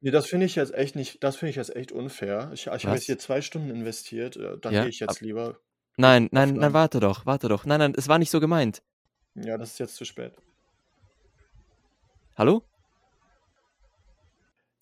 Ne, 0.00 0.10
das 0.12 0.26
finde 0.26 0.46
ich 0.46 0.54
jetzt 0.54 0.74
echt 0.74 0.94
nicht 0.96 1.22
das 1.24 1.36
finde 1.36 1.50
ich 1.50 1.56
jetzt 1.56 1.74
echt 1.74 1.90
unfair. 1.92 2.50
Ich 2.54 2.66
ich 2.66 2.68
habe 2.68 2.76
jetzt 2.78 2.86
Was? 2.86 3.04
hier 3.04 3.18
2 3.18 3.40
Stunden 3.42 3.70
investiert, 3.70 4.36
äh, 4.36 4.58
dann 4.60 4.72
gehe 4.72 4.82
Ja, 4.82 4.86
ich 4.86 5.02
ab 5.02 5.10
jetzt 5.10 5.20
lieber 5.20 5.58
nein, 5.96 6.28
nein, 6.30 6.50
nein, 6.50 6.56
offline. 6.58 6.72
warte 6.74 7.00
doch, 7.00 7.26
warte 7.26 7.48
doch. 7.48 7.64
Nein, 7.66 7.80
nein, 7.80 7.94
es 7.96 8.08
war 8.08 8.18
nicht 8.18 8.30
so 8.30 8.38
gemeint. 8.40 8.82
Ja, 9.34 9.58
das 9.58 9.72
ist 9.72 9.78
jetzt 9.78 9.96
zu 9.96 10.04
spät. 10.04 10.34
Hallo? 12.36 12.62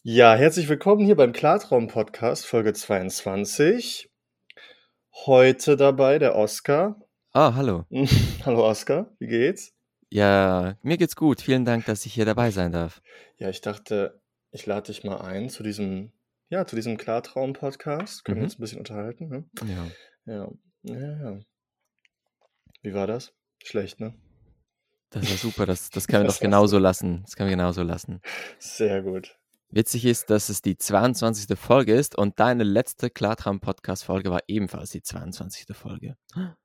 Ja, 0.03 0.35
herzlich 0.35 0.69
willkommen 0.69 1.05
hier 1.05 1.17
beim 1.17 1.33
Klartraum-Podcast, 1.33 2.47
Folge 2.47 2.73
22. 2.75 4.11
Heute 5.25 5.77
dabei 5.77 6.19
der 6.19 6.37
Oskar. 6.37 7.01
Ah, 7.33 7.55
hallo. 7.55 7.85
Hallo 8.45 8.67
Oskar, 8.69 9.11
wie 9.19 9.27
geht's? 9.27 9.73
Ja, 10.11 10.77
mir 10.83 10.97
geht's 10.97 11.17
gut. 11.17 11.41
Vielen 11.41 11.65
Dank, 11.65 11.87
dass 11.87 12.07
ich 12.07 12.15
hier 12.15 12.25
dabei 12.25 12.51
sein 12.51 12.71
darf. 12.73 13.03
Ja, 13.39 13.49
ich 13.49 13.61
dachte, 13.61 14.21
ich 14.57 14.67
lade 14.67 14.87
dich 14.93 15.05
mal 15.05 15.21
ein 15.21 15.49
zu 15.49 15.63
diesem 15.63 16.13
ja, 16.49 16.65
zu 16.67 16.77
diesem 16.77 16.97
Klartraum-Podcast. 16.97 18.25
Können 18.25 18.37
wir 18.37 18.43
Mhm. 18.43 18.45
uns 18.47 18.55
'n 18.59 18.61
bisschen 18.61 18.79
unterhalten, 18.79 19.29
ne? 19.29 19.45
Ja. 19.65 19.87
Ja. 20.33 20.49
Ja, 20.83 21.31
ja. 21.31 21.41
Wie 22.83 22.95
war 22.95 23.07
das? 23.07 23.33
Schlecht, 23.65 23.99
ne? 24.01 24.15
Das 25.11 25.29
war 25.29 25.37
super. 25.37 25.67
Das 25.67 25.91
das 25.91 26.07
können 26.09 26.25
wir 26.25 26.29
doch 26.29 26.41
genauso 26.41 26.79
lassen. 26.79 27.23
Das 27.23 27.35
können 27.37 27.49
wir 27.49 27.57
genauso 27.57 27.83
lassen. 27.83 28.21
Sehr 28.59 29.03
gut. 29.03 29.37
Witzig 29.71 30.05
ist, 30.05 30.31
dass 30.31 30.49
es 30.49 30.63
die 30.63 30.79
22. 30.79 31.59
Folge 31.59 31.93
ist 31.95 32.17
und 32.17 32.39
deine 32.39 32.63
letzte 32.63 33.11
Klartraum-Podcast-Folge 33.11 34.31
war 34.31 34.41
ebenfalls 34.47 34.91
die 34.91 35.03
22. 35.03 35.67
Folge. 35.77 36.17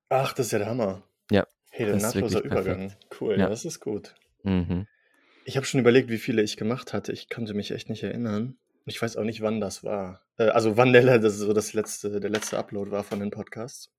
Ach, 0.10 0.34
das 0.34 0.48
ist 0.48 0.52
ja 0.52 0.60
der 0.60 0.68
Hammer. 0.70 1.04
Ja, 1.32 1.48
Hey, 1.72 1.86
der 1.88 1.96
das 1.96 2.04
ist 2.04 2.14
nahtloser 2.16 2.44
Übergang. 2.44 2.90
perfekt. 2.90 3.08
Cool, 3.20 3.40
Ja. 3.40 3.50
das 3.50 3.66
ist 3.66 3.80
gut. 3.80 4.14
Mhm. 4.44 4.86
Ich 5.46 5.58
habe 5.58 5.66
schon 5.66 5.80
überlegt, 5.80 6.10
wie 6.10 6.18
viele 6.18 6.42
ich 6.44 6.58
gemacht 6.58 6.94
hatte. 6.94 7.12
Ich 7.12 7.30
konnte 7.30 7.54
mich 7.54 7.72
echt 7.72 7.90
nicht 7.90 8.04
erinnern. 8.04 8.58
Ich 8.86 9.02
weiß 9.02 9.18
auch 9.18 9.24
nicht, 9.24 9.42
wann 9.42 9.60
das 9.60 9.84
war. 9.84 10.22
Äh, 10.38 10.50
also 10.50 10.78
wann 10.78 10.94
der 10.94 11.20
das 11.20 11.38
so 11.38 11.54
das 11.54 11.74
letzte 11.74 12.20
der 12.20 12.30
letzte 12.30 12.58
Upload 12.58 12.92
war 12.92 13.04
von 13.04 13.20
den 13.20 13.32
Podcasts. 13.32 13.90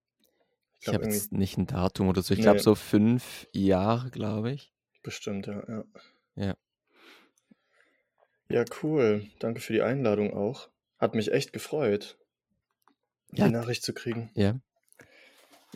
Ich 0.74 0.78
Ich 0.78 0.84
glaube 0.84 0.96
habe 0.96 1.04
irgendwie 1.06 1.18
jetzt 1.18 1.32
nicht 1.32 1.58
ein 1.58 1.66
Datum 1.66 2.08
oder 2.08 2.22
so. 2.22 2.34
Ich 2.34 2.40
glaube 2.40 2.56
Ne. 2.58 2.62
so 2.62 2.74
5 2.74 3.46
Jahre, 3.52 4.10
glaube 4.10 4.50
ich. 4.52 4.72
Bestimmt, 5.02 5.46
ja, 5.46 5.62
ja. 5.68 5.84
Ja. 6.36 6.54
Ja, 8.48 8.64
cool. 8.82 9.26
Danke 9.38 9.60
für 9.60 9.72
die 9.72 9.82
Einladung 9.82 10.32
auch. 10.34 10.68
Hat 10.98 11.14
mich 11.14 11.32
echt 11.32 11.52
gefreut, 11.52 12.18
die 13.30 13.40
Ja. 13.40 13.48
Nachricht 13.48 13.82
zu 13.82 13.92
kriegen. 13.92 14.30
Ja. 14.34 14.58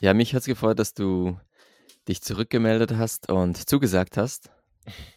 Ja, 0.01 0.13
mich 0.15 0.35
hat's 0.35 0.47
gefreut, 0.47 0.79
dass 0.79 0.93
du 0.95 1.39
dich 2.07 2.23
zurückgemeldet 2.23 2.93
hast 2.97 3.31
und 3.31 3.69
zugesagt 3.69 4.17
hast, 4.17 4.51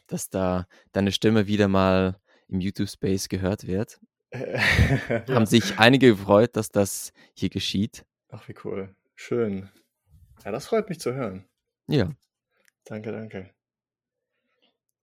dass 0.08 0.30
da 0.30 0.67
deine 0.92 1.12
Stimme 1.12 1.48
wieder 1.48 1.67
mal 1.67 2.17
im 2.48 2.62
YouTube-Space 2.62 3.30
gehört 3.30 3.67
wird. 3.67 4.00
Haben 4.34 5.28
Ja. 5.28 5.45
sich 5.45 5.80
einige 5.80 6.09
gefreut, 6.12 6.56
dass 6.56 6.70
das 6.72 7.12
hier 7.34 7.50
geschieht. 7.50 8.06
Ach, 8.30 8.47
wie 8.47 8.56
cool. 8.64 8.95
Schön. 9.16 9.70
Ja, 10.45 10.52
das 10.52 10.67
freut 10.67 10.90
mich 10.90 11.00
zu 11.00 11.14
hören. 11.14 11.45
Ja. 11.88 12.12
Danke, 12.86 13.12
danke. 13.12 13.50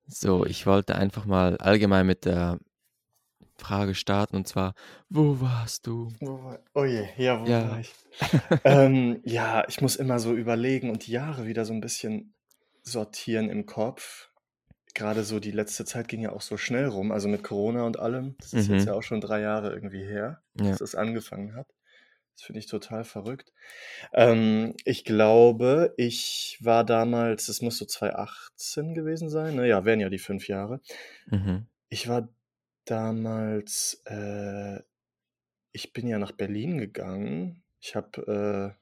So, 0.08 0.46
ich 0.46 0.66
wollte 0.66 0.94
einfach 0.94 1.24
mal 1.24 1.56
allgemein 1.58 2.06
mit 2.06 2.24
der 2.24 2.58
Frage 3.58 3.94
starten 3.94 4.36
und 4.36 4.46
zwar: 4.48 4.74
Wo 5.08 5.40
warst 5.40 5.86
du? 5.86 6.12
Wo 6.20 6.42
war 6.44 6.60
oh 6.74 6.84
je, 6.84 7.08
ja, 7.16 7.40
wo 7.40 7.44
war 7.46 7.50
Ja. 7.50 7.78
ich? 7.80 7.92
Ähm, 8.64 9.20
ja, 9.24 9.64
ich 9.68 9.80
muss 9.80 9.96
immer 9.96 10.18
so 10.18 10.34
überlegen 10.34 10.90
und 10.90 11.06
die 11.06 11.12
Jahre 11.12 11.46
wieder 11.46 11.64
so 11.64 11.72
'n 11.72 11.80
bisschen 11.80 12.34
sortieren 12.82 13.50
im 13.50 13.66
Kopf. 13.66 14.30
Grade 14.96 15.24
so 15.24 15.40
die 15.40 15.52
letzte 15.52 15.84
Zeit 15.84 16.08
ging 16.08 16.22
ja 16.22 16.32
auch 16.32 16.40
so 16.40 16.56
schnell 16.56 16.86
rum, 16.86 17.12
also 17.12 17.28
mit 17.28 17.44
Corona 17.44 17.84
und 17.84 17.98
allem. 18.00 18.36
Das 18.40 18.52
ist 18.54 18.68
jetzt 18.68 18.82
Mhm. 18.82 18.88
ja 18.88 18.94
auch 18.94 19.02
schon 19.02 19.20
3 19.20 19.40
Jahre 19.42 19.72
irgendwie 19.72 20.02
her, 20.04 20.42
Ja. 20.60 20.70
dass 20.70 20.78
das 20.78 20.94
angefangen 20.96 21.54
hat. 21.54 21.68
Das 22.34 22.42
finde 22.44 22.58
ich 22.60 22.66
total 22.66 23.04
verrückt. 23.04 23.52
Ähm, 24.12 24.74
ich 24.84 25.04
glaube, 25.04 25.94
ich 25.96 26.58
war 26.62 26.84
damals 26.84 27.46
das 27.46 27.62
muss 27.62 27.78
so 27.78 27.86
2018 27.86 28.94
gewesen 28.94 29.30
sein, 29.30 29.56
ne? 29.56 29.68
Ja, 29.68 29.84
wären 29.84 30.00
ja 30.00 30.08
die 30.10 30.18
5 30.18 30.48
Jahre. 30.48 30.80
Mhm. 31.26 31.66
Ich 31.88 32.08
war 32.08 32.28
damals 32.86 34.02
äh, 34.06 34.80
ich 35.72 35.92
bin 35.92 36.08
ja 36.08 36.18
nach 36.18 36.32
Berlin 36.32 36.78
gegangen. 36.78 37.62
Ich 37.80 37.94
habe, 37.96 38.74
äh, 38.76 38.80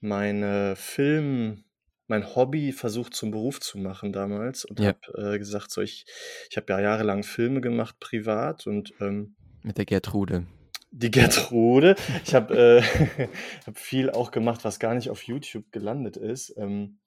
meine 0.00 0.76
Film 0.76 1.64
mein 2.12 2.34
Hobby 2.36 2.72
versucht 2.72 3.14
zum 3.14 3.30
Beruf 3.30 3.60
zu 3.60 3.78
machen 3.78 4.12
damals 4.12 4.64
und 4.66 4.78
Ja. 4.80 4.88
habe, 4.88 5.34
äh, 5.34 5.38
gesagt, 5.38 5.70
so 5.70 5.80
ich 5.82 6.04
ich 6.50 6.56
habe 6.58 6.66
ja 6.72 6.80
jahrelang 6.80 7.22
Filme 7.24 7.60
gemacht 7.62 7.96
privat 8.00 8.66
und, 8.66 8.92
ähm 9.00 9.34
Mit 9.62 9.78
der 9.78 9.86
Gertrude. 9.86 10.46
Die 10.90 11.10
Gertrude. 11.10 11.96
Ich 12.24 12.34
habe, 12.34 12.54
äh 12.54 12.82
habe 13.66 13.78
viel 13.78 14.10
auch 14.10 14.30
gemacht, 14.30 14.64
was 14.64 14.78
gar 14.78 14.94
nicht 14.94 15.08
auf 15.10 15.22
YouTube 15.22 15.72
gelandet 15.72 16.16
ist. 16.18 16.54
Ähm, 16.58 16.98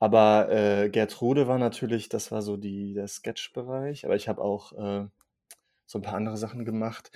aber, 0.00 0.50
äh, 0.50 0.90
Gertrude 0.90 1.48
war 1.48 1.58
natürlich 1.58 2.08
das 2.10 2.30
war 2.32 2.42
so 2.42 2.56
die 2.58 2.94
der 2.94 3.08
Sketch-Bereich, 3.08 4.04
aber 4.04 4.16
ich 4.16 4.28
habe 4.28 4.42
auch, 4.42 4.72
äh, 4.72 5.06
so 5.86 5.98
'n 5.98 6.02
paar 6.02 6.14
andere 6.16 6.36
Sachen 6.38 6.64
gemacht. 6.66 7.10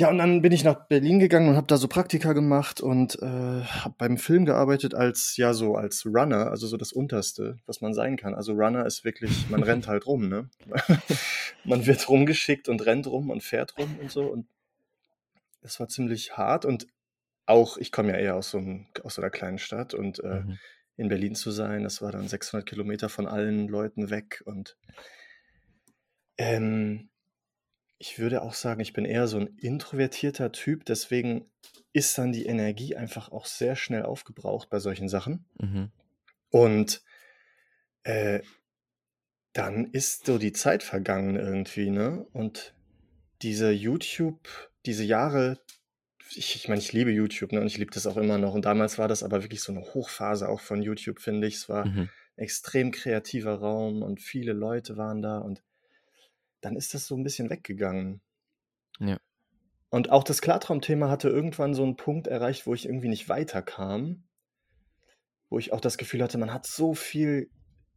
Ja, 0.00 0.08
und 0.08 0.16
dann 0.16 0.40
bin 0.40 0.50
ich 0.50 0.64
nach 0.64 0.86
Berlin 0.88 1.18
gegangen 1.18 1.50
und 1.50 1.56
habe 1.56 1.66
da 1.66 1.76
so 1.76 1.86
Praktika 1.86 2.32
gemacht 2.32 2.80
und, 2.80 3.16
äh, 3.20 3.26
habe 3.26 3.94
beim 3.98 4.16
Film 4.16 4.46
gearbeitet 4.46 4.94
als 4.94 5.36
ja, 5.36 5.52
so 5.52 5.74
als 5.74 6.06
Runner, 6.06 6.50
also 6.50 6.66
so 6.66 6.78
das 6.78 6.90
Unterste, 6.90 7.58
was 7.66 7.82
man 7.82 7.92
sein 7.92 8.16
kann. 8.16 8.34
Also 8.34 8.54
Runner 8.54 8.86
ist 8.86 9.04
wirklich 9.04 9.46
man 9.50 9.62
rennt 9.62 9.88
halt 9.88 10.06
rum, 10.06 10.30
ne? 10.30 10.48
Man 11.64 11.84
wird 11.84 12.08
rumgeschickt 12.08 12.70
und 12.70 12.86
rennt 12.86 13.06
rum 13.06 13.28
und 13.28 13.42
fährt 13.42 13.76
rum 13.76 13.98
und 13.98 14.10
so 14.10 14.26
und 14.26 14.46
das 15.62 15.80
war 15.80 15.88
ziemlich 15.88 16.36
hart 16.36 16.64
und 16.64 16.86
auch 17.46 17.76
ich 17.78 17.92
komme 17.92 18.12
ja 18.12 18.18
eher 18.18 18.36
aus 18.36 18.50
so 18.50 18.58
'n 18.58 18.88
aus 19.04 19.16
so 19.16 19.22
'ner 19.22 19.30
kleinen 19.30 19.58
Stadt 19.58 19.94
und, 19.94 20.20
äh, 20.20 20.42
Mhm. 20.42 20.58
in 20.96 21.08
Berlin 21.08 21.34
zu 21.34 21.50
sein, 21.50 21.84
das 21.84 22.02
war 22.02 22.12
dann 22.12 22.28
600 22.28 22.68
Kilometer 22.68 23.08
von 23.10 23.26
allen 23.26 23.68
Leuten 23.68 24.10
weg 24.10 24.42
und 24.46 24.76
ähm, 26.38 27.09
ich 28.00 28.18
würde 28.18 28.42
auch 28.42 28.54
sagen, 28.54 28.80
ich 28.80 28.94
bin 28.94 29.04
eher 29.04 29.28
so 29.28 29.38
'n 29.38 29.46
introvertierter 29.58 30.52
Typ, 30.52 30.86
deswegen 30.86 31.50
ist 31.92 32.18
dann 32.18 32.32
die 32.32 32.46
Energie 32.46 32.96
einfach 32.96 33.30
auch 33.30 33.46
sehr 33.46 33.76
schnell 33.76 34.04
aufgebraucht 34.04 34.70
bei 34.70 34.80
solchen 34.80 35.08
Sachen. 35.10 35.44
Mhm. 35.62 35.90
Und, 36.52 37.02
äh, 38.04 38.40
dann 39.52 39.86
ist 39.86 40.26
so 40.26 40.38
die 40.38 40.52
Zeit 40.52 40.82
vergangen 40.82 41.36
irgendwie, 41.36 41.90
ne? 41.90 42.26
Und 42.32 42.74
diese 43.42 43.70
YouTube 43.72 44.48
diese 44.86 45.04
Jahre 45.04 45.60
ich 46.34 46.56
ich 46.56 46.68
meine, 46.68 46.80
ich 46.80 46.92
liebe 46.92 47.10
YouTube, 47.12 47.52
ne, 47.52 47.60
und 47.60 47.66
ich 47.68 47.78
liebe 47.78 47.92
das 47.92 48.06
auch 48.06 48.16
immer 48.18 48.38
noch. 48.38 48.54
Und 48.54 48.64
damals 48.66 48.98
war 48.98 49.08
das 49.08 49.22
aber 49.24 49.42
wirklich 49.44 49.62
so 49.62 49.72
'ne 49.72 49.82
Hochphase 49.82 50.48
auch 50.48 50.60
von 50.60 50.82
YouTube, 50.82 51.20
finde 51.20 51.46
ich. 51.48 51.56
Es 51.56 51.68
war 51.70 51.92
Mhm. 51.92 52.10
extrem 52.36 52.92
kreativer 52.92 53.54
Raum 53.56 54.02
und 54.02 54.20
viele 54.20 54.52
Leute 54.54 54.96
waren 54.98 55.22
da 55.22 55.38
und 55.38 55.62
dann 56.60 56.76
ist 56.76 56.94
das 56.94 57.06
so 57.06 57.14
'n 57.16 57.22
bisschen 57.24 57.50
weggegangen. 57.50 58.20
Ja. 59.00 59.20
Und 59.92 60.10
auch 60.10 60.22
das 60.22 60.40
Klartraum-Thema 60.40 61.10
hatte 61.10 61.28
irgendwann 61.28 61.74
so 61.74 61.82
'n 61.84 61.96
Punkt 61.96 62.28
erreicht, 62.28 62.64
wo 62.66 62.74
ich 62.74 62.86
irgendwie 62.86 63.08
nicht 63.08 63.28
weiterkam. 63.28 64.22
Wo 65.52 65.58
ich 65.58 65.72
auch 65.72 65.80
das 65.80 65.98
Gefühl 65.98 66.22
hatte, 66.22 66.38
man 66.38 66.52
hat 66.54 66.64
so 66.66 66.94
viel 66.94 67.50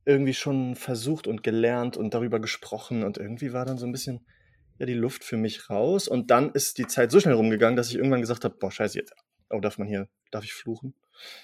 irgendwie 0.06 0.34
schon 0.34 0.76
versucht 0.76 1.28
und 1.28 1.44
gelernt 1.44 1.96
und 1.98 2.14
darüber 2.14 2.40
gesprochen 2.40 3.04
und 3.04 3.18
irgendwie 3.20 3.54
war 3.54 3.64
dann 3.66 3.78
so 3.78 3.86
'n 3.86 3.92
bisschen, 3.92 4.26
ja, 4.80 4.86
die 4.88 4.94
Luft 4.96 5.24
für 5.24 5.38
mich 5.38 5.70
raus. 5.70 6.08
Und 6.08 6.32
dann 6.32 6.52
ist 6.52 6.80
die 6.80 6.88
Zeit 6.88 7.12
so 7.12 7.20
schnell 7.20 7.36
rumgegangen, 7.36 7.78
dass 7.78 7.90
ich 7.90 7.96
irgendwann 7.96 8.22
gesagt 8.22 8.44
habe: 8.44 8.56
„Boah, 8.60 8.72
scheiße, 8.72 8.98
jetzt“ 8.98 9.14
oh, 9.52 9.60
darf 9.60 9.78
man 9.78 9.88
hier 9.88 10.10
darf 10.32 10.44
ich 10.44 10.54
fluchen? 10.54 10.96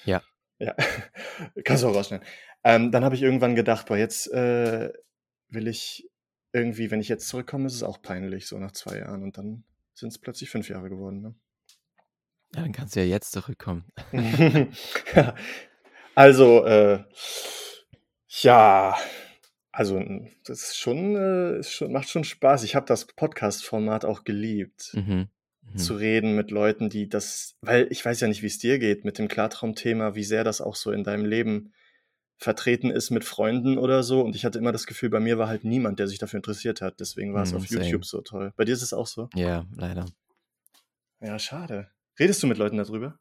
Ja. 0.06 0.24
Ja, 0.62 0.75
kannst 1.63 1.84
du 1.84 1.88
auch 1.88 1.96
rausschneiden. 1.96 2.28
Ähm, 2.66 2.91
dann 2.91 3.06
habe 3.06 3.16
ich 3.16 3.22
irgendwann 3.22 3.56
gedacht: 3.56 3.88
„Boah, 3.88 3.97
jetzt, 3.97 4.28
äh, 4.34 4.91
will 5.50 5.68
ich 5.68 6.08
irgendwie 6.53 6.89
wenn 6.91 7.01
ich 7.01 7.09
jetzt 7.09 7.27
zurückkomme, 7.27 7.67
ist 7.67 7.75
es 7.75 7.83
auch 7.83 8.01
peinlich, 8.01 8.47
so 8.47 8.57
nach 8.59 8.71
2 8.71 8.97
Jahren.“ 9.00 9.24
Und 9.24 9.38
dann 9.38 9.63
sind's 9.94 10.18
plötzlich 10.18 10.50
5 10.50 10.69
Jahre 10.69 10.89
geworden, 10.89 11.21
ne? 11.21 11.35
Ja, 12.56 12.62
dann 12.63 12.71
kannst 12.71 12.95
du 12.95 13.00
ja 13.01 13.06
jetzt 13.06 13.31
zurückkommen. 13.31 13.85
Ja. 15.15 15.35
Also, 16.15 16.65
äh, 16.65 17.03
ja, 18.41 18.97
also, 19.71 20.00
das 20.45 20.62
ist 20.63 20.77
schon, 20.77 21.15
äh 21.15 21.59
ist 21.59 21.71
schon 21.71 21.91
macht 21.91 22.09
schon 22.09 22.24
Spaß. 22.24 22.63
Ich 22.63 22.75
habe 22.75 22.85
das 22.85 23.06
Podcast-Format 23.06 24.03
auch 24.06 24.24
geliebt, 24.25 24.91
Mhm. 24.95 25.27
zu 25.77 25.94
Mhm. 25.94 26.00
reden 26.00 26.35
mit 26.35 26.51
Leuten, 26.51 26.89
die 26.89 27.07
das 27.07 27.56
weil 27.62 27.88
ich 27.91 28.03
weiß 28.03 28.19
ja 28.21 28.27
nicht, 28.27 28.41
wie's 28.41 28.57
dir 28.59 28.79
geht 28.79 29.06
mit 29.06 29.18
dem 29.19 29.27
Klartraum-Thema, 29.27 30.15
wie 30.15 30.24
sehr 30.24 30.44
das 30.44 30.59
auch 30.62 30.75
so 30.75 30.91
in 30.91 31.03
deinem 31.03 31.25
Leben 31.25 31.71
vertreten 32.39 32.89
ist 32.89 33.12
mit 33.12 33.24
Freunden 33.25 33.77
oder 33.77 34.01
so. 34.01 34.21
Und 34.21 34.36
ich 34.36 34.45
hatte 34.45 34.57
immer 34.57 34.71
das 34.71 34.88
Gefühl, 34.88 35.09
bei 35.09 35.19
mir 35.19 35.38
war 35.38 35.47
halt 35.47 35.63
niemand, 35.65 36.00
der 36.00 36.07
sich 36.07 36.18
dafür 36.18 36.38
interessiert 36.38 36.81
hat. 36.81 37.00
Deswegen 37.00 37.33
war's 37.36 37.51
Mhm, 37.51 37.57
auf 37.57 37.68
same. 37.68 37.86
YouTube 37.86 38.06
so 38.06 38.21
toll. 38.21 38.53
Bei 38.56 38.65
dir 38.65 38.74
ist 38.74 38.81
es 38.81 38.94
auch 38.94 39.07
so? 39.07 39.30
Ja, 39.36 39.65
leider. 39.75 40.06
Ja, 41.21 41.38
schade. 41.38 41.91
Redest 42.18 42.41
du 42.41 42.47
mit 42.47 42.57
Leuten 42.57 42.77
da 42.77 42.83
drüber? 42.83 43.18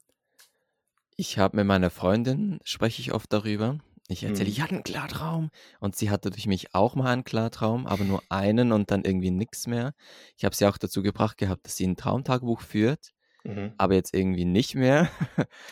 Ich 1.17 1.39
habe 1.39 1.57
mit 1.57 1.67
meiner 1.67 1.91
Freundin 1.91 2.61
spreche 2.65 3.01
ich 3.03 3.13
oft 3.13 3.33
darüber, 3.33 3.79
Ich 4.11 4.23
erzähle, 4.25 4.47
Mhm. 4.49 4.53
ich 4.53 4.61
hatte 4.63 4.75
einen 4.77 4.85
Klartraum 4.85 5.51
und 5.81 5.95
sie 5.95 6.09
hatte 6.09 6.31
durch 6.31 6.47
mich 6.47 6.75
auch 6.75 6.95
mal 6.95 7.13
einen 7.13 7.25
Klartraum, 7.25 7.87
aber 7.87 8.05
nur 8.05 8.23
einen 8.31 8.73
und 8.73 8.91
dann 8.91 9.05
irgendwie 9.05 9.31
nix 9.31 9.67
mehr. 9.67 9.93
Ich 10.39 10.45
habe 10.47 10.55
sie 10.57 10.65
auch 10.67 10.79
dazu 10.79 11.03
gebracht 11.03 11.37
gehabt, 11.37 11.67
dass 11.67 11.77
sie 11.77 11.87
ein 11.87 11.97
Traumtagebuch 11.97 12.63
führt, 12.63 13.11
Mhm. 13.45 13.75
aber 13.77 13.95
jetzt 13.95 14.15
irgendwie 14.15 14.47
nicht 14.47 14.75
mehr. 14.77 15.11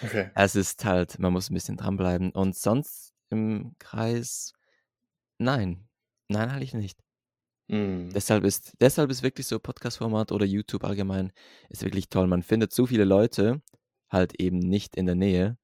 Okay. 0.02 0.31
Es 0.34 0.54
ist 0.54 0.84
halt, 0.84 1.19
man 1.19 1.32
muss 1.32 1.48
ein 1.50 1.54
bisschen 1.54 1.76
dranbleiben. 1.78 2.31
Und 2.32 2.56
sonst 2.56 3.06
im 3.31 3.75
Kreis, 3.78 4.52
nein, 5.38 5.88
nein, 6.28 6.50
eigentlich 6.50 6.75
nicht. 6.75 7.00
Mhm. 7.69 8.11
Deshalb 8.12 8.44
ist, 8.44 8.75
deshalb 8.81 9.11
ist 9.11 9.23
wirklich 9.23 9.46
so 9.46 9.58
Podcast-Format 9.58 10.32
oder 10.32 10.46
YouTube 10.46 10.84
allgemein 10.84 11.32
ist 11.69 11.82
wirklich 11.82 12.08
toll. 12.08 12.26
Man 12.26 12.43
findet 12.43 12.73
so 12.73 12.87
viele 12.87 13.05
Leute 13.05 13.62
halt 14.08 14.40
eben 14.40 14.58
nicht 14.58 14.96
in 14.96 15.06
der 15.06 15.17
Nähe, 15.17 15.58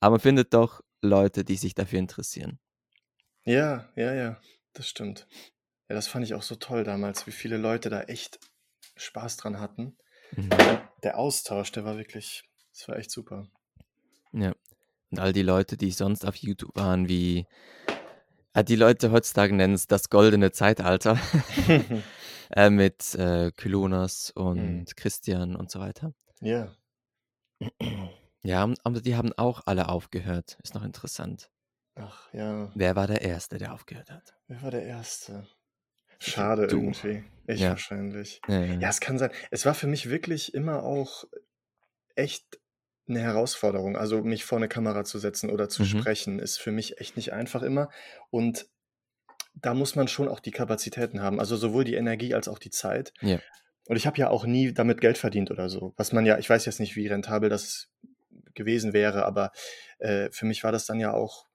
aber 0.00 0.12
man 0.12 0.20
findet 0.20 0.54
doch 0.54 0.82
Leute, 1.00 1.44
die 1.44 1.56
sich 1.56 1.74
dafür 1.74 1.98
interessieren. 1.98 2.60
Ja, 3.44 3.88
ja, 3.96 4.14
ja, 4.14 4.40
das 4.72 4.88
stimmt. 4.88 5.26
Ja, 5.88 5.96
das 5.96 6.06
fand 6.06 6.24
ich 6.24 6.34
auch 6.34 6.42
so 6.42 6.54
toll 6.54 6.84
damals, 6.84 7.26
wie 7.26 7.32
viele 7.32 7.56
Leute 7.56 7.90
da 7.90 8.02
echt 8.02 8.38
Spaß 8.96 9.36
dran 9.36 9.58
hatten. 9.58 9.96
Mhm. 10.36 10.48
Der 11.02 11.18
Austausch, 11.18 11.72
der 11.72 11.84
war 11.84 11.98
wirklich, 11.98 12.44
das 12.72 12.86
war 12.88 12.96
echt 12.96 13.10
super. 13.10 13.48
Ja. 14.32 14.54
Und 15.12 15.18
all 15.20 15.34
die 15.34 15.42
Leute, 15.42 15.76
die 15.76 15.90
sonst 15.90 16.26
auf 16.26 16.36
YouTube 16.36 16.74
waren, 16.74 17.06
wie 17.06 17.46
äh, 18.54 18.64
die 18.64 18.76
Leute 18.76 19.12
heutzutage 19.12 19.54
nennen 19.54 19.74
es 19.74 19.86
das 19.86 20.08
goldene 20.08 20.52
Zeitalter 20.52 21.18
äh, 22.50 22.70
mit 22.70 23.14
äh, 23.14 23.52
Kylonas 23.52 24.32
Mhm. 24.34 24.42
und 24.42 24.96
Christian 24.96 25.54
und 25.54 25.70
so 25.70 25.80
weiter. 25.80 26.14
Ja. 26.40 26.74
Ja, 28.44 28.68
aber 28.82 29.00
die 29.00 29.14
haben 29.14 29.32
auch 29.34 29.60
alle 29.66 29.88
aufgehört. 29.88 30.58
Ist 30.64 30.74
noch 30.74 30.82
interessant. 30.82 31.48
Ach 31.94 32.28
ja, 32.32 32.72
Wer 32.74 32.96
war 32.96 33.06
der 33.06 33.22
Erste, 33.22 33.56
der 33.56 33.72
aufgehört 33.72 34.10
hat? 34.10 34.34
wer 34.48 34.60
war 34.62 34.72
der 34.72 34.82
Erste? 34.82 35.46
Schade 36.18 36.66
du. 36.66 36.78
irgendwie. 36.80 37.22
Ich 37.46 37.60
Ja. 37.60 37.70
wahrscheinlich. 37.70 38.40
Ja, 38.48 38.60
Ja, 38.62 38.74
ja. 38.80 38.88
es 38.88 38.98
kann 38.98 39.16
sein. 39.16 39.30
Es 39.52 39.64
war 39.64 39.74
für 39.74 39.86
mich 39.86 40.08
wirklich 40.10 40.54
immer 40.54 40.82
auch 40.82 41.22
echt 42.16 42.58
eine 43.08 43.20
Herausforderung. 43.20 43.96
Also 43.96 44.22
mich 44.22 44.44
vor 44.44 44.58
eine 44.58 44.68
Kamera 44.68 45.04
zu 45.04 45.18
setzen 45.18 45.50
oder 45.50 45.68
zu 45.68 45.82
Mhm. 45.82 45.86
sprechen, 45.86 46.38
ist 46.38 46.58
für 46.58 46.72
mich 46.72 46.98
echt 47.00 47.16
nicht 47.16 47.32
einfach 47.32 47.62
immer. 47.62 47.88
Und 48.30 48.66
da 49.54 49.74
muss 49.74 49.96
man 49.96 50.08
schon 50.08 50.28
auch 50.28 50.40
die 50.40 50.50
Kapazitäten 50.50 51.20
haben. 51.20 51.38
Also 51.40 51.56
sowohl 51.56 51.84
die 51.84 51.94
Energie 51.94 52.34
als 52.34 52.48
auch 52.48 52.58
die 52.58 52.70
Zeit. 52.70 53.12
Ja. 53.20 53.38
Und 53.88 53.96
ich 53.96 54.06
habe 54.06 54.16
ja 54.18 54.30
auch 54.30 54.46
nie 54.46 54.72
damit 54.72 55.00
Geld 55.00 55.18
verdient 55.18 55.50
oder 55.50 55.68
so. 55.68 55.92
Was 55.96 56.12
man 56.12 56.24
ja, 56.24 56.38
ich 56.38 56.48
weiß 56.48 56.64
jetzt 56.66 56.80
nicht, 56.80 56.96
wie 56.96 57.08
rentabel 57.08 57.50
das 57.50 57.90
gewesen 58.54 58.92
wäre, 58.92 59.24
aber 59.24 59.50
äh, 59.98 60.30
für 60.30 60.46
mich 60.46 60.62
war 60.62 60.72
das 60.72 60.86
dann 60.86 61.00
ja 61.00 61.12
auch 61.12 61.46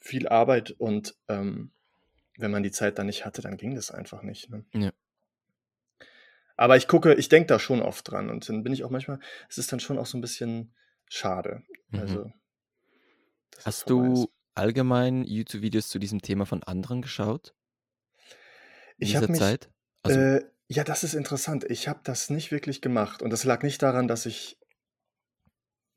viel 0.00 0.28
Arbeit 0.28 0.70
und 0.70 1.16
ähm, 1.28 1.72
wenn 2.38 2.50
man 2.50 2.62
die 2.62 2.70
Zeit 2.70 2.98
dann 2.98 3.06
nicht 3.06 3.24
hatte, 3.24 3.42
dann 3.42 3.56
ging 3.56 3.74
das 3.74 3.90
einfach 3.90 4.22
nicht. 4.22 4.50
Ne? 4.50 4.64
Ja. 4.74 4.92
Aber 6.56 6.76
ich 6.76 6.88
gucke, 6.88 7.14
ich 7.14 7.28
denke 7.28 7.48
da 7.48 7.58
schon 7.58 7.82
oft 7.82 8.10
dran 8.10 8.30
und 8.30 8.48
dann 8.48 8.62
bin 8.62 8.72
ich 8.72 8.84
auch 8.84 8.90
manchmal, 8.90 9.20
es 9.48 9.58
ist 9.58 9.72
dann 9.72 9.80
schon 9.80 9.98
auch 9.98 10.06
so 10.06 10.16
ein 10.16 10.22
bisschen 10.22 10.74
schade. 11.08 11.62
Mhm. 11.90 12.00
Also, 12.00 12.32
Hast 13.64 13.82
ist. 13.82 13.90
du 13.90 14.28
allgemein 14.54 15.24
YouTube-Videos 15.24 15.88
zu 15.88 15.98
diesem 15.98 16.22
Thema 16.22 16.46
von 16.46 16.62
anderen 16.62 17.02
geschaut? 17.02 17.54
In 18.98 19.08
Ich 19.08 19.16
habe 19.16 19.26
dieser 19.26 19.32
mich, 19.32 19.40
Zeit? 19.40 19.70
Also, 20.02 20.18
äh, 20.18 20.44
ja, 20.68 20.82
das 20.82 21.04
ist 21.04 21.14
interessant. 21.14 21.64
Ich 21.64 21.88
habe 21.88 22.00
das 22.02 22.30
nicht 22.30 22.50
wirklich 22.50 22.80
gemacht 22.80 23.22
und 23.22 23.30
das 23.30 23.44
lag 23.44 23.62
nicht 23.62 23.82
daran, 23.82 24.08
dass 24.08 24.26
ich 24.26 24.58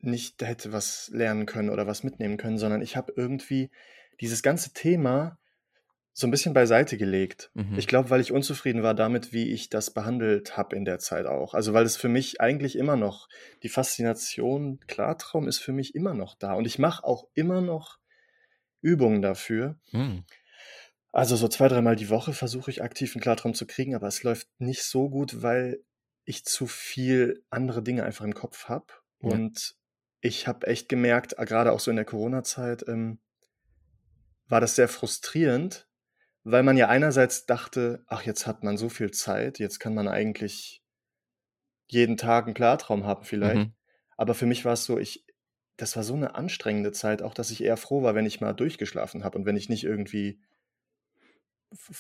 nicht 0.01 0.41
hätte 0.41 0.71
was 0.71 1.09
lernen 1.13 1.45
können 1.45 1.69
oder 1.69 1.88
was 1.88 2.03
mitnehmen 2.03 2.38
können, 2.38 2.57
sondern 2.57 2.81
ich 2.81 2.95
habe 2.95 3.13
irgendwie 3.15 3.71
dieses 4.21 4.44
ganze 4.44 4.73
Thema 4.73 5.38
so 6.13 6.27
ein 6.27 6.31
bisschen 6.31 6.53
beiseite 6.53 6.97
gelegt. 6.97 7.51
mhm. 7.53 7.77
Ich 7.77 7.88
glaube, 7.88 8.09
weil 8.09 8.21
ich 8.21 8.31
unzufrieden 8.31 8.83
war 8.83 8.94
damit, 8.94 9.31
wie 9.31 9.51
ich 9.51 9.69
das 9.69 9.91
behandelt 9.91 10.57
habe 10.57 10.75
in 10.75 10.85
der 10.85 11.00
Zeit 11.00 11.25
auch. 11.25 11.53
Also 11.53 11.73
weil 11.73 11.85
es 11.85 11.97
für 11.97 12.09
mich 12.09 12.41
eigentlich 12.41 12.77
immer 12.77 12.95
noch, 12.95 13.29
die 13.63 13.69
Faszination 13.69 14.79
Klartraum 14.88 15.47
ist 15.47 15.59
für 15.59 15.71
mich 15.71 15.95
immer 15.95 16.13
noch 16.13 16.35
da. 16.35 16.53
Und 16.53 16.65
ich 16.65 16.79
mache 16.79 17.03
auch 17.03 17.27
immer 17.33 17.61
noch 17.61 18.00
Übungen 18.81 19.21
dafür. 19.21 19.79
Hm. 19.91 20.25
Also 21.11 21.35
so 21.35 21.47
zwei, 21.47 21.67
dreimal 21.67 21.95
die 21.95 22.09
Woche 22.09 22.33
versuche 22.33 22.69
ich 22.69 22.83
aktiv 22.83 23.15
einen 23.15 23.21
Klartraum 23.21 23.53
zu 23.53 23.65
kriegen, 23.65 23.95
aber 23.95 24.07
es 24.07 24.23
läuft 24.23 24.47
nicht 24.59 24.83
so 24.83 25.09
gut, 25.09 25.41
weil 25.41 25.83
ich 26.23 26.45
zu 26.45 26.67
viel 26.67 27.44
andere 27.50 27.81
Dinge 27.81 28.03
einfach 28.03 28.25
im 28.25 28.35
Kopf 28.35 28.65
habe. 28.65 28.85
Ja. 29.21 29.31
Und 29.31 29.75
ich 30.21 30.47
habe 30.47 30.67
echt 30.67 30.88
gemerkt, 30.88 31.39
äh, 31.39 31.45
gerade 31.45 31.71
auch 31.71 31.79
so 31.79 31.89
in 31.89 31.97
der 31.97 32.06
Corona-Zeit, 32.06 32.85
ähm, 32.88 33.19
war 34.47 34.61
das 34.61 34.75
sehr 34.75 34.88
frustrierend, 34.88 35.88
weil 36.51 36.63
man 36.63 36.77
ja 36.77 36.87
einerseits 36.87 37.45
dachte, 37.45 38.03
ach, 38.07 38.23
jetzt 38.23 38.47
hat 38.47 38.63
man 38.63 38.77
so 38.77 38.89
viel 38.89 39.11
Zeit, 39.11 39.59
jetzt 39.59 39.79
kann 39.79 39.93
man 39.93 40.07
eigentlich 40.07 40.83
jeden 41.87 42.17
Tag 42.17 42.45
einen 42.45 42.53
Klartraum 42.53 43.05
haben 43.05 43.23
vielleicht. 43.23 43.65
Mhm. 43.65 43.73
Aber 44.17 44.35
für 44.35 44.45
mich 44.45 44.65
war 44.65 44.73
es 44.73 44.85
so, 44.85 44.97
ich, 44.99 45.25
das 45.77 45.95
war 45.95 46.03
so 46.03 46.13
eine 46.13 46.35
anstrengende 46.35 46.91
Zeit, 46.91 47.21
auch 47.21 47.33
dass 47.33 47.51
ich 47.51 47.63
eher 47.63 47.77
froh 47.77 48.03
war, 48.03 48.15
wenn 48.15 48.25
ich 48.25 48.41
mal 48.41 48.53
durchgeschlafen 48.53 49.23
habe 49.23 49.37
und 49.37 49.45
wenn 49.45 49.57
ich 49.57 49.69
nicht 49.69 49.83
irgendwie 49.83 50.41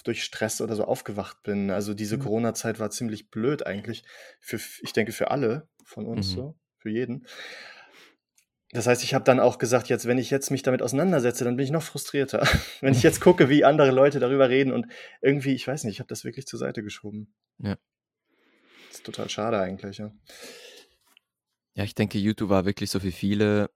durch 0.03 0.23
Stress 0.23 0.61
oder 0.61 0.75
so 0.75 0.85
aufgewacht 0.85 1.43
bin. 1.43 1.69
Also 1.69 1.93
diese 1.93 2.17
Ja. 2.17 2.23
Corona-Zeit 2.23 2.79
war 2.79 2.89
ziemlich 2.89 3.29
blöd 3.29 3.65
eigentlich. 3.65 4.03
Für, 4.39 4.59
ich 4.81 4.93
denke 4.93 5.11
für 5.11 5.31
alle 5.31 5.67
von 5.83 6.05
uns 6.07 6.31
Mhm. 6.31 6.35
so, 6.35 6.55
für 6.77 6.89
jeden. 6.89 7.25
Das 8.71 8.85
heißt, 8.85 9.03
ich 9.03 9.15
habe 9.15 9.25
dann 9.25 9.39
auch 9.39 9.57
gesagt, 9.57 9.89
jetzt, 9.89 10.05
wenn 10.05 10.19
ich 10.19 10.29
jetzt 10.29 10.51
mich 10.51 10.61
damit 10.61 10.83
auseinandersetze, 10.83 11.43
dann 11.43 11.55
bin 11.55 11.65
ich 11.65 11.71
noch 11.71 11.81
frustrierter. 11.81 12.47
wenn 12.81 12.93
ich 12.93 13.01
jetzt 13.01 13.19
gucke, 13.19 13.49
wie 13.49 13.65
andere 13.65 13.91
Leute 13.91 14.19
darüber 14.19 14.49
reden 14.49 14.71
und 14.71 14.85
irgendwie, 15.21 15.53
ich 15.53 15.67
weiß 15.67 15.83
nicht, 15.85 15.93
ich 15.95 15.99
habe 15.99 16.07
das 16.07 16.23
wirklich 16.23 16.45
zur 16.45 16.59
Seite 16.59 16.83
geschoben. 16.83 17.33
Ja. 17.57 17.77
Das 18.89 18.97
ist 18.97 19.05
total 19.05 19.29
schade 19.29 19.59
eigentlich, 19.59 19.97
ja. 19.97 20.11
Ja, 21.73 21.83
ich 21.83 21.95
denke, 21.95 22.19
YouTube 22.19 22.49
war 22.49 22.65
wirklich 22.65 22.91
so 22.91 22.99
für 22.99 23.11
viele, 23.11 23.71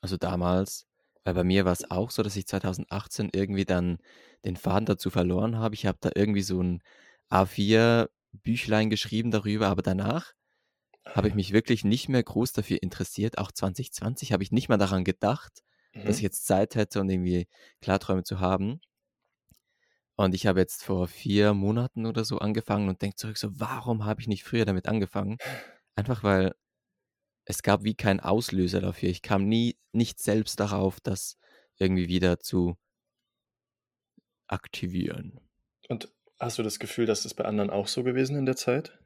also 0.00 0.16
damals, 0.16 0.86
weil 1.24 1.34
bei 1.34 1.44
mir 1.44 1.66
war 1.66 1.72
es 1.72 1.90
auch 1.90 2.10
so, 2.10 2.22
dass 2.22 2.36
ich 2.36 2.46
2018 2.46 3.30
irgendwie 3.32 3.66
dann 3.66 3.98
den 4.46 4.56
Faden 4.56 4.86
dazu 4.86 5.10
verloren 5.10 5.58
habe. 5.58 5.74
Ich 5.74 5.84
habe 5.84 5.98
da 6.00 6.10
irgendwie 6.14 6.42
so 6.42 6.62
ein 6.62 6.82
A4-Büchlein 7.30 8.88
geschrieben 8.88 9.30
darüber, 9.30 9.66
aber 9.66 9.82
danach 9.82 10.32
habe 11.12 11.28
ich 11.28 11.34
mich 11.34 11.52
wirklich 11.52 11.84
nicht 11.84 12.08
mehr 12.08 12.22
groß 12.22 12.52
dafür 12.52 12.82
interessiert. 12.82 13.38
Auch 13.38 13.52
2020 13.52 14.32
habe 14.32 14.42
ich 14.42 14.52
nicht 14.52 14.68
mal 14.68 14.78
daran 14.78 15.04
gedacht, 15.04 15.62
dass 16.04 16.16
ich 16.16 16.22
Mhm. 16.22 16.24
jetzt 16.24 16.46
Zeit 16.46 16.74
hätte 16.76 17.00
und 17.00 17.10
irgendwie 17.10 17.48
Klarträume 17.80 18.24
zu 18.24 18.40
haben. 18.40 18.80
Und 20.16 20.34
ich 20.34 20.46
habe 20.46 20.60
jetzt 20.60 20.82
vor 20.84 21.06
vier 21.08 21.54
Monaten 21.54 22.04
oder 22.06 22.24
so 22.24 22.38
angefangen 22.38 22.88
und 22.88 23.02
denke 23.02 23.16
zurück, 23.16 23.38
so, 23.38 23.48
warum 23.60 24.04
habe 24.04 24.20
ich 24.20 24.26
nicht 24.28 24.44
früher 24.44 24.64
damit 24.64 24.88
angefangen? 24.88 25.38
Einfach 25.96 26.22
weil 26.24 26.54
es 27.46 27.62
gab 27.62 27.84
wie 27.84 27.94
keinen 27.96 28.20
Auslöser 28.20 28.80
dafür. 28.82 29.10
Ich 29.10 29.22
kam 29.22 29.48
nie, 29.48 29.78
nicht 29.92 30.20
selbst 30.20 30.60
darauf, 30.60 31.00
das 31.00 31.38
irgendwie 31.78 32.08
wieder 32.08 32.40
zu 32.40 32.76
aktivieren. 34.48 35.40
Und 35.90 36.08
hast 36.40 36.56
du 36.58 36.62
das 36.62 36.78
Gefühl, 36.78 37.04
dass 37.04 37.24
das 37.24 37.34
bei 37.34 37.44
anderen 37.44 37.68
auch 37.68 37.88
so 37.88 38.02
gewesen 38.02 38.36
in 38.36 38.46
der 38.46 38.56
Zeit? 38.56 38.98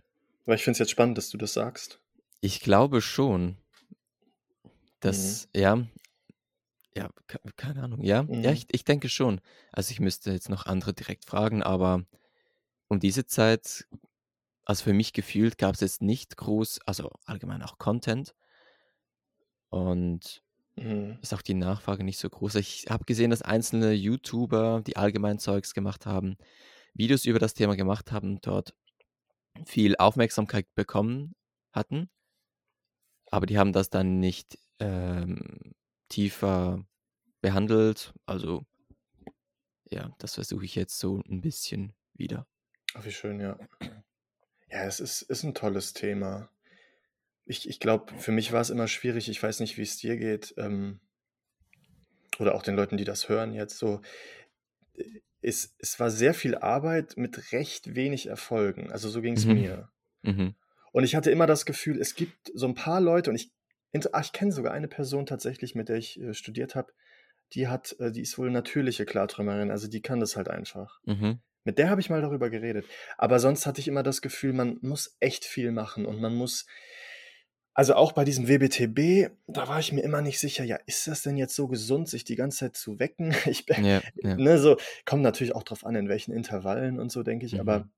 Weil 0.45 0.57
ich 0.57 0.63
finde 0.65 0.75
es 0.75 0.79
jetzt 0.79 0.91
spannend, 0.91 1.19
dass 1.19 1.31
du 1.31 1.39
das 1.39 1.53
sagst. 1.53 2.01
Ich 2.43 2.61
glaube 2.61 3.01
schon, 3.01 3.43
Mhm. 3.47 3.57
dass, 5.01 5.49
ja, 5.55 5.83
ja, 6.95 7.09
ke- 7.27 7.41
keine 7.57 7.83
Ahnung, 7.83 8.03
ja, 8.03 8.27
ja, 8.43 8.53
Mhm. 8.53 8.53
ich, 8.53 8.67
ich 8.71 8.85
denke 8.85 9.09
schon. 9.09 9.41
Also 9.73 9.93
ich 9.93 10.01
müsste 10.01 10.31
jetzt 10.33 10.49
noch 10.51 10.67
andere 10.67 10.93
direkt 10.93 11.25
fragen, 11.25 11.63
aber 11.63 12.05
um 12.89 13.01
diese 13.01 13.27
Zeit, 13.27 13.87
also 14.65 14.85
für 14.85 14.95
mich 14.95 15.13
gefühlt, 15.13 15.59
gab 15.59 15.75
es 15.77 15.81
jetzt 15.83 16.03
nicht 16.03 16.37
groß, 16.37 16.81
also 16.87 17.11
allgemein 17.27 17.63
auch 17.63 17.79
Content 17.79 18.35
und 19.71 20.43
Mhm. 20.77 21.19
ist 21.23 21.35
auch 21.35 21.43
die 21.43 21.55
Nachfrage 21.55 22.05
nicht 22.05 22.19
so 22.19 22.29
groß. 22.31 22.57
Ich 22.57 22.87
habe 22.91 23.05
gesehen, 23.05 23.31
dass 23.31 23.43
einzelne 23.43 23.93
YouTuber, 23.93 24.83
die 24.87 24.97
allgemein 24.97 25.39
Zeugs 25.39 25.75
gemacht 25.75 26.07
haben, 26.07 26.37
Videos 26.95 27.27
über 27.27 27.39
das 27.39 27.55
Thema 27.55 27.77
gemacht 27.77 28.13
haben, 28.13 28.41
dort 28.43 28.75
viel 29.67 29.97
Aufmerksamkeit 29.97 30.67
bekommen 30.75 31.35
hatten, 31.73 32.11
aber 33.31 33.47
die 33.47 33.59
haben 33.59 33.73
das 33.73 33.91
dann 33.91 34.19
nicht 34.19 34.59
ähm, 34.79 35.75
tiefer 36.09 36.85
behandelt. 37.41 38.15
Also 38.27 38.65
ja, 39.91 40.15
das 40.19 40.35
versuche 40.35 40.65
ich 40.65 40.75
jetzt 40.75 40.99
so 40.99 41.23
ein 41.29 41.41
bisschen 41.41 41.95
wieder. 42.15 42.47
Ach, 42.95 43.05
wie 43.05 43.11
schön, 43.11 43.41
ja. 43.41 43.59
Ja, 44.69 44.85
es 44.85 45.01
ist, 45.01 45.23
ist 45.23 45.43
ein 45.43 45.55
tolles 45.55 45.93
Thema. 45.93 46.51
Ich, 47.45 47.69
ich 47.69 47.81
glaube, 47.81 48.17
für 48.19 48.33
mich 48.33 48.53
war 48.53 48.61
es 48.61 48.71
immer 48.71 48.89
schwierig. 48.89 49.29
Ich 49.29 49.43
weiß 49.43 49.61
nicht, 49.61 49.77
wie 49.77 49.83
es 49.83 49.99
dir 49.99 50.17
geht. 50.17 50.55
Ähm, 50.57 51.01
oder 52.39 52.55
auch 52.55 52.63
den 52.63 52.77
Leuten, 52.77 52.97
die 52.97 53.05
das 53.05 53.29
hören 53.29 53.53
jetzt 53.53 53.79
so. 53.79 54.01
Es, 55.43 55.75
es 55.79 55.99
war 56.01 56.11
sehr 56.11 56.35
viel 56.35 56.57
Arbeit 56.57 57.17
mit 57.17 57.53
recht 57.53 57.95
wenig 57.95 58.27
Erfolgen. 58.29 58.91
Also 58.93 59.09
so 59.09 59.21
ging 59.21 59.35
es 59.35 59.45
Mhm. 59.45 59.55
mir. 59.55 59.89
Mhm. 60.23 60.55
Und 60.93 61.05
ich 61.05 61.15
hatte 61.15 61.31
immer 61.31 61.47
das 61.47 61.67
Gefühl, 61.67 62.01
es 62.01 62.15
gibt 62.15 62.51
so 62.55 62.67
ein 62.67 62.75
paar 62.75 63.01
Leute, 63.01 63.31
und 63.31 63.37
ich, 63.37 63.51
ach, 64.13 64.25
ich 64.25 64.33
kenne 64.33 64.53
sogar 64.53 64.73
eine 64.73 64.89
Person 64.89 65.27
tatsächlich, 65.27 65.75
mit 65.75 65.89
der 65.89 65.97
ich 65.97 66.21
äh, 66.21 66.35
studiert 66.35 66.75
habe, 66.75 66.93
die 67.55 67.69
hat, 67.69 67.97
äh, 67.99 68.13
die 68.13 68.23
ist 68.23 68.39
wohl 68.39 68.51
natürliche 68.51 69.05
Klarträumerin, 69.05 69.71
also 69.71 69.89
die 69.89 70.03
kann 70.03 70.21
das 70.21 70.37
halt 70.37 70.49
einfach. 70.49 71.01
Mhm. 71.05 71.41
Mit 71.65 71.79
der 71.79 71.91
habe 71.91 72.01
ich 72.01 72.11
mal 72.11 72.21
darüber 72.21 72.51
geredet. 72.51 72.87
Aber 73.19 73.39
sonst 73.39 73.67
hatte 73.67 73.81
ich 73.81 73.89
immer 73.89 74.03
das 74.03 74.21
Gefühl, 74.21 74.53
man 74.53 74.79
muss 74.83 75.17
echt 75.21 75.45
viel 75.45 75.71
machen 75.71 76.07
und 76.07 76.21
man 76.21 76.35
muss, 76.35 76.67
also 77.75 77.95
auch 77.95 78.13
bei 78.13 78.25
diesem 78.25 78.49
WBTB, 78.49 79.31
da 79.47 79.69
war 79.69 79.79
ich 79.81 79.93
mir 79.93 80.03
immer 80.03 80.21
nicht 80.23 80.39
sicher, 80.39 80.65
ja, 80.65 80.79
ist 80.87 81.07
das 81.07 81.23
denn 81.23 81.37
jetzt 81.37 81.55
so 81.55 81.69
gesund, 81.69 82.09
sich 82.09 82.25
die 82.25 82.37
ganze 82.37 82.59
Zeit 82.59 82.77
zu 82.77 82.99
wecken? 82.99 83.33
Ich 83.47 83.67
bin, 83.67 83.85
Ja, 83.85 84.01
ja. 84.23 84.37
ne, 84.37 84.59
so, 84.59 84.77
kommt 85.07 85.23
natürlich 85.23 85.55
auch 85.55 85.63
drauf 85.63 85.85
an, 85.87 85.95
in 85.95 86.09
welchen 86.09 86.33
Intervallen 86.33 86.99
und 87.01 87.11
so, 87.11 87.23
denke 87.23 87.47
ich, 87.47 87.61
aber 87.61 87.81
Mhm. 87.81 87.91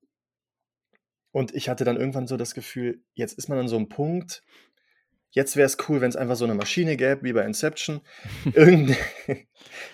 und 1.31 1.53
ich 1.53 1.67
hatte 1.69 1.83
dann 1.83 1.97
irgendwann 1.97 2.27
so 2.27 2.37
das 2.37 2.53
Gefühl, 2.53 3.01
jetzt 3.13 3.37
ist 3.37 3.49
man 3.49 3.57
an 3.59 3.67
so 3.67 3.75
einem 3.75 3.89
Punkt, 3.89 4.41
jetzt 5.31 5.55
wäre 5.57 5.65
es 5.65 5.77
cool, 5.89 6.01
wenn 6.01 6.09
es 6.09 6.15
einfach 6.15 6.35
so 6.37 6.45
eine 6.45 6.55
Maschine 6.55 6.97
gäbe, 6.97 7.23
wie 7.23 7.33
bei 7.33 7.45
Inception, 7.45 8.01
irgendein 8.53 8.97
Genau. 9.27 9.47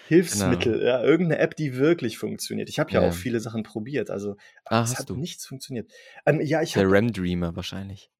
Hilfsmittel, 0.07 0.83
ja, 0.83 1.01
irgendeine 1.03 1.41
App, 1.41 1.55
die 1.55 1.75
wirklich 1.77 2.17
funktioniert. 2.17 2.69
Ich 2.69 2.79
habe 2.79 2.91
ja 2.91 3.01
auch 3.01 3.05
Ja. 3.05 3.11
viele 3.13 3.39
Sachen 3.39 3.63
probiert, 3.63 4.09
also 4.11 4.35
Ah, 4.65 4.83
es 4.83 4.97
hat 4.99 5.09
du? 5.09 5.15
nichts 5.15 5.45
funktioniert. 5.45 5.91
Ähm, 6.25 6.41
ja, 6.41 6.61
ich 6.61 6.73
Der 6.73 6.89
REM 6.89 7.11
Dreamer 7.11 7.55
wahrscheinlich. 7.55 8.11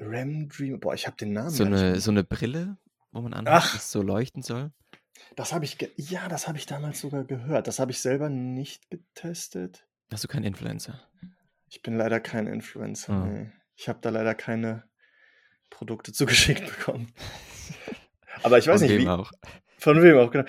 REM 0.00 0.48
Dream, 0.48 0.80
boah, 0.80 0.94
ich 0.94 1.06
habe 1.06 1.16
den 1.16 1.32
Namen 1.32 1.50
So 1.50 1.64
eine, 1.64 2.00
so 2.00 2.10
eine 2.10 2.24
Brille, 2.24 2.76
wo 3.12 3.20
man 3.20 3.34
anhat, 3.34 3.54
Ach, 3.64 3.74
das 3.74 3.90
so 3.92 4.02
leuchten 4.02 4.42
soll. 4.42 4.72
das 5.36 5.52
habe 5.52 5.64
ich, 5.64 5.76
ja, 5.96 6.28
das 6.28 6.48
habe 6.48 6.58
ich 6.58 6.66
damals 6.66 7.00
sogar 7.00 7.24
gehört. 7.24 7.66
Das 7.66 7.78
habe 7.78 7.90
ich 7.90 8.00
selber 8.00 8.28
nicht 8.30 8.88
getestet. 8.90 9.86
Hast 10.10 10.24
du 10.24 10.28
keinen 10.28 10.44
Influencer? 10.44 11.00
Ich 11.68 11.82
bin 11.82 11.96
leider 11.96 12.18
kein 12.20 12.46
Influencer, 12.46 13.12
Ah. 13.12 13.26
nee. 13.26 13.52
Ich 13.76 13.88
habe 13.88 13.98
da 14.02 14.10
leider 14.10 14.34
keine 14.34 14.84
Produkte 15.70 16.12
zugeschickt 16.12 16.66
bekommen. 16.66 17.12
Aber 18.42 18.58
ich 18.58 18.66
weiß 18.66 18.80
Von 18.80 18.88
nicht, 18.88 18.98
wem 18.98 19.04
wie, 19.06 19.08
auch. 19.10 19.30
von 19.78 20.02
wem 20.02 20.16
auch, 20.18 20.30
genau. 20.30 20.48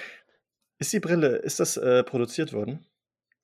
Ist 0.79 0.93
die 0.93 0.99
Brille, 0.99 1.35
ist 1.37 1.59
das 1.59 1.77
äh, 1.77 2.03
produziert 2.03 2.53
worden? 2.53 2.85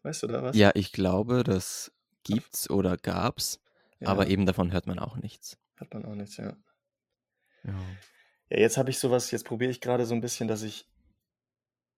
Weißt 0.03 0.23
du 0.23 0.27
da 0.27 0.41
was? 0.41 0.55
Ja, 0.55 0.71
ich 0.73 0.91
glaube, 0.91 1.43
das 1.43 1.91
gibt's 2.23 2.69
oder 2.69 2.97
gab's, 2.97 3.59
aber 4.03 4.23
Ja, 4.25 4.29
eben 4.29 4.45
davon 4.45 4.71
hört 4.71 4.87
man 4.87 4.97
auch 4.99 5.17
nichts. 5.17 5.57
Hat 5.77 5.93
man 5.93 6.05
auch 6.05 6.15
nichts, 6.15 6.37
ja. 6.37 6.55
Ja. 7.63 7.79
Ja, 8.49 8.59
jetzt 8.59 8.77
habe 8.77 8.89
ich 8.89 8.99
sowas, 8.99 9.31
jetzt 9.31 9.45
probiere 9.45 9.71
ich 9.71 9.81
gerade 9.81 10.05
so 10.05 10.13
ein 10.15 10.21
bisschen, 10.21 10.47
dass 10.47 10.63
ich, 10.63 10.87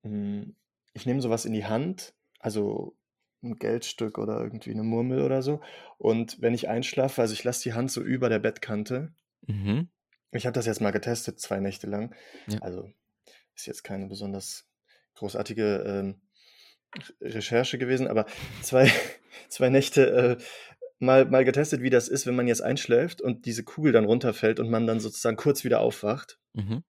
mh, 0.03 0.47
ich 0.93 1.05
nehme 1.05 1.21
sowas 1.21 1.45
in 1.45 1.53
die 1.53 1.65
Hand, 1.65 2.13
also 2.39 2.95
ein 3.43 3.55
Geldstück 3.55 4.17
oder 4.17 4.41
irgendwie 4.41 4.71
eine 4.71 4.83
Murmel 4.83 5.21
oder 5.21 5.41
so. 5.41 5.61
Und 5.97 6.41
wenn 6.41 6.53
ich 6.53 6.67
einschlafe, 6.67 7.21
also 7.21 7.33
ich 7.33 7.43
lasse 7.43 7.63
die 7.63 7.73
Hand 7.73 7.91
so 7.91 8.01
über 8.01 8.29
der 8.29 8.39
Bettkante. 8.39 9.13
Mhm. 9.47 9.89
Ich 10.31 10.45
habe 10.45 10.53
das 10.53 10.65
jetzt 10.65 10.81
mal 10.81 10.91
getestet, 10.91 11.39
zwei 11.39 11.59
Nächte 11.59 11.87
lang. 11.87 12.13
Ja. 12.47 12.59
Also 12.59 12.91
ist 13.55 13.65
jetzt 13.65 13.83
keine 13.83 14.07
besonders 14.07 14.67
großartige 15.15 15.83
ähm, 15.85 16.21
Re- 16.95 17.33
Recherche 17.35 17.77
gewesen, 17.77 18.07
aber 18.07 18.25
zwei, 18.61 18.91
zwei 19.49 19.69
Nächte 19.69 20.37
äh, 20.39 20.43
mal, 20.99 21.25
mal 21.25 21.45
getestet, 21.45 21.81
wie 21.81 21.89
das 21.89 22.07
ist, 22.07 22.25
wenn 22.27 22.35
man 22.35 22.47
jetzt 22.47 22.61
einschläft 22.61 23.21
und 23.21 23.45
diese 23.45 23.63
Kugel 23.63 23.91
dann 23.91 24.05
runterfällt 24.05 24.59
und 24.59 24.69
man 24.69 24.85
dann 24.85 24.99
sozusagen 24.99 25.37
kurz 25.37 25.63
wieder 25.63 25.79
aufwacht. 25.79 26.39
Mhm. 26.53 26.83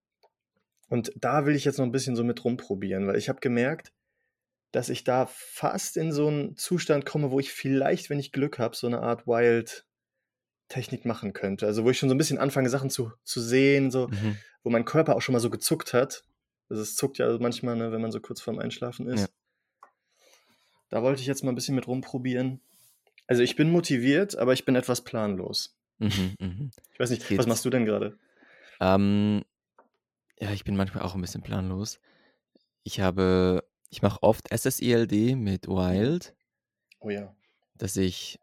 Und 0.89 1.13
da 1.17 1.47
will 1.47 1.55
ich 1.55 1.65
jetzt 1.65 1.79
noch 1.79 1.87
ein 1.87 1.93
bisschen 1.93 2.17
so 2.17 2.25
mit 2.25 2.45
rumprobieren, 2.45 3.07
weil 3.07 3.17
ich 3.17 3.29
habe 3.29 3.41
gemerkt, 3.41 3.93
dass 4.73 4.89
ich 4.89 5.05
da 5.05 5.27
fast 5.27 5.97
in 5.97 6.13
so 6.13 6.29
einen 6.29 6.57
Zustand 6.57 7.07
komme, 7.07 7.31
wo 7.31 7.41
ich 7.41 7.53
vielleicht, 7.53 8.11
wenn 8.11 8.19
ich 8.19 8.33
Glück 8.33 8.59
habe, 8.59 8.77
so 8.77 8.87
eine 8.87 9.01
Art 9.01 9.27
Wild-Technik 9.27 11.05
machen 11.05 11.33
könnte. 11.33 11.67
Also 11.67 11.85
wo 11.85 11.91
ich 11.91 11.99
schon 11.99 12.09
so 12.09 12.15
ein 12.15 12.19
bisschen 12.19 12.39
anfange, 12.39 12.71
Sachen 12.71 12.91
zu, 12.91 13.13
zu 13.25 13.41
sehen, 13.41 13.91
so, 13.91 14.09
Mhm. 14.09 14.37
wo 14.63 14.71
mein 14.71 14.85
Körper 14.85 15.17
auch 15.17 15.23
schon 15.23 15.33
mal 15.33 15.41
so 15.41 15.51
gezuckt 15.51 15.93
hat. 15.93 16.25
Also 16.69 16.83
es 16.83 16.95
zuckt 16.95 17.19
ja 17.19 17.37
manchmal, 17.39 17.77
ne, 17.77 17.91
wenn 17.91 18.01
man 18.01 18.13
so 18.13 18.21
kurz 18.21 18.41
vorm 18.41 18.59
Einschlafen 18.59 19.09
ist. 19.09 19.23
Ja. 19.23 19.29
Da 20.89 21.03
wollte 21.03 21.21
ich 21.21 21.27
jetzt 21.27 21.45
mal 21.45 21.53
ein 21.53 21.57
bisschen 21.57 21.75
mit 21.77 21.87
rumprobieren. 21.87 22.61
Also 23.31 23.45
ich 23.45 23.55
bin 23.55 23.71
motiviert, 23.71 24.37
aber 24.37 24.55
ich 24.55 24.65
bin 24.65 24.75
etwas 24.75 25.03
planlos. 25.05 25.79
Mhm. 25.99 26.35
Mhm. 26.41 26.71
Ich 26.93 26.99
weiß 26.99 27.11
nicht, 27.11 27.23
was 27.23 27.29
Geht's? 27.29 27.47
machst 27.47 27.65
du 27.65 27.71
denn 27.71 27.85
gerade? 27.85 28.19
Ähm, 28.81 29.45
ja, 30.41 30.51
ich 30.51 30.65
bin 30.65 30.75
manchmal 30.77 31.05
auch 31.05 31.15
ein 31.15 31.21
bisschen 31.21 31.41
planlos. 31.41 32.01
Ich 32.83 32.99
habe, 32.99 33.63
ich 33.89 34.03
mache 34.03 34.21
oft 34.25 34.49
SSILD 34.53 35.37
mit 35.37 35.69
Wild, 35.69 36.35
Oh 36.99 37.09
ja. 37.11 37.33
dass 37.77 37.97
ich 37.97 38.41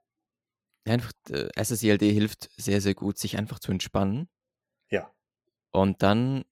einfach, 0.86 1.12
äh, 1.32 1.50
SSILD 1.62 2.03
hilft 2.03 2.50
sehr, 2.56 2.79
sehr 2.79 2.96
gut, 2.96 3.17
sich 3.17 3.38
einfach 3.38 3.60
zu 3.60 3.74
entspannen. 3.74 4.29
Ja. 4.89 5.12
Und 5.72 6.01
dann 6.01 6.46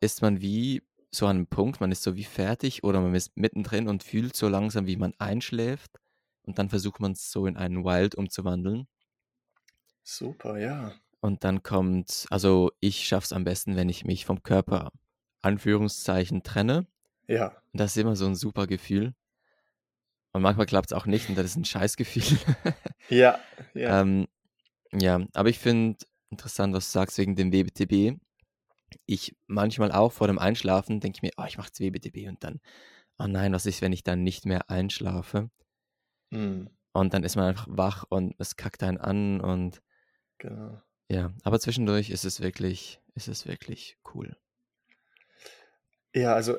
ist 0.00 0.22
man 0.22 0.40
wie 0.40 0.82
so 1.10 1.26
an 1.26 1.36
einem 1.36 1.46
Punkt, 1.46 1.82
man 1.82 1.92
ist 1.92 2.02
so 2.02 2.16
wie 2.16 2.24
fertig 2.24 2.84
oder 2.84 3.02
man 3.02 3.14
ist 3.14 3.36
mittendrin 3.36 3.86
und 3.86 4.02
fühlt 4.02 4.34
so 4.34 4.48
langsam, 4.48 4.86
wie 4.86 4.96
man 4.96 5.12
einschläft. 5.18 6.00
Und 6.46 6.58
dann 6.58 6.70
versucht 6.70 7.00
man 7.00 7.12
es 7.12 7.30
so 7.30 7.46
in 7.46 7.56
einen 7.56 7.84
Wild 7.84 8.14
umzuwandeln. 8.14 8.86
Super, 10.02 10.58
ja. 10.58 10.92
Und 11.20 11.42
dann 11.42 11.62
kommt, 11.62 12.26
also 12.30 12.70
ich 12.80 13.06
schaffe 13.06 13.24
es 13.24 13.32
am 13.32 13.44
besten, 13.44 13.74
wenn 13.76 13.88
ich 13.88 14.04
mich 14.04 14.24
vom 14.24 14.42
Körper, 14.42 14.92
Anführungszeichen, 15.42 16.42
trenne. 16.44 16.86
Ja. 17.26 17.48
Und 17.72 17.80
das 17.80 17.96
ist 17.96 18.00
immer 18.00 18.14
so 18.14 18.26
ein 18.26 18.36
super 18.36 18.66
Gefühl. 18.66 19.14
Und 20.32 20.42
manchmal 20.42 20.66
klappt 20.66 20.92
es 20.92 20.96
auch 20.96 21.06
nicht 21.06 21.28
und 21.28 21.36
das 21.36 21.46
ist 21.46 21.56
ein 21.56 21.64
Scheißgefühl. 21.64 22.22
Ja, 23.08 23.38
ja. 23.74 24.00
ähm, 24.00 24.26
ja, 24.92 25.24
aber 25.34 25.48
ich 25.48 25.60
finde 25.60 25.96
interessant, 26.28 26.74
was 26.74 26.86
du 26.86 26.98
sagst 26.98 27.18
wegen 27.18 27.36
dem 27.36 27.52
WBTB. 27.52 28.20
Ich 29.06 29.36
manchmal 29.46 29.92
auch 29.92 30.10
vor 30.10 30.26
dem 30.26 30.40
Einschlafen 30.40 30.98
denke 30.98 31.18
ich 31.18 31.22
mir, 31.22 31.30
oh, 31.36 31.44
ich 31.46 31.56
mache 31.56 31.68
jetzt 31.68 31.80
WBTB 31.80 32.28
und 32.28 32.42
dann, 32.42 32.60
oh 33.18 33.28
nein, 33.28 33.52
was 33.52 33.64
ist, 33.64 33.80
wenn 33.80 33.92
ich 33.92 34.02
dann 34.02 34.24
nicht 34.24 34.44
mehr 34.44 34.68
einschlafe? 34.70 35.50
Hm, 36.30 36.70
Und 36.92 37.14
dann 37.14 37.24
ist 37.24 37.36
man 37.36 37.46
einfach 37.46 37.66
wach 37.70 38.04
und 38.08 38.34
es 38.38 38.56
kackt 38.56 38.82
einen 38.82 38.98
an 38.98 39.40
und 39.40 39.82
genau. 40.38 40.82
ja, 41.10 41.32
aber 41.42 41.58
zwischendurch 41.60 42.10
ist 42.10 42.24
es 42.24 42.40
wirklich, 42.40 43.00
ist 43.14 43.28
es 43.28 43.46
wirklich 43.46 43.98
cool. 44.14 44.36
Ja, 46.14 46.34
also, 46.34 46.58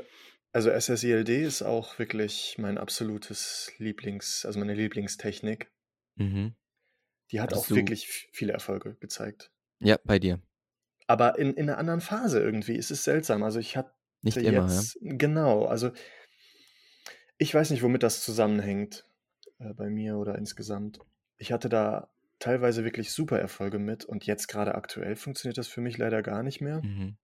also 0.54 0.70
SSILD 0.72 1.30
ist 1.30 1.62
auch 1.64 2.00
wirklich 2.00 2.56
mein 2.58 2.78
absolutes 2.78 3.72
Lieblings, 3.78 4.46
also 4.46 4.60
meine 4.60 4.74
Lieblingstechnik. 4.76 5.72
Mhm. 6.16 6.56
Die 7.32 7.40
hat 7.42 7.52
Hattest 7.52 7.64
auch 7.66 7.68
du, 7.68 7.76
wirklich 7.76 8.08
viele 8.08 8.54
Erfolge 8.54 8.96
gezeigt. 8.96 9.52
ja, 9.80 9.98
bei 10.04 10.20
dir. 10.20 10.40
Aber 11.08 11.38
in, 11.38 11.54
in 11.54 11.70
einer 11.70 11.78
anderen 11.78 12.02
Phase 12.02 12.40
irgendwie. 12.42 12.78
Es 12.78 12.92
ist 12.92 13.04
seltsam. 13.04 13.44
Also 13.44 13.60
ich 13.60 13.78
hatte 13.78 13.92
Nicht 14.22 14.38
immer, 14.38 14.68
ja. 14.68 14.74
jetzt, 14.76 14.98
genau, 15.02 15.66
also 15.66 15.92
ich 17.38 17.54
weiß 17.54 17.70
nicht, 17.72 17.84
womit 17.84 18.04
das 18.04 18.24
zusammenhängt 18.24 19.06
äh, 19.60 19.74
bei 19.74 19.90
mir 19.90 20.18
oder 20.18 20.38
insgesamt. 20.38 21.00
Ich 21.38 21.52
hatte 21.52 21.70
da 21.70 22.10
teilweise 22.40 22.84
wirklich 22.84 23.12
super 23.12 23.40
Erfolge 23.40 23.80
mit 23.80 24.06
und 24.06 24.26
jetzt 24.26 24.48
gerade 24.48 24.76
aktuell 24.76 25.16
funktioniert 25.16 25.58
das 25.58 25.68
für 25.68 25.82
mich 25.82 25.98
leider 25.98 26.22
gar 26.22 26.44
nicht 26.44 26.62
mehr. 26.62 26.84
Mhm. 26.84 27.18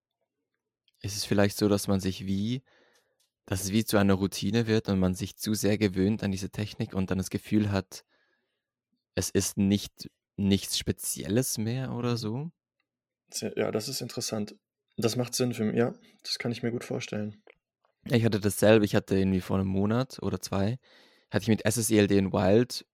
Ist 1.02 1.18
es 1.18 1.26
vielleicht 1.26 1.58
so, 1.58 1.68
dass 1.68 1.88
man 1.88 2.00
sich 2.00 2.26
wie, 2.26 2.64
dass 3.46 3.64
es 3.64 3.72
wie 3.72 3.86
zu 3.86 3.98
einer 3.98 4.14
Routine 4.14 4.68
wird 4.68 4.90
und 4.90 5.00
man 5.00 5.16
sich 5.16 5.38
zu 5.38 5.54
sehr 5.54 5.78
gewöhnt 5.78 6.24
an 6.24 6.32
diese 6.32 6.50
Technik 6.50 6.94
und 6.94 7.12
dann 7.12 7.18
das 7.18 7.30
Gefühl 7.30 7.72
hat, 7.72 8.06
es 9.16 9.30
ist 9.30 9.58
nicht 9.58 10.10
nichts 10.36 10.78
Spezielles 10.78 11.58
mehr 11.58 11.94
oder 11.94 12.18
so? 12.18 12.52
Ja, 13.56 13.72
das 13.72 13.88
ist 13.88 14.02
interessant. 14.02 14.56
Das 14.98 15.16
macht 15.16 15.34
Sinn 15.34 15.54
für 15.54 15.66
mich. 15.66 15.76
Ja, 15.76 15.94
das 16.24 16.38
kann 16.40 16.52
ich 16.52 16.64
mir 16.64 16.72
gut 16.72 16.84
vorstellen. 16.84 17.42
Ich 18.06 18.26
hatte 18.26 18.40
dasselbe, 18.40 18.86
ich 18.86 18.96
hatte 18.96 19.18
irgendwie 19.18 19.42
vor 19.42 19.58
einem 19.58 19.68
Monat 19.68 20.20
oder 20.22 20.40
zwei, 20.42 20.78
hatte 21.34 21.44
ich 21.44 21.50
mit 21.50 21.64
SSILD 21.66 22.12
in 22.12 22.32
Wild 22.32 22.86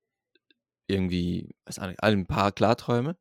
irgendwie, 0.88 1.56
weiß 1.66 1.80
nicht, 1.80 2.02
ein 2.02 2.26
paar 2.26 2.52
Klarträume. 2.52 3.18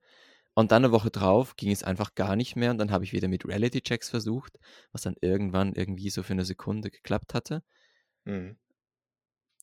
Und 0.54 0.72
dann 0.72 0.84
eine 0.84 0.92
Woche 0.92 1.10
drauf 1.10 1.54
ging 1.54 1.70
es 1.70 1.84
einfach 1.84 2.14
gar 2.16 2.34
nicht 2.34 2.56
mehr 2.56 2.72
und 2.72 2.78
dann 2.78 2.90
habe 2.90 3.04
ich 3.04 3.12
wieder 3.12 3.28
mit 3.28 3.46
Reality-Checks 3.46 4.10
versucht, 4.10 4.58
was 4.90 5.02
dann 5.02 5.14
irgendwann 5.20 5.72
irgendwie 5.74 6.10
so 6.10 6.24
für 6.24 6.32
eine 6.32 6.44
Sekunde 6.44 6.90
geklappt 6.90 7.32
hatte. 7.34 7.62
Mhm. 8.24 8.58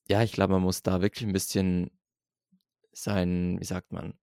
Ja, 0.08 0.24
ich 0.24 0.32
glaube, 0.32 0.54
man 0.54 0.62
muss 0.62 0.84
da 0.84 1.02
wirklich 1.02 1.28
ein 1.28 1.34
bisschen 1.34 1.92
sein, 2.94 3.60
wie 3.60 3.66
sagt 3.66 3.92
man, 3.92 4.18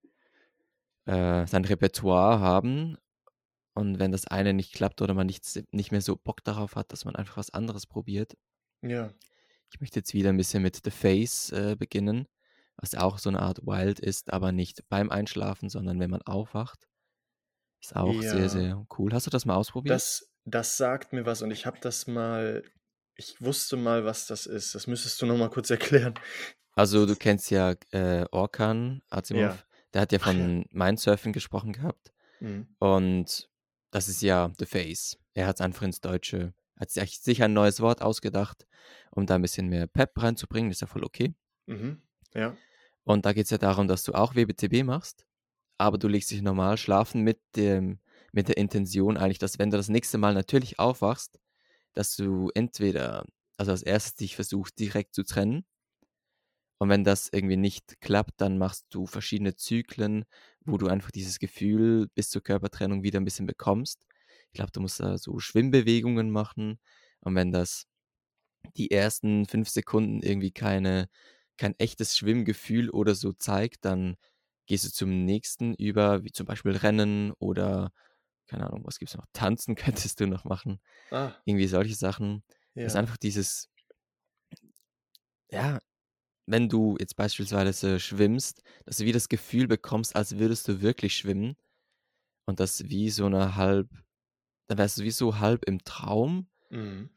äh, 1.05 1.47
sein 1.47 1.65
Repertoire 1.65 2.41
haben. 2.41 2.97
Und 3.75 3.99
wenn 3.99 4.13
das 4.13 4.27
eine 4.27 4.55
nicht 4.55 4.73
klappt 4.73 5.03
oder 5.03 5.13
man 5.13 5.27
nicht, 5.27 5.45
nicht 5.73 5.93
mehr 5.93 6.01
so 6.01 6.17
Bock 6.17 6.43
darauf 6.45 6.77
hat, 6.77 6.93
dass 6.93 7.05
man 7.05 7.17
einfach 7.17 7.37
was 7.37 7.51
anderes 7.51 7.87
probiert. 7.87 8.37
Ja, 8.81 9.13
Ich 9.73 9.81
möchte 9.81 10.01
jetzt 10.01 10.13
wieder 10.13 10.29
ein 10.29 10.37
bisschen 10.37 10.63
mit 10.63 10.81
The 10.85 10.91
Face 10.91 11.51
äh, 11.51 11.77
beginnen, 11.79 12.29
was 12.77 12.95
auch 12.95 13.19
so 13.19 13.31
eine 13.31 13.41
Art 13.41 13.67
Wild 13.67 14.01
ist, 14.01 14.31
aber 14.33 14.53
nicht 14.53 14.87
beim 14.91 15.11
Einschlafen, 15.11 15.71
sondern 15.71 15.99
wenn 15.99 16.11
man 16.11 16.21
aufwacht. 16.23 16.87
Ist 17.81 17.97
auch 17.97 18.21
sehr, 18.21 18.39
ja. 18.39 18.49
sehr 18.49 18.87
cool. 18.99 19.13
Hast 19.15 19.27
du 19.27 19.31
das 19.31 19.47
mal 19.47 19.57
ausprobiert? 19.57 19.95
Das, 19.95 20.31
das 20.45 20.77
sagt 20.77 21.15
mir 21.15 21.25
was 21.25 21.41
und 21.41 21.51
ich 21.51 21.65
habe 21.65 21.79
das 21.81 22.07
mal, 22.07 22.63
ich 23.17 23.41
wusste 23.41 23.77
mal, 23.77 24.05
was 24.05 24.27
das 24.27 24.45
ist. 24.47 24.75
Das 24.75 24.87
müsstest 24.87 25.21
du 25.23 25.27
noch 25.27 25.39
mal 25.39 25.49
kurz 25.49 25.71
erklären. 25.71 26.15
Also 26.75 27.07
du 27.07 27.17
kennst 27.17 27.51
ja 27.51 27.75
äh, 27.93 28.27
Orkan 28.31 29.03
Asimov, 29.09 29.43
Ja. 29.43 29.59
der 29.95 30.03
hat 30.03 30.13
ja 30.13 30.19
von 30.19 30.67
Mindsurfen 30.71 31.33
gesprochen 31.33 31.73
gehabt. 31.73 32.13
Mhm. 32.41 32.69
Und 32.79 33.49
das 33.91 34.09
ist 34.09 34.21
ja 34.21 34.53
The 34.59 34.67
Face. 34.67 35.19
Er 35.35 35.47
hat 35.47 35.57
es 35.57 35.61
einfach 35.63 35.83
ins 35.83 36.01
Deutsche 36.01 36.53
Hat 36.79 36.91
sich 36.91 37.21
sich 37.21 37.43
ein 37.43 37.53
neues 37.53 37.81
Wort 37.81 38.03
ausgedacht, 38.03 38.67
um 39.11 39.27
da 39.27 39.37
ein 39.37 39.43
bisschen 39.43 39.69
mehr 39.69 39.87
Pep 39.87 40.21
reinzubringen. 40.21 40.71
ist 40.71 40.81
ja 40.81 40.87
voll 40.87 41.05
okay. 41.05 41.35
Mhm. 41.67 42.03
Ja. 42.35 42.57
Und 43.05 43.27
da 43.27 43.33
geht 43.33 43.45
es 43.45 43.51
ja 43.51 43.59
darum, 43.59 43.89
dass 43.89 44.05
du 44.05 44.13
auch 44.15 44.35
WBTB 44.35 44.85
machst, 44.85 45.27
aber 45.79 45.99
du 45.99 46.09
legst 46.09 46.31
dich 46.31 46.43
normal 46.43 46.77
schlafen 46.77 47.23
mit 47.23 47.41
dem 47.57 48.01
mit 48.33 48.49
der 48.49 48.57
Intention 48.57 49.19
eigentlich, 49.19 49.39
dass 49.39 49.59
wenn 49.59 49.71
du 49.71 49.77
das 49.77 49.89
nächste 49.91 50.17
Mal 50.17 50.33
natürlich 50.33 50.79
aufwachst, 50.79 51.39
dass 51.93 52.17
du 52.17 52.51
entweder, 52.55 53.27
also 53.59 53.73
als 53.73 53.83
erstes 53.83 54.15
dich 54.15 54.37
versuchst 54.37 54.79
direkt 54.79 55.15
zu 55.15 55.23
trennen 55.23 55.67
und 56.83 56.89
wenn 56.89 57.05
das 57.05 57.29
irgendwie 57.31 57.57
nicht 57.57 58.01
klappt, 58.01 58.41
dann 58.41 58.59
machst 58.59 58.87
du 58.91 59.07
verschiedene 59.07 59.55
Zyklen, 59.55 60.25
wo 60.65 60.79
du 60.79 60.89
einfach 60.89 61.13
dieses 61.13 61.39
Gefühl 61.39 62.09
bis 62.17 62.29
zur 62.29 62.43
Körpertrennung 62.43 63.05
wieder 63.05 63.21
ein 63.21 63.25
bisschen 63.25 63.47
bekommst. 63.47 64.05
Ich 64.53 64.57
glaube, 64.59 64.73
du 64.73 64.81
musst 64.81 65.01
da 65.01 65.19
so 65.19 65.39
Schwimmbewegungen 65.39 66.31
machen 66.31 66.79
und 67.21 67.35
wenn 67.35 67.53
das 67.53 67.87
die 68.77 68.91
ersten 68.91 69.47
fünf 69.47 69.69
Sekunden 69.69 70.23
irgendwie 70.23 70.53
keine, 70.53 71.09
kein 71.59 71.75
echtes 71.79 72.17
Schwimmgefühl 72.17 72.91
oder 72.91 73.15
so 73.15 73.33
zeigt, 73.33 73.85
dann 73.85 74.17
gehst 74.67 74.85
du 74.85 74.91
zum 74.93 75.25
nächsten 75.25 75.75
über, 75.75 76.25
wie 76.25 76.33
zum 76.33 76.47
Beispiel 76.47 76.73
Rennen 76.77 77.33
oder 77.39 77.93
keine 78.49 78.67
Ahnung, 78.69 78.83
was 78.85 78.99
gibt 78.99 79.11
es 79.11 79.17
noch? 79.17 79.27
Tanzen 79.33 79.75
könntest 79.77 80.21
du 80.21 80.27
noch 80.27 80.45
machen. 80.45 80.81
Ah, 81.11 81.43
Irgendwie 81.47 81.69
solche 81.69 81.95
Sachen. 81.95 82.45
Das 82.83 82.95
ist 82.95 82.97
ja. 82.97 83.01
einfach 83.01 83.17
dieses, 83.19 83.71
ja, 85.51 85.79
wenn 86.47 86.69
du 86.69 86.97
jetzt 87.01 87.17
beispielsweise 87.17 88.01
schwimmst, 88.01 88.63
dass 88.87 88.99
du 88.99 89.05
wie 89.07 89.13
das 89.13 89.29
Gefühl 89.29 89.69
bekommst, 89.69 90.17
als 90.17 90.39
würdest 90.39 90.69
du 90.69 90.83
wirklich 90.83 91.17
schwimmen 91.17 91.57
und 92.47 92.61
das 92.61 92.89
wie 92.91 93.11
so 93.11 93.27
eine 93.27 93.57
halb, 93.57 93.89
dann 94.69 94.79
wärst 94.79 94.99
du 94.99 95.03
wie 95.05 95.11
so 95.11 95.39
halb 95.39 95.65
im 95.67 95.85
Traum 95.85 96.49
Mhm. 96.71 97.09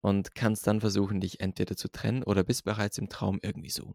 und 0.00 0.34
kannst 0.34 0.66
dann 0.66 0.80
versuchen, 0.80 1.20
dich 1.20 1.38
entweder 1.40 1.76
zu 1.76 1.88
trennen 1.88 2.24
oder 2.24 2.42
bist 2.42 2.64
bereits 2.64 2.98
im 2.98 3.08
Traum 3.08 3.38
irgendwie 3.42 3.70
so. 3.70 3.94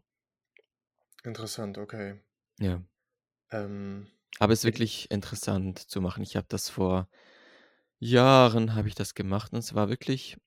Interessant, 1.24 1.76
okay. 1.76 2.20
Ja. 2.60 2.82
Ähm, 3.50 4.06
Aber 4.38 4.52
es 4.52 4.60
ist 4.60 4.64
wirklich 4.64 5.10
interessant 5.10 5.78
zu 5.78 6.00
machen. 6.00 6.22
Ich 6.22 6.36
habe 6.36 6.46
das 6.48 6.68
vor 6.68 7.08
Jahren 8.00 8.74
habe 8.74 8.88
ich 8.88 8.94
das 8.94 9.14
gemacht 9.14 9.52
und 9.52 9.60
es 9.60 9.74
war 9.74 9.88
wirklich, 9.90 10.38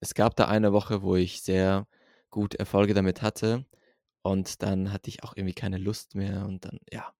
es 0.00 0.14
gab 0.14 0.36
da 0.36 0.46
eine 0.48 0.72
Woche, 0.72 1.02
wo 1.02 1.16
ich 1.16 1.42
sehr 1.42 1.88
gut 2.30 2.54
Erfolge 2.56 2.94
damit 2.94 3.22
hatte 3.22 3.66
und 4.22 4.62
dann 4.62 4.92
hatte 4.92 5.10
ich 5.10 5.24
auch 5.24 5.36
irgendwie 5.36 5.54
keine 5.54 5.78
Lust 5.78 6.14
mehr 6.16 6.46
und 6.46 6.64
dann, 6.66 6.80
ja, 6.92 7.14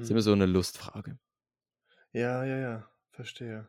ist 0.00 0.10
immer 0.10 0.20
hm. 0.20 0.22
so 0.22 0.32
eine 0.32 0.46
Lustfrage. 0.46 1.18
Ja, 2.12 2.44
ja, 2.44 2.56
ja, 2.58 2.90
verstehe. 3.16 3.68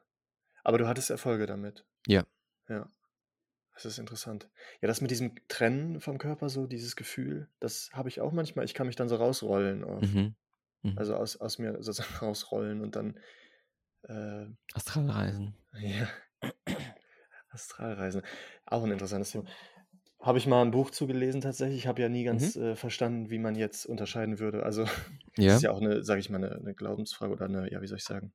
Aber 0.63 0.77
du 0.77 0.88
hattest 0.88 1.10
Erfolge 1.10 1.46
damit. 1.48 1.86
Ja. 2.08 2.25
Ja, 2.70 2.89
das 3.74 3.86
ist 3.86 3.98
interessant. 4.00 4.50
Ja, 4.82 4.88
das 4.88 5.01
mit 5.01 5.12
diesem 5.12 5.36
Trennen 5.48 6.01
vom 6.01 6.18
Körper, 6.18 6.50
so 6.50 6.68
dieses 6.68 6.96
Gefühl, 6.96 7.50
das 7.60 7.89
habe 7.94 8.10
ich 8.10 8.22
auch 8.22 8.32
manchmal. 8.34 8.66
Ich 8.66 8.74
kann 8.74 8.88
mich 8.88 8.96
dann 8.98 9.10
so 9.10 9.16
rausrollen 9.16 9.82
Mhm. 10.01 10.36
Mhm. 10.84 10.98
also 10.98 11.16
aus, 11.16 11.38
aus 11.38 11.58
mir 11.60 11.74
sozusagen 11.82 12.13
rausrollen 12.22 12.82
und 12.82 12.96
dann, 12.96 13.20
äh, 14.04 14.46
Astralreisen. 14.74 15.56
ja, 15.74 16.08
Astralreisen. 17.50 18.22
Auch 18.66 18.84
ein 18.84 18.92
interessantes 18.92 19.32
Thema. 19.32 19.46
Habe 20.20 20.39
ich 20.39 20.48
mal 20.48 20.62
ein 20.63 20.72
Buch 20.72 20.92
zugelesen 20.92 21.42
tatsächlich. 21.42 21.80
Ich 21.80 21.88
habe 21.88 22.01
ja 22.01 22.10
nie 22.10 22.22
Mhm. 22.24 22.25
ganz 22.25 22.56
äh, 22.56 22.75
verstanden, 22.75 23.30
wie 23.30 23.39
man 23.39 23.56
jetzt 23.56 23.86
unterscheiden 23.86 24.39
würde. 24.39 24.63
Also, 24.63 24.84
das 25.36 25.46
Ja. 25.46 25.56
ist 25.56 25.62
ja 25.63 25.72
auch 25.72 25.82
eine, 25.82 26.04
sage 26.04 26.20
ich 26.20 26.30
mal, 26.30 26.38
eine, 26.44 26.56
eine 26.56 26.74
Glaubensfrage 26.74 27.32
oder 27.34 27.46
eine, 27.46 27.72
ja, 27.72 27.82
wie 27.82 27.88
soll 27.88 27.98
ich 27.98 28.04
sagen? 28.04 28.34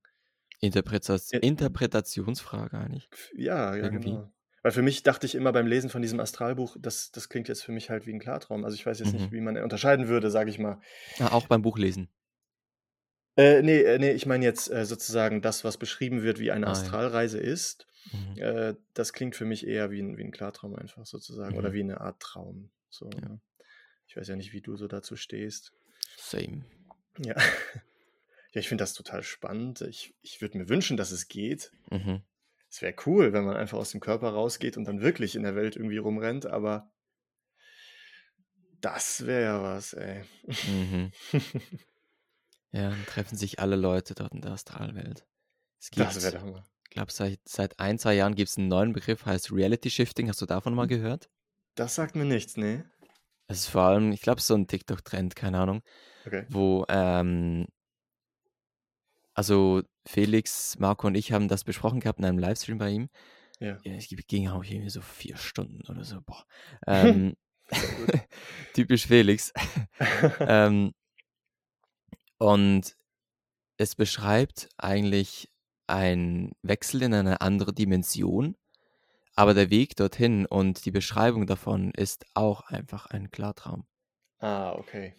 Interpretas 0.62 1.30
Ja, 1.32 1.40
Interpretationsfrage 1.40 2.78
eigentlich. 2.78 3.10
ja, 3.34 3.74
ja, 3.76 3.84
Irgendwie. 3.84 4.10
genau. 4.10 4.32
Weil 4.62 4.70
für 4.72 4.82
mich 4.82 5.02
dachte 5.02 5.26
ich 5.26 5.34
immer 5.34 5.52
beim 5.52 5.66
Lesen 5.66 5.90
von 5.90 6.02
diesem 6.02 6.20
Astralbuch, 6.20 6.76
das, 6.78 7.10
das 7.10 7.28
klingt 7.28 7.48
jetzt 7.48 7.64
für 7.64 7.72
mich 7.72 7.90
halt 7.90 8.06
wie 8.06 8.12
ein 8.12 8.20
Klartraum. 8.20 8.64
Also 8.64 8.76
ich 8.76 8.86
weiß 8.86 9.00
jetzt 9.00 9.12
nicht, 9.12 9.30
Mhm. 9.30 9.32
wie 9.32 9.40
man 9.40 9.56
unterscheiden 9.56 10.06
würde, 10.06 10.30
sage 10.30 10.50
ich 10.50 10.58
mal. 10.60 10.80
Ah, 11.18 11.32
auch 11.32 11.48
beim 11.48 11.62
Buchlesen. 11.62 12.08
Äh, 13.36 13.62
nee, 13.62 13.80
äh, 13.82 13.98
nee, 13.98 14.12
ich 14.12 14.24
meine 14.26 14.44
jetzt 14.44 14.70
äh, 14.70 14.84
sozusagen 14.84 15.42
das, 15.42 15.64
was 15.64 15.78
beschrieben 15.78 16.22
wird, 16.22 16.38
wie 16.38 16.52
eine 16.52 16.66
Ah, 16.66 16.70
ja. 16.70 16.72
Astralreise 16.74 17.40
ist. 17.40 17.86
Mhm. 18.12 18.40
Äh, 18.40 18.74
das 18.94 19.12
klingt 19.12 19.34
für 19.34 19.46
mich 19.46 19.66
eher 19.66 19.90
wie 19.90 20.00
ein, 20.00 20.16
wie 20.16 20.22
ein 20.22 20.30
Klartraum 20.32 20.76
einfach 20.76 21.06
sozusagen 21.06 21.56
oder 21.56 21.70
Mhm. 21.70 21.74
wie 21.74 21.80
eine 21.80 22.00
Art 22.00 22.20
Traum. 22.20 22.70
So, 22.88 23.10
Ja. 23.10 23.28
ne? 23.30 23.40
Ich 24.06 24.16
weiß 24.16 24.28
ja 24.28 24.36
nicht, 24.36 24.52
wie 24.52 24.60
du 24.60 24.76
so 24.76 24.86
dazu 24.86 25.16
stehst. 25.16 25.72
Same. 26.16 26.64
Ja, 27.18 27.34
ja 28.52 28.60
ich 28.60 28.68
finde 28.68 28.82
das 28.82 28.94
total 28.94 29.22
spannend. 29.22 29.80
Ich, 29.82 30.14
ich 30.22 30.40
würde 30.40 30.58
mir 30.58 30.68
wünschen, 30.68 30.96
dass 30.96 31.10
es 31.10 31.28
geht. 31.28 31.72
Mhm. 31.90 32.22
Es 32.70 32.80
wäre 32.80 32.94
cool, 33.06 33.32
wenn 33.32 33.44
man 33.44 33.56
einfach 33.56 33.78
aus 33.78 33.90
dem 33.90 34.00
Körper 34.00 34.30
rausgeht 34.30 34.76
und 34.76 34.84
dann 34.84 35.02
wirklich 35.02 35.34
in 35.36 35.42
der 35.42 35.54
Welt 35.54 35.76
irgendwie 35.76 35.98
rumrennt, 35.98 36.46
aber 36.46 36.90
das 38.80 39.26
wäre 39.26 39.42
ja 39.42 39.62
was, 39.62 39.92
ey. 39.92 40.24
Mhm. 40.66 41.12
Ja, 42.72 42.88
dann 42.88 43.04
treffen 43.06 43.36
sich 43.36 43.58
alle 43.60 43.76
Leute 43.76 44.14
dort 44.14 44.32
in 44.32 44.40
der 44.40 44.52
Astralwelt. 44.52 45.26
Es 45.80 45.90
Das 45.94 46.22
wäre 46.22 46.32
gibt, 46.32 46.32
der 46.32 46.40
Hammer. 46.42 46.64
ich 46.84 46.90
glaube, 46.90 47.12
seit, 47.12 47.40
seit 47.46 47.78
ein, 47.78 47.98
zwei 47.98 48.14
Jahren 48.14 48.34
gibt 48.34 48.48
es 48.50 48.56
einen 48.58 48.68
neuen 48.68 48.92
Begriff, 48.92 49.26
heißt 49.26 49.52
Reality 49.52 49.90
Shifting. 49.90 50.28
Hast 50.28 50.40
du 50.40 50.46
davon 50.46 50.74
mal 50.74 50.86
gehört? 50.86 51.28
Das 51.74 51.94
sagt 51.94 52.16
mir 52.16 52.24
nichts, 52.24 52.56
ne? 52.56 52.90
Es 53.48 53.58
ist 53.60 53.66
vor 53.68 53.82
allem, 53.82 54.12
ich 54.12 54.22
glaube, 54.22 54.40
so 54.40 54.54
ein 54.54 54.66
TikTok-Trend, 54.66 55.36
keine 55.36 55.58
Ahnung, 55.58 55.82
Okay. 56.26 56.46
wo, 56.48 56.84
ähm, 56.88 57.66
also 59.34 59.82
Felix, 60.06 60.78
Marco 60.78 61.06
und 61.06 61.14
ich 61.14 61.32
haben 61.32 61.48
das 61.48 61.64
besprochen 61.64 62.00
gehabt 62.00 62.18
in 62.18 62.24
einem 62.24 62.38
Livestream 62.38 62.78
bei 62.78 62.90
ihm. 62.90 63.08
Ja. 63.60 63.78
Ja, 63.84 63.94
es 63.94 64.08
ging 64.08 64.48
auch 64.48 64.64
irgendwie 64.64 64.90
so 64.90 65.00
vier 65.00 65.36
Stunden 65.36 65.82
oder 65.88 66.04
so. 66.04 66.20
Boah. 66.20 66.44
Ähm, 66.86 67.34
typisch 68.74 69.06
Felix. 69.06 69.52
ähm, 70.40 70.92
und 72.38 72.96
es 73.76 73.94
beschreibt 73.94 74.68
eigentlich 74.76 75.48
einen 75.86 76.52
Wechsel 76.62 77.02
in 77.02 77.14
eine 77.14 77.40
andere 77.40 77.72
Dimension, 77.72 78.56
aber 79.36 79.54
der 79.54 79.70
Weg 79.70 79.96
dorthin 79.96 80.46
und 80.46 80.84
die 80.84 80.90
Beschreibung 80.90 81.46
davon 81.46 81.92
ist 81.92 82.26
auch 82.34 82.62
einfach 82.62 83.06
ein 83.06 83.30
Klartraum. 83.30 83.86
ah, 84.40 84.72
okay. 84.72 85.14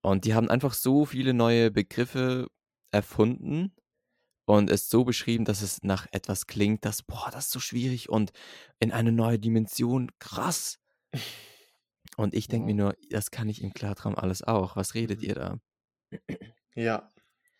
Und 0.00 0.24
die 0.24 0.34
haben 0.34 0.48
einfach 0.48 0.74
so 0.74 1.04
viele 1.04 1.34
neue 1.34 1.70
Begriffe 1.70 2.48
erfunden 2.90 3.74
und 4.46 4.70
es 4.70 4.88
so 4.90 5.04
beschrieben, 5.04 5.44
dass 5.44 5.62
es 5.62 5.82
nach 5.82 6.06
etwas 6.12 6.46
klingt, 6.46 6.84
das, 6.84 7.02
boah, 7.02 7.30
das 7.32 7.46
ist 7.46 7.52
so 7.52 7.60
schwierig 7.60 8.08
und 8.10 8.32
in 8.80 8.92
eine 8.92 9.12
neue 9.12 9.38
Dimension, 9.38 10.10
krass. 10.18 10.78
Und 12.16 12.34
ich 12.34 12.48
denke 12.48 12.66
mir 12.66 12.74
Wow. 12.74 12.92
nur, 12.92 12.96
das 13.10 13.30
kann 13.30 13.48
ich 13.48 13.62
im 13.62 13.72
Klartraum 13.72 14.14
alles 14.16 14.42
auch. 14.42 14.76
Was 14.76 14.94
redet 14.94 15.20
Mhm. 15.20 15.24
ihr 15.24 15.34
da? 15.34 15.60
Ja. 16.74 17.08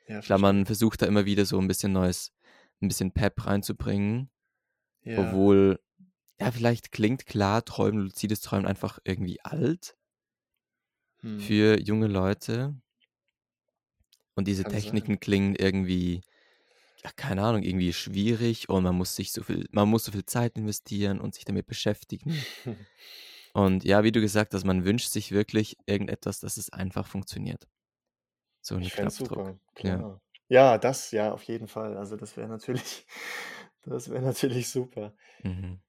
Ja, 0.07 0.21
glaube, 0.21 0.43
man 0.43 0.67
versucht 0.67 1.03
da 1.03 1.07
immer 1.07 1.27
wieder 1.27 1.45
so 1.45 1.59
ein 1.59 1.69
bisschen 1.69 1.93
neues, 1.93 2.33
ein 2.81 2.89
bisschen 2.89 3.13
Pep 3.13 3.45
reinzubringen, 3.47 4.31
Ja. 5.03 5.19
obwohl, 5.19 5.81
ja, 6.41 6.51
vielleicht 6.53 6.93
klingt 6.93 7.27
klar, 7.27 7.65
Träumen, 7.65 8.01
luzides 8.03 8.41
Träumen 8.41 8.67
einfach 8.67 8.99
irgendwie 9.05 9.41
alt 9.43 9.97
Hm. 11.23 11.39
für 11.41 11.81
junge 11.81 12.07
Leute. 12.07 12.75
Und 14.39 14.47
diese 14.47 14.63
Kann 14.63 14.71
sein. 14.71 14.83
Techniken 14.83 15.19
klingen 15.19 15.57
irgendwie, 15.57 16.21
ja, 17.03 17.11
keine 17.17 17.43
Ahnung, 17.43 17.65
irgendwie 17.65 17.93
schwierig 17.93 18.69
und 18.69 18.85
man 18.85 18.95
muss 18.95 19.17
sich 19.17 19.33
so 19.33 19.43
viel, 19.43 19.67
man 19.73 19.89
muss 19.89 20.05
so 20.05 20.13
viel 20.13 20.27
Zeit 20.27 20.57
investieren 20.57 21.21
und 21.21 21.35
sich 21.35 21.45
damit 21.45 21.67
beschäftigen. 21.67 22.33
Und 23.55 23.83
ja, 23.83 24.05
wie 24.05 24.13
du 24.13 24.21
gesagt 24.21 24.55
hast, 24.55 24.63
man 24.65 24.85
wünscht 24.85 25.09
sich 25.09 25.33
wirklich 25.33 25.77
irgendetwas, 25.87 26.39
dass 26.39 26.59
es 26.59 26.71
einfach 26.71 27.09
funktioniert. 27.09 27.67
So 28.61 28.77
ein 28.77 28.85
Knopfdruck. 28.85 29.59
Ja. 29.79 30.21
Ja, 30.49 30.79
das, 30.79 31.11
ja, 31.11 31.33
auf 31.33 31.43
jeden 31.45 31.67
Fall. 31.67 31.97
Also 31.97 32.15
das 32.15 32.37
wäre 32.37 32.47
natürlich, 32.47 33.07
das 33.85 34.11
wäre 34.11 34.23
natürlich 34.23 34.69
super. 34.69 35.15
Mhm. 35.43 35.81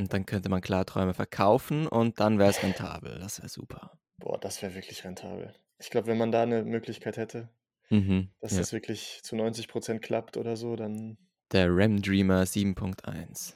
Und 0.00 0.12
dann 0.12 0.26
könnte 0.26 0.48
man 0.48 0.62
Klarträume 0.62 1.14
verkaufen 1.14 1.86
und 1.86 2.18
dann 2.18 2.40
wäre 2.40 2.50
es 2.50 2.60
rentabel. 2.60 3.20
Das 3.20 3.38
wäre 3.38 3.48
super. 3.48 3.96
Boah, 4.16 4.40
das 4.40 4.62
wäre 4.62 4.74
wirklich 4.74 5.04
rentabel. 5.04 5.54
Ich 5.78 5.90
glaube, 5.90 6.08
wenn 6.08 6.18
man 6.18 6.32
da 6.32 6.42
eine 6.42 6.64
Möglichkeit 6.64 7.18
hätte, 7.18 7.50
Mhm. 7.90 8.30
dass 8.40 8.52
Ja. 8.52 8.58
das 8.58 8.72
wirklich 8.72 9.20
zu 9.22 9.36
90% 9.36 10.02
klappt 10.02 10.36
oder 10.36 10.56
so, 10.56 10.76
dann. 10.76 11.18
Der 11.52 11.68
REM 11.74 12.02
Dreamer 12.02 12.44
7.1. 12.46 13.54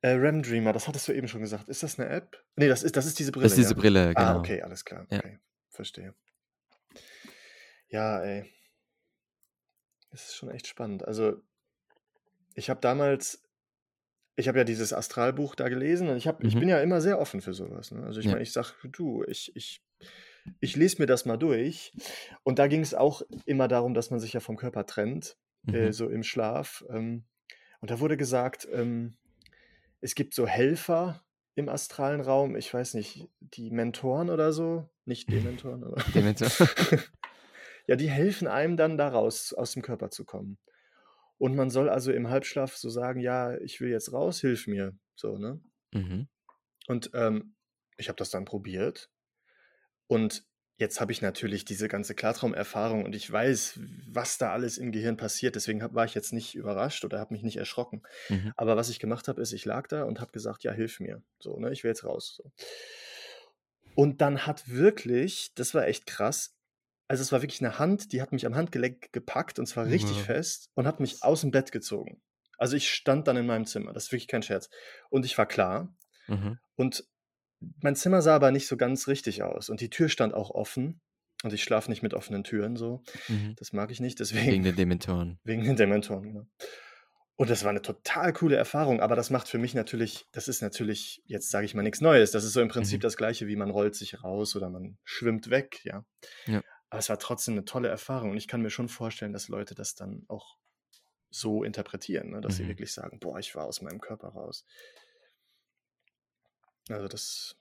Äh, 0.00 0.10
REM 0.10 0.42
Dreamer, 0.42 0.72
das 0.72 0.86
hattest 0.88 1.08
du 1.08 1.12
eben 1.12 1.28
schon 1.28 1.40
gesagt. 1.40 1.68
Ist 1.68 1.82
das 1.82 1.98
eine 1.98 2.08
App? 2.08 2.44
Nee, 2.56 2.68
das 2.68 2.82
ist, 2.82 2.96
das 2.96 3.06
ist 3.06 3.18
diese 3.18 3.32
Brille, 3.32 3.44
Das 3.44 3.52
ist 3.52 3.58
diese 3.58 3.74
ja? 3.74 3.80
Brille, 3.80 4.14
Ah, 4.14 4.28
genau. 4.28 4.38
okay, 4.38 4.62
alles 4.62 4.84
klar. 4.84 5.06
Ja. 5.10 5.18
Okay, 5.18 5.38
verstehe. 5.70 6.14
Ja, 7.88 8.20
ey. 8.22 8.52
Das 10.10 10.24
ist 10.28 10.36
schon 10.36 10.50
echt 10.50 10.66
spannend. 10.66 11.04
Also, 11.06 11.42
ich 12.54 12.70
habe 12.70 12.80
damals, 12.80 13.42
ich 14.36 14.48
habe 14.48 14.58
ja 14.58 14.64
dieses 14.64 14.92
Astralbuch 14.92 15.54
da 15.54 15.68
gelesen 15.68 16.08
und 16.08 16.16
ich, 16.16 16.26
hab, 16.26 16.42
ich 16.44 16.54
Mhm. 16.54 16.60
bin 16.60 16.68
ja 16.68 16.80
immer 16.80 17.00
sehr 17.00 17.18
offen 17.20 17.40
für 17.40 17.54
sowas. 17.54 17.90
Ne? 17.90 18.04
Also 18.04 18.20
ich 18.20 18.26
Ja. 18.26 18.32
meine, 18.32 18.42
ich 18.42 18.52
sag, 18.52 18.74
du, 18.84 19.24
ich, 19.24 19.54
ich, 19.56 19.82
ich 20.60 20.76
lese 20.76 21.00
mir 21.00 21.06
das 21.06 21.24
mal 21.26 21.36
durch. 21.36 21.92
Und 22.42 22.58
da 22.58 22.66
ging 22.66 22.80
es 22.80 22.94
auch 22.94 23.22
immer 23.44 23.68
darum, 23.68 23.94
dass 23.94 24.10
man 24.10 24.20
sich 24.20 24.32
ja 24.32 24.40
vom 24.40 24.56
Körper 24.56 24.86
trennt, 24.86 25.36
äh, 25.66 25.86
Mhm. 25.86 25.92
so 25.92 26.08
im 26.08 26.22
Schlaf. 26.22 26.84
Ähm, 26.90 27.24
Und 27.80 27.90
da 27.92 28.00
wurde 28.00 28.16
gesagt, 28.16 28.66
ähm, 28.72 29.16
es 30.00 30.14
gibt 30.16 30.34
so 30.34 30.46
Helfer 30.48 31.24
im 31.54 31.68
astralen 31.68 32.20
Raum, 32.20 32.56
ich 32.56 32.72
weiß 32.74 32.94
nicht, 32.94 33.28
die 33.40 33.70
Mentoren 33.70 34.30
oder 34.30 34.52
so, 34.52 34.88
nicht 35.04 35.30
Dementoren, 35.30 35.84
aber 35.84 36.02
Dementor. 36.12 36.48
ja, 37.86 37.96
die 37.96 38.10
helfen 38.10 38.48
einem 38.48 38.76
dann 38.76 38.96
da 38.98 39.08
raus, 39.08 39.52
aus 39.52 39.72
dem 39.72 39.82
Körper 39.82 40.10
zu 40.10 40.24
kommen. 40.24 40.58
Und 41.38 41.54
man 41.54 41.70
soll 41.70 41.88
also 41.88 42.10
im 42.12 42.28
Halbschlaf 42.30 42.76
so 42.76 42.90
sagen, 42.90 43.20
ja, 43.20 43.56
ich 43.58 43.80
will 43.80 43.90
jetzt 43.90 44.12
raus, 44.12 44.40
hilf 44.40 44.66
mir. 44.66 44.96
So, 45.14 45.38
ne? 45.38 45.60
Mhm. 45.92 46.26
Und 46.88 47.10
ähm, 47.14 47.54
ich 47.96 48.08
habe 48.08 48.16
das 48.16 48.30
dann 48.30 48.44
probiert. 48.44 49.08
Und 50.08 50.44
jetzt 50.76 51.00
habe 51.00 51.12
ich 51.12 51.22
natürlich 51.22 51.64
diese 51.64 51.88
ganze 51.88 52.14
Klartraumerfahrung 52.14 53.04
und 53.04 53.14
ich 53.14 53.30
weiß, 53.30 53.78
was 54.08 54.38
da 54.38 54.52
alles 54.52 54.78
im 54.78 54.92
Gehirn 54.92 55.16
passiert. 55.16 55.54
Deswegen 55.56 55.82
hab, 55.82 55.94
war 55.94 56.04
ich 56.04 56.14
jetzt 56.14 56.32
nicht 56.32 56.54
überrascht 56.54 57.04
oder 57.04 57.18
habe 57.18 57.34
mich 57.34 57.42
nicht 57.42 57.56
erschrocken. 57.56 58.02
Mhm. 58.28 58.52
Aber 58.56 58.76
was 58.76 58.88
ich 58.88 58.98
gemacht 59.00 59.28
habe, 59.28 59.40
ist, 59.40 59.52
ich 59.52 59.64
lag 59.64 59.86
da 59.88 60.04
und 60.04 60.20
habe 60.20 60.32
gesagt, 60.32 60.64
ja, 60.64 60.72
hilf 60.72 61.00
mir. 61.00 61.22
So, 61.40 61.58
ne, 61.58 61.72
ich 61.72 61.84
will 61.84 61.90
jetzt 61.90 62.04
raus. 62.04 62.34
So. 62.36 62.52
Und 63.94 64.20
dann 64.20 64.46
hat 64.46 64.68
wirklich, 64.68 65.52
das 65.54 65.74
war 65.74 65.86
echt 65.86 66.06
krass, 66.06 66.54
also 67.08 67.22
es 67.22 67.32
war 67.32 67.42
wirklich 67.42 67.60
eine 67.64 67.78
Hand, 67.78 68.12
die 68.12 68.20
hat 68.22 68.32
mich 68.32 68.46
am 68.46 68.54
Handgelenk 68.54 69.12
gepackt 69.12 69.58
und 69.58 69.66
zwar 69.66 69.86
richtig 69.86 70.18
Ja. 70.18 70.22
fest 70.24 70.70
und 70.74 70.86
hat 70.86 71.00
mich 71.00 71.22
aus 71.22 71.40
dem 71.40 71.50
Bett 71.50 71.72
gezogen. 71.72 72.20
Also 72.58 72.76
ich 72.76 72.90
stand 72.90 73.26
dann 73.26 73.36
in 73.36 73.46
meinem 73.46 73.66
Zimmer, 73.66 73.92
das 73.92 74.04
ist 74.04 74.12
wirklich 74.12 74.28
kein 74.28 74.42
Scherz. 74.42 74.68
Und 75.10 75.24
ich 75.24 75.36
war 75.38 75.46
klar 75.46 75.94
Mhm. 76.28 76.58
und 76.76 77.04
mein 77.80 77.96
Zimmer 77.96 78.22
sah 78.22 78.36
aber 78.36 78.50
nicht 78.50 78.66
so 78.68 78.76
ganz 78.76 79.08
richtig 79.08 79.42
aus 79.42 79.68
und 79.68 79.80
die 79.80 79.90
Tür 79.90 80.08
stand 80.08 80.34
auch 80.34 80.50
offen 80.50 81.00
und 81.44 81.52
ich 81.52 81.62
schlafe 81.62 81.90
nicht 81.90 82.02
mit 82.02 82.14
offenen 82.14 82.44
Türen 82.44 82.76
so. 82.76 83.02
Mhm. 83.28 83.54
Das 83.58 83.72
mag 83.72 83.90
ich 83.90 84.00
nicht, 84.00 84.18
Wegen 84.20 84.28
deswegen 84.34 84.62
den 84.64 84.76
Dementoren. 84.76 85.38
wegen 85.44 85.64
den 85.64 85.76
Dementoren, 85.76 86.22
genau. 86.24 86.46
Und 87.36 87.50
das 87.50 87.62
war 87.62 87.70
eine 87.70 87.82
total 87.82 88.32
coole 88.32 88.56
Erfahrung, 88.56 89.00
aber 89.00 89.14
das 89.14 89.30
macht 89.30 89.46
für 89.48 89.58
mich 89.58 89.72
natürlich, 89.72 90.26
das 90.32 90.48
ist 90.48 90.60
natürlich, 90.60 91.22
jetzt 91.24 91.50
sage 91.50 91.66
ich 91.66 91.74
mal 91.74 91.84
nichts 91.84 92.00
Neues. 92.00 92.32
Das 92.32 92.42
ist 92.44 92.52
so 92.52 92.60
im 92.60 92.66
Prinzip 92.68 92.98
Mhm. 92.98 93.02
das 93.02 93.16
Gleiche, 93.16 93.46
wie 93.46 93.54
man 93.54 93.70
rollt 93.70 93.94
sich 93.94 94.24
raus 94.24 94.56
oder 94.56 94.68
man 94.70 94.98
schwimmt 95.04 95.48
weg, 95.48 95.80
ja. 95.84 96.04
Ja. 96.46 96.62
Aber 96.90 96.98
es 96.98 97.08
war 97.08 97.18
trotzdem 97.20 97.54
eine 97.54 97.64
tolle 97.64 97.86
Erfahrung 97.88 98.32
und 98.32 98.36
ich 98.38 98.48
kann 98.48 98.60
mir 98.62 98.70
schon 98.70 98.88
vorstellen, 98.88 99.32
dass 99.32 99.46
Leute 99.48 99.76
das 99.76 99.94
dann 99.94 100.24
auch 100.26 100.56
so 101.30 101.62
interpretieren, 101.62 102.30
ne? 102.30 102.40
dass 102.40 102.56
sie 102.56 102.64
Mhm. 102.64 102.68
wirklich 102.68 102.92
sagen, 102.92 103.20
boah, 103.20 103.38
ich 103.38 103.54
war 103.54 103.66
aus 103.66 103.82
meinem 103.82 104.00
Körper 104.00 104.28
raus. 104.28 104.64
Also 106.88 107.08
das 107.08 107.56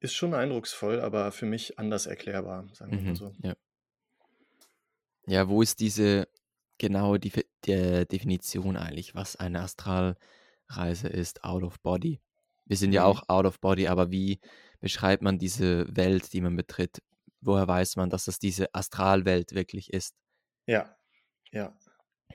ist 0.00 0.14
schon 0.14 0.34
eindrucksvoll, 0.34 1.00
aber 1.00 1.30
für 1.32 1.46
mich 1.46 1.78
anders 1.78 2.06
erklärbar, 2.06 2.68
sagen 2.72 2.92
wir 2.92 3.02
mal 3.02 3.10
Mhm. 3.10 3.16
so. 3.16 3.32
Ja. 3.42 3.54
Ja, 5.26 5.48
wo 5.48 5.62
ist 5.62 5.80
diese 5.80 6.28
genaue 6.78 7.20
Defi 7.20 7.44
der 7.66 8.04
Definition 8.06 8.76
eigentlich, 8.76 9.14
was 9.14 9.36
eine 9.36 9.60
Astralreise 9.60 11.08
ist, 11.08 11.44
out 11.44 11.62
of 11.62 11.78
body? 11.80 12.20
Wir 12.64 12.76
sind 12.76 12.92
ja 12.92 13.02
Mhm. 13.02 13.06
auch 13.08 13.28
out 13.28 13.44
of 13.46 13.60
body, 13.60 13.88
aber 13.88 14.10
wie 14.10 14.40
beschreibt 14.80 15.22
man 15.22 15.38
diese 15.38 15.84
Welt, 15.94 16.32
die 16.32 16.40
man 16.40 16.56
betritt? 16.56 17.02
Woher 17.42 17.68
weiß 17.68 17.96
man, 17.96 18.10
dass 18.10 18.24
das 18.24 18.38
diese 18.38 18.74
Astralwelt 18.74 19.52
wirklich 19.52 19.92
ist? 19.92 20.14
Ja, 20.66 20.96
ja. 21.52 21.76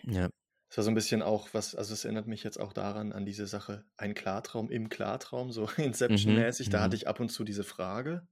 Ja. 0.04 0.30
Das 0.76 0.80
war 0.80 0.84
so 0.84 0.92
ein 0.92 0.96
bisschen 0.96 1.22
auch 1.22 1.54
was 1.54 1.74
also, 1.74 1.94
es 1.94 2.04
erinnert 2.04 2.28
mich 2.28 2.44
jetzt 2.44 2.60
auch 2.60 2.74
daran 2.74 3.14
an 3.14 3.26
diese 3.26 3.48
Sache, 3.48 3.86
ein 3.96 4.14
Klartraum 4.14 4.70
im 4.70 4.90
Klartraum, 4.90 5.54
so 5.54 5.70
Mhm, 5.78 5.86
Inception-mäßig. 5.86 6.70
Da 6.70 6.82
hatte 6.82 6.98
mhm. 6.98 7.02
ich 7.02 7.08
ab 7.08 7.22
und 7.22 7.30
zu 7.30 7.46
diese 7.46 7.64
Frage, 7.64 8.28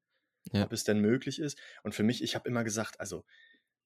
Ja. 0.52 0.66
ob 0.66 0.74
es 0.74 0.84
denn 0.84 1.00
möglich 1.00 1.40
ist. 1.40 1.58
Und 1.84 1.96
für 1.96 2.04
mich 2.04 2.22
ich 2.22 2.36
habe 2.36 2.50
immer 2.50 2.66
gesagt, 2.66 3.00
also, 3.00 3.24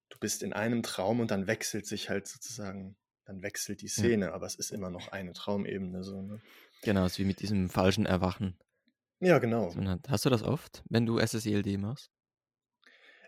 du 0.10 0.17
bist 0.20 0.41
in 0.41 0.54
einem 0.54 0.82
Traum 0.82 1.20
und 1.20 1.30
dann 1.30 1.46
wechselt 1.46 1.86
sich 1.86 2.10
halt 2.10 2.28
sozusagen 2.28 2.98
dann 3.26 3.43
wechselt 3.43 3.82
die 3.82 3.88
Ja. 3.88 3.91
Szene, 3.91 4.34
aber 4.34 4.48
es 4.48 4.56
ist 4.56 4.72
immer 4.72 4.89
noch 4.89 5.10
eine 5.10 5.34
Traumebene 5.34 6.04
so, 6.04 6.24
ne? 6.24 6.41
Genau, 6.82 7.06
ist 7.06 7.20
wie 7.20 7.26
mit 7.26 7.41
diesem 7.41 7.70
falschen 7.70 8.08
Erwachen, 8.08 8.58
Ja, 9.20 9.38
genau. 9.38 9.76
Hast 10.08 10.26
du 10.26 10.30
das 10.32 10.41
oft, 10.41 10.84
wenn 10.89 11.06
du 11.06 11.20
SSILD 11.20 11.78
machst? 11.78 12.10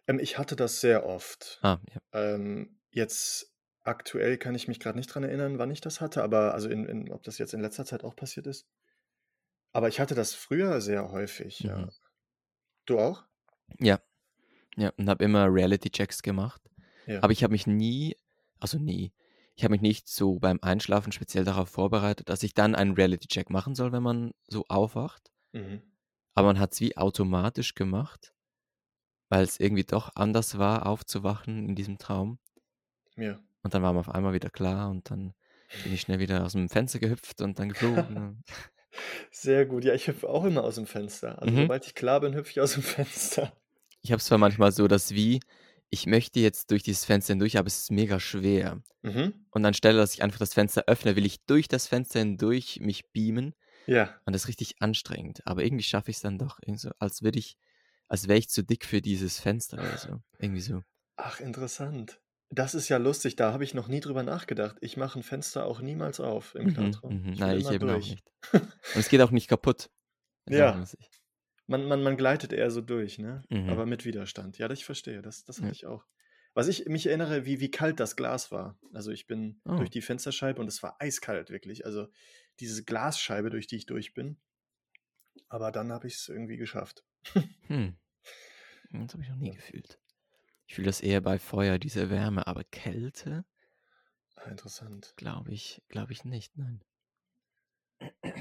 Ähm, 0.08 0.20
ich 0.20 0.38
hatte 0.40 0.56
das 0.56 0.82
sehr 0.82 1.06
oft. 1.06 1.60
Ah, 1.62 1.80
ja. 1.94 2.02
Ähm, 2.14 2.80
jetzt 2.92 3.54
aktuell 3.84 4.38
kann 4.38 4.56
ich 4.56 4.68
mich 4.68 4.80
grad 4.80 4.96
nicht 4.96 5.08
dran 5.08 5.24
erinnern, 5.24 5.58
wann 5.60 5.72
ich 5.72 5.82
das 5.82 6.02
hatte, 6.02 6.24
aber 6.24 6.54
also 6.54 6.70
in 6.70 6.86
in 6.86 7.12
ob 7.12 7.24
das 7.24 7.38
jetzt 7.38 7.54
in 7.54 7.62
letzter 7.62 7.86
Zeit 7.86 8.04
auch 8.04 8.16
passiert 8.16 8.48
ist. 8.48 8.68
Aber 9.72 9.88
ich 9.88 10.00
hatte 10.00 10.16
das 10.16 10.34
früher 10.34 10.82
sehr 10.82 11.12
häufig, 11.12 11.60
ja. 11.60 11.78
Mhm. 11.78 11.90
Du 12.86 13.00
auch? 13.00 13.26
Ja. 13.80 14.02
Ja, 14.78 14.92
und 14.98 15.10
habe 15.10 15.24
immer 15.24 15.46
Reality-Checks 15.46 16.22
gemacht. 16.22 16.62
Ja. 17.06 17.22
Aber 17.22 17.34
ich 17.34 17.44
habe 17.44 17.52
mich 17.52 17.68
nie 17.68 18.16
also 18.60 18.78
nie 18.78 19.14
ich 19.60 19.66
habe 19.66 19.74
mich 19.74 19.82
nicht 19.82 20.08
so 20.08 20.40
beim 20.40 20.60
Einschlafen 20.62 21.12
speziell 21.12 21.44
darauf 21.44 21.68
vorbereitet, 21.68 22.30
dass 22.30 22.44
ich 22.44 22.54
dann 22.54 22.76
einen 22.76 22.94
Reality-Check 22.94 23.50
machen 23.50 23.76
soll, 23.76 23.92
wenn 23.92 24.02
man 24.02 24.32
so 24.48 24.64
aufwacht. 24.70 25.34
Mhm. 25.52 25.82
Aber 26.34 26.48
man 26.48 26.60
hat's 26.62 26.80
wie 26.80 26.96
automatisch 26.96 27.76
gemacht, 27.76 28.34
weil's 29.28 29.60
irgendwie 29.60 29.84
doch 29.84 30.16
anders 30.16 30.58
war, 30.58 30.86
aufzuwachen 30.86 31.68
in 31.68 31.76
diesem 31.76 31.98
Traum. 31.98 32.40
Ja. 33.18 33.38
Und 33.64 33.74
dann 33.74 33.84
war 33.84 33.94
man 33.94 34.02
auf 34.02 34.10
einmal 34.10 34.34
wieder 34.34 34.50
klar 34.50 34.90
und 34.90 35.10
dann 35.12 35.34
bin 35.84 35.94
ich 35.94 36.02
schnell 36.02 36.20
wieder 36.20 36.46
aus'm 36.46 36.70
Fenster 36.70 37.00
gehüpft 37.00 37.42
und 37.42 37.60
dann 37.60 37.70
geflogen 37.70 38.44
Sehr 39.32 39.66
gut. 39.66 39.84
Ja, 39.86 39.94
ich 39.94 40.08
hüpfe 40.08 40.30
auch 40.30 40.44
immer 40.46 40.64
aus'm 40.64 40.86
Fenster. 40.86 41.42
Also, 41.42 41.56
Mhm. 41.56 41.62
sobald 41.62 41.86
ich 41.86 41.96
klar 41.96 42.20
bin, 42.22 42.34
hüpfe 42.36 42.52
ich 42.52 42.62
aus'm 42.62 42.82
Fenster. 42.84 43.54
Ich 44.02 44.12
habe 44.12 44.20
es 44.20 44.26
zwar 44.26 44.38
manchmal 44.38 44.72
so, 44.72 44.88
dass 44.88 45.12
wie 45.14 45.40
ich 45.90 46.06
möchte 46.06 46.40
jetzt 46.40 46.70
durch 46.72 46.84
dieses 46.84 47.06
Fenster 47.06 47.34
hindurch, 47.34 47.58
aber 47.58 47.68
es 47.68 47.80
ist 47.80 47.92
mega 47.92 48.20
schwer. 48.20 48.82
Mhm. 49.04 49.50
Und 49.52 49.66
anstelle, 49.66 49.98
dass 49.98 50.14
ich 50.14 50.24
einfach 50.24 50.40
das 50.40 50.54
Fenster 50.56 50.86
öffne, 50.88 51.16
will 51.16 51.26
ich 51.26 51.46
durch 51.46 51.68
das 51.68 51.88
Fenster 51.88 52.20
hindurch 52.20 52.80
mich 52.82 53.12
beamen 53.12 53.56
Ja. 53.88 54.22
und 54.26 54.34
das 54.34 54.44
ist 54.44 54.50
richtig 54.50 54.82
anstrengend. 54.82 55.46
Aber 55.48 55.64
irgendwie 55.64 55.84
schaffe 55.84 56.12
ich's 56.12 56.22
dann 56.22 56.40
doch, 56.40 56.60
irgendwie 56.62 56.80
so, 56.82 56.92
als 57.00 57.24
würde 57.24 57.40
ich 57.40 57.58
als 58.10 58.28
wäre 58.30 58.40
ich 58.40 58.50
zu 58.50 58.64
dick 58.64 58.86
für 58.86 59.02
dieses 59.02 59.40
Fenster 59.40 59.82
oder 59.84 59.98
so. 59.98 60.20
Irgendwie 60.40 60.62
so. 60.62 60.84
Ach, 61.18 61.40
interessant. 61.40 62.20
Das 62.52 62.74
ist 62.74 62.90
ja 62.90 62.98
lustig, 62.98 63.36
da 63.36 63.54
habe 63.54 63.64
ich 63.64 63.76
noch 63.76 63.88
nie 63.88 64.00
drüber 64.00 64.24
nachgedacht. 64.24 64.78
Ich 64.82 64.98
mache 64.98 65.20
'n 65.20 65.24
Fenster 65.24 65.66
auch 65.66 65.82
niemals 65.82 66.20
auf 66.20 66.56
im 66.56 66.66
Mhm, 66.66 66.68
Klartraum. 66.68 67.22
mhm. 67.26 67.30
Ich 67.32 67.40
Nein, 67.40 67.58
ich 67.58 67.70
eben 67.72 67.90
auch 67.90 68.02
durch. 68.02 68.06
nicht. 68.06 68.26
Und 68.94 69.00
es 69.02 69.10
geht 69.10 69.22
auch 69.22 69.32
nicht 69.32 69.48
kaputt. 69.50 69.90
Ja. 70.50 70.90
Man 71.68 71.86
man 71.88 72.04
man 72.04 72.18
gleitet 72.18 72.54
eher 72.54 72.72
so 72.72 72.82
durch, 72.82 73.20
ne? 73.20 73.48
Mhm. 73.50 73.70
Aber 73.70 73.86
mit 73.86 74.06
Widerstand. 74.06 74.58
Ja, 74.58 74.70
ich 74.72 74.86
verstehe, 74.86 75.22
das 75.22 75.46
das 75.46 75.62
hatte 75.62 75.68
Ja. 75.68 75.76
ich 75.76 75.86
auch. 75.88 76.06
Was 76.56 76.68
ich 76.68 76.86
mich 76.88 77.08
erinnere, 77.08 77.46
wie 77.46 77.60
wie 77.62 77.72
kalt 77.72 78.00
das 78.00 78.16
Glas 78.18 78.52
war. 78.52 78.80
Also, 78.94 79.12
ich 79.12 79.28
bin 79.28 79.62
Oh. 79.66 79.76
durch 79.76 79.90
die 79.92 80.02
Fensterscheibe 80.02 80.62
und 80.62 80.68
es 80.68 80.84
war 80.84 80.98
eiskalt 81.02 81.50
wirklich. 81.52 81.86
Also, 81.86 82.08
diese 82.60 82.84
Glasscheibe, 82.86 83.50
durch 83.52 83.68
die 83.68 83.78
ich 83.78 83.86
durch 83.88 84.14
bin. 84.14 84.40
Aber 85.52 85.72
dann 85.72 85.92
habe 85.92 86.08
ich's 86.08 86.30
irgendwie 86.30 86.58
geschafft. 86.58 87.04
Hm. 87.68 87.94
Das 88.92 89.14
habe 89.14 89.24
ich 89.24 89.30
noch 89.30 89.38
nie 89.38 89.50
Ja. 89.50 89.54
gefühlt. 89.54 90.00
Ich 90.70 90.76
fühle 90.76 90.86
das 90.86 91.02
eher 91.02 91.20
bei 91.22 91.40
Feuer, 91.40 91.80
diese 91.80 92.12
Wärme, 92.12 92.46
aber 92.46 92.64
Kälte 92.64 93.44
Ah, 94.38 94.50
interessant. 94.50 95.16
glaube 95.18 95.52
ich 95.52 95.82
glaube 95.90 96.14
ich 96.14 96.24
nicht, 96.24 96.56
nein. 96.58 96.82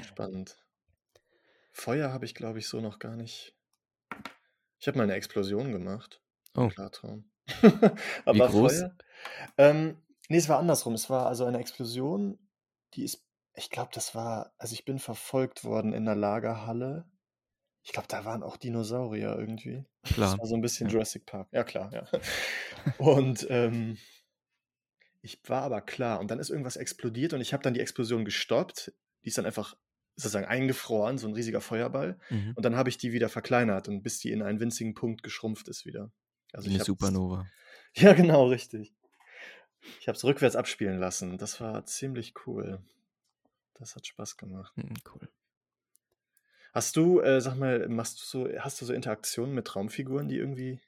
Spannend. 0.03 0.59
Feuer 1.75 2.13
habe 2.13 2.25
ich, 2.25 2.35
glaube 2.35 2.59
ich, 2.59 2.69
so 2.69 2.81
noch 2.81 2.99
gar 2.99 3.17
nicht 3.17 3.55
ich 4.81 4.87
habe 4.87 4.99
mal 4.99 5.07
'ne 5.07 5.15
Explosion 5.15 5.73
gemacht 5.73 6.23
im 6.57 6.67
Oh. 6.67 6.71
Klartraum. 6.71 7.31
Wie 8.31 8.43
Aber 8.43 8.43
groß? 8.43 8.85
Feuer 8.85 8.97
ähm, 9.59 10.03
ne, 10.29 10.39
es 10.39 10.49
war 10.49 10.59
andersrum. 10.61 10.95
Es 10.95 11.11
war 11.11 11.27
also 11.29 11.45
eine 11.47 11.59
Explosion, 11.61 12.39
die 12.95 13.05
ist 13.05 13.27
ich 13.57 13.71
glaube, 13.71 13.91
das 13.95 14.15
war 14.15 14.55
also, 14.59 14.75
ich 14.75 14.85
bin 14.87 14.99
verfolgt 15.01 15.65
worden 15.65 15.93
in 15.95 16.05
'ner 16.05 16.17
Lagerhalle. 16.17 17.07
Ich 17.89 17.93
glaube, 17.93 18.07
da 18.09 18.27
waren 18.27 18.43
auch 18.43 18.59
Dinosaurier 18.59 19.35
irgendwie. 19.39 19.83
Das 20.03 20.13
Klar, 20.13 20.39
war 20.39 20.47
so 20.47 20.55
'n 20.55 20.61
bisschen 20.61 20.89
ja. 20.89 20.91
Jurassic 20.91 21.25
Park. 21.25 21.49
Ja 21.53 21.65
klar, 21.65 21.91
ja. 21.95 22.07
Und, 22.99 23.47
ähm 23.51 23.99
ich 25.23 25.41
war 25.49 25.63
aber 25.63 25.81
klar 25.81 26.21
und 26.21 26.31
dann 26.31 26.39
ist 26.39 26.51
irgendwas 26.51 26.77
explodiert 26.77 27.33
und 27.33 27.41
ich 27.41 27.53
habe 27.53 27.63
dann 27.63 27.75
die 27.75 27.81
Explosion 27.81 28.25
gestoppt. 28.25 28.93
Die 29.25 29.29
ist 29.29 29.39
dann 29.39 29.47
einfach 29.47 29.75
sozusagen 30.17 30.47
eingefroren, 30.47 31.19
so 31.19 31.27
'n 31.29 31.35
riesiger 31.35 31.61
Feuerball. 31.61 32.19
Mhm. 32.31 32.55
Und 32.55 32.65
dann 32.65 32.77
habe 32.77 32.89
ich 32.89 32.99
die 32.99 33.13
wieder 33.13 33.29
verkleinert 33.29 33.89
und 33.89 34.03
bis 34.03 34.19
die 34.21 34.31
in 34.33 34.43
einen 34.43 34.61
winzigen 34.61 34.95
Punkt 34.95 35.23
geschrumpft 35.23 35.69
ist 35.69 35.87
wieder. 35.87 36.13
Also, 36.53 36.71
'ne 36.71 36.79
es 36.79 36.85
Supernova. 36.85 37.51
ja, 37.97 38.13
genau, 38.15 38.49
richtig. 38.49 38.95
Ich 40.01 40.07
habe 40.07 40.17
es 40.17 40.25
rückwärts 40.25 40.55
abspielen 40.55 40.99
lassen. 41.01 41.39
Das 41.39 41.61
war 41.61 41.85
ziemlich 41.85 42.35
cool. 42.47 42.85
Das 43.75 43.97
hat 43.97 44.07
Spaß 44.07 44.37
gemacht. 44.39 44.75
Mhm, 44.77 44.95
cool. 45.05 45.29
Hast 46.79 46.97
du, 46.97 47.21
äh, 47.21 47.41
sag 47.43 47.57
mal, 47.57 47.89
machst 47.89 48.21
du 48.21 48.25
so 48.47 48.49
hast 48.61 48.81
du 48.81 48.87
so 48.87 48.93
Interaktionen 48.95 49.53
mit 49.53 49.67
Traumfiguren, 49.67 50.29
die 50.29 50.37
irgendwie 50.39 50.81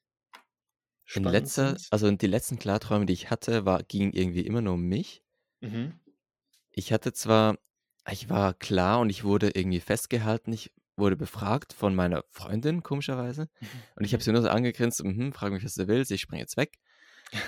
In 1.13 1.23
letzter 1.23 1.79
sind? 1.79 1.87
also, 1.91 2.11
die 2.11 2.27
letzten 2.27 2.59
Klarträume, 2.59 3.07
die 3.07 3.13
ich 3.13 3.31
hatte, 3.31 3.65
war 3.65 3.85
gingen 3.85 4.13
irgendwie 4.13 4.45
immer 4.45 4.61
nur 4.61 4.75
um 4.75 4.89
mich. 4.89 5.23
Mhm. 5.63 6.01
Ich 6.73 6.93
hatte 6.93 7.13
zwar 7.13 7.59
ich 8.11 8.29
war 8.31 8.55
klar 8.55 9.01
und 9.01 9.11
ich 9.11 9.25
wurde 9.25 9.51
irgendwie 9.55 9.81
festgehalten. 9.81 10.53
Ich 10.53 10.73
wurde 10.97 11.17
befragt 11.17 11.73
von 11.73 11.95
meiner 11.95 12.25
Freundin, 12.31 12.83
komischerweise. 12.83 13.49
Mhm, 13.61 13.87
Und 13.95 14.05
ich 14.05 14.13
habe 14.15 14.23
mhm. 14.23 14.25
sie 14.25 14.33
nur 14.33 14.43
so 14.43 14.49
angegrinst: 14.49 15.03
„Mhm, 15.05 15.33
frag 15.33 15.53
mich, 15.53 15.65
was 15.65 15.75
du 15.75 15.87
willst, 15.89 16.11
ich 16.11 16.21
springe 16.21 16.41
jetzt 16.43 16.57
weg.“ 16.57 16.79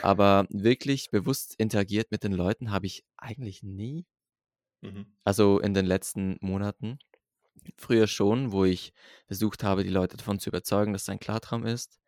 Aber 0.01 0.47
wirklich 0.51 1.11
bewusst 1.11 1.55
interagiert 1.59 2.11
mit 2.13 2.25
den 2.25 2.33
Leuten 2.33 2.71
habe 2.73 2.87
ich 2.87 3.05
eigentlich 3.19 3.63
nie. 3.63 4.07
Mhm. 4.83 5.13
Also 5.25 5.59
in 5.59 5.75
den 5.75 5.85
letzten 5.87 6.37
Monaten. 6.41 7.01
Früher 7.77 8.07
schon, 8.07 8.53
wo 8.53 8.65
ich 8.65 8.93
versucht 9.27 9.63
habe, 9.65 9.85
die 9.85 9.91
Leute 9.91 10.17
davon 10.17 10.39
zu 10.41 10.51
überzeugen, 10.51 10.93
dass 10.93 11.03
es 11.03 11.09
ein 11.09 11.21
Klartraum 11.21 11.67
ist. 11.67 12.01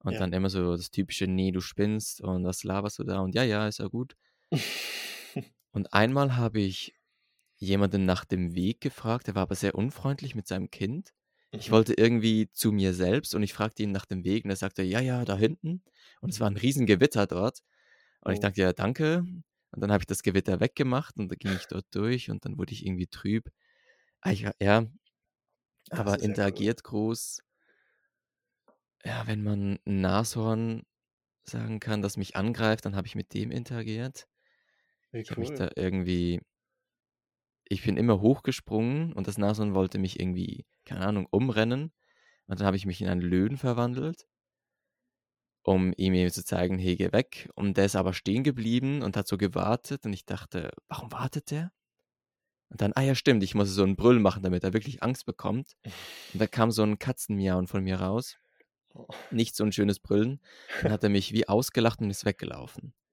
Und 0.00 0.18
Ja. 0.18 0.20
dann 0.20 0.32
immer 0.34 0.50
so 0.50 0.76
das 0.76 0.90
typische, 0.90 1.26
nee, 1.26 1.52
du 1.52 1.60
spinnst 1.60 2.20
und 2.22 2.44
was 2.44 2.64
laberst 2.64 2.98
du 3.00 3.04
da? 3.04 3.20
Und 3.20 3.34
ja, 3.34 3.44
ja, 3.44 3.68
ist 3.68 3.78
ja 3.78 3.88
gut. 3.88 4.16
Und 5.72 5.92
einmal 5.92 6.36
habe 6.36 6.60
ich 6.60 6.94
jemanden 7.58 8.04
nach 8.04 8.24
dem 8.24 8.54
Weg 8.54 8.80
gefragt, 8.80 9.28
der 9.28 9.34
war 9.36 9.42
aber 9.44 9.54
sehr 9.56 9.74
unfreundlich 9.74 10.34
mit 10.34 10.46
seinem 10.48 10.70
Kind. 10.70 11.14
Ich 11.58 11.70
Mhm. 11.70 11.72
wollte 11.72 11.94
irgendwie 11.94 12.50
zu 12.52 12.72
mir 12.72 12.94
selbst 12.94 13.34
und 13.34 13.42
ich 13.42 13.54
fragte 13.54 13.82
ihn 13.84 13.92
nach 13.92 14.06
dem 14.06 14.24
Weg 14.24 14.44
und 14.44 14.50
er 14.50 14.56
sagte, 14.56 14.82
ja, 14.82 15.00
ja, 15.00 15.24
da 15.24 15.36
hinten. 15.36 15.82
Und 16.20 16.30
es 16.32 16.40
war 16.40 16.50
ein 16.50 16.56
riesen 16.56 16.86
Gewitter 16.86 17.26
dort. 17.26 17.60
Und 18.22 18.32
ich 18.34 18.40
Oh. 18.40 18.40
dachte, 18.40 18.60
ja, 18.62 18.72
danke. 18.72 19.20
Und 19.72 19.80
dann 19.82 19.92
habe 19.92 20.02
ich 20.02 20.06
das 20.06 20.22
Gewitter 20.22 20.60
weggemacht 20.60 21.16
und 21.18 21.28
dann 21.30 21.38
ging 21.38 21.52
ich 21.52 21.68
dort 21.68 21.86
durch 21.92 22.30
und 22.30 22.44
dann 22.44 22.58
wurde 22.58 22.72
ich 22.74 22.86
irgendwie 22.86 23.08
trüb. 23.08 23.50
Ah, 24.24 24.32
ja, 24.60 24.86
Das 25.88 26.12
aber 26.12 26.20
sehr 26.20 26.38
cool. 26.50 26.62
interagiert 26.62 26.84
groß. 26.84 27.38
Ja, 29.04 29.26
wenn 29.26 29.42
man 29.42 29.78
ein 29.86 30.00
Nashorn 30.00 30.82
sagen 31.44 31.80
kann, 31.80 32.02
das 32.02 32.16
mich 32.18 32.36
angreift, 32.36 32.84
dann 32.86 32.96
habe 32.96 33.06
ich 33.08 33.14
mit 33.16 33.34
dem 33.34 33.50
interagiert. 33.52 34.28
Wie 35.12 35.24
Ich 35.24 35.30
habe 35.32 35.40
mich 35.40 35.52
cool. 35.52 35.54
da 35.54 35.70
irgendwie, 35.76 36.40
ich 37.68 37.82
bin 37.84 37.96
immer 37.98 38.20
hochgesprungen 38.22 39.12
und 39.12 39.26
das 39.26 39.36
Nashorn 39.38 39.74
wollte 39.74 39.98
mich 39.98 40.18
irgendwie, 40.20 40.64
keine 40.84 41.06
Ahnung, 41.06 41.26
umrennen. 41.30 41.92
Und 42.46 42.60
dann 42.60 42.66
habe 42.66 42.76
ich 42.76 42.86
mich 42.86 43.00
in 43.02 43.08
einen 43.08 43.22
Löwen 43.22 43.56
verwandelt, 43.58 44.26
um 45.62 45.92
ihm 45.96 46.14
eben 46.14 46.30
zu 46.30 46.44
zeigen, 46.44 46.78
hey, 46.78 46.96
geh 46.96 47.12
weg. 47.12 47.48
Und 47.54 47.76
der 47.76 47.86
ist 47.86 47.96
aber 47.96 48.12
stehen 48.12 48.44
geblieben 48.44 49.02
und 49.02 49.16
hat 49.16 49.26
so 49.28 49.36
gewartet. 49.38 50.04
Und 50.06 50.12
ich 50.12 50.26
dachte, 50.26 50.70
warum 50.88 51.12
wartet 51.12 51.50
der? 51.50 51.72
Und 52.74 52.80
dann, 52.80 52.92
ah 52.96 53.02
ja, 53.02 53.14
stimmt, 53.14 53.44
ich 53.44 53.54
muss 53.54 53.68
so 53.70 53.84
einen 53.84 53.94
Brüll 53.94 54.18
machen, 54.18 54.42
damit 54.42 54.64
er 54.64 54.72
wirklich 54.72 55.00
Angst 55.00 55.26
bekommt. 55.26 55.76
Und 56.32 56.40
da 56.42 56.48
kam 56.48 56.72
so 56.72 56.82
ein 56.82 56.98
Katzenmiauen 56.98 57.68
von 57.68 57.84
mir 57.84 58.00
raus. 58.00 58.36
Oh. 58.94 59.06
Nicht 59.30 59.54
so 59.54 59.62
ein 59.62 59.70
schönes 59.70 60.00
Brüllen. 60.00 60.40
Dann 60.82 60.90
hat 60.90 61.04
er 61.04 61.08
mich 61.08 61.32
wie 61.32 61.46
ausgelacht 61.48 62.00
und 62.00 62.10
ist 62.10 62.24
weggelaufen. 62.24 62.92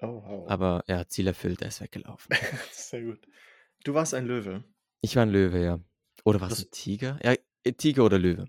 Oh, 0.00 0.22
wow. 0.24 0.48
Aber 0.48 0.84
ja, 0.86 1.08
Ziel 1.08 1.26
erfüllt, 1.26 1.60
er 1.60 1.68
ist 1.68 1.80
weggelaufen. 1.80 2.28
Sehr 2.70 3.02
gut. 3.02 3.26
Du 3.82 3.94
warst 3.94 4.14
ein 4.14 4.26
Löwe. 4.26 4.62
Ich 5.00 5.16
war 5.16 5.24
ein 5.24 5.30
Löwe, 5.30 5.60
ja. 5.60 5.80
Oder 6.24 6.40
war 6.40 6.48
es 6.52 6.58
Das- 6.58 6.66
ein 6.66 6.70
Tiger? 6.70 7.18
Ja, 7.24 7.34
äh, 7.64 7.72
Tiger 7.72 8.04
oder 8.04 8.16
Löwe. 8.16 8.44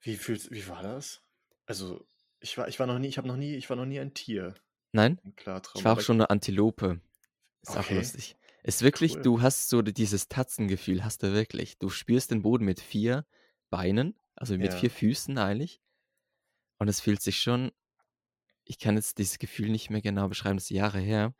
Wie 0.00 0.16
fühlst, 0.16 0.50
wie 0.50 0.66
war 0.68 0.82
das? 0.82 1.20
Also, 1.66 2.06
ich 2.40 2.56
war, 2.56 2.66
ich 2.68 2.78
war 2.80 2.86
noch 2.86 2.98
nie, 2.98 3.08
ich 3.08 3.18
habe 3.18 3.28
noch 3.28 3.36
nie, 3.36 3.56
ich 3.56 3.68
war 3.68 3.76
noch 3.76 3.84
nie 3.84 4.00
ein 4.00 4.14
Tier 4.14 4.54
Nein? 4.92 5.20
im 5.22 5.36
Klartraum. 5.36 5.78
Ich 5.78 5.84
war 5.84 5.92
auch 5.98 6.00
schon 6.00 6.16
eine 6.16 6.30
Antilope. 6.30 7.02
Ist 7.60 7.72
auch 7.76 7.80
Okay. 7.80 7.96
lustig. 7.96 8.36
Ist 8.64 8.82
wirklich, 8.82 9.20
Cool. 9.20 9.22
du 9.22 9.42
hast 9.42 9.68
so 9.68 9.82
dieses 9.82 10.28
Tatzengefühl, 10.28 11.04
hast 11.04 11.22
du 11.22 11.32
wirklich. 11.32 11.78
Du 11.78 11.88
spürst 11.88 12.30
den 12.30 12.42
Boden 12.42 12.64
mit 12.64 12.80
vier 12.80 13.26
Beinen, 13.70 14.16
also 14.36 14.56
mit 14.56 14.72
Ja. 14.72 14.74
vier 14.74 14.90
Füßen 14.90 15.36
eigentlich. 15.38 15.80
Und 16.78 16.88
es 16.88 17.00
fühlt 17.00 17.22
sich 17.22 17.38
schon, 17.40 17.72
ich 18.64 18.78
kann 18.78 18.96
jetzt 18.96 19.18
dieses 19.18 19.38
Gefühl 19.38 19.70
nicht 19.70 19.90
mehr 19.90 20.02
genau 20.02 20.28
beschreiben, 20.28 20.56
das 20.58 20.64
ist 20.64 20.70
Jahre 20.70 21.00
her. 21.00 21.34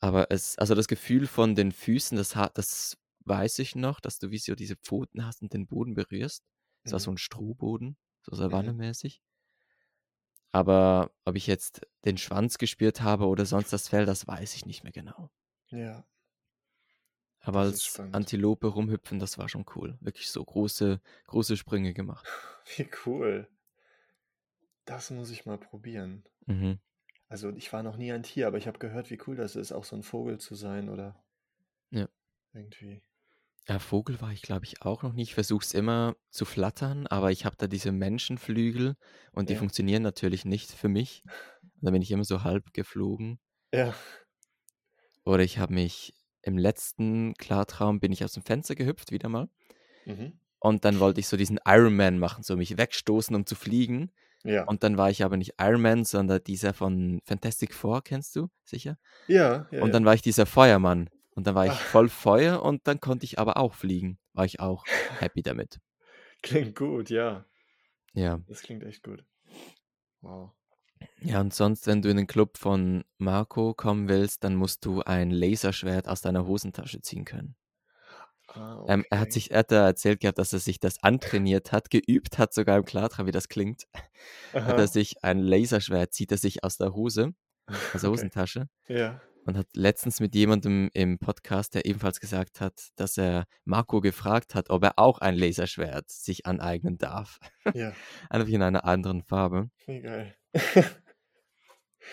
Aber 0.00 0.30
es, 0.30 0.58
also 0.58 0.74
das 0.74 0.88
Gefühl 0.88 1.26
von 1.26 1.54
den 1.54 1.72
Füßen, 1.72 2.16
das, 2.18 2.34
hat, 2.36 2.58
das 2.58 2.98
weiß 3.24 3.58
ich 3.60 3.76
noch, 3.76 4.00
dass 4.00 4.18
du 4.18 4.30
wie 4.30 4.38
so 4.38 4.54
diese 4.54 4.76
Pfoten 4.76 5.24
hast 5.24 5.42
und 5.42 5.52
den 5.52 5.66
Boden 5.66 5.94
berührst. 5.94 6.44
Es 6.84 6.92
war 6.92 7.00
so 7.00 7.10
Mhm. 7.10 7.12
ein 7.12 7.18
Strohboden, 7.18 7.96
so 8.22 8.34
Mhm. 8.48 8.74
savannemäßig. 8.74 9.22
Aber 10.50 11.10
ob 11.26 11.36
ich 11.36 11.46
jetzt 11.46 11.82
den 12.06 12.16
Schwanz 12.18 12.56
gespürt 12.58 13.00
habe 13.02 13.26
oder 13.26 13.44
sonst 13.46 13.70
das 13.72 13.88
Fell, 13.88 14.06
das 14.06 14.26
weiß 14.26 14.54
ich 14.56 14.64
nicht 14.66 14.82
mehr 14.82 14.92
genau. 14.92 15.30
Ja. 15.72 16.04
Aber 17.40 17.60
als 17.60 17.84
spannend. 17.84 18.14
Antilope 18.14 18.68
rumhüpfen, 18.68 19.18
das 19.18 19.36
war 19.38 19.48
schon 19.48 19.64
cool. 19.74 19.98
Wirklich 20.00 20.30
so 20.30 20.44
große, 20.44 21.00
große 21.26 21.56
Sprünge 21.56 21.92
gemacht. 21.92 22.26
Wie 22.76 22.88
cool. 23.06 23.48
Das 24.84 25.10
muss 25.10 25.30
ich 25.30 25.46
mal 25.46 25.58
probieren. 25.58 26.24
Mhm. 26.46 26.78
Also, 27.28 27.50
ich 27.50 27.72
war 27.72 27.82
noch 27.82 27.96
nie 27.96 28.12
ein 28.12 28.22
Tier, 28.22 28.46
aber 28.46 28.58
ich 28.58 28.66
habe 28.66 28.78
gehört, 28.78 29.10
wie 29.10 29.18
cool 29.26 29.36
das 29.36 29.56
ist, 29.56 29.72
auch 29.72 29.84
so 29.84 29.96
ein 29.96 30.02
Vogel 30.02 30.38
zu 30.38 30.54
sein 30.54 30.88
oder 30.90 31.24
Ja. 31.90 32.08
irgendwie. 32.52 33.02
Ja, 33.68 33.78
Vogel 33.78 34.20
war 34.20 34.32
ich, 34.32 34.42
glaube 34.42 34.64
ich, 34.66 34.82
auch 34.82 35.02
noch 35.02 35.12
nicht. 35.12 35.30
Ich 35.30 35.34
versuche 35.34 35.64
es 35.64 35.72
immer 35.72 36.16
zu 36.30 36.44
flattern, 36.44 37.06
aber 37.06 37.30
ich 37.30 37.44
habe 37.44 37.56
da 37.56 37.68
diese 37.68 37.92
Menschenflügel 37.92 38.96
und 39.32 39.48
die 39.48 39.54
Ja. 39.54 39.58
funktionieren 39.60 40.02
natürlich 40.02 40.44
nicht 40.44 40.70
für 40.72 40.88
mich. 40.88 41.22
Da 41.84 41.90
bin 41.90 42.02
ich 42.02 42.12
immer 42.12 42.24
so 42.24 42.44
halb 42.44 42.72
geflogen. 42.74 43.40
Ja. 43.74 43.94
Oder 45.24 45.42
ich 45.42 45.58
habe 45.58 45.74
mich 45.74 46.14
im 46.42 46.58
letzten 46.58 47.34
Klartraum 47.34 48.00
bin 48.00 48.12
ich 48.12 48.24
aus 48.24 48.32
dem 48.32 48.42
Fenster 48.42 48.74
gehüpft, 48.74 49.12
wieder 49.12 49.28
mal. 49.28 49.48
Mhm. 50.04 50.38
Und 50.58 50.84
dann 50.84 51.00
wollte 51.00 51.20
ich 51.20 51.28
so 51.28 51.36
diesen 51.36 51.58
Ironman 51.64 52.18
machen, 52.18 52.42
so 52.42 52.56
mich 52.56 52.76
wegstoßen, 52.76 53.34
um 53.34 53.46
zu 53.46 53.54
fliegen. 53.54 54.10
Ja. 54.44 54.64
Und 54.64 54.82
dann 54.82 54.96
war 54.96 55.10
ich 55.10 55.24
aber 55.24 55.36
nicht 55.36 55.54
Ironman, 55.60 56.04
sondern 56.04 56.42
dieser 56.42 56.74
von 56.74 57.20
Fantastic 57.24 57.74
Four, 57.74 58.02
kennst 58.02 58.34
du 58.36 58.48
sicher? 58.64 58.98
Ja, 59.28 59.68
ja, 59.70 59.82
Und 59.82 59.88
ja. 59.88 59.92
dann 59.92 60.04
war 60.04 60.14
ich 60.14 60.22
dieser 60.22 60.46
Feuermann. 60.46 61.08
Und 61.34 61.46
dann 61.46 61.54
war 61.54 61.66
ich 61.66 61.72
Ach. 61.72 61.80
voll 61.80 62.08
Feuer 62.08 62.62
und 62.62 62.86
dann 62.86 63.00
konnte 63.00 63.24
ich 63.24 63.38
aber 63.38 63.56
auch 63.56 63.72
fliegen. 63.72 64.18
War 64.34 64.44
ich 64.44 64.60
auch 64.60 64.84
happy 65.18 65.42
damit. 65.42 65.80
Klingt 66.42 66.76
gut, 66.76 67.08
ja. 67.08 67.46
Ja. 68.12 68.40
Das 68.46 68.62
klingt 68.62 68.82
echt 68.82 69.02
gut. 69.02 69.24
Wow. 70.20 70.52
Ja, 71.20 71.40
und 71.40 71.54
sonst, 71.54 71.86
wenn 71.86 72.02
du 72.02 72.08
in 72.10 72.16
den 72.16 72.26
Club 72.26 72.58
von 72.58 73.04
Marco 73.18 73.74
kommen 73.74 74.08
willst, 74.08 74.44
dann 74.44 74.54
musst 74.56 74.84
du 74.84 75.02
ein 75.02 75.30
Laserschwert 75.30 76.08
aus 76.08 76.20
deiner 76.20 76.46
Hosentasche 76.46 77.00
ziehen 77.00 77.24
können. 77.24 77.56
Ah, 78.48 78.84
Ähm, 78.88 79.04
er 79.10 79.18
hat 79.20 79.26
okay. 79.28 79.32
sich, 79.34 79.50
er 79.50 79.60
hat 79.60 79.72
da 79.72 79.86
erzählt 79.86 80.20
gehabt, 80.20 80.38
dass 80.38 80.52
er 80.52 80.58
sich 80.58 80.78
das 80.80 81.02
antrainiert 81.02 81.72
hat, 81.72 81.90
geübt 81.90 82.38
hat 82.38 82.52
sogar 82.52 82.76
im 82.76 82.84
Klartraum, 82.84 83.26
wie 83.26 83.30
das 83.32 83.48
klingt. 83.48 83.84
Hat 84.52 84.68
er 84.68 84.74
Aha. 84.74 84.86
sich 84.86 85.22
ein 85.24 85.38
Laserschwert, 85.38 86.12
zieht 86.12 86.32
er 86.32 86.38
sich 86.38 86.62
aus 86.64 86.76
der 86.76 86.92
Hose, 86.92 87.32
aus 87.66 87.76
der 87.92 87.94
Okay. 88.02 88.08
Hosentasche 88.08 88.68
Ja. 88.88 89.20
und 89.46 89.56
hat 89.56 89.68
letztens 89.74 90.20
mit 90.20 90.34
jemandem 90.34 90.90
im 90.92 91.18
Podcast, 91.18 91.74
der 91.74 91.86
ebenfalls 91.86 92.20
gesagt 92.20 92.60
hat, 92.60 92.88
dass 92.96 93.16
er 93.16 93.44
Marco 93.64 94.00
gefragt 94.02 94.54
hat, 94.54 94.68
ob 94.70 94.84
er 94.84 94.98
auch 94.98 95.18
ein 95.20 95.34
Laserschwert 95.36 96.10
sich 96.10 96.44
aneignen 96.44 96.98
darf. 96.98 97.38
Ja. 97.72 97.92
Einfach 98.28 98.48
in 98.48 98.62
einer 98.62 98.84
anderen 98.84 99.22
Farbe. 99.22 99.70
Wie 99.86 100.00
geil. 100.02 100.34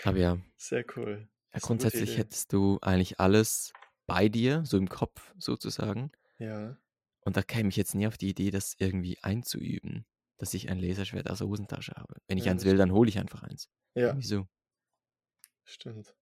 Aber 0.04 0.18
ja, 0.18 0.38
Sehr 0.56 0.84
cool. 0.96 1.28
ja 1.28 1.28
Das 1.52 1.62
grundsätzlich 1.62 2.16
hättest 2.16 2.52
du 2.52 2.78
eigentlich 2.80 3.20
alles 3.20 3.72
bei 4.06 4.28
dir, 4.28 4.64
so 4.64 4.76
im 4.76 4.88
Kopf 4.88 5.34
sozusagen. 5.38 6.10
Ja. 6.38 6.76
Und 7.22 7.36
da 7.36 7.42
käme 7.42 7.68
ich 7.68 7.76
jetzt 7.76 7.94
nie 7.94 8.06
auf 8.06 8.16
die 8.16 8.30
Idee, 8.30 8.50
das 8.50 8.74
irgendwie 8.78 9.18
einzuüben, 9.22 10.06
dass 10.38 10.54
ich 10.54 10.70
ein 10.70 10.78
Laserschwert 10.78 11.28
aus 11.28 11.38
der 11.38 11.48
Hosentasche 11.48 11.92
habe. 11.96 12.14
Wenn 12.28 12.38
ich 12.38 12.46
Ja, 12.46 12.52
eins 12.52 12.62
das 12.62 12.70
will, 12.70 12.78
dann 12.78 12.92
hole 12.92 13.08
ich 13.08 13.18
einfach 13.18 13.42
eins. 13.42 13.68
Ja, 13.94 14.08
Irgendwie 14.08 14.26
so. 14.26 14.46
stimmt. 15.64 16.14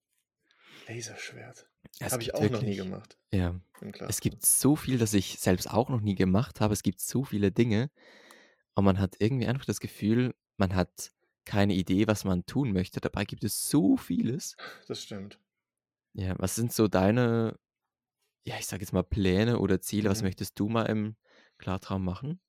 Laserschwert. 0.87 1.69
Es 1.99 2.11
Habe 2.11 2.21
ich 2.23 2.33
auch 2.33 2.41
noch 2.41 2.61
nie 2.61 2.77
wirklich, 2.77 2.77
gemacht 2.77 3.17
ja, 3.31 3.59
es 4.07 4.21
gibt 4.21 4.45
so 4.45 4.75
viel, 4.75 4.97
das 4.97 5.13
ich 5.13 5.39
selbst 5.39 5.69
auch 5.69 5.89
noch 5.89 6.01
nie 6.01 6.15
gemacht 6.15 6.61
habe. 6.61 6.73
Es 6.73 6.83
gibt 6.83 6.99
so 6.99 7.23
viele 7.23 7.51
Dinge. 7.51 7.89
Und 8.75 8.85
man 8.85 8.99
hat 8.99 9.15
irgendwie 9.19 9.47
einfach 9.47 9.65
das 9.65 9.79
Gefühl, 9.79 10.33
man 10.57 10.75
hat 10.75 11.11
keine 11.49 11.73
Idee, 11.73 12.05
was 12.07 12.25
man 12.25 12.45
tun 12.45 12.71
möchte. 12.71 13.01
Dabei 13.01 13.25
gibt 13.25 13.43
es 13.43 13.67
so 13.69 13.97
vieles. 13.97 14.55
Das 14.87 15.01
stimmt. 15.01 15.39
Ja, 16.13 16.35
was 16.37 16.53
sind 16.53 16.71
so 16.71 16.87
deine, 16.87 17.57
ja, 18.45 18.55
ich 18.59 18.67
sage 18.67 18.83
jetzt 18.83 18.93
mal 18.93 19.03
Pläne 19.03 19.57
oder 19.57 19.81
Ziele? 19.81 20.11
Was 20.11 20.21
Mhm. 20.21 20.27
möchtest 20.27 20.59
du 20.59 20.69
mal 20.69 20.85
im 20.85 21.15
Klartraum 21.57 22.05
machen? 22.05 22.39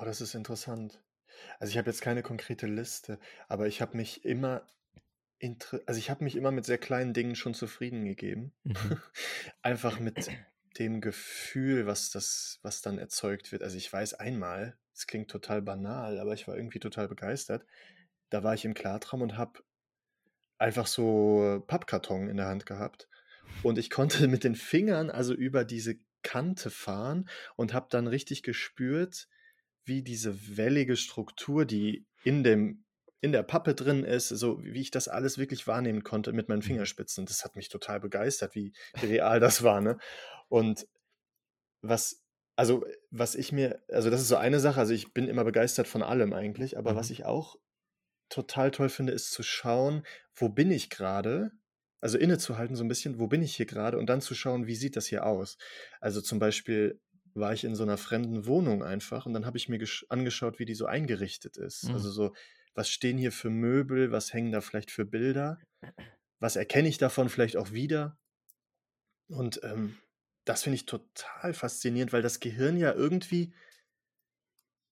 Oh, 0.00 0.04
das 0.06 0.22
ist 0.22 0.34
interessant. 0.34 1.02
Also 1.60 1.70
ich 1.70 1.78
habe 1.78 1.90
jetzt 1.90 2.00
keine 2.00 2.22
konkrete 2.22 2.66
Liste, 2.66 3.18
aber 3.46 3.66
ich 3.66 3.82
habe 3.82 3.96
mich 3.96 4.24
immer 4.24 4.66
also 5.86 5.98
ich 5.98 6.10
habe 6.10 6.24
mich 6.24 6.34
immer 6.34 6.50
mit 6.50 6.64
sehr 6.64 6.78
kleinen 6.78 7.14
Dingen 7.14 7.36
schon 7.36 7.54
zufrieden 7.54 8.04
gegeben. 8.04 8.52
Mhm. 8.64 8.74
Einfach 9.62 10.00
mit 10.00 10.28
dem 10.78 11.00
Gefühl, 11.00 11.86
was 11.86 12.10
das, 12.10 12.58
was 12.62 12.82
dann 12.82 12.98
erzeugt 12.98 13.52
wird. 13.52 13.62
Also 13.62 13.76
ich 13.76 13.92
weiß 13.92 14.14
einmal, 14.14 14.76
es 14.94 15.06
klingt 15.06 15.30
total 15.30 15.62
banal, 15.62 16.18
aber 16.18 16.34
ich 16.34 16.48
war 16.48 16.56
irgendwie 16.56 16.80
total 16.80 17.06
begeistert. 17.06 17.64
Da 18.30 18.42
war 18.42 18.54
ich 18.54 18.64
im 18.64 18.74
Klartraum 18.74 19.22
und 19.22 19.36
habe 19.36 19.60
einfach 20.58 20.86
so 20.86 21.62
Pappkarton 21.66 22.28
in 22.28 22.36
der 22.36 22.46
Hand 22.46 22.66
gehabt 22.66 23.08
und 23.62 23.78
ich 23.78 23.90
konnte 23.90 24.28
mit 24.28 24.44
den 24.44 24.54
Fingern 24.54 25.10
also 25.10 25.34
über 25.34 25.64
diese 25.64 25.96
Kante 26.22 26.70
fahren 26.70 27.28
und 27.56 27.74
habe 27.74 27.88
dann 27.90 28.06
richtig 28.06 28.42
gespürt, 28.42 29.28
wie 29.84 30.02
diese 30.02 30.56
wellige 30.56 30.96
Struktur, 30.96 31.64
die 31.64 32.06
in 32.24 32.44
dem 32.44 32.84
in 33.20 33.32
der 33.32 33.42
Pappe 33.42 33.74
drin 33.74 34.04
ist, 34.04 34.28
so 34.28 34.62
wie 34.64 34.80
ich 34.80 34.92
das 34.92 35.08
alles 35.08 35.38
wirklich 35.38 35.66
wahrnehmen 35.66 36.04
konnte 36.04 36.32
mit 36.32 36.48
meinen 36.48 36.62
Mhm. 36.64 36.78
Fingerspitzen. 36.78 37.26
Das 37.26 37.44
hat 37.44 37.56
mich 37.56 37.68
total 37.68 38.00
begeistert, 38.00 38.54
wie, 38.54 38.74
real 39.02 39.40
das 39.40 39.64
war, 39.64 39.80
ne? 39.80 39.98
Und 40.48 40.86
was, 41.82 42.22
also 42.56 42.84
was 43.10 43.34
ich 43.34 43.52
mir, 43.52 43.82
also 43.88 44.10
das 44.10 44.20
ist 44.20 44.28
so 44.28 44.36
eine 44.36 44.60
Sache, 44.60 44.80
also 44.80 44.92
ich 44.92 45.12
bin 45.14 45.28
immer 45.28 45.44
begeistert 45.44 45.88
von 45.88 46.02
allem 46.02 46.32
eigentlich, 46.32 46.78
aber 46.78 46.96
was 46.96 47.10
Mhm. 47.10 47.10
ich 47.10 47.24
auch 47.24 47.56
total 48.28 48.70
toll 48.70 48.88
finde, 48.88 49.12
ist 49.12 49.30
zu 49.30 49.42
schauen, 49.42 50.04
wo 50.34 50.48
bin 50.48 50.70
ich 50.70 50.90
gerade 50.90 51.52
also 52.00 52.18
innezuhalten 52.18 52.76
so 52.76 52.84
ein 52.84 52.88
bisschen, 52.88 53.18
wo 53.18 53.26
bin 53.26 53.42
ich 53.42 53.56
hier 53.56 53.66
gerade 53.66 53.98
und 53.98 54.06
dann 54.06 54.20
zu 54.20 54.34
schauen, 54.34 54.66
wie 54.66 54.76
sieht 54.76 54.96
das 54.96 55.06
hier 55.06 55.26
aus? 55.26 55.58
Also 56.00 56.20
zum 56.20 56.38
Beispiel 56.38 57.00
war 57.34 57.52
ich 57.52 57.64
in 57.64 57.74
so 57.74 57.82
einer 57.82 57.98
fremden 57.98 58.46
Wohnung 58.46 58.82
einfach 58.82 59.26
und 59.26 59.34
dann 59.34 59.46
habe 59.46 59.58
ich 59.58 59.68
mir 59.68 59.84
angeschaut, 60.08 60.58
wie 60.58 60.64
die 60.64 60.74
so 60.74 60.86
eingerichtet 60.86 61.56
ist. 61.56 61.84
Mhm. 61.84 61.94
Also 61.94 62.10
so, 62.10 62.34
was 62.74 62.88
stehen 62.88 63.18
hier 63.18 63.32
für 63.32 63.50
Möbel, 63.50 64.12
was 64.12 64.32
hängen 64.32 64.52
da 64.52 64.60
vielleicht 64.60 64.90
für 64.90 65.04
Bilder, 65.04 65.58
was 66.38 66.56
erkenne 66.56 66.88
ich 66.88 66.98
davon 66.98 67.28
vielleicht 67.28 67.56
auch 67.56 67.72
wieder? 67.72 68.16
Und 69.28 69.60
ähm, 69.64 69.98
das 70.44 70.62
finde 70.62 70.76
ich 70.76 70.86
total 70.86 71.52
faszinierend, 71.52 72.12
weil 72.12 72.22
das 72.22 72.40
Gehirn 72.40 72.76
ja 72.76 72.94
irgendwie 72.94 73.52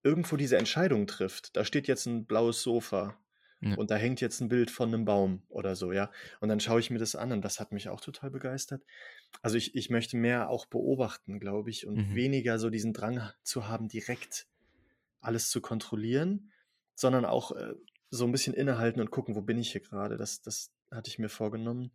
irgendwo 0.03 0.35
diese 0.35 0.57
Entscheidung 0.57 1.07
trifft. 1.07 1.55
Da 1.55 1.65
steht 1.65 1.87
jetzt 1.87 2.05
ein 2.05 2.25
blaues 2.25 2.61
Sofa 2.61 3.17
ja. 3.61 3.75
und 3.75 3.91
da 3.91 3.95
hängt 3.95 4.21
jetzt 4.21 4.41
ein 4.41 4.49
Bild 4.49 4.71
von 4.71 4.93
einem 4.93 5.05
Baum 5.05 5.41
oder 5.49 5.75
so, 5.75 5.91
ja. 5.91 6.11
Und 6.39 6.49
dann 6.49 6.59
schaue 6.59 6.79
ich 6.79 6.89
mir 6.89 6.99
das 6.99 7.15
an 7.15 7.31
und 7.31 7.43
das 7.43 7.59
hat 7.59 7.71
mich 7.71 7.89
auch 7.89 8.01
total 8.01 8.29
begeistert. 8.29 8.83
Also 9.41 9.57
ich, 9.57 9.75
ich 9.75 9.89
möchte 9.89 10.17
mehr 10.17 10.49
auch 10.49 10.65
beobachten, 10.65 11.39
glaube 11.39 11.69
ich, 11.69 11.87
und 11.87 11.95
mhm. 11.95 12.15
weniger 12.15 12.59
so 12.59 12.69
diesen 12.69 12.93
Drang 12.93 13.21
zu 13.43 13.67
haben, 13.67 13.87
direkt 13.87 14.47
alles 15.19 15.49
zu 15.49 15.61
kontrollieren, 15.61 16.51
sondern 16.95 17.25
auch 17.25 17.51
äh, 17.51 17.73
so 18.09 18.25
ein 18.25 18.31
bisschen 18.31 18.53
innehalten 18.53 19.01
und 19.01 19.11
gucken, 19.11 19.35
wo 19.35 19.41
bin 19.41 19.57
ich 19.57 19.71
hier 19.71 19.81
gerade. 19.81 20.17
Das, 20.17 20.41
das 20.41 20.71
hatte 20.91 21.09
ich 21.09 21.19
mir 21.19 21.29
vorgenommen. 21.29 21.91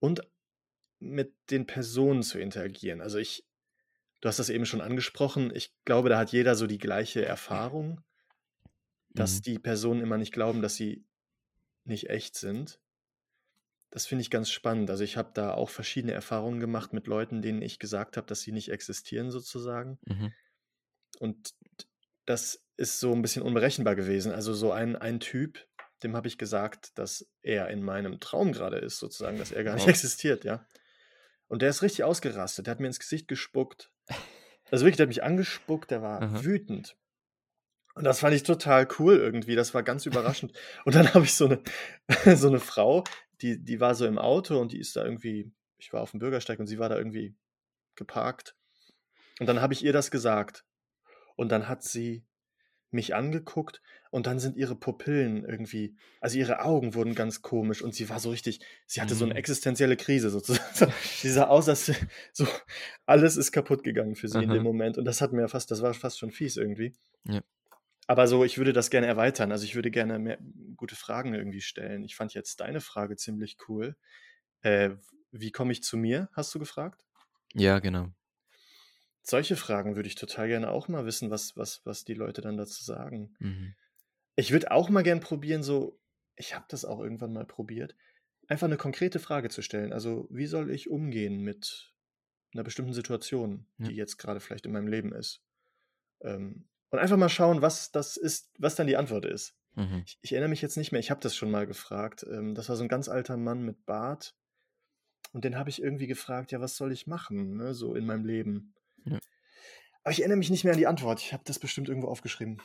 Und 0.00 0.22
mit 0.98 1.34
den 1.50 1.66
Personen 1.66 2.22
zu 2.22 2.38
interagieren. 2.38 3.00
Also 3.00 3.18
ich, 3.18 3.44
du 4.20 4.28
hast 4.28 4.38
das 4.38 4.50
eben 4.50 4.66
schon 4.66 4.80
angesprochen, 4.80 5.52
ich 5.54 5.74
glaube, 5.84 6.08
da 6.08 6.18
hat 6.18 6.32
jeder 6.32 6.54
so 6.54 6.66
die 6.66 6.78
gleiche 6.78 7.24
Erfahrung, 7.24 8.00
dass 9.14 9.38
mhm. 9.38 9.42
die 9.42 9.58
Personen 9.58 10.00
immer 10.00 10.18
nicht 10.18 10.32
glauben, 10.32 10.62
dass 10.62 10.74
sie 10.74 11.04
nicht 11.84 12.10
echt 12.10 12.36
sind. 12.36 12.80
Das 13.90 14.06
finde 14.06 14.22
ich 14.22 14.30
ganz 14.30 14.50
spannend. 14.50 14.88
Also 14.88 15.04
ich 15.04 15.16
habe 15.16 15.32
da 15.34 15.52
auch 15.52 15.68
verschiedene 15.68 16.12
Erfahrungen 16.12 16.60
gemacht 16.60 16.92
mit 16.92 17.06
Leuten, 17.06 17.42
denen 17.42 17.60
ich 17.60 17.78
gesagt 17.78 18.16
habe, 18.16 18.26
dass 18.26 18.40
sie 18.40 18.52
nicht 18.52 18.70
existieren 18.70 19.30
sozusagen. 19.30 19.98
Mhm. 20.06 20.32
Und 21.18 21.54
das 22.24 22.64
ist 22.76 23.00
so 23.00 23.12
ein 23.12 23.20
bisschen 23.20 23.42
unberechenbar 23.42 23.94
gewesen. 23.94 24.32
Also 24.32 24.54
so 24.54 24.72
ein, 24.72 24.96
ein 24.96 25.20
Typ, 25.20 25.66
dem 26.02 26.16
habe 26.16 26.28
ich 26.28 26.38
gesagt, 26.38 26.96
dass 26.98 27.28
er 27.42 27.68
in 27.68 27.82
meinem 27.82 28.18
Traum 28.18 28.52
gerade 28.52 28.78
ist, 28.78 28.98
sozusagen, 28.98 29.38
dass 29.38 29.52
er 29.52 29.62
gar 29.62 29.74
nicht 29.74 29.86
oh. 29.86 29.90
existiert, 29.90 30.44
ja. 30.44 30.66
Und 31.48 31.60
der 31.60 31.68
ist 31.68 31.82
richtig 31.82 32.04
ausgerastet. 32.04 32.66
Der 32.66 32.72
hat 32.72 32.80
mir 32.80 32.86
ins 32.86 32.98
Gesicht 32.98 33.28
gespuckt. 33.28 33.92
Also 34.70 34.86
wirklich, 34.86 34.96
der 34.96 35.04
hat 35.04 35.10
mich 35.10 35.22
angespuckt, 35.22 35.90
der 35.90 36.00
war 36.00 36.22
Aha. 36.22 36.44
wütend. 36.44 36.96
Und 37.94 38.04
das 38.04 38.20
fand 38.20 38.34
ich 38.34 38.42
total 38.42 38.88
cool 38.98 39.16
irgendwie. 39.16 39.54
Das 39.54 39.74
war 39.74 39.82
ganz 39.82 40.06
überraschend. 40.06 40.52
Und 40.84 40.94
dann 40.94 41.12
habe 41.14 41.24
ich 41.24 41.34
so 41.34 41.46
eine, 41.46 41.62
so 42.36 42.48
eine 42.48 42.60
Frau, 42.60 43.04
die, 43.40 43.62
die 43.62 43.80
war 43.80 43.94
so 43.94 44.06
im 44.06 44.18
Auto 44.18 44.58
und 44.60 44.70
die 44.70 44.78
ist 44.78 44.94
da 44.94 45.04
irgendwie, 45.04 45.50
ich 45.76 45.92
war 45.92 46.00
auf 46.00 46.12
dem 46.12 46.20
Bürgersteig 46.20 46.60
und 46.60 46.68
sie 46.68 46.78
war 46.78 46.88
da 46.88 46.96
irgendwie 46.96 47.34
geparkt. 47.96 48.54
Und 49.40 49.46
dann 49.46 49.60
habe 49.60 49.74
ich 49.74 49.84
ihr 49.84 49.92
das 49.92 50.12
gesagt. 50.12 50.64
Und 51.34 51.50
dann 51.50 51.68
hat 51.68 51.82
sie 51.82 52.24
mich 52.92 53.14
angeguckt 53.14 53.82
und 54.10 54.26
dann 54.26 54.38
sind 54.38 54.56
ihre 54.56 54.76
Pupillen 54.76 55.44
irgendwie, 55.44 55.96
also 56.20 56.38
ihre 56.38 56.60
Augen 56.60 56.94
wurden 56.94 57.14
ganz 57.14 57.40
komisch 57.40 57.82
und 57.82 57.94
sie 57.94 58.08
war 58.10 58.20
so 58.20 58.30
richtig, 58.30 58.60
sie 58.86 59.00
hatte 59.00 59.14
so 59.14 59.24
eine 59.24 59.34
mhm. 59.34 59.38
existenzielle 59.38 59.96
Krise 59.96 60.28
sozusagen. 60.30 60.92
sie 61.02 61.30
sah 61.30 61.46
aus, 61.46 61.68
als 61.68 61.90
so 62.32 62.46
alles 63.06 63.36
ist 63.36 63.50
kaputt 63.50 63.82
gegangen 63.82 64.14
für 64.14 64.28
sie 64.28 64.36
Aha. 64.36 64.44
in 64.44 64.50
dem 64.50 64.62
Moment 64.62 64.98
und 64.98 65.06
das 65.06 65.22
hat 65.22 65.32
mir 65.32 65.48
fast, 65.48 65.70
das 65.70 65.80
war 65.80 65.94
fast 65.94 66.18
schon 66.18 66.30
fies 66.30 66.58
irgendwie. 66.58 66.92
Ja. 67.26 67.40
Aber 68.12 68.28
so, 68.28 68.44
ich 68.44 68.58
würde 68.58 68.74
das 68.74 68.90
gerne 68.90 69.06
erweitern. 69.06 69.52
Also 69.52 69.64
ich 69.64 69.74
würde 69.74 69.90
gerne 69.90 70.18
mehr 70.18 70.36
gute 70.76 70.96
Fragen 70.96 71.32
irgendwie 71.32 71.62
stellen. 71.62 72.04
Ich 72.04 72.14
fand 72.14 72.34
jetzt 72.34 72.60
deine 72.60 72.82
Frage 72.82 73.16
ziemlich 73.16 73.56
cool. 73.68 73.96
Äh, 74.60 74.90
wie 75.30 75.50
komme 75.50 75.72
ich 75.72 75.82
zu 75.82 75.96
mir, 75.96 76.28
hast 76.34 76.54
du 76.54 76.58
gefragt? 76.58 77.06
Ja, 77.54 77.78
genau. 77.78 78.10
Solche 79.22 79.56
Fragen 79.56 79.96
würde 79.96 80.10
ich 80.10 80.14
total 80.14 80.48
gerne 80.48 80.72
auch 80.72 80.88
mal 80.88 81.06
wissen, 81.06 81.30
was, 81.30 81.56
was, 81.56 81.80
was 81.86 82.04
die 82.04 82.12
Leute 82.12 82.42
dann 82.42 82.58
dazu 82.58 82.84
sagen. 82.84 83.34
Mhm. 83.38 83.74
Ich 84.36 84.52
würde 84.52 84.72
auch 84.72 84.90
mal 84.90 85.04
gern 85.04 85.20
probieren, 85.20 85.62
so, 85.62 85.98
ich 86.36 86.54
habe 86.54 86.66
das 86.68 86.84
auch 86.84 87.00
irgendwann 87.00 87.32
mal 87.32 87.46
probiert, 87.46 87.96
einfach 88.46 88.66
eine 88.66 88.76
konkrete 88.76 89.20
Frage 89.20 89.48
zu 89.48 89.62
stellen. 89.62 89.94
Also, 89.94 90.28
wie 90.30 90.44
soll 90.44 90.70
ich 90.70 90.90
umgehen 90.90 91.40
mit 91.40 91.94
einer 92.52 92.62
bestimmten 92.62 92.92
Situation, 92.92 93.68
ja. 93.78 93.88
die 93.88 93.94
jetzt 93.94 94.18
gerade 94.18 94.40
vielleicht 94.40 94.66
in 94.66 94.72
meinem 94.72 94.88
Leben 94.88 95.14
ist? 95.14 95.40
Ähm, 96.20 96.68
und 96.92 96.98
einfach 96.98 97.16
mal 97.16 97.30
schauen, 97.30 97.62
was 97.62 97.90
das 97.90 98.16
ist, 98.16 98.52
was 98.58 98.74
dann 98.74 98.86
die 98.86 98.96
Antwort 98.96 99.24
ist. 99.24 99.56
Mhm. 99.74 100.02
Ich, 100.06 100.18
ich, 100.20 100.32
erinnere 100.32 100.50
mich 100.50 100.60
jetzt 100.60 100.76
nicht 100.76 100.92
mehr, 100.92 101.00
ich 101.00 101.10
habe 101.10 101.22
das 101.22 101.34
schon 101.34 101.50
mal 101.50 101.66
gefragt. 101.66 102.24
Ähm, 102.30 102.54
das 102.54 102.68
war 102.68 102.76
so 102.76 102.82
ein 102.82 102.88
ganz 102.88 103.08
alter 103.08 103.38
Mann 103.38 103.62
mit 103.62 103.86
Bart. 103.86 104.36
Und 105.32 105.44
den 105.46 105.56
habe 105.56 105.70
ich 105.70 105.82
irgendwie 105.82 106.06
gefragt, 106.06 106.52
ja, 106.52 106.60
was 106.60 106.76
soll 106.76 106.92
ich 106.92 107.06
machen, 107.06 107.56
ne, 107.56 107.72
so 107.72 107.94
in 107.94 108.04
meinem 108.04 108.26
Leben? 108.26 108.74
Ja. 109.06 109.18
Aber 110.04 110.12
ich 110.12 110.20
erinnere 110.20 110.36
mich 110.36 110.50
nicht 110.50 110.64
mehr 110.64 110.74
an 110.74 110.78
die 110.78 110.86
Antwort. 110.86 111.20
Ich 111.20 111.32
habe 111.32 111.42
das 111.46 111.58
bestimmt 111.58 111.88
irgendwo 111.88 112.08
aufgeschrieben. 112.08 112.60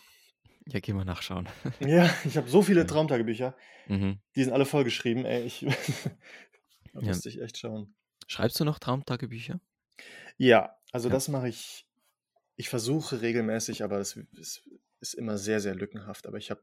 Ja, 0.67 0.81
geh 0.81 0.91
mal 0.91 1.05
nachschauen. 1.05 1.47
ja, 1.79 2.09
ich 2.25 2.35
habe 2.35 2.49
so 2.49 2.61
viele 2.61 2.85
Traumtagebücher. 2.85 3.55
Mhm. 3.87 4.19
Die 4.35 4.43
sind 4.43 4.51
alle 4.51 4.65
vollgeschrieben. 4.65 5.23
Ey, 5.23 5.43
ich 5.43 5.61
da 6.93 6.99
ja. 6.99 7.07
musste 7.07 7.29
ich 7.29 7.39
echt 7.39 7.57
schauen. 7.57 7.95
Schreibst 8.27 8.59
du 8.59 8.65
noch 8.65 8.79
Traumtagebücher? 8.79 9.61
Ja, 10.35 10.75
also 10.91 11.07
ja. 11.07 11.13
das 11.13 11.29
mache 11.29 11.47
ich 11.47 11.86
ich 12.57 12.69
versuche 12.69 13.21
regelmäßig, 13.21 13.83
aber 13.83 13.99
es 13.99 14.17
ist, 14.33 14.67
ist 14.99 15.13
immer 15.13 15.37
sehr, 15.37 15.61
sehr 15.61 15.75
lückenhaft. 15.75 16.27
Aber 16.27 16.37
ich 16.37 16.49
habe 16.49 16.61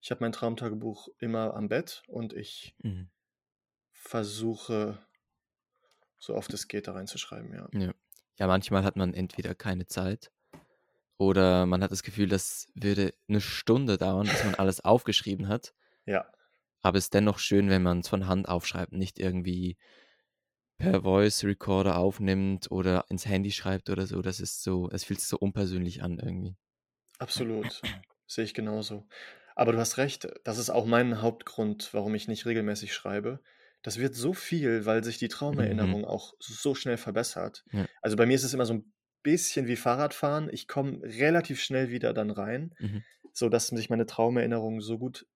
ich 0.00 0.10
hab 0.10 0.20
mein 0.20 0.32
Traumtagebuch 0.32 1.08
immer 1.18 1.54
am 1.54 1.68
Bett 1.68 2.02
und 2.08 2.34
ich 2.34 2.74
mhm. 2.82 3.08
versuche, 3.92 4.98
so 6.18 6.34
oft 6.34 6.52
es 6.52 6.68
geht, 6.68 6.88
da 6.88 6.92
reinzuschreiben, 6.92 7.54
ja. 7.54 7.68
ja. 7.72 7.94
Ja, 8.36 8.48
manchmal 8.48 8.82
hat 8.82 8.96
man 8.96 9.14
entweder 9.14 9.54
keine 9.54 9.86
Zeit 9.86 10.32
oder 11.16 11.66
man 11.66 11.84
hat 11.84 11.92
das 11.92 12.02
Gefühl, 12.02 12.28
das 12.28 12.66
würde 12.74 13.14
eine 13.28 13.40
Stunde 13.40 13.96
dauern, 13.96 14.26
bis 14.26 14.42
man 14.44 14.56
alles 14.56 14.80
aufgeschrieben 14.80 15.46
hat. 15.46 15.72
Ja. 16.04 16.26
Aber 16.82 16.98
es 16.98 17.04
ist 17.04 17.14
dennoch 17.14 17.38
schön, 17.38 17.70
wenn 17.70 17.84
man 17.84 18.00
es 18.00 18.08
von 18.08 18.26
Hand 18.26 18.48
aufschreibt, 18.48 18.92
nicht 18.92 19.20
irgendwie 19.20 19.78
per 20.78 21.02
Voice 21.02 21.44
Recorder 21.44 21.96
aufnimmt 21.96 22.70
oder 22.70 23.04
ins 23.08 23.26
Handy 23.26 23.50
schreibt 23.50 23.90
oder 23.90 24.06
so. 24.06 24.22
Das 24.22 24.40
ist 24.40 24.62
so, 24.62 24.90
es 24.90 25.04
fühlt 25.04 25.20
sich 25.20 25.28
so 25.28 25.38
unpersönlich 25.38 26.02
an 26.02 26.18
irgendwie. 26.18 26.56
Absolut. 27.18 27.80
Sehe 28.26 28.44
ich 28.44 28.54
genauso. 28.54 29.06
Aber 29.54 29.72
du 29.72 29.78
hast 29.78 29.98
recht, 29.98 30.28
das 30.44 30.58
ist 30.58 30.70
auch 30.70 30.84
mein 30.84 31.22
Hauptgrund, 31.22 31.90
warum 31.92 32.14
ich 32.14 32.26
nicht 32.26 32.46
regelmäßig 32.46 32.92
schreibe. 32.92 33.40
Das 33.82 33.98
wird 33.98 34.14
so 34.14 34.32
viel, 34.32 34.86
weil 34.86 35.04
sich 35.04 35.18
die 35.18 35.28
Traumerinnerung 35.28 36.00
mhm. 36.00 36.06
auch 36.06 36.32
so 36.38 36.74
schnell 36.74 36.96
verbessert. 36.96 37.64
Ja. 37.70 37.86
Also 38.02 38.16
bei 38.16 38.26
mir 38.26 38.34
ist 38.34 38.44
es 38.44 38.54
immer 38.54 38.66
so 38.66 38.74
ein 38.74 38.92
bisschen 39.22 39.66
wie 39.66 39.76
Fahrradfahren. 39.76 40.48
Ich 40.50 40.66
komme 40.66 41.00
relativ 41.02 41.62
schnell 41.62 41.90
wieder 41.90 42.14
dann 42.14 42.30
rein, 42.30 42.74
mhm. 42.78 43.04
sodass 43.32 43.68
sich 43.68 43.90
meine 43.90 44.06
Traumerinnerung 44.06 44.80
so 44.80 44.98
gut 44.98 45.26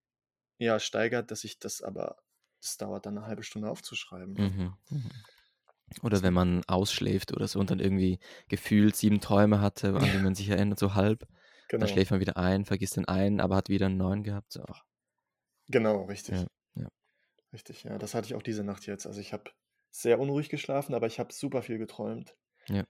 ja, 0.59 0.81
steigert, 0.81 1.31
dass 1.31 1.45
ich 1.45 1.59
das 1.59 1.83
aber 1.83 2.17
das 2.61 2.77
dauert 2.77 3.07
dann 3.07 3.19
eine 3.19 3.27
halbe 3.27 3.43
Stunde 3.43 3.71
aufzuschreiben. 3.71 4.35
Mhm. 4.35 4.75
Mhm. 4.91 5.11
Oder 6.03 6.23
wenn 6.23 6.35
man 6.35 6.63
ausschläft 6.67 7.33
oder 7.33 7.49
so 7.49 7.59
und 7.59 7.71
dann 7.71 7.81
irgendwie 7.81 8.19
gefühlt 8.49 8.95
sieben 8.95 9.21
Träume 9.21 9.61
hatte, 9.61 9.95
an 9.95 10.11
die 10.13 10.19
man 10.19 10.35
sich 10.35 10.49
erinnert, 10.49 10.79
so 10.79 10.95
halb. 10.95 11.27
Genau. 11.69 11.85
Dann 11.85 11.93
schläft 11.93 12.11
man 12.11 12.21
wieder 12.21 12.37
ein, 12.37 12.65
vergisst 12.65 12.97
den 12.97 13.07
einen, 13.07 13.41
aber 13.41 13.57
hat 13.57 13.69
wieder 13.69 13.87
einen 13.87 13.97
neuen 13.97 14.23
gehabt. 14.23 14.53
So. 14.53 14.65
Genau, 15.69 16.05
richtig. 16.05 16.35
Ja, 16.37 16.47
ja. 16.75 16.89
Richtig, 17.53 17.85
ja. 17.85 17.99
Das 17.99 18.15
hatte 18.15 18.27
ich 18.27 18.35
auch 18.35 18.43
diese 18.43 18.65
Nacht 18.65 18.87
jetzt. 18.87 19.07
Also 19.07 19.21
ich 19.21 19.33
habe 19.33 19.51
sehr 19.91 20.21
unruhig 20.21 20.49
geschlafen, 20.51 20.95
aber 20.95 21.07
ich 21.07 21.19
habe 21.19 21.33
super 21.33 21.63
viel 21.63 21.79
geträumt. 21.79 22.37
Ja. 22.69 22.85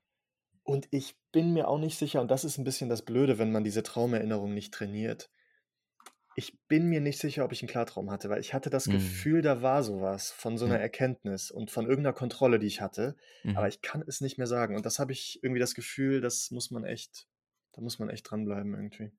Und 0.64 0.88
ich 0.90 1.16
bin 1.32 1.52
mir 1.52 1.68
auch 1.68 1.78
nicht 1.78 1.98
sicher, 1.98 2.20
und 2.20 2.30
das 2.30 2.44
ist 2.44 2.58
ein 2.58 2.64
bisschen 2.64 2.88
das 2.88 3.04
Blöde, 3.04 3.38
wenn 3.38 3.52
man 3.52 3.64
diese 3.64 3.82
Traumerinnerung 3.82 4.54
nicht 4.54 4.74
trainiert 4.74 5.30
ich 6.38 6.56
bin 6.68 6.86
mir 6.86 7.00
nicht 7.00 7.18
sicher, 7.18 7.44
ob 7.44 7.50
ich 7.50 7.62
einen 7.62 7.68
Klartraum 7.68 8.12
hatte, 8.12 8.28
weil 8.28 8.38
ich 8.38 8.54
hatte 8.54 8.70
das 8.70 8.86
mhm. 8.86 8.92
Gefühl, 8.92 9.42
da 9.42 9.60
war 9.60 9.82
sowas 9.82 10.30
von 10.30 10.56
so 10.56 10.66
einer. 10.66 10.78
Erkenntnis 10.78 11.50
und 11.50 11.72
von 11.72 11.86
irgendeiner 11.86 12.14
Kontrolle, 12.14 12.60
die 12.60 12.68
ich 12.68 12.80
hatte, 12.80 13.16
mhm. 13.42 13.56
aber 13.56 13.66
ich 13.66 13.82
kann 13.82 14.04
es 14.06 14.20
nicht 14.20 14.38
mehr 14.38 14.46
sagen. 14.46 14.76
Und 14.76 14.86
das 14.86 15.00
habe 15.00 15.10
ich 15.10 15.42
irgendwie 15.42 15.58
das 15.58 15.74
Gefühl, 15.74 16.20
das 16.20 16.52
muss 16.52 16.70
man 16.70 16.84
echt, 16.84 17.26
da 17.72 17.80
muss 17.80 17.98
man 17.98 18.08
echt 18.08 18.30
dranbleiben 18.30 18.72
irgendwie. 18.72 19.10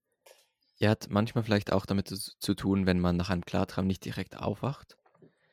Ja, 0.78 0.92
hat 0.92 1.08
manchmal 1.10 1.44
vielleicht 1.44 1.74
auch 1.74 1.86
damit 1.86 2.08
zu, 2.08 2.16
zu 2.16 2.54
tun, 2.54 2.86
wenn 2.86 3.02
man 3.02 3.18
nach 3.18 3.30
einem 3.30 3.44
Klartraum 3.44 3.86
nicht 3.86 4.06
direkt 4.06 4.38
aufwacht. 4.38 4.96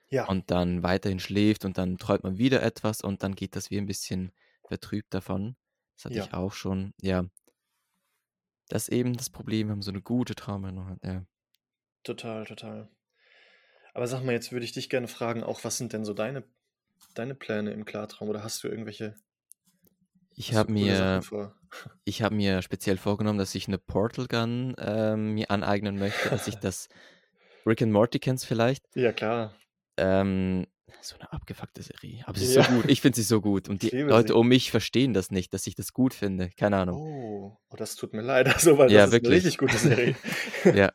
Ja. 0.09 0.29
Und 0.29 0.53
dann 0.53 0.85
weiterhin 0.85 1.19
schläft 1.19 1.65
und 1.65 1.79
dann 1.79 1.99
träumt 1.99 2.23
man 2.23 2.39
wieder 2.39 2.63
etwas 2.63 3.01
und 3.01 3.25
dann 3.25 3.35
geht 3.35 3.57
das 3.57 3.73
wie 3.73 3.79
ein 3.79 3.87
bisschen 3.87 4.31
vertrübt 4.69 5.13
davon. 5.13 5.57
Das 5.97 6.05
hatte 6.05 6.15
ja. 6.15 6.25
ich 6.27 6.33
auch 6.33 6.53
schon. 6.53 6.95
Ja. 7.01 7.25
Das 8.69 8.85
ist 8.85 8.95
eben 8.95 9.17
das 9.17 9.31
Problem, 9.31 9.67
wenn 9.67 9.79
man 9.79 9.83
so 9.83 9.91
eine 9.91 10.03
gute 10.03 10.37
Traumerinnerung 10.37 10.91
hat. 10.91 11.03
Ja. 11.03 11.27
Total, 12.07 12.45
total. 12.47 12.89
Aber 13.95 14.07
sag 14.07 14.23
mal, 14.23 14.33
jetzt 14.33 14.53
würde 14.53 14.65
ich 14.65 14.73
dich 14.73 14.89
gerne 14.89 15.09
fragen, 15.09 15.43
auch 15.43 15.65
was 15.65 15.77
sind 15.79 15.93
denn 15.93 16.05
so 16.05 16.15
deine, 16.15 16.45
deine 17.15 17.35
Pläne 17.35 17.73
im 17.73 17.85
Klartraum 17.85 18.29
oder 18.29 18.45
hast 18.45 18.63
du 18.63 18.69
irgendwelche 18.69 19.15
ich 20.39 20.55
habe 20.55 20.73
mir, 20.73 21.23
ich 22.05 22.23
habe 22.23 22.35
mir 22.35 22.63
speziell 22.63 22.99
vorgenommen, 22.99 23.39
dass 23.39 23.55
ich 23.55 23.69
eine 23.69 23.79
Portal 23.79 24.27
Gun 24.29 24.75
ähm, 24.79 25.35
mir 25.35 25.51
aneignen 25.51 25.99
möchte, 25.99 26.29
dass 26.31 26.47
ich 26.47 26.57
das 26.61 26.89
Rick 27.67 27.83
and 27.83 27.93
Morty 27.93 28.19
kennst 28.19 28.47
vielleicht. 28.47 28.85
Ja, 28.95 29.13
klar. 29.13 29.55
Ähm, 29.97 30.67
So 31.01 31.17
eine 31.17 31.33
abgefuckte 31.33 31.83
Serie. 31.83 32.23
Aber 32.27 32.39
sie 32.39 32.45
ist 32.45 32.55
so 32.55 32.61
Ja. 32.61 32.69
gut. 32.69 32.91
Ich 32.91 33.01
finde 33.01 33.17
sie 33.17 33.23
so 33.23 33.41
gut. 33.41 33.69
Und 33.69 33.83
die 33.83 33.93
Leute 34.09 34.33
sie. 34.33 34.39
um 34.39 34.49
mich 34.49 34.71
verstehen 34.71 35.15
das 35.15 35.31
nicht, 35.31 35.53
dass 35.55 35.67
ich 35.67 35.75
das 35.75 35.93
gut 35.93 36.15
finde. 36.15 36.51
Keine 36.57 36.77
Ahnung. 36.79 36.97
Oh, 36.97 37.57
oh, 37.71 37.77
das 37.77 37.97
tut 37.97 38.13
mir 38.13 38.23
leid, 38.23 38.49
also, 38.49 38.79
weil 38.79 38.91
das 38.91 38.97
Ja, 38.97 39.05
ist 39.05 39.13
'ne 39.13 39.13
wirklich. 39.13 39.45
richtig 39.45 39.59
gute 39.59 39.77
Serie. 39.79 40.15
Ja. 40.75 40.91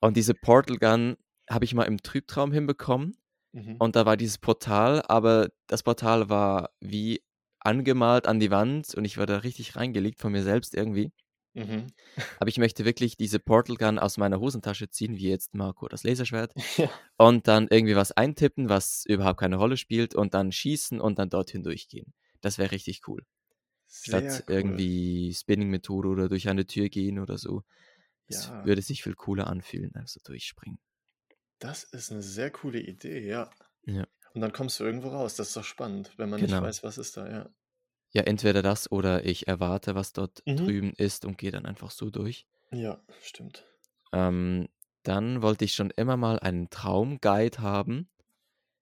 Und 0.00 0.16
diese 0.16 0.34
Portal 0.34 0.76
Gun 0.78 1.16
habe 1.48 1.64
ich 1.64 1.74
mal 1.74 1.84
im 1.84 2.02
Trübtraum 2.02 2.52
hinbekommen. 2.52 3.16
Mhm. 3.52 3.76
Und 3.78 3.96
da 3.96 4.06
war 4.06 4.16
dieses 4.16 4.38
Portal, 4.38 5.02
aber 5.08 5.48
das 5.66 5.82
Portal 5.82 6.28
war 6.28 6.70
wie 6.80 7.22
angemalt 7.58 8.26
an 8.26 8.40
die 8.40 8.50
Wand 8.50 8.94
und 8.94 9.04
ich 9.04 9.18
war 9.18 9.26
da 9.26 9.38
richtig 9.38 9.76
reingelegt 9.76 10.20
von 10.20 10.32
mir 10.32 10.42
selbst 10.42 10.74
irgendwie. 10.74 11.12
Mhm. 11.52 11.88
Aber 12.38 12.48
ich 12.48 12.58
möchte 12.58 12.84
wirklich 12.84 13.16
diese 13.16 13.40
Portal 13.40 13.76
Gun 13.76 13.98
aus 13.98 14.16
meiner 14.18 14.38
Hosentasche 14.38 14.88
ziehen, 14.88 15.16
wie 15.16 15.28
jetzt 15.28 15.52
Marco 15.54 15.88
das 15.88 16.04
Laserschwert, 16.04 16.52
Ja. 16.78 16.88
und 17.18 17.48
dann 17.48 17.66
irgendwie 17.68 17.96
was 17.96 18.12
eintippen, 18.12 18.68
was 18.68 19.04
überhaupt 19.06 19.40
keine 19.40 19.56
Rolle 19.56 19.76
spielt, 19.76 20.14
und 20.14 20.32
dann 20.32 20.52
schießen 20.52 21.00
und 21.00 21.18
dann 21.18 21.28
dorthin 21.28 21.62
durchgehen. 21.64 22.14
Das 22.40 22.56
wäre 22.58 22.70
richtig 22.70 23.02
cool. 23.08 23.26
Sehr 23.86 24.20
Statt 24.30 24.44
cool. 24.48 24.54
irgendwie 24.54 25.34
Spinning-Methode 25.34 26.08
oder 26.08 26.28
durch 26.28 26.48
eine 26.48 26.66
Tür 26.66 26.88
gehen 26.88 27.18
oder 27.18 27.36
so. 27.36 27.64
Ja. 28.30 28.62
würde 28.62 28.82
sich 28.82 29.02
viel 29.02 29.14
cooler 29.14 29.46
anfühlen, 29.48 29.94
als 29.96 30.12
so 30.14 30.20
durchspringen. 30.24 30.78
Das 31.62 31.84
ist 31.84 32.10
'ne 32.10 32.22
sehr 32.22 32.50
coole 32.50 32.80
Idee, 32.80 33.20
ja. 33.26 33.50
Ja. 33.86 34.06
Und 34.34 34.42
dann 34.42 34.52
kommst 34.52 34.80
du 34.80 34.84
irgendwo 34.84 35.08
raus. 35.10 35.36
Das 35.36 35.48
ist 35.48 35.56
doch 35.58 35.64
spannend, 35.64 36.14
wenn 36.18 36.30
man 36.30 36.42
nicht 36.42 36.46
Genau. 36.48 36.60
weiß, 36.60 36.84
was 36.84 36.98
ist 36.98 37.16
da, 37.16 37.30
ja. 37.30 37.54
Ja, 38.14 38.22
entweder 38.22 38.60
das 38.62 38.90
oder 38.90 39.24
ich 39.24 39.46
erwarte, 39.46 39.94
was 39.94 40.12
dort 40.12 40.42
Mhm. 40.46 40.56
drüben 40.56 40.92
ist 40.96 41.24
und 41.24 41.38
gehe 41.38 41.52
dann 41.52 41.64
einfach 41.64 41.92
so 41.92 42.10
durch. 42.10 42.44
Ja, 42.72 43.04
stimmt. 43.20 43.66
Ähm, 44.12 44.68
dann 45.02 45.42
wollte 45.42 45.64
ich 45.64 45.72
schon 45.74 45.90
immer 45.90 46.16
mal 46.16 46.38
einen 46.40 46.68
Traumguide 46.70 47.58
haben, 47.60 48.08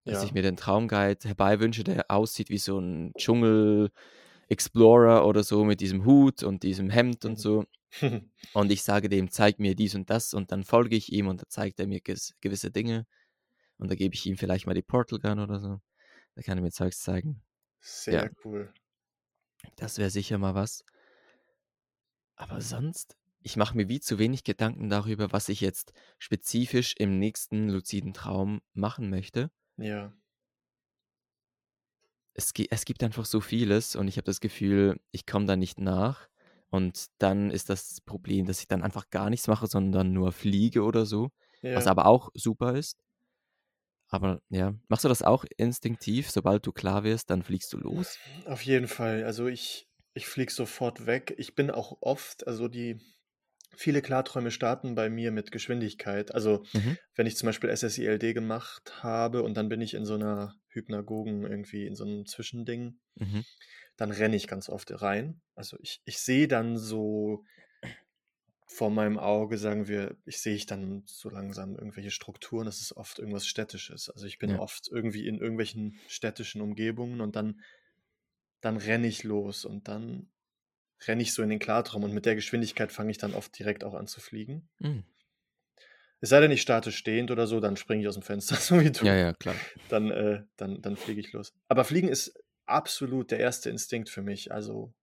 dass 0.06 0.22
ich 0.22 0.24
Ja. 0.26 0.32
mir 0.32 0.42
den 0.42 0.56
Traumguide 0.56 1.28
herbeiwünsche, 1.28 1.84
der 1.84 2.10
aussieht 2.10 2.50
wie 2.50 2.58
so 2.58 2.78
'n 2.80 3.12
Dschungel-Explorer 3.18 5.26
oder 5.26 5.42
so 5.44 5.64
mit 5.64 5.80
diesem 5.80 6.04
Hut 6.04 6.42
und 6.44 6.62
diesem 6.64 6.90
Hemd 6.90 7.24
und 7.26 7.36
Mhm. 7.36 7.38
so. 7.38 7.64
Und 8.54 8.70
ich 8.72 8.82
sage 8.82 9.08
dem: 9.08 9.30
„Zeig 9.30 9.58
mir 9.58 9.74
dies 9.74 9.94
und 9.94 10.10
das“, 10.10 10.34
und 10.34 10.52
dann 10.52 10.64
folge 10.64 10.96
ich 10.96 11.12
ihm 11.12 11.26
und 11.28 11.42
dann 11.42 11.50
zeigt 11.50 11.78
er 11.80 11.86
mir 11.86 12.00
gewisse 12.00 12.70
Dinge. 12.70 13.06
Und 13.78 13.90
da 13.90 13.96
gebe 13.96 14.14
ich 14.14 14.26
ihm 14.26 14.38
vielleicht 14.38 14.66
mal 14.66 14.74
die 14.74 14.82
Portal 14.82 15.18
Gun 15.20 15.40
oder 15.40 15.60
so. 15.60 15.80
Da 16.36 16.42
kann 16.42 16.58
er 16.58 16.62
mir 16.62 16.72
Zeugs 16.72 17.00
zeigen. 17.02 17.42
Ja. 18.10 18.24
Sehr 18.24 18.30
cool. 18.44 18.72
Das 19.76 19.98
wäre 19.98 20.10
sicher 20.10 20.38
mal 20.38 20.54
was. 20.54 20.82
Aber 22.38 22.60
sonst 22.60 23.16
ich 23.42 23.56
mache 23.56 23.76
mir 23.76 23.88
wie 23.88 24.00
zu 24.00 24.18
wenig 24.18 24.44
Gedanken 24.44 24.88
darüber, 24.90 25.32
was 25.32 25.48
ich 25.48 25.60
jetzt 25.60 25.92
spezifisch 26.18 26.94
im 26.98 27.18
nächsten 27.18 27.68
luziden 27.68 28.12
Traum 28.14 28.60
machen 28.74 29.10
möchte. 29.10 29.50
Ja. 29.78 30.18
Es 32.36 32.52
es 32.70 32.84
gibt 32.84 33.02
einfach 33.02 33.24
so 33.24 33.40
vieles 33.40 33.96
und 33.96 34.08
ich 34.08 34.16
habe 34.16 34.24
das 34.26 34.40
Gefühl, 34.40 35.00
ich 35.10 35.26
komme 35.26 35.46
da 35.46 35.56
nicht 35.56 35.78
nach. 35.80 36.28
Und 36.70 37.06
dann 37.18 37.50
ist 37.50 37.70
das 37.70 38.00
Problem, 38.02 38.46
dass 38.46 38.60
ich 38.60 38.68
dann 38.68 38.82
einfach 38.82 39.10
gar 39.10 39.30
nichts 39.30 39.48
mache, 39.48 39.66
sondern 39.66 40.12
nur 40.12 40.32
fliege 40.32 40.82
oder 40.84 41.06
so, 41.06 41.30
was 41.72 41.86
Ja. 41.86 41.88
aber 41.88 42.06
auch 42.06 42.30
super 42.34 42.74
ist. 42.76 42.98
Aber 44.10 44.40
ja, 44.50 44.74
machst 44.88 45.04
du 45.04 45.08
das 45.08 45.22
auch 45.22 45.44
instinktiv? 45.56 46.30
Sobald 46.30 46.66
du 46.66 46.72
klar 46.72 47.04
wirst, 47.04 47.30
dann 47.30 47.42
fliegst 47.42 47.72
du 47.72 47.78
los? 47.78 48.20
Auf 48.46 48.62
jeden 48.62 48.88
Fall. 48.88 49.24
Also, 49.24 49.46
ich 49.46 49.88
ich 50.14 50.26
fliege 50.26 50.52
sofort 50.52 51.06
weg. 51.06 51.34
Ich 51.38 51.54
bin 51.54 51.70
auch 51.70 51.98
oft 52.00 52.46
also, 52.46 52.68
die 52.68 52.98
viele 53.78 54.02
Klarträume 54.02 54.50
starten 54.50 54.94
bei 54.96 55.10
mir 55.10 55.32
mit 55.32 55.52
Geschwindigkeit. 55.52 56.34
Also, 56.34 56.64
Mhm. 56.74 56.98
wenn 57.16 57.26
ich 57.26 57.36
zum 57.36 57.46
Beispiel 57.48 57.70
SSILD 57.70 58.34
gemacht 58.34 59.02
habe 59.04 59.42
und 59.44 59.56
dann 59.56 59.68
bin 59.70 59.80
ich 59.82 59.94
in 59.94 60.04
so 60.06 60.16
'ner 60.16 60.56
Hypnagogen 60.68 61.44
irgendwie 61.44 61.86
in 61.86 61.94
so 61.96 62.04
'nem 62.04 62.26
Zwischending, 62.26 63.00
Mhm. 63.16 63.42
dann 63.96 64.10
renne 64.12 64.36
ich 64.36 64.48
ganz 64.48 64.68
oft 64.70 65.02
rein. 65.02 65.42
Also, 65.54 65.76
ich 65.80 66.02
ich 66.06 66.20
sehe 66.20 66.48
dann 66.48 66.78
so 66.78 67.44
vor 68.70 68.90
meinem 68.90 69.18
Auge, 69.18 69.56
sagen 69.56 69.88
wir 69.88 70.18
ich 70.26 70.40
sehe 70.40 70.54
ich 70.54 70.66
dann 70.66 71.02
so 71.06 71.30
langsam 71.30 71.74
irgendwelche 71.74 72.10
Strukturen. 72.10 72.66
Das 72.66 72.80
ist 72.80 72.94
oft 72.96 73.18
irgendwas 73.18 73.46
Städtisches. 73.46 74.10
Also, 74.10 74.26
ich 74.26 74.38
bin 74.38 74.54
Ja. 74.54 74.58
oft 74.58 74.88
irgendwie 74.88 75.26
in 75.26 75.38
irgendwelchen 75.38 75.98
städtischen 76.06 76.60
Umgebungen 76.60 77.20
und 77.22 77.34
dann 77.36 77.60
dann 78.62 78.76
renne 78.76 79.06
ich 79.06 79.22
los 79.24 79.64
und 79.64 79.88
dann 79.88 80.30
renne 81.06 81.22
ich 81.22 81.32
so 81.34 81.42
in 81.42 81.50
den 81.50 81.58
Klartraum 81.58 82.04
und 82.04 82.12
mit 82.14 82.26
der 82.26 82.34
Geschwindigkeit 82.34 82.92
fange 82.92 83.10
ich 83.10 83.18
dann 83.18 83.34
oft 83.34 83.56
direkt 83.58 83.84
auch 83.84 83.94
an 83.94 84.06
zu 84.06 84.20
fliegen. 84.20 84.68
Mhm. 84.80 85.04
Es 86.20 86.30
sei 86.30 86.40
denn, 86.40 86.50
ich 86.50 86.62
starte 86.62 86.90
stehend 86.92 87.30
oder 87.30 87.46
so, 87.46 87.60
dann 87.60 87.76
springe 87.76 88.02
ich 88.02 88.08
aus'm 88.08 88.22
Fenster, 88.22 88.56
so 88.56 88.80
wie 88.80 88.90
du. 88.90 89.04
Ja, 89.04 89.14
ja, 89.14 89.32
klar. 89.34 89.60
Dann 89.88 90.10
äh, 90.10 90.44
dann 90.56 90.82
dann 90.82 90.96
fliege 90.96 91.20
ich 91.20 91.32
los. 91.32 91.54
Aber 91.68 91.84
Fliegen 91.84 92.08
ist 92.08 92.34
absolut 92.66 93.30
der 93.30 93.40
erste 93.40 93.70
Instinkt 93.70 94.08
für 94.10 94.22
mich. 94.22 94.52
Also 94.52 94.94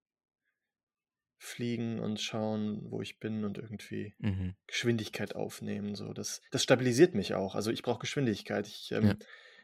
fliegen 1.38 2.00
und 2.00 2.20
schauen, 2.20 2.90
wo 2.90 3.02
ich 3.02 3.18
bin 3.20 3.44
und 3.44 3.58
irgendwie 3.58 4.14
Mhm. 4.18 4.56
Geschwindigkeit 4.66 5.36
aufnehmen, 5.36 5.94
so. 5.94 6.12
Das 6.12 6.40
das 6.50 6.62
stabilisiert 6.62 7.14
mich 7.14 7.34
auch. 7.34 7.54
Also, 7.54 7.70
ich 7.70 7.82
brauche 7.82 8.00
Geschwindigkeit. 8.00 8.66
Ich, 8.66 8.90
Ja. 9.00 9.12
ähm 9.12 9.18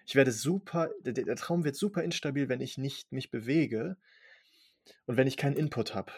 ich 0.05 0.17
werde 0.17 0.33
super 0.33 0.91
der 1.01 1.13
der 1.13 1.25
der 1.25 1.37
Traum 1.37 1.65
wird 1.65 1.77
super 1.77 2.03
instabil, 2.03 2.49
wenn 2.49 2.61
ich 2.61 2.77
nicht 2.79 3.13
mich 3.13 3.31
bewege 3.31 3.97
und 5.07 5.17
wenn 5.17 5.27
ich 5.27 5.37
keinen 5.37 5.57
Input 5.57 5.95
habe. 5.95 6.13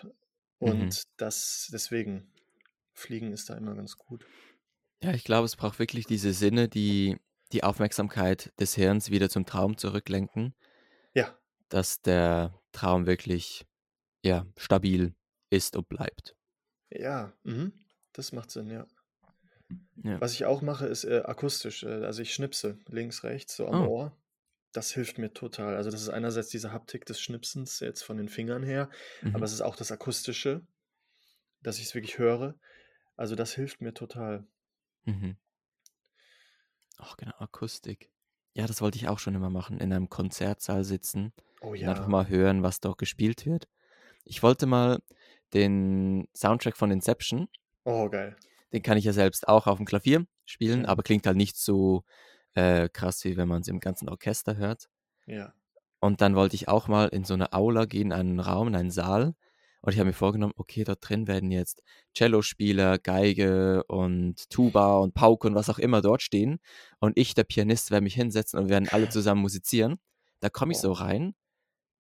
Mhm. 0.60 0.70
Und 0.70 1.02
das 1.16 1.68
deswegen 1.72 2.32
Fliegen 2.92 3.32
ist 3.32 3.50
da 3.50 3.56
immer 3.56 3.74
ganz 3.74 3.96
gut. 3.96 4.24
Ja, 5.02 5.12
ich 5.12 5.24
glaube, 5.24 5.44
es 5.44 5.56
braucht 5.56 5.78
wirklich 5.78 6.06
diese 6.06 6.32
Sinne, 6.32 6.68
die 6.68 7.18
die 7.52 7.62
Aufmerksamkeit 7.62 8.52
des 8.58 8.74
Hirns 8.74 9.10
wieder 9.10 9.28
zum 9.28 9.46
Traum 9.46 9.76
zurücklenken. 9.76 10.54
Ja. 11.14 11.38
Dass 11.68 12.02
der 12.02 12.58
Traum 12.72 13.06
wirklich, 13.06 13.66
ja, 14.24 14.46
stabil 14.56 15.14
ist 15.50 15.76
und 15.76 15.88
bleibt. 15.88 16.36
Ja, 16.90 17.32
mhm. 17.44 17.72
Das 18.12 18.32
macht 18.32 18.50
Sinn, 18.50 18.70
ja. 18.70 18.86
Ja. 20.02 20.20
Was 20.20 20.32
ich 20.32 20.44
auch 20.44 20.62
mache, 20.62 20.86
ist, 20.86 21.04
äh, 21.04 21.22
akustisch. 21.24 21.82
Äh, 21.84 22.04
also, 22.04 22.22
ich 22.22 22.34
schnipse 22.34 22.78
links, 22.88 23.24
rechts, 23.24 23.56
so 23.56 23.66
am 23.66 23.86
Oh. 23.86 23.88
Ohr. 23.88 24.16
Das 24.74 24.90
hilft 24.92 25.16
mir 25.16 25.32
total. 25.32 25.74
Also, 25.74 25.90
das 25.90 26.02
ist 26.02 26.10
einerseits 26.10 26.48
diese 26.48 26.70
Haptik 26.70 27.06
des 27.06 27.18
Schnipsens 27.18 27.80
jetzt 27.80 28.02
von 28.02 28.18
den 28.18 28.28
Fingern 28.28 28.62
her, 28.62 28.90
aber 29.32 29.44
Mhm. 29.44 29.46
es 29.46 29.52
ist 29.54 29.62
auch 29.62 29.74
das 29.76 29.90
Akustische, 29.90 30.66
dass 31.62 31.78
ich's 31.80 31.94
wirklich 31.94 32.18
höre. 32.18 32.58
Also, 33.16 33.34
das 33.36 33.54
hilft 33.54 33.80
mir 33.82 33.94
total. 33.94 34.46
Mhm. 35.06 35.34
Ach, 36.98 37.16
genau, 37.16 37.34
Akustik. 37.38 38.10
Ja, 38.54 38.66
das 38.66 38.80
wollte 38.80 38.98
ich 38.98 39.08
auch 39.08 39.18
schon 39.18 39.34
immer 39.34 39.50
machen, 39.50 39.78
in 39.78 39.92
einem 39.92 40.08
Konzertsaal 40.08 40.84
sitzen 40.84 41.32
Oh 41.62 41.74
und 41.78 41.88
einfach 41.88 42.06
ja. 42.06 42.06
mal 42.06 42.28
hören, 42.28 42.62
was 42.62 42.80
dort 42.80 42.98
gespielt 42.98 43.46
wird. 43.46 43.68
Ich 44.24 44.42
wollte 44.42 44.66
mal 44.66 45.00
den 45.54 46.28
Soundtrack 46.36 46.76
von 46.76 46.90
Inception 46.90 47.48
Oh, 47.86 48.08
geil. 48.10 48.36
den 48.72 48.82
kann 48.82 48.98
ich 48.98 49.04
ja 49.04 49.12
selbst 49.12 49.48
auch 49.48 49.66
auf'm 49.66 49.84
Klavier 49.84 50.26
spielen, 50.44 50.84
Ja. 50.84 50.86
aber 50.86 51.02
klingt 51.02 51.26
halt 51.26 51.36
nicht 51.36 51.56
so, 51.56 52.04
äh, 52.54 52.88
krass, 52.88 53.24
wie 53.24 53.36
wenn 53.36 53.48
man's 53.48 53.68
im 53.68 53.80
ganzen 53.80 54.08
Orchester 54.08 54.56
hört. 54.56 54.88
Ja. 55.26 55.54
Und 56.00 56.20
dann 56.20 56.34
wollte 56.36 56.54
ich 56.56 56.68
auch 56.68 56.88
mal 56.88 57.08
in 57.08 57.24
so 57.24 57.34
'ne 57.36 57.52
Aula 57.52 57.86
gehen, 57.86 58.12
einen 58.12 58.40
Raum, 58.40 58.68
in 58.68 58.76
einen 58.76 58.90
Saal. 58.90 59.34
Und 59.80 59.92
ich 59.92 59.98
habe 59.98 60.06
mir 60.08 60.12
vorgenommen: 60.12 60.52
„Okay, 60.56 60.84
dort 60.84 61.06
drin 61.08 61.26
werden 61.26 61.50
jetzt 61.50 61.82
Cellospieler, 62.16 62.98
Geige 62.98 63.84
und 63.84 64.48
Tuba 64.50 64.98
und 64.98 65.14
Pauke 65.14 65.48
und 65.48 65.54
was 65.54 65.70
auch 65.70 65.78
immer 65.78 66.00
dort 66.02 66.22
stehen. 66.22 66.58
Und 67.00 67.18
ich, 67.18 67.34
der 67.34 67.44
Pianist, 67.44 67.90
werde 67.90 68.04
mich 68.04 68.14
hinsetzen 68.14 68.58
und 68.58 68.66
wir 68.66 68.70
werden 68.74 68.88
alle 68.90 69.08
zusammen 69.08 69.40
musizieren.“ 69.42 69.98
Da 70.40 70.50
komme 70.50 70.72
ich 70.72 70.80
so 70.80 70.92
Boah. 70.92 70.92
rein 70.92 71.34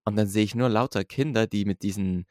und 0.04 0.16
dann 0.16 0.28
sehe 0.28 0.44
ich 0.44 0.54
nur 0.54 0.68
lauter 0.70 1.04
Kinder, 1.04 1.46
die 1.46 1.64
mit 1.66 1.82
diesen 1.82 2.26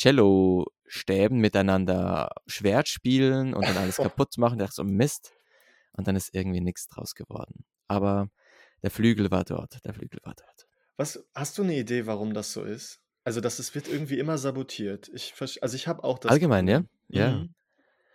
Cellostäben 0.00 1.40
miteinander 1.40 2.30
Schwert 2.46 2.88
spielen 2.88 3.54
und 3.54 3.68
dann 3.68 3.78
alles 3.78 4.00
kaputt 4.00 4.38
machen. 4.38 4.54
Ich 4.60 4.60
dachte 4.66 4.74
so: 4.76 4.84
„Mist.“ 4.84 5.32
Und 5.92 6.08
dann 6.08 6.16
ist 6.16 6.34
irgendwie 6.34 6.60
nix 6.60 6.88
draus 6.88 7.14
geworden. 7.14 7.64
Aber 7.88 8.28
der 8.82 8.90
Flügel 8.90 9.30
war 9.30 9.44
dort, 9.44 9.84
der 9.84 9.94
Flügel 9.94 10.20
war 10.24 10.34
dort. 10.34 10.66
Was 10.98 11.24
hast 11.34 11.56
du 11.58 11.64
'ne 11.64 11.78
Idee, 11.78 12.06
warum 12.06 12.34
das 12.34 12.52
so 12.52 12.62
ist? 12.64 13.00
Also, 13.24 13.40
das 13.40 13.58
es 13.58 13.74
wird 13.74 13.88
irgendwie 13.88 14.18
immer 14.18 14.36
sabotiert. 14.38 15.08
Ich 15.14 15.34
also, 15.40 15.76
ich 15.76 15.86
habe 15.88 16.04
auch 16.04 16.18
das 16.18 16.38
Allgemein, 16.38 16.68
ja? 16.68 16.82
Ja. 17.08 17.42
Mhm. 17.42 17.54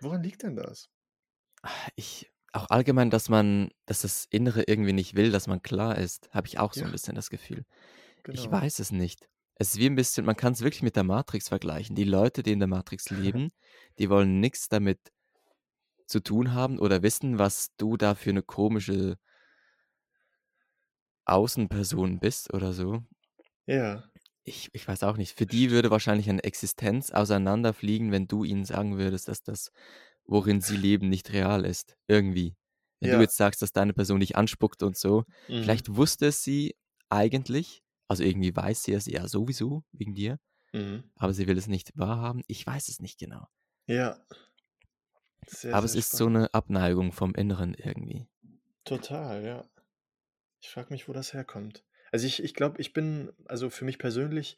Woran 0.02 0.24
liegt 0.24 0.44
denn 0.44 0.56
das? 0.56 0.88
Ich 2.00 2.32
auch 2.54 2.70
allgemein, 2.70 3.10
dass 3.10 3.28
man 3.30 3.70
dass 3.88 4.02
das 4.02 4.26
Innere 4.30 4.64
irgendwie 4.68 4.94
nicht 4.94 5.16
will, 5.16 5.32
dass 5.32 5.48
man 5.48 5.62
klar 5.64 5.98
ist, 5.98 6.30
habe 6.32 6.48
ich 6.48 6.60
auch 6.60 6.74
so 6.74 6.86
Ja. 6.86 6.92
bisschen 6.92 7.16
das 7.16 7.30
Gefühl. 7.32 7.64
Ich 8.32 8.50
Genau. 8.50 8.52
weiß 8.52 8.80
es 8.80 8.92
nicht. 8.92 9.30
Es 9.56 9.70
ist 9.76 9.80
wie 9.80 9.88
'n 9.88 9.96
bisschen 9.96 10.26
man 10.26 10.36
kann's 10.38 10.62
wirklich 10.62 10.84
mit 10.84 10.96
der 10.98 11.04
Matrix 11.04 11.50
vergleichen. 11.50 11.96
Die 11.96 12.04
Leute, 12.06 12.44
die 12.44 12.54
in 12.54 12.60
der 12.60 12.68
Matrix 12.70 13.10
leben, 13.12 13.50
die 14.00 14.10
wollen 14.10 14.40
nix 14.42 14.70
damit 14.70 15.00
zu 16.08 16.22
tun 16.22 16.54
haben 16.54 16.80
oder 16.80 17.04
wissen, 17.04 17.40
was 17.40 17.70
du 17.78 17.98
da 17.98 18.16
für 18.16 18.34
'ne 18.34 18.42
komische 18.44 19.18
Außenperson 21.28 22.20
bist 22.20 22.54
oder 22.54 22.72
so. 22.72 23.04
Ja. 23.68 24.10
Ich 24.46 24.70
ich 24.74 24.88
weiß 24.88 25.04
auch 25.04 25.18
nicht. 25.18 25.38
Für 25.38 25.46
die 25.46 25.72
würde 25.72 25.92
wahrscheinlich 25.92 26.30
eine 26.30 26.44
Existenz 26.44 27.12
auseinanderfliegen, 27.12 28.12
wenn 28.12 28.28
du 28.28 28.44
ihnen 28.46 28.64
sagen 28.66 28.98
würdest, 28.98 29.28
dass 29.28 29.44
das, 29.44 29.72
worin 30.26 30.62
sie 30.62 30.78
leben, 30.78 31.10
nicht 31.10 31.34
real 31.34 31.66
ist, 31.66 31.98
irgendwie. 32.08 32.56
Wenn 33.02 33.12
du 33.12 33.20
Ja. 33.20 33.22
jetzt 33.22 33.38
sagst, 33.38 33.62
dass 33.62 33.74
deine 33.74 33.94
Person 33.94 34.20
dich 34.22 34.36
anspuckt 34.38 34.84
und 34.84 34.98
so, 34.98 35.26
Mhm. 35.50 35.58
vielleicht 35.60 35.96
wusste 35.96 36.28
es 36.28 36.44
sie 36.44 36.76
eigentlich, 37.10 37.84
also 38.08 38.24
irgendwie 38.24 38.56
weiß 38.56 38.84
sie 38.84 38.94
es 38.94 39.06
ja 39.08 39.28
sowieso 39.28 39.84
wegen 39.92 40.16
dir, 40.16 40.40
Mhm. 40.74 41.10
aber 41.18 41.34
sie 41.34 41.48
will 41.48 41.58
es 41.58 41.68
nicht 41.68 41.94
wahrhaben. 41.96 42.44
Ich 42.48 42.66
weiß 42.68 42.90
es 42.90 43.00
nicht 43.02 43.20
genau. 43.20 43.48
Ja. 43.88 44.20
Sehr, 45.48 45.74
Aber 45.74 45.86
es 45.86 45.94
sehr 45.94 46.00
ist 46.00 46.12
so 46.12 46.26
spannend. 46.26 46.38
eine 46.38 46.54
Abneigung 46.54 47.12
vom 47.12 47.34
Inneren 47.34 47.74
irgendwie. 47.74 48.28
Total, 48.84 49.44
ja. 49.44 49.70
Ich 50.62 50.70
frage 50.70 50.92
mich, 50.92 51.08
wo 51.08 51.14
das 51.14 51.34
herkommt. 51.34 51.84
Also 52.12 52.28
ich, 52.28 52.44
ich 52.44 52.54
glaube, 52.54 52.80
ich 52.82 52.94
bin, 52.94 53.32
also 53.46 53.70
für 53.70 53.86
mich 53.86 54.00
persönlich, 54.00 54.58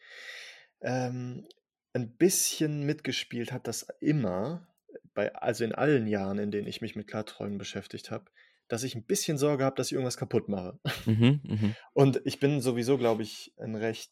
ähm, 0.82 1.48
ein 1.94 2.16
bisschen 2.16 2.86
mitgespielt 2.86 3.52
hat 3.52 3.68
das 3.68 3.88
immer, 4.00 4.68
bei, 5.14 5.34
also 5.36 5.64
in 5.64 5.74
allen 5.74 6.08
Jahren, 6.08 6.38
in 6.38 6.52
denen 6.52 6.68
ich 6.68 6.82
mich 6.82 6.96
mit 6.96 7.08
Klarträumen 7.08 7.58
beschäftigt 7.58 8.12
habe, 8.12 8.26
dass 8.68 8.84
ich 8.84 8.96
ein 8.96 9.04
bisschen 9.04 9.38
Sorge 9.38 9.66
habe, 9.66 9.76
dass 9.76 9.88
ich 9.88 9.94
irgendwas 9.94 10.18
kaputt 10.18 10.48
mache. 10.48 10.80
Mhm, 11.06 11.42
mhm. 11.44 11.76
Und 11.94 12.22
ich 12.26 12.40
bin 12.40 12.62
sowieso, 12.62 12.98
glaube 12.98 13.24
ich, 13.24 13.54
ein 13.58 13.76
recht, 13.76 14.12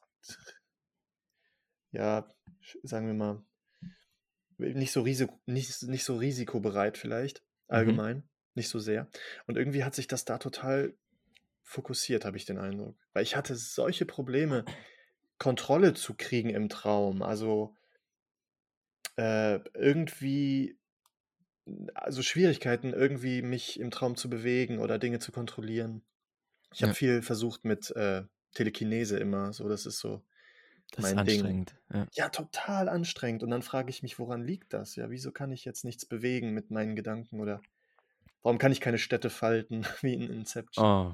ja, 1.91 2.27
sagen 2.83 3.07
wir 3.07 3.13
mal, 3.13 3.43
nicht 4.57 4.91
so, 4.91 5.01
risiko, 5.01 5.39
nicht, 5.45 5.83
nicht 5.83 6.03
so 6.03 6.17
risikobereit 6.17 6.97
vielleicht, 6.97 7.43
Mhm. 7.71 7.73
allgemein, 7.75 8.23
nicht 8.55 8.69
so 8.69 8.79
sehr. 8.79 9.07
Und 9.47 9.57
irgendwie 9.57 9.83
hat 9.83 9.95
sich 9.95 10.07
das 10.07 10.25
da 10.25 10.37
total 10.37 10.95
fokussiert, 11.63 12.25
habe 12.25 12.37
ich 12.37 12.45
den 12.45 12.57
Eindruck. 12.59 12.97
Weil 13.13 13.23
ich 13.23 13.35
hatte 13.35 13.55
solche 13.55 14.05
Probleme, 14.05 14.65
Kontrolle 15.39 15.93
zu 15.93 16.15
kriegen 16.15 16.49
im 16.49 16.69
Traum. 16.69 17.21
Also 17.23 17.75
äh, 19.17 19.59
irgendwie, 19.73 20.77
also 21.93 22.21
Schwierigkeiten, 22.21 22.93
irgendwie 22.93 23.41
mich 23.41 23.79
im 23.79 23.91
Traum 23.91 24.15
zu 24.15 24.29
bewegen 24.29 24.79
oder 24.79 24.97
Dinge 24.99 25.19
zu 25.19 25.31
kontrollieren. 25.31 26.03
Ich 26.73 26.83
habe 26.83 26.91
Ja, 26.91 26.93
viel 26.93 27.23
versucht 27.23 27.65
mit 27.65 27.91
äh, 27.95 28.23
Telekinese 28.53 29.19
immer, 29.19 29.53
so 29.53 29.69
das 29.69 29.87
ist 29.87 29.99
so 29.99 30.23
das 30.91 31.07
ist 31.07 31.15
mein 31.15 31.23
Ding. 31.23 31.55
anstrengend. 31.55 31.77
Ja. 31.93 32.07
Ja, 32.13 32.29
total 32.29 32.89
anstrengend. 32.89 33.43
Und 33.43 33.51
dann 33.51 33.61
frage 33.63 33.89
ich 33.89 34.03
mich, 34.03 34.19
woran 34.19 34.43
liegt 34.45 34.73
das? 34.73 34.95
Ja, 34.95 35.09
wieso 35.09 35.31
kann 35.31 35.51
ich 35.51 35.65
jetzt 35.65 35.85
nichts 35.85 36.05
bewegen 36.05 36.53
mit 36.53 36.71
meinen 36.71 36.95
Gedanken 36.95 37.39
oder 37.41 37.61
warum 38.43 38.57
kann 38.59 38.71
ich 38.73 38.81
keine 38.81 38.99
Städte 38.99 39.29
falten 39.29 39.85
wie 40.01 40.13
in 40.15 40.29
Inception? 40.29 40.85
Oh, 40.85 41.13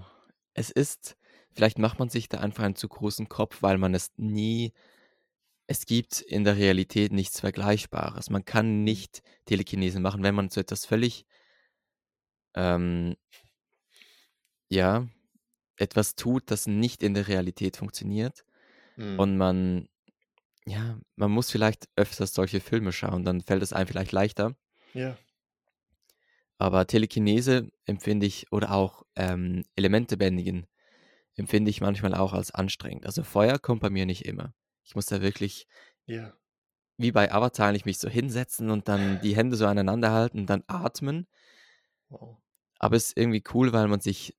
es 0.53 0.69
ist, 0.71 1.17
vielleicht 1.53 1.79
macht 1.79 1.99
man 1.99 2.09
sich 2.09 2.29
da 2.29 2.39
einfach 2.39 2.63
einen 2.63 2.75
zu 2.75 2.87
großen 2.87 3.29
Kopf, 3.29 3.61
weil 3.61 3.77
man 3.77 3.93
es 3.93 4.11
nie, 4.17 4.73
es 5.67 5.85
gibt 5.85 6.21
in 6.21 6.43
der 6.45 6.57
Realität 6.57 7.13
nichts 7.13 7.39
Vergleichbares. 7.41 8.29
Man 8.29 8.45
kann 8.45 8.83
Mhm. 8.83 8.83
nicht 8.83 9.23
Telekinese 9.45 9.99
machen, 9.99 10.23
wenn 10.23 10.35
man 10.35 10.49
so 10.49 10.61
etwas 10.61 10.85
völlig, 10.85 11.25
ähm, 12.55 13.15
ja, 14.69 15.07
etwas 15.77 16.15
tut, 16.15 16.51
das 16.51 16.67
nicht 16.67 17.03
in 17.03 17.13
der 17.13 17.27
Realität 17.27 17.77
funktioniert 17.77 18.45
Mhm. 18.95 19.19
und 19.19 19.37
man, 19.37 19.89
ja, 20.65 20.99
man 21.15 21.31
muss 21.31 21.51
vielleicht 21.51 21.87
öfters 21.95 22.33
solche 22.33 22.59
Filme 22.61 22.91
schauen, 22.91 23.23
dann 23.23 23.41
fällt 23.41 23.63
es 23.63 23.73
einem 23.73 23.87
vielleicht 23.87 24.11
leichter. 24.11 24.55
Ja, 24.93 25.17
Aber 26.57 26.87
Telekinese 26.87 27.71
empfinde 27.85 28.25
ich 28.25 28.51
oder 28.51 28.71
auch 28.71 29.03
ähm, 29.15 29.63
Elemente 29.75 30.17
bändigen 30.17 30.67
empfinde 31.35 31.69
ich 31.69 31.81
manchmal 31.81 32.13
auch 32.13 32.33
als 32.33 32.51
anstrengend. 32.51 33.05
Also 33.05 33.23
Feuer 33.23 33.59
kommt 33.59 33.81
bei 33.81 33.89
mir 33.89 34.05
nicht 34.05 34.25
immer. 34.25 34.53
Ich 34.83 34.95
muss 34.95 35.07
da 35.07 35.21
wirklich, 35.21 35.67
ja. 36.05 36.33
wie 36.97 37.11
bei 37.11 37.31
Avatar, 37.31 37.69
eigentlich 37.69 37.85
mich 37.85 37.99
so 37.99 38.09
hinsetzen 38.09 38.69
und 38.69 38.87
dann 38.87 39.19
die 39.21 39.35
Hände 39.35 39.55
so 39.55 39.65
aneinander 39.65 40.11
halten 40.11 40.39
und 40.41 40.49
dann 40.49 40.63
atmen. 40.67 41.27
Wow. 42.09 42.37
Aber 42.79 42.95
es 42.95 43.09
ist 43.09 43.17
irgendwie 43.17 43.43
cool, 43.53 43.73
weil 43.73 43.87
man 43.87 43.99
sich 43.99 44.35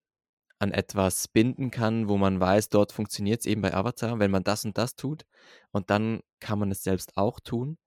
an 0.65 0.73
etwas 0.73 1.29
binden 1.29 1.71
kann, 1.71 2.09
wo 2.09 2.17
man 2.17 2.41
weiß, 2.41 2.69
dort 2.71 2.93
funktioniert 2.93 3.41
es 3.41 3.47
eben 3.47 3.63
bei 3.63 3.73
Avatar, 3.75 4.19
wenn 4.19 4.31
man 4.33 4.43
das 4.45 4.65
und 4.65 4.77
das 4.79 4.97
tut. 4.97 5.25
Und 5.71 5.91
dann 5.91 6.21
kann 6.41 6.59
man 6.59 6.71
es 6.73 6.83
selbst 6.83 7.17
auch 7.17 7.39
tun. 7.41 7.79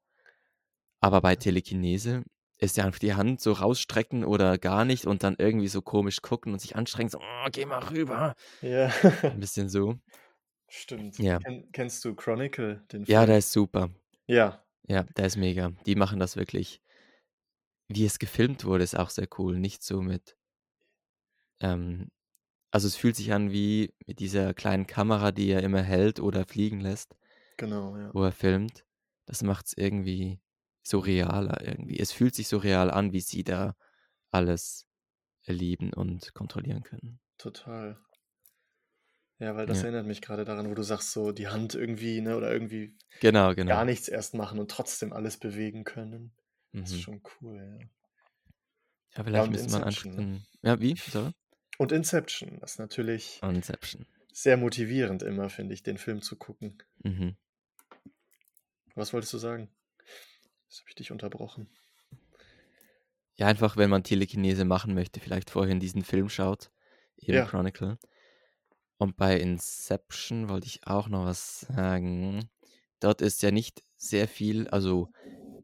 Aber 1.02 1.22
bei 1.22 1.36
Telekinese 1.36 2.24
ist 2.60 2.78
ja 2.78 2.86
einfach 2.86 3.00
die 3.00 3.14
Hand 3.14 3.40
so 3.40 3.52
rausstrecken 3.52 4.24
oder 4.24 4.58
gar 4.58 4.84
nicht 4.86 5.06
und 5.06 5.24
dann 5.24 5.36
irgendwie 5.38 5.68
so 5.68 5.82
komisch 5.82 6.22
gucken 6.22 6.54
und 6.54 6.60
sich 6.60 6.76
anstrengen, 6.76 7.10
so, 7.10 7.20
oh, 7.20 7.48
geh 7.52 7.66
mal 7.66 7.84
rüber. 7.84 8.36
Ja, 8.62 8.92
Ein 9.22 9.40
bisschen 9.40 9.70
so. 9.70 9.96
stimmt. 10.68 11.20
Ja. 11.20 11.40
Ken, 11.40 11.70
kennst 11.72 12.04
du 12.04 12.16
Chronicle, 12.16 12.84
den 12.92 13.04
Ja, 13.06 13.26
der 13.26 13.40
ist 13.40 13.52
super. 13.52 13.90
Ja, 14.26 14.64
Ja, 14.88 15.04
der 15.04 15.26
ist 15.26 15.38
mega. 15.38 15.72
Die 15.86 15.96
machen 15.96 16.20
das 16.20 16.36
wirklich. 16.36 16.82
Wie 17.90 18.06
es 18.06 18.20
gefilmt 18.20 18.66
wurde, 18.66 18.84
ist 18.84 18.98
auch 18.98 19.10
sehr 19.10 19.28
cool. 19.38 19.58
Nicht 19.60 19.84
so 19.84 20.02
mit. 20.02 20.36
Ähm, 21.60 22.10
also 22.72 22.88
es 22.88 22.96
fühlt 22.96 23.16
sich 23.16 23.32
an 23.34 23.52
wie 23.52 23.94
mit 24.06 24.20
dieser 24.20 24.54
kleinen 24.54 24.88
Kamera, 24.88 25.32
die 25.32 25.50
er 25.50 25.64
immer 25.64 25.82
hält 25.82 26.20
oder 26.20 26.46
fliegen 26.46 26.80
lässt, 26.80 27.16
genau, 27.58 27.98
ja. 27.98 28.14
wo 28.14 28.24
er 28.24 28.32
filmt. 28.32 28.86
Das 29.26 29.44
macht 29.44 29.68
es 29.68 29.74
irgendwie 29.78 30.40
so 30.84 31.00
realer 31.00 31.62
irgendwie. 31.66 32.00
Es 32.00 32.12
fühlt 32.12 32.36
sich 32.36 32.48
so 32.48 32.58
real 32.58 32.90
an, 32.92 33.12
wie 33.14 33.20
sie 33.22 33.44
da 33.44 33.76
alles 34.32 34.86
erleben 35.44 35.92
und 35.94 36.34
kontrollieren 36.34 36.84
können. 36.84 37.20
Total. 37.38 37.98
Ja, 39.40 39.56
weil 39.56 39.68
das 39.68 39.80
Ja. 39.80 39.84
erinnert 39.86 40.08
mich 40.08 40.22
gerade 40.22 40.46
daran, 40.46 40.70
wo 40.70 40.74
du 40.74 40.82
sagst, 40.84 41.12
so 41.12 41.32
die 41.32 41.48
Hand 41.48 41.76
irgendwie, 41.76 42.22
ne, 42.22 42.36
oder 42.38 42.52
irgendwie 42.52 42.98
Genau, 43.20 43.48
gar 43.48 43.56
genau. 43.56 43.86
nichts 43.86 44.08
erst 44.08 44.34
machen 44.34 44.60
und 44.60 44.72
trotzdem 44.72 45.14
alles 45.14 45.38
bewegen 45.38 45.84
können. 45.84 46.34
Das 46.74 46.90
ist 46.92 46.98
Mhm. 46.98 47.02
schon 47.02 47.22
cool, 47.42 47.56
ja. 47.58 47.78
Ja, 47.80 47.90
Ja, 49.18 49.24
vielleicht 49.24 49.44
und 49.46 49.52
müsste 49.52 49.72
man 49.72 49.84
einfach. 49.84 50.06
Inception, 50.06 50.26
ne? 50.34 50.42
dann- 50.62 50.70
Ja, 50.70 50.80
wie? 50.82 50.96
Sorry? 50.96 51.32
Und 51.78 51.92
Inception, 51.92 52.60
das 52.60 52.74
ist 52.74 52.80
natürlich 52.80 53.40
Inception. 53.44 54.08
sehr 54.32 54.58
motivierend 54.58 55.24
immer, 55.24 55.50
finde 55.50 55.74
ich, 55.74 55.84
den 55.84 55.98
Film 55.98 56.22
zu 56.22 56.36
gucken. 56.36 56.82
Mhm. 57.04 57.38
Was 58.96 59.14
wolltest 59.14 59.34
du 59.34 59.38
sagen? 59.38 59.70
Jetzt 60.68 60.80
habe 60.80 60.90
ich 60.90 60.96
dich 60.96 61.12
unterbrochen. 61.12 61.70
Ja, 63.36 63.46
einfach, 63.46 63.78
wenn 63.78 63.92
man 63.92 64.04
Telekinese 64.04 64.66
machen 64.66 64.96
möchte, 64.96 65.20
vielleicht 65.20 65.52
vorhin 65.52 65.80
diesen 65.80 66.04
Film 66.04 66.30
schaut, 66.30 66.72
eben 67.18 67.36
Ja, 67.36 67.46
Chronicle. 67.46 68.00
Und 68.98 69.16
bei 69.16 69.40
Inception 69.40 70.50
wollte 70.50 70.66
ich 70.66 70.88
auch 70.88 71.08
noch 71.08 71.26
was 71.26 71.60
sagen. 71.62 72.50
Dort 73.00 73.22
ist 73.22 73.44
ja 73.44 73.52
nicht 73.52 73.84
sehr 73.96 74.28
viel, 74.28 74.68
also 74.70 75.10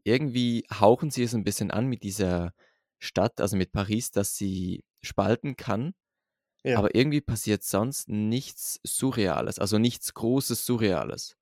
irgendwie 0.04 0.64
hauchen 0.72 1.10
sie 1.10 1.24
es 1.24 1.34
ein 1.34 1.42
bisschen 1.42 1.72
an 1.72 1.86
mit 1.86 2.04
dieser 2.04 2.54
Stadt, 3.00 3.40
also 3.40 3.56
mit 3.56 3.72
Paris, 3.72 4.12
dass 4.12 4.36
sie 4.36 4.84
spalten 5.02 5.56
kann, 5.56 5.94
ja, 6.64 6.78
aber 6.78 6.94
irgendwie 6.94 7.20
passiert 7.20 7.62
sonst 7.62 8.08
nichts 8.08 8.80
Surreales, 8.84 9.58
also 9.58 9.78
nichts 9.78 10.14
Großes 10.14 10.64
Surreales. 10.66 11.36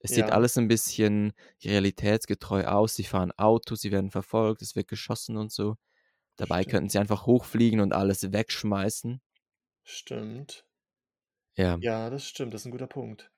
Es 0.00 0.10
sieht 0.10 0.28
ja, 0.28 0.28
alles 0.28 0.58
ein 0.58 0.68
bisschen 0.68 1.32
realitätsgetreu 1.64 2.64
aus. 2.66 2.94
Sie 2.94 3.04
fahren 3.04 3.32
Auto, 3.38 3.74
sie 3.74 3.90
werden 3.90 4.10
verfolgt, 4.10 4.60
es 4.60 4.76
wird 4.76 4.88
geschossen 4.88 5.38
und 5.38 5.50
so. 5.50 5.76
Dabei 6.36 6.64
könnten 6.64 6.90
stimmt. 6.90 6.92
sie 6.92 6.98
einfach 6.98 7.26
hochfliegen 7.26 7.80
und 7.80 7.92
alles 7.94 8.32
wegschmeißen. 8.32 9.22
Stimmt. 9.84 10.66
Ja. 11.56 11.78
Ja, 11.80 12.10
das 12.10 12.26
stimmt, 12.26 12.52
das 12.54 12.62
ist 12.62 12.66
ein 12.66 12.72
guter 12.72 12.86
Punkt. 12.86 13.30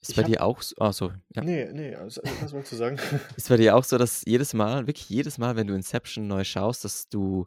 Ist 0.00 0.10
Ich 0.10 0.16
bei 0.16 0.22
habe. 0.22 0.32
dir 0.32 0.42
auch 0.42 0.62
so? 0.62 0.76
Ah, 0.78 0.92
sorry. 0.92 1.16
Ja. 1.34 1.42
Nee, 1.42 1.70
nee, 1.72 1.94
also, 1.94 2.22
was 2.40 2.52
wolltest 2.52 2.72
du 2.72 2.76
sagen? 2.76 2.98
Ist 3.36 3.48
bei 3.48 3.56
dir 3.56 3.76
auch 3.76 3.84
so, 3.84 3.98
dass 3.98 4.22
jedes 4.26 4.54
Mal, 4.54 4.86
wirklich 4.86 5.08
jedes 5.10 5.38
Mal, 5.38 5.56
wenn 5.56 5.66
du 5.66 5.74
Inception 5.74 6.26
neu 6.26 6.44
schaust, 6.44 6.84
dass 6.84 7.08
du 7.08 7.46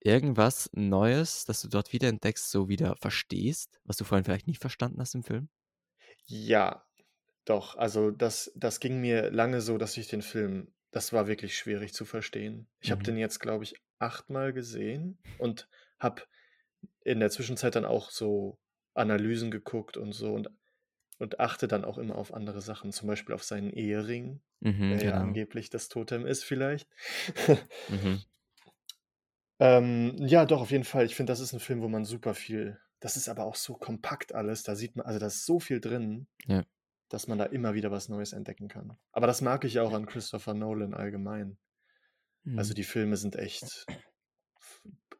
irgendwas 0.00 0.70
Neues, 0.74 1.44
das 1.44 1.60
du 1.62 1.68
dort 1.68 1.92
wieder 1.92 2.08
entdeckst, 2.08 2.50
so 2.50 2.68
wieder 2.68 2.96
verstehst, 2.96 3.80
was 3.84 3.96
du 3.96 4.04
vorhin 4.04 4.24
vielleicht 4.24 4.46
nicht 4.48 4.60
verstanden 4.60 5.00
hast 5.00 5.14
im 5.14 5.24
Film? 5.24 5.48
Ja, 6.26 6.86
doch. 7.44 7.76
Also 7.76 8.10
das, 8.10 8.52
das 8.56 8.80
ging 8.80 9.00
mir 9.00 9.30
lange 9.30 9.60
so, 9.60 9.78
dass 9.78 9.96
ich 9.96 10.08
den 10.08 10.22
Film, 10.22 10.74
das 10.92 11.12
war 11.12 11.26
wirklich 11.28 11.56
schwierig 11.58 11.94
zu 11.94 12.04
verstehen. 12.04 12.68
Ich 12.80 12.90
habe 12.90 13.02
Mhm. 13.02 13.04
den 13.04 13.18
jetzt, 13.18 13.40
glaube 13.40 13.64
ich, 13.64 13.76
achtmal 13.98 14.52
gesehen 14.52 15.22
und 15.36 15.68
habe 16.00 16.22
in 17.04 17.20
der 17.20 17.30
Zwischenzeit 17.30 17.76
dann 17.76 17.86
auch 17.86 18.10
so 18.10 18.60
Analysen 18.94 19.50
geguckt 19.50 19.96
und 19.96 20.12
so 20.12 20.34
und, 20.34 20.50
und 21.18 21.40
achte 21.40 21.68
dann 21.68 21.84
auch 21.84 21.98
immer 21.98 22.16
auf 22.16 22.34
andere 22.34 22.62
Sachen, 22.62 22.92
zum 22.92 23.08
Beispiel 23.08 23.34
auf 23.34 23.44
seinen 23.44 23.70
Ehering, 23.70 24.42
Mhm, 24.62 24.96
der 24.96 25.02
ja 25.02 25.12
genau. 25.12 25.18
angeblich 25.18 25.70
das 25.70 25.88
Totem 25.88 26.26
ist 26.26 26.44
vielleicht. 26.44 26.88
Mhm. 27.88 28.22
Ähm, 29.60 30.14
ja, 30.18 30.44
doch, 30.46 30.60
auf 30.60 30.70
jeden 30.70 30.84
Fall. 30.84 31.04
Ich 31.06 31.14
finde, 31.16 31.32
das 31.32 31.40
ist 31.40 31.52
ein 31.52 31.60
Film, 31.60 31.80
wo 31.82 31.88
man 31.88 32.04
super 32.04 32.34
viel, 32.34 32.78
das 33.00 33.16
ist 33.16 33.28
aber 33.28 33.44
auch 33.44 33.56
so 33.56 33.74
kompakt 33.74 34.34
alles, 34.34 34.62
da 34.62 34.74
sieht 34.76 34.96
man, 34.96 35.06
also 35.06 35.18
da 35.18 35.26
ist 35.26 35.44
so 35.46 35.58
viel 35.60 35.80
drin, 35.80 36.26
Ja. 36.46 36.64
dass 37.08 37.26
man 37.26 37.38
da 37.38 37.44
immer 37.44 37.74
wieder 37.74 37.90
was 37.90 38.08
Neues 38.08 38.32
entdecken 38.32 38.68
kann. 38.68 38.96
Aber 39.12 39.26
das 39.26 39.40
mag 39.40 39.64
ich 39.64 39.80
auch 39.80 39.92
an 39.92 40.06
Christopher 40.06 40.54
Nolan 40.54 40.94
allgemein. 40.94 41.58
Also 42.56 42.72
Mhm. 42.72 42.76
die 42.76 42.84
Filme 42.84 43.16
sind 43.16 43.36
echt 43.36 43.84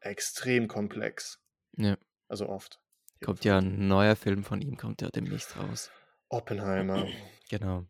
extrem 0.01 0.67
komplex. 0.67 1.39
Ja. 1.77 1.97
Also 2.27 2.47
oft. 2.47 2.79
Kommt 3.23 3.43
ja 3.43 3.57
ein 3.57 3.87
neuer 3.87 4.15
Film 4.15 4.43
von 4.43 4.61
ihm, 4.61 4.77
kommt 4.77 5.01
ja 5.01 5.09
demnächst 5.09 5.57
raus. 5.57 5.91
Oppenheimer, 6.29 7.07
Genau. 7.49 7.85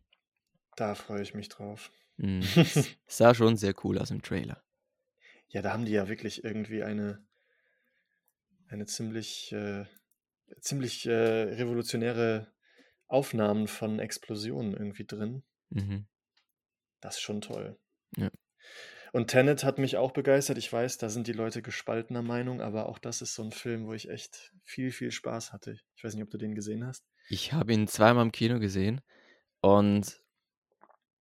da 0.76 0.94
freue 0.94 1.22
ich 1.22 1.34
mich 1.34 1.48
drauf. 1.48 1.90
Mhm. 2.16 2.42
Sah 3.06 3.34
schon 3.34 3.56
sehr 3.56 3.74
cool 3.84 3.98
aus 3.98 4.10
im 4.10 4.22
Trailer. 4.22 4.62
Ja, 5.50 5.62
da 5.62 5.72
haben 5.72 5.84
die 5.84 5.92
ja 5.92 6.08
wirklich 6.08 6.42
irgendwie 6.42 6.82
eine 6.82 7.24
eine 8.70 8.86
ziemlich, 8.86 9.52
äh, 9.52 9.84
ziemlich 10.60 11.06
äh, 11.06 11.12
revolutionäre 11.12 12.52
Aufnahmen 13.08 13.66
von 13.66 13.98
Explosionen 13.98 14.72
irgendwie 14.72 15.04
drin. 15.04 15.42
Mhm. 15.70 16.06
Das 17.00 17.16
ist 17.16 17.22
schon 17.22 17.40
toll. 17.40 17.78
Ja. 18.16 18.30
Und 19.12 19.28
Tenet 19.28 19.64
hat 19.64 19.78
mich 19.78 19.96
auch 19.96 20.12
begeistert. 20.12 20.56
Ich 20.58 20.72
weiß, 20.72 20.98
da 20.98 21.08
sind 21.08 21.26
die 21.26 21.32
Leute 21.32 21.62
gespaltener 21.62 22.22
Meinung, 22.22 22.60
aber 22.60 22.88
auch 22.88 22.98
das 22.98 23.22
ist 23.22 23.34
so 23.34 23.42
ein 23.42 23.50
Film, 23.50 23.86
wo 23.86 23.92
ich 23.92 24.08
echt 24.08 24.52
viel, 24.64 24.92
viel 24.92 25.10
Spaß 25.10 25.52
hatte. 25.52 25.76
Ich 25.96 26.04
weiß 26.04 26.14
nicht, 26.14 26.22
ob 26.22 26.30
du 26.30 26.38
den 26.38 26.54
gesehen 26.54 26.86
hast. 26.86 27.04
Ich 27.28 27.52
habe 27.52 27.72
ihn 27.72 27.88
zweimal 27.88 28.24
im 28.24 28.32
Kino 28.32 28.60
gesehen 28.60 29.00
und 29.60 30.22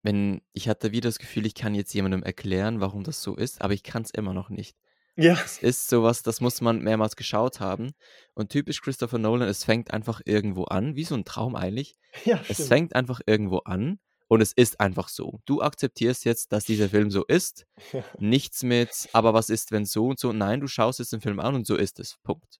wenn 0.02 0.42
ich 0.54 0.70
hatte 0.70 0.92
wieder 0.92 1.10
das 1.10 1.20
Gefühl, 1.20 1.46
ich 1.46 1.56
kann 1.56 1.76
jetzt 1.76 1.94
jemandem 1.94 2.24
erklären, 2.24 2.80
warum 2.82 3.04
das 3.04 3.22
so 3.22 3.36
ist, 3.36 3.62
aber 3.62 3.74
ich 3.74 3.84
kann 3.84 4.04
es 4.04 4.12
immer 4.12 4.34
noch 4.34 4.50
nicht. 4.50 4.78
Ja. 5.16 5.34
Es 5.34 5.58
ist 5.58 5.90
sowas, 5.90 6.24
das 6.24 6.40
muss 6.40 6.62
man 6.62 6.80
mehrmals 6.82 7.18
geschaut 7.18 7.60
haben. 7.60 7.92
Und 8.36 8.52
typisch 8.52 8.82
Christopher 8.82 9.18
Nolan, 9.18 9.50
es 9.50 9.66
fängt 9.66 9.92
einfach 9.92 10.22
irgendwo 10.24 10.64
an, 10.64 10.96
wie 10.96 11.04
so 11.04 11.16
ein 11.16 11.26
Traum 11.26 11.56
eigentlich. 11.56 11.96
Ja, 12.26 12.40
Es 12.48 12.56
stimmt. 12.56 12.70
fängt 12.70 12.96
einfach 12.96 13.20
irgendwo 13.26 13.58
an 13.60 14.00
und 14.30 14.42
es 14.42 14.54
ist 14.54 14.80
einfach 14.80 15.10
so. 15.10 15.42
Du 15.46 15.62
akzeptierst 15.62 16.24
jetzt, 16.26 16.52
dass 16.54 16.64
dieser 16.66 16.90
Film 16.90 17.12
so 17.12 17.26
ist. 17.26 17.66
Nichts 18.18 18.64
mit, 18.64 19.10
aber 19.14 19.34
was 19.34 19.50
ist, 19.50 19.72
wenn 19.72 19.86
so 19.86 20.08
und 20.08 20.20
so? 20.20 20.32
Nein, 20.34 20.60
du 20.62 20.68
schaust 20.68 21.00
jetzt 21.00 21.12
den 21.14 21.22
Film 21.22 21.40
an 21.40 21.54
und 21.56 21.68
so 21.68 21.76
ist 21.76 22.00
es. 22.00 22.18
Punkt. 22.24 22.60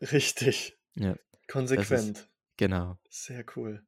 Richtig. 0.00 0.76
Ja, 0.94 1.14
Konsequent. 1.48 2.28
genau. 2.56 2.96
Sehr 3.08 3.44
cool. 3.56 3.84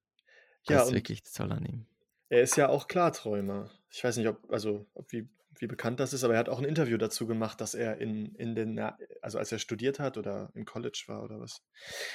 Das 0.66 0.74
Ja, 0.74 0.82
ist 0.82 0.88
und 0.88 0.94
wirklich 0.94 1.22
toll 1.22 1.52
an 1.52 1.64
ihm. 1.64 1.86
Er 2.32 2.40
ist 2.40 2.56
ja 2.56 2.70
auch 2.70 2.88
Klarträumer. 2.88 3.70
Ich 3.90 4.02
weiß 4.02 4.16
nicht, 4.16 4.26
ob, 4.26 4.50
also, 4.50 4.86
ob 4.94 5.12
wie, 5.12 5.28
wie 5.58 5.66
bekannt 5.66 6.00
das 6.00 6.14
ist, 6.14 6.24
aber 6.24 6.32
er 6.32 6.40
hat 6.40 6.48
auch 6.48 6.58
ein 6.58 6.64
Interview 6.64 6.96
dazu 6.96 7.26
gemacht, 7.26 7.60
dass 7.60 7.74
er 7.74 7.98
in, 7.98 8.34
in 8.36 8.54
den, 8.54 8.80
also 9.20 9.38
als 9.38 9.52
er 9.52 9.58
studiert 9.58 9.98
hat 9.98 10.16
oder 10.16 10.50
im 10.54 10.64
College 10.64 11.04
war 11.08 11.22
oder 11.22 11.40
was, 11.40 11.62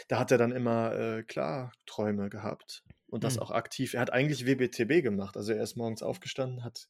da 0.08 0.18
hat 0.18 0.32
er 0.32 0.40
dann 0.40 0.52
immer 0.52 0.92
äh, 0.96 1.24
Klarträume 1.24 2.32
gehabt 2.32 2.84
und 3.06 3.24
das 3.24 3.36
Hm. 3.36 3.44
auch 3.44 3.52
aktiv. 3.52 3.94
Er 3.94 4.02
hat 4.02 4.12
eigentlich 4.12 4.48
WBTB 4.48 5.04
gemacht, 5.04 5.38
also 5.38 5.54
er 5.54 5.62
ist 5.62 5.76
morgens 5.76 6.02
aufgestanden, 6.02 6.64
hat, 6.64 6.90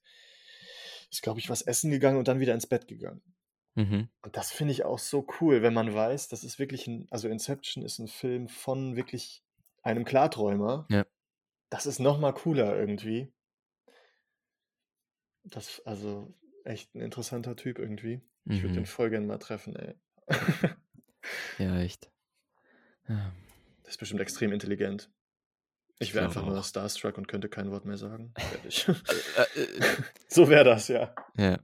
ist 1.11 1.21
glaube 1.21 1.41
ich 1.41 1.49
was 1.49 1.63
essen 1.63 1.91
gegangen 1.91 2.17
und 2.17 2.29
dann 2.29 2.39
wieder 2.39 2.53
ins 2.53 2.67
Bett 2.67 2.87
gegangen. 2.87 3.21
Mhm. 3.75 4.07
Und 4.21 4.37
das 4.37 4.53
finde 4.53 4.71
ich 4.71 4.85
auch 4.85 4.99
so 4.99 5.27
cool, 5.41 5.61
wenn 5.63 5.73
man 5.73 5.93
weiß, 5.93 6.29
das 6.29 6.45
ist 6.45 6.59
wirklich 6.59 6.87
ein, 6.87 7.07
also 7.11 7.27
Inception 7.27 7.83
ist 7.83 7.99
ein 7.99 8.07
Film 8.07 8.47
von 8.47 8.95
wirklich 8.95 9.43
einem 9.83 10.05
Klarträumer. 10.05 10.87
Ja. 10.89 11.05
Das 11.69 11.85
ist 11.85 11.99
noch 11.99 12.19
mal 12.19 12.31
cooler 12.33 12.77
irgendwie. 12.77 13.31
Das, 15.43 15.81
also 15.85 16.33
echt 16.63 16.93
ein 16.95 17.01
interessanter 17.01 17.55
Typ 17.55 17.79
irgendwie. 17.79 18.21
Ich 18.45 18.61
würde 18.61 18.75
den 18.75 18.83
Mhm. 18.83 18.87
voll 18.87 19.09
gerne 19.09 19.25
mal 19.25 19.37
treffen, 19.39 19.75
ey. 19.75 19.95
Ja, 21.57 21.79
echt. 21.79 22.09
Ja. 23.07 23.33
Der 23.83 23.89
ist 23.89 23.97
bestimmt 23.99 24.21
extrem 24.21 24.51
intelligent. 24.51 25.09
Ich 25.99 26.13
wäre 26.13 26.25
einfach 26.25 26.45
nur 26.45 26.59
auch. 26.59 26.63
starstruck 26.63 27.17
und 27.17 27.27
könnte 27.27 27.49
kein 27.49 27.71
Wort 27.71 27.83
mehr 27.85 27.97
sagen. 27.97 28.33
Fertig. 28.37 28.87
Äh, 28.87 29.61
äh, 29.61 29.81
so 30.27 30.47
wäre 30.49 30.63
das, 30.63 30.87
ja. 30.89 31.13
ja. 31.37 31.59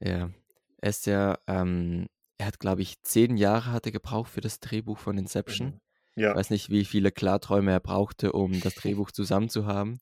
Ja. 0.00 0.30
Er 0.78 0.88
ist 0.90 1.06
ja, 1.06 1.38
ähm, 1.46 2.08
er 2.38 2.46
hat, 2.46 2.58
glaube 2.58 2.82
ich, 2.82 3.00
zehn 3.02 3.36
Jahre 3.36 3.70
hat 3.70 3.86
er 3.86 3.92
gebraucht 3.92 4.30
für 4.32 4.40
das 4.40 4.58
Drehbuch 4.60 4.98
von 4.98 5.16
Inception. 5.16 5.68
Mhm. 5.68 5.80
Ich 6.16 6.24
Ja. 6.24 6.34
weiß 6.34 6.50
nicht, 6.50 6.68
wie 6.70 6.84
viele 6.84 7.12
Klarträume 7.12 7.70
er 7.70 7.78
brauchte, 7.80 8.32
um 8.32 8.60
das 8.60 8.74
Drehbuch 8.74 9.12
zusammen 9.12 9.48
zu 9.48 9.66
haben. 9.66 10.00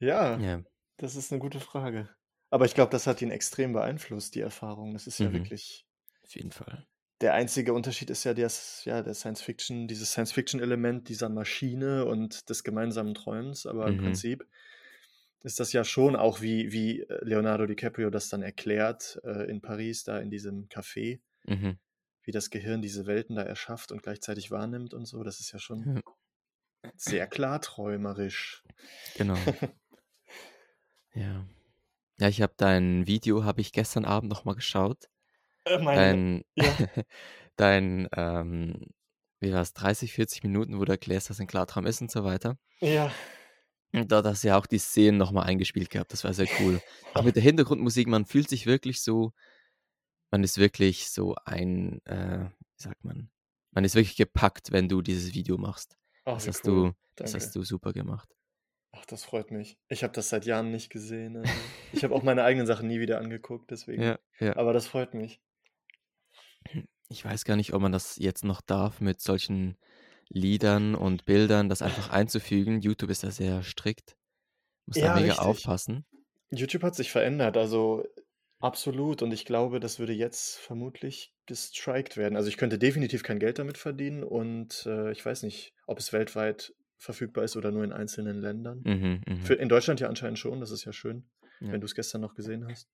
Ja, 0.00 0.42
Ja. 0.42 0.62
das 0.98 1.16
ist 1.16 1.32
eine 1.32 1.40
gute 1.40 1.60
Frage. 1.60 2.10
Aber 2.50 2.66
ich 2.66 2.74
glaube, 2.74 2.90
das 2.90 3.06
hat 3.06 3.22
ihn 3.22 3.30
extrem 3.30 3.72
beeinflusst, 3.72 4.34
die 4.34 4.40
Erfahrung. 4.40 4.92
Das 4.92 5.06
ist 5.06 5.20
ja 5.22 5.32
Mhm. 5.32 5.32
wirklich. 5.32 5.86
Auf 6.24 6.34
jeden 6.36 6.52
Fall. 6.52 6.86
Der 7.20 7.34
einzige 7.34 7.72
Unterschied 7.72 8.10
ist 8.10 8.24
ja, 8.24 8.34
das, 8.34 8.84
ja 8.84 9.00
der 9.02 9.14
Science 9.14 9.40
Fiction, 9.42 9.86
dieses 9.88 10.10
Science 10.10 10.32
Fiction-Element 10.32 11.08
dieser 11.08 11.28
Maschine 11.28 12.04
und 12.04 12.50
des 12.50 12.64
gemeinsamen 12.64 13.14
Träumens. 13.14 13.64
Aber 13.66 13.88
im 13.88 13.96
Mhm. 13.96 13.96
Prinzip 13.96 14.46
ist 15.42 15.60
das 15.60 15.72
ja 15.72 15.84
schon 15.84 16.16
auch, 16.16 16.40
wie, 16.42 16.72
wie 16.72 17.00
äh, 17.02 17.24
Leonardo 17.24 17.66
DiCaprio 17.66 18.10
das 18.10 18.28
dann 18.28 18.42
erklärt 18.42 19.20
äh, 19.24 19.50
in 19.50 19.60
Paris, 19.62 20.04
da 20.04 20.18
in 20.18 20.30
diesem 20.30 20.68
Café, 20.68 21.20
Mhm. 21.48 21.78
Wie 22.24 22.32
das 22.32 22.50
Gehirn 22.50 22.82
diese 22.82 23.06
Welten 23.06 23.36
da 23.36 23.42
erschafft 23.42 23.92
und 23.92 24.02
gleichzeitig 24.02 24.50
wahrnimmt 24.50 24.94
und 24.94 25.06
so. 25.06 25.22
Das 25.22 25.40
ist 25.40 25.52
ja 25.52 25.58
schon 25.58 25.96
Ja. 26.84 26.90
sehr 26.96 27.26
klarträumerisch. 27.26 28.62
Genau. 29.16 29.36
Ja. 31.14 31.46
Ja, 32.18 32.28
ich 32.28 32.40
habe 32.40 32.54
dein 32.56 33.06
Video, 33.06 33.44
habe 33.44 33.60
ich 33.60 33.72
gestern 33.72 34.04
Abend 34.04 34.30
nochmal 34.30 34.54
geschaut. 34.54 35.08
Äh, 35.64 35.78
meine, 35.78 35.96
Dein, 36.00 36.44
ja, 36.56 36.88
dein, 37.56 38.08
ähm, 38.16 38.86
wie 39.40 39.52
war 39.52 39.60
es, 39.60 39.74
30, 39.74 40.12
40 40.12 40.42
Minuten, 40.42 40.78
wo 40.78 40.84
du 40.84 40.92
erklärst, 40.92 41.30
was 41.30 41.40
ein 41.40 41.46
Klartraum 41.46 41.84
ist 41.86 42.00
und 42.00 42.10
so 42.10 42.24
weiter. 42.24 42.56
ja. 42.80 43.12
Und 43.94 44.10
da 44.10 44.24
hast 44.24 44.42
du 44.42 44.48
ja 44.48 44.56
auch 44.56 44.64
die 44.64 44.78
Szenen 44.78 45.18
nochmal 45.18 45.44
eingespielt 45.46 45.90
gehabt. 45.90 46.14
Das 46.14 46.24
war 46.24 46.32
sehr 46.32 46.48
cool. 46.60 46.80
Auch 47.12 47.24
mit 47.24 47.36
der 47.36 47.42
Hintergrundmusik, 47.42 48.06
man 48.08 48.24
fühlt 48.24 48.48
sich 48.48 48.64
wirklich 48.64 49.02
so, 49.02 49.32
man 50.32 50.42
ist 50.42 50.58
wirklich 50.58 51.08
so 51.10 51.36
ein, 51.44 52.04
äh, 52.06 52.46
wie 52.46 52.82
sagt 52.82 53.04
man, 53.04 53.30
man 53.70 53.84
ist 53.84 53.94
wirklich 53.94 54.16
gepackt, 54.16 54.72
wenn 54.72 54.88
du 54.88 55.00
dieses 55.02 55.34
Video 55.34 55.56
machst. 55.58 55.96
Ach, 56.24 56.34
Das 56.34 56.48
hast 56.48 56.66
cool. 56.66 56.90
du, 56.90 56.96
das 57.14 57.30
Danke. 57.32 57.46
hast 57.46 57.54
du 57.54 57.62
super 57.62 57.92
gemacht. 57.92 58.28
Ach, 58.90 59.06
das 59.06 59.24
freut 59.24 59.50
mich. 59.50 59.78
Ich 59.88 60.02
habe 60.02 60.12
das 60.12 60.28
seit 60.28 60.44
Jahren 60.44 60.70
nicht 60.72 60.90
gesehen. 60.90 61.36
Also. 61.36 61.52
Ich 61.92 62.02
habe 62.04 62.14
auch 62.14 62.22
meine 62.24 62.42
eigenen 62.44 62.66
Sachen 62.66 62.88
nie 62.88 62.98
wieder 63.00 63.18
angeguckt, 63.20 63.70
deswegen. 63.70 64.02
Ja, 64.02 64.18
ja. 64.40 64.56
Aber 64.56 64.72
das 64.72 64.86
freut 64.88 65.14
mich. 65.14 65.40
Ich 67.08 67.24
weiß 67.24 67.44
gar 67.44 67.56
nicht, 67.56 67.72
ob 67.74 67.82
man 67.82 67.92
das 67.92 68.16
jetzt 68.16 68.44
noch 68.44 68.60
darf, 68.60 69.00
mit 69.00 69.20
solchen 69.20 69.76
Liedern 70.28 70.94
und 70.94 71.24
Bildern 71.26 71.68
das 71.68 71.82
einfach 71.82 72.10
einzufügen. 72.10 72.80
YouTube 72.80 73.10
ist 73.10 73.22
da 73.22 73.30
sehr 73.30 73.62
strikt. 73.62 74.16
Muss 74.86 74.96
da 74.96 75.02
Ja, 75.06 75.14
mega 75.14 75.26
richtig. 75.32 75.40
aufpassen. 75.40 76.06
YouTube 76.50 76.82
hat 76.82 76.94
sich 76.94 77.10
verändert, 77.10 77.56
also 77.56 78.04
absolut. 78.62 79.22
Und 79.22 79.32
ich 79.32 79.44
glaube, 79.44 79.80
das 79.80 79.98
würde 79.98 80.12
jetzt 80.12 80.58
vermutlich 80.58 81.34
gestrikt 81.46 82.16
werden. 82.16 82.36
Also 82.36 82.48
ich 82.48 82.56
könnte 82.56 82.78
definitiv 82.78 83.22
kein 83.22 83.38
Geld 83.38 83.58
damit 83.58 83.78
verdienen 83.78 84.22
und 84.22 84.86
äh, 84.86 85.12
ich 85.12 85.24
weiß 85.24 85.42
nicht, 85.42 85.74
ob 85.86 85.98
es 85.98 86.12
weltweit 86.12 86.72
verfügbar 86.96 87.44
ist 87.44 87.56
oder 87.56 87.70
nur 87.72 87.84
in 87.84 87.92
einzelnen 87.92 88.40
Ländern. 88.40 88.80
Mhm, 88.84 89.20
mhm. 89.26 89.42
Für, 89.42 89.54
in 89.54 89.68
Deutschland 89.68 90.00
ja 90.00 90.08
anscheinend 90.08 90.38
schon, 90.38 90.60
das 90.60 90.70
ist 90.70 90.84
ja 90.84 90.92
schön, 90.92 91.28
Ja. 91.60 91.72
wenn 91.72 91.80
du 91.80 91.86
es 91.86 91.94
gestern 91.94 92.20
noch 92.20 92.34
gesehen 92.34 92.66
hast. 92.68 92.88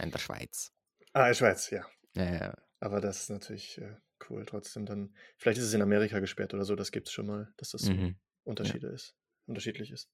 In 0.00 0.10
der 0.10 0.18
Schweiz. 0.18 0.72
Ah, 1.12 1.28
in 1.28 1.34
Schweiz, 1.34 1.70
ja. 1.70 1.84
Ja, 2.14 2.32
ja. 2.34 2.54
Aber 2.80 3.00
das 3.00 3.22
ist 3.22 3.30
natürlich 3.30 3.78
äh, 3.78 3.96
cool 4.30 4.44
trotzdem. 4.46 4.86
Dann, 4.86 5.14
vielleicht 5.36 5.58
ist 5.58 5.64
es 5.64 5.74
in 5.74 5.82
Amerika 5.82 6.20
gesperrt 6.20 6.54
oder 6.54 6.64
so, 6.64 6.76
das 6.76 6.92
gibt 6.92 7.08
es 7.08 7.12
schon 7.12 7.26
mal, 7.26 7.52
dass 7.56 7.70
das 7.70 7.82
so 7.82 7.92
Mhm. 7.92 8.16
Unterschiede 8.44 8.86
ist, 8.88 9.14
unterschiedlich 9.46 9.90
ist. 9.90 10.08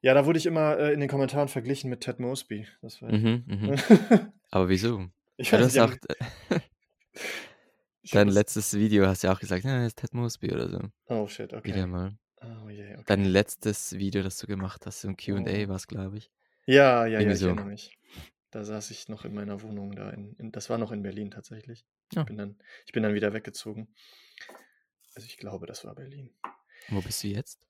Ja, 0.00 0.14
da 0.14 0.26
wurde 0.26 0.38
ich 0.38 0.46
immer 0.46 0.78
äh, 0.78 0.92
in 0.92 1.00
den 1.00 1.08
Kommentaren 1.08 1.48
verglichen 1.48 1.90
mit 1.90 2.00
Ted 2.02 2.20
Mosby. 2.20 2.66
Das 2.82 3.02
war 3.02 3.12
Mhm, 3.12 3.44
mhm. 3.46 3.76
Aber 4.50 4.68
wieso? 4.68 5.08
ich 5.36 5.50
Ja, 5.50 5.58
du 5.58 5.64
weiß 5.64 5.76
hast 5.78 5.90
nicht, 5.90 6.10
auch, 6.52 6.60
dein 8.12 8.28
letztes 8.28 8.74
Video 8.74 9.06
hast 9.06 9.22
ja 9.22 9.32
auch 9.32 9.40
gesagt, 9.40 9.64
ja, 9.64 9.76
das 9.78 9.88
ist 9.88 9.98
Ted 9.98 10.14
Mosby 10.14 10.52
oder 10.52 10.68
so. 10.68 10.80
Oh 11.06 11.26
shit, 11.26 11.50
Wieder 11.52 11.58
okay. 11.58 11.86
mal. 11.86 12.16
Oh 12.40 12.68
je, 12.68 12.94
okay. 12.94 13.02
Dein 13.06 13.24
letztes 13.24 13.98
Video, 13.98 14.22
das 14.22 14.38
du 14.38 14.46
gemacht 14.46 14.86
hast, 14.86 15.04
ein 15.04 15.16
Q&A 15.16 15.40
Oh. 15.40 15.68
war 15.68 15.76
es, 15.76 15.88
glaube 15.88 16.18
ich. 16.18 16.30
Ja, 16.66 17.06
ja, 17.06 17.06
ja, 17.06 17.18
Irgendwie 17.20 17.34
ich 17.34 17.40
so. 17.40 17.46
erinnere 17.46 17.66
mich. 17.66 17.98
Da 18.50 18.64
saß 18.64 18.90
ich 18.92 19.08
noch 19.08 19.24
in 19.24 19.34
meiner 19.34 19.62
Wohnung 19.62 19.92
da. 19.94 20.10
In, 20.10 20.34
in, 20.36 20.52
das 20.52 20.70
war 20.70 20.78
noch 20.78 20.92
in 20.92 21.02
Berlin 21.02 21.30
tatsächlich. 21.30 21.84
Ja. 22.12 22.22
Ich 22.22 22.26
bin 22.26 22.36
dann, 22.38 22.58
ich 22.86 22.92
bin 22.92 23.02
dann 23.02 23.14
wieder 23.14 23.32
weggezogen. 23.34 23.88
Also 25.14 25.26
ich 25.26 25.36
glaube, 25.36 25.66
das 25.66 25.84
war 25.84 25.94
Berlin. 25.94 26.30
Wo 26.88 27.00
bist 27.02 27.24
du 27.24 27.28
jetzt? 27.28 27.60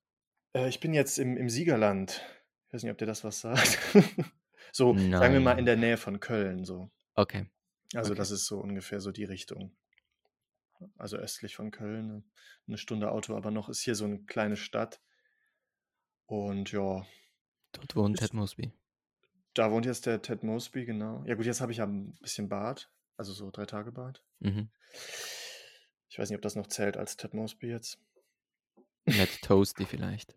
Äh, 0.54 0.68
ich 0.68 0.80
bin 0.80 0.94
jetzt 0.94 1.18
im, 1.18 1.36
im 1.36 1.48
Siegerland. 1.48 2.22
Ich 2.66 2.74
weiß 2.74 2.82
nicht, 2.82 2.92
ob 2.92 2.98
dir 2.98 3.06
das 3.06 3.24
was 3.24 3.40
sagt. 3.40 3.78
so, 4.72 4.92
sagen 4.96 5.32
wir 5.34 5.40
mal 5.40 5.52
in 5.52 5.56
Nein. 5.58 5.64
der 5.66 5.76
Nähe 5.76 5.96
von 5.96 6.20
Köln. 6.20 6.64
So. 6.64 6.90
Okay, 7.14 7.46
Also 7.94 8.12
okay. 8.12 8.18
das 8.18 8.30
ist 8.30 8.46
so 8.46 8.58
ungefähr 8.60 9.00
so 9.00 9.10
die 9.12 9.24
Richtung. 9.24 9.76
Also 10.96 11.16
östlich 11.16 11.56
von 11.56 11.70
Köln. 11.70 12.30
Eine 12.66 12.78
Stunde 12.78 13.10
Auto, 13.10 13.36
aber 13.36 13.50
noch 13.50 13.68
ist 13.68 13.80
hier 13.80 13.94
so 13.94 14.04
eine 14.04 14.20
kleine 14.24 14.56
Stadt. 14.56 15.00
Und 16.26 16.70
ja, 16.72 17.06
Dort 17.72 17.96
wohnt 17.96 18.18
Ted 18.18 18.34
Mosby. 18.34 18.72
da 19.54 19.70
wohnt 19.70 19.86
jetzt 19.86 20.06
der 20.06 20.20
Ted 20.22 20.42
Mosby, 20.42 20.84
genau. 20.84 21.24
Ja 21.26 21.34
gut, 21.34 21.46
jetzt 21.46 21.60
habe 21.60 21.72
ich 21.72 21.78
ja 21.78 21.86
ein 21.86 22.12
bisschen 22.20 22.48
Bart. 22.48 22.90
Also 23.16 23.32
so 23.32 23.50
drei 23.50 23.64
Tage 23.66 23.90
Bart. 23.92 24.22
Mhm. 24.40 24.70
Ich 26.10 26.18
weiß 26.18 26.28
nicht, 26.30 26.36
ob 26.36 26.42
das 26.42 26.54
noch 26.54 26.66
zählt 26.68 26.96
als 26.96 27.16
Ted 27.16 27.34
Mosby 27.34 27.68
jetzt. 27.68 27.98
Matt 29.16 29.42
Toasty 29.42 29.84
vielleicht. 29.86 30.36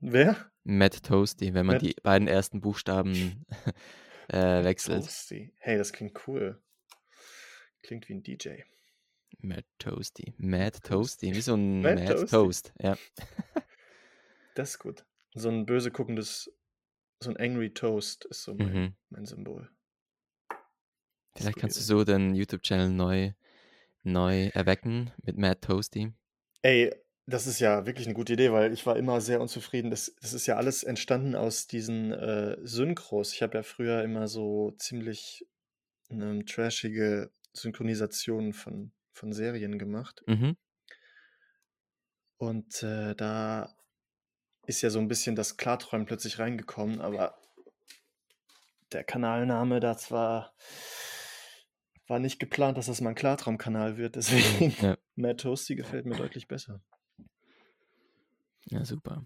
Wer? 0.00 0.50
Matt 0.64 1.02
Toasty, 1.02 1.54
wenn 1.54 1.66
man 1.66 1.76
Matt 1.76 1.82
die 1.82 1.94
beiden 2.02 2.28
ersten 2.28 2.60
Buchstaben 2.60 3.44
äh, 4.28 4.62
wechselt. 4.64 5.02
Toasty. 5.04 5.52
Hey, 5.58 5.76
das 5.78 5.92
klingt 5.92 6.26
cool. 6.28 6.62
Klingt 7.82 8.08
wie 8.08 8.14
ein 8.14 8.22
DJ. 8.22 8.60
Matt 9.40 9.64
Toasty. 9.78 10.34
Matt 10.38 10.74
Toast. 10.82 11.20
Toasty, 11.20 11.34
wie 11.34 11.40
so 11.40 11.54
ein 11.54 11.80
Matt 11.80 11.98
Mad 12.00 12.12
Toasty. 12.14 12.26
Toast. 12.28 12.72
Ja. 12.80 12.96
Das 14.54 14.70
ist 14.70 14.78
gut. 14.80 15.04
So 15.34 15.48
ein 15.50 15.66
böse 15.66 15.92
guckendes, 15.92 16.52
so 17.22 17.30
ein 17.30 17.36
Angry 17.36 17.72
Toast 17.72 18.24
ist 18.24 18.42
so 18.42 18.54
mein, 18.54 18.72
Mhm. 18.72 18.94
mein 19.10 19.24
Symbol. 19.24 19.70
Vielleicht 21.36 21.58
kannst 21.58 21.76
du 21.76 21.82
so 21.82 22.02
den 22.02 22.34
YouTube-Channel 22.34 22.90
neu, 22.90 23.32
neu 24.02 24.48
erwecken 24.48 25.12
mit 25.22 25.38
Matt 25.38 25.62
Toasty. 25.62 26.12
Ey, 26.62 26.92
das 27.28 27.46
ist 27.46 27.60
ja 27.60 27.84
wirklich 27.84 28.06
eine 28.06 28.14
gute 28.14 28.32
Idee, 28.32 28.52
weil 28.52 28.72
ich 28.72 28.86
war 28.86 28.96
immer 28.96 29.20
sehr 29.20 29.40
unzufrieden. 29.40 29.90
Das 29.90 30.14
das 30.20 30.32
ist 30.32 30.46
ja 30.46 30.56
alles 30.56 30.82
entstanden 30.82 31.34
aus 31.36 31.66
diesen, 31.66 32.12
äh, 32.12 32.56
Synchros. 32.62 33.34
Ich 33.34 33.42
habe 33.42 33.58
ja 33.58 33.62
früher 33.62 34.02
immer 34.02 34.28
so 34.28 34.72
ziemlich, 34.78 35.46
ähm, 36.10 36.46
trashige 36.46 37.30
Synchronisationen 37.52 38.54
von 38.54 38.92
von 39.12 39.32
Serien 39.32 39.78
gemacht. 39.78 40.22
Mhm. 40.26 40.56
Und, 42.38 42.82
äh, 42.82 43.14
da 43.14 43.74
ist 44.66 44.80
ja 44.82 44.90
so 44.90 45.00
ein 45.00 45.08
bisschen 45.08 45.34
das 45.36 45.56
Klarträumen 45.56 46.06
plötzlich 46.06 46.38
reingekommen, 46.38 47.00
aber 47.00 47.36
der 48.92 49.04
Kanalname, 49.04 49.80
das 49.80 50.10
war 50.10 50.54
war 52.06 52.20
nicht 52.20 52.38
geplant, 52.38 52.78
dass 52.78 52.86
das 52.86 53.02
mal 53.02 53.10
ein 53.10 53.14
Klartraumkanal 53.16 53.98
wird. 53.98 54.16
Deswegen 54.16 54.74
Ja, 54.80 54.96
Matt 55.14 55.40
Toasty 55.40 55.74
gefällt 55.74 56.06
mir 56.06 56.16
deutlich 56.16 56.48
besser. 56.48 56.80
Ja, 58.66 58.84
super. 58.84 59.24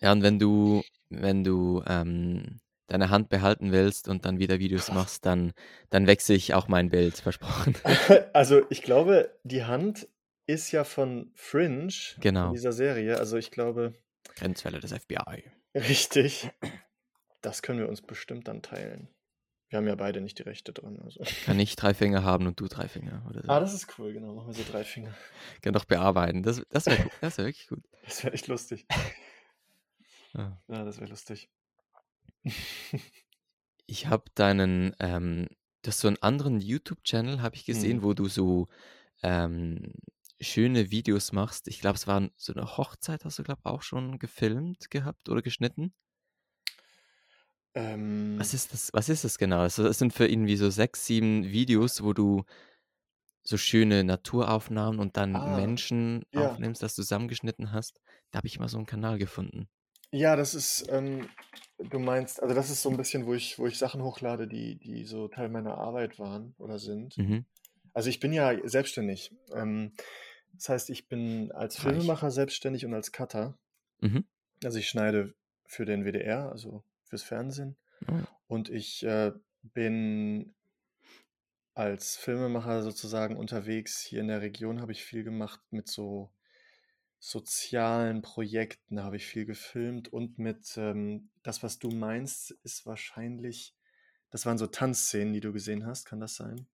Ja, 0.00 0.12
und 0.12 0.22
wenn 0.22 0.38
du, 0.38 0.82
wenn 1.10 1.44
du 1.44 1.82
ähm, 1.86 2.60
deine 2.86 3.10
Hand 3.10 3.28
behalten 3.28 3.72
willst 3.72 4.08
und 4.08 4.24
dann 4.24 4.38
wieder 4.38 4.58
Videos 4.58 4.90
machst, 4.90 5.24
dann, 5.26 5.52
dann 5.90 6.06
wechsle 6.06 6.34
ich 6.34 6.54
auch 6.54 6.68
mein 6.68 6.90
Bild, 6.90 7.16
versprochen. 7.18 7.74
Also, 8.32 8.62
ich 8.70 8.82
glaube, 8.82 9.30
die 9.44 9.64
Hand 9.64 10.08
ist 10.46 10.72
ja 10.72 10.84
von 10.84 11.30
Fringe, 11.34 11.92
Genau. 12.20 12.52
dieser 12.52 12.72
Serie. 12.72 13.18
Also, 13.18 13.36
ich 13.36 13.50
glaube 13.50 13.94
Grenzfälle 14.36 14.80
des 14.80 14.92
FBI. 14.92 15.44
richtig. 15.74 16.50
Das 17.40 17.60
können 17.62 17.78
wir 17.78 17.88
uns 17.88 18.00
bestimmt 18.02 18.48
dann 18.48 18.62
teilen. 18.62 19.08
Wir 19.70 19.78
haben 19.78 19.86
ja 19.88 19.94
beide 19.94 20.20
nicht 20.20 20.38
die 20.38 20.42
Rechte 20.42 20.72
dran, 20.72 21.00
also. 21.00 21.24
Kann 21.46 21.58
ich 21.58 21.74
drei 21.74 21.94
Finger 21.94 22.22
haben 22.22 22.46
und 22.46 22.60
du 22.60 22.68
drei 22.68 22.86
Finger 22.86 23.24
oder 23.28 23.42
so. 23.42 23.48
Ah, 23.48 23.60
das 23.60 23.74
ist 23.74 23.98
cool, 23.98 24.12
genau. 24.12 24.34
Machen 24.34 24.48
wir 24.48 24.54
so 24.64 24.70
3 24.70 24.84
Finger. 24.84 25.14
Kann 25.62 25.72
doch 25.72 25.84
bearbeiten. 25.84 26.42
Das, 26.42 26.62
das 26.70 26.86
wäre 26.86 27.08
wär 27.20 27.36
wirklich 27.38 27.66
gut. 27.68 27.82
Das 28.04 28.22
wäre 28.22 28.34
echt 28.34 28.46
lustig. 28.46 28.86
Ja. 30.34 30.60
Ja, 30.68 30.84
das 30.84 30.98
wäre 31.00 31.08
lustig. 31.10 31.48
Ich 33.86 34.06
habe 34.06 34.24
deinen, 34.34 34.94
ähm, 35.00 35.48
du 35.82 35.88
hast 35.88 36.00
so 36.00 36.08
einen 36.08 36.22
anderen 36.22 36.60
YouTube-Channel, 36.60 37.42
habe 37.42 37.56
ich 37.56 37.64
gesehen, 37.64 37.98
Mhm. 37.98 38.02
wo 38.02 38.14
du 38.14 38.28
so 38.28 38.68
ähm, 39.22 39.92
schöne 40.40 40.90
Videos 40.90 41.32
machst. 41.32 41.68
Ich 41.68 41.80
glaube, 41.80 41.96
es 41.96 42.06
war 42.06 42.28
so 42.36 42.52
eine 42.54 42.76
Hochzeit, 42.76 43.24
hast 43.24 43.38
du, 43.38 43.42
glaube 43.42 43.62
auch 43.64 43.82
schon 43.82 44.18
gefilmt 44.18 44.90
gehabt 44.90 45.28
oder 45.28 45.42
geschnitten. 45.42 45.94
Ähm, 47.74 48.36
Was 48.38 48.54
ist 48.54 48.72
das? 48.72 48.90
Was 48.92 49.08
ist 49.08 49.24
das 49.24 49.38
genau? 49.38 49.60
Also, 49.60 49.82
das 49.82 49.98
sind 49.98 50.12
für 50.12 50.26
irgendwie 50.26 50.56
so 50.56 50.70
sechs, 50.70 51.06
sieben 51.06 51.44
Videos, 51.44 52.02
wo 52.02 52.12
du 52.12 52.44
so 53.42 53.56
schöne 53.56 54.04
Naturaufnahmen 54.04 55.00
und 55.00 55.16
dann 55.16 55.36
ah, 55.36 55.56
Menschen 55.56 56.24
ja. 56.32 56.50
aufnimmst, 56.50 56.82
das 56.82 56.94
zusammengeschnitten 56.94 57.72
hast. 57.72 58.00
Da 58.30 58.38
habe 58.38 58.46
ich 58.46 58.58
mal 58.58 58.68
so 58.68 58.78
einen 58.78 58.86
Kanal 58.86 59.18
gefunden. 59.18 59.68
Ja, 60.10 60.36
das 60.36 60.54
ist, 60.54 60.86
ähm, 60.90 61.28
du 61.78 61.98
meinst, 61.98 62.42
also 62.42 62.54
das 62.54 62.70
ist 62.70 62.82
so 62.82 62.88
ein 62.88 62.96
bisschen, 62.96 63.26
wo 63.26 63.34
ich, 63.34 63.58
wo 63.58 63.66
ich 63.66 63.76
Sachen 63.76 64.02
hochlade, 64.02 64.46
die, 64.46 64.76
die 64.76 65.04
so 65.04 65.28
Teil 65.28 65.48
meiner 65.48 65.76
Arbeit 65.76 66.18
waren 66.18 66.54
oder 66.58 66.78
sind. 66.78 67.18
Mhm. 67.18 67.44
Also 67.92 68.08
ich 68.08 68.20
bin 68.20 68.32
ja 68.32 68.56
selbstständig. 68.66 69.32
Ähm, 69.52 69.92
das 70.52 70.68
heißt, 70.68 70.90
ich 70.90 71.08
bin 71.08 71.52
als. 71.52 71.76
Filmemacher 71.76 72.30
selbstständig 72.30 72.86
und 72.86 72.94
als 72.94 73.12
Cutter. 73.12 73.58
Mhm. 74.00 74.24
Also 74.62 74.78
ich 74.78 74.88
schneide 74.88 75.34
für 75.66 75.84
den 75.84 76.04
WDR, 76.04 76.50
also 76.50 76.84
fürs 77.14 77.22
Fernsehen. 77.22 77.76
Und 78.48 78.70
ich 78.70 79.04
äh, 79.04 79.32
bin 79.62 80.52
als 81.74 82.16
Filmemacher 82.16 82.82
sozusagen 82.82 83.36
unterwegs. 83.36 84.00
Hier 84.00 84.20
in 84.20 84.28
der 84.28 84.42
Region 84.42 84.80
habe 84.80 84.92
ich 84.92 85.04
viel 85.04 85.22
gemacht 85.22 85.60
mit 85.70 85.88
so 85.88 86.32
sozialen 87.20 88.20
Projekten, 88.20 88.96
da 88.96 89.04
habe 89.04 89.16
ich 89.16 89.24
viel 89.24 89.46
gefilmt 89.46 90.12
und 90.12 90.38
mit 90.38 90.76
ähm, 90.76 91.30
das, 91.42 91.62
was 91.62 91.78
du 91.78 91.88
meinst, 91.88 92.50
ist 92.64 92.84
wahrscheinlich, 92.84 93.74
das 94.30 94.44
waren 94.44 94.58
so 94.58 94.66
Tanzszenen, 94.66 95.32
die 95.32 95.40
du 95.40 95.52
gesehen 95.52 95.86
hast, 95.86 96.04
kann 96.04 96.20
das 96.20 96.34
sein? 96.34 96.66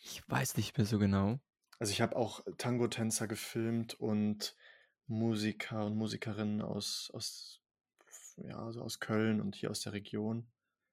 Ich 0.00 0.28
weiß 0.28 0.56
nicht 0.56 0.76
mehr 0.76 0.86
so 0.86 0.98
genau. 0.98 1.38
Also 1.78 1.92
ich 1.92 2.00
habe 2.00 2.16
auch 2.16 2.40
Tango-Tänzer 2.58 3.28
gefilmt 3.28 3.94
und 3.94 4.56
Musiker 5.06 5.86
und 5.86 5.96
Musikerinnen 5.96 6.60
aus, 6.60 7.12
aus, 7.14 7.61
ja, 8.46 8.58
also 8.58 8.82
aus 8.82 8.98
Köln 9.00 9.40
und 9.40 9.54
hier 9.56 9.70
aus 9.70 9.80
der 9.80 9.92
Region. 9.92 10.46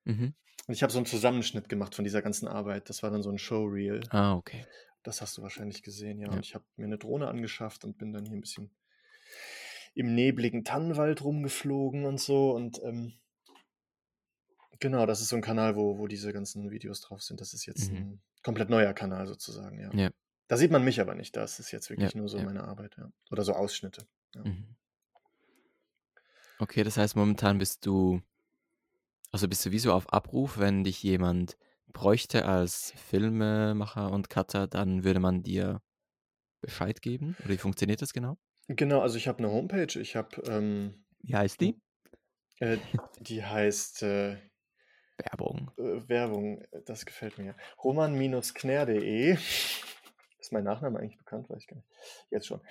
Mhm. 0.06 0.34
Und 0.68 0.74
ich 0.74 0.84
habe 0.84 0.92
so 0.92 1.00
einen 1.00 1.06
Zusammenschnitt 1.06 1.70
gemacht 1.70 1.96
von 1.96 2.04
dieser 2.04 2.22
ganzen 2.22 2.48
Arbeit. 2.48 2.90
Das 2.90 3.02
war 3.04 3.10
dann 3.12 3.24
so 3.24 3.30
ein 3.32 3.38
Showreel. 3.38 4.02
Ah, 4.12 4.36
okay. 4.36 4.66
Das 5.04 5.22
hast 5.22 5.38
du 5.38 5.42
wahrscheinlich 5.42 5.82
gesehen, 5.84 6.20
ja. 6.20 6.28
Ja. 6.28 6.34
Und 6.34 6.46
ich 6.46 6.54
habe 6.56 6.66
mir 6.76 6.86
eine 6.86 6.98
Drohne 6.98 7.28
angeschafft 7.28 7.86
und 7.86 7.98
bin 7.98 8.12
dann 8.14 8.26
hier 8.26 8.36
ein 8.36 8.42
bisschen 8.42 8.70
im 9.96 10.14
nebligen 10.14 10.64
Tannenwald 10.64 11.24
rumgeflogen 11.24 12.06
und 12.06 12.20
so. 12.20 12.52
Und 12.52 12.80
ähm, 12.84 13.14
genau, 14.80 15.06
das 15.06 15.22
ist 15.22 15.30
so 15.30 15.36
ein 15.36 15.42
Kanal, 15.42 15.76
wo, 15.76 15.98
wo 15.98 16.08
diese 16.08 16.34
ganzen 16.34 16.70
Videos 16.72 17.02
drauf 17.02 17.22
sind. 17.24 17.42
Das 17.42 17.54
ist 17.54 17.66
jetzt 17.66 17.92
Mhm. 17.92 17.98
ein 17.98 18.22
komplett 18.44 18.70
neuer 18.70 18.94
Kanal 18.94 19.28
sozusagen, 19.28 19.80
ja. 19.80 19.92
Ja. 19.94 20.10
Da 20.48 20.58
sieht 20.58 20.72
man 20.72 20.84
mich 20.84 21.00
aber 21.00 21.16
nicht. 21.16 21.36
Das 21.36 21.60
ist 21.60 21.72
jetzt 21.72 21.90
Ja, 21.90 21.96
wirklich 21.96 22.16
nur 22.16 22.28
so 22.28 22.38
ja. 22.38 22.44
meine 22.44 22.64
Arbeit, 22.64 22.96
ja. 22.98 23.12
Oder 23.32 23.44
so 23.44 23.54
Ausschnitte. 23.54 24.06
Ja. 24.36 24.44
Mhm. 24.44 24.76
Okay, 26.60 26.84
das 26.84 26.98
heißt, 26.98 27.16
momentan 27.16 27.58
bist 27.58 27.86
du, 27.86 28.22
also 29.32 29.48
bist 29.48 29.66
du 29.66 29.72
wie 29.72 29.80
so 29.80 29.94
auf 29.94 30.12
Abruf, 30.12 30.58
wenn 30.60 30.84
dich 30.84 31.02
jemand 31.04 31.58
bräuchte 31.94 32.46
als 32.46 32.92
Filmemacher 32.98 34.12
und 34.12 34.30
Cutter, 34.30 34.68
dann 34.68 35.04
würde 35.04 35.20
man 35.20 35.42
dir 35.42 35.82
Bescheid 36.62 37.02
geben? 37.02 37.36
Oder 37.40 37.50
wie 37.50 37.58
funktioniert 37.58 38.02
das 38.02 38.12
genau? 38.14 38.38
Genau, 38.68 39.00
also 39.02 39.18
ich 39.18 39.28
habe 39.28 39.40
eine 39.40 39.50
Homepage. 39.52 40.00
Ich 40.00 40.16
habe, 40.16 40.42
ähm, 40.48 41.06
Wie 41.22 41.36
heißt 41.36 41.62
die? 41.62 41.80
äh, 42.60 42.78
die 43.22 43.44
heißt 43.44 44.04
äh, 44.04 44.38
Werbung. 45.18 45.72
äh, 45.78 46.08
Werbung, 46.08 46.62
äh, 46.72 46.82
das 46.86 47.06
gefällt 47.06 47.38
mir. 47.38 47.56
Roman-knär.de. 47.84 49.38
Ist 50.40 50.52
mein 50.52 50.64
Nachname 50.64 51.00
eigentlich 51.00 51.18
bekannt? 51.18 51.50
Weiß 51.50 51.62
ich 51.62 51.68
gar 51.68 51.78
nicht. 51.78 51.88
Jetzt 52.32 52.48
schon. 52.48 52.62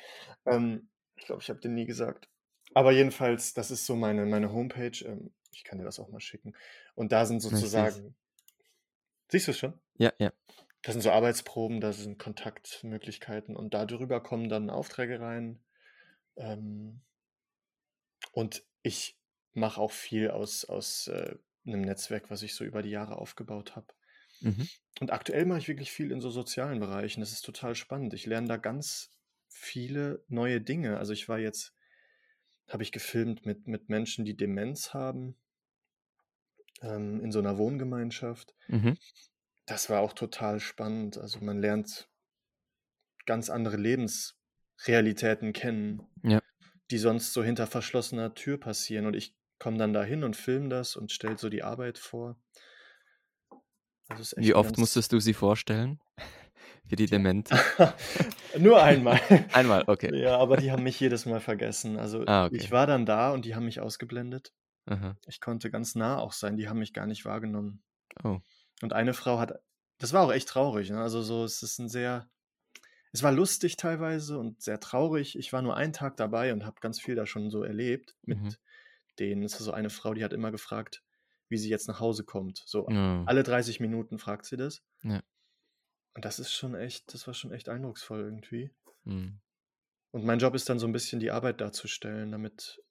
Ähm, 0.46 0.88
ich 1.16 1.24
glaube, 1.24 1.42
ich 1.42 1.50
habe 1.50 1.60
den 1.60 1.74
nie 1.74 1.86
gesagt. 1.86 2.28
Aber 2.74 2.92
jedenfalls, 2.92 3.54
das 3.54 3.70
ist 3.70 3.86
so 3.86 3.96
meine, 3.96 4.26
meine 4.26 4.52
Homepage. 4.52 5.04
Ähm, 5.04 5.32
ich 5.52 5.64
kann 5.64 5.78
dir 5.78 5.84
das 5.84 5.98
auch 5.98 6.08
mal 6.08 6.20
schicken. 6.20 6.54
Und 6.94 7.12
da 7.12 7.26
sind 7.26 7.40
sozusagen. 7.40 8.14
Siehst 9.30 9.46
du 9.46 9.50
es 9.52 9.58
schon? 9.58 9.74
Ja, 9.96 10.12
ja. 10.18 10.32
Das 10.82 10.94
sind 10.94 11.02
so 11.02 11.10
Arbeitsproben, 11.10 11.80
da 11.80 11.92
sind 11.92 12.18
Kontaktmöglichkeiten 12.18 13.56
und 13.56 13.74
darüber 13.74 14.22
kommen 14.22 14.48
dann 14.48 14.70
Aufträge 14.70 15.20
rein. 15.20 15.60
Ähm, 16.36 17.00
und 18.32 18.62
ich 18.82 19.18
mache 19.54 19.80
auch 19.80 19.90
viel 19.90 20.30
aus, 20.30 20.64
aus 20.64 21.08
äh, 21.08 21.34
einem 21.66 21.82
Netzwerk, 21.82 22.30
was 22.30 22.42
ich 22.42 22.54
so 22.54 22.64
über 22.64 22.82
die 22.82 22.90
Jahre 22.90 23.16
aufgebaut 23.16 23.76
habe. 23.76 23.86
Mhm. 24.40 24.68
Und 25.00 25.12
aktuell 25.12 25.44
mache 25.46 25.58
ich 25.58 25.68
wirklich 25.68 25.90
viel 25.90 26.12
in 26.12 26.20
so 26.20 26.30
sozialen 26.30 26.80
Bereichen. 26.80 27.20
Das 27.20 27.32
ist 27.32 27.42
total 27.42 27.74
spannend. 27.74 28.14
Ich 28.14 28.26
lerne 28.26 28.48
da 28.48 28.56
ganz 28.56 29.12
viele 29.48 30.24
neue 30.28 30.60
Dinge. 30.60 30.98
Also 30.98 31.12
ich 31.12 31.28
war 31.28 31.38
jetzt, 31.38 31.74
habe 32.68 32.82
ich 32.82 32.92
gefilmt 32.92 33.46
mit, 33.46 33.66
mit 33.66 33.88
Menschen, 33.88 34.24
die 34.24 34.36
Demenz 34.36 34.94
haben, 34.94 35.36
ähm, 36.82 37.20
in 37.20 37.32
so 37.32 37.38
einer 37.38 37.58
Wohngemeinschaft. 37.58 38.54
Mhm. 38.68 38.96
Das 39.66 39.90
war 39.90 40.00
auch 40.00 40.12
total 40.12 40.60
spannend. 40.60 41.18
Also 41.18 41.40
man 41.40 41.58
lernt 41.58 42.08
ganz 43.26 43.50
andere 43.50 43.76
Lebensrealitäten 43.76 45.52
kennen, 45.52 46.02
Ja. 46.22 46.40
die 46.90 46.98
sonst 46.98 47.32
so 47.32 47.42
hinter 47.42 47.66
verschlossener 47.66 48.34
Tür 48.34 48.58
passieren. 48.58 49.06
Und 49.06 49.14
ich 49.14 49.36
komme 49.58 49.76
dann 49.76 49.92
da 49.92 50.02
hin 50.02 50.24
und 50.24 50.36
filme 50.36 50.68
das 50.68 50.96
und 50.96 51.12
stelle 51.12 51.36
so 51.36 51.48
die 51.48 51.62
Arbeit 51.62 51.98
vor. 51.98 52.40
Also 54.08 54.36
Wie 54.38 54.54
oft 54.54 54.78
musstest 54.78 55.12
du 55.12 55.20
sie 55.20 55.34
vorstellen? 55.34 56.00
Für 56.88 56.96
die 56.96 57.06
Demente? 57.06 57.56
Nur 58.58 58.82
einmal. 58.82 59.20
Einmal, 59.52 59.84
okay. 59.86 60.14
Ja, 60.18 60.38
aber 60.38 60.56
die 60.56 60.70
haben 60.72 60.82
mich 60.82 60.98
jedes 61.00 61.26
Mal 61.26 61.40
vergessen. 61.40 61.98
Also 61.98 62.24
Ah, 62.26 62.48
ich 62.52 62.62
okay. 62.64 62.70
war 62.72 62.86
dann 62.86 63.04
da 63.06 63.32
und 63.32 63.44
die 63.44 63.54
haben 63.54 63.64
mich 63.66 63.80
ausgeblendet. 63.80 64.52
Aha. 64.86 65.16
Ich 65.26 65.40
konnte 65.40 65.70
ganz 65.70 65.94
nah 65.94 66.18
auch 66.18 66.32
sein. 66.32 66.56
Die 66.56 66.68
haben 66.68 66.78
mich 66.78 66.92
gar 66.94 67.06
nicht 67.06 67.24
wahrgenommen. 67.24 67.82
Oh. 68.24 68.38
Und 68.80 68.92
eine 68.94 69.12
Frau 69.12 69.38
hat, 69.38 69.52
das 69.98 70.12
war 70.12 70.22
auch 70.24 70.32
echt 70.32 70.48
traurig. 70.48 70.88
Ne? 70.90 71.00
Also 71.00 71.20
so, 71.22 71.44
es 71.44 71.62
ist 71.62 71.78
ein 71.78 71.88
sehr, 71.88 72.28
es 73.12 73.22
war 73.22 73.32
lustig 73.32 73.76
teilweise 73.76 74.38
und 74.38 74.62
sehr 74.62 74.80
traurig. 74.80 75.36
Ich 75.38 75.52
war 75.52 75.60
nur 75.60 75.76
einen 75.76 75.92
Tag 75.92 76.16
dabei 76.16 76.52
und 76.54 76.64
habe 76.64 76.76
ganz 76.80 77.00
viel 77.00 77.14
da 77.14 77.26
schon 77.26 77.50
so 77.50 77.62
erlebt 77.64 78.16
mit 78.22 78.40
Mhm. 78.40 78.54
denen. 79.18 79.42
Es 79.42 79.52
ist 79.54 79.64
so 79.66 79.72
eine 79.72 79.90
Frau, 79.90 80.14
die 80.14 80.24
hat 80.24 80.32
immer 80.32 80.50
gefragt, 80.50 81.02
wie 81.50 81.58
sie 81.58 81.68
jetzt 81.68 81.88
nach 81.88 82.00
Hause 82.00 82.24
kommt. 82.24 82.62
So 82.66 82.86
Oh. 82.86 83.22
alle 83.26 83.42
30 83.42 83.80
Minuten 83.80 84.18
fragt 84.18 84.46
sie 84.46 84.56
das. 84.56 84.82
Ja. 85.02 85.20
Und 86.18 86.24
das 86.24 86.40
ist 86.40 86.52
schon 86.52 86.74
echt, 86.74 87.14
das 87.14 87.28
war 87.28 87.34
schon 87.34 87.52
echt 87.52 87.68
eindrucksvoll 87.68 88.18
irgendwie. 88.18 88.72
Mhm. 89.04 89.38
Und 90.10 90.24
mein 90.24 90.40
Job 90.40 90.56
ist 90.56 90.68
dann 90.68 90.80
so 90.80 90.88
ein 90.88 90.92
bisschen 90.92 91.20
die 91.20 91.30
Arbeit 91.30 91.60
darzustellen, 91.60 92.32
damit, 92.32 92.82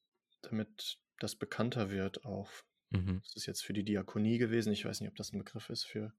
damit 0.43 0.97
das 1.19 1.35
bekannter 1.35 1.89
wird 1.89 2.23
auch. 2.23 2.49
Mhm. 2.89 3.19
Das 3.21 3.35
ist 3.35 3.45
jetzt 3.45 3.65
für 3.65 3.73
die 3.73 3.83
Diakonie 3.83 4.37
gewesen. 4.37 4.71
Ich 4.71 4.85
weiß 4.85 5.01
nicht, 5.01 5.09
ob 5.09 5.17
das 5.17 5.33
ein 5.33 5.39
Begriff 5.39 5.69
ist 5.69 5.83
für 5.83 6.13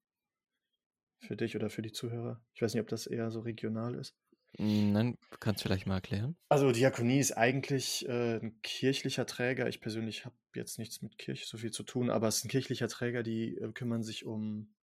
für 1.20 1.34
dich 1.34 1.56
oder 1.56 1.70
für 1.70 1.80
die 1.80 1.92
Zuhörer? 1.92 2.44
Ich 2.52 2.60
weiß 2.60 2.74
nicht, 2.74 2.82
ob 2.82 2.88
das 2.88 3.06
eher 3.06 3.30
so 3.30 3.40
regional 3.40 3.94
ist. 3.94 4.14
Hm, 4.58 4.92
nein, 4.92 5.18
kannst 5.40 5.64
du 5.64 5.68
vielleicht 5.68 5.86
mal 5.86 5.94
erklären? 5.94 6.36
Also 6.50 6.72
Diakonie 6.72 7.20
ist 7.20 7.32
eigentlich 7.32 8.06
äh, 8.06 8.36
ein 8.36 8.60
kirchlicher 8.60 9.24
Träger. 9.24 9.66
Ich 9.66 9.80
persönlich 9.80 10.26
habe 10.26 10.36
jetzt 10.54 10.78
nichts 10.78 11.00
mit 11.00 11.16
Kirche 11.16 11.46
so 11.46 11.56
viel 11.56 11.70
zu 11.70 11.84
tun, 11.84 12.10
aber 12.10 12.28
es 12.28 12.36
ist 12.36 12.44
ein 12.44 12.50
kirchlicher 12.50 12.88
Träger, 12.88 13.22
die 13.22 13.56
äh, 13.56 13.72
kümmern 13.72 14.02
sich 14.02 14.26
um 14.26 14.74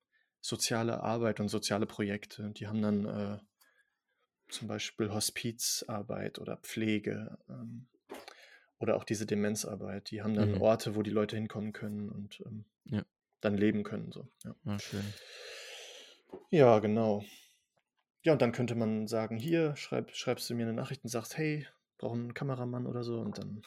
soziale 0.46 1.02
Arbeit 1.02 1.40
und 1.40 1.48
soziale 1.50 1.88
Projekte. 1.88 2.52
Die 2.52 2.68
haben 2.68 2.82
dann 2.82 3.06
äh, 3.06 3.40
zum 4.50 4.68
Beispiel 4.68 5.12
Hospizarbeit 5.12 6.38
oder 6.38 6.58
Pflege 6.58 7.40
ähm, 7.50 7.88
oder 8.78 8.96
auch 8.96 9.04
diese 9.04 9.26
Demenzarbeit. 9.26 10.12
Die 10.12 10.22
haben 10.22 10.36
dann 10.36 10.52
Mhm. 10.52 10.62
Orte, 10.62 10.96
wo 10.96 11.02
die 11.02 11.10
Leute 11.10 11.36
hinkommen 11.36 11.74
können 11.74 12.10
und 12.10 12.42
ähm, 12.46 12.66
Ja. 12.86 13.04
dann 13.42 13.56
leben 13.58 13.84
können. 13.84 14.12
So. 14.12 14.28
Ja. 14.44 14.56
Ah, 14.66 14.78
schön. 14.78 15.04
ja, 16.52 16.78
genau. 16.78 17.26
Ja, 18.22 18.34
und 18.34 18.42
dann 18.42 18.52
könnte 18.52 18.76
man 18.76 19.08
sagen, 19.08 19.38
hier, 19.38 19.76
schreib, 19.76 20.16
schreibst 20.16 20.48
du 20.50 20.54
mir 20.56 20.64
eine 20.64 20.74
Nachricht 20.74 21.04
und 21.04 21.10
sagst, 21.10 21.38
hey, 21.38 21.68
brauche 21.98 22.14
einen 22.14 22.34
Kameramann 22.36 22.86
oder 22.86 23.04
so 23.04 23.20
und 23.20 23.38
dann 23.40 23.64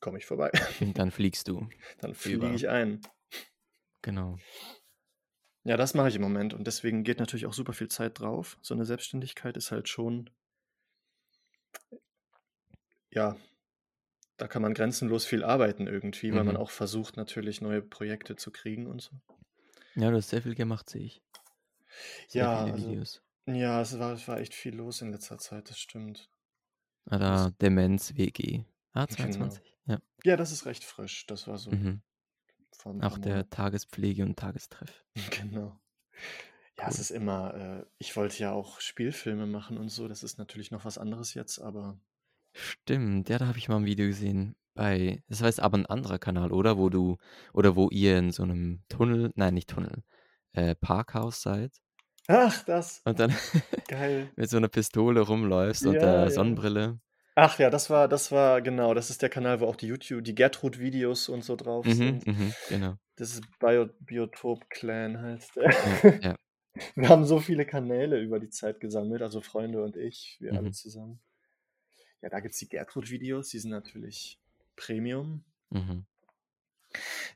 komme 0.00 0.16
ich 0.16 0.24
vorbei. 0.24 0.50
Und 0.80 0.96
dann 0.98 1.10
fliegst 1.10 1.46
du. 1.48 1.68
Dann 2.00 2.14
fliege 2.14 2.54
ich 2.54 2.68
ein. 2.70 3.02
Genau. 4.02 4.38
Ja, 5.64 5.76
das 5.78 5.94
mache 5.94 6.08
ich 6.08 6.16
im 6.16 6.22
Moment 6.22 6.52
und 6.52 6.66
deswegen 6.66 7.02
geht 7.02 7.18
natürlich 7.18 7.46
auch 7.46 7.52
super 7.54 7.72
viel 7.72 7.88
Zeit 7.88 8.18
drauf. 8.20 8.58
So 8.62 8.74
eine 8.74 8.84
Selbstständigkeit 8.84 9.56
ist 9.56 9.70
halt 9.72 9.88
schon, 9.88 10.28
ja, 13.10 13.36
da 14.38 14.48
kann 14.48 14.62
man 14.62 14.74
grenzenlos 14.74 15.24
viel 15.24 15.44
arbeiten 15.44 15.86
irgendwie, 15.86 16.34
weil 16.34 16.42
man 16.44 16.56
Mhm. 16.56 16.60
auch 16.60 16.70
versucht 16.72 17.16
natürlich 17.16 17.60
neue 17.60 17.80
Projekte 17.80 18.34
zu 18.34 18.50
kriegen 18.50 18.86
und 18.88 19.00
so. 19.02 19.12
Ja, 19.94 20.10
du 20.10 20.16
hast 20.16 20.30
sehr 20.30 20.42
viel 20.42 20.54
gemacht, 20.56 20.88
sehe 20.90 21.02
ich. 21.04 21.22
Sehr 22.28 22.42
Ja, 22.42 22.64
also, 22.66 22.96
ja, 23.46 23.80
es 23.80 23.98
war, 23.98 24.26
war 24.28 24.38
echt 24.40 24.54
viel 24.54 24.74
los 24.74 25.00
in 25.02 25.10
letzter 25.12 25.38
Zeit, 25.38 25.70
das 25.70 25.78
stimmt. 25.78 26.30
Ah, 27.10 27.18
da 27.18 27.50
Demenz 27.60 28.14
WG. 28.16 28.64
Ah, 28.94 29.06
genau. 29.06 29.14
22. 29.14 29.76
Ja. 29.86 29.98
Ja, 30.24 30.36
das 30.36 30.52
ist 30.52 30.66
recht 30.66 30.84
frisch. 30.84 31.26
Das 31.26 31.46
war 31.46 31.58
so 31.58 31.70
Mhm. 31.72 32.00
Paar 32.82 32.94
Auch 33.00 33.18
der. 33.18 33.48
Tagespflege 33.50 34.22
und 34.24 34.38
Tagestreff. 34.38 35.04
Genau. 35.30 35.78
Ja, 36.78 36.88
es 36.88 36.98
Cool. 36.98 37.00
ist 37.00 37.10
immer, 37.10 37.54
äh, 37.54 37.86
ich 37.98 38.16
wollte 38.16 38.38
ja 38.42 38.52
auch 38.52 38.80
Spielfilme 38.80 39.46
machen 39.46 39.76
und 39.78 39.88
so. 39.90 40.08
Das 40.08 40.22
ist 40.22 40.38
natürlich 40.38 40.70
noch 40.70 40.84
was 40.84 40.98
anderes 40.98 41.34
jetzt, 41.34 41.58
aber 41.60 42.00
Stimmt, 42.54 43.28
ja, 43.28 43.38
da 43.38 43.46
habe 43.48 43.58
ich 43.58 43.68
mal 43.68 43.76
ein 43.76 43.84
Video 43.86 44.06
gesehen. 44.06 44.54
Bei, 44.74 45.22
das 45.28 45.42
heißt 45.42 45.60
aber 45.60 45.78
ein 45.78 45.86
anderer 45.86 46.18
Kanal, 46.18 46.52
oder? 46.52 46.78
Wo 46.78 46.88
du, 46.90 47.16
oder 47.52 47.74
wo 47.76 47.88
ihr 47.90 48.18
in 48.18 48.30
so 48.32 48.42
einem 48.44 48.82
Tunnel, 48.88 49.32
nein, 49.34 49.54
nicht 49.54 49.68
Tunnel, 49.70 50.02
äh, 50.52 50.74
Parkhaus 50.76 51.42
seid 51.42 51.72
ach, 52.28 52.64
das, 52.64 53.04
und 53.04 53.18
dann 53.18 53.34
geil. 53.88 54.32
mit 54.36 54.50
so 54.50 54.56
einer 54.56 54.68
Pistole 54.68 55.20
rumläufst 55.20 55.86
und 55.86 56.00
Ja, 56.00 56.00
der 56.00 56.30
ja. 56.30 56.30
Sonnenbrille. 56.30 57.00
Ach 57.42 57.58
ja, 57.58 57.70
das 57.70 57.88
war, 57.88 58.06
das 58.06 58.32
war, 58.32 58.60
genau, 58.60 58.92
das 58.92 59.08
ist 59.08 59.22
der 59.22 59.30
Kanal, 59.30 59.60
wo 59.60 59.66
auch 59.66 59.76
die 59.76 59.86
YouTube, 59.86 60.22
die 60.24 60.34
Gertrud-Videos 60.34 61.30
und 61.30 61.42
so 61.42 61.56
drauf 61.56 61.86
Mhm, 61.86 61.94
sind. 61.94 62.26
mhm, 62.26 62.54
genau. 62.68 62.96
Das 63.16 63.32
ist 63.32 63.42
Bio, 63.58 63.86
Biotop 64.00 64.68
Clan 64.68 65.22
heißt 65.22 65.56
der. 65.56 65.70
Ja, 65.82 66.02
ja. 66.22 66.36
Wir 66.94 67.08
haben 67.08 67.24
so 67.24 67.40
viele 67.40 67.64
Kanäle 67.64 68.20
über 68.20 68.40
die 68.40 68.50
Zeit 68.50 68.78
gesammelt, 68.78 69.22
also 69.22 69.40
Freunde 69.40 69.82
und 69.82 69.96
ich, 69.96 70.36
wir 70.40 70.54
alle 70.54 70.68
Mhm, 70.68 70.72
zusammen. 70.72 71.20
Ja, 72.20 72.28
da 72.28 72.40
gibt 72.40 72.52
es 72.52 72.60
die 72.60 72.68
Gertrud-Videos, 72.68 73.48
die 73.48 73.58
sind 73.58 73.70
natürlich 73.70 74.38
Premium. 74.76 75.42
mhm. 75.70 76.04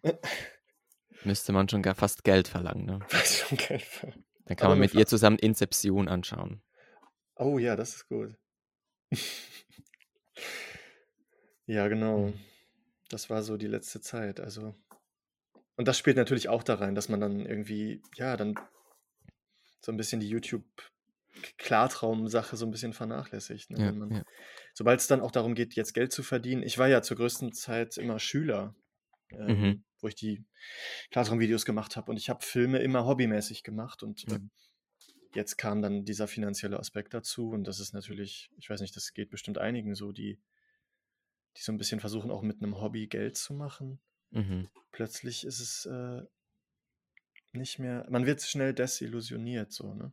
Müsste 1.25 1.53
man 1.53 1.69
schon 1.69 1.83
gar 1.83 1.95
fast 1.95 2.25
Geld 2.25 2.49
verlangen, 2.49 2.85
ne? 2.85 3.01
Was 3.11 3.39
schon 3.39 3.57
geil 3.59 3.83
war. 4.03 4.13
Dann 4.47 4.57
kann 4.57 4.67
Aber 4.67 4.77
man 4.77 4.81
mit 4.81 4.95
ihr 4.95 5.07
zusammen 5.07 5.39
Inception 5.39 6.09
anschauen. 6.09 6.63
Oh 7.37 7.59
ja, 7.59 7.77
das 7.77 7.95
ist 7.95 8.09
gut. 8.09 8.37
Ja, 11.67 11.89
genau. 11.89 12.29
Mhm. 12.29 12.39
Das 13.09 13.29
war 13.31 13.43
so 13.43 13.57
die 13.57 13.67
letzte 13.67 14.01
Zeit. 14.01 14.39
Also, 14.41 14.77
und 15.77 15.89
das 15.89 15.99
spielt 15.99 16.17
natürlich 16.17 16.49
auch 16.49 16.63
da 16.63 16.75
rein, 16.75 16.95
dass 16.95 17.09
man 17.09 17.19
dann 17.21 17.47
irgendwie, 17.47 18.03
ja, 18.17 18.37
dann 18.37 18.55
so 19.81 19.91
ein 19.93 19.97
bisschen 19.97 20.21
die 20.21 20.29
YouTube-Klartraum-Sache 20.29 22.57
so 22.57 22.67
ein 22.67 22.71
bisschen 22.71 22.93
vernachlässigt. 22.93 23.71
Ne? 23.71 23.79
Ja, 23.79 23.93
ja. 24.17 24.23
sobald 24.73 25.01
es 25.01 25.07
dann 25.07 25.21
auch 25.21 25.31
darum 25.31 25.55
geht, 25.55 25.75
jetzt 25.75 25.95
Geld 25.95 26.13
zu 26.13 26.23
verdienen. 26.23 26.63
Ich 26.63 26.79
war 26.79 26.89
ja 26.89 27.03
zur 27.03 27.19
größten 27.19 27.53
Zeit 27.53 27.99
immer 27.99 28.19
Schüler, 28.19 28.75
Mhm, 29.39 29.65
ähm, 29.65 29.85
wo 30.01 30.09
ich 30.09 30.15
die 30.15 30.45
Klartraum-Videos 31.11 31.65
gemacht 31.65 31.97
habe. 31.97 32.11
Und 32.11 32.17
ich 32.17 32.29
habe 32.29 32.45
Filme 32.45 32.79
immer 32.79 33.07
hobbymäßig 33.07 33.63
gemacht. 33.63 34.03
Und 34.03 34.27
äh, 34.29 34.39
mhm. 34.39 34.51
Jetzt 35.35 35.57
kam 35.57 35.83
dann 35.83 36.05
dieser 36.05 36.29
finanzielle 36.29 36.79
Aspekt 36.79 37.15
dazu. 37.15 37.51
Und 37.51 37.65
das 37.65 37.81
ist 37.81 37.93
natürlich, 37.93 38.51
ich 38.57 38.71
weiß 38.71 38.81
nicht, 38.81 38.97
das 38.97 39.13
geht 39.13 39.31
bestimmt 39.31 39.59
einigen 39.59 39.95
so, 39.95 40.13
die, 40.13 40.41
die 41.57 41.63
so 41.63 41.73
ein 41.73 41.79
bisschen 41.79 42.01
versuchen, 42.01 42.31
auch 42.31 42.43
mit 42.43 42.63
einem 42.63 42.81
Hobby 42.81 43.07
Geld 43.07 43.37
zu 43.37 43.55
machen. 43.55 44.01
Mhm. 44.31 44.69
Plötzlich 44.93 45.45
ist 45.45 45.61
es 45.61 45.87
äh, 45.87 46.23
nicht 47.53 47.79
mehr, 47.79 48.07
man 48.11 48.27
wird 48.27 48.43
schnell 48.43 48.75
desillusioniert, 48.75 49.73
so, 49.73 49.95
ne? 49.95 50.13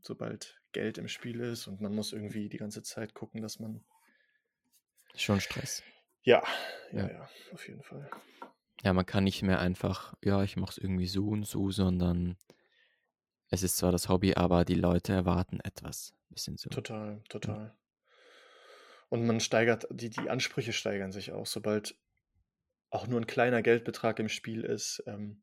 Sobald 0.00 0.60
Geld 0.72 0.98
im 0.98 1.06
Spiel 1.06 1.40
ist 1.40 1.68
und 1.68 1.80
man 1.80 1.94
muss 1.94 2.12
irgendwie 2.12 2.48
die 2.48 2.56
ganze 2.56 2.82
Zeit 2.82 3.14
gucken, 3.14 3.40
dass 3.40 3.60
man. 3.60 3.84
Schon 5.14 5.40
Stress. 5.40 5.82
Ja, 6.22 6.42
ja, 6.92 7.06
Ja. 7.06 7.10
ja, 7.12 7.28
auf 7.52 7.68
jeden 7.68 7.82
Fall. 7.82 8.10
Ja, 8.82 8.92
man 8.92 9.06
kann 9.06 9.24
nicht 9.24 9.42
mehr 9.42 9.60
einfach, 9.60 10.14
ja, 10.22 10.42
ich 10.42 10.56
mache 10.56 10.72
es 10.72 10.78
irgendwie 10.78 11.06
so 11.06 11.28
und 11.28 11.46
so, 11.46 11.70
sondern 11.70 12.36
es 13.52 13.62
ist 13.62 13.76
zwar 13.76 13.92
das 13.92 14.08
Hobby, 14.08 14.34
aber 14.34 14.64
die 14.64 14.74
Leute 14.74 15.12
erwarten 15.12 15.60
etwas. 15.60 16.14
Bisschen 16.30 16.56
so. 16.56 16.70
Total, 16.70 17.22
Ja. 17.44 17.56
total. 17.56 17.76
Und 19.10 19.26
man 19.26 19.38
steigert, 19.40 19.86
die, 19.90 20.10
die 20.10 20.28
Ansprüche 20.30 20.72
steigern 20.72 21.12
sich 21.12 21.30
auch, 21.32 21.46
sobald 21.46 21.96
auch 22.90 23.06
nur 23.06 23.20
ein 23.20 23.26
kleiner 23.26 23.62
Geldbetrag 23.62 24.18
im 24.20 24.28
Spiel 24.28 24.64
ist, 24.64 25.02
ähm, 25.06 25.42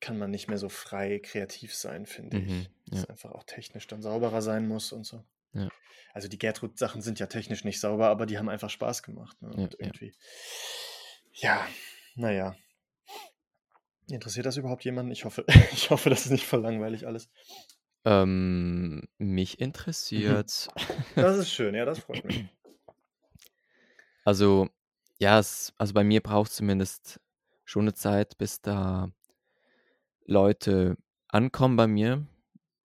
kann 0.00 0.18
man 0.18 0.30
nicht 0.30 0.48
mehr 0.48 0.58
so 0.58 0.68
frei 0.68 1.18
kreativ 1.20 1.74
sein, 1.74 2.06
finde 2.06 2.38
Mhm, 2.38 2.38
ich. 2.38 2.70
Dass 2.90 2.98
ja, 2.98 3.04
es 3.04 3.10
einfach 3.10 3.30
auch 3.32 3.44
technisch 3.44 3.86
dann 3.86 4.02
sauberer 4.02 4.42
sein 4.42 4.66
muss 4.66 4.92
und 4.92 5.04
so. 5.04 5.24
ja, 5.54 5.70
Also 6.14 6.28
die 6.28 6.38
Gertrud-Sachen 6.38 7.02
sind 7.02 7.20
ja 7.20 7.26
technisch 7.28 7.64
nicht 7.64 7.80
sauber, 7.80 8.08
aber 8.08 8.26
die 8.26 8.38
haben 8.38 8.48
einfach 8.50 8.70
Spaß 8.70 9.02
gemacht. 9.02 9.40
Ne? 9.42 9.50
ja, 9.56 9.62
Und 9.62 9.76
ja. 9.80 9.92
irgendwie, 9.92 10.14
ja, 11.32 11.66
naja. 12.14 12.56
Interessiert 14.10 14.46
das 14.46 14.56
überhaupt 14.56 14.84
jemanden? 14.84 15.12
Ich 15.12 15.24
hoffe, 15.24 15.44
ich 15.72 15.90
hoffe, 15.90 16.10
das 16.10 16.26
ist 16.26 16.32
nicht 16.32 16.46
voll 16.46 16.60
langweilig 16.60 17.06
alles. 17.06 17.28
Ähm, 18.04 19.02
mich 19.18 19.58
Mhm. 19.58 19.64
interessiert, 19.64 20.68
Das 21.14 21.36
ist 21.36 21.50
schön, 21.52 21.74
ja, 21.74 21.84
das 21.84 22.00
freut 22.00 22.24
mich. 22.24 22.44
also, 24.24 24.68
ja, 25.18 25.38
es, 25.38 25.72
also 25.78 25.94
bei 25.94 26.04
mir 26.04 26.20
braucht 26.20 26.50
es 26.50 26.56
zumindest 26.56 27.20
schon 27.64 27.82
eine 27.82 27.94
Zeit, 27.94 28.38
bis 28.38 28.60
da 28.60 29.10
Leute 30.26 30.96
ankommen 31.28 31.76
bei 31.76 31.86
mir. 31.86 32.26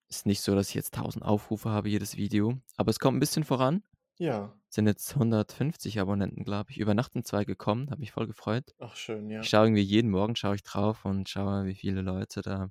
Ist 0.08 0.26
nicht 0.26 0.40
so, 0.40 0.54
dass 0.54 0.68
ich 0.68 0.74
jetzt 0.74 0.94
1000 0.96 1.24
Aufrufe 1.24 1.70
habe, 1.70 1.88
jedes 1.88 2.16
Video, 2.16 2.58
aber 2.76 2.90
es 2.90 3.00
kommt 3.00 3.16
ein 3.16 3.20
bisschen 3.20 3.44
voran. 3.44 3.82
Ja, 4.18 4.54
Sind 4.76 4.88
jetzt 4.88 5.14
150 5.16 6.00
Abonnenten, 6.00 6.44
glaube 6.44 6.70
ich. 6.70 6.76
Über 6.78 6.92
Nacht 6.92 7.14
sind 7.14 7.26
zwei 7.26 7.46
gekommen, 7.46 7.90
habe 7.90 8.00
mich 8.00 8.12
voll 8.12 8.26
gefreut. 8.26 8.74
ach 8.78 8.96
schön, 8.96 9.30
Ich 9.40 9.48
ja. 9.48 9.50
schaue 9.50 9.66
irgendwie 9.66 9.82
jeden 9.82 10.10
Morgen 10.10 10.36
schaue 10.36 10.56
ich 10.56 10.62
drauf 10.64 11.04
und 11.06 11.28
schaue, 11.30 11.64
wie 11.66 11.74
viele 11.76 12.02
Leute 12.02 12.42
da 12.42 12.70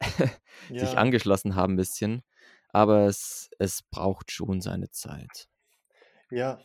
sich 0.76 0.98
Ja, 0.98 0.98
angeschlossen 0.98 1.54
haben 1.56 1.74
ein 1.74 1.76
bisschen. 1.78 2.22
Aber 2.70 3.06
es, 3.06 3.50
es 3.60 3.82
braucht 3.82 4.32
schon 4.32 4.60
seine 4.62 4.90
Zeit. 4.90 5.48
ja. 6.30 6.58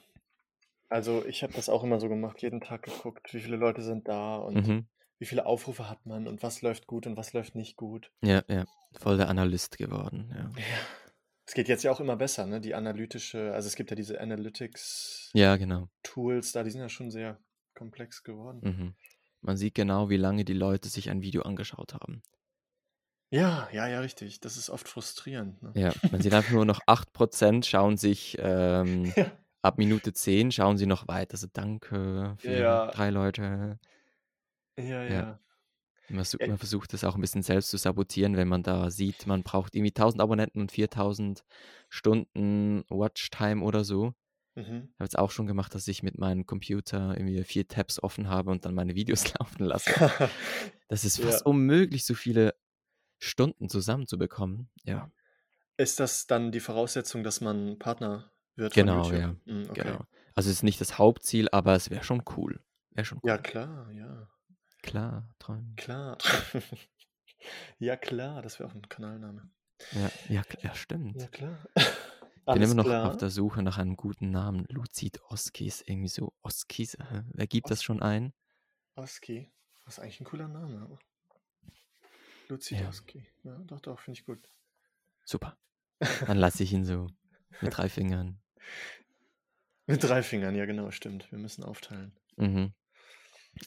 Also 0.89 1.25
ich 1.25 1.43
habe 1.43 1.53
das 1.53 1.69
auch 1.69 1.83
immer 1.83 1.99
so 1.99 2.09
gemacht, 2.09 2.41
jeden 2.41 2.61
Tag 2.61 2.83
geguckt, 2.83 3.33
wie 3.33 3.41
viele 3.41 3.57
Leute 3.57 3.81
sind 3.83 4.07
da 4.07 4.37
und 4.37 4.67
Mhm. 4.67 4.87
wie 5.19 5.25
viele 5.25 5.45
Aufrufe 5.45 5.89
hat 5.89 6.05
man 6.05 6.27
und 6.27 6.43
was 6.43 6.61
läuft 6.63 6.87
gut 6.87 7.07
und 7.07 7.17
was 7.17 7.33
läuft 7.33 7.55
nicht 7.55 7.77
gut. 7.77 8.11
Ja, 8.23 8.43
ja. 8.47 8.65
Voll 8.93 9.17
der 9.17 9.29
Analyst 9.29 9.77
geworden, 9.77 10.31
ja. 10.35 10.49
Ja. 10.55 10.87
Es 11.45 11.53
geht 11.53 11.67
jetzt 11.67 11.83
ja 11.83 11.91
auch 11.91 11.99
immer 11.99 12.15
besser, 12.15 12.45
ne? 12.45 12.61
Die 12.61 12.73
analytische, 12.73 13.53
also 13.53 13.67
es 13.67 13.75
gibt 13.75 13.89
ja 13.91 13.95
diese 13.95 14.19
Analytics 14.19 15.31
Ja, 15.33 15.57
genau. 15.57 15.89
Tools 16.03 16.51
da, 16.51 16.63
die 16.63 16.71
sind 16.71 16.81
ja 16.81 16.89
schon 16.89 17.11
sehr 17.11 17.39
komplex 17.75 18.23
geworden. 18.23 18.61
Mhm. 18.63 18.93
Man 19.41 19.57
sieht 19.57 19.75
genau, 19.75 20.09
wie 20.09 20.17
lange 20.17 20.45
die 20.45 20.53
Leute 20.53 20.87
sich 20.89 21.09
ein 21.09 21.21
Video 21.21 21.41
angeschaut 21.41 21.93
haben. 21.93 22.23
Ja, 23.31 23.67
ja, 23.71 23.87
ja, 23.87 23.99
richtig. 23.99 24.39
Das 24.41 24.57
ist 24.57 24.69
oft 24.69 24.87
frustrierend, 24.87 25.61
ne? 25.63 25.73
Ja, 25.75 25.91
man 26.11 26.21
sieht 26.21 26.33
einfach 26.33 26.51
nur 26.51 26.65
noch 26.65 26.81
8% 26.87 27.65
schauen 27.65 27.97
sich 27.97 28.37
ähm, 28.39 29.13
Ja. 29.15 29.31
ab 29.63 29.77
Minute 29.77 30.13
10 30.13 30.51
schauen 30.51 30.77
sie 30.77 30.85
noch 30.85 31.07
weiter. 31.07 31.33
Also 31.33 31.47
danke, 31.51 32.35
vier, 32.37 32.59
Ja, 32.59 32.87
drei 32.91 33.09
Leute. 33.09 33.79
ja, 34.77 35.03
Ja. 35.07 35.13
ja. 35.15 35.39
Man, 36.09 36.25
Ja, 36.39 36.47
man 36.47 36.57
versucht 36.57 36.93
das 36.93 37.03
auch 37.03 37.15
ein 37.15 37.21
bisschen 37.21 37.43
selbst 37.43 37.69
zu 37.69 37.77
sabotieren, 37.77 38.35
wenn 38.37 38.47
man 38.47 38.63
da 38.63 38.91
sieht, 38.91 39.25
man 39.27 39.43
braucht 39.43 39.75
irgendwie 39.75 39.93
1000 39.93 40.21
Abonnenten 40.21 40.61
und 40.61 40.71
4000 40.71 41.43
Stunden 41.89 42.83
Watchtime 42.89 43.63
oder 43.63 43.83
so. 43.83 44.13
mhm. 44.55 44.93
Ich 44.95 45.01
habe 45.01 45.07
es 45.09 45.15
auch 45.15 45.31
schon 45.31 45.47
gemacht, 45.47 45.75
dass 45.75 45.87
ich 45.87 46.03
mit 46.03 46.17
meinem 46.19 46.45
Computer 46.47 47.17
irgendwie 47.17 47.43
vier 47.45 47.67
Tabs 47.67 48.01
offen 48.03 48.29
habe 48.29 48.51
und 48.51 48.65
dann 48.65 48.75
meine 48.75 48.95
Videos 48.95 49.33
laufen 49.39 49.65
lasse. 49.65 49.95
Das 50.89 51.05
ist 51.05 51.17
Ja, 51.17 51.19
fast 51.19 51.45
unmöglich, 51.45 52.05
so 52.05 52.15
viele 52.15 52.55
Stunden 53.19 53.69
zusammenzubekommen, 53.69 54.69
ja. 54.85 55.11
Ist 55.77 55.99
das 55.99 56.25
dann 56.27 56.51
die 56.51 56.59
Voraussetzung, 56.59 57.23
dass 57.23 57.39
man 57.41 57.77
Partner 57.79 58.31
wird 58.55 58.73
von 58.73 58.89
Genau, 58.89 59.11
ja, 59.11 59.35
Hm, 59.45 59.69
okay. 59.69 59.99
genau. 59.99 60.05
Also, 60.35 60.49
es 60.49 60.57
ist 60.57 60.63
nicht 60.63 60.81
das 60.81 60.97
Hauptziel, 60.97 61.47
aber 61.51 61.75
es 61.75 61.89
wäre 61.89 62.03
schon 62.03 62.23
cool. 62.37 62.63
Wäre 62.91 63.05
schon 63.05 63.21
Ja, 63.23 63.37
cool. 63.37 63.39
klar, 63.39 63.91
ja. 63.91 64.29
Klar, 64.83 65.33
träumen. 65.39 65.75
Klar. 65.75 66.17
Ja, 67.77 67.97
klar, 67.97 68.41
das 68.41 68.57
wäre 68.57 68.69
auch 68.69 68.73
ein 68.73 68.87
Kanalname. 68.87 69.49
Ja, 69.91 69.99
ja, 70.01 70.09
ja, 70.29 70.43
Ja, 70.61 70.75
stimmt. 70.75 71.29
klar. 71.33 71.57
Bin 72.45 72.61
immer 72.61 72.73
noch 72.75 72.85
auf 72.85 72.89
klar. 72.89 73.17
der 73.17 73.29
Suche 73.29 73.61
nach 73.63 73.77
einem 73.77 73.97
guten 73.97 74.31
Namen. 74.31 74.65
Luzid 74.69 75.21
Oskis, 75.23 75.81
irgendwie 75.85 76.07
so 76.07 76.31
Oskis. 76.41 76.95
Hä? 76.97 77.23
Wer 77.33 77.47
gibt 77.47 77.69
das 77.69 77.79
Os 77.79 77.83
schon 77.83 78.01
ein? 78.01 78.31
Oski. 78.95 79.51
Das 79.83 79.95
ist 79.95 79.99
eigentlich 79.99 80.21
ein 80.21 80.23
cooler 80.23 80.47
Name. 80.47 80.81
aber- 80.83 80.99
Ja, 81.65 81.71
Luzidoski. 82.47 83.27
Ja, 83.43 83.57
doch, 83.65 83.81
doch, 83.81 83.99
finde 83.99 84.19
ich 84.21 84.25
gut. 84.25 84.39
super. 85.25 85.57
Dann 86.27 86.37
lasse 86.37 86.63
ich 86.63 86.71
ihn 86.71 86.85
so 86.85 87.07
mit 87.59 87.75
drei 87.77 87.89
Fingern. 87.89 88.39
Mit 89.85 90.01
drei 90.01 90.23
Fingern, 90.23 90.55
ja, 90.55 90.65
genau, 90.65 90.91
stimmt. 90.91 91.29
Wir 91.29 91.39
müssen 91.39 91.65
aufteilen. 91.65 92.17
Mhm. 92.37 92.73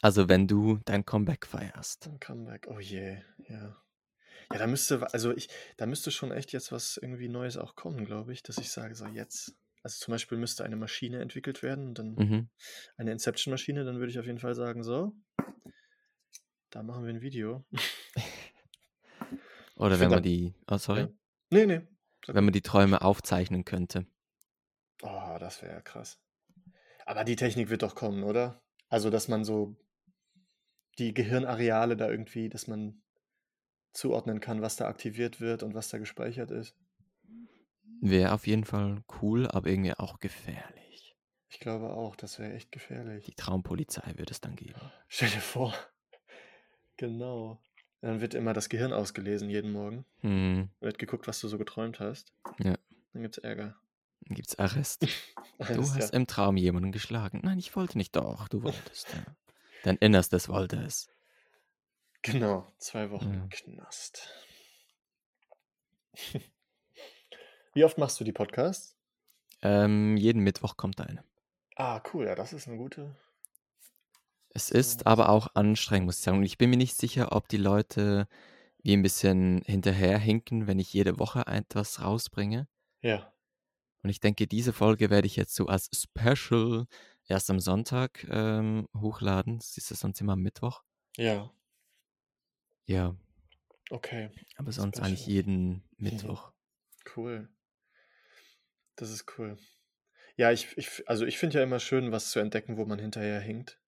Also, 0.03 0.29
wenn 0.29 0.47
du 0.49 0.79
dein 0.85 1.05
Comeback 1.05 1.47
feierst. 1.47 2.07
Ein 2.07 2.21
Comeback. 2.21 2.67
Oh 2.69 2.81
je, 2.81 3.19
ja. 3.49 3.77
Ja, 4.53 4.59
da 4.59 4.67
müsste, 4.67 5.13
also 5.13 5.33
ich, 5.35 5.49
da 5.77 5.87
müsste 5.87 6.11
schon 6.11 6.31
echt 6.31 6.53
jetzt 6.53 6.71
was 6.71 6.97
irgendwie 6.99 7.29
Neues 7.29 7.57
auch 7.57 7.75
kommen, 7.75 8.05
glaube 8.05 8.33
ich, 8.33 8.43
dass 8.43 8.59
ich 8.59 8.71
sage, 8.71 8.95
so 8.95 9.07
jetzt. 9.07 9.57
Also 9.83 10.05
zum 10.05 10.13
Beispiel 10.13 10.39
müsste 10.39 10.65
eine 10.65 10.77
Maschine 10.77 11.21
entwickelt 11.21 11.63
werden, 11.63 11.95
dann 11.95 12.15
Mhm. 12.15 12.49
eine 12.97 13.13
Inception-Maschine, 13.13 13.85
dann 13.85 13.99
würde 13.99 14.11
ich 14.11 14.19
auf 14.19 14.27
jeden 14.27 14.39
Fall 14.41 14.55
sagen, 14.55 14.83
so, 14.83 15.13
da 16.71 16.83
machen 16.83 17.05
wir 17.05 17.13
ein 17.15 17.21
Video. 17.23 17.65
Oder 19.77 20.01
wenn 20.01 20.11
man 20.11 20.23
die, 20.23 20.55
oh, 20.69 20.79
sorry, 20.79 21.01
ja. 21.03 21.09
Nee, 21.51 21.67
nee, 21.67 21.87
wenn 22.27 22.45
man 22.45 22.53
die 22.53 22.63
Träume 22.63 23.03
aufzeichnen 23.03 23.65
könnte. 23.65 24.07
Oh, 25.03 25.37
das 25.39 25.63
wäre 25.63 25.75
ja 25.75 25.81
krass. 25.81 26.19
Aber 27.05 27.23
die 27.25 27.37
Technik 27.37 27.69
wird 27.69 27.83
doch 27.83 27.95
kommen, 27.95 28.25
oder? 28.25 28.63
Also, 28.89 29.11
dass 29.11 29.29
man 29.29 29.45
so 29.45 29.77
die 30.99 31.13
Gehirnareale 31.15 31.97
da 31.97 32.09
irgendwie, 32.11 32.49
dass 32.49 32.67
man 32.69 33.03
zuordnen 33.93 34.41
kann, 34.41 34.63
was 34.63 34.77
da 34.77 34.87
aktiviert 34.89 35.41
wird 35.41 35.63
und 35.63 35.75
was 35.75 35.89
da 35.89 35.99
gespeichert 35.99 36.51
ist. 36.51 36.75
Wäre 38.01 38.33
auf 38.33 38.47
jeden 38.47 38.65
Fall 38.65 39.03
cool, 39.23 39.49
aber 39.49 39.69
irgendwie 39.69 39.95
auch 39.95 40.21
gefährlich. 40.21 41.17
Ich 41.49 41.61
glaube 41.61 41.91
auch, 41.95 42.17
das 42.17 42.39
wäre 42.39 42.53
echt 42.53 42.71
gefährlich. 42.73 43.25
Die 43.25 43.35
Traumpolizei 43.35 44.15
würde 44.19 44.33
es 44.33 44.41
dann 44.41 44.57
geben. 44.57 44.81
Stell 45.09 45.31
dir 45.31 45.41
vor. 45.41 45.75
Genau. 46.97 47.61
Dann 48.03 48.21
wird 48.21 48.35
immer 48.35 48.53
das 48.53 48.69
Gehirn 48.69 48.93
ausgelesen 48.93 49.49
jeden 49.49 49.73
Morgen. 49.73 50.05
Hm, 50.21 50.69
Wird 50.81 50.99
geguckt, 50.99 51.27
was 51.27 51.41
du 51.41 51.49
so 51.49 51.59
geträumt 51.59 51.99
hast. 52.01 52.33
ja, 52.59 52.75
Dann 53.13 53.23
gibt's 53.23 53.39
Ärger. 53.39 53.77
dann 54.23 54.35
gibt's 54.35 54.59
Arrest. 54.59 55.07
Du 55.59 55.81
hast 55.81 55.97
ja. 55.99 56.09
im 56.11 56.27
Traum 56.27 56.57
jemanden 56.57 56.93
geschlagen. 56.93 57.41
Nein, 57.43 57.59
ich 57.59 57.75
wollte 57.77 57.97
nicht. 57.97 58.15
Doch, 58.17 58.49
du 58.49 58.63
wolltest. 58.63 59.09
Ja. 59.13 59.25
Dein 59.85 59.97
Innerstes 59.97 60.49
wollte 60.49 60.77
es. 60.77 61.09
Genau. 62.23 62.67
Zwei 62.79 63.11
Wochen 63.11 63.33
Ja. 63.33 63.47
Knast. 63.51 64.29
Wie 67.75 67.85
oft 67.85 67.99
machst 67.99 68.19
du 68.21 68.25
die 68.25 68.33
Podcasts? 68.33 68.97
Ähm, 69.63 70.17
jeden 70.17 70.43
Mittwoch 70.43 70.77
kommt 70.77 71.01
eine. 71.01 71.25
Ah, 71.77 72.03
cool. 72.13 72.27
Ja, 72.27 72.35
das 72.35 72.53
ist 72.53 72.69
eine 72.69 72.77
gute. 72.79 73.15
Es 74.51 74.71
ist 74.71 75.07
aber 75.07 75.29
auch 75.29 75.49
anstrengend, 75.55 76.07
muss 76.07 76.19
ich 76.19 76.25
sagen. 76.25 76.39
Und 76.39 76.45
ich 76.45 76.59
bin 76.59 76.71
mir 76.71 76.79
nicht 76.79 76.97
sicher, 76.97 77.33
ob 77.33 77.49
die 77.49 77.59
Leute 77.59 78.27
wie 78.83 78.95
ein 78.95 79.03
bisschen 79.03 79.63
hinterherhinken, 79.67 80.67
wenn 80.67 80.79
ich 80.79 80.93
jede 80.93 81.19
Woche 81.19 81.47
etwas 81.47 82.03
rausbringe. 82.03 82.67
Ja. 83.03 83.33
Und 84.03 84.11
ich 84.11 84.21
denke, 84.21 84.47
diese 84.47 84.73
Folge 84.73 85.11
werde 85.11 85.27
ich 85.27 85.37
jetzt 85.37 85.55
so 85.55 85.67
als 85.67 85.91
Special 85.95 86.87
erst 87.27 87.51
am 87.51 87.61
Sonntag 87.61 88.27
ähm, 88.31 88.89
hochladen. 88.97 89.59
Das 89.59 89.77
ist 89.77 89.91
ja 89.91 89.97
sonst 89.97 90.21
immer 90.21 90.35
am 90.35 90.43
Mittwoch. 90.43 90.83
Ja. 91.17 91.51
Ja, 92.87 93.17
Okay. 93.91 94.31
aber 94.57 94.73
sonst 94.73 95.01
eigentlich 95.01 95.21
Special. 95.23 95.35
jeden 95.37 95.83
Mittwoch. 95.97 96.53
Cool. 97.17 97.49
Das 98.97 99.11
ist 99.11 99.39
cool. 99.39 99.57
Ja, 100.37 100.53
ich, 100.53 100.77
ich, 100.77 101.09
also 101.09 101.25
ich 101.27 101.39
finde 101.39 101.59
ja 101.59 101.65
immer 101.65 101.81
schön, 101.81 102.13
was 102.13 102.31
zu 102.31 102.41
entdecken, 102.41 102.77
wo 102.77 102.85
man 102.85 102.99
hinterher 102.99 103.41
hinkt. 103.41 103.81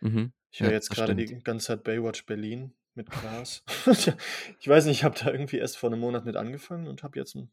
Mhm. 0.00 0.32
Ich 0.50 0.60
höre 0.60 0.68
Ja, 0.68 0.74
jetzt 0.74 0.90
gerade 0.90 1.14
die 1.14 1.42
ganze 1.42 1.66
Zeit 1.66 1.84
Baywatch 1.84 2.24
Berlin 2.26 2.74
mit 2.94 3.10
Klaas. 3.10 3.64
ich 4.60 4.68
weiß 4.68 4.86
nicht, 4.86 4.98
ich 4.98 5.04
habe 5.04 5.18
da 5.18 5.30
irgendwie 5.30 5.58
erst 5.58 5.76
vor 5.76 5.90
einem 5.90 6.00
Monat 6.00 6.24
mit 6.24 6.36
angefangen 6.36 6.86
und 6.88 7.02
habe 7.02 7.18
jetzt 7.18 7.34
ein 7.34 7.50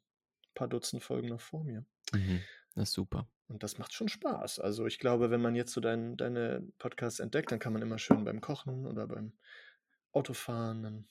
paar 0.53 0.68
Dutzend 0.68 1.03
Folgen 1.03 1.30
noch 1.30 1.41
vor 1.41 1.64
mir. 1.64 1.86
Mhm. 2.14 2.47
Das 2.76 2.89
ist 2.89 2.93
super. 2.93 3.28
Und 3.47 3.62
das 3.64 3.78
macht 3.78 3.93
schon 3.93 4.10
Spaß. 4.10 4.60
Also 4.60 4.86
ich 4.88 4.97
glaube, 4.99 5.30
wenn 5.30 5.41
man 5.41 5.56
jetzt 5.56 5.72
so 5.72 5.82
dein, 5.82 6.18
deine 6.18 6.68
Podcasts 6.80 7.20
entdeckt, 7.20 7.51
dann 7.51 7.60
kann 7.60 7.74
man 7.74 7.82
immer 7.82 7.99
schön 7.99 8.24
beim 8.24 8.41
Kochen 8.41 8.88
oder 8.88 9.08
beim 9.08 9.34
Autofahren 10.12 10.84
dann 10.84 11.08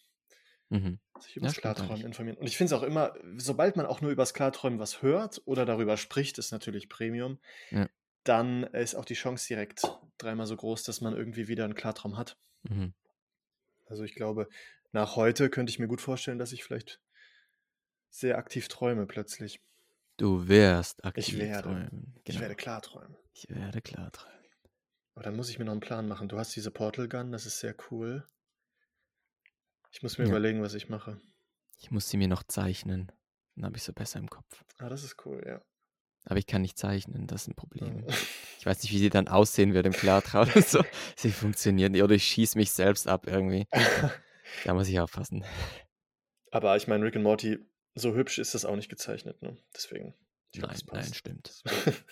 Mhm. 0.70 0.98
sich 1.20 1.36
über 1.36 1.46
das 1.46 1.56
Klarträumen 1.56 2.04
informieren. 2.04 2.36
Und 2.38 2.46
ich 2.46 2.56
finde 2.56 2.74
es 2.74 2.80
auch 2.80 2.84
immer, 2.84 3.14
sobald 3.36 3.76
man 3.76 3.86
auch 3.86 4.00
nur 4.00 4.10
über 4.10 4.22
das 4.22 4.34
Klarträumen 4.34 4.78
was 4.78 5.02
hört 5.02 5.42
oder 5.44 5.64
darüber 5.64 5.96
spricht, 5.96 6.38
ist 6.38 6.50
natürlich 6.50 6.88
Premium, 6.88 7.38
Ja. 7.70 7.88
dann 8.24 8.64
ist 8.64 8.94
auch 8.94 9.04
die 9.04 9.14
Chance 9.14 9.48
direkt 9.48 9.82
dreimal 10.18 10.46
so 10.46 10.56
groß, 10.56 10.82
dass 10.84 11.00
man 11.00 11.16
irgendwie 11.16 11.48
wieder 11.48 11.64
einen 11.64 11.74
Klartraum 11.74 12.16
hat. 12.16 12.38
Mhm. 12.64 12.94
Also 13.86 14.04
ich 14.04 14.14
glaube, 14.14 14.48
nach 14.92 15.16
heute 15.16 15.50
könnte 15.50 15.70
ich 15.70 15.78
mir 15.78 15.88
gut 15.88 16.00
vorstellen, 16.00 16.38
dass 16.38 16.52
ich 16.52 16.64
vielleicht 16.64 17.00
sehr 18.08 18.38
aktiv 18.38 18.68
träume 18.68 19.06
plötzlich. 19.06 19.60
Du 20.16 20.46
wirst 20.48 20.98
Ich 21.00 21.04
aktiv 21.04 21.38
werde. 21.38 21.62
träumen. 21.68 22.14
Ich 22.18 22.24
Genau. 22.24 22.40
werde 22.40 22.54
klar 22.54 22.80
träumen. 22.82 23.16
Ich 23.32 23.48
werde 23.48 23.80
klar 23.82 24.10
träumen. 24.12 24.32
Aber 25.14 25.24
dann 25.24 25.36
muss 25.36 25.48
ich 25.48 25.58
mir 25.58 25.64
noch 25.64 25.72
einen 25.72 25.80
Plan 25.80 26.08
machen. 26.08 26.28
Du 26.28 26.38
hast 26.38 26.54
diese 26.56 26.70
Portal 26.70 27.08
Gun, 27.08 27.32
das 27.32 27.46
ist 27.46 27.58
sehr 27.60 27.74
cool. 27.90 28.26
Ich 29.90 30.02
muss 30.02 30.18
mir 30.18 30.24
Ja. 30.24 30.30
überlegen, 30.30 30.62
was 30.62 30.74
ich 30.74 30.88
mache. 30.88 31.20
Ich 31.78 31.90
muss 31.90 32.08
sie 32.08 32.16
mir 32.16 32.28
noch 32.28 32.42
zeichnen. 32.44 33.12
Dann 33.56 33.66
habe 33.66 33.76
ich 33.76 33.82
so 33.84 33.92
besser 33.92 34.18
im 34.18 34.28
Kopf. 34.28 34.64
Ah, 34.78 34.88
das 34.88 35.04
ist 35.04 35.24
cool, 35.26 35.42
ja. 35.46 35.62
Aber 36.26 36.38
ich 36.38 36.46
kann 36.46 36.62
nicht 36.62 36.78
zeichnen, 36.78 37.26
das 37.26 37.42
ist 37.42 37.48
ein 37.48 37.54
Problem. 37.54 38.04
Ja. 38.08 38.14
Ich 38.58 38.66
weiß 38.66 38.82
nicht, 38.82 38.92
wie 38.92 38.98
sie 38.98 39.10
dann 39.10 39.28
aussehen 39.28 39.74
wird 39.74 39.84
im 39.86 39.92
Klartraum. 39.92 40.48
so, 40.66 40.82
sie 41.16 41.30
funktioniert 41.30 41.92
nicht. 41.92 42.02
Oder 42.02 42.14
ich 42.14 42.24
schieße 42.24 42.56
mich 42.56 42.70
selbst 42.72 43.06
ab 43.08 43.26
irgendwie. 43.26 43.66
Da 44.64 44.72
muss 44.74 44.88
ich 44.88 45.00
aufpassen. 45.00 45.42
Aber 46.50 46.76
ich 46.76 46.86
meine, 46.86 47.04
Rick 47.04 47.16
and 47.16 47.24
Morty, 47.24 47.58
so 47.94 48.14
hübsch 48.14 48.38
ist 48.38 48.54
das 48.54 48.64
auch 48.64 48.76
nicht 48.76 48.88
gezeichnet, 48.88 49.40
ne? 49.42 49.56
Deswegen. 49.74 50.14
Nein, 50.56 50.70
das 50.70 50.86
nein, 50.86 51.14
stimmt. 51.14 51.62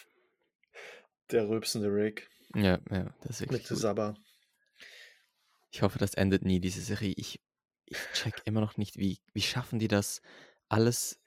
Der 1.30 1.48
rülpsende 1.48 1.88
Rick 1.88 2.28
Ja, 2.54 2.80
ja, 2.90 3.14
das 3.22 3.40
ist 3.40 3.50
mit 3.50 3.66
gut. 3.68 3.78
Sabba. 3.78 4.14
Ich 5.70 5.82
hoffe, 5.82 5.98
das 5.98 6.14
endet 6.14 6.44
nie, 6.44 6.60
diese 6.60 6.80
Serie. 6.80 7.14
Ich, 7.16 7.40
ich 7.86 7.98
check 8.12 8.42
immer 8.44 8.60
noch 8.60 8.76
nicht, 8.76 8.98
wie, 8.98 9.20
wie 9.32 9.40
schaffen 9.40 9.78
die 9.78 9.88
das 9.88 10.20
alles. 10.68 11.20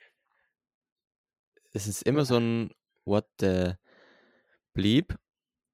Es 1.73 1.87
ist 1.87 2.03
immer 2.03 2.25
so 2.25 2.37
ein 2.37 2.71
What 3.05 3.27
the 3.39 3.73
bleep, 4.73 5.17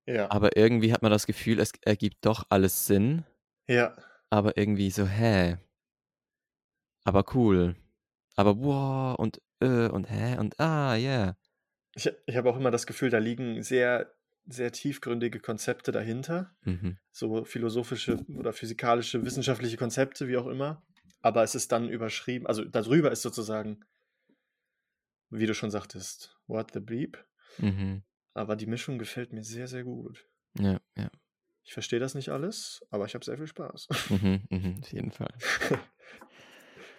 Ja, 0.06 0.30
aber 0.32 0.56
irgendwie 0.58 0.94
hat 0.94 1.02
man 1.02 1.12
das 1.12 1.26
Gefühl, 1.26 1.60
es 1.60 1.72
ergibt 1.82 2.26
doch 2.26 2.46
alles 2.50 2.86
Sinn, 2.86 3.26
ja. 3.68 3.96
aber 4.30 4.58
irgendwie 4.58 4.92
so, 4.92 5.06
hä? 5.06 5.58
Aber 7.04 7.26
cool. 7.36 7.76
Aber 8.42 8.60
wow 8.60 9.20
und 9.20 9.40
äh 9.60 9.88
und 9.88 10.10
hä 10.10 10.38
und 10.40 10.60
ah, 10.60 10.96
yeah. 10.96 11.38
Ich, 11.94 12.10
ich 12.26 12.36
habe 12.36 12.50
auch 12.50 12.58
immer 12.58 12.72
das 12.72 12.88
Gefühl, 12.88 13.12
da 13.12 13.20
liegen 13.20 13.62
sehr, 13.62 14.12
sehr 14.48 14.72
tiefgründige 14.72 15.40
Konzepte 15.40 15.92
dahinter. 15.92 16.56
Mhm. 16.64 16.98
So 17.12 17.46
philosophische 17.46 18.18
oder 18.36 18.52
physikalische, 18.52 19.24
wissenschaftliche 19.24 19.78
Konzepte, 19.78 20.28
wie 20.28 20.38
auch 20.38 20.48
immer. 20.48 20.82
Aber 21.22 21.44
es 21.44 21.54
ist 21.54 21.72
dann 21.72 21.88
überschrieben, 21.88 22.48
also 22.48 22.66
darüber 22.66 23.12
ist 23.12 23.22
sozusagen, 23.22 23.82
wie 25.30 25.46
du 25.46 25.54
schon 25.54 25.70
sagtest, 25.70 26.36
what 26.48 26.72
the 26.74 26.80
bleep. 26.80 27.24
Mhm. 27.60 28.02
Aber 28.34 28.56
die 28.56 28.66
Mischung 28.66 28.98
gefällt 28.98 29.34
mir 29.34 29.44
sehr, 29.44 29.68
sehr 29.68 29.84
gut. 29.84 30.26
Ja, 30.58 30.82
ja. 30.98 31.12
Ich 31.64 31.74
verstehe 31.74 32.00
das 32.00 32.16
nicht 32.16 32.30
alles, 32.30 32.84
aber 32.90 33.06
ich 33.06 33.14
habe 33.14 33.24
sehr 33.24 33.38
viel 33.38 33.46
Spaß. 33.46 33.88
Mhm, 34.10 34.42
mhm, 34.50 34.80
auf 34.82 34.92
jeden 34.92 35.12
Fall. 35.12 35.34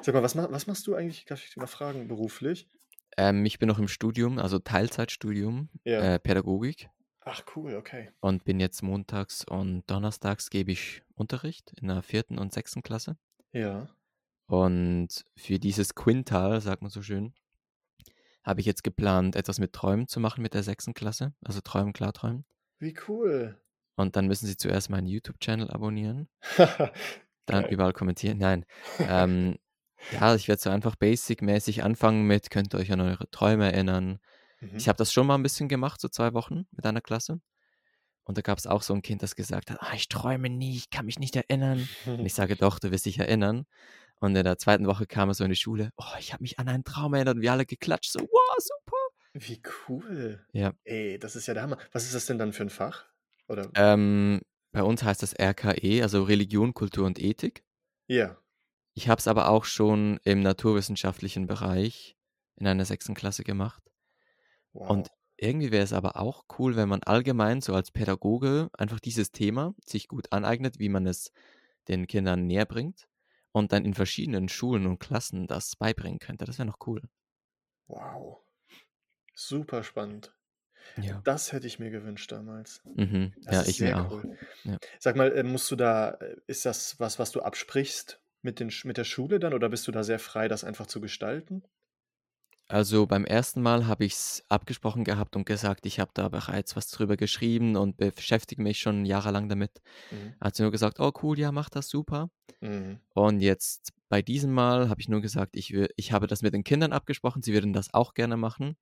Sag 0.03 0.15
mal, 0.15 0.23
was, 0.23 0.37
was 0.37 0.67
machst 0.67 0.87
du 0.87 0.95
eigentlich, 0.95 1.25
darf 1.27 1.41
ich 1.41 1.47
dich 1.51 1.57
mal 1.57 1.67
fragen, 1.67 2.09
beruflich? 2.09 2.69
Ähm, 3.17 3.45
ich 3.45 3.59
bin 3.59 3.69
noch 3.69 3.79
im 3.79 3.89
Studium, 3.89 4.39
also 4.39 4.59
Teilzeitstudium, 4.59 5.69
Ja. 5.85 6.15
äh, 6.15 6.19
Pädagogik. 6.19 6.89
Ach, 7.25 7.43
cool, 7.55 7.77
okay. 7.77 8.11
und 8.21 8.45
bin 8.45 8.59
jetzt 8.59 8.83
montags 8.83 9.45
und 9.45 9.89
donnerstags 9.89 10.51
gebe 10.51 10.73
ich 10.73 11.03
Unterricht 11.15 11.73
in 11.81 11.87
der 11.87 12.03
vierten 12.03 12.37
und 12.37 12.53
sechsten 12.53 12.83
Klasse. 12.83 13.17
Ja. 13.53 13.89
Und 14.47 15.25
für 15.37 15.61
dieses 15.61 15.95
Quintal, 15.95 16.61
sagt 16.61 16.83
man 16.83 16.91
so 16.91 17.01
schön, 17.01 17.33
habe 18.43 18.59
ich 18.61 18.67
jetzt 18.67 18.83
geplant, 18.83 19.37
etwas 19.37 19.61
mit 19.61 19.73
Träumen 19.73 20.09
zu 20.09 20.19
machen 20.19 20.43
mit 20.43 20.53
der 20.53 20.65
sechsten 20.65 20.95
Klasse. 20.95 21.33
Also 21.45 21.61
Träumen, 21.61 21.93
Klarträumen. 21.93 22.45
Wie 22.81 22.95
cool. 23.07 23.57
Und 23.95 24.17
dann 24.17 24.27
müssen 24.27 24.47
sie 24.47 24.57
zuerst 24.57 24.91
meinen 24.91 25.07
YouTube-Channel 25.07 25.71
abonnieren, 25.71 26.29
dann 27.47 27.67
überall 27.69 27.93
kommentieren. 27.93 28.39
Nein. 28.39 28.67
Ähm, 28.99 29.59
Ja, 30.11 30.35
ich 30.35 30.49
werde 30.49 30.61
so 30.61 30.71
einfach 30.71 30.97
basic-mäßig 30.97 31.83
anfangen 31.83 32.27
mit, 32.27 32.51
könnt 32.51 32.75
ihr 32.75 32.79
euch 32.81 32.93
an 32.93 33.01
eure 33.01 33.31
Träume 33.31 33.71
erinnern? 33.73 34.19
Ich 34.61 34.73
Mhm. 34.87 34.89
habe 34.89 34.97
das 34.99 35.13
schon 35.13 35.27
mal 35.27 35.35
ein 35.35 35.43
bisschen 35.43 35.69
gemacht, 35.69 36.01
so 36.01 36.09
zwei 36.09 36.35
Wochen 36.35 36.67
mit 36.71 36.87
einer 36.87 37.01
Klasse. 37.01 37.41
Und 38.25 38.39
da 38.39 38.43
gab 38.43 38.59
es 38.59 38.67
auch 38.69 38.83
so 38.83 38.95
ein 38.95 39.03
Kind, 39.03 39.23
das 39.23 39.35
gesagt 39.35 39.71
hat, 39.71 39.79
ah, 39.81 39.95
ich 39.95 40.09
träume 40.09 40.49
nie, 40.49 40.77
ich 40.77 40.91
kann 40.91 41.07
mich 41.07 41.19
nicht 41.19 41.35
erinnern. 41.35 41.89
Und 42.07 42.25
ich 42.25 42.35
sage, 42.35 42.57
doch, 42.57 42.79
du 42.79 42.91
wirst 42.93 43.07
dich 43.07 43.19
erinnern. 43.19 43.67
Und 44.21 44.37
in 44.37 44.45
der 44.45 44.59
zweiten 44.59 44.87
Woche 44.87 45.07
kam 45.07 45.31
er 45.31 45.35
so 45.35 45.43
in 45.43 45.51
die 45.51 45.57
Schule, 45.57 45.91
oh, 45.97 46.05
ich 46.21 46.33
habe 46.33 46.43
mich 46.43 46.61
an 46.61 46.69
einen 46.69 46.85
Traum 46.85 47.15
erinnert 47.15 47.37
und 47.37 47.43
wir 47.43 47.51
alle 47.51 47.67
geklatscht, 47.67 48.13
so, 48.13 48.21
wow, 48.21 48.57
super. 48.59 48.97
Wie 49.35 49.61
cool. 49.89 50.47
Ja. 50.53 50.73
Ey, 50.85 51.19
das 51.19 51.35
ist 51.35 51.47
ja 51.49 51.55
der 51.55 51.65
Hammer. 51.65 51.79
Was 51.91 52.05
ist 52.05 52.15
das 52.15 52.27
denn 52.27 52.39
dann 52.39 52.53
für 52.53 52.63
ein 52.63 52.71
Fach? 52.71 53.07
Oder? 53.49 53.69
Ähm, 53.75 54.41
bei 54.71 54.83
uns 54.85 55.03
heißt 55.03 55.23
das 55.23 55.35
RKE, 55.39 56.03
also 56.03 56.23
Religion, 56.23 56.75
Kultur 56.75 57.07
und 57.07 57.19
Ethik. 57.19 57.65
Ja. 58.07 58.37
Ich 58.95 59.09
habe 59.09 59.19
es 59.19 59.27
aber 59.29 59.49
auch 59.49 59.65
schon 59.65 60.19
im 60.25 60.41
naturwissenschaftlichen 60.41 61.47
Bereich 61.47 62.17
in 62.57 62.67
einer 62.67 62.85
sechsten 62.85 63.15
Klasse 63.15 63.43
gemacht. 63.45 63.83
Wow. 64.73 64.91
Und 64.91 65.09
irgendwie 65.37 65.73
wäre 65.73 65.85
es 65.85 65.93
aber 65.93 66.17
auch 66.17 66.45
cool, 66.59 66.77
wenn 66.77 66.89
man 66.89 67.03
allgemein 67.03 67.61
so 67.61 67.75
als 67.75 67.91
Pädagoge 67.91 68.71
einfach 68.77 69.01
dieses 69.01 69.33
Thema 69.33 69.75
sich 69.85 70.09
gut 70.09 70.33
aneignet, 70.33 70.79
wie 70.79 70.89
man 70.89 71.07
es 71.07 71.33
den 71.89 72.07
Kindern 72.07 72.47
näher 72.47 72.67
bringt 72.67 73.09
und 73.51 73.73
dann 73.73 73.85
in 73.85 73.95
verschiedenen 73.95 74.49
Schulen 74.49 74.87
und 74.87 74.99
Klassen 75.01 75.47
das 75.47 75.75
beibringen 75.77 76.19
könnte. 76.21 76.45
Das 76.45 76.59
wäre 76.59 76.67
noch 76.67 76.87
cool. 76.87 77.03
wow. 77.89 78.39
Super 79.35 79.83
spannend. 79.83 80.35
Ja. 81.01 81.21
Das 81.25 81.53
hätte 81.53 81.67
ich 81.67 81.79
mir 81.79 81.91
gewünscht 81.91 82.31
damals. 82.33 82.83
Mhm. 82.95 83.33
Das 83.45 83.55
Ja, 83.55 83.71
ich 83.71 83.81
mir 83.81 83.99
auch. 83.99 84.11
cool. 84.13 84.39
Ja. 84.65 84.77
Sag 84.99 85.17
mal, 85.17 85.33
äh, 85.33 85.43
musst 85.43 85.71
du 85.71 85.77
da, 85.77 86.11
äh, 86.11 86.37
ist 86.47 86.67
das 86.67 87.01
was, 87.01 87.19
was 87.19 87.33
du 87.33 87.41
absprichst 87.41 88.21
mit, 88.43 88.61
den, 88.61 88.73
mit 88.85 88.97
der 88.97 89.05
Schule 89.05 89.39
dann 89.39 89.55
oder 89.55 89.69
bist 89.69 89.87
du 89.87 89.93
da 89.93 90.03
sehr 90.03 90.19
frei, 90.19 90.49
das 90.49 90.65
einfach 90.65 90.87
zu 90.87 91.01
gestalten? 91.01 91.63
Also 92.69 93.07
beim 93.07 93.25
ersten 93.25 93.61
Mal 93.61 93.87
habe 93.87 94.05
ich 94.05 94.15
es 94.15 94.45
abgesprochen 94.49 95.05
gehabt 95.05 95.37
und 95.37 95.45
gesagt, 95.45 95.85
ich 95.85 96.01
habe 96.01 96.11
da 96.15 96.29
bereits 96.29 96.75
was 96.75 96.89
drüber 96.89 97.17
geschrieben 97.17 97.77
und 97.77 97.97
beschäftige 97.99 98.63
mich 98.63 98.79
schon 98.79 99.05
jahrelang 99.05 99.49
damit. 99.49 99.83
Mhm. 100.11 100.35
Hat 100.41 100.57
sie 100.57 100.63
nur 100.63 100.73
gesagt, 100.73 100.99
oh 100.99 101.13
cool, 101.23 101.39
ja, 101.39 101.53
mach 101.53 101.69
das 101.69 101.89
super. 101.89 102.31
Mhm. 102.61 102.99
Und 103.15 103.41
jetzt 103.41 103.93
bei 104.09 104.23
diesem 104.23 104.53
Mal 104.53 104.89
habe 104.89 105.01
ich 105.01 105.09
nur 105.09 105.21
gesagt, 105.21 105.57
ich, 105.57 105.75
ich 105.97 106.13
habe 106.13 106.27
das 106.27 106.41
mit 106.41 106.55
den 106.55 106.65
Kindern 106.65 106.93
abgesprochen, 106.93 107.43
sie 107.43 107.53
würden 107.53 107.73
das 107.73 107.93
auch 107.93 108.15
gerne 108.15 108.39
machen. 108.39 108.77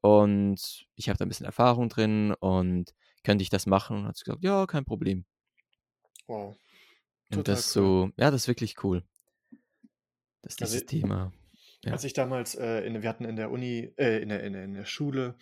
Und 0.00 0.86
ich 0.96 1.08
habe 1.08 1.16
da 1.16 1.24
ein 1.24 1.28
bisschen 1.28 1.46
Erfahrung 1.46 1.88
drin 1.88 2.34
und 2.40 2.92
könnte 3.22 3.42
ich 3.42 3.50
das 3.50 3.66
machen? 3.66 3.98
Und 3.98 4.06
hat 4.06 4.16
sie 4.16 4.24
gesagt, 4.24 4.42
ja, 4.42 4.66
kein 4.66 4.84
Problem. 4.84 5.24
Wow. 6.26 6.56
Und 7.38 7.48
das 7.48 7.74
cool. 7.76 7.82
so, 7.82 8.10
ja, 8.16 8.30
das 8.30 8.42
ist 8.42 8.48
wirklich 8.48 8.82
cool. 8.84 9.04
Dass 10.42 10.56
Also 10.60 10.74
dieses 10.74 10.86
Thema, 10.86 11.32
ja. 11.84 11.92
Als 11.92 12.04
ich 12.04 12.12
damals, 12.12 12.54
äh, 12.54 12.80
in, 12.86 13.02
wir 13.02 13.08
hatten 13.08 13.24
in 13.24 13.36
der 13.36 13.50
Uni, 13.50 13.92
äh, 13.96 14.22
in, 14.22 14.28
der, 14.28 14.42
in, 14.44 14.52
der, 14.52 14.64
in 14.64 14.74
der 14.74 14.84
Schule 14.84 15.36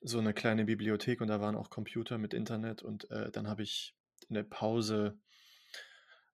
so 0.00 0.18
eine 0.18 0.32
kleine 0.34 0.64
Bibliothek 0.64 1.20
und 1.20 1.28
da 1.28 1.40
waren 1.40 1.56
auch 1.56 1.70
Computer 1.70 2.18
mit 2.18 2.34
Internet 2.34 2.82
und 2.82 3.10
äh, 3.10 3.30
dann 3.30 3.48
habe 3.48 3.62
ich 3.62 3.94
in 4.28 4.34
der 4.34 4.42
Pause 4.44 5.18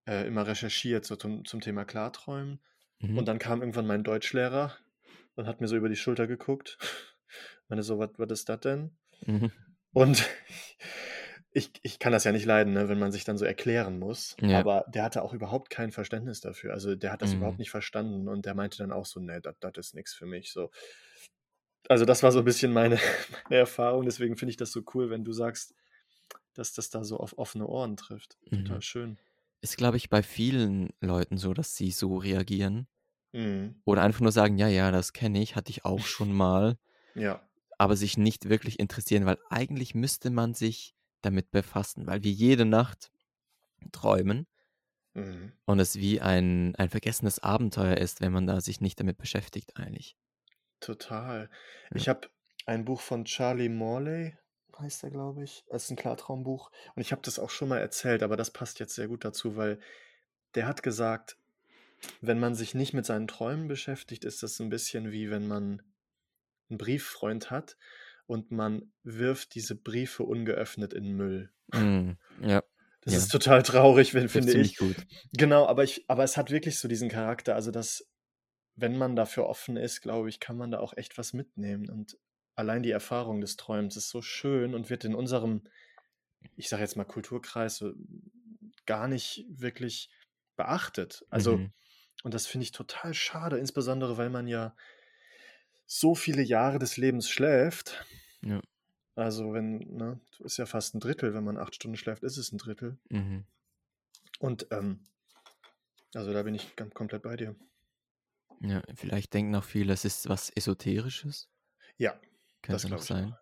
äh, 0.07 0.27
immer 0.27 0.47
recherchiert 0.47 1.05
so 1.05 1.17
zum, 1.17 1.45
zum 1.45 1.61
Thema 1.61 1.85
Klarträumen 1.85 2.61
Mhm. 3.01 3.19
und 3.19 3.27
dann 3.27 3.39
kam 3.39 3.61
irgendwann 3.61 3.87
mein 3.87 4.05
Deutschlehrer 4.05 4.77
und 5.35 5.47
hat 5.47 5.61
mir 5.61 5.69
so 5.69 5.77
über 5.77 5.89
die 5.89 5.97
Schulter 5.97 6.27
geguckt. 6.27 6.79
Meine 7.69 7.83
so, 7.83 7.99
was 7.99 8.31
ist 8.31 8.49
das 8.49 8.61
denn? 8.61 8.97
Mhm. 9.27 9.53
Und 9.93 10.29
ich, 11.53 11.71
ich 11.83 11.99
kann 11.99 12.13
das 12.13 12.25
ja 12.25 12.33
nicht 12.33 12.45
leiden, 12.47 12.73
ne, 12.75 12.89
wenn 12.89 12.99
man 12.99 13.11
sich 13.13 13.25
dann 13.25 13.37
so 13.39 13.45
erklären 13.45 13.99
muss. 13.99 14.37
Ja. 14.41 14.61
Aber 14.61 14.85
der 14.89 15.03
hatte 15.03 15.23
auch 15.23 15.33
überhaupt 15.33 15.69
kein 15.71 15.91
Verständnis 15.91 16.41
dafür. 16.41 16.73
Also 16.73 16.95
der 16.95 17.11
hat 17.13 17.23
das 17.23 17.31
Mhm. 17.33 17.39
überhaupt 17.39 17.59
nicht 17.59 17.71
verstanden 17.71 18.29
und 18.29 18.47
der 18.47 18.55
meinte 18.55 18.79
dann 18.79 18.93
auch 18.93 19.05
so, 19.07 19.19
nee, 19.21 19.41
das 19.41 19.57
ist 19.77 19.95
nichts 19.95 20.15
für 20.15 20.27
mich. 20.27 20.53
So. 20.53 20.71
Also 21.89 22.05
das 22.05 22.23
war 22.23 22.31
so 22.33 22.39
ein 22.41 22.45
bisschen 22.45 22.73
meine, 22.73 22.99
meine 23.49 23.57
Erfahrung. 23.61 24.05
Deswegen 24.05 24.37
finde 24.37 24.51
ich 24.51 24.57
das 24.57 24.71
so 24.73 24.83
cool, 24.95 25.11
wenn 25.11 25.25
du 25.25 25.33
sagst, 25.33 25.75
dass 26.55 26.73
das 26.73 26.91
da 26.91 27.03
so 27.05 27.17
auf 27.19 27.37
offene 27.39 27.67
Ohren 27.67 27.97
trifft. 27.97 28.39
Total 28.49 28.77
Mhm. 28.77 28.83
schön. 28.83 29.19
Ist, 29.63 29.77
glaube 29.77 29.97
ich, 29.97 30.09
bei 30.09 30.23
vielen 30.23 30.91
Leuten 31.01 31.37
so, 31.37 31.53
dass 31.53 31.77
sie 31.77 31.91
so 31.91 32.17
reagieren. 32.17 32.87
Mhm. 33.33 33.81
Oder 33.85 34.03
einfach 34.03 34.21
nur 34.21 34.33
sagen, 34.33 34.57
ja, 34.57 34.69
ja, 34.69 34.91
das 34.91 35.13
kenne 35.13 35.43
ich, 35.43 35.55
hatte 35.57 35.71
ich 35.71 35.85
auch 35.85 36.01
schon 36.01 36.33
mal, 36.33 36.77
Ja. 37.15 37.43
aber 37.79 37.97
sich 37.97 38.17
nicht 38.17 38.49
wirklich 38.49 38.79
interessieren, 38.81 39.27
weil 39.27 39.39
eigentlich 39.51 39.95
müsste 39.95 40.31
man 40.31 40.55
sich 40.55 40.95
damit 41.23 41.51
befassen, 41.51 42.07
weil 42.07 42.23
wir 42.23 42.33
jede 42.33 42.65
Nacht 42.65 43.11
träumen 43.93 44.47
Mhm. 45.15 45.53
und 45.65 45.81
es 45.81 45.97
wie 45.97 46.21
ein, 46.21 46.77
ein 46.77 46.89
vergessenes 46.89 47.41
Abenteuer 47.41 47.97
ist, 47.97 48.21
wenn 48.21 48.33
man 48.33 48.47
da 48.47 48.61
sich 48.61 48.81
nicht 48.81 49.01
damit 49.01 49.19
beschäftigt 49.19 49.77
eigentlich. 49.77 50.17
Total. 50.79 51.51
Ja. 51.91 51.97
Ich 51.97 52.09
habe 52.09 52.29
ein 52.67 52.85
Buch 52.85 53.01
von 53.01 53.25
Charlie 53.25 53.69
Morley, 53.69 54.37
heißt 54.79 55.03
er, 55.03 55.11
glaube 55.11 55.43
ich. 55.43 55.65
Das 55.69 55.85
ist 55.85 55.91
ein 55.91 55.97
Klartraumbuch. 55.97 56.71
Und 56.95 57.03
ich 57.03 57.13
habe 57.13 57.23
das 57.23 57.39
auch 57.39 57.51
schon 57.51 57.69
mal 57.69 57.79
erzählt, 57.79 58.23
aber 58.23 58.37
das 58.37 58.51
passt 58.51 58.79
jetzt 58.79 58.95
sehr 58.95 59.09
gut 59.09 59.25
dazu, 59.25 59.57
weil 59.57 59.81
der 60.55 60.67
hat 60.67 60.83
gesagt, 60.83 61.37
wenn 62.21 62.39
man 62.39 62.55
sich 62.55 62.75
nicht 62.75 62.95
mit 62.95 63.05
seinen 63.05 63.29
Träumen 63.29 63.69
beschäftigt, 63.69 64.25
ist 64.25 64.43
das 64.43 64.61
ein 64.61 64.71
bisschen 64.71 65.11
wie 65.11 65.31
wenn 65.31 65.47
man 65.47 65.83
einen 66.71 66.79
Brieffreund 66.79 67.51
hat 67.51 67.77
und 68.31 68.53
man 68.53 68.93
wirft 69.03 69.57
diese 69.57 69.75
Briefe 69.75 70.23
ungeöffnet 70.23 70.95
in 70.95 71.17
Müll. 71.17 71.51
Mm, 71.75 72.13
ja, 72.43 72.63
Das 73.03 73.15
Ja. 73.15 73.19
ist 73.19 73.29
total 73.29 73.63
traurig, 73.63 74.15
wenn, 74.15 74.29
finde 74.29 74.53
ich. 74.53 74.77
gut. 74.77 74.97
Genau, 75.33 75.67
aber 75.67 75.85
ich, 75.85 76.05
aber 76.09 76.23
es 76.25 76.37
hat 76.37 76.51
wirklich 76.51 76.79
so 76.79 76.87
diesen 76.89 77.09
Charakter, 77.09 77.55
also 77.55 77.71
dass, 77.71 78.09
wenn 78.77 78.97
man 78.97 79.17
dafür 79.17 79.47
offen 79.47 79.77
ist, 79.77 80.01
glaube 80.03 80.29
ich, 80.29 80.41
kann 80.41 80.57
man 80.57 80.71
da 80.71 80.81
auch 80.81 80.97
echt 80.97 81.19
was 81.19 81.33
mitnehmen. 81.33 81.91
Und 81.91 82.19
allein 82.57 82.83
die 82.83 82.91
Erfahrung 82.93 83.41
des 83.41 83.57
Träumens 83.57 83.97
ist 83.97 84.11
so 84.11 84.23
schön 84.23 84.75
und 84.75 84.91
wird 84.91 85.05
in 85.05 85.15
unserem, 85.15 85.65
ich 86.57 86.69
sage 86.69 86.83
jetzt 86.83 86.97
mal, 86.97 87.05
Kulturkreis 87.05 87.77
so 87.79 87.93
gar 88.87 89.09
nicht 89.09 89.47
wirklich 89.51 90.11
beachtet. 90.57 91.25
Also, 91.31 91.59
Mhm. 91.59 91.73
und 92.23 92.35
das 92.35 92.47
finde 92.47 92.65
ich 92.65 92.73
total 92.73 93.15
schade, 93.15 93.59
insbesondere 93.59 94.19
weil 94.19 94.31
man 94.31 94.47
ja 94.47 94.77
so 95.87 96.15
viele 96.15 96.43
Jahre 96.43 96.79
des 96.79 96.97
Lebens 96.97 97.29
schläft. 97.29 98.05
Ja. 98.43 98.61
Also, 99.17 99.53
wenn, 99.53 99.79
ne, 99.79 100.21
ist 100.39 100.57
ja 100.57 100.67
fast 100.67 100.95
ein 100.95 101.01
Drittel, 101.01 101.35
wenn 101.35 101.45
man 101.45 101.59
acht 101.59 101.75
Stunden 101.75 101.97
schläft, 101.97 102.23
ist 102.23 102.37
es 102.37 102.53
ein 102.53 102.59
Drittel. 102.59 102.99
Mhm. 103.11 103.45
Und 104.39 104.67
ähm, 104.71 105.01
also 106.15 106.33
da 106.33 106.43
bin 106.43 106.55
ich 106.55 106.75
ganz 106.77 106.95
komplett 106.95 107.23
bei 107.23 107.37
dir. 107.37 107.55
Ja, 108.61 108.83
vielleicht 108.95 109.33
denken 109.35 109.55
auch 109.55 109.65
viele, 109.65 109.93
es 109.93 110.05
ist 110.05 110.29
was 110.29 110.51
Esoterisches. 110.51 111.49
Ja, 111.97 112.13
Könnte 112.63 112.83
das 112.83 112.89
noch 112.89 112.99
ich 113.01 113.05
sein. 113.05 113.33
auch. 113.33 113.39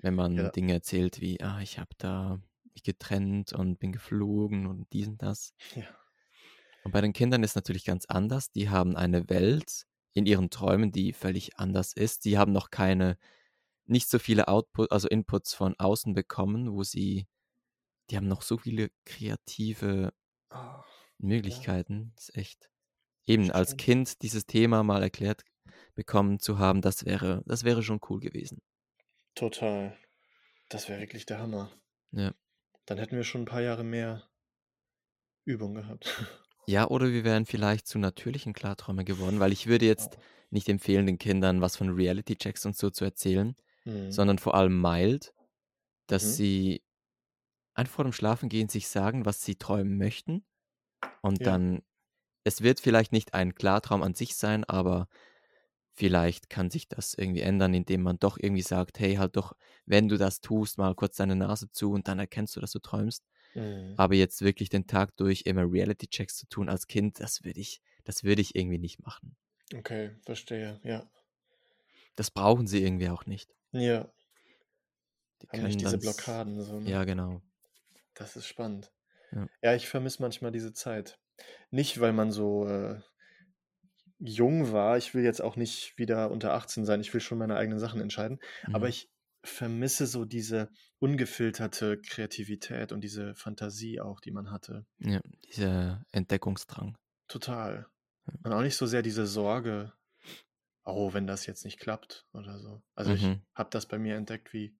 Wenn 0.00 0.14
man 0.14 0.34
Ja. 0.36 0.50
Dinge 0.50 0.72
erzählt 0.72 1.20
wie, 1.20 1.40
ah, 1.42 1.60
ich 1.60 1.78
habe 1.78 1.90
da 1.98 2.40
mich 2.72 2.82
getrennt 2.82 3.52
und 3.52 3.78
bin 3.78 3.92
geflogen 3.92 4.66
und 4.66 4.90
dies 4.92 5.08
und 5.08 5.20
das. 5.22 5.54
Ja. 5.74 5.84
Und 6.84 6.92
bei 6.92 7.00
den 7.00 7.12
Kindern 7.12 7.42
ist 7.42 7.54
natürlich 7.56 7.84
ganz 7.84 8.06
anders. 8.06 8.50
Die 8.52 8.70
haben 8.70 8.96
eine 8.96 9.28
Welt 9.28 9.86
in 10.12 10.24
ihren 10.26 10.48
Träumen, 10.50 10.90
die 10.92 11.12
völlig 11.12 11.58
anders 11.58 11.92
ist. 11.92 12.22
Sie 12.22 12.38
haben 12.38 12.52
noch 12.52 12.70
keine, 12.70 13.18
nicht 13.90 14.08
so 14.08 14.18
viele 14.18 14.48
Output, 14.48 14.92
also 14.92 15.08
Inputs 15.08 15.54
von 15.54 15.74
außen 15.78 16.14
bekommen, 16.14 16.72
wo 16.72 16.82
sie, 16.84 17.26
die 18.10 18.16
haben 18.16 18.28
noch 18.28 18.42
so 18.42 18.58
viele 18.58 18.90
kreative 19.06 20.12
Ah, 20.50 20.84
Möglichkeiten. 21.18 22.12
Das 22.16 22.28
ist 22.30 22.36
echt. 22.36 22.70
Eben 23.26 23.50
als 23.52 23.70
Stimmt. 23.70 23.82
Kind 23.82 24.22
dieses 24.22 24.46
Thema 24.46 24.82
mal 24.82 25.02
erklärt 25.02 25.42
bekommen 25.94 26.40
zu 26.40 26.58
haben, 26.58 26.82
das 26.82 27.04
wäre, 27.04 27.42
das 27.46 27.64
wäre 27.64 27.82
schon 27.82 28.00
cool 28.10 28.20
gewesen. 28.20 28.62
total. 29.34 29.96
Das 30.68 30.88
wäre 30.88 31.00
wirklich 31.00 31.26
der 31.26 31.38
Hammer. 31.40 31.70
Ja. 32.12 32.32
Dann 32.84 32.98
hätten 32.98 33.16
wir 33.16 33.24
schon 33.24 33.42
ein 33.42 33.46
paar 33.46 33.62
Jahre 33.62 33.84
mehr 33.84 34.28
Übung 35.44 35.74
gehabt. 35.74 36.14
Ja, 36.66 36.86
oder 36.88 37.10
wir 37.12 37.24
wären 37.24 37.46
vielleicht 37.46 37.86
zu 37.86 37.98
natürlichen 37.98 38.52
Klarträumer 38.52 39.04
geworden, 39.04 39.40
weil 39.40 39.52
ich 39.52 39.66
würde 39.66 39.86
jetzt 39.86 40.18
nicht 40.50 40.68
empfehlen, 40.68 41.06
den 41.06 41.18
Kindern 41.18 41.60
was 41.60 41.76
von 41.76 41.90
Reality-Checks 41.90 42.64
und 42.66 42.76
so 42.76 42.90
zu 42.90 43.04
erzählen, 43.04 43.54
Mhm. 43.90 44.10
sondern 44.10 44.38
vor 44.38 44.54
allem 44.54 44.80
mild, 44.80 45.34
dass 46.08 46.22
Mhm. 46.24 46.36
sie 46.36 46.82
einfach 47.74 47.94
vor 47.96 48.04
dem 48.04 48.12
Schlafengehen 48.12 48.68
sich 48.68 48.88
sagen, 48.88 49.24
was 49.26 49.42
sie 49.42 49.56
träumen 49.56 49.98
möchten. 49.98 50.44
Und 51.22 51.40
Ja. 51.40 51.46
dann, 51.46 51.82
es 52.44 52.62
wird 52.62 52.80
vielleicht 52.80 53.12
nicht 53.12 53.34
ein 53.34 53.54
Klartraum 53.54 54.02
an 54.02 54.14
sich 54.14 54.36
sein, 54.36 54.64
aber 54.64 55.08
vielleicht 55.94 56.50
kann 56.50 56.70
sich 56.70 56.88
das 56.88 57.14
irgendwie 57.14 57.42
ändern, 57.42 57.74
indem 57.74 58.02
man 58.02 58.18
doch 58.18 58.38
irgendwie 58.38 58.62
sagt, 58.62 58.98
hey, 59.00 59.16
halt 59.16 59.36
doch, 59.36 59.54
wenn 59.86 60.08
du 60.08 60.18
das 60.18 60.40
tust, 60.40 60.78
mal 60.78 60.94
kurz 60.94 61.16
deine 61.16 61.36
Nase 61.36 61.70
zu 61.72 61.92
und 61.92 62.08
dann 62.08 62.18
erkennst 62.18 62.56
du, 62.56 62.60
dass 62.60 62.72
du 62.72 62.80
träumst. 62.80 63.24
Mhm. 63.54 63.96
Aber 63.96 64.14
jetzt 64.16 64.42
wirklich 64.42 64.70
den 64.70 64.86
Tag 64.86 65.16
durch 65.16 65.42
immer 65.46 65.62
Reality-Checks 65.70 66.36
zu 66.36 66.48
tun 66.48 66.68
als 66.68 66.86
Kind, 66.88 67.20
das 67.20 67.44
würde 67.44 67.60
ich, 67.60 67.82
das 68.04 68.24
würde 68.24 68.42
ich 68.42 68.54
irgendwie 68.56 68.78
nicht 68.78 69.00
machen. 69.04 69.36
Okay, 69.74 70.16
verstehe. 70.24 70.80
Ja. 70.84 71.10
Das 72.14 72.30
brauchen 72.30 72.68
sie 72.68 72.84
irgendwie 72.84 73.08
auch 73.08 73.26
nicht. 73.26 73.56
Ja, 73.72 74.10
Die 75.42 75.48
haben 75.52 75.62
nicht 75.64 75.80
diese 75.80 75.98
Blockaden. 75.98 76.60
So, 76.62 76.80
ne? 76.80 76.90
Ja, 76.90 77.04
genau. 77.04 77.40
Das 78.14 78.36
ist 78.36 78.46
spannend. 78.46 78.92
Ja. 79.32 79.46
Ja, 79.62 79.74
ich 79.74 79.88
vermisse 79.88 80.22
manchmal 80.22 80.52
diese 80.52 80.72
Zeit. 80.72 81.18
Nicht, 81.70 82.00
weil 82.00 82.12
man 82.12 82.32
so, 82.32 82.66
äh, 82.66 83.00
jung 84.18 84.72
war. 84.72 84.98
Ich 84.98 85.14
will 85.14 85.24
jetzt 85.24 85.40
auch 85.40 85.56
nicht 85.56 85.96
wieder 85.96 86.30
unter 86.30 86.52
18 86.52 86.84
sein. 86.84 87.00
Ich 87.00 87.12
will 87.14 87.20
schon 87.20 87.38
meine 87.38 87.56
eigenen 87.56 87.78
Sachen 87.78 88.00
entscheiden. 88.00 88.38
Aber 88.66 88.86
Mhm. 88.86 88.90
ich 88.90 89.10
vermisse 89.42 90.06
so 90.06 90.26
diese 90.26 90.68
ungefilterte 90.98 91.98
Kreativität 92.02 92.92
und 92.92 93.00
diese 93.02 93.34
Fantasie 93.34 94.00
auch, 94.00 94.20
die 94.20 94.32
man 94.32 94.50
hatte. 94.50 94.84
Ja, 94.98 95.20
dieser 95.48 96.04
Entdeckungsdrang. 96.12 96.98
Total. 97.28 97.86
Und 98.42 98.52
auch 98.52 98.60
nicht 98.60 98.76
so 98.76 98.84
sehr 98.84 99.00
diese 99.00 99.26
Sorge, 99.26 99.94
oh, 100.84 101.12
wenn 101.12 101.26
das 101.26 101.46
jetzt 101.46 101.64
nicht 101.64 101.78
klappt 101.78 102.26
oder 102.32 102.58
so. 102.58 102.82
Also 102.94 103.12
ich 103.12 103.22
Mhm. 103.22 103.42
habe 103.54 103.70
das 103.70 103.86
bei 103.86 103.98
mir 103.98 104.16
entdeckt, 104.16 104.52
wie, 104.52 104.76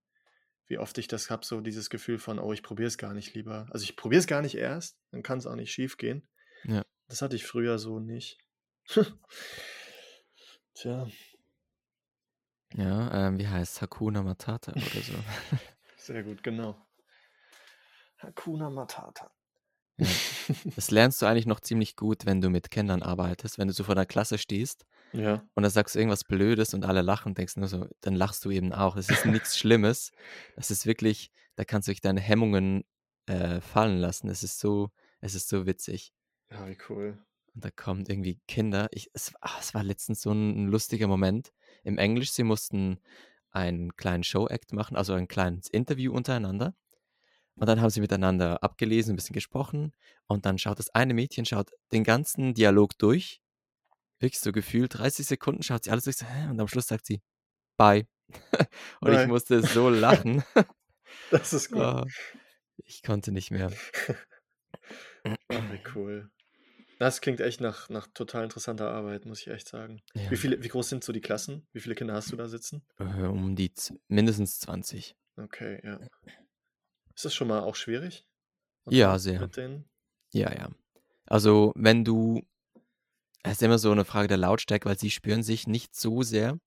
wie 0.66 0.78
oft 0.78 0.96
ich 0.98 1.08
das 1.08 1.30
habe, 1.30 1.44
so 1.44 1.60
dieses 1.60 1.90
Gefühl 1.90 2.18
von, 2.18 2.38
oh, 2.38 2.52
ich 2.52 2.62
probiere 2.62 2.88
es 2.88 2.98
gar 2.98 3.14
nicht 3.14 3.34
lieber. 3.34 3.68
Also 3.70 3.84
ich 3.84 3.96
probiere 3.96 4.20
es 4.20 4.26
gar 4.26 4.42
nicht 4.42 4.54
erst, 4.56 4.98
dann 5.10 5.22
kann 5.22 5.38
es 5.38 5.46
auch 5.46 5.56
nicht 5.56 5.72
schief 5.72 5.96
gehen. 5.96 6.28
Ja. 6.64 6.84
Das 7.08 7.22
hatte 7.22 7.36
ich 7.36 7.44
früher 7.46 7.78
so 7.78 7.98
nicht. 8.00 8.38
Tja, 10.74 11.06
Ja, 12.74 13.26
ähm, 13.28 13.38
wie 13.38 13.48
heißt 13.48 13.82
Hakuna 13.82 14.22
Matata 14.22 14.72
oder 14.72 15.02
so. 15.02 15.12
sehr 15.96 16.22
gut, 16.22 16.42
genau. 16.42 16.76
Hakuna 18.18 18.70
Matata. 18.70 19.32
Ja. 19.98 20.06
Das 20.76 20.90
lernst 20.90 21.20
du 21.20 21.26
eigentlich 21.26 21.46
noch 21.46 21.60
ziemlich 21.60 21.96
gut, 21.96 22.24
wenn 22.26 22.40
du 22.40 22.48
mit 22.48 22.70
Kindern 22.70 23.02
arbeitest, 23.02 23.58
wenn 23.58 23.68
du 23.68 23.74
so 23.74 23.84
vor 23.84 23.94
der 23.94 24.06
Klasse 24.06 24.38
stehst 24.38 24.86
Ja, 25.12 25.44
und 25.54 25.62
dann 25.62 25.70
sagst 25.72 25.94
du 25.94 25.98
irgendwas 25.98 26.24
Blödes 26.24 26.74
und 26.74 26.84
alle 26.84 27.02
lachen, 27.02 27.34
denkst 27.34 27.56
nur 27.56 27.68
so, 27.68 27.86
dann 28.00 28.14
lachst 28.14 28.44
du 28.44 28.50
eben 28.50 28.72
auch. 28.72 28.96
Es 28.96 29.10
ist 29.10 29.26
nichts 29.26 29.58
Schlimmes. 29.58 30.12
Das 30.56 30.70
ist 30.70 30.86
wirklich, 30.86 31.30
da 31.56 31.64
kannst 31.64 31.88
du 31.88 31.92
dich 31.92 32.00
deine 32.00 32.20
Hemmungen 32.20 32.84
äh, 33.26 33.60
fallen 33.60 33.98
lassen. 33.98 34.28
Es 34.28 34.42
ist 34.42 34.60
so, 34.60 34.90
es 35.20 35.34
ist 35.34 35.48
so 35.48 35.66
witzig. 35.66 36.12
ja, 36.50 36.68
wie 36.68 36.78
cool. 36.88 37.18
Und 37.54 37.64
da 37.64 37.70
kommen 37.70 38.04
irgendwie 38.06 38.40
Kinder. 38.46 38.88
Ich, 38.92 39.10
es, 39.12 39.32
ah, 39.40 39.56
es 39.58 39.74
war 39.74 39.82
letztens 39.82 40.22
so 40.22 40.32
ein, 40.32 40.68
lustiger 40.68 41.08
Moment. 41.08 41.52
Im 41.82 41.98
Englisch, 41.98 42.30
sie 42.30 42.44
mussten 42.44 42.98
einen 43.50 43.96
kleinen 43.96 44.22
Show-Act 44.22 44.72
machen, 44.72 44.96
also 44.96 45.14
ein 45.14 45.26
kleines 45.26 45.68
Interview 45.68 46.12
untereinander. 46.12 46.74
Und 47.56 47.68
dann 47.68 47.80
haben 47.80 47.90
sie 47.90 48.00
miteinander 48.00 48.62
abgelesen, 48.62 49.12
ein 49.12 49.16
bisschen 49.16 49.34
gesprochen. 49.34 49.92
Und 50.26 50.46
dann 50.46 50.58
schaut 50.58 50.78
das 50.78 50.90
eine 50.90 51.14
Mädchen, 51.14 51.44
schaut 51.44 51.72
den 51.92 52.04
ganzen 52.04 52.54
Dialog 52.54 52.96
durch. 52.98 53.42
Wirklich 54.20 54.40
so 54.40 54.52
gefühlt 54.52 54.98
30 54.98 55.26
Sekunden 55.26 55.62
schaut 55.62 55.84
sie 55.84 55.90
alles 55.90 56.04
durch. 56.04 56.16
Und 56.48 56.60
am 56.60 56.68
Schluss 56.68 56.86
sagt 56.86 57.06
sie, 57.06 57.22
bye. 57.76 58.06
Und 59.00 59.10
ich 59.10 59.16
Bye. 59.16 59.26
musste 59.26 59.62
so 59.62 59.88
lachen. 59.90 60.44
Das 61.32 61.52
ist 61.52 61.70
gut. 61.72 61.80
Oh, 61.82 62.04
ich 62.84 63.02
konnte 63.02 63.32
nicht 63.32 63.50
mehr. 63.50 63.72
Wie 65.24 65.80
cool. 65.94 66.30
Das 66.98 67.20
klingt 67.20 67.40
echt 67.40 67.60
nach, 67.60 67.88
nach 67.88 68.06
total 68.14 68.44
interessanter 68.44 68.90
Arbeit, 68.90 69.24
muss 69.26 69.40
ich 69.40 69.48
echt 69.48 69.66
sagen. 69.68 70.02
Ja. 70.14 70.30
Wie 70.30 70.36
viele, 70.36 70.62
wie 70.62 70.68
groß 70.68 70.88
sind 70.88 71.02
so 71.02 71.12
die 71.12 71.20
Klassen? 71.20 71.66
Wie 71.72 71.80
viele 71.80 71.94
Kinder 71.94 72.14
hast 72.14 72.30
du 72.30 72.36
da 72.36 72.46
sitzen? 72.48 72.84
Äh, 72.98 73.04
Um 73.26 73.56
die 73.56 73.72
mindestens 74.08 74.60
20. 74.60 75.16
Okay, 75.36 75.80
ja. 75.82 75.98
Ist 77.14 77.24
das 77.24 77.34
schon 77.34 77.48
mal 77.48 77.60
auch 77.60 77.74
schwierig? 77.74 78.24
Ja, 78.88 79.08
Unter- 79.14 79.18
sehr. 79.18 79.50
Ja, 80.32 80.52
ja. 80.54 80.70
Also, 81.26 81.72
wenn 81.74 82.04
du, 82.04 82.42
es 83.42 83.52
ist 83.52 83.62
immer 83.62 83.78
so 83.78 83.90
eine 83.92 84.04
Frage 84.06 84.28
der 84.28 84.36
Lautstärke, 84.38 84.88
weil 84.88 84.98
sie 84.98 85.10
spüren 85.10 85.42
sich 85.42 85.66
nicht 85.66 85.94
so 85.94 86.22
sehr 86.22 86.58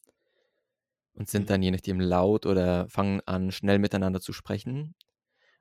und 1.14 1.30
sind 1.30 1.50
Mhm. 1.50 1.50
dann 1.50 1.62
je 1.62 1.72
nachdem 1.72 2.00
laut 2.00 2.46
oder 2.46 2.88
fangen 2.90 3.22
an, 3.26 3.52
schnell 3.52 3.80
miteinander 3.80 4.20
zu 4.22 4.34
sprechen. 4.34 4.96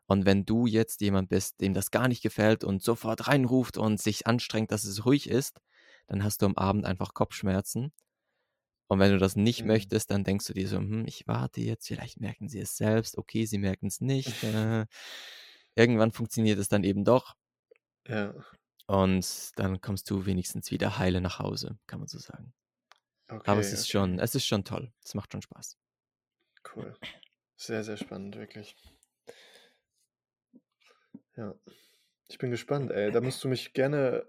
Und 0.06 0.26
wenn 0.26 0.46
du 0.46 0.66
jetzt 0.66 1.00
jemand 1.02 1.30
bist, 1.30 1.60
dem 1.60 1.74
das 1.74 1.90
gar 1.90 2.08
nicht 2.08 2.22
gefällt 2.22 2.64
und 2.64 2.82
sofort 2.82 3.28
reinruft 3.28 3.78
und 3.78 4.00
sich 4.00 4.26
anstrengt, 4.26 4.72
dass 4.72 4.84
es 4.84 5.06
ruhig 5.06 5.28
ist, 5.30 5.60
dann 6.08 6.24
hast 6.24 6.42
du 6.42 6.46
am 6.46 6.56
Abend 6.56 6.86
einfach 6.86 7.14
Kopfschmerzen. 7.14 7.92
Und 8.88 8.98
wenn 9.00 9.12
du 9.12 9.18
das 9.18 9.36
nicht 9.36 9.64
Mhm. 9.64 9.64
möchtest, 9.64 10.10
dann 10.10 10.24
denkst 10.24 10.46
du 10.46 10.52
dir 10.54 10.68
so, 10.68 10.78
hm, 10.78 11.04
ich 11.06 11.26
warte 11.26 11.60
jetzt, 11.62 11.88
vielleicht 11.88 12.20
merken 12.20 12.48
sie 12.48 12.60
es 12.60 12.76
selbst, 12.76 13.18
okay, 13.18 13.46
sie 13.46 13.58
merken 13.58 13.86
es 13.88 14.00
nicht. 14.00 14.42
Äh, 14.44 14.86
irgendwann 15.76 16.12
funktioniert 16.12 16.58
es 16.58 16.68
dann 16.68 16.84
eben 16.84 17.04
doch. 17.04 17.34
Ja, 18.08 18.34
Und 18.86 19.58
dann 19.58 19.80
kommst 19.80 20.10
du 20.10 20.26
wenigstens 20.26 20.70
wieder 20.70 20.98
heile 20.98 21.20
nach 21.20 21.38
Hause, 21.38 21.78
kann 21.86 22.00
man 22.00 22.08
so 22.08 22.18
sagen. 22.18 22.52
okay. 23.28 23.42
Aber 23.50 23.60
es 23.60 23.72
ist 23.72 23.82
okay. 23.82 23.90
schon, 23.90 24.18
es 24.18 24.34
ist 24.34 24.46
schon 24.46 24.64
toll. 24.64 24.92
Es 25.04 25.14
macht 25.14 25.32
schon 25.32 25.42
Spaß. 25.42 25.78
Cool. 26.74 26.94
Sehr, 27.56 27.84
sehr 27.84 27.96
spannend, 27.96 28.36
wirklich. 28.36 28.76
Ja. 31.36 31.54
Ich 32.28 32.38
bin 32.38 32.50
gespannt, 32.50 32.90
ey. 32.90 33.10
Da 33.10 33.20
musst 33.20 33.42
du 33.44 33.48
mich 33.48 33.72
gerne 33.72 34.26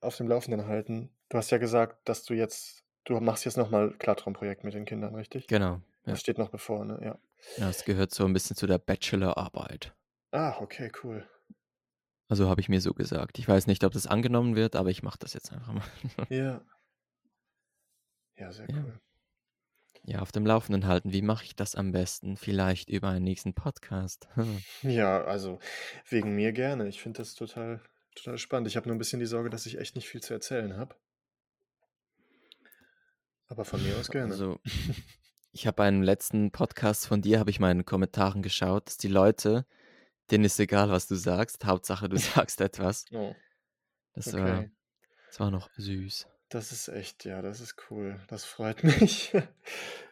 auf 0.00 0.16
dem 0.16 0.28
Laufenden 0.28 0.66
halten. 0.66 1.10
Du 1.28 1.38
hast 1.38 1.50
ja 1.50 1.58
gesagt, 1.58 2.08
dass 2.08 2.24
du 2.24 2.34
jetzt, 2.34 2.84
du 3.04 3.18
machst 3.20 3.44
jetzt 3.44 3.56
nochmal 3.56 3.92
Klartraumprojekt 3.98 4.64
mit 4.64 4.74
den 4.74 4.84
Kindern, 4.84 5.14
richtig? 5.14 5.46
Genau. 5.46 5.80
Ja. 6.06 6.12
Das 6.12 6.20
steht 6.20 6.38
noch 6.38 6.50
bevor, 6.50 6.84
ne? 6.84 7.00
Ja. 7.02 7.18
ja, 7.56 7.70
es 7.70 7.84
gehört 7.84 8.12
so 8.12 8.24
ein 8.24 8.32
bisschen 8.32 8.56
zu 8.56 8.66
der 8.66 8.78
Bachelorarbeit. 8.78 9.94
Ah, 10.32 10.56
okay, 10.60 10.92
cool. 11.02 11.26
Also 12.28 12.48
habe 12.48 12.60
ich 12.60 12.68
mir 12.68 12.80
so 12.80 12.94
gesagt. 12.94 13.38
Ich 13.38 13.46
weiß 13.46 13.66
nicht, 13.66 13.84
ob 13.84 13.92
das 13.92 14.06
angenommen 14.06 14.56
wird, 14.56 14.76
aber 14.76 14.90
ich 14.90 15.02
mache 15.02 15.18
das 15.18 15.34
jetzt 15.34 15.52
einfach 15.52 15.72
mal. 15.72 15.82
Ja. 16.30 16.60
Ja, 18.36 18.50
sehr 18.52 18.68
Ja. 18.68 18.76
cool. 18.82 19.00
ja, 20.04 20.18
auf 20.20 20.32
dem 20.32 20.44
Laufenden 20.46 20.86
halten. 20.86 21.12
Wie 21.12 21.22
mache 21.22 21.44
ich 21.44 21.54
das 21.54 21.74
am 21.76 21.92
besten? 21.92 22.36
Vielleicht 22.36 22.88
über 22.90 23.08
einen 23.08 23.24
nächsten 23.24 23.54
Podcast. 23.54 24.28
Ja, 24.82 25.22
also 25.24 25.58
wegen 26.08 26.34
mir 26.34 26.52
gerne. 26.52 26.88
Ich 26.88 27.00
finde 27.02 27.18
das 27.18 27.34
total, 27.34 27.80
total 28.16 28.38
spannend. 28.38 28.68
Ich 28.68 28.76
habe 28.76 28.88
nur 28.88 28.96
ein 28.96 28.98
bisschen 28.98 29.20
die 29.20 29.26
Sorge, 29.26 29.50
dass 29.50 29.66
ich 29.66 29.78
echt 29.78 29.94
nicht 29.96 30.08
viel 30.08 30.22
zu 30.22 30.32
erzählen 30.34 30.76
habe. 30.76 30.96
Aber 33.48 33.64
von 33.64 33.82
mir 33.82 33.96
aus 33.98 34.08
gerne. 34.10 34.32
Also, 34.32 34.58
ich 35.52 35.66
habe 35.66 35.82
einen 35.82 36.02
letzten 36.02 36.50
Podcast 36.50 37.06
von 37.06 37.20
dir, 37.22 37.38
habe 37.38 37.50
ich 37.50 37.60
mal 37.60 37.70
in 37.70 37.78
den 37.78 37.84
Kommentaren 37.86 38.42
geschaut, 38.42 38.86
dass 38.86 38.96
die 38.96 39.08
Leute, 39.08 39.66
denen 40.30 40.44
ist 40.44 40.58
egal, 40.60 40.90
was 40.90 41.06
du 41.06 41.14
sagst. 41.14 41.64
Hauptsache, 41.64 42.08
du 42.08 42.16
sagst 42.18 42.60
etwas. 42.60 43.04
Oh, 43.12 43.34
Das, 44.14 44.32
war, 44.32 44.58
okay. 44.58 44.70
das 45.28 45.40
war 45.40 45.50
noch 45.50 45.70
süß. 45.76 46.26
Das 46.48 46.72
ist 46.72 46.88
echt, 46.88 47.24
ja, 47.24 47.42
das 47.42 47.60
ist 47.60 47.76
cool. 47.90 48.20
Das 48.28 48.44
freut 48.44 48.82
mich. 48.84 49.32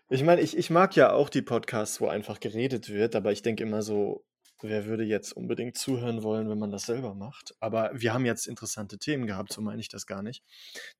Ich 0.08 0.22
meine, 0.24 0.40
ich, 0.40 0.56
ich 0.56 0.70
mag 0.70 0.96
ja 0.96 1.12
auch 1.12 1.28
die 1.30 1.42
Podcasts, 1.42 2.00
wo 2.00 2.08
einfach 2.08 2.40
geredet 2.40 2.88
wird, 2.90 3.14
aber 3.16 3.32
ich 3.32 3.42
denke 3.42 3.62
immer 3.62 3.82
so, 3.82 4.24
wer 4.60 4.84
würde 4.86 5.04
jetzt 5.04 5.32
unbedingt 5.32 5.76
zuhören 5.76 6.22
wollen, 6.22 6.48
wenn 6.48 6.58
man 6.58 6.70
das 6.70 6.84
selber 6.86 7.14
macht? 7.14 7.54
Aber 7.60 7.90
wir 7.94 8.12
haben 8.12 8.24
jetzt 8.26 8.46
interessante 8.46 8.98
Themen 8.98 9.26
gehabt, 9.26 9.52
so 9.52 9.60
meine 9.60 9.80
ich 9.80 9.88
das 9.88 10.06
gar 10.06 10.22
nicht. 10.22 10.44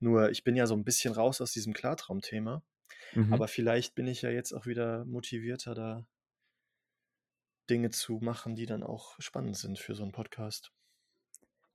Nur 0.01 0.31
ich 0.31 0.43
bin 0.45 0.57
ja 0.57 0.67
so 0.67 0.75
ein 0.75 0.85
bisschen 0.85 1.13
raus 1.15 1.41
aus 1.41 1.53
diesem 1.53 1.73
Klartraumthema, 1.73 2.63
Mhm. 3.15 3.33
aber 3.33 3.47
vielleicht 3.49 3.95
bin 3.95 4.07
ich 4.07 4.23
ja 4.23 4.31
jetzt 4.31 4.53
auch 4.53 4.65
wieder 4.65 5.05
motivierter, 5.05 5.75
da 5.75 6.07
Dinge 7.71 7.91
zu 7.91 8.19
machen, 8.21 8.55
die 8.57 8.67
dann 8.67 8.83
auch 8.83 9.15
spannend 9.19 9.57
sind 9.57 9.79
für 9.79 9.95
so 9.95 10.03
einen 10.03 10.13
Podcast. 10.13 10.73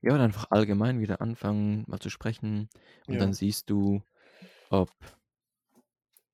Ja, 0.01 0.13
oder 0.13 0.23
einfach 0.23 0.51
allgemein 0.51 0.99
wieder 0.99 1.21
anfangen, 1.21 1.83
mal 1.87 1.99
zu 1.99 2.09
sprechen. 2.09 2.69
Und 3.07 3.15
Ja. 3.15 3.19
dann 3.19 3.33
siehst 3.33 3.69
du, 3.69 4.03
ob, 4.69 4.91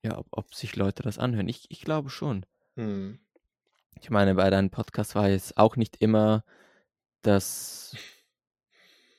ja, 0.03 0.17
ob, 0.17 0.27
ob 0.31 0.53
sich 0.53 0.75
Leute 0.75 1.03
das 1.03 1.17
anhören. 1.17 1.47
Ich, 1.47 1.65
ich 1.69 1.81
glaube 1.81 2.09
schon. 2.09 2.45
Hm. 2.75 3.19
Ich 4.01 4.09
meine, 4.09 4.35
bei 4.35 4.49
deinem 4.49 4.69
Podcast 4.69 5.15
war 5.15 5.29
jetzt 5.29 5.57
auch 5.57 5.75
nicht 5.77 5.97
immer 5.97 6.43
das, 7.21 7.95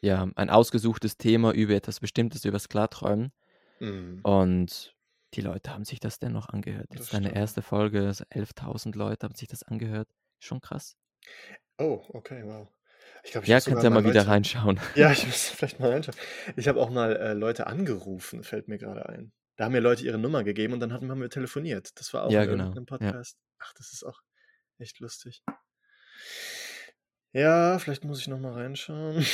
ja, 0.03 0.29
ein 0.35 0.51
ausgesuchtes 0.51 1.17
Thema 1.17 1.53
über 1.53 1.75
etwas 1.75 2.01
Bestimmtes, 2.01 2.45
über 2.45 2.53
das 2.53 2.69
Klarträumen. 2.69 3.33
Hm. 3.79 4.21
Und 4.23 4.95
die 5.35 5.41
Leute 5.41 5.71
haben 5.73 5.85
sich 5.85 6.01
das 6.01 6.19
dennoch 6.19 6.49
angehört. 6.51 6.89
Das 6.91 6.99
Jetzt 7.01 7.15
deine 7.15 7.29
stimmt. 7.29 7.39
erste 7.39 7.63
Folge, 7.63 8.13
so 8.13 8.25
11.000 8.25 8.95
Leute 8.97 9.25
haben 9.25 9.35
sich 9.35 9.49
das 9.49 9.63
angehört. 9.63 10.09
Schon 10.45 10.61
krass. 10.61 10.99
Oh, 11.79 12.03
okay, 12.11 12.43
wow. 12.45 12.69
Ich 13.23 13.33
glaube, 13.33 13.47
ich 13.47 13.49
Ja, 13.49 13.57
muss 13.57 13.65
kannst 13.65 13.83
ja 13.83 13.89
mal 13.89 14.03
mal 14.03 14.11
wieder 14.11 14.21
Leute, 14.21 14.31
reinschauen. 14.31 14.79
Ja, 14.95 15.11
ich 15.13 15.25
muss 15.25 15.49
vielleicht 15.49 15.81
mal 15.81 15.91
reinschauen. 15.91 16.19
Ich 16.57 16.69
habe 16.69 16.79
auch 16.81 16.91
mal 16.91 17.17
äh, 17.17 17.33
Leute 17.33 17.67
angerufen, 17.67 18.45
fällt 18.45 18.69
mir 18.69 18.77
gerade 18.77 19.09
ein. 19.09 19.33
Da 19.57 19.65
haben 19.65 19.73
mir 19.73 19.81
Leute 19.81 20.05
ihre 20.05 20.19
Nummer 20.19 20.45
gegeben 20.45 20.75
und 20.75 20.81
dann 20.81 20.93
hatten, 20.93 21.11
haben 21.11 21.23
wir 21.23 21.31
telefoniert. 21.31 21.99
Das 21.99 22.13
war 22.13 22.25
auch 22.25 22.31
Ja, 22.31 22.43
in 22.43 22.51
genau. 22.51 22.75
Ja. 22.75 22.81
Podcast. 22.85 23.39
Ach, 23.59 23.73
das 23.79 23.95
ist 23.95 24.05
auch 24.05 24.21
echt 24.79 25.01
lustig. 25.01 25.43
Ja, 27.33 27.79
vielleicht 27.79 28.05
muss 28.05 28.21
ich 28.21 28.29
noch 28.29 28.39
mal 28.39 28.53
reinschauen. 28.53 29.25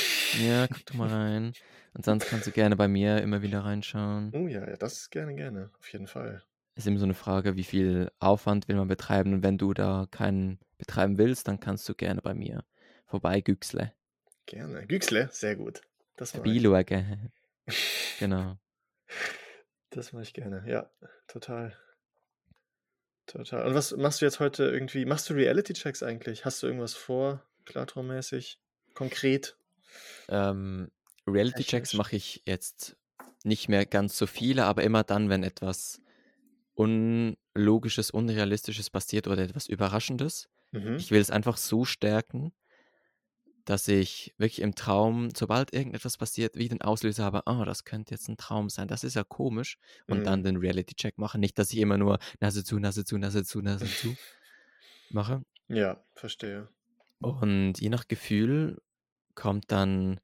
Ja, 0.41 0.67
guck 0.71 0.85
doch 0.85 0.95
mal 0.95 1.09
rein. 1.09 1.51
Und 1.93 2.05
sonst 2.05 2.27
kannst 2.29 2.47
du 2.47 2.51
gerne 2.51 2.77
bei 2.77 2.87
mir 2.87 3.21
immer 3.21 3.41
wieder 3.41 3.65
reinschauen. 3.65 4.31
Oh 4.33 4.47
ja, 4.47 4.65
ja, 4.65 4.77
das 4.77 5.09
gerne, 5.09 5.35
gerne. 5.35 5.71
Auf 5.77 5.91
jeden 5.91 6.07
Fall. 6.07 6.41
Ist 6.75 6.87
immer 6.87 6.99
so 6.99 7.03
eine 7.03 7.13
Frage, 7.15 7.57
wie 7.57 7.65
viel 7.65 8.09
Aufwand 8.19 8.69
will 8.69 8.77
man 8.77 8.87
betreiben. 8.87 9.33
Und 9.33 9.43
wenn 9.43 9.57
du 9.57 9.73
da 9.73 10.07
keinen 10.09 10.57
betreiben 10.81 11.17
willst, 11.17 11.47
dann 11.47 11.59
kannst 11.59 11.87
du 11.87 11.95
gerne 11.95 12.21
bei 12.21 12.33
mir 12.33 12.65
vorbei 13.05 13.39
güchsle. 13.39 13.93
Gerne. 14.45 14.85
Güchsle, 14.85 15.29
sehr 15.31 15.55
gut. 15.55 15.81
Das. 16.17 16.31
Spielwerke. 16.31 17.31
Genau. 18.19 18.57
Das 19.89 20.13
mache 20.13 20.23
ich 20.23 20.33
gerne. 20.33 20.63
Ja, 20.67 20.91
total. 21.27 21.75
Total. 23.25 23.65
Und 23.65 23.73
was 23.73 23.95
machst 23.95 24.21
du 24.21 24.25
jetzt 24.25 24.39
heute 24.39 24.65
irgendwie? 24.65 25.05
Machst 25.05 25.29
du 25.29 25.33
Reality-Checks 25.33 26.03
eigentlich? 26.03 26.45
Hast 26.45 26.61
du 26.61 26.67
irgendwas 26.67 26.93
vor, 26.93 27.43
klartraummäßig? 27.65 28.59
Konkret? 28.93 29.57
Ähm, 30.27 30.91
Reality-Checks 31.25 31.95
mache 31.95 32.15
ich 32.15 32.43
jetzt 32.45 32.95
nicht 33.43 33.69
mehr 33.69 33.87
ganz 33.87 34.17
so 34.17 34.27
viele, 34.27 34.65
aber 34.65 34.83
immer 34.83 35.03
dann, 35.03 35.29
wenn 35.29 35.43
etwas 35.43 36.01
Unlogisches, 36.75 38.11
Unrealistisches 38.11 38.91
passiert 38.91 39.27
oder 39.27 39.41
etwas 39.41 39.67
Überraschendes. 39.67 40.49
Mhm. 40.71 40.95
Ich 40.95 41.11
will 41.11 41.21
es 41.21 41.29
einfach 41.31 41.57
so 41.57 41.85
stärken, 41.85 42.53
dass 43.65 43.87
ich 43.87 44.33
wirklich 44.37 44.61
im 44.61 44.73
Traum, 44.73 45.29
sobald 45.35 45.73
irgendetwas 45.73 46.17
passiert, 46.17 46.55
wie 46.55 46.67
den 46.67 46.81
Auslöser 46.81 47.23
habe, 47.23 47.45
ah, 47.45 47.63
das 47.63 47.83
könnte 47.83 48.11
jetzt 48.11 48.27
ein 48.27 48.37
Traum 48.37 48.69
sein, 48.69 48.87
das 48.87 49.03
ist 49.03 49.15
ja 49.15 49.23
komisch, 49.23 49.77
und 50.07 50.23
dann 50.25 50.39
Mhm. 50.39 50.43
den 50.45 50.57
Reality-Check 50.57 51.17
mache. 51.17 51.37
Nicht, 51.37 51.59
dass 51.59 51.71
ich 51.71 51.79
immer 51.79 51.97
nur 51.97 52.17
Nase 52.39 52.63
zu, 52.63 52.79
Nase 52.79 53.05
zu, 53.05 53.17
Nase 53.17 53.43
zu, 53.43 53.61
Nase 53.61 53.85
zu 53.85 54.15
mache. 55.11 55.43
Ja, 55.67 56.03
verstehe. 56.15 56.69
Und 57.19 57.79
je 57.79 57.89
nach 57.89 58.07
Gefühl 58.07 58.81
kommt 59.35 59.71
dann 59.71 60.19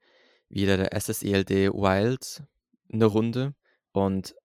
wieder 0.50 0.78
der 0.78 0.94
SSELD 1.00 1.50
Wild 1.74 2.44
eine 2.92 3.06
Runde. 3.06 3.54
Und 3.92 4.36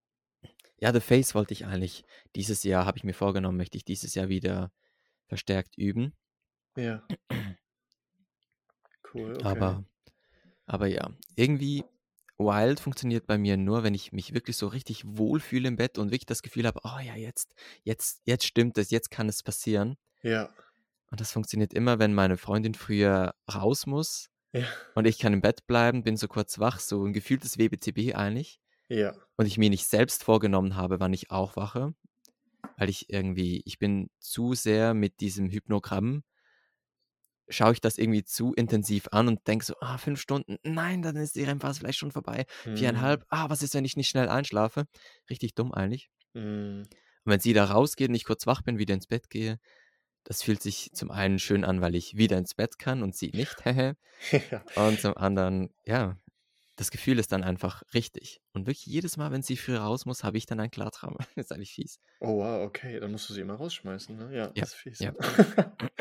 ja, 0.79 0.93
The 0.93 1.01
Face 1.01 1.35
wollte 1.35 1.55
ich 1.55 1.65
eigentlich 1.65 2.05
dieses 2.37 2.63
Jahr, 2.63 2.85
habe 2.85 2.99
ich 2.99 3.05
mir 3.05 3.15
vorgenommen, 3.15 3.57
möchte 3.57 3.79
ich 3.79 3.85
dieses 3.85 4.15
Jahr 4.15 4.29
wieder 4.29 4.71
verstärkt 5.33 5.79
üben. 5.79 6.13
Ja. 6.77 7.03
Cool, 9.15 9.33
okay. 9.35 9.45
Aber, 9.45 9.83
aber 10.67 10.89
ja, 10.89 11.11
irgendwie 11.37 11.85
Wild 12.37 12.81
funktioniert 12.81 13.27
bei 13.27 13.39
mir 13.39 13.57
nur, 13.57 13.83
wenn 13.83 13.95
ich 13.95 14.13
mich 14.13 14.35
wirklich 14.35 14.59
so 14.59 14.67
richtig 14.67 15.05
wohlfühle 15.07 15.69
im 15.69 15.77
Bett 15.77 15.97
und 15.97 16.09
wirklich 16.09 16.27
das 16.27 16.43
Gefühl 16.43 16.67
habe, 16.67 16.81
oh 16.85 16.99
ja, 17.03 17.15
jetzt, 17.15 17.55
jetzt, 17.83 18.21
jetzt 18.27 18.45
stimmt 18.45 18.77
es, 18.77 18.91
jetzt 18.91 19.11
kann 19.11 19.27
es 19.31 19.43
passieren. 19.43 19.97
Ja. 20.23 20.51
Und 21.11 21.23
das 21.23 21.33
funktioniert 21.33 21.73
immer, 21.73 21.99
wenn 21.99 22.13
meine 22.13 22.37
Freundin 22.37 22.75
früher 22.75 23.35
raus 23.51 23.87
muss 23.87 24.29
Ja. 24.53 24.67
und 24.95 25.07
ich 25.07 25.19
kann 25.19 25.33
im 25.33 25.41
Bett 25.41 25.67
bleiben, 25.67 26.03
bin 26.03 26.19
so 26.19 26.29
kurz 26.29 26.59
wach, 26.59 26.79
so 26.79 27.03
ein 27.07 27.15
gefühltes 27.15 27.57
WBCB 27.57 28.15
eigentlich. 28.15 28.61
Ja. 28.89 29.15
Und 29.37 29.47
ich 29.47 29.57
mir 29.57 29.71
nicht 29.71 29.87
selbst 29.87 30.25
vorgenommen 30.25 30.77
habe, 30.77 31.01
wann 31.01 31.15
ich 31.15 31.31
aufwache, 31.31 31.95
weil 32.77 32.89
ich 32.89 33.11
irgendwie, 33.11 33.63
ich 33.65 33.79
bin 33.79 34.11
zu 34.19 34.55
sehr 34.55 34.95
mit 34.95 35.21
diesem 35.21 35.51
Hypnogramm, 35.51 36.23
schaue 37.49 37.73
ich 37.73 37.81
das 37.81 37.99
irgendwie 37.99 38.25
zu 38.25 38.55
intensiv 38.55 39.09
an 39.13 39.29
und 39.29 39.47
denke 39.47 39.65
so, 39.65 39.75
ah, 39.81 39.99
fünf 39.99 40.21
Stunden, 40.21 40.57
nein, 40.63 41.03
dann 41.03 41.17
ist 41.17 41.37
die 41.37 41.45
REM-Phase 41.45 41.81
vielleicht 41.81 41.99
schon 41.99 42.13
vorbei. 42.13 42.47
Mhm. 42.65 42.77
Viereinhalb, 42.77 43.25
ah, 43.29 43.51
was 43.51 43.63
ist, 43.63 43.75
wenn 43.75 43.85
ich 43.85 43.97
nicht 43.97 44.09
schnell 44.09 44.29
einschlafe? 44.29 44.87
Richtig 45.29 45.55
dumm 45.55 45.73
eigentlich. 45.73 46.11
Mhm. 46.35 46.85
Und 47.25 47.31
wenn 47.31 47.41
sie 47.41 47.53
da 47.53 47.65
rausgeht 47.65 48.09
und 48.09 48.15
ich 48.15 48.25
kurz 48.25 48.47
wach 48.47 48.63
bin, 48.63 48.79
wieder 48.79 48.95
ins 48.95 49.07
Bett 49.07 49.31
gehe, 49.31 49.59
das 50.25 50.43
fühlt 50.43 50.63
sich 50.63 50.91
zum 50.93 51.11
einen 51.11 51.39
schön 51.39 51.65
an, 51.65 51.81
weil 51.81 51.95
ich 51.95 52.17
wieder 52.17 52.39
ins 52.39 52.55
Bett 52.55 52.79
kann 52.79 53.03
und 53.03 53.15
sie 53.15 53.31
nicht. 53.31 53.57
hehe. 53.65 53.97
ja. 54.51 54.65
und 54.77 55.01
zum 55.01 55.17
anderen, 55.17 55.71
ja, 55.85 56.17
das 56.77 56.91
Gefühl 56.91 57.19
ist 57.19 57.33
dann 57.33 57.45
einfach 57.45 57.83
richtig. 57.95 58.41
Und 58.53 58.67
wirklich 58.67 58.87
jedes 58.87 59.17
Mal, 59.17 59.31
wenn 59.31 59.43
sie 59.43 59.57
früh 59.57 59.77
raus 59.77 60.07
muss, 60.07 60.25
habe 60.25 60.39
ich 60.39 60.47
dann 60.47 60.61
einen 60.61 60.71
Klartraum. 60.71 61.17
das 61.19 61.29
ist 61.47 61.53
eigentlich 61.53 61.73
fies. 61.75 61.99
Oh, 62.21 62.39
wow, 62.39 62.65
okay. 62.67 63.01
Dann 63.01 63.11
musst 63.13 63.29
du 63.29 63.35
sie 63.35 63.41
immer 63.41 63.55
rausschmeißen, 63.55 64.17
ne? 64.17 64.35
Ja, 64.37 64.47
Ja, 64.55 64.63
das 64.63 64.71
ist 64.71 64.75
fies. 64.75 65.01
ja. 65.01 65.13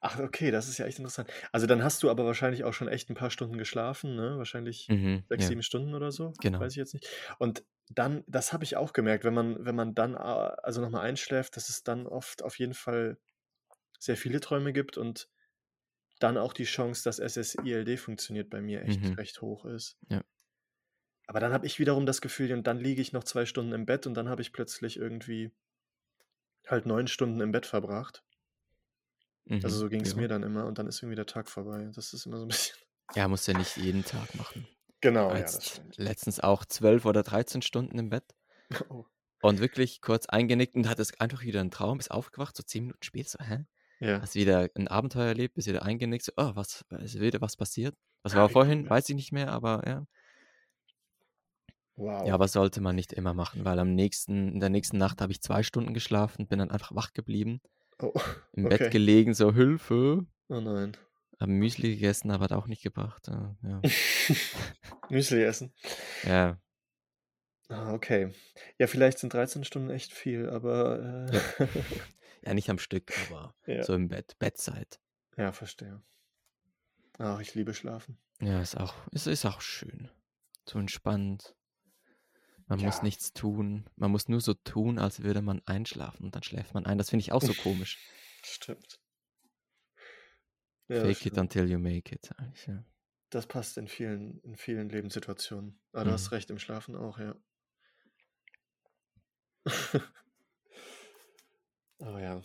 Ach, 0.00 0.18
okay, 0.20 0.50
das 0.50 0.68
ist 0.68 0.78
ja 0.78 0.86
echt 0.86 0.98
interessant. 0.98 1.30
Also 1.52 1.66
dann 1.66 1.82
hast 1.82 2.02
du 2.02 2.10
aber 2.10 2.24
wahrscheinlich 2.24 2.64
auch 2.64 2.72
schon 2.74 2.88
echt 2.88 3.10
ein 3.10 3.14
paar 3.14 3.30
Stunden 3.30 3.58
geschlafen, 3.58 4.16
ne? 4.16 4.36
Wahrscheinlich 4.38 4.88
Mhm, 4.88 5.24
sechs, 5.28 5.46
ja, 5.46 5.48
sieben 5.48 5.62
Stunden 5.62 5.94
oder 5.94 6.12
so. 6.12 6.32
genau. 6.40 6.58
Weiß 6.58 6.72
ich 6.72 6.76
jetzt 6.76 6.94
nicht. 6.94 7.08
Und 7.38 7.64
dann, 7.88 8.24
das 8.26 8.52
habe 8.52 8.64
ich 8.64 8.76
auch 8.76 8.92
gemerkt, 8.92 9.24
wenn 9.24 9.34
man, 9.34 9.64
wenn 9.64 9.74
man 9.74 9.94
dann 9.94 10.14
ah, 10.16 10.48
also 10.62 10.80
nochmal 10.80 11.02
einschläft, 11.06 11.56
dass 11.56 11.68
es 11.68 11.82
dann 11.82 12.06
oft 12.06 12.42
auf 12.42 12.58
jeden 12.58 12.74
Fall 12.74 13.18
sehr 13.98 14.16
viele 14.16 14.40
Träume 14.40 14.72
gibt 14.72 14.98
und 14.98 15.28
dann 16.20 16.38
auch 16.38 16.52
die 16.52 16.64
Chance, 16.64 17.04
dass 17.04 17.18
SSILD 17.18 17.98
funktioniert 17.98 18.50
bei 18.50 18.60
mir 18.62 18.82
echt 18.82 19.06
Mhm, 19.06 19.18
recht 19.18 19.40
hoch 19.42 19.64
ist. 19.66 19.98
ja. 20.10 20.22
Aber 21.26 21.38
dann 21.38 21.52
habe 21.52 21.66
ich 21.66 21.78
wiederum 21.78 22.06
das 22.06 22.22
Gefühl, 22.22 22.50
und 22.54 22.66
dann 22.66 22.78
liege 22.78 23.02
ich 23.02 23.12
noch 23.12 23.24
zwei 23.24 23.44
Stunden 23.44 23.72
im 23.72 23.84
Bett 23.84 24.06
und 24.06 24.14
dann 24.14 24.30
habe 24.30 24.40
ich 24.40 24.52
plötzlich 24.54 24.96
irgendwie 24.96 25.52
halt 26.66 26.84
neun 26.84 27.06
Stunden 27.08 27.40
im 27.40 27.52
Bett 27.52 27.64
verbracht. 27.64 28.22
Also 29.62 29.76
Mhm, 29.76 29.80
so 29.80 29.88
ging 29.88 30.02
es 30.02 30.14
ja. 30.14 30.14
mir 30.14 30.28
dann 30.28 30.44
immer 30.44 30.64
und 30.66 30.78
dann 30.78 30.86
ist 30.86 31.02
irgendwie 31.02 31.16
der 31.16 31.26
Tag 31.26 31.48
vorbei. 31.50 31.90
Das 31.92 32.12
ist 32.12 32.24
immer 32.26 32.38
so 32.38 32.44
ein 32.46 32.50
bisschen. 32.52 32.76
Ja, 33.14 33.28
muss 33.28 33.46
ja 33.46 33.54
nicht 33.54 33.76
jeden 33.76 34.04
Tag 34.04 34.34
machen. 34.34 34.68
Genau, 35.00 35.34
War 35.34 35.38
ja, 35.38 35.60
letztens 35.96 36.40
auch 36.40 36.64
zwölf 36.66 37.06
oder 37.06 37.22
13 37.24 37.62
Stunden 37.62 37.98
im 37.98 38.10
Bett 38.10 38.34
Oh, 38.90 39.06
und 39.40 39.60
wirklich 39.60 40.00
kurz 40.00 40.26
eingenickt 40.26 40.74
und 40.74 40.88
hatte 40.88 41.02
es 41.02 41.18
einfach 41.20 41.42
wieder 41.42 41.60
einen 41.60 41.70
Traum, 41.70 41.98
ist 42.00 42.10
aufgewacht, 42.10 42.56
so 42.56 42.62
zehn 42.64 42.84
Minuten 42.84 43.02
später, 43.04 43.30
so, 43.30 43.38
hä? 43.44 43.64
Ja. 44.04 44.20
Hast 44.20 44.34
wieder 44.34 44.68
ein 44.74 44.88
Abenteuer 44.88 45.26
erlebt, 45.28 45.54
bist 45.54 45.68
wieder 45.68 45.82
eingenickt, 45.82 46.24
so, 46.24 46.32
oh, 46.36 46.52
was, 46.54 46.84
ist 47.00 47.18
wieder 47.20 47.40
was 47.40 47.56
passiert? 47.56 47.94
Was 48.22 48.34
Ah, 48.34 48.38
war 48.38 48.48
vorhin? 48.48 48.88
Weiß 48.88 49.08
ich 49.08 49.14
nicht 49.16 49.32
mehr, 49.32 49.50
aber 49.52 49.82
ja. 49.86 49.92
Ja, 49.92 50.06
Wow. 51.96 52.30
aber 52.32 52.48
sollte 52.48 52.80
man 52.80 52.96
nicht 52.96 53.12
immer 53.12 53.34
machen, 53.34 53.64
weil 53.64 53.78
am 53.78 53.94
nächsten, 53.94 54.54
in 54.54 54.60
der 54.60 54.68
nächsten 54.68 54.98
Nacht 54.98 55.20
habe 55.20 55.30
ich 55.30 55.40
zwei 55.40 55.62
Stunden 55.62 55.94
geschlafen, 55.94 56.48
bin 56.48 56.58
dann 56.58 56.70
einfach 56.72 56.92
wach 56.94 57.12
geblieben, 57.12 57.60
Oh, 58.02 58.12
im 58.52 58.64
Bett 58.64 58.80
okay. 58.80 58.90
gelegen, 58.90 59.32
so 59.34 59.52
Hilfe, 59.54 60.26
Oh 60.48 60.60
nein. 60.60 60.96
habe 61.40 61.52
Müsli 61.52 61.94
gegessen, 61.94 62.32
aber 62.32 62.44
hat 62.44 62.52
auch 62.52 62.66
nicht 62.66 62.82
gebracht. 62.82 63.28
Ja, 63.28 63.56
ja. 63.62 63.80
Müsli 65.08 65.42
essen. 65.44 65.72
ja, 66.24 66.58
Ah, 67.68 67.94
okay. 67.94 68.30
Ja, 68.78 68.86
vielleicht 68.88 69.18
sind 69.20 69.32
13 69.32 69.64
Stunden 69.64 69.88
echt 69.90 70.12
viel, 70.12 70.50
aber 70.50 71.00
ja. 71.00 71.26
äh, 71.26 71.34
Ja, 71.34 71.68
nicht 72.52 72.68
am 72.68 72.78
Stück, 72.78 73.10
aber 73.28 73.54
ja. 73.66 73.82
so 73.84 73.94
im 73.94 74.08
Bett, 74.08 74.36
Bettzeit. 74.38 75.00
Ja, 75.38 75.52
verstehe. 75.52 76.02
Ach, 77.18 77.40
ich 77.40 77.54
liebe 77.54 77.72
Schlafen. 77.72 78.18
Ja, 78.40 78.60
ist 78.60 78.76
auch, 78.76 78.94
ist, 79.12 79.26
ist 79.26 79.46
auch 79.46 79.60
schön. 79.62 80.10
So 80.68 80.78
entspannt. 80.78 81.54
Man 82.66 82.80
muss 82.80 82.96
Ja. 82.98 83.02
nichts 83.04 83.32
tun. 83.32 83.88
Man 83.96 84.10
muss 84.10 84.28
nur 84.28 84.40
so 84.40 84.52
tun, 84.54 84.98
als 84.98 85.22
würde 85.22 85.40
man 85.42 85.62
einschlafen 85.66 86.24
und 86.24 86.34
dann 86.34 86.42
schläft 86.42 86.74
man 86.74 86.84
ein. 86.86 86.98
Das 86.98 87.10
finde 87.10 87.22
ich 87.22 87.32
auch 87.32 87.42
so 87.42 87.54
komisch. 87.54 87.98
Stimmt. 88.44 88.98
Ja, 90.88 91.00
Fake 91.00 91.10
it 91.12 91.16
stimmt. 91.18 91.38
until 91.38 91.70
you 91.70 91.78
make 91.78 92.14
it. 92.14 92.30
Ja. 92.66 92.84
Das 93.30 93.46
passt 93.46 93.78
in 93.78 93.88
vielen, 93.88 94.38
in 94.40 94.56
vielen 94.56 94.88
Lebenssituationen. 94.90 95.80
Aber 95.92 96.04
du 96.04 96.12
hast 96.12 96.26
Mhm. 96.30 96.34
recht, 96.34 96.50
im 96.50 96.58
Schlafen 96.58 96.94
auch, 96.96 97.18
ja. 97.18 97.34
Aber 102.00 102.20
ja. 102.20 102.42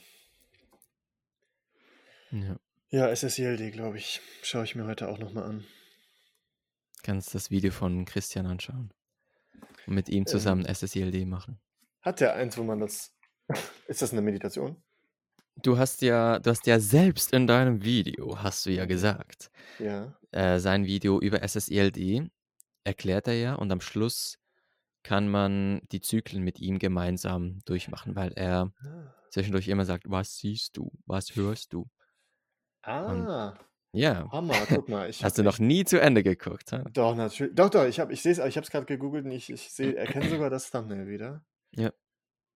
ja. 2.31 2.59
Ja, 2.91 3.15
SSILD, 3.15 3.71
glaube 3.71 3.97
ich. 3.97 4.19
Schaue 4.41 4.63
ich 4.63 4.75
mir 4.75 4.85
heute 4.85 5.09
auch 5.09 5.19
nochmal 5.19 5.43
an. 5.43 5.65
Kannst 7.03 7.33
das 7.35 7.51
Video 7.51 7.71
von 7.71 8.05
Christian 8.05 8.45
anschauen. 8.45 8.91
Und 9.87 9.93
mit 9.95 10.09
ihm 10.09 10.19
Ähm, 10.23 10.27
zusammen 10.27 10.65
SSILD 10.65 11.25
machen. 11.27 11.59
hat 12.01 12.19
der 12.19 12.33
eins, 12.35 12.57
wo 12.57 12.63
man 12.63 12.79
das. 12.79 13.13
Ist 13.87 14.01
das 14.01 14.11
eine 14.11 14.21
Meditation? 14.21 14.81
Du 15.61 15.77
hast 15.77 16.01
ja, 16.01 16.39
du 16.39 16.49
hast 16.51 16.65
ja 16.67 16.79
selbst 16.79 17.33
in 17.33 17.45
deinem 17.45 17.83
Video, 17.83 18.41
hast 18.41 18.65
du 18.65 18.69
ja 18.71 18.85
gesagt, 18.85 19.51
Ja. 19.77 20.17
äh, 20.31 20.57
sein 20.59 20.85
Video 20.85 21.19
über 21.19 21.45
SSILD 21.45 22.29
erklärt 22.85 23.27
er 23.27 23.33
ja 23.33 23.55
und 23.55 23.69
am 23.71 23.81
Schluss 23.81 24.39
kann 25.03 25.27
man 25.29 25.81
die 25.91 25.99
Zyklen 25.99 26.43
mit 26.43 26.59
ihm 26.59 26.79
gemeinsam 26.79 27.59
durchmachen, 27.65 28.15
weil 28.15 28.31
er 28.33 28.71
Ah. 28.83 29.13
Zwischendurch 29.31 29.67
immer 29.67 29.85
sagt, 29.85 30.03
was 30.09 30.37
siehst 30.37 30.77
du, 30.77 30.91
was 31.05 31.35
hörst 31.35 31.73
du? 31.73 31.81
Und 31.81 31.89
Ah, 32.83 33.57
ja, 33.91 34.31
Hammer, 34.31 34.65
guck 34.67 34.87
mal, 34.89 35.09
ich 35.09 35.23
hast 35.23 35.37
du 35.37 35.43
noch 35.43 35.59
nie 35.59 35.83
zu 35.83 35.99
Ende 35.99 36.23
geguckt, 36.23 36.71
ha? 36.71 36.83
Doch, 36.93 37.15
natürlich. 37.15 37.55
Doch, 37.55 37.69
doch, 37.69 37.85
ich 37.85 37.99
habe 37.99 38.13
ich 38.13 38.21
sehe 38.21 38.31
es, 38.31 38.37
ich 38.39 38.55
habe 38.55 38.63
es 38.65 38.71
gerade 38.71 38.85
gegoogelt 38.85 39.25
und 39.25 39.31
ich, 39.31 39.49
ich 39.49 39.71
sehe, 39.71 39.95
erkenne 39.95 40.29
sogar 40.29 40.49
das 40.49 40.71
Thumbnail 40.71 41.07
wieder. 41.07 41.43
Ja. 41.75 41.91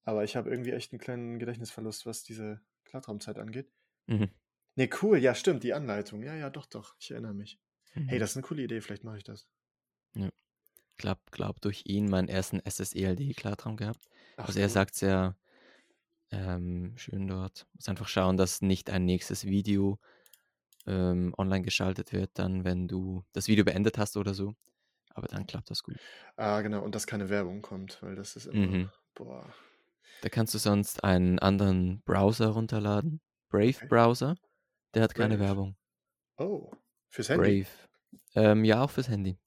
Aber 0.06 0.24
ich 0.24 0.36
habe 0.36 0.50
irgendwie 0.50 0.72
echt 0.72 0.92
einen 0.92 1.00
kleinen 1.00 1.40
Gedächtnisverlust, 1.40 2.06
was 2.06 2.24
diese 2.24 2.62
Klartraumzeit 2.86 3.38
angeht. 3.38 3.72
Mhm. 4.08 4.30
Nee, 4.76 4.90
cool, 5.02 5.18
ja, 5.18 5.36
stimmt, 5.36 5.64
die 5.64 5.74
Anleitung. 5.74 6.24
Ja, 6.24 6.36
ja, 6.36 6.50
doch, 6.50 6.66
doch, 6.66 6.96
ich 7.00 7.12
erinnere 7.12 7.34
mich. 7.34 7.60
Hey, 7.94 8.16
Mhm. 8.16 8.20
das 8.20 8.32
ist 8.32 8.38
eine 8.38 8.44
coole 8.44 8.64
Idee, 8.64 8.82
vielleicht 8.82 9.04
mache 9.04 9.18
ich 9.18 9.24
das. 9.24 9.48
Ja. 10.16 10.30
Glaub, 10.98 11.20
glaub 11.32 11.62
durch 11.62 11.84
ihn 11.86 12.10
meinen 12.10 12.28
ersten 12.28 12.60
SSELD-Klartraum 12.66 13.78
gehabt. 13.78 14.08
Ach, 14.38 14.48
Also 14.48 14.60
er 14.60 14.66
cool. 14.66 14.70
sagt 14.70 14.96
sehr 14.96 15.36
ähm, 16.34 16.94
schön 16.98 17.28
dort. 17.28 17.68
Muss 17.74 17.88
einfach 17.90 18.08
schauen, 18.08 18.38
dass 18.38 18.62
nicht 18.62 18.90
ein 18.90 19.06
nächstes 19.06 19.46
Video 19.46 20.00
ähm, 20.88 21.34
online 21.38 21.64
geschaltet 21.64 22.12
wird, 22.12 22.32
dann, 22.34 22.64
wenn 22.66 22.88
du 22.88 23.24
das 23.34 23.48
Video 23.48 23.64
beendet 23.64 23.98
hast 23.98 24.18
oder 24.18 24.34
so. 24.34 24.56
Aber 25.16 25.28
dann 25.28 25.46
klappt 25.46 25.70
das 25.70 25.84
gut. 25.84 25.98
Ah, 26.36 26.62
genau, 26.62 26.82
und 26.84 26.96
dass 26.96 27.06
keine 27.08 27.30
Werbung 27.30 27.62
kommt, 27.62 28.02
weil 28.02 28.16
das 28.16 28.36
ist 28.36 28.48
immer, 28.48 28.68
Mhm. 28.68 28.90
boah. 29.14 29.54
Da 30.22 30.30
kannst 30.30 30.54
du 30.54 30.58
sonst 30.58 31.04
einen 31.04 31.38
anderen 31.40 32.02
Browser 32.02 32.48
runterladen. 32.50 33.22
Brave 33.50 33.76
Okay. 33.76 33.88
Browser. 33.88 34.36
Der 34.96 35.04
hat 35.04 35.14
keine 35.14 35.38
Brave. 35.38 35.48
Werbung. 35.50 35.76
Oh, 36.38 36.72
fürs 37.10 37.30
Handy. 37.30 37.64
Brave. 37.64 37.70
Ähm, 38.36 38.64
ja, 38.66 38.84
auch 38.84 38.90
fürs 38.90 39.08
Handy. 39.10 39.38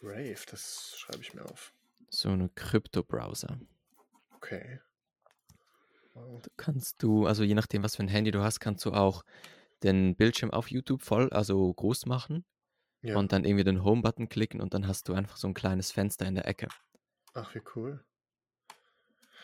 Brave, 0.00 0.36
das 0.50 0.94
schreibe 0.98 1.22
ich 1.22 1.32
mir 1.32 1.44
auf. 1.44 1.72
So 2.10 2.28
eine 2.28 2.48
Krypto-Browser. 2.50 3.58
Okay. 4.34 4.80
Da 6.42 6.48
kannst 6.56 7.02
du, 7.02 7.26
also 7.26 7.42
je 7.44 7.54
nachdem, 7.54 7.82
was 7.82 7.96
für 7.96 8.02
ein 8.02 8.08
Handy 8.08 8.30
du 8.30 8.42
hast, 8.42 8.58
kannst 8.60 8.84
du 8.84 8.92
auch 8.92 9.22
den 9.82 10.16
Bildschirm 10.16 10.50
auf 10.52 10.70
YouTube 10.70 11.02
voll, 11.02 11.30
also 11.32 11.72
groß 11.74 12.06
machen 12.06 12.44
Ja. 13.02 13.16
und 13.16 13.32
dann 13.32 13.44
irgendwie 13.44 13.64
den 13.64 13.84
Home-Button 13.84 14.28
klicken 14.30 14.60
und 14.62 14.74
dann 14.74 14.88
hast 14.88 15.08
du 15.08 15.14
einfach 15.14 15.36
so 15.38 15.48
ein 15.48 15.54
kleines 15.54 15.92
Fenster 15.92 16.26
in 16.26 16.36
der 16.36 16.46
Ecke 16.48 16.68
Ach, 17.34 17.54
wie 17.54 17.62
cool. 17.76 18.04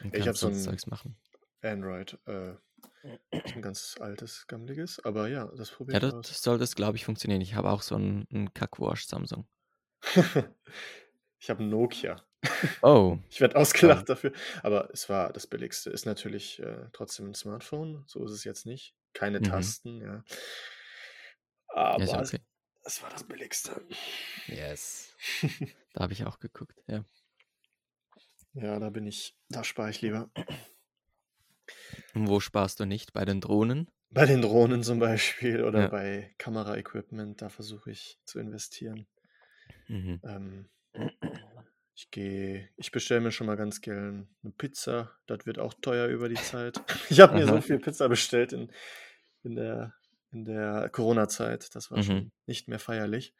und 0.00 0.14
Ich 0.16 0.28
habe 0.28 0.36
so 0.36 0.48
ein 0.48 0.54
Zeugs 0.54 0.86
machen. 0.86 1.16
Android, 1.62 2.18
äh, 2.26 2.54
ein 3.54 3.62
ganz 3.62 3.96
altes, 4.00 4.46
gammeliges, 4.46 5.00
aber 5.04 5.28
ja, 5.28 5.46
das 5.56 5.70
probiere 5.70 5.96
Ja, 5.96 6.00
ich 6.00 6.10
das 6.10 6.12
aus. 6.12 6.42
soll 6.42 6.58
das, 6.58 6.74
glaube 6.74 6.96
ich, 6.96 7.04
funktionieren. 7.04 7.40
Ich 7.40 7.54
habe 7.54 7.70
auch 7.70 7.82
so 7.82 7.94
ein, 7.96 8.26
ein 8.32 8.52
Kackwash 8.52 9.06
Samsung. 9.06 9.46
Ich 11.40 11.50
habe 11.50 11.64
Nokia. 11.64 12.24
Oh, 12.82 13.18
Ich 13.30 13.40
werde 13.40 13.56
ausgelacht 13.56 14.08
dafür, 14.08 14.32
aber 14.62 14.90
es 14.92 15.08
war 15.08 15.32
das 15.32 15.46
Billigste. 15.46 15.90
Ist 15.90 16.06
natürlich, 16.06 16.60
äh, 16.60 16.86
trotzdem 16.92 17.26
'n 17.28 17.34
Smartphone, 17.34 18.04
so 18.06 18.24
ist 18.24 18.32
es 18.32 18.44
jetzt 18.44 18.66
nicht. 18.66 18.94
Keine 19.14 19.40
Mhm. 19.40 19.42
Tasten, 19.42 20.00
ja. 20.02 20.24
Ja, 21.96 22.04
ist 22.04 22.12
ja 22.12 22.18
Aber 22.18 22.22
es 22.22 22.34
okay. 22.34 22.42
es 22.84 23.00
war 23.02 23.10
das 23.10 23.22
Billigste. 23.24 23.80
Yes. 24.48 25.14
Da 25.92 26.02
habe 26.02 26.12
ich 26.14 26.24
auch 26.24 26.38
geguckt, 26.40 26.82
ja. 26.88 27.04
Ja, 28.54 28.78
da 28.78 28.90
bin 28.90 29.06
ich 29.06 29.38
da 29.48 29.64
spare 29.64 29.90
ich 29.90 30.00
lieber. 30.02 30.30
Und 32.14 32.28
wo 32.28 32.40
sparst 32.40 32.80
du 32.80 32.84
nicht? 32.84 33.12
Bei 33.12 33.24
den 33.24 33.40
Drohnen? 33.40 33.88
Bei 34.10 34.26
den 34.26 34.42
Drohnen 34.42 34.82
zum 34.84 34.98
Beispiel 35.00 35.64
oder 35.64 35.82
Ja. 35.82 35.88
bei 35.88 36.34
Kameraequipment, 36.38 37.42
da 37.42 37.48
versuche 37.48 37.90
ich 37.90 38.20
zu 38.24 38.38
investieren. 38.38 39.08
Mhm. 39.88 40.22
Ähm, 40.24 40.68
ich 42.02 42.10
gehe 42.10 42.68
ich 42.76 42.90
bestelle 42.90 43.20
mir 43.20 43.30
schon 43.32 43.46
mal 43.46 43.56
ganz 43.56 43.80
gern 43.80 44.28
'ne 44.42 44.50
Pizza. 44.52 45.12
Das 45.26 45.46
wird 45.46 45.58
auch 45.60 45.72
teuer 45.74 46.08
über 46.08 46.28
die 46.28 46.40
Zeit. 46.40 46.82
Ich 47.10 47.20
habe 47.20 47.34
mir 47.34 47.46
so 47.46 47.60
Aha. 47.60 47.62
viel 47.62 47.78
Pizza 47.78 48.08
bestellt 48.08 48.52
in 48.52 48.72
in 49.44 49.54
der 49.56 49.94
in 50.32 50.44
der 50.44 50.88
Corona-Zeit. 50.90 51.74
Das 51.76 51.90
war 51.92 52.00
Mhm. 52.00 52.24
schon 52.24 52.32
nicht 52.46 52.68
mehr 52.68 52.78
feierlich. 52.80 53.34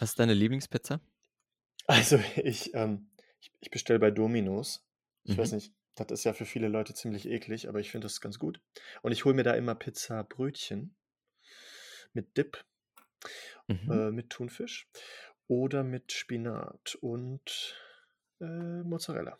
Was 0.00 0.10
ist 0.10 0.18
deine 0.18 0.34
Lieblingspizza? 0.34 1.00
Also, 1.88 2.18
ich, 2.36 2.74
ähm 2.74 3.10
ich 3.40 3.52
ich 3.60 3.70
bestelle 3.70 3.98
bei 3.98 4.10
Domino's. 4.10 4.86
Ich 5.24 5.36
weiß 5.38 5.50
Mhm. 5.50 5.52
nicht, 5.52 5.74
das 5.94 6.06
ist 6.12 6.24
ja 6.24 6.32
für 6.32 6.44
viele 6.46 6.68
Leute 6.68 6.94
ziemlich 6.94 7.26
eklig, 7.28 7.68
aber 7.68 7.80
ich 7.80 7.90
finde 7.90 8.06
das 8.06 8.20
ganz 8.20 8.38
gut. 8.38 8.60
Und 9.02 9.12
ich 9.12 9.24
hole 9.24 9.34
mir 9.34 9.42
da 9.44 9.54
immer 9.54 9.74
Pizzabrötchen 9.74 10.96
mit 12.14 12.36
Dip, 12.36 12.64
Mhm. 13.68 13.98
äh, 13.98 14.10
mit 14.10 14.30
Thunfisch 14.30 14.88
oder 15.48 15.84
mit 15.84 16.12
Spinat 16.12 16.96
und, 17.00 17.76
äh, 18.40 18.82
Mozzarella. 18.82 19.38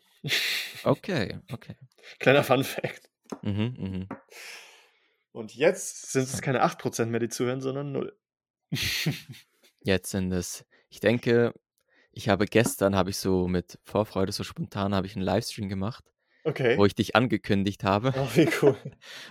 Okay, 0.85 1.39
okay. 1.53 1.77
Kleiner 2.19 2.45
Fun-Fact. 2.45 3.11
Mhm, 3.43 3.75
mhm. 3.79 4.09
Und 5.35 5.55
jetzt 5.55 6.11
sind 6.13 6.25
es 6.25 6.41
keine 6.43 6.63
8% 6.63 7.11
mehr, 7.11 7.21
die 7.21 7.29
zuhören, 7.29 7.61
sondern 7.61 7.93
0. 7.93 8.17
Jetzt 9.83 10.11
sind 10.11 10.33
es 10.33 10.65
ich 10.89 11.01
denke, 11.01 11.53
ich 12.13 12.29
habe 12.29 12.47
gestern 12.47 12.97
habe 12.97 13.11
ich 13.11 13.19
so 13.19 13.49
mit 13.49 13.79
Vorfreude, 13.85 14.33
so 14.33 14.45
spontan 14.45 14.95
habe 14.95 15.07
ich 15.07 15.17
'n 15.17 15.23
Livestream 15.23 15.69
gemacht, 15.69 16.13
wo 16.75 16.85
Okay. 16.85 16.87
ich 16.87 16.95
dich 16.95 17.17
angekündigt 17.17 17.85
habe. 17.85 18.15
Ach, 18.15 18.37
wie 18.37 18.49
cool. 18.63 18.77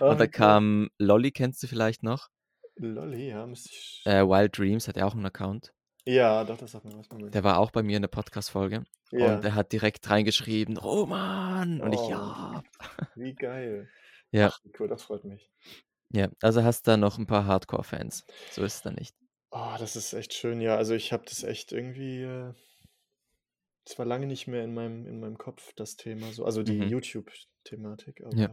Und 0.06 0.20
da 0.20 0.26
wie 0.26 0.30
cool. 0.40 0.56
kam 0.56 0.90
Lolli, 0.98 1.32
kennst 1.32 1.62
du 1.62 1.66
vielleicht 1.68 2.02
noch? 2.02 2.28
Lolli, 2.78 3.28
ja, 3.28 3.46
müsste 3.46 3.68
ich 3.70 4.06
Äh, 4.06 4.22
Wild 4.24 4.56
Dreams 4.56 4.88
hat 4.88 4.96
ja 4.96 5.04
auch 5.04 5.14
'n 5.14 5.26
Account. 5.26 5.74
Ja, 6.08 6.44
doch, 6.44 6.56
das 6.56 6.70
sagt 6.70 6.84
mir 6.84 6.96
was. 6.96 7.10
Moment. 7.10 7.34
Der 7.34 7.42
war 7.44 7.58
auch 7.58 7.70
bei 7.70 7.82
mir 7.82 7.96
in 7.96 8.02
der 8.02 8.08
Podcast-Folge 8.08 8.84
und 9.12 9.42
Ja. 9.42 9.44
der 9.44 9.54
hat 9.54 9.72
direkt 9.72 10.08
reingeschrieben: 10.08 10.76
„Roman!“ 10.76 11.80
Und 11.80 11.92
ich: 11.92 12.06
Oh, 12.06 12.06
„Ja.“ 12.06 12.62
wie 13.14 13.34
geil. 13.36 13.92
Ja. 14.32 14.52
Ach, 14.52 14.72
cool, 14.78 14.88
das 14.88 15.02
freut 15.04 15.24
mich. 15.24 15.50
Ja, 16.12 16.28
also 16.40 16.62
hast 16.62 16.86
da 16.86 16.96
noch 16.96 17.18
'n 17.18 17.26
paar 17.26 17.46
Hardcore-Fans. 17.46 18.24
So 18.48 18.62
ist 18.62 18.76
es 18.76 18.82
dann 18.82 18.94
nicht. 18.94 19.12
Oh, 19.52 19.76
das 19.78 19.94
ist 19.96 20.12
echt 20.12 20.34
schön, 20.34 20.60
ja. 20.60 20.76
Also, 20.76 20.94
ich 20.94 21.12
habe 21.12 21.24
das 21.26 21.42
echt 21.44 21.70
irgendwie, 21.72 22.22
äh 22.22 22.52
es 23.88 23.96
war 24.00 24.04
lange 24.04 24.26
nicht 24.26 24.48
mehr 24.48 24.64
in 24.64 24.74
meinem 24.74 25.06
in 25.06 25.20
meinem 25.20 25.38
Kopf, 25.38 25.72
das 25.74 25.96
Thema 25.96 26.32
so 26.32 26.44
also, 26.44 26.62
die 26.64 26.84
Mhm. 26.84 26.90
YouTube-Thematik, 26.90 28.20
Ja. 28.32 28.48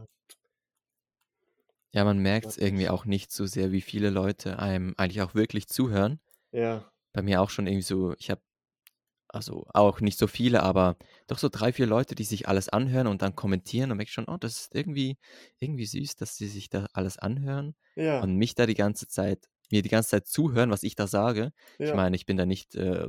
Ja, 1.94 2.02
man 2.04 2.18
merkt's 2.18 2.56
freut 2.56 2.56
irgendwie 2.56 2.88
auch 2.88 3.04
nicht 3.04 3.30
so 3.30 3.46
sehr, 3.46 3.70
wie 3.70 3.80
viele 3.80 4.10
Leute 4.10 4.58
einem 4.58 4.94
eigentlich 4.96 5.22
auch 5.22 5.34
wirklich 5.36 5.68
zuhören. 5.68 6.18
Ja. 6.54 6.84
Bei 7.14 7.22
mir 7.22 7.40
auch 7.40 7.48
schon 7.50 7.66
irgendwie 7.68 7.82
so 7.82 8.12
ich 8.18 8.28
habe 8.30 8.42
also, 9.28 9.66
auch 9.74 10.00
nicht 10.00 10.18
so 10.18 10.26
viele, 10.28 10.62
aber 10.62 10.96
doch 11.28 11.38
so 11.38 11.48
3, 11.50 11.72
4 11.72 11.86
Leute, 11.86 12.14
die 12.16 12.24
sich 12.24 12.48
alles 12.48 12.68
anhören 12.70 13.08
und 13.08 13.22
dann 13.22 13.36
kommentieren 13.36 13.90
und 13.92 13.98
merke 13.98 14.12
schon: 14.12 14.26
„Oh, 14.28 14.38
das 14.38 14.60
ist 14.62 14.74
irgendwie 14.76 15.18
irgendwie 15.60 15.86
süß, 15.86 16.16
dass 16.16 16.36
sie 16.38 16.48
sich 16.48 16.70
da 16.70 16.88
alles 16.94 17.18
anhören 17.18 17.76
Ja. 17.96 18.20
und 18.20 18.36
mich 18.36 18.54
da 18.56 18.66
die 18.66 18.74
ganze 18.74 19.08
Zeit 19.08 19.48
mir 19.72 19.82
die 19.82 19.90
ganze 19.90 20.10
Zeit 20.10 20.28
zuhören, 20.28 20.70
was 20.70 20.82
ich 20.84 20.96
da 20.96 21.06
sage.“ 21.08 21.52
Ich 21.84 21.92
Ja. 21.92 21.94
meine, 21.94 22.16
ich 22.16 22.26
bin 22.26 22.36
da 22.38 22.46
nicht, 22.46 22.74
äh, 22.76 23.08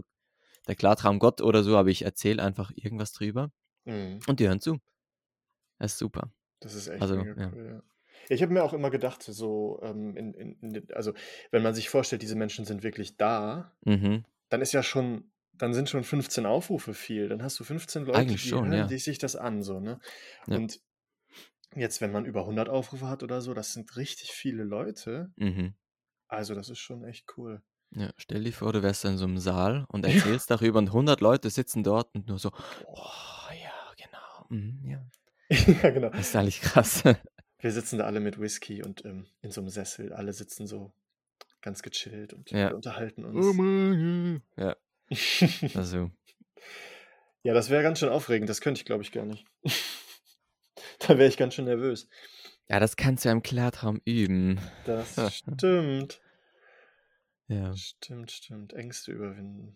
der 0.68 0.76
Klartraum-Gott 0.76 1.42
oder 1.42 1.64
so, 1.64 1.78
aber 1.78 1.90
ich 1.90 2.04
erzähle 2.04 2.44
einfach 2.44 2.72
irgendwas 2.76 3.14
drüber 3.14 3.52
Mhm. 3.86 4.26
und 4.28 4.40
die 4.42 4.48
hören 4.50 4.62
zu. 4.62 4.80
Das 5.80 5.94
ist 5.94 6.00
super. 6.00 6.32
Das 6.62 6.74
ist 6.74 6.88
echt 6.88 7.14
Also, 7.14 7.16
mega 7.16 7.36
cool, 7.52 7.66
ja. 7.66 7.82
Ich 8.30 8.42
habe 8.42 8.54
mir 8.54 8.64
auch 8.64 8.74
immer 8.74 8.90
gedacht, 8.90 9.24
so, 9.24 9.80
ähm, 9.84 10.16
in 10.18 10.34
in 10.34 10.60
in 10.74 10.88
also, 10.94 11.14
wenn 11.52 11.64
man 11.64 11.74
sich 11.76 11.90
vorstellt, 11.90 12.22
diese 12.22 12.36
Menschen 12.36 12.66
sind 12.66 12.84
wirklich 12.84 13.18
da, 13.18 13.78
Mhm. 13.86 14.26
dann 14.50 14.62
ist 14.62 14.74
ja 14.74 14.84
schon 14.84 15.32
dann 15.54 15.74
sind 15.74 15.90
schon 15.90 16.04
15 16.06 16.46
Aufrufe 16.48 16.94
viel. 16.94 17.30
Dann 17.30 17.44
hast 17.44 17.60
du 17.60 17.66
15 17.66 18.06
Leute, 18.06 18.38
die 18.40 18.62
schon, 18.62 18.66
hören 18.66 18.74
ja. 18.74 18.88
die 18.88 19.00
sich 19.00 19.20
das 19.20 19.36
an 19.38 19.64
so, 19.64 19.80
ne? 19.80 20.00
Ja. 20.48 20.62
Und 20.62 20.82
jetzt, 21.76 22.02
wenn 22.02 22.12
man 22.14 22.26
über 22.26 22.46
100 22.48 22.70
Aufrufe 22.70 23.10
hat 23.10 23.24
oder 23.24 23.42
so, 23.42 23.54
das 23.56 23.74
sind 23.74 23.96
richtig 23.98 24.32
viele 24.34 24.64
Leute. 24.66 25.34
Mhm. 25.38 25.76
Also, 26.30 26.56
das 26.56 26.70
ist 26.70 26.80
schon 26.80 27.04
echt 27.06 27.38
cool. 27.38 27.64
Ja, 27.92 28.12
stell 28.18 28.44
dir 28.44 28.52
vor, 28.52 28.74
du 28.74 28.84
wärst 28.84 29.06
in 29.06 29.18
so 29.18 29.26
'nem 29.26 29.38
Saal 29.38 29.86
und 29.90 30.06
Ja. 30.14 30.14
erzählst 30.16 30.50
darüber 30.52 30.80
und 30.80 30.92
100 30.92 31.22
Leute 31.22 31.50
sitzen 31.50 31.84
dort 31.84 32.14
und 32.14 32.28
nur 32.28 32.40
so. 32.40 32.52
„Oh, 32.84 33.50
ja, 33.54 33.94
genau. 33.98 34.46
Mhm, 34.50 34.82
ja.“ 34.86 35.06
Ja, 35.84 35.90
genau. 35.92 36.12
Das 36.16 36.30
ist 36.30 36.36
eigentlich 36.36 36.62
krass. 36.62 37.04
Wir 37.66 37.72
sitzen 37.72 37.98
da 37.98 38.06
alle 38.06 38.20
mit 38.20 38.40
Whisky 38.40 38.84
und, 38.84 39.04
ähm, 39.06 39.26
in 39.42 39.50
so 39.50 39.60
'nem 39.60 39.72
Sessel. 39.72 40.14
Alle 40.14 40.34
sitzen 40.34 40.68
so 40.68 40.94
ganz 41.62 41.82
gechillt 41.82 42.32
und 42.32 42.52
Ja. 42.52 42.70
wir 42.70 42.76
unterhalten 42.76 43.26
Oh 43.26 43.30
uns. 43.30 43.56
Mann, 43.56 44.44
ja. 44.56 44.66
Ja. 44.68 44.76
Also 45.76 46.12
Ja, 47.42 47.56
das 47.56 47.72
wäre 47.72 47.82
ganz 47.82 47.98
schön 47.98 48.10
aufregend. 48.10 48.52
Das 48.52 48.62
könnte 48.62 48.78
ich, 48.82 48.86
glaube 48.86 49.02
ich, 49.02 49.12
gar 49.12 49.26
nicht. 49.26 49.48
Da 51.00 51.18
wäre 51.18 51.28
ich 51.28 51.38
ganz 51.38 51.56
schön 51.56 51.66
nervös. 51.66 52.08
Ja, 52.70 52.80
das 52.80 52.98
kannst 52.98 53.26
du 53.26 53.30
ja 53.30 53.34
im 53.34 53.42
Klartraum 53.42 54.00
üben. 54.06 54.60
Das 54.86 55.16
stimmt. 55.36 56.22
Ja. 57.48 57.76
Stimmt, 57.76 58.32
stimmt. 58.32 58.74
Ängste 58.74 59.12
überwinden. 59.12 59.76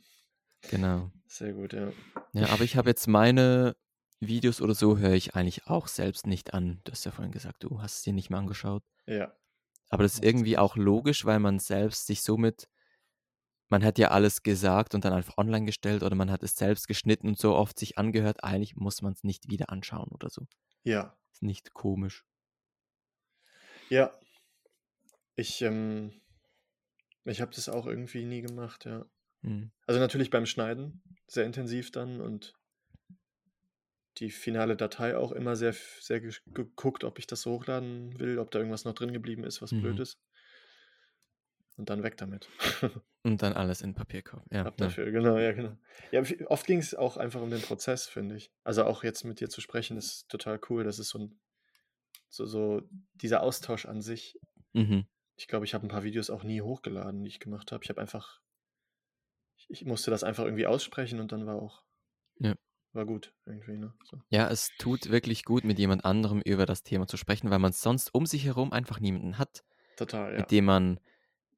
Genau. 0.69 1.11
Sehr 1.25 1.53
gut, 1.53 1.73
ja. 1.73 1.91
Ja, 2.33 2.49
aber 2.49 2.63
ich 2.63 2.75
habe 2.77 2.87
jetzt 2.89 3.07
meine 3.07 3.75
Videos 4.19 4.61
oder 4.61 4.75
so 4.75 4.97
höre 4.97 5.13
ich 5.13 5.35
eigentlich 5.35 5.67
auch 5.67 5.87
selbst 5.87 6.27
nicht 6.27 6.53
an. 6.53 6.81
Du 6.83 6.91
hast 6.91 7.05
ja 7.05 7.11
vorhin 7.11 7.31
gesagt, 7.31 7.63
du 7.63 7.81
hast 7.81 8.03
sie 8.03 8.11
nicht 8.11 8.29
mehr 8.29 8.39
angeschaut. 8.39 8.83
Ja. 9.05 9.33
Aber 9.89 10.03
das 10.03 10.15
ist 10.15 10.23
irgendwie 10.23 10.57
auch 10.57 10.75
logisch, 10.75 11.25
weil 11.25 11.39
man 11.39 11.59
selbst 11.59 12.05
sich 12.05 12.21
somit 12.21 12.67
man 13.69 13.83
hat 13.83 13.99
ja 13.99 14.09
alles 14.09 14.41
gesagt 14.41 14.95
und 14.95 15.05
dann 15.05 15.13
einfach 15.13 15.37
online 15.37 15.65
gestellt 15.65 16.01
oder 16.01 16.15
man 16.15 16.31
hat 16.31 16.43
es 16.43 16.55
selbst 16.55 16.87
geschnitten 16.87 17.27
und 17.27 17.37
so 17.37 17.55
oft 17.55 17.77
sich 17.77 17.97
angehört. 17.97 18.43
Eigentlich 18.43 18.75
muss 18.75 19.01
man's 19.01 19.23
nicht 19.23 19.49
wieder 19.49 19.69
anschauen 19.69 20.09
oder 20.09 20.29
so. 20.29 20.47
Ja. 20.83 21.15
Ist 21.31 21.43
nicht 21.43 21.73
komisch. 21.73 22.25
Ja. 23.89 24.19
Ich, 25.35 25.61
ähm 25.61 26.19
ich 27.25 27.41
habe 27.41 27.53
das 27.53 27.69
auch 27.69 27.85
irgendwie 27.85 28.25
nie 28.25 28.41
gemacht, 28.41 28.85
ja. 28.85 29.05
Mhm. 29.41 29.71
Also, 29.85 29.99
natürlich 29.99 30.31
beim 30.31 30.47
Schneiden 30.47 31.03
sehr 31.27 31.45
intensiv 31.45 31.91
dann 31.91 32.21
und 32.21 32.55
die 34.17 34.31
finale 34.31 34.75
Datei 34.75 35.15
auch 35.17 35.31
immer 35.31 35.55
sehr 35.55 35.73
sehr 35.73 36.19
geguckt, 36.21 37.03
ob 37.03 37.19
ich 37.19 37.27
das 37.27 37.41
so 37.41 37.51
hochladen 37.53 38.19
will, 38.19 38.39
ob 38.39 38.51
da 38.51 38.59
irgendwas 38.59 38.85
noch 38.85 38.93
drin 38.93 39.13
geblieben 39.13 39.43
ist, 39.43 39.61
was 39.61 39.73
blöd 39.73 39.99
Mhm. 39.99 39.99
ist. 39.99 40.15
Und 41.77 41.89
dann 41.89 42.03
weg 42.03 42.17
damit. 42.17 42.49
Und 43.25 43.41
dann 43.41 43.53
alles 43.53 43.81
in 43.81 43.93
Papierkorb. 43.93 44.45
Ja, 44.51 44.65
Ab 44.65 44.75
ja. 44.77 44.95
dafür, 44.97 45.09
genau, 45.11 45.37
ja, 45.37 45.53
genau. 45.53 45.77
Ja, 46.11 46.21
oft 46.47 46.65
ging's 46.67 46.93
auch 46.93 47.15
einfach 47.15 47.41
um 47.41 47.49
den 47.49 47.61
Prozess, 47.61 48.07
finde 48.07 48.35
ich. 48.35 48.51
Also, 48.65 48.83
auch 48.83 49.03
jetzt 49.03 49.23
mit 49.23 49.39
dir 49.39 49.49
zu 49.49 49.61
sprechen, 49.61 49.95
ist 49.95 50.27
total 50.27 50.59
cool. 50.69 50.83
Das 50.83 50.99
ist 50.99 51.09
so 51.09 51.19
'n 51.19 51.39
so 52.29 52.45
so 52.45 52.81
dieser 53.15 53.43
Austausch 53.43 53.85
an 53.87 54.01
sich. 54.01 54.39
Mhm. 54.75 55.09
Ich 55.37 55.47
glaube, 55.47 55.65
ich 55.65 55.73
habe 55.75 55.85
'n 55.87 55.89
paar 55.89 56.03
Videos 56.03 56.29
auch 56.31 56.43
nie 56.43 56.61
hochgeladen, 56.61 57.23
die 57.23 57.29
ich 57.29 57.39
gemacht 57.41 57.71
habe. 57.71 57.83
Ich 57.83 57.89
habe 57.89 58.01
einfach 58.01 58.39
ich 59.59 59.69
ich 59.69 59.85
musste 59.85 60.09
das 60.11 60.23
einfach 60.23 60.45
irgendwie 60.45 60.67
aussprechen 60.67 61.19
und 61.19 61.31
dann 61.31 61.45
war 61.45 61.55
auch 61.61 61.83
Ja. 62.39 62.55
War 62.93 63.05
gut 63.05 63.35
irgendwie, 63.45 63.77
ne, 63.77 63.93
so. 64.03 64.21
Ja, 64.31 64.47
es 64.47 64.75
tut 64.77 65.09
wirklich 65.09 65.43
gut, 65.43 65.63
mit 65.63 65.79
jemand 65.79 66.05
anderem 66.05 66.39
über 66.41 66.67
das 66.67 66.83
Thema 66.83 67.07
zu 67.07 67.17
sprechen, 67.17 67.49
weil 67.49 67.57
man 67.57 67.73
sonst 67.73 68.13
um 68.13 68.27
sich 68.27 68.45
herum 68.45 68.71
einfach 68.73 68.99
niemanden 68.99 69.39
hat, 69.39 69.63
Total, 69.97 70.33
ja. 70.33 70.45
mit 70.45 70.51
dem 70.51 70.65
man 70.65 70.99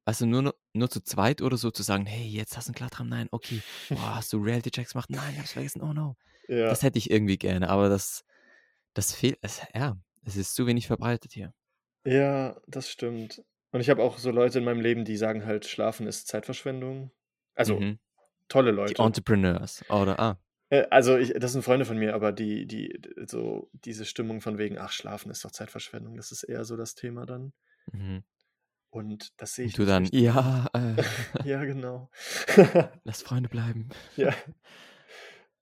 also, 0.05 0.25
nur 0.25 0.55
nur 0.73 0.89
zu 0.89 1.01
zweit 1.03 1.41
oder 1.43 1.57
so 1.57 1.71
zu 1.71 1.83
sagen: 1.83 2.05
„Hey, 2.07 2.27
jetzt 2.27 2.57
hast 2.57 2.67
du 2.69 2.73
'n 2.73 2.75
Klartraum? 2.75 3.09
Nein, 3.09 3.27
okay. 3.31 3.63
Boah, 3.91 4.15
hast 4.17 4.33
du 4.33 4.39
Reality-Checks 4.39 4.93
gemacht? 4.93 5.09
Nein, 5.11 5.33
ich 5.33 5.37
habe 5.39 5.45
es 5.47 5.53
vergessen. 5.53 5.81
Oh 5.83 5.93
no.“ 5.93 6.17
Ja. 6.47 6.67
Das 6.67 6.83
hätte 6.83 6.99
ich 6.99 7.11
irgendwie 7.11 7.37
gerne, 7.37 7.69
aber 7.69 7.89
das 7.89 8.23
das 8.95 9.13
fehlt 9.13 9.39
es 9.43 9.61
ja, 9.75 9.97
es 10.25 10.37
ist 10.37 10.55
zu 10.55 10.67
wenig 10.67 10.87
verbreitet 10.87 11.33
hier. 11.33 11.53
Ja, 12.05 12.59
das 12.67 12.89
stimmt. 12.89 13.43
Und 13.71 13.79
ich 13.81 13.89
habe 13.89 14.01
auch 14.01 14.17
so 14.17 14.31
Leute 14.31 14.57
in 14.59 14.65
meinem 14.65 14.81
Leben, 14.81 15.05
die 15.05 15.17
sagen 15.17 15.45
halt, 15.45 15.65
Schlafen 15.65 16.07
ist 16.07 16.27
Zeitverschwendung. 16.27 17.11
Also 17.53 17.83
Mhm. 17.83 17.99
tolle 18.49 18.71
Die 18.89 18.97
Leute. 18.97 18.99
Entrepreneurs, 18.99 19.83
oder? 19.89 20.19
Ah. 20.19 20.39
Äh, 20.71 20.87
also 20.89 21.17
ich 21.17 21.33
das 21.33 21.51
sind 21.51 21.63
Freunde 21.63 21.85
von 21.85 21.97
mir, 21.97 22.15
aber 22.15 22.31
die 22.31 22.65
die 22.65 22.99
so 23.27 23.69
diese 23.73 24.05
Stimmung 24.05 24.41
von 24.41 24.57
wegen: 24.57 24.77
„Ach, 24.79 24.91
Schlafen 24.91 25.29
ist 25.29 25.43
doch 25.45 25.51
Zeitverschwendung“, 25.51 26.15
das 26.15 26.31
ist 26.31 26.43
eher 26.43 26.63
so 26.65 26.77
das 26.77 26.95
Thema 26.95 27.25
dann. 27.25 27.51
Mhm. 27.93 28.23
Und 28.93 29.29
das 29.41 29.55
sehe 29.55 29.65
Und 29.65 29.67
ich 29.67 29.77
du 29.77 29.85
nicht 29.85 29.85
dann: 29.85 30.09
richtig. 30.13 30.13
„Ja, 30.13 30.67
äh, 30.73 30.95
Ja, 31.43 31.63
genau. 31.65 32.09
lass 33.05 33.21
Freunde 33.21 33.49
bleiben.“ 33.49 33.89
Ja. 34.17 34.35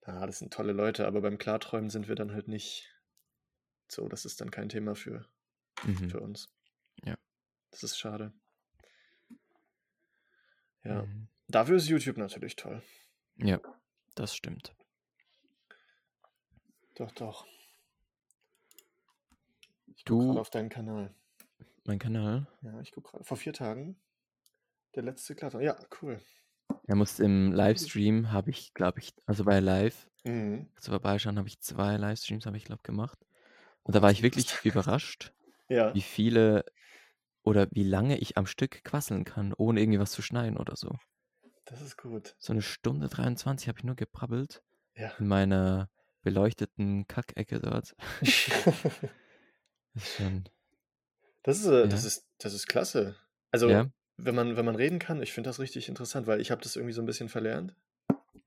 Ja, 0.07 0.26
das 0.26 0.40
sind 0.40 0.53
tolle 0.53 0.72
Leute, 0.73 1.06
aber 1.07 1.22
beim 1.22 1.38
Klarträumen 1.38 1.90
sind 1.90 2.07
wir 2.07 2.15
dann 2.15 2.31
halt 2.31 2.48
nicht 2.48 2.95
so 3.90 4.07
das 4.10 4.26
ist 4.26 4.41
dann 4.41 4.52
kein 4.52 4.69
Thema 4.69 4.95
für 4.95 5.27
Mhm. 5.84 6.10
für 6.10 6.22
uns. 6.22 6.48
Ja. 7.06 7.18
Das 7.73 7.84
ist 7.84 7.98
schade. 7.99 8.34
Ja. 10.84 11.07
Mhm. 11.07 11.30
Dafür 11.48 11.77
ist 11.77 11.88
YouTube 11.90 12.18
natürlich 12.18 12.56
toll. 12.56 12.81
Ja, 13.38 13.60
das 14.15 14.36
stimmt. 14.36 14.76
Doch, 16.99 17.11
doch. 17.13 17.47
Ich 19.95 20.05
gucke 20.05 20.26
grade 20.26 20.39
Du 20.39 20.41
auf 20.41 20.49
deinen 20.49 20.69
Kanal. 20.69 21.13
Mein 21.85 21.99
Kanal? 21.99 22.47
Ja, 22.61 22.80
ich 22.81 22.91
gucke 22.91 23.11
grade. 23.11 23.23
Vor 23.23 23.38
4 23.38 23.53
Tagen 23.53 24.01
der 24.95 25.03
letzte 25.03 25.35
Klartraum. 25.35 25.61
Ja, 25.61 25.77
cool. 26.01 26.21
Er 26.88 26.95
muss 26.95 27.19
im 27.19 27.51
Livestream 27.51 28.31
habe 28.31 28.49
ich, 28.51 28.73
glaube 28.73 28.99
ich 28.99 29.13
also 29.26 29.43
bei 29.45 29.59
Live 29.59 30.07
Mhm. 30.26 30.69
du 30.84 30.91
vorbeischauen, 30.91 31.38
habe 31.39 31.47
ich 31.49 31.59
2 31.61 31.97
Livestreams, 31.97 32.45
habe 32.45 32.57
ich, 32.57 32.65
glaube 32.65 32.84
gemacht. 32.84 33.19
Und 33.84 33.95
da 33.95 34.01
war 34.01 34.11
ich 34.11 34.23
wirklich 34.23 34.47
überrascht, 34.65 35.34
Ja. 35.69 35.93
wie 35.93 36.01
viele 36.01 36.65
oder 37.43 37.67
wie 37.71 37.84
lange 37.84 38.19
ich 38.19 38.38
am 38.38 38.47
Stück 38.47 38.84
quasseln 38.85 39.26
kann, 39.26 39.53
ohne 39.57 39.81
irgendwie 39.81 39.99
was 39.99 40.11
zu 40.13 40.21
schneiden 40.23 40.57
oder 40.57 40.76
so. 40.77 40.97
Das 41.65 41.81
ist 41.81 41.97
gut. 41.97 42.35
So 42.41 42.53
'ne 42.53 42.61
Stunde 42.61 43.09
23 43.09 43.67
habe 43.67 43.80
ich 43.80 43.84
nur 43.84 43.95
gebrabbelt 43.95 44.63
Ja. 44.95 45.13
in 45.17 45.27
meiner 45.27 45.89
beleuchteten 46.23 47.07
Kackecke 47.07 47.59
dort. 47.59 47.95
Ist 49.95 50.13
schon 50.15 50.49
Das 51.45 51.59
ist, 51.59 51.65
äh 51.67 51.87
das 51.87 52.03
Ja. 52.03 52.07
ist 52.07 52.27
das 52.39 52.53
ist 52.53 52.67
klasse. 52.67 53.15
Also, 53.51 53.69
Ja. 53.71 53.89
wenn 54.17 54.35
man 54.35 54.57
wenn 54.57 54.65
man 54.65 54.75
reden 54.75 54.99
kann, 54.99 55.21
ich 55.21 55.31
finde 55.33 55.49
das 55.49 55.59
richtig 55.59 55.87
interessant, 55.89 56.27
weil 56.27 56.41
ich 56.41 56.51
habe 56.51 56.61
das 56.61 56.75
irgendwie 56.75 56.93
so 56.93 57.01
'n 57.01 57.05
bisschen 57.05 57.29
verlernt. 57.29 57.75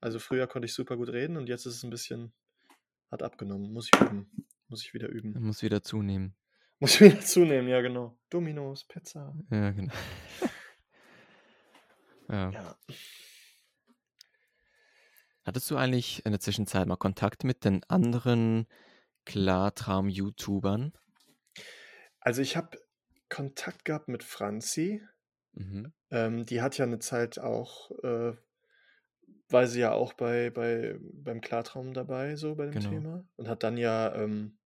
Also, 0.01 0.19
früher 0.19 0.47
konnte 0.47 0.67
ich 0.67 0.75
super 0.75 0.97
gut 0.97 1.11
reden 1.11 1.37
und 1.37 1.49
jetzt 1.49 1.67
ist 1.67 1.77
es 1.77 1.85
'n 1.85 1.91
bisschen 1.91 2.33
hat 3.11 3.23
abgenommen. 3.23 3.73
Muss 3.73 3.91
ich 3.95 4.01
üben. 4.01 4.31
Muss 4.69 4.83
ich 4.85 4.95
wieder 4.95 5.09
üben. 5.09 5.41
Muss 5.41 5.63
wieder 5.63 5.83
zunehmen. 5.83 6.35
Muss 6.81 7.01
wieder 7.01 7.21
zunehmen, 7.21 7.69
ja 7.69 7.81
genau. 7.81 8.19
Domino's, 8.31 8.85
Pizza. 8.85 9.35
Ja, 9.51 9.71
genau. 9.71 9.93
Ja. 12.29 12.53
Ja. 12.53 12.77
Hattest 15.47 15.69
du 15.73 15.77
eigentlich 15.77 16.25
in 16.25 16.31
der 16.31 16.41
Zwischenzeit 16.41 16.87
mal 16.87 16.97
Kontakt 16.97 17.43
mit 17.43 17.65
den 17.65 17.83
anderen 17.89 18.67
Klartraum-YouTubern? 19.27 20.93
Also, 22.25 22.41
ich 22.41 22.57
habe 22.57 22.79
Kontakt 23.29 23.85
gehabt 23.85 24.07
mit 24.09 24.23
Franzi. 24.23 25.03
Mhm. 25.55 25.93
Ähm, 26.11 26.45
die 26.47 26.63
hat 26.63 26.79
ja 26.79 26.87
'ne 26.87 26.99
Zeit 26.99 27.39
auch 27.39 27.91
äh, 28.05 28.35
war 29.51 29.67
sie 29.67 29.81
ja 29.81 29.93
auch 29.93 30.13
bei 30.15 30.51
bei 30.51 30.99
beim 31.03 31.41
Klartraum 31.41 31.93
dabei 31.95 32.37
so 32.37 32.55
bei 32.55 32.67
dem 32.67 32.79
Genau. 32.79 32.79
Thema 32.79 33.27
und 33.37 33.49
hat 33.49 33.63
dann 33.63 33.77
ja, 33.77 34.15
ähm 34.15 34.59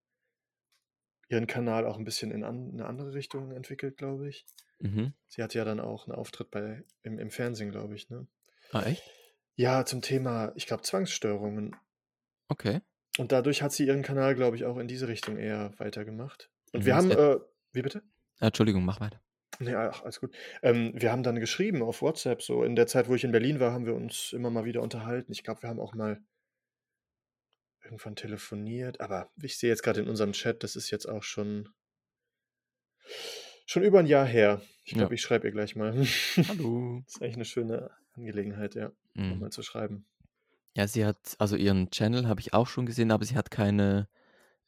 ihren 1.31 1.47
Kanal 1.49 1.87
auch 1.87 1.99
'n 1.99 2.05
bisschen 2.05 2.31
in 2.31 2.45
an 2.45 2.75
'ne 2.77 2.87
andere 2.87 3.13
Richtung 3.15 3.51
entwickelt, 3.51 3.97
glaube 3.97 4.29
ich. 4.29 4.47
Mhm. 4.83 5.17
Sie 5.29 5.43
hatte 5.43 5.59
ja 5.59 5.65
dann 5.65 5.81
auch 5.81 6.07
'n 6.09 6.13
Auftritt 6.13 6.51
bei 6.53 6.85
im 7.03 7.19
im 7.19 7.31
Fernsehen, 7.31 7.71
glaube 7.73 7.97
ich, 7.97 8.11
ne? 8.11 8.29
Ah, 8.73 8.83
echt? 8.85 9.03
Ja, 9.59 9.87
zum 9.87 10.03
Thema, 10.03 10.53
ich 10.55 10.67
glaube, 10.67 10.83
Zwangsstörungen. 10.83 11.77
Okay. 12.51 12.81
Und 13.19 13.33
dadurch 13.33 13.63
hat 13.63 13.73
sie 13.73 13.87
ihren 13.87 14.03
Kanal, 14.03 14.35
glaube 14.35 14.57
ich, 14.57 14.65
auch 14.65 14.77
in 14.79 14.89
diese 14.89 15.09
Richtung 15.09 15.39
eher 15.39 15.73
weitergemacht. 15.79 16.51
Und 16.73 16.85
wir 16.85 16.93
Mhm. 16.93 16.97
haben, 16.97 17.11
hat 17.11 17.19
äh 17.19 17.39
wie 17.73 17.83
bitte? 17.83 18.03
Entschuldigung, 18.41 18.85
mach 18.85 19.01
weiter. 19.01 19.21
Ne, 19.61 19.75
ach, 19.79 20.03
alles 20.03 20.21
gut. 20.21 20.35
Ähm, 20.63 20.93
wir 20.95 21.11
haben 21.13 21.23
dann 21.23 21.41
geschrieben 21.41 21.83
auf 21.83 22.03
WhatsApp 22.03 22.43
so. 22.43 22.63
In 22.63 22.77
der 22.77 22.87
Zeit, 22.87 23.09
wo 23.09 23.15
ich 23.15 23.25
in 23.25 23.33
Berlin 23.33 23.59
war, 23.59 23.73
haben 23.73 23.87
wir 23.87 23.95
uns 23.95 24.33
immer 24.35 24.51
mal 24.51 24.65
wieder 24.67 24.83
unterhalten. 24.83 25.33
Ich 25.33 25.45
glaube, 25.45 25.63
wir 25.63 25.71
haben 25.71 25.81
auch 25.81 25.95
mal 25.95 26.21
irgendwann 27.85 28.17
telefoniert, 28.17 29.01
aber 29.01 29.31
ich 29.43 29.59
sehe 29.59 29.71
jetzt 29.71 29.83
grade 29.83 30.01
in 30.01 30.09
unserem 30.09 30.33
Chat, 30.33 30.63
das 30.63 30.77
ist 30.77 30.91
jetzt 30.91 31.07
auch 31.07 31.23
schon 31.23 31.69
schon 33.69 33.83
über 33.83 33.99
'n 34.01 34.07
Jahr 34.07 34.25
her. 34.27 34.63
Ich 34.85 34.93
Ja. 34.93 34.97
glaube, 34.97 35.15
ich 35.17 35.21
schreibe 35.23 35.49
ihr 35.49 35.53
gleich 35.53 35.75
mal. 35.75 35.93
Hallo. 36.49 37.03
Ist 37.07 37.21
eigentlich 37.21 37.37
'ne 37.37 37.45
schöne 37.45 37.91
Angelegenheit, 38.17 38.75
ja, 38.75 38.93
Mhm. 39.15 39.41
mal 39.41 39.51
zu 39.51 39.63
schreiben. 39.63 40.07
Ja, 40.77 40.87
sie 40.87 41.05
hat 41.07 41.35
also 41.39 41.57
ihren 41.57 41.91
Channel 41.91 42.29
habe 42.29 42.41
ich 42.41 42.53
auch 42.55 42.67
schon 42.69 42.87
gesehen, 42.87 43.11
aber 43.11 43.25
sie 43.25 43.37
hat 43.37 43.51
keine, 43.51 44.09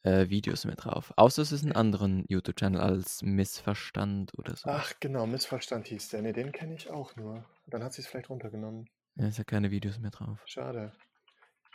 äh, 0.03 0.29
Videos 0.29 0.65
mehr 0.65 0.75
drauf. 0.75 1.13
Außer 1.17 1.41
es 1.43 1.51
ist 1.53 1.63
'n 1.65 1.71
Okay. 1.71 1.79
anderen 1.79 2.25
YouTube-Channel 2.29 2.81
als 2.81 3.21
Missverstand 3.23 4.37
oder 4.37 4.55
so. 4.57 4.69
Ach 4.69 4.93
genau, 5.01 5.25
Missverstand 5.25 5.87
hieß 5.87 6.07
der. 6.07 6.21
Ne, 6.21 6.31
den 6.31 6.53
kenne 6.53 6.75
ich 6.75 6.89
auch 6.89 7.13
nur. 7.17 7.45
Dann 7.67 7.83
hat 7.83 7.91
sie's 7.91 8.07
vielleicht 8.07 8.29
runtergenommen. 8.29 8.89
Ja, 9.15 9.29
sie 9.29 9.41
hat 9.41 9.45
keine 9.47 9.69
Videos 9.69 9.99
mehr 9.99 10.09
drauf. 10.09 10.49
Schade. 10.49 10.91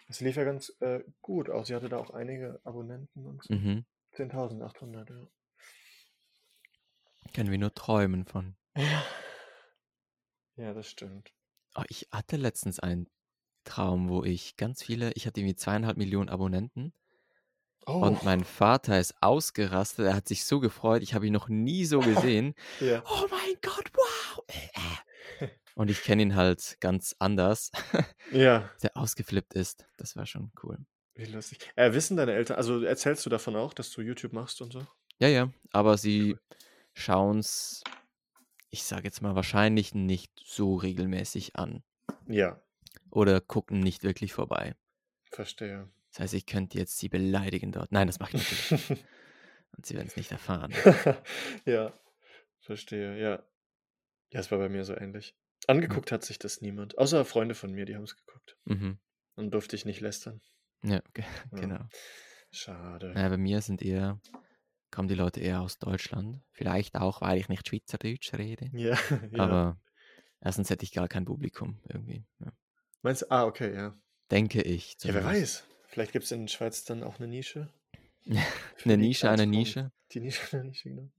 Es 0.09 0.21
lief 0.21 0.37
ja 0.37 0.45
ganz, 0.45 0.71
äh, 0.81 1.05
gut 1.23 1.51
auch. 1.51 1.67
Sie 1.67 1.75
hatte 1.75 1.89
da 1.89 1.99
auch 1.99 2.11
einige 2.11 2.61
Abonnenten 2.65 3.27
und 3.27 3.45
so. 3.45 3.55
Mhm. 3.55 3.85
10.800, 4.13 5.11
ja. 5.11 5.29
Können 7.35 7.51
wir 7.51 7.59
nur 7.59 7.75
träumen 7.75 8.25
von. 8.25 8.57
Ja. 8.77 9.05
Ja, 10.57 10.75
das 10.75 10.89
stimmt. 10.89 11.33
Oh, 11.77 11.83
ich 11.89 12.09
hatte 12.13 12.37
letztens 12.37 12.79
einen 12.81 13.09
Traum, 13.65 14.09
wo 14.09 14.25
ich 14.25 14.57
ganz 14.57 14.83
viele 14.83 15.13
ich 15.13 15.27
hatte 15.27 15.41
irgendwie 15.41 15.57
2.500.000 15.57 16.31
Abonnenten 16.31 16.93
Oh. 17.87 18.01
und 18.01 18.23
mein 18.25 18.45
Vater 18.45 18.99
ist 18.99 19.15
ausgerastet. 19.21 20.07
Er 20.07 20.15
hat 20.15 20.29
sich 20.29 20.45
so 20.45 20.61
gefreut. 20.61 21.03
Ich 21.03 21.15
habe 21.15 21.27
ihn 21.27 21.33
noch 21.33 21.49
nie 21.49 21.85
so 21.85 22.01
gesehen. 22.01 22.55
Ja. 22.81 23.03
„Oh 23.07 23.27
mein 23.31 23.57
Gott, 23.63 23.91
wow!“ 23.95 24.45
Und 25.77 25.91
ich 25.91 26.03
kenne 26.03 26.23
ihn 26.23 26.37
halt 26.37 26.77
ganz 26.81 27.17
anders, 27.19 27.71
Ja. 28.33 28.71
der 28.83 28.97
ausgeflippt 28.97 29.55
ist. 29.55 29.87
Das 29.97 30.17
war 30.17 30.27
schon 30.27 30.53
cool. 30.63 30.79
Wie 31.17 31.25
lustig. 31.27 31.59
Äh, 31.77 31.93
wissen 31.93 32.17
deine 32.17 32.33
Eltern 32.33 32.57
also, 32.57 32.83
erzählst 32.83 33.25
du 33.27 33.31
davon 33.31 33.57
auch, 33.57 33.75
dass 33.75 33.91
du 33.91 34.01
YouTube 34.03 34.33
machst 34.33 34.61
und 34.63 34.73
so? 34.73 34.87
Ja, 35.21 35.29
ja, 35.29 35.51
aber 35.73 35.97
sie 35.97 36.33
Cool. 36.33 36.41
schauen's, 36.95 37.83
ich 38.75 38.83
sage 38.83 39.05
jetzt 39.05 39.23
mal, 39.23 39.37
wahrscheinlich 39.37 39.95
nicht 39.95 40.33
so 40.45 40.75
regelmäßig 40.75 41.55
an. 41.55 41.85
Ja. 42.27 42.61
Oder 43.11 43.41
gucken 43.41 43.79
nicht 43.79 44.03
wirklich 44.03 44.33
vorbei. 44.33 44.75
Verstehe. 45.31 45.89
Das 46.11 46.21
heißt, 46.21 46.35
ich 46.35 46.45
könnte 46.47 46.77
jetzt 46.79 46.99
sie 46.99 47.09
beleidigen 47.09 47.71
dort. 47.71 47.93
Nein, 47.93 48.09
das 48.09 48.19
mache 48.19 48.37
ich 48.37 48.43
natürlich 48.43 48.91
nicht. 48.91 49.05
Und 49.77 49.87
sie 49.87 49.95
werden's 49.95 50.17
nicht 50.17 50.33
erfahren. 50.33 50.73
Ja, 51.67 51.93
verstehe, 52.61 53.17
ja. 53.21 53.43
Ja, 54.33 54.41
es 54.41 54.51
war 54.51 54.59
bei 54.59 54.69
mir 54.69 54.85
so 54.85 54.95
ähnlich. 54.97 55.37
Ja. 55.69 55.75
Angeguckt 55.75 56.11
hat 56.11 56.25
sich 56.25 56.39
das 56.41 56.61
niemand, 56.61 56.99
außer 56.99 57.25
Freunde 57.25 57.55
von 57.55 57.73
mir, 57.73 57.85
die 57.87 57.95
haben's 57.95 58.17
geguckt. 58.17 58.57
Mhm. 58.65 58.99
Dann 59.37 59.51
durfte 59.53 59.77
ich 59.77 59.85
nicht 59.85 60.01
lästern. 60.01 60.41
Ja, 60.83 61.01
ge 61.15 61.25
Ja. 61.53 61.59
genau. 61.61 61.89
Schade. 62.51 63.13
Ja, 63.17 63.29
bei 63.29 63.37
mir 63.37 63.61
sind 63.63 63.83
eher 63.83 64.21
kommen 64.95 65.09
die 65.09 65.15
Leute 65.17 65.41
eher 65.41 65.61
aus 65.63 65.79
Deutschland. 65.79 66.43
Vielleicht 66.53 66.97
auch, 66.97 67.21
weil 67.23 67.39
ich 67.39 67.49
nicht 67.49 67.69
Schweizerdeutsch 67.69 68.33
rede. 68.35 68.73
Ja, 68.73 68.97
ja. 69.33 69.59
Aber 69.59 69.79
erstens 70.41 70.71
hätte 70.71 70.85
ich 70.85 70.93
gar 70.93 71.09
kein 71.09 71.27
Publikum 71.27 71.81
irgendwie, 71.89 72.27
ja. 72.41 72.53
Meinst 73.03 73.23
du 73.23 73.31
ah, 73.31 73.45
okay, 73.45 73.75
ja. 73.75 73.95
Denke 74.31 74.63
ich 74.63 74.97
Ja, 75.05 75.13
wer 75.13 75.23
weiß. 75.25 75.65
Vielleicht 75.89 76.13
gibt's 76.13 76.31
in 76.31 76.49
Schweiz 76.49 76.85
dann 76.85 77.03
auch 77.03 77.19
'ne 77.19 77.29
Nische 77.29 77.69
'Ne 78.87 78.97
die 78.99 79.09
Nische 79.29 79.29
Klartraum 79.29 79.47
Nische? 79.47 79.91
die 80.13 80.21
Nische 80.21 80.57
einer 80.57 80.65
Nische, 80.65 80.89
genau. 80.89 81.11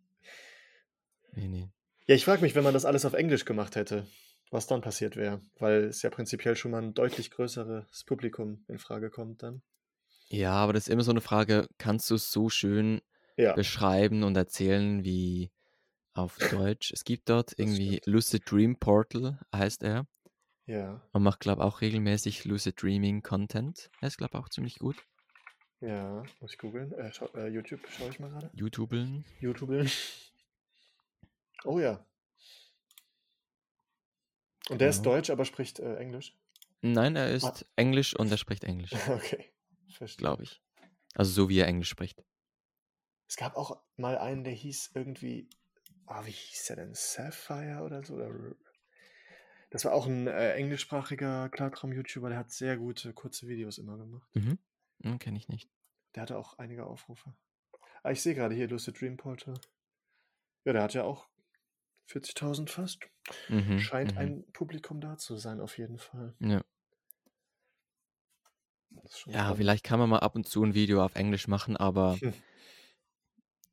Ne, 1.34 1.48
ne. 1.48 1.70
Ja, 2.08 2.14
ich 2.14 2.24
frage 2.26 2.44
mich, 2.44 2.54
wenn 2.54 2.64
man 2.64 2.76
das 2.76 2.86
alles 2.86 3.04
auf 3.06 3.14
Englisch 3.14 3.46
gemacht 3.46 3.76
hätte, 3.76 4.06
was 4.52 4.68
dann 4.68 4.82
passiert 4.82 5.16
wäre, 5.16 5.42
weil 5.58 5.86
es 5.86 6.04
ja 6.04 6.12
prinzipiell 6.12 6.56
schon 6.56 6.70
mal 6.70 6.84
'n 6.84 6.94
deutlich 6.94 7.32
größeres 7.32 8.04
Publikum 8.04 8.64
in 8.68 8.78
Frage 8.78 9.10
kommt 9.10 9.42
dann. 9.42 9.64
Ja, 10.32 10.54
aber 10.54 10.74
das 10.74 10.88
ist 10.88 10.90
immer 10.94 11.04
so 11.04 11.12
'ne 11.14 11.22
Frage, 11.22 11.68
kannst 11.78 12.10
du's 12.10 12.32
so 12.32 12.50
schön 12.50 13.02
Ja. 13.38 13.54
beschreiben 13.54 14.24
und 14.24 14.36
erzählen 14.38 15.04
wie 15.04 15.52
auf 16.14 16.38
Deutsch? 16.38 16.92
Es 16.94 17.04
gibt 17.04 17.30
dort 17.30 17.58
irgendwie. 17.58 18.02
Lucid 18.06 18.50
Dream 18.50 18.78
Portal 18.78 19.40
heißt 19.54 19.84
er. 19.84 20.08
Ja. 20.68 21.02
Und 21.12 21.22
macht, 21.24 21.42
glaube 21.42 21.64
auch 21.64 21.82
regelmäßig 21.82 22.46
Lucid 22.46 22.82
Dreaming 22.82 23.22
Content. 23.22 23.92
Er 24.02 24.08
ist, 24.08 24.18
glaube 24.18 24.38
auch 24.40 24.50
ziemlich 24.50 24.80
gut. 24.80 24.96
Ja, 25.82 26.24
muss 26.40 26.54
ich 26.54 26.58
googeln. 26.58 26.92
Äh, 26.94 27.12
schau 27.14 27.28
äh, 27.36 27.48
YouTube 27.50 27.82
schaue 27.90 28.10
ich 28.10 28.20
mal 28.20 28.30
grade. 28.32 28.50
YouTubeln. 28.54 29.26
YouTubeln. 29.40 29.90
Oh 31.68 31.80
ja. 31.80 32.06
Und 34.70 34.80
der 34.82 34.90
ist 34.90 35.04
Genau. 35.04 35.16
deutsch, 35.16 35.30
aber 35.30 35.46
spricht, 35.46 35.80
äh, 35.80 35.96
Englisch? 35.98 36.36
Nein, 36.82 37.16
er 37.16 37.26
Ah. 37.26 37.30
ist 37.30 37.66
Englisch 37.76 38.16
und 38.16 38.30
er 38.32 38.38
spricht 38.38 38.64
Englisch. 38.64 38.92
Okay, 39.10 39.46
verstehe. 39.90 40.18
Glaube 40.18 40.44
ich. 40.44 40.62
Also, 41.16 41.32
so 41.32 41.50
wie 41.50 41.60
er 41.60 41.68
Englisch 41.68 41.90
spricht. 41.90 42.24
Es 43.28 43.38
gab 43.38 43.56
auch 43.56 43.82
mal 43.98 44.18
einen, 44.18 44.44
der 44.44 44.54
hieß 44.54 44.92
irgendwie 44.94 45.50
ah, 46.08 46.26
wie 46.26 46.32
hieß 46.32 46.66
der 46.68 46.76
denn? 46.78 46.94
Sapphire 46.94 47.84
oder 47.84 48.04
so 48.04 48.18
Das 49.70 49.86
war 49.86 49.94
auch 49.94 50.06
ein 50.06 50.28
äh, 50.28 50.54
englischsprachiger 50.54 51.50
Klartraum-YouTuber, 51.50 52.30
der 52.30 52.38
hat 52.40 52.52
sehr 52.52 52.78
gute 52.78 53.14
kurze 53.14 53.48
Videos 53.48 53.78
immer 53.78 53.98
gemacht. 53.98 54.30
Mhm. 54.34 54.58
Hm, 55.04 55.20
Kenne 55.20 55.38
ich 55.38 55.48
nicht. 55.50 55.70
Der 56.16 56.24
hatte 56.24 56.38
auch 56.38 56.58
einige 56.60 56.86
Aufrufe. 56.86 57.34
Ah, 58.04 58.12
ich 58.12 58.22
sehe 58.22 58.36
gerade 58.36 58.56
hier 58.56 58.68
Lucid 58.68 59.00
Dream 59.00 59.18
Portal. 59.18 59.56
Ja, 60.64 60.74
der 60.74 60.84
hat 60.84 60.94
ja 60.94 61.04
auch 61.04 61.28
40.000 62.08 62.70
fast. 62.70 63.00
Mhm. 63.50 63.80
Scheint 63.80 64.14
Mhm. 64.14 64.18
ein 64.18 64.52
Publikum 64.54 65.02
da 65.02 65.18
zu 65.18 65.38
sein, 65.38 65.60
auf 65.60 65.78
jeden 65.78 65.98
Fall. 65.98 66.36
Ja. 66.40 66.62
Ja, 69.28 69.52
spannend. 69.52 69.58
vielleicht 69.58 69.84
kann 69.84 70.00
man 70.00 70.10
mal 70.10 70.20
ab 70.20 70.36
und 70.36 70.48
zu 70.48 70.64
ein 70.64 70.74
Video 70.74 71.04
auf 71.04 71.16
Englisch 71.16 71.48
machen, 71.48 71.76
aber 71.78 72.18
Hm. 72.22 72.34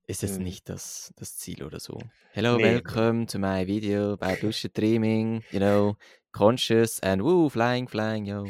Ist 0.06 0.22
jetzt 0.22 0.38
Mhm. 0.38 0.44
nicht 0.44 0.68
das, 0.68 1.12
das 1.16 1.36
Ziel 1.36 1.62
oder 1.64 1.80
so. 1.80 1.98
Hello, 2.32 2.56
Nee. 2.56 2.62
welcome 2.64 3.26
to 3.26 3.38
my 3.38 3.66
video 3.66 4.12
about 4.14 4.44
lucid 4.44 4.76
dreaming, 4.76 5.42
you 5.50 5.58
know, 5.58 5.96
conscious 6.32 7.00
and 7.00 7.22
woo, 7.22 7.48
flying, 7.48 7.88
flying, 7.88 8.26
yo. 8.26 8.46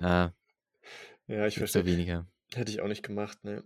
Ah, 0.00 0.30
Ja, 1.26 1.46
ich 1.46 1.56
verstehe. 1.58 1.82
so 1.82 1.86
weniger. 1.86 2.26
Hätte 2.54 2.72
ich 2.72 2.80
auch 2.80 2.88
nicht 2.88 3.02
gemacht, 3.04 3.44
ne. 3.44 3.62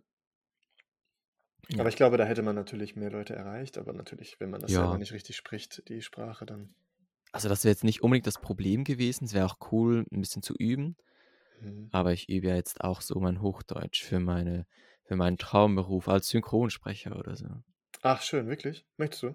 Ja. 1.71 1.81
Aber 1.81 1.89
ich 1.89 1.97
glaube, 1.97 2.19
da 2.19 2.25
hätte 2.25 2.43
man 2.43 2.55
natürlich 2.55 2.95
mehr 2.95 3.11
Leute 3.11 3.35
erreicht, 3.35 3.79
aber 3.79 3.95
natürlich, 3.95 4.39
wenn 4.39 4.51
man 4.51 4.61
das 4.61 4.71
selber 4.73 4.93
Ja. 4.93 4.99
nicht 4.99 5.13
richtig 5.13 5.37
spricht, 5.37 5.89
die 5.89 6.03
Sprache, 6.03 6.45
dann. 6.45 6.75
Also 7.33 7.49
das 7.49 7.65
wäre 7.65 7.73
jetzt 7.73 7.85
nicht 7.85 8.03
unbedingt 8.03 8.27
das 8.27 8.39
Problem 8.41 8.85
gewesen. 8.85 9.25
Es 9.25 9.33
wäre 9.33 9.47
auch 9.47 9.57
cool, 9.73 10.05
ein 10.13 10.21
bisschen 10.21 10.43
zu 10.43 10.55
üben. 10.59 10.97
Mhm. 11.61 11.89
Aber 11.91 12.13
ich 12.13 12.29
übe 12.29 12.49
ja 12.49 12.55
jetzt 12.57 12.83
auch 12.83 13.01
so 13.01 13.19
mein 13.19 13.41
Hochdeutsch 13.41 14.03
für 14.05 14.21
meine, 14.21 14.67
für 15.05 15.17
meinen 15.17 15.39
Traumberuf 15.39 16.09
als 16.09 16.29
Synchronsprecher 16.29 17.17
oder 17.19 17.37
so. 17.37 17.47
Ach, 18.03 18.23
schön, 18.23 18.47
wirklich? 18.47 18.87
Möchtest 18.97 19.23
du? 19.25 19.35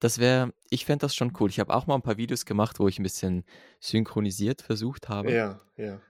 Das 0.00 0.18
wäre, 0.18 0.52
ich 0.68 0.84
fände 0.84 1.02
das 1.04 1.14
schon 1.14 1.32
cool. 1.38 1.48
Ich 1.48 1.60
habe 1.60 1.74
auch 1.74 1.86
mal 1.86 1.94
ein 1.94 2.02
paar 2.02 2.16
Videos 2.16 2.44
gemacht, 2.44 2.80
wo 2.80 2.88
ich 2.88 2.98
ein 2.98 3.04
bisschen 3.04 3.44
synchronisiert 3.80 4.60
versucht 4.60 5.08
habe. 5.08 5.30
Ja, 5.32 5.60
ja. 5.76 6.00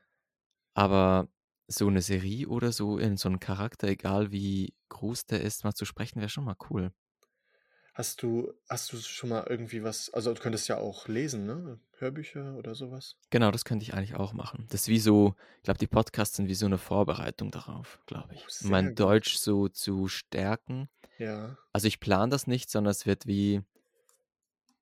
Aber 0.75 1.29
so 1.69 1.89
eine 1.89 2.03
Serie 2.03 2.49
oder 2.49 2.73
so 2.73 2.99
in 2.99 3.17
so 3.17 3.29
einen 3.29 3.41
Charakter, 3.41 3.89
egal 3.89 4.33
wie 4.33 4.75
groß 4.89 5.27
der 5.27 5.43
ist, 5.43 5.65
mal 5.65 5.75
zu 5.75 5.85
sprechen, 5.85 6.21
wäre 6.21 6.29
schon 6.29 6.45
mal 6.45 6.57
cool. 6.71 6.93
Hast 7.95 8.23
du, 8.23 8.55
hast 8.71 8.93
du 8.93 8.97
schon 8.99 9.29
mal 9.31 9.47
irgendwie 9.49 9.83
was, 9.83 10.09
also 10.15 10.33
du 10.33 10.41
könntest 10.41 10.67
ja 10.69 10.79
auch 10.79 11.09
lesen, 11.09 11.45
ne? 11.47 11.79
Hörbücher 11.99 12.55
oder 12.57 12.75
sowas? 12.75 13.17
Genau, 13.31 13.51
das 13.51 13.65
könnte 13.65 13.85
ich 13.85 13.93
eigentlich 13.95 14.15
auch 14.17 14.33
machen. 14.33 14.67
Das 14.71 14.83
ist 14.83 14.89
wie 14.89 14.99
so, 14.99 15.35
ich 15.59 15.63
glaube, 15.65 15.79
die 15.79 15.87
Podcasts 15.87 16.37
sind 16.37 16.49
wie 16.49 16.55
so 16.55 16.67
eine 16.67 16.79
Vorbereitung 16.79 17.51
darauf, 17.51 18.01
glaube 18.07 18.35
ich. 18.35 18.41
Oh, 18.41 18.45
Um 18.45 18.51
sehr 18.51 18.71
mein 18.71 18.89
gut. 18.89 19.01
Deutsch 19.01 19.37
so 19.37 19.69
zu 19.69 20.09
stärken. 20.09 20.89
Ja. 21.19 21.59
Also 21.73 21.87
ich 21.87 22.01
plane 22.01 22.31
das 22.31 22.47
nicht, 22.47 22.71
sondern 22.71 22.91
es 22.93 23.05
wird 23.07 23.27
wie 23.27 23.63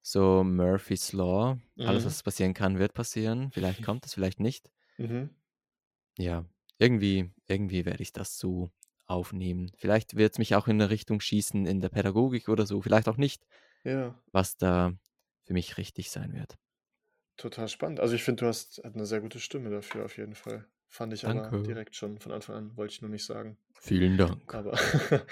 so 0.02 0.44
Murphy's 0.44 1.12
Law. 1.12 1.58
Alles, 1.78 2.04
Mhm. 2.04 2.06
was 2.06 2.22
passieren 2.22 2.54
kann, 2.54 2.78
wird 2.78 2.94
passieren. 2.94 3.50
Vielleicht 3.52 3.82
kommt 3.82 4.06
es, 4.06 4.14
vielleicht 4.14 4.40
nicht. 4.40 4.70
Mhm. 4.98 5.30
Ja, 6.18 6.44
irgendwie, 6.78 7.30
irgendwie 7.46 7.86
werde 7.86 8.02
ich 8.02 8.12
das 8.12 8.38
so 8.38 8.70
aufnehmen. 9.10 9.70
Vielleicht 9.76 10.16
wird 10.16 10.32
es 10.32 10.38
mich 10.38 10.54
auch 10.54 10.68
in 10.68 10.80
eine 10.80 10.90
Richtung 10.90 11.20
schießen 11.20 11.66
in 11.66 11.80
der 11.80 11.88
Pädagogik 11.90 12.48
oder 12.48 12.66
so, 12.66 12.80
vielleicht 12.82 13.08
auch 13.08 13.16
nicht, 13.16 13.42
Ja, 13.84 14.14
was 14.32 14.56
da 14.56 14.92
für 15.44 15.52
mich 15.54 15.76
richtig 15.78 16.10
sein 16.10 16.32
wird. 16.34 16.56
total 17.36 17.68
spannend. 17.68 18.00
Also 18.00 18.14
ich 18.14 18.22
finde, 18.22 18.44
du 18.44 18.48
hast 18.48 18.84
eine 18.84 19.06
sehr 19.06 19.20
gute 19.20 19.40
Stimme 19.40 19.70
dafür, 19.70 20.04
auf 20.04 20.16
jeden 20.16 20.34
Fall. 20.34 20.66
Fand 20.88 21.12
ich 21.12 21.24
aber 21.24 21.42
Danke. 21.42 21.62
direkt 21.62 21.94
schon 21.96 22.18
von 22.18 22.32
Anfang 22.32 22.56
an, 22.56 22.76
wollte 22.76 22.92
ich 22.94 23.02
nur 23.02 23.10
nicht 23.10 23.24
sagen. 23.24 23.56
Vielen 23.74 24.16
Dank. 24.16 24.52
Aber 24.54 24.76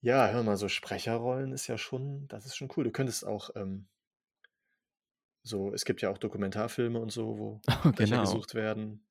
ja, 0.00 0.28
hör 0.28 0.42
mal, 0.42 0.56
so 0.56 0.68
Sprecherrollen 0.68 1.52
ist 1.52 1.66
ja 1.66 1.78
schon, 1.78 2.28
das 2.28 2.44
ist 2.46 2.56
schon 2.56 2.68
cool. 2.76 2.84
Du 2.84 2.90
könntest 2.90 3.26
auch 3.26 3.50
ähm, 3.56 3.86
so, 5.42 5.72
es 5.72 5.84
gibt 5.84 6.02
ja 6.02 6.10
auch 6.10 6.18
Dokumentarfilme 6.18 6.98
und 7.00 7.10
so, 7.10 7.38
wo 7.38 7.60
Sprecher 7.92 8.18
genau. 8.18 8.20
gesucht 8.20 8.54
werden. 8.54 9.04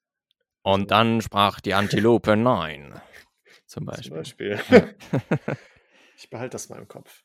Und 0.64 0.92
dann 0.92 1.22
sprach 1.22 1.62
die 1.62 1.74
Antilope 1.74 2.36
Nein. 2.36 3.02
Zum 3.66 3.86
Zum 3.86 3.86
Beispiel. 3.86 4.56
Beispiel. 4.56 4.60
Ja. 4.70 5.56
Ich 6.20 6.32
behalte 6.32 6.54
das 6.54 6.68
mal 6.70 6.80
im 6.80 6.88
Kopf. 6.88 7.24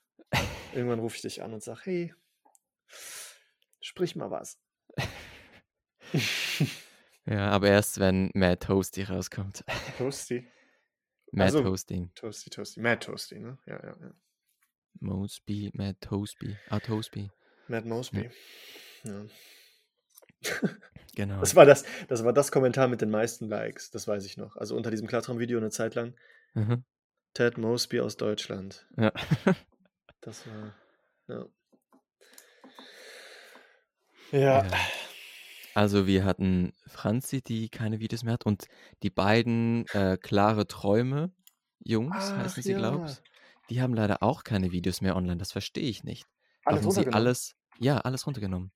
Irgendwann 0.75 0.99
rufe 0.99 1.17
ich 1.17 1.23
dich 1.23 1.43
an 1.43 1.55
und 1.55 1.63
sage, 1.63 1.81
hey, 1.85 2.15
sprich 3.81 4.17
mal 4.17 4.31
was. 4.31 4.61
ja, 7.25 7.51
aber 7.51 7.69
erst, 7.69 7.99
wenn 8.01 8.31
Mad 8.35 8.57
Toasty 8.67 9.05
rauskommt. 9.05 9.65
Toasty. 9.97 10.47
Mad 11.31 11.47
Also- 11.47 11.63
Toasty. 11.63 12.11
Toasty, 12.15 12.51
Toasty. 12.51 12.81
Mad 12.81 13.03
Toasty, 13.03 13.39
ne? 13.41 13.57
Ja, 13.65 13.83
ja, 13.83 13.97
ja. 13.99 14.15
Mosby, 15.01 15.71
Mad 15.73 15.97
Toasty. 16.03 16.59
Ah, 16.69 16.79
Toasty. 16.79 17.31
Mad 17.69 17.87
Mosby. 17.87 18.31
Ja. 19.05 19.25
Genau. 21.15 21.41
Das 21.41 21.55
war 21.55 21.67
das, 21.67 21.85
das 22.09 22.25
war 22.25 22.33
das 22.33 22.51
Kommentar 22.51 22.89
mit 22.89 23.01
den 23.01 23.11
meisten 23.11 23.49
Likes, 23.49 23.91
das 23.91 24.09
weiß 24.09 24.25
ich 24.25 24.37
noch. 24.37 24.57
Also 24.57 24.77
unter 24.77 24.91
diesem 24.91 25.07
Klartraum-Video 25.07 25.59
eine 25.59 25.71
Zeit 25.71 25.95
lang. 25.95 26.15
Mhm. 26.55 26.85
Ted 27.35 27.59
Mosby 27.59 28.01
aus 28.01 28.17
Deutschland. 28.17 28.87
Ja. 28.97 29.13
Das 30.25 30.47
war. 30.47 30.75
Ja. 31.27 31.47
Ja. 34.31 34.65
Ja. 34.65 34.71
Also 35.75 36.07
wir 36.07 36.25
hatten 36.25 36.75
Franzi, 36.87 37.43
die 37.43 37.71
keine 37.71 37.99
Videos 37.99 38.23
mehr 38.23 38.35
hat 38.35 38.47
und 38.47 38.67
die 39.03 39.11
beiden 39.11 39.87
äh, 39.89 40.17
klare 40.17 40.67
Träume 40.67 41.33
Jungs, 41.85 42.17
Ach, 42.17 42.37
heißen 42.37 42.63
sie, 42.63 42.73
ja. 42.73 42.79
glaubst 42.79 43.23
Die 43.71 43.81
haben 43.81 43.95
leider 43.95 44.23
auch 44.23 44.45
keine 44.45 44.71
Videos 44.71 45.01
mehr 45.01 45.17
online. 45.17 45.39
Das 45.39 45.53
verstehe 45.53 45.89
ich 45.89 46.05
nicht. 46.05 46.27
Alles 46.65 46.85
Warum 46.85 47.05
sie 47.05 47.11
alles, 47.13 47.57
ja, 47.79 47.99
alles 47.99 48.27
runtergenommen. 48.27 48.71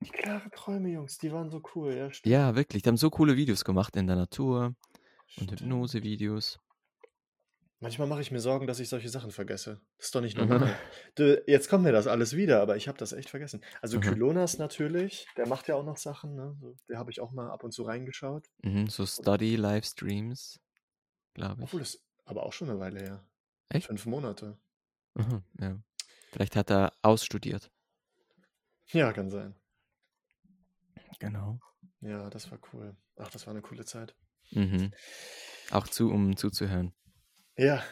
Die 0.00 0.10
klare 0.10 0.50
Träume, 0.50 0.90
Jungs, 0.90 1.18
die 1.18 1.32
waren 1.32 1.50
so 1.50 1.62
cool, 1.74 1.94
ja, 1.94 2.12
stimmt. 2.12 2.30
Ja, 2.32 2.54
wirklich. 2.54 2.82
Die 2.82 2.88
haben 2.88 2.96
so 2.96 3.10
coole 3.10 3.36
Videos 3.36 3.64
gemacht 3.64 3.96
in 3.96 4.06
der 4.06 4.16
Natur 4.16 4.64
und 4.66 4.76
Stimmt. 5.26 5.60
Hypnose-Videos. 5.62 6.60
Manchmal 7.78 8.08
mache 8.08 8.22
ich 8.22 8.30
mir 8.30 8.40
Sorgen, 8.40 8.66
dass 8.66 8.80
ich 8.80 8.88
solche 8.88 9.10
Sachen 9.10 9.30
vergesse. 9.30 9.82
Das 9.98 10.06
ist 10.06 10.14
doch 10.14 10.22
nicht 10.22 10.36
normal. 10.36 10.74
du, 11.14 11.42
jetzt 11.46 11.68
kommt 11.68 11.84
mir 11.84 11.92
das 11.92 12.06
alles 12.06 12.34
wieder, 12.34 12.62
aber 12.62 12.76
ich 12.76 12.88
habe 12.88 12.96
das 12.98 13.12
echt 13.12 13.28
vergessen. 13.28 13.62
Also 13.82 13.98
Mhm. 13.98 14.02
Kylonas 14.02 14.56
natürlich, 14.58 15.26
der 15.36 15.46
macht 15.46 15.68
ja 15.68 15.74
auch 15.74 15.84
noch 15.84 15.98
Sachen, 15.98 16.34
ne? 16.34 16.56
So, 16.60 16.74
Der 16.88 16.98
habe 16.98 17.10
ich 17.10 17.20
auch 17.20 17.32
mal 17.32 17.50
ab 17.50 17.64
und 17.64 17.72
zu 17.72 17.82
reingeschaut. 17.82 18.46
Mhm, 18.62 18.88
so 18.88 19.04
Study-Livestreams, 19.04 20.58
glaube 21.34 21.62
ich. 21.62 21.64
Obwohl 21.64 21.80
das 21.80 22.02
aber 22.24 22.44
auch 22.44 22.52
schon 22.54 22.70
eine 22.70 22.78
Weile 22.80 23.00
her. 23.00 23.28
Echt? 23.68 23.86
Fünf 23.88 24.06
Monate. 24.06 24.58
Mhm, 25.14 25.42
ja. 25.60 25.78
Vielleicht 26.32 26.56
hat 26.56 26.70
er 26.70 26.92
ausstudiert. 27.02 27.70
Ja, 28.92 29.12
kann 29.12 29.30
sein. 29.30 29.54
Genau. 31.18 31.60
Ja, 32.00 32.28
das 32.30 32.50
war 32.50 32.58
cool. 32.72 32.96
Ach, 33.16 33.30
das 33.30 33.46
war 33.46 33.52
eine 33.54 33.62
coole 33.62 33.84
Zeit. 33.84 34.14
Mhm. 34.50 34.92
Auch 35.70 35.88
zu, 35.88 36.10
um 36.10 36.36
zuzuhören. 36.36 36.94
Ja, 37.56 37.82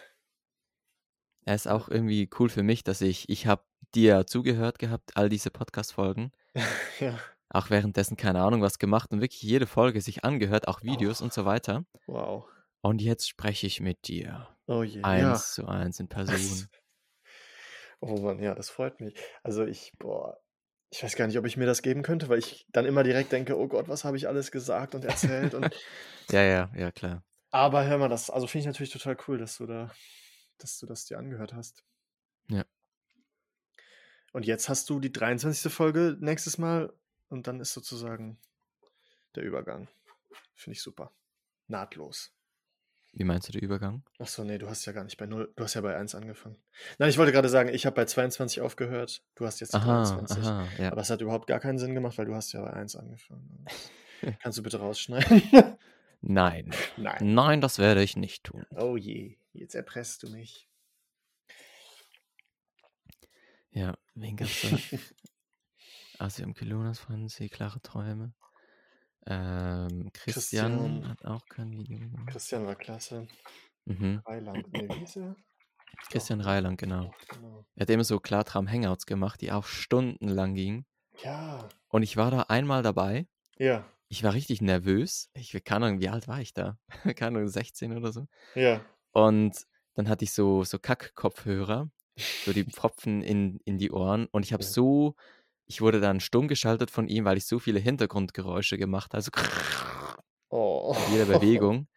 Er 1.47 1.55
ist 1.55 1.67
auch 1.69 1.89
irgendwie 1.89 2.29
cool 2.39 2.49
für 2.49 2.63
mich, 2.63 2.85
dass 2.85 3.01
ich, 3.01 3.29
ich 3.29 3.47
habe 3.47 3.65
dir 3.95 4.27
zugehört 4.27 4.79
gehabt, 4.79 5.17
all 5.17 5.29
diese 5.29 5.51
Podcast-Folgen. 5.51 6.33
ja. 7.01 7.19
Auch 7.51 7.71
währenddessen 7.71 8.17
keine 8.17 8.43
Ahnung 8.43 8.63
was 8.63 8.79
gemacht 8.79 9.13
und 9.13 9.21
wirklich 9.21 9.43
jede 9.43 9.67
Folge 9.67 10.01
sich 10.01 10.25
angehört, 10.25 10.69
auch 10.69 10.83
Videos 10.83 11.21
und 11.21 11.33
so 11.33 11.45
weiter. 11.45 11.85
Wow. 12.07 12.47
Und 12.83 13.01
jetzt 13.01 13.29
spreche 13.29 13.67
ich 13.67 13.81
mit 13.81 14.09
dir. 14.09 14.49
Oh 14.67 14.83
je. 14.83 15.01
Ja. 15.01 15.05
Eins 15.07 15.55
zu 15.55 15.67
eins 15.67 16.01
in 16.01 16.09
Person. 16.09 16.69
Oh 18.01 18.19
Mann, 18.21 18.39
ja, 18.39 18.55
das 18.55 18.69
freut 18.69 19.01
mich. 19.01 19.15
Also 19.43 19.65
ich, 19.65 19.93
boah, 19.99 20.39
ich 20.91 21.03
weiß 21.03 21.17
gar 21.17 21.27
nicht, 21.27 21.39
ob 21.39 21.47
ich 21.47 21.57
mir 21.57 21.67
das 21.67 21.83
geben 21.83 22.03
könnte, 22.03 22.29
weil 22.29 22.39
ich 22.39 22.67
dann 22.73 22.87
immer 22.87 23.03
direkt 23.03 23.33
denke, 23.33 23.59
oh 23.59 23.67
Gott, 23.67 23.89
was 23.89 24.05
habe 24.05 24.17
ich 24.17 24.29
alles 24.29 24.51
gesagt 24.51 24.95
und 24.95 25.05
erzählt 25.05 25.55
und 25.55 25.75
ja, 26.31 26.43
ja, 26.43 26.71
ja, 26.77 26.93
klar. 26.93 27.25
Aber 27.51 27.85
hör 27.87 27.99
mal, 27.99 28.09
das, 28.09 28.31
also 28.31 28.47
finde 28.47 28.61
ich 28.63 28.67
natürlich 28.67 28.93
total 28.93 29.17
cool, 29.29 29.39
dass 29.39 29.59
du 29.59 29.67
da, 29.67 29.93
dass 30.59 30.79
du 30.79 30.87
das 30.87 31.05
dir 31.05 31.19
angehört 31.19 31.53
hast. 31.53 31.85
Ja. 32.49 32.65
Und 34.33 34.47
jetzt 34.47 34.69
hast 34.69 34.91
du 34.91 34.99
die 34.99 35.13
23. 35.13 35.73
Folge 35.73 36.17
nächstes 36.21 36.59
Mal 36.59 36.93
und 37.29 37.47
dann 37.47 37.61
ist 37.61 37.73
sozusagen 37.73 38.41
der 39.37 39.45
Übergang. 39.45 39.89
Finde 40.55 40.77
ich 40.77 40.83
super. 40.83 41.13
Nahtlos. 41.69 42.33
Wie 43.17 43.23
meinst 43.23 43.47
du 43.49 43.53
der 43.53 43.63
Übergang? 43.63 44.03
Achso, 44.19 44.43
nee, 44.43 44.59
du 44.59 44.69
hast 44.69 44.85
ja 44.87 44.93
gar 44.93 45.05
nicht 45.05 45.17
bei 45.17 45.27
0, 45.27 45.53
du 45.55 45.63
hast 45.63 45.75
ja 45.75 45.81
bei 45.81 45.97
1 45.97 46.17
angefangen. 46.17 46.57
Nein, 46.99 47.11
ich 47.11 47.17
wollte 47.17 47.31
gerade 47.31 47.49
sagen, 47.49 47.69
ich 47.73 47.87
habe 47.87 47.95
bei 47.95 48.07
22 48.07 48.61
aufgehört, 48.61 49.23
du 49.37 49.47
hast 49.47 49.61
jetzt 49.61 49.73
die 49.73 49.77
Aha, 49.77 50.03
23. 50.03 50.45
aha, 50.45 50.67
ja. 50.79 50.91
Aber 50.91 51.01
es 51.01 51.11
hat 51.11 51.21
überhaupt 51.21 51.47
gar 51.47 51.61
keinen 51.61 51.79
Sinn 51.79 51.95
gemacht, 51.95 52.19
weil 52.19 52.27
du 52.27 52.35
hast 52.35 52.53
ja 52.53 52.63
bei 52.63 52.73
1 52.73 52.97
angefangen. 52.97 53.65
Kannst 54.43 54.59
du 54.59 54.63
bitte 54.65 54.79
rausschneiden? 54.79 55.43
Nein. 56.23 56.73
Nein. 56.97 57.35
Nein, 57.35 57.61
das 57.61 57.79
werde 57.79 58.03
ich 58.03 58.17
nicht 58.17 58.45
tun. 58.45 58.67
Oh 58.71 58.97
je, 58.97 59.37
jetzt 59.53 59.77
erpresst 59.77 60.25
du 60.25 60.31
mich. 60.31 60.69
Ja, 63.71 63.97
wen 64.15 64.37
gab's 64.37 64.63
da? 64.63 64.99
also 66.19 66.39
wir 66.39 66.47
haben 66.47 66.55
Kilonas, 66.55 66.99
Franzi, 66.99 67.49
klare 67.49 67.81
Träume. 67.81 68.33
Ähm, 69.27 70.11
Christian, 70.13 70.73
Christian. 70.79 71.09
hat 71.09 71.25
auch 71.25 71.47
kein 71.47 71.73
Video 71.73 71.99
gemacht. 71.99 72.27
Christian 72.29 72.67
war 72.67 72.75
klasse. 72.75 73.27
Mhm. 73.87 74.23
Reiland, 74.27 74.73
nee, 74.73 74.89
wie 74.89 74.99
hieß 75.01 75.17
er? 75.17 75.37
Christian 76.11 76.41
Reiland, 76.41 76.79
genau. 76.79 77.13
Genau. 77.29 77.65
Er 77.77 77.83
hat 77.83 77.91
immer 77.91 78.05
so 78.05 78.19
Klartraum-Hangouts 78.19 79.07
gemacht, 79.07 79.41
die 79.41 79.53
auch 79.53 79.65
stundenlang 79.65 80.55
gingen. 80.55 80.87
Ja. 81.23 81.69
Und 81.89 82.03
ich 82.03 82.17
war 82.17 82.31
da 82.31 82.43
einmal 82.43 82.83
dabei. 82.83 83.27
Ja. 83.59 83.85
Ich 84.09 84.23
war 84.25 84.35
richtig 84.35 84.61
nervös. 84.61 85.31
Ich 85.35 85.53
keine 85.65 85.87
Ahnung, 85.87 86.01
wie 86.01 86.09
alt 86.09 86.29
war 86.29 86.41
ich 86.41 86.53
da? 86.53 86.79
keine 87.17 87.39
Ahnung, 87.39 87.49
16 87.49 87.97
oder 87.97 88.13
so. 88.13 88.27
Ja. 88.55 88.85
Und 89.13 89.65
dann 89.95 90.09
hatte 90.09 90.25
ich 90.25 90.33
so, 90.33 90.65
so 90.65 90.79
Kack-Kopfhörer, 90.79 91.89
so 92.45 92.53
die 92.53 92.65
Pfropfen 92.65 93.23
in, 93.23 93.61
in 93.65 93.79
die 93.79 93.93
Ohren. 93.93 94.27
Und 94.27 94.45
ich 94.45 94.53
habe 94.53 94.65
Ja. 94.65 94.69
so, 94.69 95.15
ich 95.67 95.81
wurde 95.81 96.01
dann 96.01 96.21
stumm 96.21 96.49
geschaltet 96.49 96.91
von 96.91 97.09
ihm, 97.09 97.25
weil 97.25 97.37
ich 97.37 97.47
so 97.47 97.59
viele 97.59 97.79
Hintergrundgeräusche 97.81 98.79
gemacht 98.79 99.13
habe. 99.15 99.17
Also 99.19 99.31
Oh. 100.51 100.93
bei 100.95 101.13
jeder 101.13 101.25
Bewegung. 101.39 101.89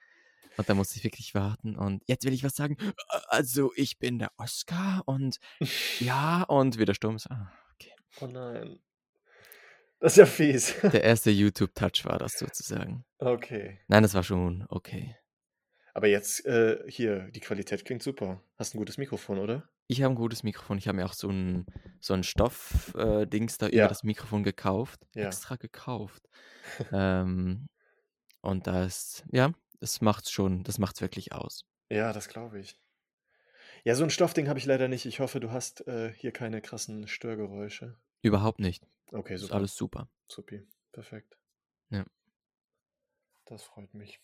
Und 0.57 0.67
da 0.67 0.73
musste 0.73 0.97
ich 0.97 1.03
wirklich 1.03 1.35
warten. 1.35 1.75
Und 1.75 2.01
jetzt 2.07 2.25
will 2.25 2.33
ich 2.33 2.43
was 2.43 2.55
sagen. 2.55 2.77
Also, 3.27 3.71
ich 3.75 3.99
bin 3.99 4.17
der 4.17 4.31
Oscar 4.37 5.03
und 5.05 5.37
ja, 5.99 6.43
und 6.43 6.79
wieder 6.79 6.95
stumm. 6.95 7.17
Ah, 7.29 7.51
okay. 7.73 7.91
Oh 8.21 8.25
nein. 8.25 8.79
Das 9.99 10.13
ist 10.13 10.17
ja 10.17 10.25
fies. 10.25 10.75
Der 10.81 11.03
erste 11.03 11.29
YouTube-Touch 11.31 12.05
war 12.05 12.17
das 12.17 12.33
sozusagen. 12.39 13.05
Okay. 13.19 13.79
Nein, 13.87 14.03
das 14.03 14.13
war 14.15 14.23
schon 14.23 14.65
okay. 14.69 15.15
Aber 15.93 16.07
jetzt 16.07 16.45
äh, 16.45 16.77
hier, 16.87 17.29
die 17.31 17.39
Qualität 17.39 17.83
klingt 17.85 18.03
super. 18.03 18.41
Hast 18.57 18.73
ein 18.75 18.77
gutes 18.79 18.97
Mikrofon, 18.97 19.39
oder? 19.39 19.67
Ich 19.87 20.01
habe 20.01 20.13
ein 20.13 20.17
gutes 20.17 20.43
Mikrofon. 20.43 20.77
Ich 20.77 20.87
habe 20.87 20.97
mir 20.97 21.05
auch 21.05 21.13
so 21.13 21.29
ein, 21.29 21.65
so 22.01 22.13
ein 22.13 22.23
Stoff-Dings 22.23 23.57
da 23.57 23.67
über 23.67 23.75
Ja. 23.77 23.87
das 23.87 24.03
Mikrofon 24.03 24.43
gekauft. 24.43 25.07
Ja. 25.15 25.27
Extra 25.27 25.55
gekauft. 25.55 26.27
ähm, 26.91 27.69
und 28.41 28.67
das, 28.67 29.23
ja, 29.31 29.51
das 29.79 30.01
macht's 30.01 30.31
schon, 30.31 30.63
das 30.63 30.77
macht's 30.77 31.01
wirklich 31.01 31.31
aus. 31.31 31.63
Ja, 31.89 32.11
das 32.11 32.27
glaube 32.27 32.59
ich. 32.59 32.79
Ja, 33.85 33.95
so 33.95 34.03
ein 34.03 34.09
Stoffding 34.09 34.49
habe 34.49 34.59
ich 34.59 34.65
leider 34.65 34.89
nicht. 34.89 35.05
Ich 35.05 35.21
hoffe, 35.21 35.39
du 35.39 35.51
hast 35.51 35.87
äh, 35.87 36.11
hier 36.13 36.31
keine 36.33 36.61
krassen 36.61 37.07
Störgeräusche. 37.07 37.97
Überhaupt 38.21 38.59
nicht. 38.59 38.85
Okay, 39.13 39.35
Ist 39.35 39.41
super. 39.43 39.55
alles 39.55 39.75
super. 39.75 40.09
Supi. 40.27 40.67
Perfekt. 40.91 41.37
Ja. 41.89 42.03
Das 43.45 43.63
freut 43.63 43.93
mich. 43.93 44.19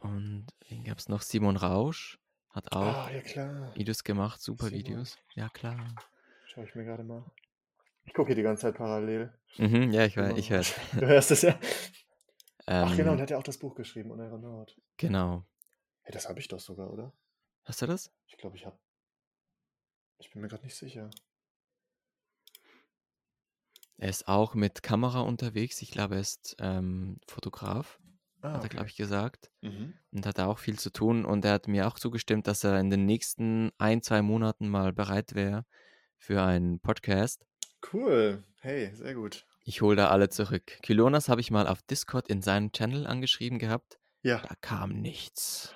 Und 0.00 0.46
wen 0.68 0.82
gab's 0.82 1.08
noch? 1.08 1.22
Simon 1.22 1.56
Rausch 1.56 2.18
hat 2.52 2.72
auch 2.72 3.06
Ah, 3.06 3.10
ja. 3.10 3.74
Videos 3.74 4.04
gemacht, 4.04 4.40
super. 4.40 4.70
Videos. 4.70 5.18
Ja, 5.34 5.48
klar. 5.48 5.94
Schau 6.46 6.62
ich 6.62 6.74
mir 6.74 6.84
gerade 6.84 7.02
mal. 7.04 7.24
Ich 8.04 8.14
gucke 8.14 8.28
hier 8.28 8.36
die 8.36 8.42
ganze 8.42 8.62
Zeit 8.62 8.76
parallel. 8.76 9.32
Mhm, 9.58 9.90
ja, 9.92 10.04
ich, 10.04 10.14
Simon 10.14 10.36
ich 10.36 10.50
höre. 10.50 10.62
Du 10.92 11.06
hörst 11.06 11.30
es 11.30 11.42
ja. 11.42 11.58
Ach 12.66 12.96
genau, 12.96 13.12
und 13.12 13.18
Ähm, 13.18 13.22
hat 13.22 13.30
ja 13.30 13.38
auch 13.38 13.42
das 13.42 13.58
Buch 13.58 13.74
geschrieben, 13.74 14.10
Unaeronaut. 14.10 14.76
genau. 14.96 15.44
Hey, 16.02 16.12
das 16.12 16.28
habe 16.28 16.40
ich 16.40 16.48
doch 16.48 16.58
sogar, 16.60 16.90
oder? 16.92 17.12
Hast 17.64 17.80
du 17.82 17.86
das? 17.86 18.12
Ich 18.26 18.36
glaube, 18.36 18.56
ich 18.56 18.66
habe. 18.66 18.76
Ich 20.18 20.30
bin 20.32 20.42
mir 20.42 20.48
gerade 20.48 20.64
nicht 20.64 20.76
sicher. 20.76 21.10
Er 23.98 24.08
ist 24.08 24.26
auch 24.26 24.54
mit 24.54 24.82
Kamera 24.82 25.20
unterwegs. 25.20 25.80
Ich 25.82 25.90
glaube, 25.92 26.16
er 26.16 26.20
ist 26.20 26.56
ähm, 26.58 27.20
Fotograf, 27.28 28.00
Ah, 28.42 28.48
hat 28.52 28.54
er, 28.54 28.58
okay. 28.58 28.68
glaube 28.68 28.88
ich, 28.88 28.96
gesagt. 28.96 29.50
Mhm. 29.60 29.94
Und 30.12 30.26
hat 30.26 30.38
da 30.38 30.46
auch 30.46 30.58
viel 30.58 30.78
zu 30.78 30.90
tun. 30.90 31.24
Und 31.24 31.44
er 31.44 31.52
hat 31.52 31.68
mir 31.68 31.86
auch 31.88 31.98
zugestimmt, 31.98 32.46
dass 32.46 32.64
er 32.64 32.78
in 32.80 32.90
den 32.90 33.06
nächsten 33.06 33.70
ein, 33.78 34.02
zwei 34.02 34.20
Monaten 34.22 34.68
mal 34.68 34.92
bereit 34.92 35.34
wäre 35.34 35.64
für 36.18 36.42
einen 36.42 36.80
Podcast. 36.80 37.44
Cool. 37.92 38.42
Hey, 38.60 38.94
sehr 38.94 39.14
gut. 39.14 39.46
Ich 39.64 39.80
hole 39.80 39.96
da 39.96 40.08
alle 40.08 40.28
zurück. 40.28 40.78
Kylonas 40.82 41.28
habe 41.28 41.40
ich 41.40 41.50
mal 41.50 41.66
auf 41.66 41.82
Discord 41.82 42.28
in 42.28 42.42
seinen 42.42 42.72
Channel 42.72 43.06
angeschrieben 43.06 43.58
gehabt. 43.58 43.98
Ja, 44.22 44.38
Da 44.38 44.54
kam 44.60 44.90
nichts. 45.00 45.74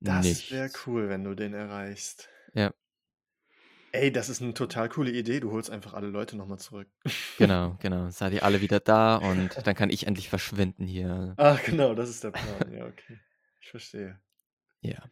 das 0.00 0.50
wäre 0.50 0.70
cool, 0.86 1.08
wenn 1.08 1.24
du 1.24 1.34
den 1.34 1.54
erreichst. 1.54 2.28
Ja, 2.54 2.72
Ey, 3.98 4.12
das 4.12 4.28
ist 4.28 4.40
eine 4.40 4.54
total 4.54 4.88
coole 4.88 5.10
Idee. 5.10 5.40
Du 5.40 5.50
holst 5.50 5.70
einfach 5.70 5.94
alle 5.94 6.06
Leute 6.08 6.36
nochmal 6.36 6.58
zurück. 6.58 6.88
genau, 7.36 7.76
genau. 7.80 8.10
Seid 8.10 8.32
ihr 8.32 8.44
alle 8.44 8.60
wieder 8.60 8.80
da 8.80 9.16
und 9.16 9.66
dann 9.66 9.74
kann 9.74 9.90
ich 9.90 10.06
endlich 10.06 10.28
verschwinden 10.28 10.86
hier. 10.86 11.34
Ach, 11.36 11.62
genau, 11.64 11.94
das 11.94 12.08
ist 12.10 12.22
der 12.24 12.30
Plan. 12.30 12.72
Ja, 12.72 12.86
okay. 12.86 13.18
Ich 13.60 13.70
verstehe. 13.70 14.20
Ja, 14.80 15.02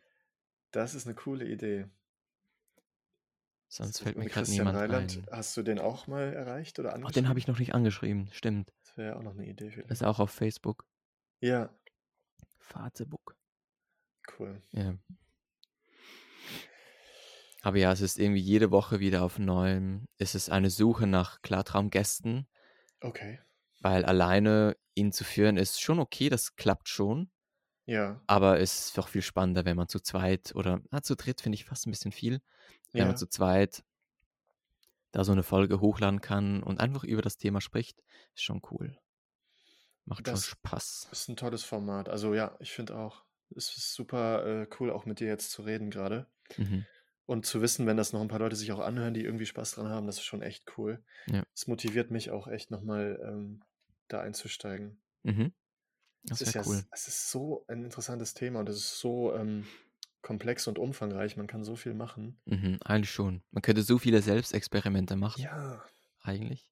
Das 0.71 0.95
ist 0.95 1.07
eine 1.07 1.15
coole 1.17 1.45
Idee. 1.47 1.87
sonst 3.69 3.97
So, 3.97 4.05
fällt 4.05 4.17
mir 4.17 4.27
gerade 4.27 4.49
niemand 4.51 4.77
Reiland, 4.79 5.17
ein. 5.17 5.27
hast 5.37 5.57
du 5.57 5.63
den 5.63 5.79
auch 5.81 6.07
mal 6.07 6.33
erreicht 6.33 6.79
oder 6.79 6.91
Oh, 6.91 6.93
angeschrieben? 6.95 7.15
den 7.25 7.29
habe 7.29 7.39
ich 7.41 7.49
noch 7.49 7.59
nicht 7.59 7.75
angeschrieben. 7.75 8.29
Stimmt. 8.33 8.73
Das 8.85 8.97
wäre 8.97 9.09
ja 9.11 9.17
auch 9.17 9.23
noch 9.23 9.33
eine 9.35 9.47
Idee 9.47 9.71
vielleicht. 9.71 9.91
Ist 9.91 10.05
auch 10.05 10.21
auf 10.21 10.31
Facebook. 10.31 10.85
Ja, 11.41 11.71
Facebook. 12.59 13.37
cool. 14.39 14.63
Ja. 14.73 14.95
Aber 17.67 17.79
ja, 17.79 17.91
es 17.91 18.01
ist 18.01 18.17
irgendwie 18.21 18.41
jede 18.41 18.71
Woche 18.71 19.01
wieder 19.01 19.25
auf 19.25 19.41
neuem. 19.41 20.07
Es 20.19 20.37
ist 20.37 20.51
eine 20.51 20.71
Suche 20.71 21.09
nach 21.09 21.43
Klartraumgästen, 21.43 22.47
Okay. 23.03 23.41
weil 23.81 24.05
alleine 24.05 24.77
ihn 24.95 25.11
zu 25.11 25.25
führen 25.25 25.57
ist 25.57 25.81
schon 25.81 25.99
okay, 25.99 26.29
das 26.29 26.55
klappt 26.55 26.89
schon. 26.89 27.29
Ja, 27.87 28.21
Aber 28.29 28.61
es 28.61 28.87
ist 28.87 28.99
doch 28.99 29.09
viel 29.09 29.23
spannender, 29.23 29.65
wenn 29.65 29.77
man 29.77 29.89
zu 29.89 30.01
zweit 30.01 30.55
oder 30.55 30.81
na, 30.93 31.03
zu 31.03 31.17
dritt 31.17 31.41
finde 31.41 31.57
ich 31.57 31.65
fast 31.65 31.87
ein 31.87 31.91
bisschen 31.91 32.13
viel. 32.13 32.41
Wenn 32.93 33.07
man 33.09 33.15
ja. 33.15 33.17
zu 33.17 33.29
zweit 33.29 33.83
da 35.11 35.25
so 35.25 35.33
eine 35.33 35.43
Folge 35.43 35.81
hochladen 35.81 36.21
kann 36.21 36.63
und 36.63 36.79
einfach 36.81 37.03
über 37.03 37.23
das 37.23 37.37
Thema 37.37 37.61
spricht, 37.61 38.05
ist 38.35 38.43
schon 38.45 38.63
cool. 38.71 38.97
Macht 40.05 40.29
schon 40.29 40.35
Das 40.35 40.47
Spaß. 40.47 41.09
ist 41.11 41.29
ein 41.29 41.37
tolles 41.37 41.65
Format. 41.65 42.09
Also 42.09 42.35
ja, 42.35 42.57
ich 42.61 42.73
finde 42.73 42.97
auch, 42.97 43.25
es 43.55 43.77
ist 43.77 43.95
super 43.95 44.47
äh, 44.63 44.69
cool, 44.79 44.91
auch 44.91 45.05
mit 45.07 45.21
dir 45.21 45.27
jetzt 45.29 45.51
zu 45.51 45.63
reden 45.63 45.91
gerade. 45.91 46.27
Mhm. 46.57 46.87
Und 47.27 47.45
zu 47.45 47.61
wissen, 47.61 47.87
wenn 47.87 47.97
das 47.97 48.13
noch 48.13 48.21
ein 48.21 48.29
paar 48.29 48.39
Leute 48.39 48.55
sich 48.57 48.71
auch 48.73 48.79
anhören, 48.79 49.13
die 49.13 49.25
irgendwie 49.25 49.47
Spaß 49.47 49.73
dran 49.73 49.89
haben, 49.89 50.07
das 50.07 50.17
ist 50.17 50.25
schon 50.25 50.43
echt 50.43 50.65
cool. 50.79 51.03
Ja. 51.27 51.43
Es 51.55 51.67
motiviert 51.67 52.11
mich 52.13 52.31
auch 52.31 52.47
echt 52.47 52.71
nochmal 52.71 53.21
ähm, 53.23 53.63
da 54.09 54.21
einzusteigen. 54.21 55.01
Mhm. 55.25 55.53
Es 56.31 56.39
Das 56.39 56.41
ist 56.43 56.55
ja, 56.55 56.63
cool. 56.67 56.85
es 56.93 57.09
ist 57.09 57.31
so 57.31 57.65
ein 57.69 57.85
interessantes 57.85 58.35
Thema 58.35 58.61
und 58.61 58.69
es 58.69 58.77
ist 58.77 59.01
so 59.01 59.35
ähm, 59.35 59.67
komplex 60.23 60.69
und 60.69 60.79
umfangreich. 60.79 61.37
Man 61.37 61.49
kann 61.49 61.65
so 61.65 61.75
viel 61.75 61.95
machen. 61.95 62.41
Mhm. 62.45 62.79
Eigentlich 62.85 63.11
schon. 63.11 63.43
Man 63.51 63.63
könnte 63.63 63.83
so 63.83 63.99
viele 63.99 64.23
Selbstexperimente 64.23 65.17
machen, 65.17 65.43
Ja, 65.43 65.85
eigentlich. 66.23 66.71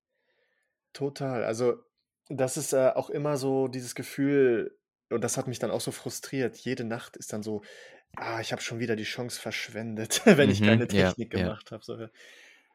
total. 0.93 1.45
Also 1.45 1.83
das 2.29 2.57
ist 2.57 2.73
äh, 2.73 2.93
auch 2.95 3.11
immer 3.11 3.37
so 3.37 3.69
dieses 3.69 3.95
Gefühl, 3.95 4.79
und 5.11 5.23
das 5.23 5.37
hat 5.37 5.47
mich 5.47 5.59
dann 5.59 5.71
auch 5.71 5.81
so 5.81 5.91
frustriert. 5.93 6.57
Jede 6.57 6.85
Nacht 6.85 7.17
ist 7.17 7.33
dann 7.33 7.43
so, 7.43 7.63
ah, 8.17 8.41
ich 8.41 8.53
habe 8.53 8.63
schon 8.63 8.79
wieder 8.79 8.97
die 8.97 9.05
Chance 9.05 9.41
verschwendet, 9.41 10.23
wenn 10.25 10.51
ich 10.51 10.61
Mhm. 10.61 10.67
keine 10.67 10.83
Ja, 10.85 11.11
Technik 11.11 11.33
ja. 11.35 11.41
gemacht 11.41 11.71
habe. 11.73 11.85
So, 11.85 12.09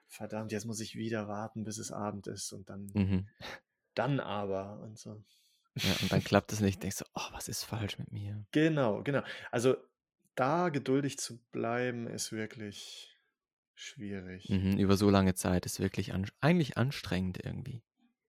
verdammt, 0.07 0.51
jetzt 0.51 0.65
muss 0.65 0.79
ich 0.79 0.95
wieder 0.95 1.27
warten, 1.27 1.63
bis 1.63 1.77
es 1.77 1.91
Abend 1.91 2.27
ist 2.27 2.51
und 2.51 2.69
dann, 2.69 2.91
Mhm. 2.93 3.27
dann 3.95 4.19
aber 4.19 4.79
und 4.81 4.97
so. 4.97 5.23
Ja, 5.75 5.93
und 6.01 6.11
dann 6.11 6.23
klappt 6.23 6.51
es 6.51 6.59
nicht. 6.59 6.81
Denkst 6.83 6.97
du, 6.97 7.05
oh, 7.13 7.27
was 7.31 7.47
ist 7.47 7.63
falsch 7.63 7.99
mit 7.99 8.11
mir? 8.11 8.45
Genau, 8.51 9.01
genau. 9.03 9.21
Also 9.51 9.77
da 10.35 10.69
geduldig 10.69 11.17
zu 11.17 11.37
bleiben, 11.51 12.07
ist 12.07 12.31
wirklich 12.31 13.15
schwierig. 13.75 14.49
Mhm. 14.49 14.77
Über 14.77 14.97
so 14.97 15.09
lange 15.09 15.35
Zeit 15.35 15.65
ist 15.65 15.79
wirklich 15.79 16.13
an, 16.13 16.29
eigentlich 16.41 16.77
anstrengend 16.77 17.39
irgendwie. 17.43 17.81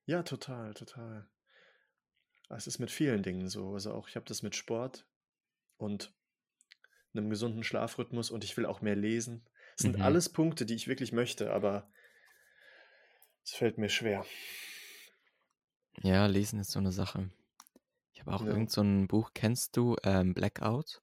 Ja, 0.06 0.22
total, 0.22 0.74
total. 0.74 1.28
Es 2.48 2.66
ist 2.66 2.78
mit 2.78 2.90
vielen 2.90 3.22
Dingen 3.22 3.48
so. 3.48 3.74
Also 3.74 3.92
auch 3.94 4.08
ich 4.08 4.16
habe 4.16 4.26
das 4.26 4.42
mit 4.42 4.56
Sport 4.56 5.06
und 5.76 6.12
einem 7.14 7.30
gesunden 7.30 7.64
Schlafrhythmus 7.64 8.30
und 8.30 8.44
ich 8.44 8.56
will 8.56 8.66
auch 8.66 8.80
mehr 8.80 8.96
lesen. 8.96 9.44
Es 9.76 9.82
sind 9.82 9.96
Mhm. 9.96 10.02
alles 10.02 10.28
Punkte, 10.28 10.66
die 10.66 10.74
ich 10.74 10.88
wirklich 10.88 11.12
möchte, 11.12 11.52
aber 11.52 11.90
es 13.44 13.52
fällt 13.52 13.78
mir 13.78 13.88
schwer. 13.88 14.24
Ja, 16.02 16.26
lesen 16.26 16.60
ist 16.60 16.70
so 16.70 16.78
eine 16.78 16.92
Sache. 16.92 17.30
Ich 18.12 18.20
habe 18.20 18.32
auch 18.32 18.42
Ja. 18.42 18.48
irgend 18.48 18.70
so 18.70 18.82
ein 18.82 19.08
Buch, 19.08 19.30
kennst 19.34 19.76
du 19.76 19.96
ähm, 20.04 20.34
Blackout? 20.34 21.02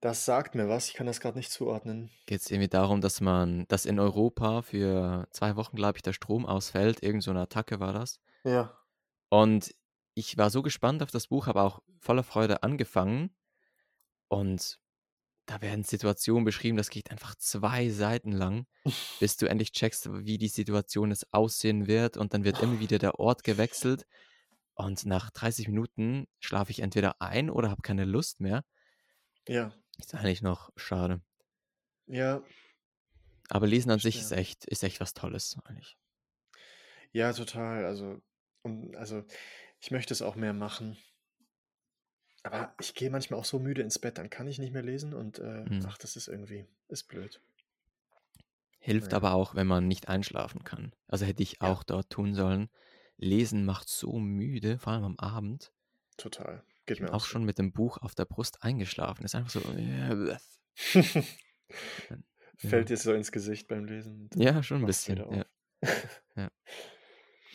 Das 0.00 0.24
sagt 0.24 0.54
mir 0.54 0.68
was, 0.68 0.88
ich 0.88 0.94
kann 0.94 1.06
das 1.06 1.20
gerade 1.20 1.38
nicht 1.38 1.50
zuordnen. 1.50 2.10
Geht 2.26 2.40
es 2.42 2.50
irgendwie 2.50 2.68
darum, 2.68 3.00
dass 3.00 3.20
man, 3.20 3.66
dass 3.68 3.86
in 3.86 3.98
Europa 3.98 4.62
für 4.62 5.26
zwei 5.30 5.56
Wochen, 5.56 5.74
glaube 5.76 5.98
ich, 5.98 6.02
der 6.02 6.12
Strom 6.12 6.46
ausfällt. 6.46 7.02
Irgend 7.02 7.22
so 7.22 7.30
eine 7.30 7.40
Attacke 7.40 7.80
war 7.80 7.92
das. 7.92 8.20
Ja. 8.44 8.78
Und 9.30 9.74
ich 10.14 10.36
war 10.36 10.50
so 10.50 10.62
gespannt 10.62 11.02
auf 11.02 11.10
das 11.10 11.28
Buch, 11.28 11.46
habe 11.46 11.62
auch 11.62 11.82
voller 11.98 12.22
Freude 12.22 12.62
angefangen. 12.62 13.34
Und 14.28 14.78
da 15.46 15.62
werden 15.62 15.84
Situationen 15.84 16.44
beschrieben, 16.44 16.76
das 16.76 16.90
geht 16.90 17.10
einfach 17.10 17.36
zwei 17.36 17.88
Seiten 17.88 18.32
lang, 18.32 18.66
bis 19.20 19.36
du 19.36 19.46
endlich 19.46 19.72
checkst, 19.72 20.08
wie 20.24 20.38
die 20.38 20.48
Situation 20.48 21.10
jetzt 21.10 21.32
aussehen 21.32 21.86
wird. 21.86 22.16
Und 22.16 22.34
dann 22.34 22.44
wird 22.44 22.62
immer 22.62 22.80
wieder 22.80 22.98
der 22.98 23.18
Ort 23.20 23.44
gewechselt. 23.44 24.06
Und 24.74 25.06
nach 25.06 25.30
30 25.30 25.68
Minuten 25.68 26.26
schlafe 26.38 26.70
ich 26.70 26.80
entweder 26.80 27.20
ein 27.22 27.48
oder 27.48 27.70
habe 27.70 27.82
keine 27.82 28.04
Lust 28.04 28.40
mehr. 28.40 28.64
Ja. 29.48 29.72
Ist 29.98 30.14
eigentlich 30.14 30.42
noch 30.42 30.70
schade. 30.76 31.22
Ja. 32.06 32.42
Aber 33.48 33.66
Lesen 33.66 33.90
an 33.90 34.00
sich 34.00 34.18
ist 34.18 34.32
echt, 34.32 34.64
ist 34.66 34.82
echt 34.82 35.00
was 35.00 35.14
Tolles, 35.14 35.56
eigentlich. 35.64 35.96
Ja, 37.12 37.32
total. 37.32 37.84
Also, 37.84 38.20
um, 38.62 38.94
also 38.96 39.24
ich 39.80 39.90
möchte 39.90 40.12
es 40.12 40.22
auch 40.22 40.34
mehr 40.34 40.52
machen. 40.52 40.98
Aber 42.46 42.72
ich 42.80 42.94
gehe 42.94 43.10
manchmal 43.10 43.40
auch 43.40 43.44
so 43.44 43.58
müde 43.58 43.82
ins 43.82 43.98
Bett, 43.98 44.18
dann 44.18 44.30
kann 44.30 44.46
ich 44.46 44.58
nicht 44.58 44.72
mehr 44.72 44.82
lesen 44.82 45.14
und 45.14 45.38
äh, 45.40 45.64
Hm. 45.64 45.80
ach, 45.86 45.98
das 45.98 46.14
ist 46.16 46.28
irgendwie, 46.28 46.64
ist 46.88 47.08
blöd. 47.08 47.40
Hilft 48.78 49.10
Ja. 49.10 49.16
aber 49.16 49.32
auch, 49.34 49.54
wenn 49.56 49.66
man 49.66 49.88
nicht 49.88 50.08
einschlafen 50.08 50.62
kann. 50.62 50.92
Also 51.08 51.24
hätte 51.26 51.42
ich 51.42 51.54
Ja. 51.60 51.72
auch 51.72 51.82
dort 51.82 52.08
tun 52.10 52.34
sollen. 52.34 52.70
Lesen 53.16 53.64
macht 53.64 53.88
so 53.88 54.18
müde, 54.18 54.78
vor 54.78 54.92
allem 54.92 55.04
am 55.04 55.18
Abend. 55.18 55.72
Total. 56.16 56.62
Geht 56.86 57.00
mir 57.00 57.10
auch 57.10 57.14
auch 57.14 57.24
schon 57.24 57.44
mit 57.44 57.58
dem 57.58 57.72
Buch 57.72 57.98
auf 57.98 58.14
der 58.14 58.26
Brust 58.26 58.62
eingeschlafen. 58.62 59.24
Ist 59.24 59.34
einfach 59.34 59.50
so. 59.50 59.60
Fällt 62.58 62.88
dir 62.90 62.96
so 62.96 63.12
ins 63.12 63.32
Gesicht 63.32 63.66
beim 63.66 63.86
Lesen 63.86 64.30
ja 64.36 64.62
schon 64.62 64.82
ein 64.82 64.86
bisschen. 64.86 65.18
Ja. 66.36 66.50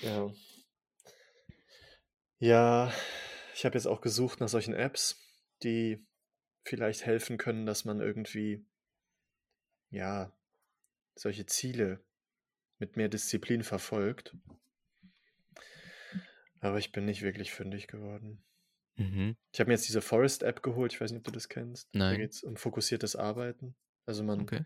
Ja. 0.01 0.33
Ja. 2.39 2.91
Ich 3.61 3.65
habe 3.65 3.77
jetzt 3.77 3.85
auch 3.85 4.01
gesucht 4.01 4.39
nach 4.39 4.49
solchen 4.49 4.73
Apps, 4.73 5.21
die 5.61 6.03
vielleicht 6.63 7.05
helfen 7.05 7.37
können, 7.37 7.67
dass 7.67 7.85
man 7.85 8.01
irgendwie, 8.01 8.65
ja, 9.91 10.35
solche 11.13 11.45
Ziele 11.45 12.03
mit 12.79 12.97
mehr 12.97 13.07
Disziplin 13.07 13.61
verfolgt. 13.61 14.35
Aber 16.59 16.79
ich 16.79 16.91
bin 16.91 17.05
nicht 17.05 17.21
wirklich 17.21 17.51
fündig 17.51 17.85
geworden. 17.85 18.43
Mhm. 18.95 19.37
Ich 19.53 19.59
habe 19.59 19.67
mir 19.67 19.75
jetzt 19.75 19.87
diese 19.87 20.01
Forest-App 20.01 20.63
geholt. 20.63 20.93
Ich 20.93 20.99
weiß 20.99 21.11
nicht, 21.11 21.19
ob 21.19 21.25
du 21.25 21.31
das 21.31 21.47
kennst. 21.47 21.87
Da 21.93 21.99
Nein. 21.99 22.17
geht 22.17 22.31
es 22.31 22.41
um 22.41 22.55
fokussiertes 22.57 23.15
Arbeiten. 23.15 23.75
Also 24.07 24.23
man 24.23 24.41
Okay. 24.41 24.65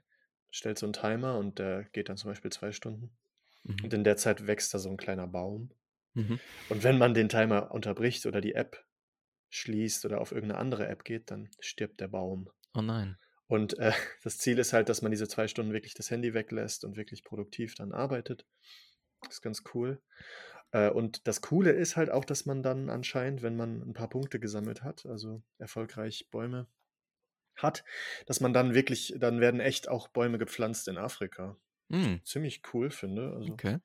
stellt 0.52 0.80
so 0.80 0.86
einen 0.86 0.94
Timer 0.94 1.38
und 1.38 1.60
der 1.60 1.84
geht 1.92 2.08
dann 2.08 2.16
zum 2.16 2.32
Beispiel 2.32 2.54
zwei 2.54 2.72
Stunden. 2.72 3.14
Mhm. 3.64 3.76
Und 3.84 3.94
in 3.94 4.06
der 4.06 4.16
Zeit 4.16 4.48
wächst 4.48 4.74
da 4.74 4.80
so 4.80 4.90
ein 4.90 4.96
kleiner 4.96 5.28
Baum. 5.28 5.74
Mhm. 6.14 6.40
Und 6.70 6.84
wenn 6.84 6.98
man 6.98 7.14
den 7.14 7.28
Timer 7.28 7.72
unterbricht 7.72 8.26
oder 8.26 8.40
die 8.40 8.56
App 8.56 8.85
schließt 9.56 10.06
oder 10.06 10.22
auf 10.22 10.32
irgendeine 10.32 10.60
andere 10.60 10.88
App 10.88 11.04
geht, 11.04 11.32
dann 11.32 11.50
stirbt 11.60 12.00
der 12.02 12.08
Baum. 12.08 12.50
Oh 12.74 12.82
nein. 12.82 13.18
Und 13.48 13.78
äh, 13.80 13.92
das 14.24 14.38
Ziel 14.38 14.60
ist 14.60 14.74
halt, 14.74 14.90
dass 14.90 15.02
man 15.02 15.12
diese 15.12 15.28
zwei 15.28 15.48
Stunden 15.48 15.74
wirklich 15.74 15.94
das 15.94 16.12
Handy 16.12 16.34
weglässt 16.34 16.84
und 16.84 16.98
wirklich 16.98 17.24
produktiv 17.24 17.76
dann 17.76 17.92
arbeitet. 17.92 18.46
Das 19.22 19.36
ist 19.36 19.42
ganz 19.42 19.64
cool. 19.74 20.02
Äh, 20.72 20.90
und 20.90 21.28
das 21.28 21.42
Coole 21.42 21.72
ist 21.72 21.96
halt 21.96 22.10
auch, 22.10 22.26
dass 22.26 22.46
man 22.46 22.62
dann 22.62 22.90
anscheinend, 22.90 23.42
wenn 23.42 23.56
man 23.56 23.82
ein 23.82 23.94
paar 23.94 24.10
Punkte 24.10 24.40
gesammelt 24.40 24.84
hat, 24.84 25.06
also 25.06 25.42
erfolgreich 25.58 26.28
Bäume 26.32 26.68
hat, 27.56 27.86
dass 28.26 28.42
man 28.42 28.54
dann 28.54 28.74
wirklich, 28.74 29.16
dann 29.18 29.40
werden 29.40 29.62
echt 29.62 29.88
auch 29.88 30.10
Bäume 30.10 30.38
gepflanzt 30.38 30.88
in 30.88 30.98
Afrika. 30.98 31.58
Mhm. 31.88 32.22
Ziemlich 32.26 32.62
cool 32.74 32.90
finde. 32.90 33.34
Also 33.34 33.54
Okay. 33.54 33.80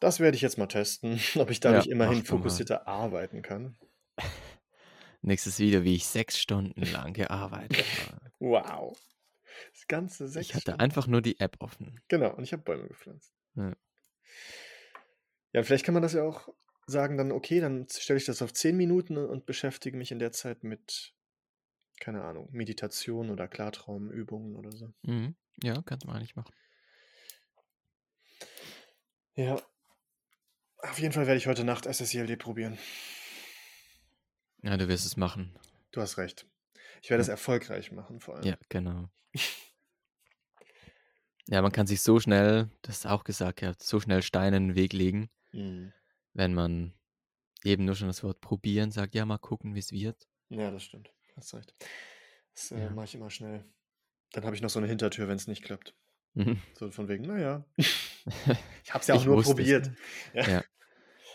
Das 0.00 0.20
werde 0.20 0.36
ich 0.36 0.42
jetzt 0.42 0.58
mal 0.58 0.66
testen, 0.66 1.20
ob 1.36 1.50
ich 1.50 1.60
Ja, 1.62 1.84
dadurch 1.84 1.86
immerhin 1.88 2.24
doch 2.24 2.28
mal. 2.28 2.28
fokussierter 2.28 2.86
arbeiten 2.88 3.42
kann. 3.42 3.76
Nächstes 5.22 5.58
Video, 5.58 5.84
wie 5.84 5.94
ich 5.96 6.06
sechs 6.06 6.38
Stunden 6.38 6.82
lang 6.82 7.12
gearbeitet 7.12 7.86
habe. 7.98 8.32
Wow. 8.40 8.96
Das 9.72 9.86
ganze 9.88 10.28
sechs 10.28 10.48
Ich 10.48 10.54
hatte 10.54 10.62
Stunden. 10.62 10.80
einfach 10.80 11.06
nur 11.06 11.22
die 11.22 11.40
App 11.40 11.56
offen. 11.60 12.00
Genau, 12.08 12.34
und 12.34 12.44
ich 12.44 12.52
habe 12.52 12.62
Bäume 12.62 12.88
gepflanzt. 12.88 13.34
Ja. 13.54 13.74
Ja, 15.52 15.62
vielleicht 15.62 15.84
kann 15.84 15.94
man 15.94 16.02
das 16.02 16.12
ja 16.12 16.22
auch 16.22 16.48
sagen, 16.86 17.16
dann, 17.16 17.32
okay, 17.32 17.60
dann 17.60 17.86
stelle 17.90 18.18
ich 18.18 18.24
das 18.24 18.42
auf 18.42 18.52
10 18.52 18.76
Minuten 18.76 19.16
und 19.18 19.46
beschäftige 19.46 19.96
mich 19.96 20.10
in 20.12 20.18
der 20.18 20.32
Zeit 20.32 20.62
mit, 20.64 21.14
keine 22.00 22.24
Ahnung, 22.24 22.48
Meditation 22.52 23.30
oder 23.30 23.48
Klartraumübungen 23.48 24.56
oder 24.56 24.72
so. 24.72 24.92
Mhm. 25.02 25.34
Ja, 25.62 25.82
kannst 25.82 26.06
du 26.06 26.12
nicht 26.18 26.36
machen. 26.36 26.54
Ja, 29.36 29.56
auf 30.78 30.98
jeden 30.98 31.12
Fall 31.12 31.26
werde 31.26 31.38
ich 31.38 31.46
heute 31.46 31.64
Nacht 31.64 31.84
SSILD 31.92 32.38
probieren. 32.38 32.78
Ja, 34.62 34.76
du 34.76 34.88
wirst 34.88 35.06
es 35.06 35.16
machen. 35.16 35.56
Du 35.92 36.00
hast 36.00 36.18
recht. 36.18 36.46
Ich 37.02 37.10
werde 37.10 37.20
es 37.20 37.28
Ja, 37.28 37.32
erfolgreich 37.34 37.92
machen, 37.92 38.20
vor 38.20 38.36
allem. 38.36 38.44
ja 38.46 38.56
genau. 38.68 39.08
Ja, 41.50 41.62
man 41.62 41.72
kann 41.72 41.86
sich 41.86 42.02
so 42.02 42.20
schnell, 42.20 42.68
das 42.82 42.98
ist 42.98 43.06
auch 43.06 43.24
gesagt, 43.24 43.62
ja, 43.62 43.72
so 43.78 44.00
schnell 44.00 44.22
Steine 44.22 44.58
in 44.58 44.68
den 44.68 44.74
Weg 44.76 44.92
legen, 44.92 45.30
Mhm. 45.52 45.94
wenn 46.34 46.52
man 46.52 46.92
eben 47.64 47.86
nur 47.86 47.94
schon 47.94 48.08
das 48.08 48.22
Wort 48.22 48.42
probieren 48.42 48.90
sagt, 48.90 49.14
ja, 49.14 49.24
mal 49.24 49.38
gucken, 49.38 49.74
wie 49.74 49.78
es 49.78 49.90
wird. 49.90 50.28
Ja, 50.50 50.70
das 50.70 50.82
stimmt. 50.84 51.10
Hast 51.36 51.54
recht. 51.54 51.74
Das 52.54 52.70
äh, 52.72 52.80
Ja. 52.82 52.90
mache 52.90 53.06
ich 53.06 53.14
immer 53.14 53.30
schnell. 53.30 53.64
Dann 54.32 54.44
habe 54.44 54.54
ich 54.56 54.60
noch 54.60 54.68
so 54.68 54.78
eine 54.78 54.88
Hintertür, 54.88 55.26
wenn 55.26 55.36
es 55.36 55.46
nicht 55.46 55.62
klappt. 55.64 55.94
Mhm. 56.34 56.60
So 56.74 56.90
von 56.90 57.08
wegen, 57.08 57.24
naja. 57.24 57.64
Ich 58.84 58.94
habe 58.94 59.02
es 59.02 59.06
ja 59.08 59.14
auch 59.16 59.24
nur 59.24 59.42
probiert. 59.42 59.90
Ja. 60.32 60.48
Ja. 60.48 60.64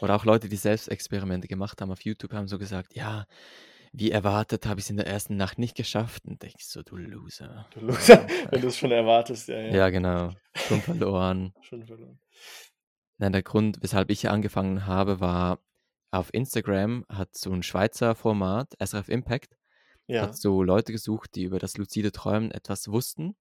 Oder 0.02 0.15
auch 0.15 0.26
Leute, 0.26 0.49
die 0.49 0.56
selbst 0.56 0.90
Experimente 0.90 1.48
gemacht 1.48 1.80
haben 1.82 1.91
auf 1.91 2.02
YouTube, 2.02 2.34
haben 2.34 2.48
so 2.48 2.57
gesagt, 2.57 2.95
ja, 2.95 3.26
wie 3.91 4.10
erwartet 4.10 4.65
habe 4.65 4.80
ich 4.80 4.88
es 4.88 4.90
in 4.90 4.98
der 4.98 5.06
ersten 5.06 5.38
Nacht 5.38 5.60
nicht 5.60 5.76
geschafft. 5.76 6.26
Und 6.26 6.44
ich 6.44 6.56
so, 6.60 6.82
du 6.82 6.98
Loser. 6.98 7.68
Du 7.74 7.82
Loser, 7.82 8.26
wenn 8.49 8.61
du 8.61 8.68
es 8.68 8.78
schon 8.78 8.91
erwartest, 8.91 9.49
ja, 9.49 9.60
ja. 9.60 9.76
Ja, 9.76 9.90
genau. 9.90 10.34
Schon 10.56 10.82
verloren. 10.82 11.53
Schon 11.61 11.86
verloren. 11.86 12.20
Nein, 13.20 13.32
der 13.34 13.44
Grund, 13.44 13.78
weshalb 13.82 14.10
ich 14.10 14.22
hier 14.22 14.32
angefangen 14.32 14.88
habe, 14.88 15.20
war, 15.20 15.60
auf 16.11 16.34
Instagram 16.34 17.06
hat 17.07 17.36
so 17.36 17.52
ein 17.52 17.64
Schweizer 17.64 18.15
Format, 18.15 18.74
SRF 18.84 19.10
Impact, 19.10 19.56
Ja. 20.07 20.24
hat 20.24 20.38
so 20.38 20.64
Leute 20.64 20.91
gesucht, 20.91 21.36
die 21.36 21.44
über 21.44 21.60
das 21.60 21.78
luzide 21.78 22.11
Träumen 22.11 22.52
etwas 22.52 22.88
wussten. 22.88 23.36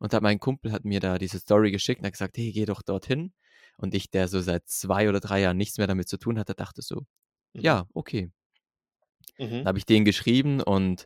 Und 0.00 0.14
hat 0.14 0.22
mein 0.24 0.40
Kumpel 0.40 0.72
hat 0.72 0.84
mir 0.86 1.00
da 1.00 1.18
diese 1.18 1.38
Story 1.40 1.72
geschickt 1.72 2.00
und 2.00 2.06
hat 2.06 2.14
gesagt, 2.14 2.38
hey, 2.38 2.52
geh 2.52 2.66
doch 2.66 2.82
dorthin. 2.82 3.34
Und 3.78 3.94
ich, 3.94 4.10
der 4.10 4.28
so 4.28 4.40
seit 4.42 4.68
zwei 4.68 5.08
oder 5.10 5.20
drei 5.20 5.42
Jahren 5.42 5.58
nichts 5.58 5.78
mehr 5.78 5.88
damit 5.88 6.08
zu 6.08 6.18
tun 6.18 6.38
hatte, 6.40 6.54
dachte 6.56 6.82
so, 6.82 7.02
Mhm. 7.54 7.62
ja, 7.62 7.86
okay. 7.94 8.32
Dann 9.38 9.48
Mhm. 9.50 9.66
habe 9.68 9.78
ich 9.78 9.86
den 9.86 10.04
geschrieben 10.04 10.60
und 10.62 11.04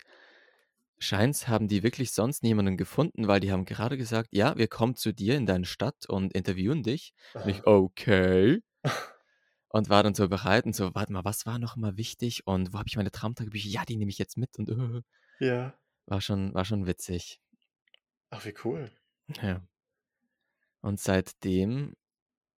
scheint's 0.99 1.49
haben 1.49 1.69
die 1.69 1.83
wirklich 1.83 2.13
sonst 2.13 2.43
niemanden 2.43 2.77
gefunden, 2.77 3.29
weil 3.29 3.41
die 3.41 3.53
haben 3.53 3.65
gerade 3.65 3.97
gesagt, 3.97 4.31
ja, 4.33 4.57
wir 4.57 4.69
kommen 4.69 4.97
zu 4.97 5.13
dir 5.13 5.37
in 5.37 5.47
deine 5.47 5.67
Stadt 5.67 6.07
und 6.09 6.33
interviewen 6.35 6.83
dich. 6.83 7.13
Und 7.43 7.51
ich, 7.51 7.61
Aha. 7.61 7.67
okay. 7.67 8.61
Und 9.69 9.89
war 9.91 10.05
dann 10.05 10.15
so 10.15 10.29
bereit 10.29 10.67
und 10.67 10.77
so, 10.77 10.95
warte 10.95 11.13
mal, 11.13 11.25
was 11.25 11.47
war 11.47 11.59
noch 11.59 11.75
mal 11.77 11.97
wichtig 11.97 12.47
und 12.47 12.73
wo 12.73 12.79
habe 12.79 12.89
ich 12.89 12.97
meine 12.97 13.11
Traumtagebücher? 13.11 13.69
Ja, 13.69 13.85
die 13.85 13.97
nehme 13.97 14.11
ich 14.11 14.19
jetzt 14.19 14.37
mit 14.37 14.57
und 14.59 14.69
äh, 14.69 14.75
Ja. 15.41 15.75
war 16.07 16.21
schon, 16.23 16.55
war 16.55 16.65
schon 16.65 16.87
witzig. 16.87 17.41
Ach, 18.35 18.45
wie 18.45 18.55
cool. 18.65 18.91
Ja. 19.41 19.61
Und 20.81 20.99
seitdem, 20.99 21.95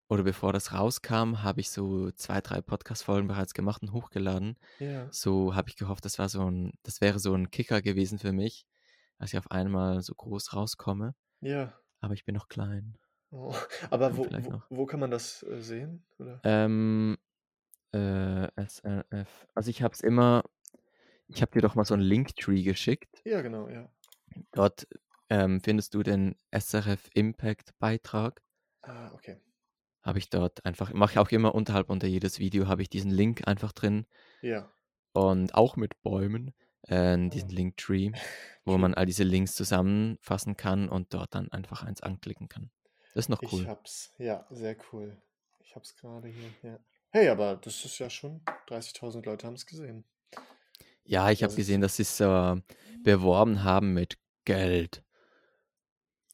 oder 0.09 0.23
bevor 0.23 0.55
das 0.55 0.73
rauskam, 0.73 1.43
habe 1.43 1.61
ich 1.61 1.71
so 1.71 2.11
zwei, 2.13 2.41
drei 2.41 2.63
Podcast-Folgen 2.63 3.29
bereits 3.29 3.53
gemacht 3.53 3.83
und 3.83 3.93
hochgeladen. 3.93 4.59
Ja. 4.79 5.07
So 5.13 5.55
habe 5.55 5.69
ich 5.69 5.77
gehofft, 5.77 6.07
das 6.07 6.19
war 6.19 6.31
so 6.31 6.51
ein, 6.51 6.73
das 6.83 7.03
wäre 7.03 7.19
so 7.19 7.35
ein 7.35 7.51
Kicker 7.51 7.83
gewesen 7.83 8.19
für 8.19 8.33
mich, 8.33 8.67
dass 9.19 9.35
ich 9.35 9.39
auf 9.39 9.51
einmal 9.51 10.01
so 10.01 10.15
groß 10.15 10.55
rauskomme. 10.55 11.15
Ja. 11.43 11.79
Aber 12.01 12.15
ich 12.15 12.25
bin 12.25 12.35
noch 12.35 12.49
klein. 12.49 12.97
Oh. 13.31 13.55
Aber 13.91 14.17
wo, 14.17 14.25
wo, 14.25 14.63
wo 14.71 14.87
kann 14.87 15.01
man 15.01 15.11
das 15.11 15.43
äh, 15.43 15.61
sehen? 15.61 16.07
Oder? 16.19 16.41
Ähm, 16.43 17.19
äh, 17.93 18.49
SRF. 18.57 19.47
Also 19.55 19.69
ich 19.69 19.83
habe 19.83 19.93
es 19.93 20.01
immer, 20.01 20.43
ich 21.29 21.43
habe 21.43 21.53
dir 21.53 21.61
doch 21.61 21.75
mal 21.75 21.85
so 21.85 21.93
einen 21.93 22.03
Linktree 22.03 22.63
geschickt. 22.63 23.21
Ja, 23.27 23.43
genau, 23.43 23.69
ja. 23.69 23.91
Dort 24.53 24.87
ähm, 25.31 25.61
findest 25.61 25.95
du 25.95 26.03
den 26.03 26.37
SRF 26.57 27.09
Impact 27.15 27.79
Beitrag. 27.79 28.43
Ah, 28.83 29.11
okay. 29.15 29.37
Habe 30.03 30.19
ich 30.19 30.31
dort 30.31 30.65
einfach, 30.65 30.93
mache 30.93 31.13
ich 31.13 31.19
auch 31.19 31.31
immer 31.31 31.55
unterhalb 31.55 31.91
unter 31.91 32.07
jedes 32.07 32.39
Video, 32.39 32.69
habe 32.69 32.83
ich 32.83 32.89
diesen 32.91 33.11
Link 33.11 33.47
einfach 33.49 33.73
drin. 33.73 34.07
Ja. 34.41 34.71
Und 35.13 35.55
auch 35.55 35.77
mit 35.77 36.01
Bäumen, 36.03 36.55
äh, 36.83 37.17
diesen 37.29 37.51
Ah. 37.51 37.55
Linktree, 37.55 38.13
wo 38.65 38.79
man 38.79 38.95
all 38.95 39.07
diese 39.07 39.25
Links 39.25 39.55
zusammenfassen 39.55 40.57
kann 40.57 40.89
und 40.89 41.13
dort 41.13 41.35
dann 41.35 41.51
einfach 41.51 41.83
eins 41.83 42.03
anklicken 42.03 42.49
kann. 42.49 42.71
Das 43.15 43.25
ist 43.25 43.29
noch 43.29 43.43
Ich 43.43 43.53
cool. 43.53 43.67
hab's. 43.67 44.13
Ja, 44.19 44.47
sehr 44.51 44.77
cool. 44.93 45.17
Ich 45.61 45.75
hab's 45.75 45.97
gerade 45.97 46.29
hier. 46.29 46.51
Ja. 46.71 46.79
Hey, 47.11 47.29
aber 47.29 47.57
das 47.57 47.85
ist 47.85 47.99
ja 47.99 48.11
schon, 48.11 48.43
30.000 48.69 49.25
Leute 49.25 49.47
haben 49.47 49.55
es 49.55 49.67
gesehen. 49.67 50.05
Ja, 51.05 51.31
ich 51.31 51.43
habe 51.43 51.51
ist 51.53 51.57
gesehen, 51.57 51.81
dass 51.81 51.97
sie 51.97 52.03
es 52.03 52.21
äh, 52.21 52.57
beworben 53.03 53.65
haben 53.65 53.95
mit 53.95 54.19
Geld. 54.45 55.03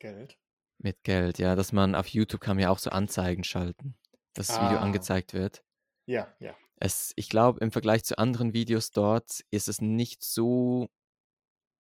Geld. 0.03 0.37
Mit 0.79 1.05
Geld, 1.05 1.39
ja, 1.39 1.55
dass 1.55 1.73
man 1.73 1.95
auf 1.95 2.09
YouTube 2.09 2.41
kann 2.41 2.57
man 2.57 2.65
ja 2.65 2.71
auch 2.71 2.79
so 2.81 2.91
Anzeigen 2.91 3.45
schalten, 3.45 3.97
dass 4.35 4.49
das 4.49 4.57
Video 4.61 4.79
Ah, 4.79 4.83
angezeigt 4.83 5.33
wird. 5.33 5.63
ja, 6.07 6.35
ja. 6.41 6.57
Es, 6.77 7.13
ich 7.15 7.29
glaube, 7.29 7.61
im 7.61 7.71
Vergleich 7.71 8.03
zu 8.03 8.19
anderen 8.19 8.53
Videos 8.55 8.91
dort 8.91 9.45
ist 9.53 9.69
es 9.69 9.81
nicht 9.81 10.25
so 10.25 10.91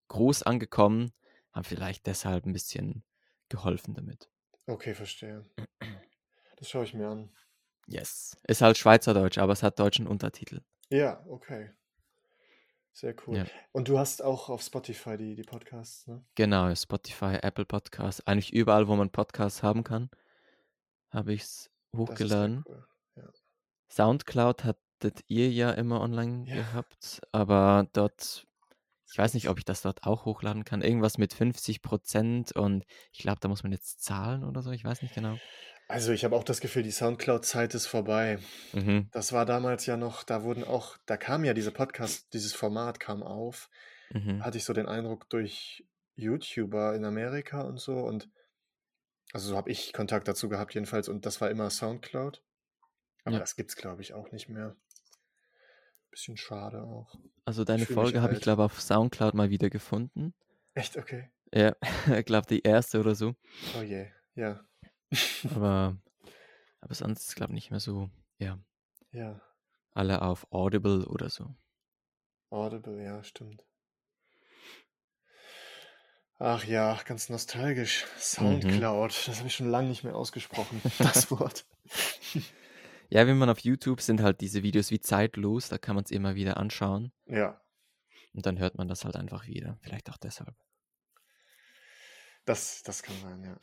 groß 0.08 0.44
angekommen, 0.44 1.12
haben 1.52 1.64
vielleicht 1.64 2.06
deshalb 2.06 2.46
ein 2.46 2.52
bisschen 2.52 3.02
geholfen 3.48 3.94
damit. 3.94 4.30
Okay, 4.66 4.94
verstehe. 4.94 5.44
Das 6.56 6.70
schaue 6.70 6.84
ich 6.84 6.94
mir 6.94 7.08
an. 7.08 7.34
Yes. 7.88 8.36
Ist 8.46 8.62
halt 8.62 8.78
Schweizerdeutsch, 8.78 9.38
aber 9.38 9.52
es 9.54 9.64
hat 9.64 9.80
deutschen 9.80 10.06
Untertitel. 10.06 10.60
Ja, 10.88 11.24
okay. 11.26 11.72
Sehr 12.92 13.14
cool. 13.26 13.36
Ja, 13.38 13.44
Und 13.72 13.88
du 13.88 13.98
hast 13.98 14.22
auch 14.22 14.48
auf 14.48 14.62
Spotify 14.62 15.16
die, 15.18 15.34
die 15.34 15.42
Podcasts, 15.42 16.06
ne? 16.06 16.24
genau, 16.34 16.74
Spotify, 16.74 17.36
Apple 17.42 17.64
Podcasts, 17.64 18.26
eigentlich 18.26 18.52
überall, 18.52 18.86
wo 18.88 18.96
man 18.96 19.10
Podcasts 19.10 19.62
haben 19.62 19.82
kann, 19.84 20.10
habe 21.10 21.32
ich 21.32 21.42
es 21.42 21.70
ist 22.20 22.38
sehr 22.38 22.50
hochgeladen. 22.50 22.64
cool. 22.64 22.86
Ja. 23.16 23.32
Soundcloud 23.90 24.64
hattet 24.64 25.20
ihr 25.28 25.50
ja 25.50 25.70
immer 25.72 26.00
online 26.00 26.46
Ja. 26.46 26.54
gehabt, 26.54 27.20
aber 27.32 27.86
dort 27.92 28.46
Ich 29.12 29.18
weiß 29.18 29.34
nicht, 29.34 29.48
ob 29.50 29.58
ich 29.58 29.64
das 29.66 29.82
dort 29.82 30.04
auch 30.04 30.24
hochladen 30.26 30.64
kann. 30.64 30.82
Irgendwas 30.82 31.18
mit 31.18 31.34
50 31.34 31.82
Prozent 31.82 32.52
und 32.52 32.84
ich 33.12 33.20
glaube, 33.20 33.40
da 33.40 33.48
muss 33.48 33.62
man 33.64 33.72
jetzt 33.72 34.02
zahlen 34.02 34.44
oder 34.44 34.62
so. 34.62 34.72
Ich 34.72 34.84
weiß 34.84 35.02
nicht 35.02 35.14
genau. 35.14 35.40
Also 35.88 36.12
ich 36.12 36.24
habe 36.24 36.34
auch 36.36 36.44
das 36.44 36.60
Gefühl, 36.60 36.82
die 36.82 36.90
Soundcloud-Zeit 36.90 37.74
ist 37.74 37.86
vorbei. 37.86 38.38
Mhm. 38.72 39.08
Das 39.12 39.32
war 39.32 39.44
damals 39.44 39.84
ja 39.86 39.96
noch, 39.96 40.22
da 40.24 40.42
wurden 40.42 40.64
auch, 40.64 40.96
da 41.06 41.16
kam 41.16 41.44
ja 41.44 41.52
diese 41.54 41.70
Podcast, 41.72 42.32
dieses 42.32 42.54
Format 42.54 42.98
kam 43.00 43.22
auf, 43.22 43.68
Mhm. 44.10 44.44
hatte 44.44 44.58
ich 44.58 44.64
so 44.64 44.72
den 44.72 44.86
Eindruck 44.86 45.28
durch 45.30 45.86
YouTuber 46.16 46.94
in 46.94 47.04
Amerika 47.04 47.62
und 47.62 47.78
so 47.80 47.98
und 48.00 48.28
also 49.32 49.48
so 49.48 49.56
habe 49.56 49.70
ich 49.70 49.92
Kontakt 49.94 50.28
dazu 50.28 50.48
gehabt 50.50 50.74
jedenfalls 50.74 51.08
und 51.08 51.24
das 51.24 51.40
war 51.40 51.50
immer 51.50 51.70
Soundcloud. 51.70 52.42
Aber 53.24 53.34
Ja. 53.34 53.40
das 53.40 53.56
gibt's 53.56 53.76
glaube 53.76 54.02
ich 54.02 54.12
auch 54.12 54.30
nicht 54.30 54.48
mehr. 54.50 54.76
Bisschen 56.10 56.36
schade 56.36 56.82
auch. 56.82 57.14
Also 57.46 57.64
deine 57.64 57.86
Folge 57.86 58.20
habe 58.20 58.34
ich, 58.34 58.40
glaube 58.42 58.62
auf 58.64 58.80
Soundcloud 58.82 59.32
mal 59.34 59.48
wieder 59.48 59.70
gefunden. 59.70 60.34
Echt? 60.74 60.98
Okay. 60.98 61.30
Ja, 61.54 61.74
ich 62.22 62.26
glaube 62.26 62.46
die 62.48 62.60
erste 62.60 63.00
oder 63.00 63.14
so. 63.14 63.34
Oh 63.78 63.82
je. 63.82 64.06
Ja. 64.34 64.60
Aber, 65.54 65.96
aber 66.80 66.94
sonst 66.94 67.28
ist, 67.28 67.36
glaube 67.36 67.52
ich, 67.52 67.54
nicht 67.54 67.70
mehr 67.70 67.80
so, 67.80 68.10
ja, 68.38 68.58
Ja. 69.12 69.40
alle 69.94 70.22
auf 70.22 70.46
Audible 70.52 71.06
oder 71.06 71.28
so. 71.30 71.54
Audible, 72.50 73.02
ja, 73.02 73.22
stimmt. 73.24 73.64
Ach 76.38 76.64
ja, 76.64 77.00
ganz 77.04 77.28
nostalgisch. 77.28 78.04
Mhm. 78.04 78.18
Soundcloud, 78.20 79.28
das 79.28 79.38
habe 79.38 79.46
ich 79.48 79.54
schon 79.54 79.70
lange 79.70 79.88
nicht 79.88 80.02
mehr 80.04 80.16
ausgesprochen, 80.16 80.80
das 80.98 81.30
Wort. 81.30 81.66
Ja, 83.10 83.26
wenn 83.26 83.38
man 83.38 83.50
auf 83.50 83.60
YouTube 83.60 84.00
sind 84.00 84.22
halt 84.22 84.40
diese 84.40 84.62
Videos 84.62 84.90
wie 84.90 85.00
zeitlos, 85.00 85.68
da 85.68 85.78
kann 85.78 85.94
man 85.94 86.04
es 86.04 86.10
immer 86.10 86.34
wieder 86.34 86.56
anschauen 86.56 87.12
Ja, 87.26 87.60
und 88.32 88.46
dann 88.46 88.58
hört 88.58 88.76
man 88.76 88.88
das 88.88 89.04
halt 89.04 89.16
einfach 89.16 89.46
wieder. 89.46 89.78
Vielleicht 89.82 90.10
auch 90.10 90.16
deshalb. 90.16 90.54
das, 92.44 92.82
das 92.82 93.02
kann 93.02 93.14
sein, 93.22 93.44
ja. 93.44 93.56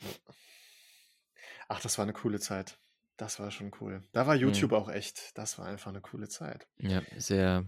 Ach, 1.72 1.80
das 1.80 1.98
war 1.98 2.02
eine 2.02 2.12
coole 2.12 2.40
Zeit. 2.40 2.78
Das 3.16 3.38
war 3.38 3.50
schon 3.50 3.70
cool. 3.80 4.02
Da 4.12 4.26
war 4.26 4.34
Mhm. 4.34 4.40
YouTube 4.42 4.72
auch 4.72 4.88
echt, 4.88 5.38
das 5.38 5.56
war 5.56 5.66
einfach 5.66 5.90
eine 5.90 6.00
coole 6.00 6.28
Zeit. 6.28 6.66
Ja, 6.78 7.00
sehr, 7.16 7.64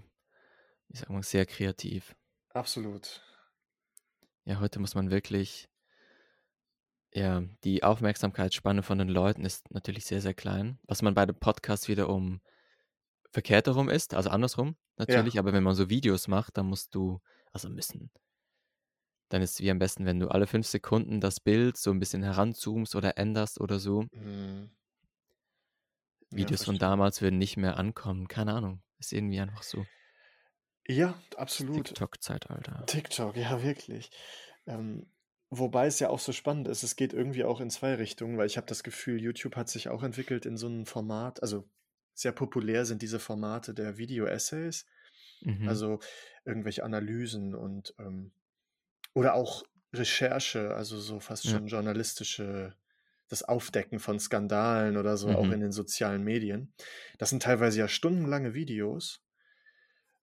ich 0.88 1.00
sag 1.00 1.10
mal, 1.10 1.22
sehr 1.22 1.46
kreativ. 1.46 2.14
Absolut. 2.54 3.22
Ja, 4.44 4.58
heute 4.60 4.80
muss 4.80 4.94
man 4.94 5.10
wirklich, 5.10 5.68
ja, 7.14 7.42
die 7.64 7.82
Aufmerksamkeitsspanne 7.82 8.82
von 8.82 8.98
den 8.98 9.08
Leuten 9.08 9.44
ist 9.44 9.70
natürlich 9.70 10.06
sehr, 10.06 10.20
sehr 10.20 10.34
klein. 10.34 10.78
Was 10.84 11.02
man 11.02 11.14
bei 11.14 11.26
dem 11.26 11.38
Podcast 11.38 11.88
wiederum 11.88 12.40
verkehrt 13.30 13.66
herum 13.66 13.88
ist, 13.88 14.14
also 14.14 14.30
andersrum 14.30 14.76
natürlich, 14.98 15.34
Ja, 15.34 15.40
aber 15.40 15.52
wenn 15.52 15.64
man 15.64 15.74
so 15.74 15.90
Videos 15.90 16.28
macht, 16.28 16.56
dann 16.58 16.66
musst 16.66 16.94
du, 16.94 17.20
also 17.52 17.68
müssen, 17.70 18.10
dann 19.32 19.42
ist 19.42 19.52
es 19.54 19.60
wie 19.60 19.70
am 19.70 19.78
besten, 19.78 20.04
wenn 20.04 20.20
du 20.20 20.28
alle 20.28 20.46
fünf 20.46 20.66
Sekunden 20.66 21.20
das 21.20 21.40
Bild 21.40 21.76
so 21.76 21.90
ein 21.90 21.98
bisschen 21.98 22.22
heranzoomst 22.22 22.94
oder 22.94 23.16
änderst 23.18 23.60
oder 23.60 23.78
so. 23.78 24.02
ja, 24.12 24.68
Videos 26.30 26.64
von 26.64 26.74
verstehe. 26.76 26.78
damals 26.78 27.22
würden 27.22 27.38
nicht 27.38 27.56
mehr 27.56 27.76
ankommen. 27.78 28.28
Keine 28.28 28.54
Ahnung. 28.54 28.82
Ist 28.98 29.12
irgendwie 29.12 29.40
einfach 29.40 29.62
so. 29.62 29.86
Ja, 30.86 31.20
absolut. 31.36 31.86
TikTok-Zeitalter. 31.88 32.84
TikTok, 32.86 33.36
ja, 33.36 33.62
wirklich. 33.62 34.10
Ähm, 34.66 35.06
wobei 35.50 35.86
es 35.86 36.00
ja 36.00 36.08
auch 36.08 36.18
so 36.18 36.32
spannend 36.32 36.68
ist, 36.68 36.82
es 36.82 36.96
geht 36.96 37.12
irgendwie 37.12 37.44
auch 37.44 37.60
in 37.60 37.70
zwei 37.70 37.94
Richtungen, 37.94 38.38
weil 38.38 38.46
ich 38.46 38.56
habe 38.56 38.66
das 38.66 38.82
Gefühl, 38.82 39.20
YouTube 39.20 39.56
hat 39.56 39.68
sich 39.68 39.88
auch 39.88 40.02
entwickelt 40.02 40.46
in 40.46 40.56
so 40.56 40.66
einem 40.66 40.86
Format, 40.86 41.42
also 41.42 41.68
sehr 42.14 42.32
populär 42.32 42.84
sind 42.84 43.02
diese 43.02 43.18
Formate 43.20 43.74
der 43.74 43.96
Video-Essays, 43.98 44.86
Mhm. 45.44 45.68
also 45.68 45.98
irgendwelche 46.44 46.84
Analysen 46.84 47.54
und 47.56 47.94
ähm, 47.98 48.32
oder 49.14 49.34
auch 49.34 49.64
Recherche, 49.94 50.74
also 50.74 50.98
so 51.00 51.20
fast 51.20 51.46
Ja. 51.46 51.48
schon 51.48 51.66
journalistische, 51.66 52.76
das 53.28 53.42
Aufdecken 53.42 53.98
von 54.00 54.18
Skandalen 54.20 54.96
oder 54.96 55.16
so, 55.16 55.34
auch 55.34 55.50
Mhm. 55.50 55.52
in 55.52 55.60
den 55.60 55.72
sozialen 55.72 56.24
Medien. 56.24 56.74
Das 57.18 57.30
sind 57.30 57.42
teilweise 57.42 57.78
ja 57.80 57.88
stundenlange 57.88 58.54
Videos 58.54 59.22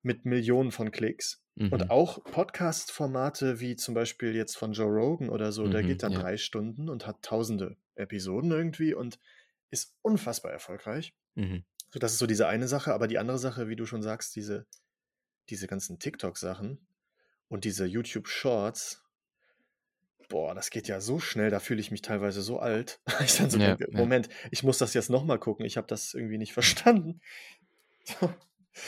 mit 0.01 0.25
Millionen 0.25 0.71
von 0.71 0.91
Klicks. 0.91 1.43
Und 1.69 1.83
Mhm. 1.83 1.91
auch 1.91 2.23
Podcast-Formate 2.31 3.59
wie 3.59 3.75
zum 3.75 3.93
Beispiel 3.93 4.35
jetzt 4.35 4.57
von 4.57 4.73
Joe 4.73 4.87
Rogan 4.91 5.29
oder 5.29 5.51
so, 5.51 5.67
der 5.67 5.83
Mhm. 5.83 5.83
geht 5.83 6.01
dann 6.01 6.13
Ja. 6.13 6.15
drei 6.15 6.37
Stunden 6.37 6.89
und 6.89 7.05
hat 7.05 7.21
tausende 7.21 7.77
Episoden 7.95 8.49
irgendwie 8.51 8.93
und 8.95 9.19
ist 9.69 9.95
unfassbar 10.01 10.51
erfolgreich. 10.51 11.13
Mhm. 11.35 11.63
So, 11.93 11.99
das 11.99 12.13
ist 12.13 12.19
so 12.19 12.27
diese 12.27 12.47
eine 12.47 12.67
Sache, 12.67 12.93
aber 12.93 13.07
die 13.07 13.19
andere 13.19 13.39
Sache, 13.39 13.69
wie 13.69 13.75
du 13.77 13.85
schon 13.85 14.03
sagst, 14.03 14.35
diese, 14.35 14.67
diese 15.49 15.67
ganzen 15.67 15.99
TikTok-Sachen 15.99 16.87
und 17.49 17.65
diese 17.65 17.85
YouTube-Shorts, 17.85 19.03
boah, 20.29 20.53
das 20.55 20.69
geht 20.69 20.87
ja 20.87 21.01
so 21.01 21.19
schnell, 21.19 21.49
da 21.49 21.59
fühle 21.59 21.81
ich 21.81 21.91
mich 21.91 22.01
teilweise 22.01 22.41
so 22.41 22.59
alt. 22.59 23.01
Ich 23.21 23.37
dann 23.37 23.49
so 23.49 23.57
Ja, 23.57 23.75
denke, 23.75 23.91
ja. 23.91 23.97
Moment, 23.97 24.29
ich 24.51 24.63
muss 24.63 24.77
das 24.77 24.93
jetzt 24.93 25.09
nochmal 25.09 25.39
gucken, 25.39 25.65
ich 25.65 25.75
habe 25.77 25.87
das 25.87 26.13
irgendwie 26.13 26.37
nicht 26.37 26.53
verstanden. 26.53 27.21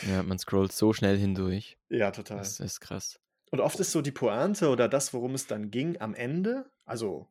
Ja, 0.08 0.22
man 0.22 0.38
scrollt 0.38 0.72
so 0.72 0.92
schnell 0.92 1.18
hindurch. 1.18 1.76
Ja, 1.88 2.10
total. 2.10 2.38
Das 2.38 2.60
ist 2.60 2.80
krass. 2.80 3.20
Und 3.50 3.60
oft 3.60 3.78
ist 3.80 3.92
so 3.92 4.00
die 4.00 4.12
Pointe 4.12 4.68
oder 4.70 4.88
das, 4.88 5.12
worum 5.12 5.34
es 5.34 5.46
dann 5.46 5.70
ging, 5.70 6.00
am 6.00 6.14
Ende. 6.14 6.70
Also, 6.84 7.28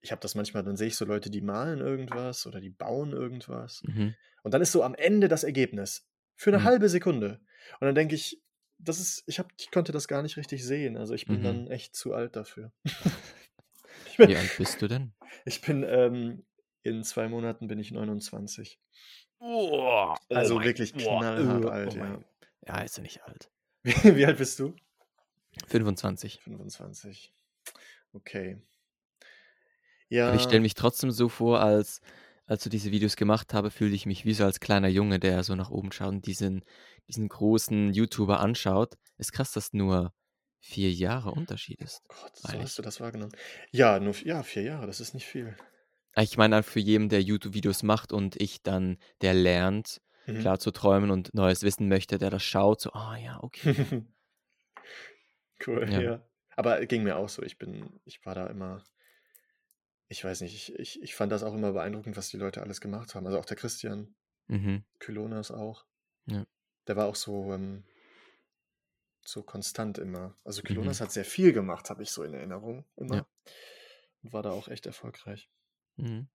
ich 0.00 0.10
habe 0.10 0.20
das 0.20 0.34
manchmal, 0.34 0.64
dann 0.64 0.76
sehe 0.76 0.88
ich 0.88 0.96
so 0.96 1.04
Leute, 1.04 1.30
die 1.30 1.40
malen 1.42 1.78
irgendwas 1.78 2.46
oder 2.46 2.60
die 2.60 2.70
bauen 2.70 3.12
irgendwas. 3.12 3.82
Mhm. 3.84 4.16
Und 4.42 4.52
dann 4.52 4.60
ist 4.62 4.72
so 4.72 4.82
am 4.82 4.94
Ende 4.96 5.28
das 5.28 5.44
Ergebnis. 5.44 6.08
Für 6.34 6.50
eine 6.50 6.58
Mhm. 6.58 6.64
halbe 6.64 6.88
Sekunde. 6.88 7.40
Und 7.78 7.86
dann 7.86 7.94
denke 7.94 8.16
ich, 8.16 8.41
das 8.84 8.98
ist, 9.00 9.22
ich, 9.26 9.38
hab, 9.38 9.50
ich 9.58 9.70
konnte 9.70 9.92
das 9.92 10.08
gar 10.08 10.22
nicht 10.22 10.36
richtig 10.36 10.64
sehen. 10.64 10.96
Also 10.96 11.14
ich 11.14 11.26
bin 11.26 11.40
Mhm. 11.40 11.44
dann 11.44 11.66
echt 11.68 11.94
zu 11.96 12.12
alt 12.14 12.36
dafür. 12.36 12.72
bin, 14.18 14.30
Wie 14.30 14.36
alt 14.36 14.56
bist 14.58 14.82
du 14.82 14.88
denn? 14.88 15.12
ich 15.44 15.60
bin 15.60 15.84
ähm, 15.84 16.44
in 16.82 17.02
zwei 17.04 17.28
Monaten 17.28 17.68
bin 17.68 17.78
ich 17.78 17.92
29. 17.92 18.78
Oh, 19.38 20.14
Also 20.28 20.56
mein- 20.56 20.64
wirklich 20.66 20.94
knallhart 20.94 21.64
äh, 21.64 21.68
alt, 21.68 21.94
oh 21.94 21.96
ja. 21.96 22.20
Ja, 22.66 22.80
ist 22.82 22.96
ja 22.96 23.02
nicht 23.02 23.22
alt. 23.24 23.50
Wie, 23.82 24.16
wie 24.16 24.26
alt 24.26 24.38
bist 24.38 24.58
du? 24.58 24.74
25. 25.66 26.40
25. 26.42 27.32
Okay. 28.12 28.58
Aber 30.10 30.34
ich 30.34 30.42
stelle 30.42 30.56
Ja, 30.58 30.62
mich 30.62 30.74
trotzdem 30.74 31.10
so 31.10 31.28
vor, 31.28 31.60
als, 31.60 32.00
als 32.46 32.64
du 32.64 32.70
diese 32.70 32.90
Videos 32.90 33.16
gemacht 33.16 33.54
habe, 33.54 33.70
fühle 33.70 33.94
ich 33.94 34.06
mich 34.06 34.24
wie 34.24 34.34
so 34.34 34.44
als 34.44 34.60
kleiner 34.60 34.88
Junge, 34.88 35.18
der 35.18 35.42
so 35.44 35.54
nach 35.54 35.70
oben 35.70 35.92
schaut 35.92 36.08
und 36.08 36.26
diesen, 36.26 36.64
diesen 37.08 37.28
großen 37.28 37.92
YouTuber 37.92 38.40
anschaut. 38.40 38.94
Ist 39.18 39.32
krass, 39.32 39.52
dass 39.52 39.72
nur 39.72 40.12
vier 40.60 40.92
Jahre 40.92 41.32
Unterschied 41.32 41.80
ist, 41.80 42.02
Gott, 42.08 42.36
so 42.36 42.58
hast 42.60 42.78
du 42.78 42.82
das 42.82 43.00
wahrgenommen. 43.00 43.32
Ja, 43.70 43.98
nur 43.98 44.14
ja, 44.24 44.42
vier 44.42 44.62
Jahre, 44.62 44.86
das 44.86 45.00
ist 45.00 45.14
nicht 45.14 45.26
viel. 45.26 45.56
Ah, 46.14 46.22
Ich 46.22 46.36
meine, 46.36 46.62
für 46.62 46.78
jeden, 46.80 47.08
der 47.08 47.22
YouTube-Videos 47.22 47.82
macht 47.82 48.12
und 48.12 48.40
ich 48.40 48.62
dann, 48.62 48.98
der 49.22 49.34
lernt, 49.34 50.00
Mhm. 50.26 50.38
klar 50.38 50.60
zu 50.60 50.70
träumen 50.70 51.10
und 51.10 51.34
Neues 51.34 51.62
wissen 51.64 51.88
möchte, 51.88 52.16
der 52.16 52.30
das 52.30 52.44
schaut, 52.44 52.80
so, 52.80 52.92
ah 52.92 53.16
ja, 53.16 53.42
okay. 53.42 53.74
Cool, 55.66 55.88
Ja. 55.90 56.00
ja. 56.00 56.22
Aber 56.56 56.84
ging 56.86 57.02
mir 57.02 57.16
auch 57.16 57.28
so. 57.28 57.42
Ich 57.42 57.56
bin, 57.58 58.00
ich 58.04 58.24
war 58.26 58.34
da 58.34 58.46
immer, 58.46 58.84
ich 60.12 60.24
weiß 60.24 60.42
nicht, 60.42 60.54
ich, 60.54 60.78
ich, 60.78 61.02
ich 61.02 61.14
fand 61.14 61.32
das 61.32 61.42
auch 61.42 61.54
immer 61.54 61.72
beeindruckend, 61.72 62.16
was 62.16 62.28
die 62.28 62.36
Leute 62.36 62.60
alles 62.62 62.80
gemacht 62.80 63.14
haben. 63.14 63.26
Also 63.26 63.38
auch 63.38 63.44
der 63.46 63.56
Christian 63.56 64.14
Mhm. 64.48 64.84
Kylonas 64.98 65.50
auch. 65.50 65.86
Ja. 66.26 66.44
Der 66.86 66.96
war 66.96 67.06
auch 67.06 67.14
so, 67.16 67.52
ähm, 67.54 67.84
so 69.24 69.42
konstant 69.42 69.98
immer. 69.98 70.36
Also 70.44 70.62
Kylonas 70.62 71.00
Mhm. 71.00 71.04
hat 71.04 71.12
sehr 71.12 71.24
viel 71.24 71.52
gemacht, 71.52 71.88
habe 71.90 72.02
ich 72.02 72.10
so 72.10 72.22
in 72.24 72.34
Erinnerung 72.34 72.84
immer. 72.96 73.16
Ja. 73.16 73.26
Und 74.22 74.32
war 74.32 74.42
da 74.42 74.50
auch 74.50 74.68
echt 74.68 74.84
erfolgreich. 74.86 75.48
Mhm. 75.96 76.28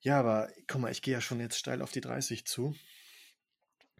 Ja, 0.00 0.18
aber 0.20 0.50
guck 0.68 0.80
mal, 0.80 0.92
ich 0.92 1.02
gehe 1.02 1.14
ja 1.14 1.20
schon 1.20 1.40
jetzt 1.40 1.58
steil 1.58 1.82
auf 1.82 1.90
die 1.90 2.00
30 2.00 2.46
zu. 2.46 2.74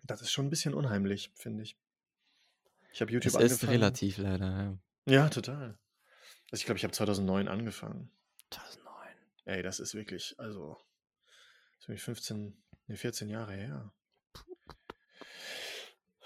Das 0.05 0.23
ist 0.23 0.31
schon 0.31 0.47
ein 0.47 0.51
bisschen 0.51 0.73
unheimlich, 0.75 1.33
finde 1.35 1.65
ich. 1.65 1.77
Ich 2.93 3.01
habe 3.01 3.13
YouTube 3.13 3.29
Es 3.29 3.35
ist 3.35 3.43
angefangen. 3.43 3.73
relativ 3.73 4.19
leider, 4.19 4.47
ja. 5.07 5.13
Ja, 5.13 5.29
total. 5.29 5.79
Also 6.51 6.61
ich 6.61 6.65
glaube, 6.65 6.79
ich 6.79 6.85
habe 6.85 6.93
2009 6.95 7.49
angefangen. 7.49 8.11
2009. 8.51 8.86
Ey, 9.47 9.63
das 9.63 9.81
ist 9.81 9.95
wirklich, 9.95 10.35
also, 10.39 10.77
das 11.75 11.83
ist 11.85 11.89
wirklich 11.89 12.03
15, 12.03 12.63
nee, 12.89 12.97
14 12.97 13.29
Jahre 13.29 13.55
her. 13.55 13.93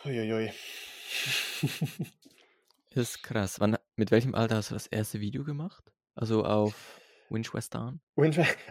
Uiuiui. 0.04 0.50
Ist 2.90 3.22
krass. 3.22 3.60
Wann, 3.60 3.76
mit 3.96 4.10
welchem 4.10 4.34
Alter 4.34 4.56
hast 4.56 4.70
du 4.70 4.74
das 4.74 4.86
erste 4.86 5.20
Video 5.20 5.44
gemacht? 5.44 5.92
Also 6.14 6.44
auf 6.44 7.00
Winchwestern? 7.28 8.00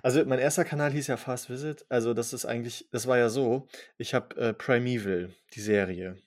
Also 0.03 0.25
mein 0.25 0.39
erster 0.39 0.65
Kanal 0.65 0.91
hieß 0.91 1.07
ja 1.07 1.17
Fast 1.17 1.49
Visit. 1.49 1.85
Also 1.89 2.13
das 2.13 2.33
ist 2.33 2.45
eigentlich, 2.45 2.89
das 2.91 3.07
war 3.07 3.17
ja 3.17 3.29
so, 3.29 3.67
ich 3.97 4.13
habe 4.13 4.35
äh, 4.35 4.53
Primeval, 4.53 5.33
die 5.53 5.61
Serie, 5.61 6.21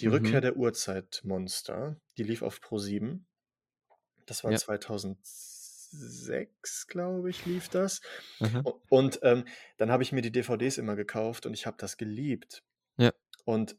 die 0.00 0.08
Rückkehr 0.08 0.40
Mhm. 0.40 0.42
der 0.42 0.56
Urzeitmonster, 0.56 1.96
die 2.18 2.24
lief 2.24 2.42
auf 2.42 2.58
Pro7. 2.58 3.20
Das 4.26 4.44
war 4.44 4.50
Ja. 4.50 4.58
2006, 5.96 6.86
glaube 6.88 7.30
ich, 7.30 7.44
lief 7.46 7.68
das. 7.68 8.00
U- 8.64 8.80
Und 8.88 9.18
ähm, 9.22 9.44
dann 9.78 9.90
habe 9.90 10.02
ich 10.02 10.12
mir 10.12 10.22
die 10.22 10.32
DVDs 10.32 10.78
immer 10.78 10.96
gekauft 10.96 11.46
und 11.46 11.54
ich 11.54 11.66
habe 11.66 11.76
das 11.78 11.96
geliebt. 11.96 12.62
Ja. 12.96 13.12
Und 13.44 13.76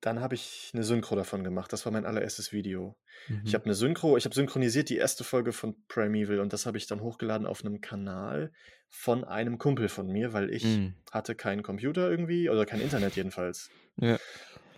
dann 0.00 0.20
habe 0.20 0.34
ich 0.34 0.70
eine 0.74 0.82
Synchro 0.82 1.14
davon 1.14 1.44
gemacht. 1.44 1.72
Das 1.72 1.84
war 1.84 1.92
mein 1.92 2.04
allererstes 2.04 2.52
Video. 2.52 2.96
Ich 3.44 3.52
Mhm. 3.52 3.54
habe 3.54 3.64
eine 3.66 3.74
Synchro 3.74 4.16
ich 4.16 4.24
habe 4.24 4.34
synchronisiert 4.34 4.88
die 4.88 4.96
erste 4.96 5.22
Folge 5.22 5.52
von 5.52 5.76
Primeval 5.86 6.40
und 6.40 6.52
das 6.52 6.66
habe 6.66 6.76
ich 6.78 6.86
dann 6.88 7.00
hochgeladen 7.02 7.46
auf 7.46 7.64
einem 7.64 7.80
Kanal 7.80 8.52
von 8.88 9.22
einem 9.24 9.58
Kumpel 9.58 9.88
von 9.88 10.08
mir, 10.08 10.32
weil 10.32 10.50
ich 10.50 10.64
Mhm. 10.64 10.94
hatte 11.12 11.34
keinen 11.36 11.62
Computer 11.62 12.10
irgendwie 12.10 12.50
oder 12.50 12.66
kein 12.66 12.80
Internet 12.80 13.14
jedenfalls. 13.16 13.70
Ja. 13.96 14.18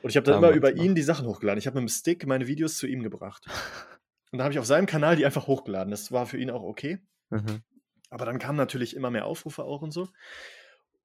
Und 0.02 0.10
ich 0.10 0.16
habe 0.18 0.24
dann 0.26 0.34
immer 0.38 0.48
Damals 0.48 0.56
über 0.58 0.70
noch. 0.72 0.84
ihn 0.84 0.94
die 0.94 1.02
Sachen 1.02 1.26
hochgeladen. 1.26 1.58
Ich 1.58 1.66
habe 1.66 1.80
mit 1.80 1.88
dem 1.88 1.92
Stick 1.92 2.26
meine 2.26 2.46
Videos 2.46 2.76
zu 2.76 2.86
ihm 2.86 3.02
gebracht. 3.02 3.46
Und 4.34 4.38
dann 4.38 4.46
habe 4.46 4.52
ich 4.54 4.58
auf 4.58 4.66
seinem 4.66 4.86
Kanal 4.86 5.14
die 5.14 5.24
einfach 5.24 5.46
hochgeladen. 5.46 5.92
Das 5.92 6.10
war 6.10 6.26
für 6.26 6.38
ihn 6.38 6.50
auch 6.50 6.64
okay. 6.64 6.98
Mhm. 7.30 7.62
Aber 8.10 8.26
dann 8.26 8.40
kamen 8.40 8.58
natürlich 8.58 8.96
immer 8.96 9.08
mehr 9.08 9.26
Aufrufe 9.26 9.62
auch 9.62 9.80
und 9.80 9.92
so. 9.92 10.08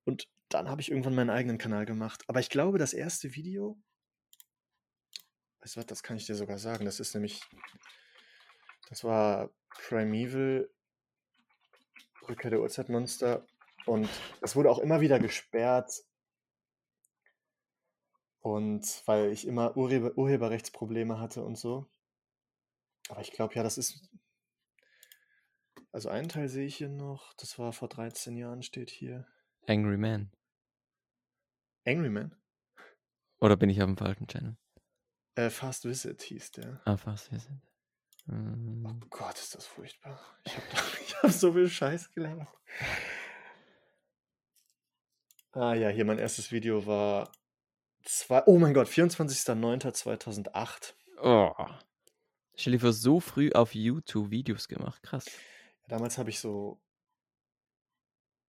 Und 0.04 0.28
dann 0.50 0.68
habe 0.68 0.82
ich 0.82 0.90
irgendwann 0.90 1.14
meinen 1.14 1.30
eigenen 1.30 1.60
Kanal 1.60 1.86
gemacht. 1.86 2.24
Aber 2.26 2.40
ich 2.40 2.50
glaube, 2.50 2.80
das 2.80 2.92
erste 2.92 3.36
Video, 3.36 3.80
weißt 5.62 5.76
du 5.76 5.80
was, 5.80 5.86
das 5.86 6.02
kann 6.02 6.18
ich 6.18 6.26
dir 6.26 6.34
sogar 6.34 6.58
sagen. 6.58 6.86
Das 6.86 7.00
ist 7.00 7.14
nämlich, 7.14 7.40
das 8.90 9.04
war 9.04 9.52
Primeval, 9.78 10.68
Rückkehr 12.28 12.50
der 12.50 12.62
Urzeitmonster. 12.62 13.46
Und 13.86 14.10
das 14.42 14.56
wurde 14.56 14.72
auch 14.72 14.80
immer 14.80 15.02
wieder 15.02 15.20
gesperrt. 15.20 16.02
Und 18.40 19.04
weil 19.06 19.32
ich 19.32 19.46
immer 19.46 19.78
Urheber, 19.78 20.18
Urheberrechtsprobleme 20.18 21.20
hatte 21.20 21.44
und 21.44 21.60
so. 21.60 21.88
Aber 23.10 23.22
ich 23.22 23.32
glaube, 23.32 23.54
ja, 23.56 23.64
das 23.64 23.78
ist. 23.78 24.02
Also 25.92 26.10
einen 26.10 26.30
Teil 26.30 26.48
sehe 26.50 26.66
ich 26.68 26.76
hier 26.78 26.90
noch. 26.90 27.34
Das 27.34 27.58
war 27.60 27.74
vor 27.74 27.90
13 27.90 28.38
Jahren, 28.38 28.62
steht 28.64 28.90
hier. 28.92 29.28
Angry 29.68 29.98
Man. 29.98 30.32
Angry 31.86 32.10
Man? 32.10 32.36
Oder 33.40 33.58
bin 33.58 33.70
ich 33.70 33.82
auf 33.82 33.88
dem 33.88 33.98
falschen 33.98 34.28
Channel? 34.28 34.56
Äh, 35.36 35.50
Fast 35.50 35.86
Visit 35.86 36.22
hieß 36.22 36.52
der. 36.52 36.82
Ah, 36.86 36.98
fast. 36.98 37.30
Sind. 37.30 37.62
Oh 38.28 38.32
Ähm, 38.34 39.00
Gott, 39.10 39.40
ist 39.40 39.56
das 39.56 39.66
furchtbar. 39.66 40.20
Ich 40.44 40.56
habe 40.56 40.68
hab 41.24 41.32
so 41.32 41.54
viel 41.54 41.68
Scheiß 41.70 42.12
gelernt. 42.12 42.48
Ah 45.52 45.74
ja, 45.74 45.90
hier 45.90 46.06
mein 46.06 46.20
erstes 46.20 46.52
Video 46.52 46.86
war. 46.86 47.32
Zwei, 48.04 48.44
oh 48.46 48.60
mein 48.60 48.76
Gott, 48.76 48.88
24.09.2008. 48.88 50.94
Oh. 51.22 51.52
Stell 52.60 52.74
dir 52.74 52.80
vor, 52.82 52.92
so 52.92 53.22
früh 53.22 53.52
auf 53.54 53.74
YouTube 53.74 54.32
Videos 54.32 54.68
gemacht. 54.68 55.02
Krass. 55.02 55.26
Damals 55.88 56.18
habe 56.18 56.30
ich 56.30 56.40
so. 56.42 56.82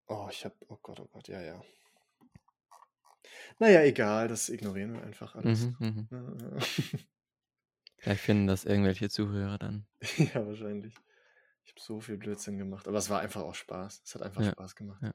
Oh, 0.08 0.26
ich 0.30 0.44
habe. 0.44 0.56
Oh 0.66 0.78
Gott, 0.82 0.98
oh 0.98 1.06
Gott, 1.12 1.28
ja, 1.28 1.40
ja. 1.40 1.62
Naja, 3.60 3.82
egal, 3.82 4.26
das 4.26 4.48
ignorieren 4.48 4.94
wir 4.94 5.02
einfach 5.04 5.36
alles. 5.36 5.66
Mhm, 5.78 6.08
mhm. 6.10 6.58
Vielleicht 7.98 8.22
finden 8.22 8.48
das 8.48 8.64
irgendwelche 8.64 9.08
Zuhörer 9.10 9.58
dann. 9.58 9.86
ja, 10.16 10.44
wahrscheinlich. 10.44 10.94
Ich 11.64 11.70
habe 11.72 11.80
so 11.80 12.00
viel 12.00 12.16
Blödsinn 12.16 12.58
gemacht, 12.58 12.88
aber 12.88 12.98
es 12.98 13.10
war 13.10 13.20
einfach 13.20 13.42
auch 13.42 13.54
Spaß. 13.54 14.02
Es 14.04 14.14
hat 14.16 14.22
einfach 14.22 14.42
Ja, 14.42 14.50
Spaß 14.50 14.74
gemacht. 14.74 15.00
ja. 15.02 15.12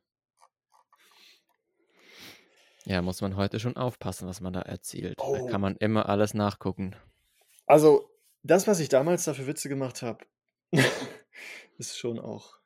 Ja, 2.86 3.02
muss 3.02 3.20
man 3.20 3.36
heute 3.36 3.60
schon 3.60 3.76
aufpassen, 3.76 4.26
was 4.28 4.40
man 4.40 4.54
da 4.54 4.62
erzählt. 4.62 5.20
Da 5.20 5.24
Oh. 5.24 5.48
kann 5.48 5.60
man 5.60 5.76
immer 5.78 6.08
alles 6.08 6.34
nachgucken. 6.36 6.96
Also, 7.66 8.08
das, 8.46 8.68
was 8.68 8.80
ich 8.80 8.90
damals 8.90 9.24
da 9.26 9.34
für 9.34 9.48
Witze 9.48 9.70
gemacht 9.70 10.02
habe, 10.02 10.26
ist 11.78 11.98
schon 11.98 12.20
auch. 12.20 12.60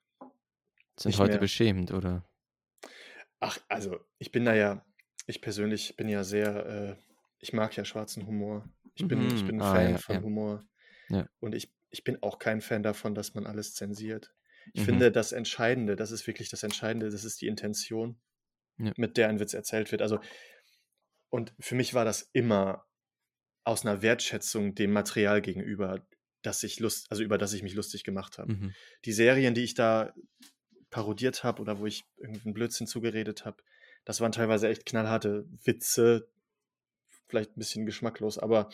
Sind 0.98 1.18
heute 1.18 1.32
mehr. 1.32 1.40
beschämend, 1.40 1.92
oder? 1.94 2.30
Ach, 3.40 3.58
also, 3.70 4.00
ich 4.18 4.32
bin 4.32 4.46
da 4.46 4.54
ja. 4.54 4.86
Ich 5.28 5.42
persönlich 5.42 5.96
bin 5.96 6.10
ja 6.10 6.24
sehr. 6.24 6.66
Äh, 6.66 6.96
ich 7.40 7.54
mag 7.54 7.76
ja 7.78 7.86
schwarzen 7.86 8.28
Humor. 8.28 8.68
Ich 8.96 9.08
bin, 9.08 9.28
ich 9.34 9.44
Mhm, 9.44 9.48
bin 9.48 9.56
ein 9.58 9.62
ah, 9.62 9.72
Fan 9.74 9.92
ja, 9.92 9.98
von 9.98 10.16
ja. 10.16 10.22
Humor. 10.22 10.64
Ja. 11.10 11.30
Und 11.40 11.56
ich, 11.56 11.74
ich 11.90 12.04
bin 12.04 12.22
auch 12.22 12.38
kein 12.40 12.60
Fan 12.60 12.84
davon, 12.84 13.16
dass 13.16 13.34
man 13.34 13.46
alles 13.48 13.74
zensiert. 13.76 14.34
Ich 14.74 14.82
Mhm. 14.82 14.86
finde, 14.86 15.12
das 15.12 15.32
Entscheidende, 15.32 15.96
das 15.96 16.12
ist 16.12 16.28
wirklich 16.28 16.50
das 16.50 16.64
Entscheidende, 16.64 17.10
das 17.10 17.24
ist 17.24 17.40
die 17.42 17.48
Intention, 17.48 18.20
mit 18.98 19.16
der 19.18 19.30
ein 19.30 19.40
Witz 19.40 19.54
erzählt 19.54 19.92
wird. 19.92 20.02
Also, 20.02 20.20
und 21.30 21.54
für 21.60 21.76
mich 21.76 21.94
war 21.94 22.04
das 22.06 22.30
immer 22.34 22.86
aus 23.64 23.86
einer 23.86 24.02
Wertschätzung 24.02 24.76
dem 24.76 24.92
Material 24.92 25.42
gegenüber, 25.42 26.06
dass 26.42 26.64
ich 26.64 26.80
Lust, 26.80 27.08
also 27.12 27.24
über 27.24 27.38
das 27.38 27.54
ich 27.54 27.64
mich 27.64 27.74
lustig 27.76 28.04
gemacht 28.04 28.38
habe. 28.38 28.54
Mhm. 28.54 28.74
Die 29.06 29.12
Serien, 29.12 29.54
die 29.54 29.64
ich 29.64 29.74
da 29.74 30.14
parodiert 30.90 31.44
habe 31.44 31.62
oder 31.62 31.80
wo 31.80 31.86
ich 31.86 32.06
irgendeinen 32.18 32.54
Blödsinn 32.54 32.88
zugeredet 32.88 33.46
habe, 33.46 33.64
das 34.06 34.22
waren 34.22 34.32
teilweise 34.32 34.68
echt 34.70 34.86
knallharte 34.86 35.46
Witze, 35.66 36.30
vielleicht 37.28 37.52
ein 37.52 37.60
bisschen 37.60 37.86
geschmacklos, 37.86 38.40
aber 38.40 38.70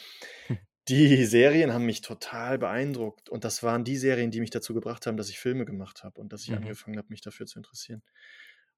Hm. 0.47 0.59
die 0.87 1.25
Serien 1.25 1.73
haben 1.73 1.85
mich 1.85 2.01
total 2.01 2.57
beeindruckt 2.59 3.29
und 3.29 3.43
das 3.43 3.63
waren 3.63 3.83
die 3.83 3.97
Serien, 3.97 4.31
die 4.31 4.39
mich 4.39 4.51
dazu 4.51 4.73
gebracht 4.73 5.07
haben, 5.07 5.17
dass 5.17 5.29
ich 5.29 5.39
Filme 5.39 5.65
gemacht 5.65 6.03
habe 6.03 6.21
und 6.21 6.31
dass 6.31 6.43
ich 6.43 6.51
Mhm. 6.51 6.57
angefangen 6.57 6.97
habe, 6.97 7.07
mich 7.09 7.21
dafür 7.21 7.47
zu 7.47 7.59
interessieren. 7.59 8.03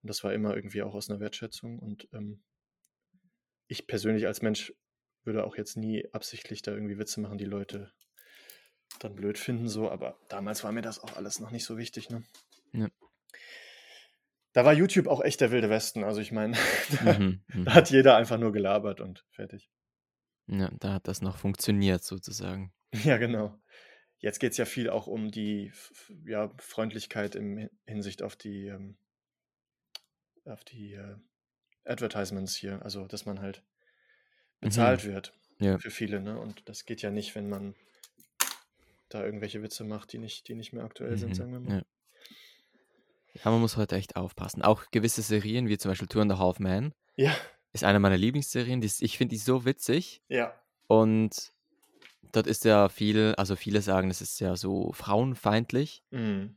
Und 0.01 0.09
das 0.09 0.23
war 0.23 0.33
immer 0.33 0.55
irgendwie 0.55 0.81
auch 0.83 0.95
aus 0.95 1.09
einer 1.09 1.19
Wertschätzung 1.19 1.79
und 1.79 2.07
ähm, 2.13 2.41
ich 3.67 3.87
persönlich 3.87 4.25
als 4.27 4.41
Mensch 4.41 4.73
würde 5.27 5.45
auch 5.45 5.55
jetzt 5.57 5.77
nie 5.77 6.07
absichtlich 6.13 6.63
da 6.63 6.71
irgendwie 6.71 6.97
Witze 6.97 7.21
machen, 7.21 7.37
die 7.37 7.45
Leute 7.45 7.91
dann 8.99 9.13
blöd 9.15 9.37
finden, 9.37 9.67
so, 9.69 9.91
aber 9.91 10.17
damals 10.29 10.63
war 10.63 10.71
mir 10.71 10.81
das 10.81 10.99
auch 10.99 11.15
alles 11.15 11.39
noch 11.39 11.51
nicht 11.51 11.65
so 11.65 11.77
wichtig, 11.77 12.09
ne? 12.09 12.23
Ja. 12.73 12.87
Da 14.53 14.65
war 14.65 14.73
YouTube 14.73 15.05
auch 15.05 15.21
echt 15.21 15.39
der 15.41 15.51
wilde 15.51 15.69
Westen. 15.69 16.03
Also 16.03 16.19
ich 16.19 16.31
meine, 16.31 16.53
da, 17.05 17.19
Mhm. 17.19 17.43
da 17.49 17.55
Mhm. 17.59 17.65
hat 17.75 17.91
jeder 17.91 18.17
einfach 18.17 18.39
nur 18.39 18.51
gelabert 18.51 18.99
und 19.01 19.23
fertig. 19.29 19.69
Ja, 20.47 20.71
da 20.79 20.93
hat 20.93 21.07
das 21.07 21.21
noch 21.21 21.37
funktioniert, 21.37 22.03
sozusagen. 22.03 22.73
Ja, 23.03 23.17
genau. 23.17 23.59
Jetzt 24.19 24.39
geht 24.39 24.53
es 24.53 24.57
ja 24.57 24.65
viel 24.65 24.89
auch 24.89 25.05
um 25.05 25.29
die 25.29 25.71
ja, 26.25 26.51
Freundlichkeit 26.57 27.35
im 27.35 27.57
Hin- 27.57 27.69
Hinsicht 27.85 28.23
auf 28.23 28.35
die, 28.35 28.67
ähm, 28.67 28.97
auf 30.45 30.63
die 30.63 30.93
äh, 30.93 31.17
Advertisements 31.83 32.55
hier. 32.55 32.81
Also, 32.81 33.05
dass 33.05 33.25
man 33.25 33.41
halt 33.41 33.63
bezahlt 34.61 35.05
wird 35.05 35.33
Mhm. 35.59 35.65
Ja. 35.65 35.77
für 35.79 35.89
viele, 35.91 36.21
ne? 36.21 36.39
Und 36.39 36.67
das 36.69 36.85
geht 36.85 37.01
ja 37.01 37.09
nicht, 37.09 37.33
wenn 37.35 37.49
man 37.49 37.73
da 39.09 39.23
irgendwelche 39.23 39.63
Witze 39.63 39.83
macht, 39.83 40.11
die 40.13 40.17
nicht, 40.19 40.47
die 40.47 40.55
nicht 40.55 40.73
mehr 40.73 40.83
aktuell 40.83 41.17
sind, 41.17 41.29
Mhm. 41.29 41.33
sagen 41.33 41.51
wir 41.53 41.59
mal. 41.59 41.77
Ja. 41.77 43.41
ja, 43.43 43.51
man 43.51 43.61
muss 43.61 43.77
heute 43.77 43.95
echt 43.95 44.15
aufpassen. 44.15 44.61
Auch 44.61 44.85
gewisse 44.91 45.21
Serien, 45.21 45.67
wie 45.67 45.77
zum 45.77 45.89
Beispiel 45.91 46.07
Two 46.07 46.19
and 46.21 46.31
a 46.31 46.37
Half 46.37 46.59
Men, 46.59 46.93
Ja, 47.15 47.35
ist 47.73 47.83
eine 47.83 47.99
meiner 47.99 48.17
Lieblingsserien. 48.17 48.81
Die 48.81 48.91
ich 48.99 49.17
finde 49.17 49.33
die 49.33 49.39
so 49.39 49.65
witzig. 49.65 50.21
ja. 50.27 50.53
Und 50.89 51.51
dort 52.31 52.47
ist 52.47 52.63
ja 52.63 52.87
viel, 52.87 53.33
also 53.37 53.55
viele 53.57 53.81
sagen, 53.81 54.09
es 54.09 54.21
ist 54.21 54.39
ja 54.39 54.55
so 54.55 54.91
frauenfeindlich. 54.93 56.03
Mhm. 56.11 56.55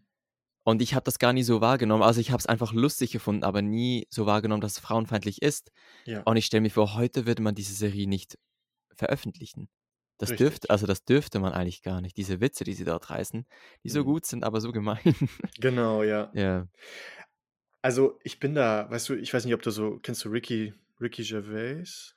Und 0.62 0.82
ich 0.82 0.94
habe 0.94 1.04
das 1.04 1.18
gar 1.18 1.32
nie 1.32 1.42
so 1.42 1.60
wahrgenommen. 1.60 2.02
Also 2.02 2.20
ich 2.20 2.30
habe 2.30 2.38
es 2.40 2.46
einfach 2.46 2.72
lustig 2.72 3.12
gefunden, 3.12 3.44
aber 3.44 3.62
nie 3.62 4.06
so 4.10 4.26
wahrgenommen, 4.26 4.60
dass 4.60 4.72
es 4.72 4.78
frauenfeindlich 4.78 5.40
ist. 5.42 5.72
Ja, 6.04 6.22
Und 6.24 6.36
ich 6.36 6.46
stelle 6.46 6.60
mir 6.60 6.70
vor, 6.70 6.94
heute 6.94 7.26
würde 7.26 7.42
man 7.42 7.54
diese 7.54 7.72
Serie 7.74 8.06
nicht 8.06 8.38
veröffentlichen. 8.94 9.68
Das 10.18 10.30
Richtig. 10.32 10.46
dürfte, 10.48 10.70
also 10.70 10.86
das 10.86 11.04
dürfte 11.04 11.38
man 11.38 11.54
eigentlich 11.54 11.80
gar 11.82 12.02
nicht. 12.02 12.18
Diese 12.18 12.40
Witze, 12.42 12.64
die 12.64 12.74
sie 12.74 12.84
dort 12.84 13.08
reißen, 13.08 13.46
die 13.84 13.88
so 13.88 14.00
Mhm. 14.00 14.04
gut 14.04 14.26
sind, 14.26 14.44
aber 14.44 14.60
so 14.60 14.70
gemein. 14.70 15.00
genau, 15.58 16.02
ja. 16.02 16.30
ja. 16.34 16.66
Also 17.82 18.18
ich 18.22 18.38
bin 18.38 18.54
da, 18.54 18.90
weißt 18.90 19.08
du, 19.08 19.14
ich 19.14 19.32
weiß 19.32 19.44
nicht, 19.46 19.54
ob 19.54 19.62
du 19.62 19.70
so, 19.70 19.98
kennst 20.02 20.24
du 20.24 20.28
Ricky, 20.28 20.74
Ricky 21.00 21.22
Gervais? 21.24 22.14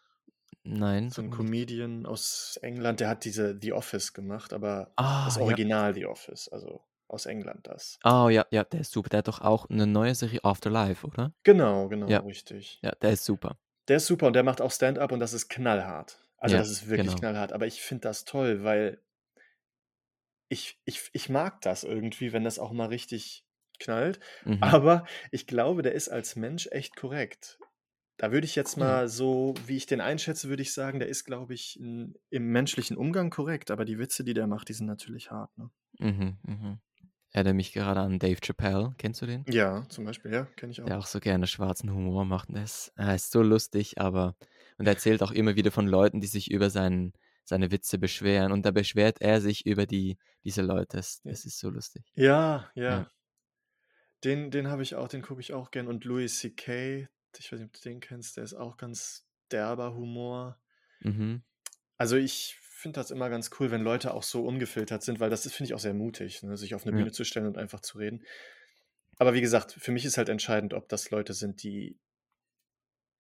Nein. 0.64 1.10
So 1.10 1.22
ein. 1.22 1.30
Comedian 1.32 2.06
aus 2.06 2.60
England, 2.62 3.00
der 3.00 3.08
hat 3.10 3.24
diese 3.26 3.58
The 3.62 3.72
Office 3.74 4.14
gemacht, 4.14 4.52
aber 4.54 4.92
Ah, 4.98 5.26
das 5.26 5.38
ja. 5.38 5.42
Original 5.42 5.94
The 5.94 6.06
Office, 6.06 6.50
also 6.50 6.82
aus 7.08 7.26
England 7.26 7.68
das. 7.68 8.00
Oh 8.04 8.30
ja, 8.30 8.46
ja, 8.52 8.64
der 8.64 8.82
ist 8.82 8.92
super. 8.92 9.10
Der 9.10 9.20
hat 9.20 9.28
doch 9.28 9.42
auch 9.42 9.70
eine 9.70 9.88
neue 9.88 10.16
Serie 10.16 10.44
Afterlife, 10.44 11.06
oder? 11.08 11.34
Genau, 11.44 11.88
genau, 11.90 12.08
Ja. 12.10 12.20
richtig. 12.20 12.80
Ja, 12.82 12.92
der 13.02 13.12
ist 13.14 13.26
super. 13.26 13.58
Der 13.88 13.98
ist 13.98 14.08
super 14.08 14.28
und 14.28 14.34
der 14.34 14.44
macht 14.44 14.62
auch 14.62 14.72
Stand-up 14.72 15.12
und 15.12 15.20
das 15.20 15.34
ist 15.34 15.48
knallhart. 15.50 16.20
Also 16.38 16.56
Ja, 16.56 16.58
das 16.58 16.70
ist 16.70 16.90
wirklich 16.90 17.16
genau. 17.16 17.20
knallhart, 17.20 17.54
aber 17.54 17.66
ich 17.68 17.82
finde 17.82 18.02
das 18.02 18.26
toll, 18.26 18.64
weil 18.64 19.02
ich, 20.50 20.80
ich, 20.86 21.10
ich 21.14 21.30
mag 21.30 21.62
das 21.62 21.84
irgendwie, 21.84 22.34
wenn 22.34 22.44
das 22.44 22.60
auch 22.60 22.72
mal 22.72 22.88
richtig 22.88 23.46
knallt. 23.80 24.20
Mhm. 24.46 24.60
Aber 24.60 25.06
ich 25.32 25.48
glaube, 25.48 25.82
der 25.82 25.94
ist 25.94 26.10
als 26.10 26.36
Mensch 26.36 26.68
echt 26.72 26.96
korrekt. 26.96 27.60
Da 28.18 28.32
würde 28.32 28.46
ich 28.46 28.56
jetzt 28.56 28.78
mal 28.78 29.10
so, 29.10 29.56
wie 29.66 29.76
ich 29.78 29.88
den 29.88 30.02
einschätze, 30.02 30.50
würde 30.50 30.62
ich 30.62 30.74
sagen, 30.74 31.00
der 31.00 31.10
ist, 31.10 31.26
glaube 31.26 31.54
ich, 31.54 31.80
im 31.80 32.16
menschlichen 32.32 32.98
Umgang 32.98 33.30
korrekt. 33.32 33.72
Aber 33.72 33.86
die 33.86 34.00
Witze, 34.00 34.24
die 34.24 34.34
der 34.36 34.48
macht, 34.48 34.70
die 34.70 34.74
sind 34.74 34.88
natürlich 34.88 35.32
hart. 35.32 35.58
Ne? 35.58 35.72
Mhm, 36.00 36.38
mhm. 36.44 36.80
Erinnere 37.34 37.56
mich 37.56 37.74
gerade 37.74 38.00
an 38.00 38.20
Dave 38.20 38.40
Chappelle. 38.40 38.94
Kennst 39.00 39.24
du 39.24 39.26
den? 39.26 39.44
Ja, 39.50 39.84
zum 39.90 40.06
Beispiel, 40.06 40.32
ja, 40.32 40.46
kenne 40.56 40.72
ich 40.72 40.82
auch. 40.82 40.86
Der 40.86 41.00
auch 41.00 41.08
so 41.08 41.20
gerne 41.20 41.48
schwarzen 41.48 41.92
Humor 41.92 42.26
macht. 42.26 42.50
Er 42.52 42.64
ist, 42.64 42.94
er 42.96 43.16
ist 43.16 43.32
so 43.32 43.42
lustig, 43.42 44.00
aber. 44.00 44.36
Und 44.78 44.86
er 44.86 44.94
erzählt 44.94 45.24
auch 45.24 45.32
immer 45.32 45.56
wieder 45.56 45.72
von 45.72 45.88
Leuten, 45.88 46.22
die 46.22 46.28
sich 46.28 46.52
über 46.52 46.70
seinen, 46.70 47.14
seine 47.44 47.72
Witze 47.72 47.98
beschweren. 47.98 48.52
Und 48.52 48.68
da 48.68 48.72
beschwert 48.72 49.20
er 49.20 49.42
sich 49.42 49.66
über 49.66 49.88
die, 49.88 50.18
diese 50.44 50.62
Leute. 50.62 50.98
Das, 50.98 51.22
das 51.24 51.46
ist 51.46 51.58
so 51.58 51.72
lustig. 51.72 52.04
Ja, 52.14 52.70
ja. 52.76 52.84
Ja. 52.84 53.12
Den, 54.24 54.52
den 54.52 54.68
habe 54.68 54.84
ich 54.84 54.94
auch, 54.94 55.08
den 55.08 55.24
gucke 55.24 55.42
ich 55.42 55.54
auch 55.54 55.72
gern. 55.72 55.88
Und 55.88 56.06
Louis 56.06 56.38
C.K., 56.38 57.08
ich 57.36 57.52
weiß 57.52 57.60
nicht, 57.60 57.70
ob 57.70 57.74
du 57.74 57.90
den 57.90 58.00
kennst, 58.00 58.38
der 58.38 58.44
ist 58.44 58.54
auch 58.54 58.78
ganz 58.78 59.26
derber 59.52 59.96
Humor. 59.96 60.60
Mhm. 61.02 61.42
Also 61.98 62.16
ich 62.16 62.58
finde 62.84 63.00
das 63.00 63.10
immer 63.10 63.30
ganz 63.32 63.50
cool, 63.60 63.72
wenn 63.72 63.82
Leute 63.82 64.14
auch 64.14 64.22
so 64.22 64.46
ungefiltert 64.46 65.02
sind, 65.02 65.20
weil 65.20 65.32
das 65.32 65.42
finde 65.52 65.70
ich 65.70 65.74
auch 65.74 65.80
sehr 65.80 65.96
mutig, 65.96 66.44
ne, 66.44 66.56
sich 66.56 66.76
auf 66.76 66.84
eine 66.86 66.92
Ja. 66.92 66.98
Bühne 67.00 67.12
zu 67.12 67.24
stellen 67.24 67.48
und 67.48 67.58
einfach 67.58 67.80
zu 67.80 67.98
reden. 67.98 68.24
Aber 69.18 69.34
wie 69.34 69.42
gesagt, 69.42 69.74
für 69.74 69.92
mich 69.92 70.06
ist 70.06 70.18
halt 70.18 70.30
entscheidend, 70.30 70.76
ob 70.76 70.88
das 70.90 71.10
Leute 71.10 71.34
sind, 71.34 71.64
die 71.64 71.98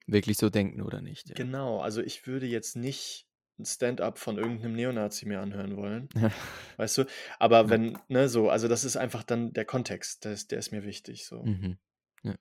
Wirklich 0.06 0.38
so 0.38 0.50
denken 0.50 0.82
oder 0.82 1.02
nicht, 1.02 1.30
ja. 1.30 1.36
genau, 1.36 1.80
also 1.80 2.02
ich 2.02 2.28
würde 2.28 2.46
jetzt 2.46 2.76
nicht 2.76 3.26
ein 3.58 3.66
Stand-up 3.66 4.20
von 4.20 4.38
irgendeinem 4.38 4.74
Neonazi 4.74 5.26
mir 5.26 5.40
anhören 5.40 5.78
wollen, 5.78 6.10
weißt 6.78 6.98
du? 6.98 7.06
Aber 7.40 7.62
Ja. 7.62 7.70
wenn, 7.70 7.98
ne, 8.10 8.28
so, 8.28 8.50
also 8.50 8.68
das 8.68 8.84
ist 8.84 8.98
einfach 8.98 9.24
dann 9.24 9.54
der 9.54 9.64
Kontext, 9.66 10.26
der 10.26 10.34
ist, 10.34 10.52
der 10.52 10.60
ist 10.60 10.72
mir 10.72 10.84
wichtig, 10.84 11.26
so. 11.26 11.44
Mhm. 11.44 11.78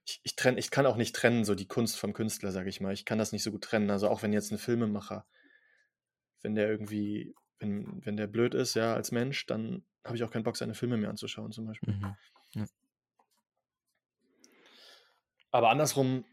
Ich, 0.04 0.20
ich, 0.22 0.36
trenn, 0.36 0.58
ich 0.58 0.70
kann 0.70 0.86
auch 0.86 0.96
nicht 0.96 1.14
trennen, 1.14 1.44
so 1.44 1.54
die 1.54 1.66
Kunst 1.66 1.96
vom 1.98 2.12
Künstler, 2.12 2.52
sage 2.52 2.68
ich 2.68 2.80
mal. 2.80 2.92
Ich 2.92 3.04
kann 3.04 3.18
das 3.18 3.32
nicht 3.32 3.42
so 3.42 3.50
gut 3.50 3.64
trennen. 3.64 3.90
Also 3.90 4.08
auch 4.08 4.22
wenn 4.22 4.32
jetzt 4.32 4.52
ein 4.52 4.58
Filmemacher, 4.58 5.26
wenn 6.42 6.54
der 6.54 6.68
irgendwie, 6.68 7.34
wenn, 7.58 8.04
wenn 8.04 8.16
der 8.16 8.26
blöd 8.26 8.54
ist, 8.54 8.74
ja, 8.74 8.94
als 8.94 9.12
Mensch, 9.12 9.46
dann 9.46 9.84
habe 10.04 10.16
ich 10.16 10.24
auch 10.24 10.30
keinen 10.30 10.42
Bock, 10.44 10.56
seine 10.56 10.74
Filme 10.74 10.96
mehr 10.96 11.10
anzuschauen, 11.10 11.52
zum 11.52 11.66
Beispiel. 11.66 11.94
Mhm. 11.94 12.16
Aber 15.50 15.70
andersrum 15.70 16.24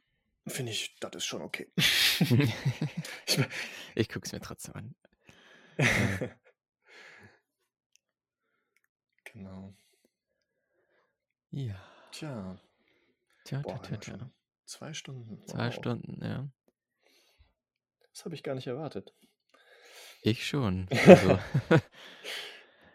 finde 0.48 0.72
ich, 0.72 0.96
das 1.00 1.12
ist 1.16 1.26
schon 1.26 1.42
okay. 1.42 1.72
ich, 1.78 3.40
ich 3.96 4.10
gucke 4.10 4.26
es 4.26 4.32
mir 4.32 4.40
trotzdem 4.40 4.76
an. 4.76 4.96
genau. 9.26 9.76
Ja. 11.52 11.76
Tja, 12.12 12.60
Tja, 13.44 13.62
boah, 13.62 13.82
tja, 13.82 13.98
tja, 13.98 14.32
zwei 14.66 14.94
Stunden. 14.94 15.46
Zwei 15.48 15.68
Wow. 15.68 15.74
Stunden, 15.74 16.24
ja. 16.24 16.50
Das 18.12 18.26
habe 18.26 18.36
ich 18.36 18.44
gar 18.44 18.56
nicht 18.56 18.68
erwartet. 18.68 19.14
Ich 20.22 20.46
schon. 20.46 20.88
Also, 21.08 21.40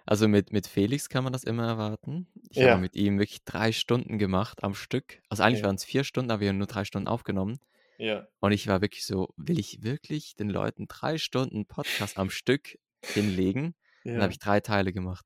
also 0.06 0.28
mit, 0.28 0.52
mit 0.52 0.66
Felix 0.66 1.08
kann 1.08 1.24
man 1.24 1.32
das 1.32 1.44
immer 1.44 1.66
erwarten. 1.66 2.26
Ich 2.50 2.58
Ja. 2.58 2.72
habe 2.72 2.80
mit 2.82 2.94
ihm 2.96 3.18
wirklich 3.18 3.44
drei 3.44 3.72
Stunden 3.72 4.18
gemacht 4.18 4.62
am 4.62 4.74
Stück. 4.74 5.20
Also 5.28 5.42
eigentlich 5.42 5.60
Ja. 5.60 5.66
waren 5.66 5.76
es 5.76 5.84
vier 5.84 6.04
Stunden, 6.04 6.30
aber 6.30 6.40
wir 6.40 6.50
haben 6.50 6.58
nur 6.58 6.66
drei 6.66 6.84
Stunden 6.84 7.08
aufgenommen. 7.08 7.58
Ja. 7.96 8.26
Und 8.40 8.52
ich 8.52 8.66
war 8.66 8.80
wirklich 8.82 9.06
so, 9.06 9.32
will 9.36 9.58
ich 9.58 9.82
wirklich 9.82 10.34
den 10.36 10.50
Leuten 10.50 10.86
drei 10.88 11.16
Stunden 11.18 11.66
Podcast 11.66 12.18
am 12.18 12.28
Stück 12.30 12.78
hinlegen? 13.02 13.74
Dann 14.04 14.14
Ja. 14.16 14.22
habe 14.22 14.32
ich 14.32 14.38
drei 14.38 14.60
Teile 14.60 14.92
gemacht. 14.92 15.24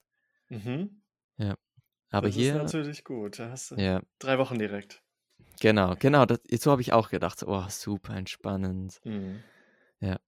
Mhm. 0.48 1.02
Aber 2.10 2.28
das 2.28 2.36
hier, 2.36 2.54
ist 2.56 2.62
natürlich 2.74 3.04
gut. 3.04 3.38
Da 3.38 3.50
hast 3.50 3.70
du 3.70 3.74
ja, 3.76 4.00
drei 4.18 4.38
Wochen 4.38 4.58
direkt. 4.58 5.02
genau, 5.60 5.94
genau, 5.98 6.24
das, 6.24 6.40
so 6.58 6.70
habe 6.70 6.80
ich 6.80 6.92
auch 6.94 7.10
gedacht. 7.10 7.42
Oh, 7.46 7.64
super 7.68 8.14
entspannend. 8.16 8.98
Mhm. 9.04 9.42
Ja. 10.00 10.18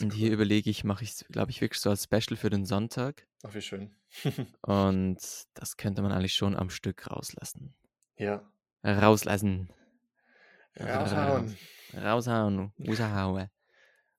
Und 0.00 0.12
hier 0.12 0.28
cool. 0.28 0.34
überlege 0.34 0.70
ich, 0.70 0.84
mache 0.84 1.04
ich 1.04 1.10
es, 1.10 1.24
glaube 1.30 1.50
ich, 1.50 1.60
wirklich 1.60 1.80
so 1.80 1.90
als 1.90 2.04
Special 2.04 2.36
für 2.36 2.50
den 2.50 2.66
Sonntag. 2.66 3.26
Ach, 3.44 3.54
wie 3.54 3.62
schön. 3.62 3.94
Und 4.62 5.18
das 5.54 5.76
könnte 5.76 6.02
man 6.02 6.12
eigentlich 6.12 6.34
schon 6.34 6.56
am 6.56 6.70
Stück 6.70 7.10
rauslassen. 7.10 7.74
ja. 8.16 8.42
Rauslassen. 8.84 9.70
Raushauen. 10.78 11.56
Raushauen. 11.94 12.72
Raushauen. 12.78 13.50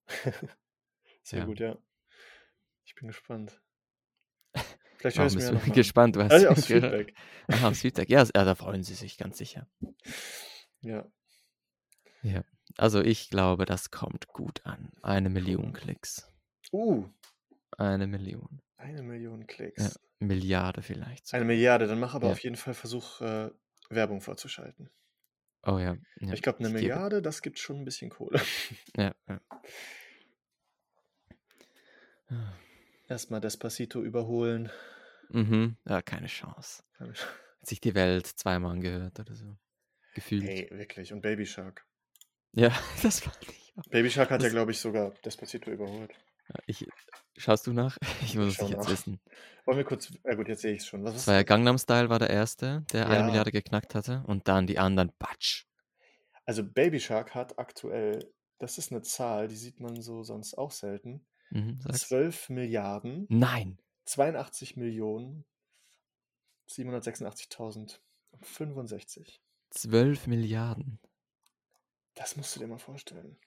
Sehr 1.23 1.40
Ja. 1.40 1.45
gut, 1.45 1.60
ja. 1.60 1.77
Ich 2.84 2.94
bin 2.95 3.07
gespannt. 3.07 3.61
Vielleicht 4.98 5.18
hörst 5.18 5.36
du 5.36 5.40
mir 5.53 5.65
ja 5.65 5.73
gespannt? 5.73 6.18
Hast 6.18 6.31
Also 6.31 6.49
aufs 6.49 6.68
gehört. 6.68 6.94
Feedback. 7.07 7.15
Aha, 7.48 7.69
aufs 7.69 7.80
Feedback. 7.81 8.10
Ja, 8.10 8.23
ja, 8.23 8.44
da 8.44 8.53
freuen 8.56 8.84
sie 8.84 8.95
sich 8.95 9.18
ganz 9.18 9.38
sicher. 9.38 9.65
Ja. 10.81 11.10
Also 12.80 13.01
ich 13.01 13.30
glaube, 13.30 13.65
das 13.65 13.91
kommt 13.91 14.27
gut 14.30 14.65
an. 14.65 14.91
Eine 15.01 15.30
Million 15.30 15.73
Klicks. 15.73 16.31
Uh, 16.72 17.06
Eine 17.77 18.07
Million. 18.07 18.61
eine 18.77 19.01
Million 19.03 19.41
Ja, 19.41 19.47
Klicks. 19.47 19.99
Milliarde 20.19 20.81
vielleicht. 20.81 21.34
Eine 21.34 21.41
sogar. 21.41 21.45
Milliarde, 21.45 21.88
dann 21.88 21.99
mach 21.99 22.14
aber 22.15 22.27
Ja. 22.27 22.31
auf 22.34 22.39
jeden 22.39 22.56
Fall 22.56 22.73
Versuch, 22.73 23.19
äh, 23.22 23.49
Werbung 23.89 24.22
vorzuschalten. 24.22 24.89
Oh 25.64 25.77
ja. 25.77 25.97
ja. 26.22 26.34
Ich 26.34 26.41
glaube, 26.41 26.60
eine 26.60 26.69
Ich 26.69 26.73
gebe- 26.76 26.84
Milliarde, 26.88 27.22
das 27.22 27.41
gibt 27.41 27.60
schon 27.60 27.77
ein 27.80 27.85
bisschen 27.85 28.10
Kohle. 28.10 28.39
Ja, 28.95 29.14
ja. 29.27 29.41
Erstmal 33.07 33.41
Despacito 33.41 34.01
überholen. 34.03 34.72
Mhm. 35.30 35.76
Ja, 35.88 36.01
keine 36.01 36.27
Chance. 36.27 36.84
Hat 36.99 37.15
sich 37.64 37.81
die 37.81 37.95
Welt 37.95 38.27
zweimal 38.27 38.72
angehört 38.72 39.19
oder 39.19 39.34
so. 39.35 39.57
Gefühlt. 40.15 40.43
Hey, 40.43 40.69
wirklich. 40.72 41.11
Und 41.11 41.22
Baby 41.22 41.45
Shark. 41.45 41.85
Ja, 42.53 42.71
das 43.03 43.19
fand 43.21 43.38
ich 43.43 43.73
auch. 43.77 43.84
Baby 43.89 44.09
Shark 44.09 44.30
hat 44.31 44.41
ja, 44.41 44.47
Das- 44.47 44.53
glaube 44.53 44.71
ich, 44.71 44.80
sogar 44.80 45.11
Despacito 45.26 45.69
überholt. 45.71 46.11
Ja, 46.49 46.55
Ich, 46.67 46.88
schaust 47.38 47.67
du 47.67 47.73
nach? 47.73 47.97
Ich 48.23 48.35
muss 48.35 48.47
es 48.47 48.57
jetzt 48.57 48.71
nach. 48.77 48.89
wissen. 48.89 49.19
Wollen 49.65 49.77
wir 49.77 49.85
kurz. 49.85 50.11
Ja, 50.23 50.34
gut, 50.35 50.47
jetzt 50.47 50.61
sehe 50.61 50.73
ich 50.73 50.80
es 50.80 50.88
schon. 50.88 51.03
Was 51.03 51.13
Das 51.13 51.21
ist 51.21 51.27
war 51.27 51.35
ja 51.35 51.43
Gangnam 51.43 51.77
Style 51.77 52.09
war 52.09 52.17
der 52.19 52.30
erste, 52.31 52.84
der 52.91 53.05
eine 53.07 53.19
Ja. 53.19 53.26
Milliarde 53.26 53.51
geknackt 53.51 53.93
hatte. 53.95 54.23
Und 54.27 54.47
dann 54.47 54.65
die 54.67 54.80
anderen, 54.80 55.11
Batsch. 55.19 55.65
Also 56.45 56.63
Baby 56.63 56.99
Shark 56.99 57.35
hat 57.35 57.59
aktuell, 57.59 58.34
das 58.57 58.77
ist 58.80 58.91
eine 58.91 59.03
Zahl, 59.03 59.47
die 59.47 59.55
sieht 59.55 59.80
man 59.80 60.01
so 60.01 60.23
sonst 60.23 60.57
auch 60.57 60.71
selten, 60.71 61.23
Mhm, 61.51 61.80
sag's. 61.81 62.07
12 62.07 62.49
Milliarden, 62.49 63.26
Nein. 63.30 63.77
82 64.05 64.76
Millionen, 64.76 65.45
786.065. 66.67 69.39
12 69.71 70.27
Milliarden. 70.27 70.99
Das 72.20 72.36
musst 72.36 72.54
du 72.54 72.60
dir 72.60 72.68
mal 72.68 72.78
vorstellen. 72.78 73.38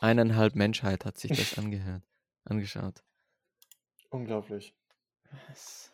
Eineinhalb 0.00 0.56
Menschheit 0.56 1.04
hat 1.04 1.18
sich 1.18 1.30
das 1.30 1.56
angehört, 1.58 2.02
angeschaut. 2.44 3.04
Unglaublich. 4.08 4.74
Was? 5.46 5.92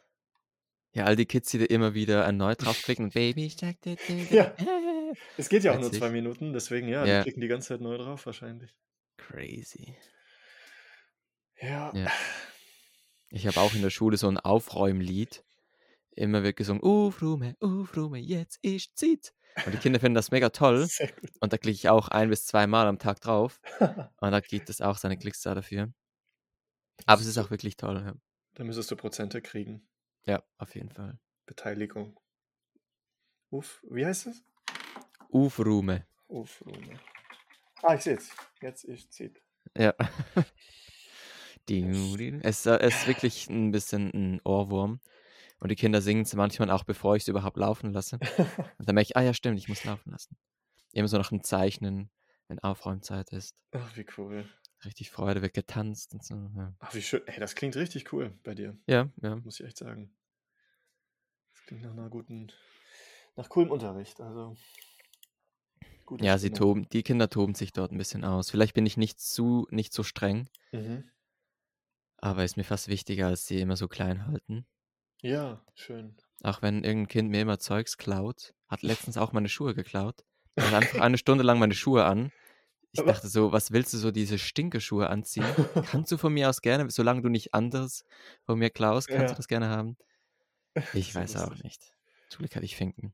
Ja, 0.93 1.05
all 1.05 1.17
die 1.17 1.27
Kids, 1.27 1.51
die 1.51 1.59
da 1.59 1.67
immer 1.67 1.93
wieder 1.93 2.25
erneut 2.25 2.65
draufklicken 2.65 3.05
und 3.05 3.13
Baby 3.15 3.55
du, 3.61 3.75
du, 3.83 3.97
du, 3.97 4.35
Ja. 4.35 4.57
Es 5.37 5.51
geht 5.51 5.65
ja 5.65 5.75
auch 5.75 5.81
nur 5.81 5.93
zwei 5.93 6.09
Minuten, 6.11 6.55
deswegen 6.55 6.89
ja, 6.89 7.05
Ja. 7.05 7.19
die 7.19 7.25
klicken 7.25 7.43
die 7.43 7.49
ganze 7.49 7.69
Zeit 7.69 7.81
neu 7.83 7.99
drauf 7.99 8.25
wahrscheinlich. 8.25 8.75
Crazy. 9.19 9.97
Ja. 11.61 11.93
Ja. 11.95 12.11
Ich 13.31 13.47
habe 13.49 13.61
auch 13.61 13.75
in 13.75 13.83
der 13.83 13.91
Schule 13.91 14.17
so 14.17 14.29
ein 14.29 14.39
Aufräumlied. 14.39 15.45
Immer 16.13 16.45
wird 16.45 16.57
gesungen, 16.57 16.81
Ufrume, 16.83 17.57
Ufrume, 17.61 18.19
jetzt 18.19 18.59
ist 18.63 18.97
Zeit. 18.97 19.35
Und 19.65 19.73
die 19.73 19.79
Kinder 19.79 20.01
finden 20.01 20.15
das 20.15 20.31
mega 20.31 20.51
toll. 20.51 20.87
Und 21.41 21.53
da 21.53 21.59
klicke 21.59 21.77
ich 21.77 21.89
auch 21.89 22.09
ein 22.09 22.29
bis 22.29 22.47
zwei 22.47 22.67
Mal 22.67 22.87
am 22.87 22.99
Tag 22.99 23.21
drauf. 23.21 23.61
Und 24.21 24.31
da 24.31 24.41
gibt 24.41 24.69
es 24.69 24.81
auch 24.81 24.99
seine 24.99 25.17
Klicks 25.17 25.41
da 25.43 25.55
dafür. 25.55 25.93
Aber 27.07 27.21
es 27.21 27.27
ist 27.27 27.39
auch 27.39 27.51
wirklich 27.51 27.77
toll. 27.77 28.03
Ja, 28.05 28.15
da 28.55 28.65
müsstest 28.65 28.91
du 28.91 28.97
Prozente 28.97 29.41
kriegen. 29.43 29.87
ja 30.25 30.43
auf 30.59 30.75
jeden 30.75 30.91
Fall. 30.91 31.19
Beteiligung. 31.47 32.19
Uff, 33.51 33.83
wie 33.89 34.05
heißt 34.05 34.27
es? 34.27 34.45
Ufrume. 35.31 36.07
Uff, 36.29 36.63
Rume. 36.67 36.99
Ah, 37.83 37.95
ich 37.95 38.03
sehe 38.03 38.17
es. 38.17 38.31
Jetzt 38.61 38.85
ist 38.85 39.13
Zeit. 39.13 39.41
Ja. 39.77 39.95
Diu. 41.69 42.17
Es, 42.43 42.67
es 42.67 42.95
ist 42.95 43.07
wirklich 43.07 43.49
ein 43.49 43.71
bisschen 43.71 44.11
ein 44.15 44.41
Ohrwurm. 44.45 45.01
Und 45.59 45.71
die 45.71 45.77
Kinder 45.77 46.03
singen 46.03 46.23
es 46.23 46.35
manchmal 46.35 46.71
auch, 46.71 46.85
bevor 46.85 47.17
ich 47.17 47.23
es 47.23 47.29
überhaupt 47.29 47.57
laufen 47.57 47.93
lasse. 47.93 48.19
Und 48.79 48.87
dann 48.89 48.95
merke 48.95 49.09
ich, 49.11 49.17
ah 49.17 49.23
ja, 49.23 49.33
stimmt, 49.35 49.59
ich 49.59 49.69
muss 49.69 49.85
laufen 49.85 50.11
lassen. 50.11 50.37
Immer 50.93 51.09
so 51.09 51.17
nach 51.17 51.31
dem 51.31 51.43
Zeichnen, 51.43 52.11
wenn 52.49 52.59
Aufräumzeit 52.59 53.31
ist. 53.33 53.55
Ach, 53.73 53.97
wie 53.97 54.07
cool. 54.19 54.49
Richtig 54.85 55.11
Freude, 55.11 55.41
wird 55.43 55.55
getanzt 55.55 56.13
und 56.13 56.23
so. 56.23 56.35
Ja, 56.57 56.75
Ach, 56.81 56.95
wie 56.95 57.01
schön. 57.03 57.23
Hey, 57.27 57.41
das 57.41 57.55
klingt 57.55 57.77
richtig 57.77 58.13
cool 58.13 58.39
bei 58.45 58.55
dir, 58.55 58.77
ja. 58.87 59.09
ja. 59.23 59.37
muss 59.37 59.59
ich 59.59 59.67
echt 59.67 59.79
sagen. 59.79 60.15
Das 61.55 61.63
klingt 61.65 61.83
nach 61.83 61.93
einer 61.93 62.11
guten, 62.11 62.53
nach 63.37 63.49
coolem 63.49 63.71
Unterricht. 63.71 64.21
Also. 64.21 64.55
Gute 66.05 66.25
Ja, 66.25 66.39
sie 66.39 66.51
toben, 66.51 66.89
die 66.91 67.03
Kinder 67.03 67.29
toben 67.29 67.55
sich 67.55 67.73
dort 67.73 67.91
ein 67.91 67.99
bisschen 67.99 68.25
aus. 68.25 68.51
Vielleicht 68.51 68.75
bin 68.75 68.87
ich 68.87 68.97
nicht 68.97 69.19
zu, 69.19 69.67
nicht 69.71 69.93
so 69.93 70.03
streng, 70.03 70.49
Mhm. 70.71 71.11
aber 72.19 72.45
ist 72.45 72.57
mir 72.57 72.65
fast 72.65 72.89
wichtiger, 72.89 73.27
als 73.29 73.47
sie 73.47 73.61
immer 73.61 73.77
so 73.77 73.89
klein 73.89 74.27
halten. 74.27 74.67
Ja, 75.27 75.61
schön. 75.75 76.15
Auch 76.43 76.63
wenn 76.63 76.85
irgendein 76.85 77.09
Kind 77.09 77.31
mir 77.31 77.41
immer 77.41 77.59
Zeugs 77.59 77.97
klaut, 77.99 78.55
hat 78.69 78.83
letztens 79.11 79.17
auch 79.17 79.33
meine 79.33 79.49
Schuhe 79.49 79.75
geklaut. 79.75 80.25
Er 80.55 80.67
hat 80.71 80.75
einfach 80.75 81.01
eine 81.01 81.19
Stunde 81.19 81.43
lang 81.45 81.59
meine 81.59 81.75
Schuhe 81.75 82.05
an. 82.05 82.31
Ich 82.93 83.01
Aber- 83.01 83.13
dachte 83.13 83.29
so, 83.29 83.51
was 83.53 83.73
willst 83.73 83.93
du 83.93 83.99
so 83.99 84.11
diese 84.11 84.39
Stinkeschuhe 84.39 85.09
anziehen? 85.11 85.45
Kannst 85.91 86.13
du 86.13 86.17
von 86.17 86.33
mir 86.33 86.49
aus 86.49 86.63
gerne, 86.63 86.89
solange 86.91 87.23
du 87.23 87.29
nicht 87.29 87.55
anderes 87.55 88.05
von 88.45 88.59
mir 88.59 88.71
klaust, 88.71 89.09
kannst 89.09 89.23
Ja. 89.23 89.29
du 89.29 89.35
das 89.35 89.49
gerne 89.49 89.69
haben. 89.69 89.97
Ich 90.95 91.15
weiß 91.15 91.37
auch 91.37 91.49
lustig. 91.49 91.65
nicht. 91.65 91.93
Zum 92.29 92.39
Glück 92.39 92.55
hatte 92.55 92.65
ich 92.65 92.77
Finken. 92.77 93.13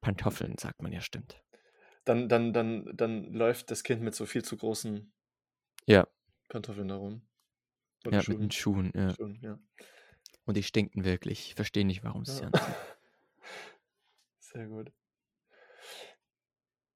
Pantoffeln, 0.00 0.56
sagt 0.58 0.82
man 0.82 0.92
ja, 0.92 1.00
stimmt. 1.00 1.42
dann, 2.04 2.28
dann, 2.28 2.52
dann, 2.52 2.90
dann 2.96 3.32
läuft 3.32 3.70
das 3.70 3.82
Kind 3.84 4.02
mit 4.02 4.14
so 4.14 4.24
viel 4.26 4.42
zu 4.42 4.56
großen 4.56 5.12
Ja, 5.86 6.06
Pantoffeln 6.48 6.88
darum. 6.88 7.22
ja 8.10 8.18
mit 8.26 8.40
den 8.40 8.50
Schuhen. 8.50 8.92
Ja. 8.94 9.14
Schuhen, 9.14 9.38
ja. 9.42 9.58
Und 10.46 10.56
die 10.56 10.62
stinken 10.62 11.04
wirklich. 11.04 11.48
Ich 11.48 11.54
verstehe 11.54 11.84
nicht, 11.84 12.02
warum 12.04 12.24
sie 12.24 12.32
sie 12.34 12.40
Ja. 12.42 12.46
anziehen. 12.46 12.74
Sehr 14.40 14.66
gut. 14.66 14.92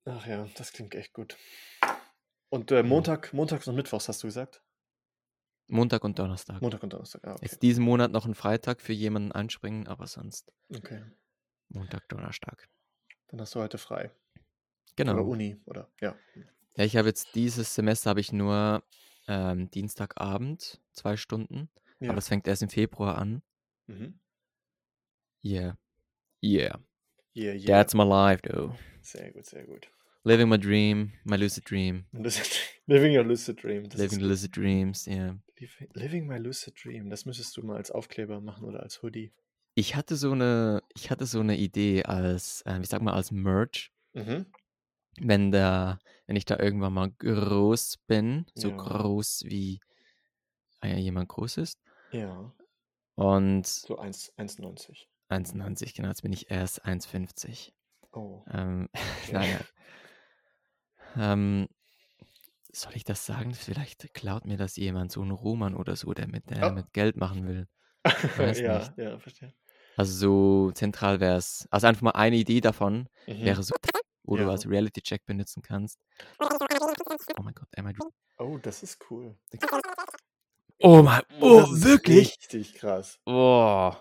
Ach 0.07 0.27
ja, 0.27 0.47
das 0.57 0.73
klingt 0.73 0.95
echt 0.95 1.13
gut. 1.13 1.37
Und 2.51 2.71
äh, 2.71 2.83
Montag, 2.83 3.33
Montags 3.33 3.67
und 3.69 3.75
Mittwochs 3.77 4.09
hast 4.09 4.23
du 4.23 4.27
gesagt? 4.27 4.63
Montag 5.69 6.05
und 6.05 6.19
Donnerstag. 6.19 6.61
Montag 6.61 6.83
und 6.83 6.93
Donnerstag, 6.93 7.25
ah, 7.27 7.33
okay. 7.33 7.41
Jetzt 7.47 7.63
diesen 7.63 7.85
Monat 7.85 8.11
noch 8.11 8.27
ein 8.27 8.35
Freitag 8.35 8.83
für 8.83 8.93
jemanden 8.93 9.33
einspringen, 9.33 9.87
aber 9.89 10.07
sonst 10.07 10.53
Okay. 10.75 11.03
Montag, 11.69 12.07
Donnerstag. 12.09 12.69
Dann 13.29 13.41
hast 13.41 13.55
du 13.55 13.61
heute 13.61 13.79
frei. 13.79 14.05
Oder 14.05 14.45
Genau. 14.97 15.23
Uni, 15.25 15.57
oder? 15.65 15.91
Ja. 16.01 16.17
Ja, 16.77 16.85
ich 16.85 16.97
habe 16.97 17.09
jetzt 17.09 17.35
dieses 17.35 17.75
Semester 17.75 18.11
habe 18.11 18.21
ich 18.21 18.31
nur 18.31 18.85
ähm, 19.27 19.71
Dienstagabend 19.71 20.81
zwei 20.93 21.17
Stunden, 21.17 21.71
Ja. 22.05 22.11
aber 22.11 22.19
es 22.19 22.29
fängt 22.29 22.47
erst 22.47 22.63
im 22.63 22.69
Februar 22.69 23.19
an. 23.19 23.43
Mhm. 23.87 24.19
Yeah. 25.45 25.77
Yeah. 26.43 26.79
Yeah, 27.35 27.55
yeah. 27.55 27.67
That's 27.67 27.95
my 27.95 28.05
life, 28.05 28.43
though. 28.43 28.75
Sehr 29.03 29.33
gut, 29.33 29.45
sehr 29.47 29.65
gut. 29.65 29.89
Living 30.25 30.49
my 30.49 30.59
dream, 30.59 31.13
my 31.25 31.37
lucid 31.37 31.69
dream. 31.69 32.07
Living 32.87 33.15
your 33.17 33.25
lucid 33.25 33.63
dream. 33.63 33.89
Das 33.89 34.01
Living 34.01 34.21
lucid 34.21 34.57
dreams, 34.57 35.07
yeah. 35.07 35.35
living, 35.59 35.89
living 35.95 36.27
my 36.27 36.39
lucid 36.39 36.75
dream. 36.83 37.11
Das 37.11 37.27
müsstest 37.27 37.57
du 37.57 37.63
mal 37.63 37.77
als 37.77 37.91
Aufkleber 37.91 38.41
machen 38.41 38.65
oder 38.65 38.83
als 38.83 39.03
Hoodie. 39.03 39.33
Ich 39.75 39.97
hatte 39.97 40.17
so 40.17 40.33
eine, 40.33 40.83
ich 40.95 41.11
hatte 41.11 41.27
so 41.27 41.41
eine 41.41 41.57
Idee 41.59 42.05
als, 42.05 42.63
äh, 42.63 42.81
ich 42.81 42.89
sag 42.89 43.03
mal, 43.03 43.13
als 43.15 43.31
Merch, 43.33 43.91
Mhm. 44.15 44.47
wenn 45.21 45.51
da, 45.51 45.99
wenn 46.27 46.37
ich 46.37 46.45
da 46.45 46.59
irgendwann 46.59 46.93
mal 46.95 47.11
groß 47.11 47.99
bin, 48.07 48.47
so 48.55 48.71
Ja. 48.71 48.77
groß 48.77 49.45
wie 49.47 49.81
äh, 50.83 50.97
jemand 50.99 51.29
groß 51.29 51.57
ist. 51.59 51.81
Ja. 52.15 52.53
Und 53.17 53.67
So 53.67 53.99
1 53.99 54.33
1,90. 54.39 55.07
1,90, 55.29 55.95
genau, 55.97 56.09
jetzt 56.09 56.23
bin 56.23 56.33
ich 56.33 56.51
erst 56.51 56.85
1,50. 56.85 57.73
Oh. 58.13 58.45
Ähm, 58.51 58.89
Ja. 59.33 59.39
naja. 59.41 59.61
Ähm, 61.17 61.69
soll 62.73 62.97
ich 62.97 63.05
das 63.05 63.25
sagen? 63.25 63.55
Vielleicht 63.55 64.13
klaut 64.15 64.47
mir 64.47 64.57
das 64.57 64.77
jemand, 64.77 65.13
so 65.13 65.23
ein 65.23 65.31
Roman 65.31 65.75
oder 65.77 65.97
so, 65.97 66.13
der 66.13 66.27
mit, 66.29 66.51
der 66.51 66.71
Oh. 66.71 66.73
mit 66.73 66.93
Geld 66.93 67.17
machen 67.17 67.47
will. 67.47 67.69
weiß 68.05 68.59
ja, 68.61 68.79
nicht. 68.79 68.99
ja, 68.99 69.19
verstehe. 69.19 69.55
Also 69.97 70.13
so 70.67 70.73
zentral 70.73 71.21
wäre 71.21 71.37
es. 71.37 71.69
Also 71.71 71.87
einfach 71.87 72.03
mal 72.03 72.11
eine 72.13 72.37
Idee 72.37 72.61
davon 72.61 73.09
Mhm. 73.29 73.45
wäre 73.45 73.63
so, 73.63 73.75
wo 74.25 74.37
du 74.37 74.43
Ja. 74.43 74.51
als 74.51 74.69
Reality-Check 74.69 75.25
benutzen 75.25 75.63
kannst. 75.63 75.99
Oh 77.39 77.43
mein 77.43 77.55
Gott, 77.55 77.69
am 77.77 77.89
I 77.89 77.95
Oh, 78.39 78.59
das 78.59 78.83
ist 78.83 78.99
cool. 79.11 79.37
Oh 80.81 81.03
mein, 81.03 81.23
oh, 81.41 81.65
wirklich? 81.71 82.29
Richtig 82.39 82.75
krass. 82.75 83.19
Oh. 83.27 83.93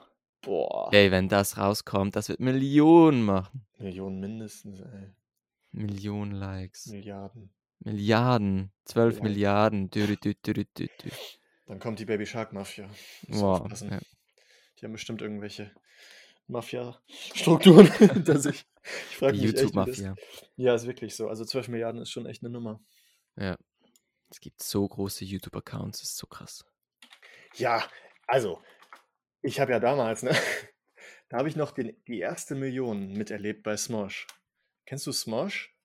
Boah. 0.42 0.90
Ey, 0.92 1.10
wenn 1.12 1.30
das 1.30 1.58
rauskommt, 1.58 2.16
das 2.16 2.28
wird 2.28 2.40
Millionen 2.42 3.24
machen. 3.24 3.66
Millionen 3.78 4.20
mindestens, 4.20 4.82
ey. 4.82 5.14
Millionen 5.72 6.32
Likes. 6.34 6.88
Milliarden. 6.88 7.54
Milliarden. 7.80 8.72
12 8.86 9.18
Ja. 9.18 9.24
Milliarden. 9.24 9.90
Dü, 9.90 10.08
dü, 10.08 10.18
dü, 10.18 10.34
dü, 10.46 10.54
dü, 10.54 10.88
dü. 10.88 11.10
Dann 11.66 11.80
kommt 11.80 12.00
die 12.00 12.06
Baby 12.06 12.26
Shark 12.26 12.52
Mafia. 12.54 12.90
Aufpassen. 13.32 13.90
Ja. 13.92 14.00
Die 14.80 14.86
haben 14.86 14.92
bestimmt 14.92 15.22
irgendwelche 15.22 15.72
Mafia-Strukturen 16.48 17.88
hinter 17.98 18.38
sich. 18.40 18.66
Ich 19.12 19.18
frage 19.18 19.38
Die 19.38 19.48
mich. 19.48 19.56
YouTube-Mafia. 19.56 20.16
Ja, 20.58 20.76
ist 20.76 20.86
wirklich 20.86 21.16
so. 21.16 21.30
Also 21.30 21.46
12 21.46 21.70
Milliarden 21.70 22.02
ist 22.02 22.12
schon 22.12 22.26
echt 22.26 22.44
eine 22.44 22.52
Nummer. 22.52 22.82
Ja. 23.38 23.58
Es 24.34 24.40
gibt 24.40 24.64
so 24.64 24.88
große 24.88 25.26
YouTube-Accounts, 25.26 26.02
ist 26.02 26.18
so 26.18 26.26
krass. 26.26 26.66
Ja, 27.54 27.88
also, 28.26 28.64
ich 29.44 29.60
habe 29.60 29.74
ja 29.74 29.80
damals, 29.80 30.24
ne, 30.24 30.32
da 31.30 31.38
habe 31.38 31.48
ich 31.48 31.56
noch 31.56 31.72
den, 31.72 31.96
die 32.08 32.20
erste 32.20 32.56
Million 32.56 33.14
miterlebt 33.14 33.62
bei 33.62 33.78
Smosh. 33.78 34.26
Kennst 34.88 35.06
du 35.06 35.12
Smosh? 35.12 35.78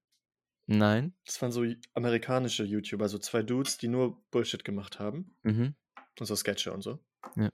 Nein? 0.64 1.14
Das 1.26 1.42
waren 1.42 1.52
so 1.52 1.66
amerikanische 1.92 2.64
YouTuber, 2.64 3.10
so 3.10 3.18
zwei 3.18 3.42
Dudes, 3.42 3.76
die 3.76 3.88
nur 3.88 4.22
Bullshit 4.30 4.64
gemacht 4.64 4.98
haben. 4.98 5.36
Mhm. 5.42 5.74
Und 6.18 6.26
so 6.26 6.34
Sketche 6.34 6.72
und 6.72 6.80
so. 6.80 6.98
Ja. 7.36 7.50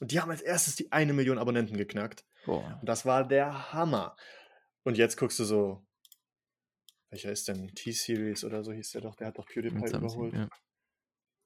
Und 0.00 0.10
die 0.10 0.20
haben 0.20 0.30
als 0.30 0.40
erstes 0.40 0.74
die 0.76 0.90
eine 0.90 1.12
Million 1.12 1.38
Abonnenten 1.38 1.76
geknackt. 1.76 2.24
Boah. 2.46 2.78
Und 2.80 2.88
das 2.88 3.04
war 3.04 3.28
der 3.28 3.74
Hammer. 3.74 4.16
Und 4.84 4.96
jetzt 4.96 5.18
guckst 5.18 5.38
du 5.38 5.44
so, 5.44 5.86
welcher 7.14 7.30
ist 7.30 7.46
denn 7.46 7.68
T-Series 7.74 8.44
oder 8.44 8.64
so 8.64 8.72
hieß 8.72 8.90
der 8.90 9.02
doch, 9.02 9.14
der 9.14 9.28
hat 9.28 9.38
doch 9.38 9.46
PewDiePie 9.46 9.76
Mit 9.76 9.88
Samsung, 9.88 10.28
überholt. 10.30 10.34
ja. 10.34 10.48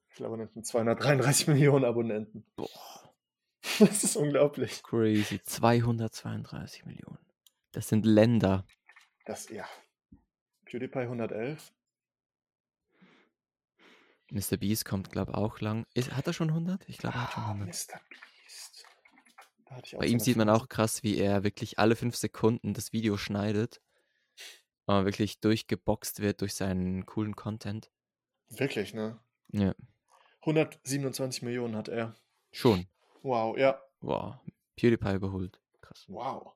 Viele 0.09 0.27
Abonnenten? 0.29 0.65
233 0.65 1.47
Millionen 1.49 1.85
Abonnenten. 1.85 2.45
Boah. 2.57 2.69
Das 3.81 4.03
ist 4.03 4.17
unglaublich. 4.17 4.83
Crazy. 4.83 5.43
232 5.43 6.87
Millionen. 6.87 7.19
Das 7.73 7.89
sind 7.89 8.07
Länder. 8.07 8.65
Das, 9.27 9.49
ja. 9.51 9.67
PewDiePie 10.65 11.01
111. 11.01 11.71
Mr. 14.31 14.57
Beast 14.57 14.85
kommt, 14.87 15.11
glaube 15.11 15.33
ich, 15.33 15.37
auch 15.37 15.61
lang. 15.61 15.85
Ist, 15.93 16.13
hat 16.17 16.27
er 16.27 16.33
schon 16.33 16.49
100? 16.49 16.89
Ich 16.89 16.99
glaube, 16.99 17.17
er 17.17 17.25
hat 17.25 17.33
schon 17.33 17.43
Ah, 17.43 17.51
100. 17.53 17.69
Mr. 17.69 18.01
Beast. 18.09 18.85
Ich 19.85 19.97
Bei 19.99 20.07
ihm 20.07 20.19
sieht 20.21 20.37
man 20.37 20.49
auch 20.49 20.69
krass, 20.69 21.03
wie 21.03 21.19
er 21.19 21.45
wirklich 21.45 21.79
alle 21.79 21.95
fünf 21.95 22.17
Sekunden 22.17 22.73
das 22.75 22.93
Video 22.95 23.17
schneidet. 23.19 23.83
Aber 24.89 25.05
wirklich 25.05 25.41
durchgeboxt 25.41 26.21
wird 26.21 26.41
durch 26.41 26.55
seinen 26.55 27.05
coolen 27.05 27.37
Content. 27.37 27.91
Wirklich, 28.49 28.95
ne? 28.95 29.21
Ja, 29.53 29.75
127 30.41 31.43
Millionen 31.43 31.77
hat 31.77 31.89
er. 31.89 32.17
schon. 32.53 32.87
Wow, 33.23 33.59
ja. 33.59 33.79
Wow. 34.01 34.37
PewDiePie 34.77 35.15
überholt. 35.17 35.61
Krass. 35.83 36.07
Wow. 36.09 36.55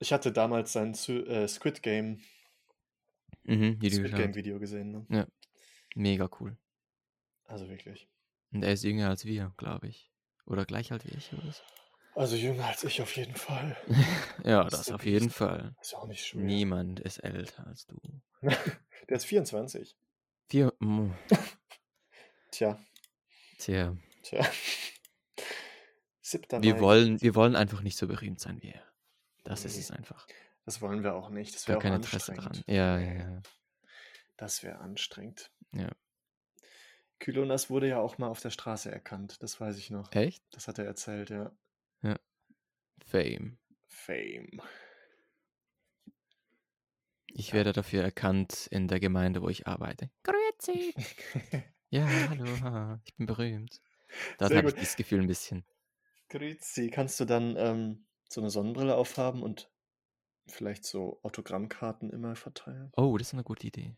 Ich 0.00 0.12
hatte 0.12 0.32
damals 0.32 0.72
sein 0.72 0.94
äh, 0.94 1.46
Squid 1.46 1.82
Game, 1.82 2.20
Mhm, 3.44 3.80
Video 3.80 3.98
Squid 4.00 4.16
Game. 4.16 4.34
Video 4.34 4.58
gesehen, 4.58 5.06
ne? 5.08 5.28
Mega 5.94 6.28
cool. 6.40 6.58
Also 7.44 7.68
wirklich. 7.68 8.08
Und 8.50 8.64
er 8.64 8.72
ist 8.72 8.82
jünger 8.82 9.08
als 9.08 9.24
wir, 9.24 9.52
glaube 9.56 9.86
ich. 9.86 10.10
Oder 10.46 10.64
gleich 10.64 10.90
alt 10.90 11.04
wie 11.04 11.16
ich 11.16 11.32
oder 11.32 11.52
so. 11.52 11.62
Also 12.16 12.34
jünger 12.36 12.66
als 12.66 12.82
ich 12.82 13.00
auf 13.02 13.14
jeden 13.16 13.34
Fall. 13.36 13.76
Ja, 14.44 14.62
Mr. 14.64 14.70
das 14.70 14.90
auf 14.90 15.04
jeden. 15.04 15.28
Fall. 15.30 15.74
Ist 15.80 15.94
auch 15.94 16.06
nicht 16.06 16.24
schwer. 16.24 16.42
Niemand 16.42 17.00
ist 17.00 17.18
älter 17.18 17.66
als 17.66 17.86
du. 17.86 17.96
Der 19.08 19.16
ist 19.16 19.26
24. 19.26 19.96
Wir, 20.48 20.72
mm, 20.78 21.10
Tja, 22.50 22.78
tja, 23.58 23.96
tja. 24.22 24.46
Siebter 26.22 26.62
wir 26.62 26.74
Mai. 26.76 26.80
wollen, 26.80 27.20
wir 27.20 27.34
wollen 27.34 27.54
einfach 27.56 27.82
nicht 27.82 27.96
so 27.98 28.06
berühmt 28.06 28.40
sein 28.40 28.62
wie 28.62 28.70
er. 28.70 28.82
Das 29.44 29.64
ist 29.64 29.74
Nee. 29.74 29.80
es 29.82 29.90
einfach. 29.90 30.26
Das 30.64 30.80
wollen 30.80 31.02
wir 31.04 31.14
auch 31.14 31.28
nicht. 31.30 31.54
Das 31.54 31.68
wäre 31.68 31.78
kein 31.80 31.92
Interesse 31.94 32.32
dran. 32.32 32.46
anstrengend. 32.46 32.68
Ja, 32.68 32.98
ja, 32.98 33.12
ja. 33.14 33.42
Das 34.36 34.62
wäre 34.62 34.78
anstrengend. 34.78 35.50
Ja. 35.72 35.90
Kylonas 37.18 37.68
wurde 37.70 37.88
ja 37.88 37.98
auch 38.00 38.18
mal 38.18 38.28
auf 38.28 38.40
der 38.40 38.50
Straße 38.50 38.90
erkannt. 38.90 39.42
Das 39.42 39.60
weiß 39.60 39.76
ich 39.78 39.90
noch. 39.90 40.12
Echt? 40.12 40.42
Das 40.52 40.66
hat 40.68 40.78
er 40.78 40.84
erzählt, 40.86 41.30
ja. 41.30 41.52
Fame. 43.04 43.58
Fame. 43.88 44.60
Ich 47.28 47.48
Ja. 47.48 47.54
werde 47.54 47.72
dafür 47.72 48.02
erkannt 48.02 48.66
in 48.70 48.88
der 48.88 49.00
Gemeinde, 49.00 49.42
wo 49.42 49.48
ich 49.48 49.66
arbeite. 49.66 50.10
Grüezi. 50.22 50.94
Ja, 51.90 52.04
hallo, 52.04 52.98
ich 53.04 53.14
bin 53.14 53.26
berühmt. 53.26 53.80
Sehr 54.40 54.56
habe 54.58 54.68
ich 54.68 54.74
dieses 54.74 54.96
Gefühl 54.96 55.20
ein 55.20 55.28
bisschen. 55.28 55.64
Grüezi. 56.28 56.90
Kannst 56.90 57.20
du 57.20 57.24
dann 57.24 57.54
ähm, 57.56 58.06
so 58.28 58.40
eine 58.40 58.50
Sonnenbrille 58.50 58.96
aufhaben 58.96 59.44
und 59.44 59.70
vielleicht 60.48 60.84
so 60.84 61.20
Autogrammkarten 61.22 62.10
immer 62.10 62.34
verteilen? 62.34 62.90
Oh, 62.96 63.16
das 63.16 63.28
ist 63.28 63.34
eine 63.34 63.44
gute 63.44 63.68
Idee. 63.68 63.96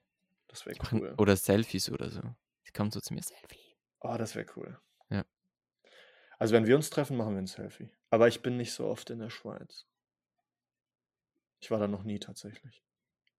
Das 0.49 0.67
wäre 0.67 0.77
cool. 0.93 1.15
Oder 1.17 1.35
Selfies 1.37 1.91
oder 1.91 2.11
so. 2.11 2.21
Sie 2.63 2.73
kommt 2.73 2.93
so 2.93 3.01
zu 3.01 3.15
mir, 3.15 3.23
Selfie. 3.23 3.77
Oh, 4.01 4.17
das 4.19 4.35
wäre 4.35 4.47
cool. 4.57 4.79
Also 6.39 6.55
wenn 6.55 6.67
wir 6.67 6.77
uns 6.77 6.91
treffen, 6.91 7.17
machen 7.17 7.35
wir 7.35 7.43
ein 7.43 7.47
Selfie. 7.47 7.91
Aber 8.11 8.29
ich 8.29 8.43
bin 8.43 8.57
nicht 8.57 8.73
so 8.73 8.87
oft 8.87 9.11
in 9.11 9.19
der 9.19 9.31
Schweiz. 9.31 9.87
Ich 11.61 11.71
war 11.71 11.79
da 11.79 11.89
noch 11.89 12.05
nie 12.05 12.19
tatsächlich. 12.19 12.85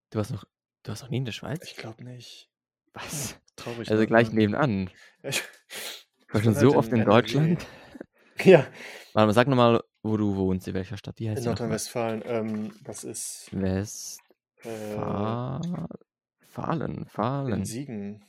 Du 0.09 0.17
warst 0.17 0.31
noch, 0.31 0.43
du 0.83 0.89
warst 0.89 1.03
noch 1.03 1.09
nie 1.09 1.17
in 1.17 1.25
der 1.25 1.31
Schweiz? 1.31 1.63
Ich 1.63 1.75
glaube 1.77 2.03
nicht. 2.03 2.49
Was? 2.93 3.39
Traurig. 3.55 3.89
Also 3.89 4.01
ne? 4.01 4.07
gleich 4.07 4.31
nebenan. 4.31 4.89
Ich 5.23 5.43
Ich 6.27 6.33
war 6.33 6.43
schon 6.43 6.53
so 6.55 6.67
halt 6.67 6.75
oft 6.75 6.89
in 6.89 6.99
NRW. 7.01 7.11
Deutschland. 7.11 7.65
Ja, 8.45 8.65
Warte 9.13 9.27
mal, 9.27 9.33
sag 9.33 9.47
nochmal, 9.49 9.83
wo 10.01 10.15
du 10.15 10.33
wohnst, 10.37 10.65
in 10.69 10.73
welcher 10.73 10.95
Stadt. 10.95 11.19
Wie 11.19 11.29
heißt 11.29 11.39
in? 11.39 11.45
Nordrhein-Westfalen. 11.45 12.23
Ähm, 12.25 12.73
das 12.85 13.03
ist 13.03 13.49
Westfalen. 13.51 14.27
äh, 14.63 15.87
Fahlen, 16.45 16.95
in 16.99 17.05
Fahlen. 17.05 17.65
Siegen. 17.65 18.23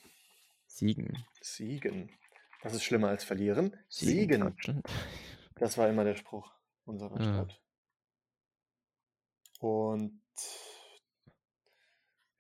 Siegen. 0.66 1.24
Siegen. 1.40 2.10
Das 2.62 2.74
ist 2.74 2.84
schlimmer 2.84 3.08
als 3.08 3.24
verlieren. 3.24 3.76
Siegen. 3.88 4.54
Siegen. 4.60 4.82
Das 5.56 5.76
war 5.78 5.88
immer 5.88 6.04
der 6.04 6.16
Spruch 6.16 6.52
unserer 6.84 7.20
Ja. 7.20 7.32
Stadt. 7.34 7.60
Und 9.60 10.22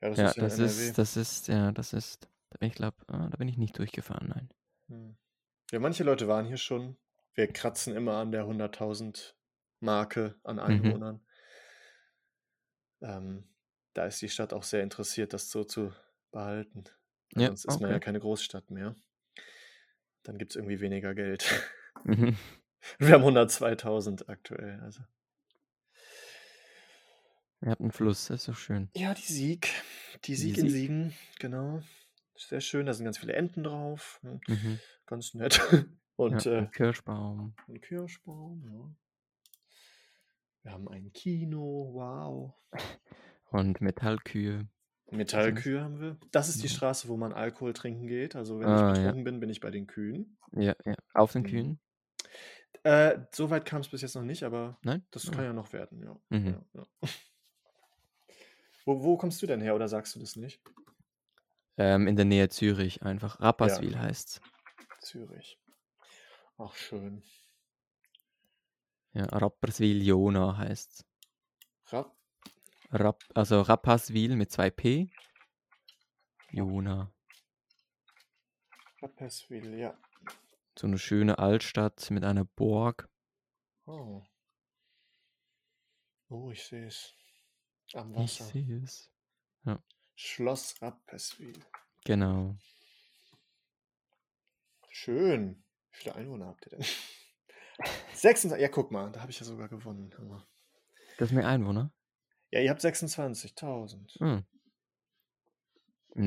ja, 0.00 0.08
das 0.08 0.18
Ja, 0.18 0.28
ist 0.28 0.36
ja 0.36 0.42
das 0.42 0.58
ist, 0.58 0.98
das 0.98 1.16
ist, 1.16 1.48
ja, 1.48 1.72
das 1.72 1.92
ist, 1.92 2.28
da 2.50 2.58
bin 2.58 2.68
ich 2.68 2.74
glaube, 2.74 2.96
da 3.06 3.28
bin 3.38 3.48
ich 3.48 3.58
nicht 3.58 3.78
durchgefahren, 3.78 4.28
nein. 4.28 4.48
Hm. 4.88 5.16
Ja, 5.70 5.78
manche 5.78 6.04
Leute 6.04 6.28
waren 6.28 6.46
hier 6.46 6.56
schon. 6.56 6.96
Wir 7.34 7.52
kratzen 7.52 7.94
immer 7.94 8.14
an 8.14 8.32
der 8.32 8.44
100.000 8.46 9.34
Marke 9.80 10.38
an 10.42 10.56
Mhm. 10.56 10.62
Einwohnern. 10.62 11.26
Ähm, 13.02 13.44
da 13.94 14.06
ist 14.06 14.20
die 14.22 14.28
Stadt 14.28 14.52
auch 14.52 14.62
sehr 14.62 14.82
interessiert, 14.82 15.32
das 15.32 15.50
so 15.50 15.64
zu 15.64 15.92
behalten. 16.32 16.84
Ja, 17.34 17.48
sonst 17.48 17.64
ist 17.66 17.80
man 17.80 17.90
ja 17.90 17.96
okay. 17.96 18.04
keine 18.04 18.20
Großstadt 18.20 18.70
mehr. 18.70 18.96
Dann 20.22 20.38
gibt 20.38 20.52
es 20.52 20.56
irgendwie 20.56 20.80
weniger 20.80 21.14
Geld. 21.14 21.44
Mhm. 22.04 22.36
Wir 22.98 23.10
haben 23.12 23.24
102.000 23.24 24.28
aktuell. 24.28 24.80
Also. 24.80 25.02
Ihr 27.62 27.70
habt 27.72 27.80
einen 27.82 27.92
Fluss, 27.92 28.26
das 28.28 28.40
ist 28.40 28.48
doch 28.48 28.56
schön. 28.56 28.88
Ja, 28.96 29.12
die 29.14 29.20
Sieg. 29.32 29.68
Die 30.24 30.32
Die 30.32 30.34
Sieg 30.36 30.56
in 30.58 30.68
Sieg? 30.68 30.72
Siegen, 30.72 31.14
genau. 31.38 31.82
Sehr 32.36 32.62
schön, 32.62 32.86
da 32.86 32.94
sind 32.94 33.04
ganz 33.04 33.18
viele 33.18 33.34
Enten 33.34 33.64
drauf. 33.64 34.18
hm, 34.22 34.40
Mhm. 34.48 34.80
Ganz 35.06 35.34
nett. 35.34 35.60
Und 36.16 36.44
Ja, 36.44 36.52
äh, 36.52 36.58
ein 36.58 36.70
Kirschbaum. 36.70 37.54
ein 37.68 37.80
Kirschbaum, 37.80 38.64
ja. 38.66 38.94
Wir 40.62 40.72
haben 40.72 40.88
ein 40.88 41.12
Kino, 41.12 41.90
wow. 41.92 42.54
Und 43.50 43.80
Metallkühe. 43.80 44.68
Metallkühe 45.10 45.82
haben 45.82 46.00
wir. 46.00 46.16
Das 46.30 46.48
ist 46.48 46.62
die 46.62 46.68
Ja. 46.68 46.72
Straße, 46.74 47.08
wo 47.08 47.16
man 47.16 47.32
Alkohol 47.32 47.72
trinken 47.72 48.06
geht. 48.06 48.36
Also 48.36 48.60
wenn 48.60 48.66
Ah, 48.68 48.92
ich 48.92 48.98
ja. 48.98 49.04
betrunken 49.04 49.24
bin, 49.24 49.40
bin 49.40 49.50
ich 49.50 49.60
bei 49.60 49.70
den 49.70 49.86
Kühen. 49.86 50.38
Ja, 50.52 50.74
ja. 50.84 50.94
Auf 51.14 51.32
den 51.32 51.42
Mhm. 51.42 51.46
Kühen? 51.46 51.80
Äh, 52.82 53.18
so 53.32 53.50
weit 53.50 53.66
kam 53.66 53.80
es 53.82 53.88
bis 53.88 54.00
jetzt 54.02 54.14
noch 54.14 54.22
nicht, 54.22 54.42
aber 54.42 54.78
Nein? 54.82 55.04
das 55.10 55.28
Oh. 55.28 55.32
kann 55.32 55.44
ja 55.44 55.52
noch 55.52 55.72
werden, 55.72 56.02
ja. 56.02 56.16
Mhm. 56.30 56.46
ja, 56.46 56.62
ja. 56.74 56.86
Wo, 58.86 59.02
wo 59.04 59.16
kommst 59.18 59.42
du 59.42 59.46
denn 59.46 59.60
her 59.60 59.74
oder 59.74 59.88
sagst 59.88 60.14
du 60.14 60.20
das 60.20 60.36
nicht? 60.36 60.60
Ähm, 61.76 62.06
in 62.08 62.16
der 62.16 62.24
Nähe 62.24 62.48
Zürich 62.48 63.02
einfach. 63.02 63.40
Rapperswil 63.40 63.98
heißt's. 63.98 64.40
Zürich. 65.00 65.58
Ach, 66.58 66.74
schön. 66.74 67.22
Ja, 69.12 69.24
Rapperswil-Jona 69.24 70.56
heißt's. 70.56 71.04
Rapp. 71.88 72.16
Rapp, 72.90 73.22
also 73.34 73.60
Rapperswil 73.60 74.36
mit 74.36 74.50
zwei 74.50 74.70
P. 74.70 75.10
Jona. 76.50 77.12
Rapperswil, 79.02 79.74
ja. 79.78 79.96
So 80.78 80.86
eine 80.86 80.98
schöne 80.98 81.38
Altstadt 81.38 82.10
mit 82.10 82.24
einer 82.24 82.44
Burg. 82.44 83.08
Oh. 83.86 84.22
Oh, 86.28 86.50
ich 86.50 86.64
sehe 86.64 86.86
es. 86.86 87.14
Am 87.94 88.12
Ich 88.14 88.40
Wasser. 88.40 88.44
sehe 88.44 88.82
es. 88.82 89.10
Schloss 90.16 90.80
Rapperswil. 90.82 91.58
Genau. 92.04 92.56
Schön. 94.90 95.64
Wie 95.92 95.96
viele 95.96 96.14
Einwohner 96.16 96.46
habt 96.48 96.66
ihr 96.66 96.70
denn? 96.76 96.86
26. 98.12 98.60
Ja, 98.60 98.68
guck 98.68 98.90
mal, 98.90 99.10
da 99.12 99.20
habe 99.22 99.30
ich 99.30 99.38
ja 99.40 99.46
sogar 99.46 99.68
gewonnen. 99.68 100.10
Das 101.16 101.30
ist 101.30 101.34
mehr 101.34 101.48
Einwohner. 101.48 101.90
Ja, 102.50 102.60
ihr 102.60 102.70
habt 102.70 102.82
26.000. 102.82 104.18
Hm. 104.18 104.44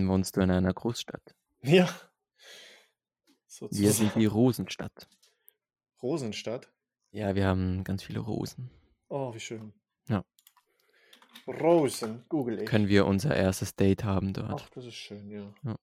Wohnst 0.07 0.37
du 0.37 0.41
in 0.41 0.51
einer 0.51 0.73
Großstadt? 0.73 1.35
Ja. 1.61 1.89
Wir 3.69 3.91
sind 3.91 4.15
die 4.15 4.23
Sozusagen. 4.23 4.27
Rosenstadt. 4.27 5.07
Rosenstadt. 6.01 6.71
Ja, 7.11 7.35
wir 7.35 7.45
haben 7.45 7.83
ganz 7.83 8.03
viele 8.03 8.19
Rosen. 8.19 8.71
Oh, 9.09 9.33
wie 9.33 9.39
schön. 9.39 9.73
Ja. 10.07 10.23
Rosen, 11.45 12.25
google 12.29 12.61
ich. 12.61 12.65
Können 12.69 12.87
wir 12.87 13.05
unser 13.05 13.35
erstes 13.35 13.75
Date 13.75 14.03
haben 14.03 14.33
dort? 14.33 14.63
Ach, 14.65 14.69
das 14.69 14.85
ist 14.85 14.95
schön, 14.95 15.29
ja. 15.29 15.53
Ja. 15.63 15.75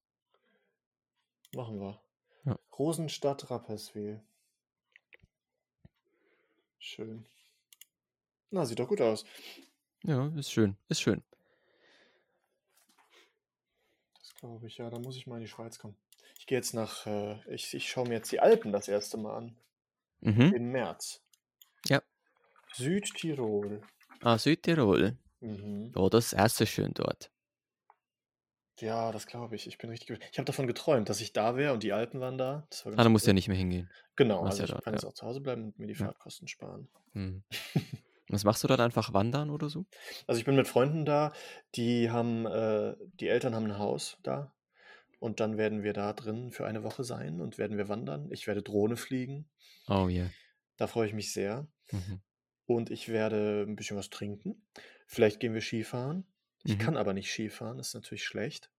Machen 1.55 1.79
wir. 1.81 2.01
Ja. 2.45 2.59
Rosenstadt 2.79 3.51
Rapperswil. 3.51 4.23
Schön. 6.79 7.27
Na, 8.51 8.65
sieht 8.65 8.79
doch 8.79 8.89
gut 8.89 9.01
aus. 9.01 9.25
Ja, 10.05 10.29
ist 10.37 10.51
schön. 10.51 10.77
Ist 10.89 11.01
schön. 11.03 11.23
Das 14.19 14.35
glaube 14.37 14.67
ich, 14.67 14.79
ja. 14.79 14.89
Da 14.91 14.99
muss 14.99 15.17
ich 15.17 15.27
mal 15.27 15.37
in 15.37 15.43
die 15.43 15.49
Schweiz 15.49 15.79
kommen. 15.79 15.97
Ich 16.39 16.47
gehe 16.47 16.57
jetzt 16.59 16.73
nach, 16.75 17.07
äh, 17.07 17.39
ich, 17.55 17.75
ich 17.75 17.89
schaue 17.91 18.09
mir 18.09 18.15
jetzt 18.15 18.33
die 18.33 18.41
Alpen 18.41 18.73
das 18.73 18.89
erste 18.89 19.19
Mal 19.19 19.37
an. 19.37 19.57
Mhm. 20.21 20.53
Im 20.55 20.73
März. 20.73 21.23
Ja. 21.87 22.03
Südtirol. 22.73 23.83
Ah, 24.23 24.39
Südtirol. 24.39 25.17
Mhm. 25.41 25.93
Oh, 25.97 26.09
das 26.09 26.33
erste 26.33 26.67
schön 26.67 26.93
dort. 26.95 27.31
Ja, 28.79 29.13
das 29.13 29.27
glaube 29.27 29.57
ich. 29.57 29.67
Ich 29.67 29.77
bin 29.77 29.91
richtig. 29.91 30.19
Ich 30.33 30.39
habe 30.39 30.47
davon 30.47 30.67
geträumt, 30.67 31.11
dass 31.11 31.21
ich 31.21 31.35
da 31.35 31.57
wäre 31.57 31.75
und 31.75 31.83
die 31.83 31.93
Alpen 31.93 32.21
waren 32.21 32.39
da. 32.39 32.47
War 32.47 32.55
Ah, 32.63 32.91
ganz 32.91 32.97
da 32.97 33.09
musst 33.11 33.27
du 33.27 33.31
ja 33.31 33.35
nicht 33.35 33.49
mehr 33.49 33.57
hingehen. 33.57 33.91
Genau, 34.17 34.43
also 34.45 34.59
ja 34.59 34.65
ich 34.65 34.71
dort, 34.71 34.85
kann 34.85 34.95
ja. 34.95 34.99
jetzt 34.99 35.05
auch 35.05 35.13
zu 35.15 35.27
Hause 35.27 35.41
bleiben 35.41 35.65
und 35.65 35.79
mir 35.79 35.87
die 35.87 35.93
Ja. 35.93 36.07
Fahrtkosten 36.07 36.49
sparen. 36.49 36.89
Hm. 37.13 37.43
Was 38.33 38.45
machst 38.45 38.63
du 38.65 38.69
dort 38.69 38.81
einfach 38.81 39.13
wandern 39.13 39.51
oder 39.51 39.69
so? 39.69 39.87
Also 40.27 40.39
ich 40.39 40.45
bin 40.45 40.57
mit 40.57 40.69
Freunden 40.69 41.05
da, 41.05 41.33
die 41.75 42.11
haben, 42.11 42.47
äh, 42.47 42.95
die 43.15 43.29
Eltern 43.29 43.55
haben 43.55 43.67
ein 43.67 43.79
Haus 43.79 44.19
da 44.23 44.55
und 45.19 45.41
dann 45.41 45.59
werden 45.59 45.83
wir 45.83 45.93
da 45.93 46.13
drin 46.13 46.51
für 46.53 46.67
eine 46.67 46.83
Woche 46.85 47.05
sein 47.05 47.41
und 47.41 47.59
werden 47.59 47.77
wir 47.77 47.89
wandern. 47.89 48.31
Ich 48.33 48.47
werde 48.47 48.63
Drohne 48.63 48.97
fliegen, 48.97 49.49
Oh 49.89 50.09
ja. 50.09 50.31
da 50.77 50.87
freue 50.87 51.07
ich 51.09 51.13
mich 51.15 51.33
sehr. 51.33 51.67
Mhm. 51.91 52.21
Und 52.67 52.91
ich 52.91 53.09
werde 53.09 53.65
ein 53.67 53.75
bisschen 53.75 53.97
was 53.97 54.11
trinken. 54.11 54.63
Vielleicht 55.07 55.41
gehen 55.41 55.55
wir 55.55 55.61
Skifahren. 55.61 56.25
Ich 56.63 56.75
Mhm. 56.75 56.79
kann 56.79 56.97
aber 56.97 57.13
nicht 57.15 57.31
Skifahren, 57.31 57.79
das 57.79 57.89
ist 57.89 57.95
natürlich 57.95 58.25
schlecht. 58.25 58.71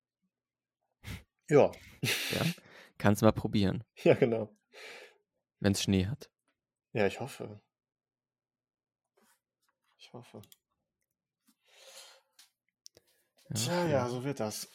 Ja, 1.50 1.72
Ja, 2.02 2.42
kannst 2.98 3.22
mal 3.22 3.32
probieren, 3.34 3.84
ja 4.04 4.14
genau. 4.14 4.56
wenn 5.60 5.74
es 5.74 5.84
Schnee 5.84 6.06
hat. 6.08 6.30
Ja, 6.94 7.06
ich 7.08 7.20
hoffe. 7.20 7.60
Ich 10.12 10.14
hoffe. 10.14 10.42
Ja, 13.50 13.56
Tja, 13.56 13.88
ja, 13.88 14.10
so 14.10 14.26
wird 14.26 14.42
das. 14.42 14.70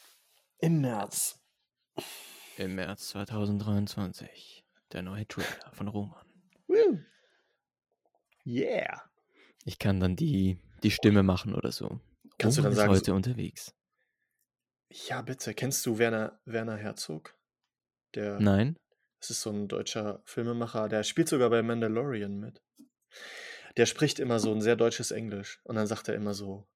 Im 0.58 0.80
März. 0.80 1.38
Im 2.56 2.74
März 2.76 3.08
2023. 3.08 4.64
Der 4.92 5.02
neue 5.02 5.26
Trailer 5.28 5.72
von 5.74 5.88
Roman. 5.88 6.24
Woo. 6.68 7.00
Yeah. 8.46 9.02
Ich 9.66 9.78
kann 9.78 10.00
dann 10.00 10.16
die, 10.16 10.58
die 10.82 10.90
Stimme 10.90 11.22
machen 11.22 11.54
oder 11.54 11.70
so. 11.70 12.00
Kannst 12.38 12.56
du 12.56 12.62
Roman 12.62 12.62
dann 12.62 12.72
ist 12.72 12.76
sagen, 12.78 12.94
so- 12.94 12.96
heute 13.00 13.14
unterwegs. 13.14 13.74
Ja, 14.90 15.20
bitte. 15.20 15.52
Kennst 15.52 15.84
du 15.84 15.98
Werner, 15.98 16.40
Werner 16.46 16.76
Herzog? 16.78 17.36
Der, 18.14 18.40
Nein? 18.40 18.78
das 19.20 19.28
ist 19.30 19.42
so 19.42 19.50
ein 19.50 19.68
deutscher 19.68 20.22
Filmemacher, 20.24 20.88
der 20.88 21.02
spielt 21.02 21.28
sogar 21.28 21.50
bei 21.50 21.62
Mandalorian 21.62 22.38
mit. 22.38 22.62
Der 23.76 23.86
spricht 23.86 24.18
immer 24.18 24.38
so 24.38 24.52
ein 24.52 24.60
sehr 24.60 24.76
deutsches 24.76 25.10
Englisch. 25.10 25.60
Und 25.64 25.76
dann 25.76 25.86
sagt 25.86 26.08
er 26.08 26.14
immer 26.14 26.34
so, 26.34 26.66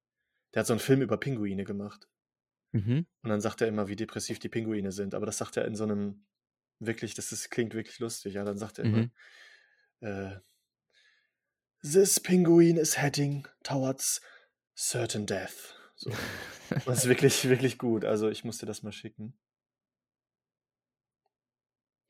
der 0.53 0.61
hat 0.61 0.67
so 0.67 0.73
einen 0.73 0.79
Film 0.79 1.01
über 1.01 1.17
Pinguine 1.17 1.63
gemacht. 1.63 2.07
Mhm. 2.73 3.05
Und 3.21 3.29
dann 3.29 3.41
sagt 3.41 3.61
er 3.61 3.67
immer, 3.67 3.87
wie 3.87 3.95
depressiv 3.95 4.39
die 4.39 4.49
Pinguine 4.49 4.91
sind. 4.91 5.15
Aber 5.15 5.25
das 5.25 5.37
sagt 5.37 5.57
er 5.57 5.65
in 5.65 5.75
so 5.75 5.83
einem, 5.83 6.25
wirklich, 6.79 7.13
das 7.13 7.31
ist, 7.31 7.49
klingt 7.49 7.73
wirklich 7.73 7.99
lustig. 7.99 8.33
Ja, 8.35 8.43
dann 8.43 8.57
sagt 8.57 8.79
er 8.79 8.85
immer, 8.85 8.97
Mhm. 8.97 9.11
äh, 10.01 10.39
This 11.83 12.19
penguin 12.19 12.77
is 12.77 12.99
heading 12.99 13.47
towards 13.63 14.21
certain 14.75 15.25
death. 15.25 15.75
So. 15.95 16.11
Das 16.85 16.99
ist 16.99 17.09
wirklich, 17.09 17.49
wirklich 17.49 17.77
gut. 17.77 18.05
Also 18.05 18.29
ich 18.29 18.45
muss 18.45 18.59
dir 18.59 18.65
das 18.65 18.81
mal 18.81 18.93
schicken. 18.93 19.37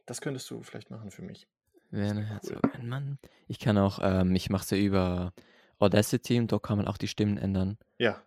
Das 0.05 0.21
könntest 0.21 0.49
du 0.51 0.61
vielleicht 0.61 0.91
machen 0.91 1.09
für 1.09 1.23
mich. 1.23 1.47
Werner 1.91 2.23
Herzog, 2.23 2.63
ein 2.73 2.87
Mann. 2.87 3.19
Ich 3.47 3.59
kann 3.59 3.77
auch, 3.77 3.99
ähm, 4.01 4.33
ich 4.35 4.49
mache 4.49 4.63
es 4.63 4.69
ja 4.71 4.77
über 4.77 5.33
Audacity 5.77 6.39
und 6.39 6.51
da 6.51 6.59
kann 6.59 6.77
man 6.77 6.87
auch 6.87 6.97
die 6.97 7.07
Stimmen 7.07 7.37
ändern. 7.37 7.77
Ja. 7.97 8.21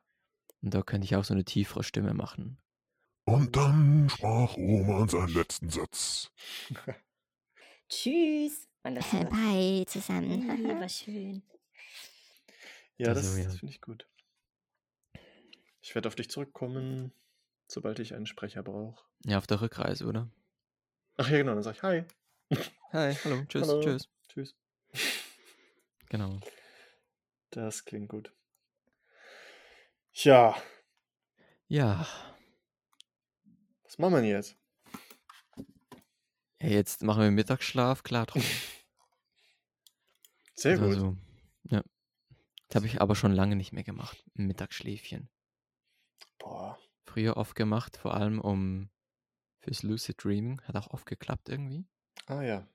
Und 0.62 0.74
da 0.74 0.82
könnte 0.82 1.04
ich 1.06 1.16
auch 1.16 1.24
so 1.24 1.34
eine 1.34 1.44
tiefere 1.44 1.82
Stimme 1.82 2.14
machen. 2.14 2.58
Und 3.24 3.56
dann 3.56 4.08
sprach 4.10 4.56
Roman 4.56 5.08
seinen 5.08 5.32
letzten 5.34 5.70
Satz. 5.70 6.30
Tschüss. 7.88 8.68
Und 8.82 8.96
das 8.96 9.12
war 9.14 9.24
Bye 9.24 9.86
zusammen. 9.86 10.46
war 10.80 10.88
schön. 10.88 11.42
Ja, 12.98 13.14
das, 13.14 13.26
Also, 13.26 13.38
ja. 13.38 13.44
das 13.44 13.56
finde 13.56 13.72
ich 13.72 13.80
gut. 13.80 14.06
Ich 15.80 15.94
werde 15.94 16.08
auf 16.08 16.14
dich 16.14 16.28
zurückkommen, 16.28 17.12
sobald 17.66 17.98
ich 17.98 18.14
einen 18.14 18.26
Sprecher 18.26 18.62
brauche. 18.62 19.02
Ja, 19.24 19.38
auf 19.38 19.46
der 19.46 19.60
Rückreise, 19.62 20.06
oder? 20.06 20.28
Ach 21.16 21.28
ja, 21.30 21.38
genau, 21.38 21.54
dann 21.54 21.62
sag 21.62 21.76
ich 21.76 21.82
Hi. 21.82 22.04
Hi, 22.94 23.12
hallo, 23.24 23.44
tschüss, 23.48 23.68
Hallo. 23.68 23.82
tschüss. 23.82 24.08
Tschüss. 24.28 24.54
Genau. 26.08 26.38
Das 27.50 27.84
klingt 27.84 28.08
gut. 28.08 28.32
Tja, 30.12 30.54
Ja, 31.66 32.06
was 33.82 33.98
machen 33.98 34.14
wir 34.14 34.20
denn 34.20 34.30
jetzt? 34.30 34.56
ja 36.62 36.68
jetzt 36.68 37.02
machen 37.02 37.24
wir 37.24 37.32
Mittagsschlaf, 37.32 38.04
klar 38.04 38.26
drum. 38.26 38.42
Sehr 40.54 40.78
gut. 40.78 40.86
Also, 40.86 41.16
ja. 41.64 41.82
Das 42.68 42.76
habe 42.76 42.86
ich 42.86 43.00
aber 43.00 43.16
schon 43.16 43.32
lange 43.32 43.56
nicht 43.56 43.72
mehr 43.72 43.82
gemacht. 43.82 44.24
Mittagsschläfchen. 44.34 45.28
Boah. 46.38 46.78
Früher 47.06 47.36
oft 47.36 47.56
gemacht, 47.56 47.96
vor 47.96 48.14
allem 48.14 48.40
um 48.40 48.88
fürs 49.58 49.82
Lucid 49.82 50.22
Dreaming. 50.22 50.60
Hat 50.62 50.76
auch 50.76 50.90
oft 50.90 51.06
geklappt 51.06 51.48
irgendwie. 51.48 51.88
Ah 52.26 52.42
ja. 52.42 52.68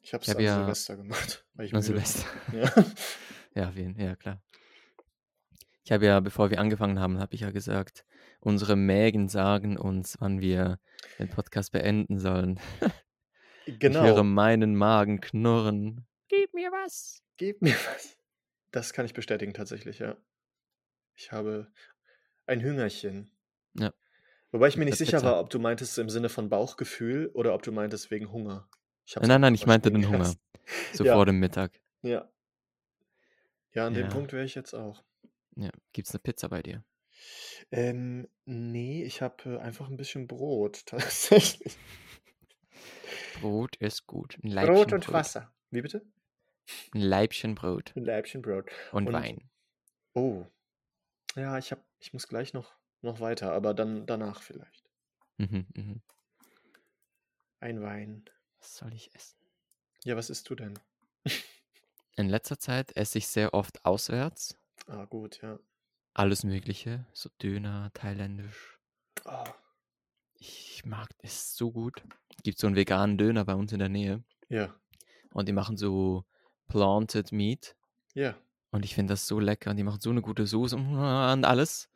Ich 0.00 0.12
habe 0.12 0.22
es 0.22 0.28
hab 0.28 0.36
an 0.36 0.44
ja- 0.44 0.56
Silvester 0.58 0.96
gemacht. 0.96 1.46
Weil 1.54 1.66
ich 1.66 1.72
war. 1.72 1.82
Silvester. 1.82 2.26
Ja. 2.52 2.72
Ja, 3.56 3.72
wen? 3.76 3.96
Ja, 4.00 4.16
klar. 4.16 4.42
Ich 5.84 5.92
habe 5.92 6.06
ja, 6.06 6.18
bevor 6.18 6.50
wir 6.50 6.58
angefangen 6.58 6.98
haben, 6.98 7.20
habe 7.20 7.36
ich 7.36 7.42
ja 7.42 7.52
gesagt, 7.52 8.04
unsere 8.40 8.74
Mägen 8.74 9.28
sagen 9.28 9.76
uns, 9.78 10.16
wann 10.18 10.40
wir 10.40 10.80
den 11.20 11.30
Podcast 11.30 11.70
beenden 11.72 12.18
sollen. 12.18 12.58
Ich 13.66 13.74
höre 13.74 13.78
Genau. 13.78 14.24
meinen 14.24 14.74
Magen 14.76 15.20
knurren. 15.22 16.06
Gib 16.28 16.52
mir 16.52 16.70
was. 16.70 17.22
Gib 17.38 17.62
mir 17.62 17.72
was. 17.72 18.18
Das 18.72 18.92
kann 18.92 19.06
ich 19.06 19.14
bestätigen 19.14 19.54
tatsächlich, 19.54 20.00
ja. 20.00 20.18
Ich 21.14 21.32
habe 21.32 21.72
ein 22.44 22.60
Hüngerchen. 22.60 23.30
Ja. 23.78 23.94
Wobei 24.54 24.68
ich 24.68 24.76
mir 24.76 24.84
nicht 24.84 24.98
sicher 24.98 25.18
Pizza. 25.18 25.26
war, 25.32 25.40
ob 25.40 25.50
du 25.50 25.58
meintest 25.58 25.98
im 25.98 26.08
Sinne 26.08 26.28
von 26.28 26.48
Bauchgefühl 26.48 27.26
oder 27.34 27.54
ob 27.54 27.62
du 27.64 27.72
meintest 27.72 28.12
wegen 28.12 28.30
Hunger. 28.30 28.68
Nein, 29.20 29.40
nein, 29.40 29.52
kurz 29.52 29.60
ich 29.62 29.66
meinte 29.66 29.90
den 29.90 30.08
Hunger. 30.08 30.32
So 30.94 31.04
Ja. 31.04 31.14
vor 31.14 31.26
dem 31.26 31.40
Mittag. 31.40 31.78
Ja. 32.02 32.30
Ja, 33.72 33.86
an 33.88 33.94
dem 33.94 34.04
Ja. 34.06 34.10
Punkt 34.12 34.32
wäre 34.32 34.44
ich 34.44 34.54
jetzt 34.54 34.72
auch. 34.74 35.02
Ja. 35.56 35.70
Gibt's 35.92 36.12
eine 36.12 36.20
Pizza 36.20 36.48
bei 36.48 36.62
dir? 36.62 36.84
Ähm, 37.72 38.28
nee, 38.44 39.02
ich 39.04 39.20
habe 39.22 39.56
äh, 39.56 39.58
einfach 39.58 39.88
ein 39.90 39.96
bisschen 39.96 40.26
Brot, 40.28 40.86
tatsächlich. 40.86 41.76
Brot 43.40 43.76
ist 43.76 44.06
gut. 44.06 44.38
Ein 44.42 44.54
Brot 44.54 44.92
und 44.92 45.04
Brot. 45.04 45.12
Wasser. 45.14 45.52
Wie 45.70 45.82
bitte? 45.82 46.06
Ein 46.94 47.00
Leibchen 47.00 47.54
Brot. 47.56 47.92
Ein 47.96 48.04
Leibchen 48.04 48.40
Brot. 48.40 48.70
Und, 48.92 49.08
Und- 49.08 49.12
Wein. 49.12 49.50
Oh. 50.14 50.46
Ja, 51.34 51.58
ich 51.58 51.72
hab, 51.72 51.84
ich 51.98 52.12
muss 52.12 52.28
gleich 52.28 52.52
noch, 52.54 52.72
noch 53.04 53.20
weiter, 53.20 53.52
aber 53.52 53.74
dann 53.74 54.06
danach 54.06 54.42
vielleicht. 54.42 54.84
Mhm, 55.38 55.66
mhm. 55.74 56.02
Ein 57.60 57.80
Wein. 57.82 58.24
Was 58.60 58.76
soll 58.76 58.92
ich 58.92 59.14
essen? 59.14 59.36
Ja, 60.04 60.16
was 60.16 60.30
isst 60.30 60.48
du 60.50 60.54
denn? 60.54 60.78
In 62.16 62.28
letzter 62.28 62.58
Zeit 62.58 62.96
esse 62.96 63.18
ich 63.18 63.26
sehr 63.26 63.54
oft 63.54 63.84
auswärts. 63.84 64.56
Ah, 64.86 65.04
gut, 65.06 65.40
ja. 65.42 65.58
Alles 66.12 66.44
Mögliche. 66.44 67.06
So 67.12 67.28
Döner, 67.42 67.90
thailändisch. 67.94 68.78
Ah, 69.24 69.52
Ich 70.34 70.84
mag 70.84 71.08
es 71.22 71.56
so 71.56 71.72
gut. 71.72 72.02
Gibt 72.42 72.58
so 72.58 72.66
einen 72.66 72.76
veganen 72.76 73.18
Döner 73.18 73.44
bei 73.44 73.54
uns 73.54 73.72
in 73.72 73.78
der 73.80 73.88
Nähe. 73.88 74.22
ja, 74.48 74.74
Und 75.32 75.48
die 75.48 75.52
machen 75.52 75.76
so 75.76 76.24
Planted 76.68 77.32
Meat. 77.32 77.76
ja. 78.14 78.36
Und 78.70 78.84
ich 78.84 78.96
finde 78.96 79.12
das 79.12 79.28
so 79.28 79.38
lecker. 79.38 79.70
Und 79.70 79.76
die 79.76 79.84
machen 79.84 80.00
so 80.00 80.10
eine 80.10 80.20
gute 80.20 80.46
Soße 80.48 80.74
und 80.76 80.84
alles. 81.44 81.88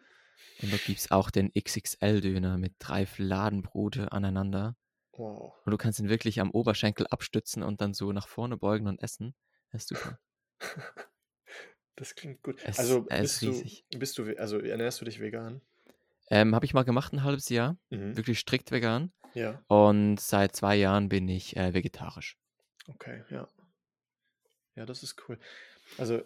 Und 0.62 0.72
da 0.72 0.76
gibt 0.76 0.98
es 0.98 1.10
auch 1.10 1.30
den 1.30 1.52
XXL-Döner 1.54 2.58
mit 2.58 2.74
drei 2.78 3.06
Fladenbrote 3.06 4.10
aneinander. 4.12 4.76
Wow. 5.12 5.54
Und 5.64 5.70
du 5.72 5.76
kannst 5.78 5.98
ihn 6.00 6.08
wirklich 6.08 6.40
am 6.40 6.50
Oberschenkel 6.50 7.06
abstützen 7.08 7.62
und 7.62 7.80
dann 7.80 7.94
so 7.94 8.12
nach 8.12 8.28
vorne 8.28 8.56
beugen 8.56 8.86
und 8.88 9.02
essen. 9.02 9.34
Das 9.72 9.82
ist 9.82 9.88
super. 9.88 10.18
Das 11.96 12.14
klingt 12.14 12.42
gut. 12.42 12.60
Es- 12.64 12.78
Also 12.78 13.02
bist 13.02 13.42
ist 13.42 13.90
du, 13.90 13.98
bist 13.98 14.18
du, 14.18 14.38
also 14.38 14.60
ernährst 14.60 15.00
du 15.00 15.04
dich 15.04 15.18
vegan? 15.18 15.60
Ähm, 16.30 16.54
Habe 16.54 16.64
ich 16.64 16.72
mal 16.72 16.84
gemacht, 16.84 17.12
ein 17.12 17.24
halbes 17.24 17.48
Jahr. 17.48 17.76
Mhm. 17.90 18.16
Wirklich 18.16 18.38
strikt 18.38 18.70
vegan. 18.70 19.12
Ja, 19.34 19.60
Und 19.66 20.20
seit 20.20 20.54
zwei 20.54 20.76
Jahren 20.76 21.08
bin 21.08 21.28
ich 21.28 21.56
äh, 21.56 21.74
vegetarisch. 21.74 22.38
okay, 22.86 23.24
ja. 23.30 23.48
Ja, 24.76 24.86
das 24.86 25.02
ist 25.02 25.16
cool. 25.28 25.40
Also 25.96 26.22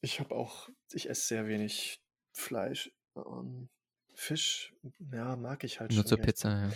ich 0.00 0.20
habe 0.20 0.32
auch, 0.34 0.68
ich 0.92 1.10
esse 1.10 1.26
sehr 1.26 1.48
wenig 1.48 2.00
Fleisch. 2.32 2.92
Ähm, 3.16 3.68
Fisch, 4.14 4.74
ja, 5.12 5.36
mag 5.36 5.64
ich 5.64 5.80
halt 5.80 5.90
Nur 5.92 6.00
schon 6.02 6.06
zur 6.08 6.18
gern. 6.18 6.26
Pizza, 6.26 6.50
ja. 6.50 6.70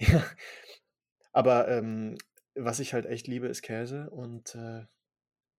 Ja. 0.14 0.24
Aber 1.32 1.68
ähm, 1.68 2.16
was 2.54 2.80
ich 2.80 2.94
halt 2.94 3.04
echt 3.06 3.26
liebe, 3.26 3.46
ist 3.48 3.62
Käse 3.62 4.08
und 4.10 4.54
äh, 4.54 4.86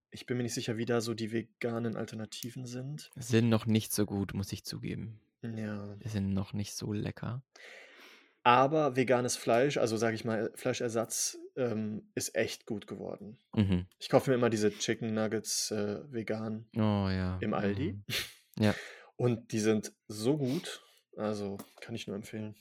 ich 0.10 0.26
bin 0.26 0.38
mir 0.38 0.44
nicht 0.44 0.56
sicher, 0.56 0.78
wie 0.78 0.86
da 0.86 1.02
so 1.02 1.14
die 1.14 1.32
veganen 1.32 1.96
Alternativen 1.96 2.66
sind. 2.66 3.12
Sind 3.16 3.50
noch 3.50 3.66
nicht 3.68 3.94
so 3.94 4.06
gut, 4.06 4.34
muss 4.34 4.52
ich 4.52 4.64
zugeben. 4.64 5.20
Ja. 5.44 5.96
Die 5.98 6.08
sind 6.10 6.34
noch 6.34 6.54
nicht 6.54 6.74
so 6.74 6.92
lecker. 6.94 7.44
Aber 8.44 8.96
veganes 8.96 9.36
Fleisch, 9.36 9.78
also 9.78 9.98
sage 9.98 10.16
ich 10.16 10.24
mal, 10.24 10.52
Fleischersatz, 10.56 11.38
ähm, 11.58 12.10
ist 12.16 12.34
echt 12.36 12.66
gut 12.66 12.88
geworden. 12.88 13.38
Mhm. 13.54 13.86
Ich 14.00 14.08
kaufe 14.10 14.30
mir 14.32 14.36
immer 14.38 14.50
diese 14.50 14.72
Chicken 14.72 15.14
Nuggets 15.14 15.70
äh, 15.72 16.00
vegan 16.12 16.66
Oh 16.76 17.10
ja. 17.10 17.38
im 17.42 17.54
Aldi. 17.54 17.94
mhm. 17.94 18.04
Ja. 18.60 18.74
Und 19.18 19.52
die 19.52 19.60
sind 19.60 19.94
so 20.08 20.38
gut. 20.38 20.84
Also 21.18 21.58
kann 21.82 21.96
ich 21.96 22.08
nur 22.08 22.16
empfehlen. 22.16 22.56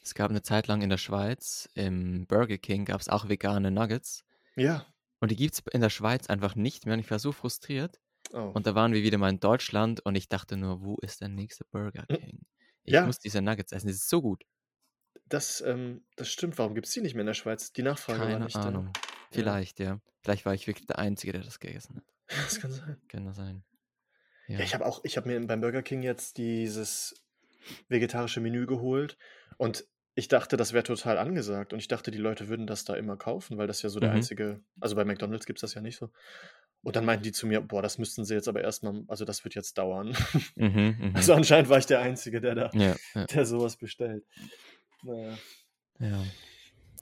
Es 0.00 0.14
gab 0.14 0.30
eine 0.30 0.42
Zeit 0.42 0.66
lang 0.68 0.82
in 0.82 0.90
der 0.90 0.98
Schweiz, 0.98 1.68
im 1.74 2.26
Burger 2.26 2.58
King 2.58 2.84
gab 2.84 3.00
es 3.00 3.08
auch 3.08 3.28
vegane 3.28 3.70
Nuggets. 3.70 4.24
Ja. 4.56 4.86
Und 5.20 5.30
die 5.30 5.36
gibt 5.36 5.54
es 5.54 5.62
in 5.72 5.80
der 5.80 5.90
Schweiz 5.90 6.28
einfach 6.28 6.54
nicht 6.54 6.86
mehr. 6.86 6.94
Und 6.94 7.00
ich 7.00 7.10
war 7.10 7.18
so 7.18 7.32
frustriert. 7.32 8.00
Oh. 8.32 8.50
Und 8.54 8.66
da 8.66 8.74
waren 8.74 8.92
wir 8.92 9.02
wieder 9.02 9.18
mal 9.18 9.30
in 9.30 9.40
Deutschland 9.40 10.00
und 10.04 10.14
ich 10.14 10.28
dachte 10.28 10.56
nur, 10.56 10.82
wo 10.82 10.96
ist 10.98 11.20
der 11.20 11.28
nächste 11.28 11.64
Burger 11.64 12.04
Hm. 12.08 12.18
King? 12.18 12.40
Ich 12.84 12.92
Ja. 12.92 13.06
muss 13.06 13.18
diese 13.18 13.42
Nuggets 13.42 13.72
essen, 13.72 13.86
die 13.88 13.92
sind 13.94 14.08
so 14.08 14.22
gut. 14.22 14.44
Das, 15.26 15.60
ähm, 15.62 16.04
das 16.16 16.30
stimmt. 16.30 16.58
Warum 16.58 16.74
gibt 16.74 16.86
es 16.86 16.92
die 16.92 17.00
nicht 17.00 17.14
mehr 17.14 17.22
in 17.22 17.26
der 17.26 17.34
Schweiz? 17.34 17.72
Die 17.72 17.82
Nachfrage 17.82 18.20
war 18.20 18.26
Keine 18.28 18.44
nicht 18.44 18.56
Ahnung. 18.56 18.90
da. 18.92 19.00
Vielleicht, 19.30 19.80
ja. 19.80 20.00
Vielleicht 20.22 20.44
war 20.44 20.54
ich 20.54 20.66
wirklich 20.66 20.86
der 20.86 20.98
Einzige, 20.98 21.32
der 21.32 21.42
das 21.42 21.58
gegessen 21.58 21.96
hat. 21.96 22.04
Das 22.44 22.60
kann 22.60 22.72
sein. 22.72 23.00
Kann 23.08 23.24
das 23.24 23.36
sein. 23.36 23.64
Ja, 24.48 24.58
Ja. 24.58 24.64
ich 24.64 24.74
habe 24.74 24.84
auch, 24.86 25.00
ich 25.04 25.16
habe 25.16 25.28
mir 25.28 25.46
beim 25.46 25.60
Burger 25.60 25.82
King 25.82 26.02
jetzt 26.02 26.36
dieses 26.38 27.14
vegetarische 27.88 28.40
Menü 28.40 28.66
geholt 28.66 29.16
und 29.56 29.84
ich 30.16 30.28
dachte, 30.28 30.56
das 30.56 30.72
wäre 30.72 30.84
total 30.84 31.18
angesagt 31.18 31.72
und 31.72 31.78
ich 31.80 31.88
dachte, 31.88 32.10
die 32.12 32.18
Leute 32.18 32.48
würden 32.48 32.66
das 32.68 32.84
da 32.84 32.94
immer 32.94 33.16
kaufen, 33.16 33.58
weil 33.58 33.66
das 33.66 33.82
ja 33.82 33.88
so 33.88 33.98
der 33.98 34.10
Mhm. 34.10 34.16
einzige, 34.16 34.60
also 34.80 34.94
bei 34.94 35.04
McDonald's 35.04 35.46
gibt 35.46 35.56
es 35.58 35.62
das 35.62 35.74
ja 35.74 35.80
nicht 35.80 35.96
so. 35.96 36.10
Und 36.82 36.94
dann 36.96 37.04
meinten 37.06 37.24
die 37.24 37.32
zu 37.32 37.46
mir, 37.46 37.60
boah, 37.62 37.80
das 37.82 37.96
müssten 37.98 38.24
sie 38.26 38.34
jetzt 38.34 38.46
aber 38.46 38.60
erstmal, 38.60 39.02
also 39.08 39.24
das 39.24 39.42
wird 39.44 39.54
jetzt 39.54 39.76
dauern. 39.78 40.14
Mhm, 40.54 40.96
mhm. 41.00 41.16
Also 41.16 41.32
anscheinend 41.34 41.68
war 41.70 41.78
ich 41.78 41.86
der 41.86 42.00
Einzige, 42.00 42.40
der 42.40 42.54
da, 42.54 42.70
ja, 42.74 42.94
ja, 43.14 43.24
der 43.26 43.46
sowas 43.46 43.76
bestellt. 43.76 44.24
Naja, 45.02 45.36
ja. 45.98 46.22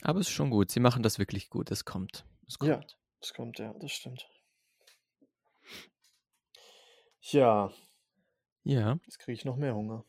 Aber 0.02 0.20
es 0.20 0.28
ist 0.28 0.32
schon 0.32 0.50
gut. 0.50 0.70
Sie 0.70 0.80
machen 0.80 1.02
das 1.02 1.18
wirklich 1.18 1.50
gut. 1.50 1.70
Es 1.70 1.84
kommt. 1.84 2.24
Es 2.48 2.58
kommt. 2.58 2.70
Ja. 2.70 2.80
das 3.20 3.34
kommt, 3.34 3.58
ja, 3.58 3.74
das 3.80 3.92
stimmt. 3.92 4.26
Ja, 7.22 7.72
Ja. 8.64 8.98
jetzt 9.04 9.18
kriege 9.18 9.34
ich 9.34 9.44
noch 9.44 9.56
mehr 9.56 9.74
Hunger. 9.74 10.04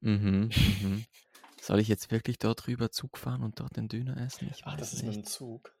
Mhm, 0.00 0.50
mhm. 0.82 1.04
Soll 1.60 1.78
ich 1.80 1.88
jetzt 1.88 2.10
wirklich 2.10 2.38
dort 2.38 2.66
rüber 2.66 2.90
Zug 2.90 3.16
fahren 3.18 3.42
und 3.42 3.60
dort 3.60 3.76
den 3.76 3.88
Döner 3.88 4.16
essen? 4.18 4.48
Ich 4.50 4.62
Ach, 4.64 4.72
weiß 4.72 4.80
das 4.80 4.92
ist 4.94 5.02
mit 5.02 5.16
nicht. 5.16 5.26
dem 5.26 5.30
Zug. 5.30 5.74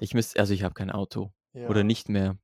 Ich 0.00 0.14
müsste, 0.14 0.38
also 0.38 0.52
ich 0.54 0.62
habe 0.62 0.74
kein 0.74 0.90
Auto. 0.90 1.32
Ja. 1.54 1.68
Oder 1.68 1.84
nicht 1.84 2.08
mehr. 2.08 2.38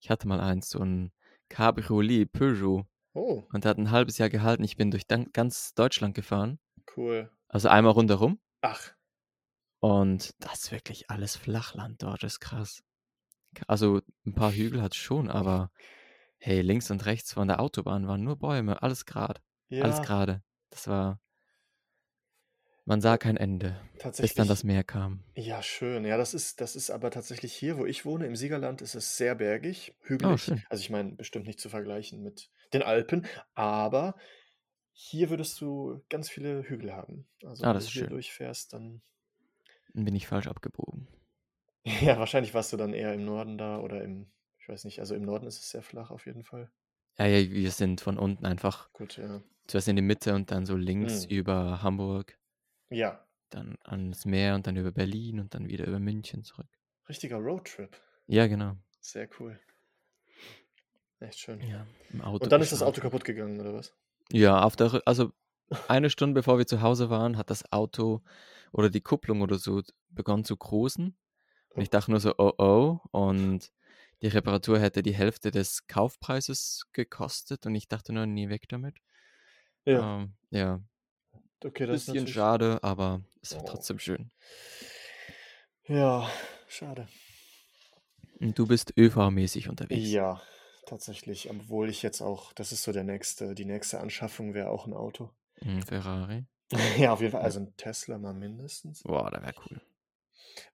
Ich 0.00 0.10
hatte 0.10 0.28
mal 0.28 0.40
eins, 0.40 0.68
so 0.68 0.80
ein 0.80 1.12
Cabriolet 1.48 2.30
Peugeot. 2.32 2.86
Oh, 3.14 3.44
Und 3.52 3.64
hat 3.64 3.78
ein 3.78 3.90
halbes 3.92 4.18
Jahr 4.18 4.28
gehalten. 4.28 4.64
Ich 4.64 4.76
bin 4.76 4.90
durch 4.90 5.06
ganz 5.32 5.74
Deutschland 5.74 6.14
gefahren. 6.14 6.58
cool. 6.96 7.30
Also 7.48 7.68
einmal 7.68 7.92
rundherum. 7.92 8.40
Ach, 8.60 8.92
Und 9.78 10.34
das 10.40 10.64
ist 10.64 10.72
wirklich 10.72 11.10
alles 11.10 11.36
Flachland 11.36 12.02
dort. 12.02 12.22
Das 12.24 12.34
ist 12.34 12.40
krass. 12.40 12.82
Also 13.68 14.00
ein 14.26 14.34
paar 14.34 14.50
Hügel 14.52 14.82
hat 14.82 14.92
es 14.94 14.98
schon, 14.98 15.30
aber 15.30 15.70
hey, 16.44 16.60
links 16.60 16.90
und 16.90 17.06
rechts 17.06 17.32
von 17.32 17.48
der 17.48 17.58
Autobahn 17.60 18.06
waren 18.06 18.22
nur 18.22 18.36
Bäume. 18.36 18.82
Alles 18.82 19.06
gerade. 19.06 19.40
Alles 19.80 19.96
ja, 19.96 20.02
gerade. 20.02 20.42
Das 20.70 20.86
war. 20.88 21.18
Man 22.84 23.00
sah 23.00 23.16
kein 23.16 23.38
Ende, 23.38 23.80
bis 24.18 24.34
dann 24.34 24.46
das 24.46 24.62
Meer 24.62 24.84
kam. 24.84 25.24
Ja, 25.36 25.62
schön. 25.62 26.04
Ja, 26.04 26.18
das 26.18 26.34
ist, 26.34 26.60
das 26.60 26.76
ist 26.76 26.90
aber 26.90 27.10
tatsächlich 27.10 27.54
hier, 27.54 27.78
wo 27.78 27.86
ich 27.86 28.04
wohne, 28.04 28.26
im 28.26 28.36
Siegerland, 28.36 28.82
ist 28.82 28.94
es 28.94 29.16
sehr 29.16 29.34
bergig, 29.34 29.94
Oh, 29.98 30.06
hügelig. 30.08 30.38
schön. 30.38 30.62
Also 30.68 30.82
ich 30.82 30.90
meine, 30.90 31.12
bestimmt 31.12 31.46
nicht 31.46 31.60
zu 31.60 31.70
vergleichen 31.70 32.22
mit 32.22 32.50
den 32.74 32.82
Alpen, 32.82 33.26
aber 33.54 34.14
hier 34.92 35.30
würdest 35.30 35.60
du 35.62 36.02
ganz 36.10 36.28
viele 36.28 36.62
Hügel 36.68 36.92
haben. 36.92 37.26
Also 37.42 37.64
Ah, 37.64 37.72
wenn 37.72 37.80
du 37.80 37.86
hier 37.86 38.02
schön. 38.02 38.10
durchfährst, 38.10 38.74
dann. 38.74 39.00
Dann 39.94 40.04
bin 40.04 40.14
ich 40.14 40.26
falsch 40.26 40.46
abgebogen. 40.46 41.08
Ja, 42.02 42.18
wahrscheinlich 42.18 42.54
warst 42.54 42.72
du 42.72 42.76
dann 42.76 42.94
eher 42.94 43.12
im 43.12 43.24
Norden 43.24 43.58
da 43.58 43.78
oder 43.78 44.02
im, 44.02 44.30
ich 44.64 44.68
weiß 44.70 44.84
nicht, 44.86 44.98
also 45.00 45.14
im 45.14 45.22
Norden 45.24 45.46
ist 45.46 45.58
es 45.60 45.68
sehr 45.68 45.82
flach 45.82 46.10
auf 46.10 46.24
jeden 46.24 46.42
Fall. 46.42 46.70
Ja, 47.18 47.26
ja, 47.26 47.50
wir 47.50 47.70
sind 47.70 48.00
von 48.00 48.18
unten 48.18 48.46
einfach 48.46 48.90
Gut, 48.94 49.18
ja. 49.18 49.42
zuerst 49.66 49.88
in 49.88 49.96
die 49.96 50.00
Mitte 50.02 50.34
und 50.34 50.50
dann 50.50 50.64
so 50.64 50.74
links 50.74 51.24
Hm. 51.24 51.30
über 51.36 51.82
Hamburg, 51.82 52.38
Ja, 52.88 53.26
dann 53.50 53.76
ans 53.84 54.24
Meer 54.24 54.54
und 54.54 54.66
dann 54.66 54.76
über 54.76 54.90
Berlin 54.90 55.38
und 55.38 55.52
dann 55.54 55.68
wieder 55.68 55.86
über 55.86 55.98
München 55.98 56.44
zurück. 56.44 56.66
richtiger 57.10 57.36
Roadtrip. 57.36 57.94
Ja, 58.26 58.46
genau. 58.46 58.78
Sehr 59.00 59.28
cool. 59.38 59.60
Echt 61.20 61.38
schön. 61.40 61.60
Ja, 61.60 61.86
im 62.14 62.22
Auto 62.22 62.44
Und 62.44 62.50
dann 62.52 62.62
ist 62.62 62.72
das 62.72 62.82
Auto 62.82 63.02
kaputt 63.02 63.22
gegangen, 63.24 63.60
oder 63.60 63.74
was? 63.74 63.94
Ja, 64.32 64.62
auf 64.62 64.76
der, 64.76 65.02
also 65.04 65.30
eine 65.88 66.08
Stunde 66.08 66.32
bevor 66.40 66.56
wir 66.56 66.66
zu 66.66 66.80
Hause 66.80 67.10
waren, 67.10 67.36
hat 67.36 67.50
das 67.50 67.70
Auto 67.70 68.22
oder 68.72 68.88
die 68.88 69.02
Kupplung 69.02 69.42
oder 69.42 69.58
so 69.58 69.82
begonnen 70.08 70.44
zu 70.44 70.56
grusen. 70.56 71.18
Und 71.68 71.82
ich 71.82 71.90
dachte 71.90 72.10
nur 72.10 72.20
so, 72.20 72.34
oh 72.38 72.52
oh. 72.58 73.00
Und 73.10 73.70
die 74.24 74.28
Reparatur 74.28 74.80
hätte 74.80 75.02
die 75.02 75.14
Hälfte 75.14 75.50
des 75.50 75.86
Kaufpreises 75.86 76.86
gekostet. 76.92 77.66
Und 77.66 77.74
ich 77.74 77.88
dachte 77.88 78.12
nur, 78.12 78.26
nie 78.26 78.48
weg 78.48 78.68
damit. 78.68 78.96
Ja, 79.84 80.00
Ähm, 80.00 80.32
ja, 80.50 80.80
okay, 81.64 81.86
das 81.86 82.00
ist 82.02 82.06
bisschen 82.06 82.14
natürlich. 82.14 82.34
schade, 82.34 82.78
aber 82.82 83.20
es 83.42 83.54
war 83.54 83.62
Oh. 83.62 83.66
trotzdem 83.66 83.98
schön. 83.98 84.30
Ja, 85.88 86.28
schade. 86.68 87.08
Und 88.40 88.56
du 88.58 88.66
bist 88.66 88.96
ÖV-mäßig 88.96 89.68
unterwegs. 89.68 90.12
Ja, 90.12 90.40
tatsächlich, 90.86 91.50
obwohl 91.50 91.90
ich 91.90 92.02
jetzt 92.02 92.20
auch, 92.20 92.52
das 92.52 92.70
ist 92.72 92.84
so 92.84 92.92
der 92.92 93.04
nächste, 93.04 93.54
die 93.54 93.64
nächste 93.64 94.00
Anschaffung 94.00 94.54
wäre 94.54 94.70
auch 94.70 94.86
ein 94.86 94.94
Auto. 94.94 95.30
Ein 95.62 95.82
Ferrari. 95.82 96.46
Ja, 96.98 97.12
auf 97.12 97.20
jeden 97.20 97.32
Fall, 97.32 97.42
also 97.42 97.60
ein 97.60 97.76
Tesla 97.76 98.18
mal 98.18 98.34
mindestens. 98.34 99.02
Boah, 99.02 99.30
da 99.30 99.40
wäre 99.42 99.54
cool. 99.70 99.80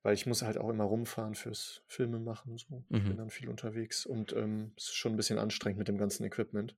Weil 0.03 0.15
ich 0.15 0.27
muss 0.27 0.43
halt 0.43 0.59
auch 0.59 0.69
immer 0.69 0.85
rumfahren 0.85 1.35
fürs 1.35 1.83
Filme 1.87 2.19
machen. 2.19 2.57
So. 2.59 2.85
Ich 2.91 3.03
bin 3.03 3.13
Mhm. 3.13 3.17
dann 3.17 3.31
viel 3.31 3.49
unterwegs 3.49 4.05
und 4.07 4.33
ähm, 4.33 4.73
es 4.77 4.85
ist 4.85 4.95
schon 4.95 5.13
ein 5.13 5.17
bisschen 5.17 5.39
anstrengend 5.39 5.79
mit 5.79 5.89
dem 5.89 5.99
ganzen 5.99 6.25
Equipment. 6.25 6.77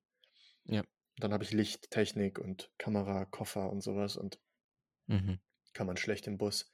Ja. 0.64 0.82
Dann 1.18 1.32
habe 1.32 1.44
ich 1.44 1.52
Licht, 1.52 1.90
Technik 1.90 2.38
und 2.38 2.70
Kamera, 2.78 3.24
Koffer 3.26 3.70
und 3.70 3.80
sowas 3.82 4.16
und 4.16 4.40
Mhm. 5.06 5.40
kann 5.74 5.86
man 5.86 5.96
schlecht 5.96 6.26
im 6.26 6.38
Bus 6.38 6.70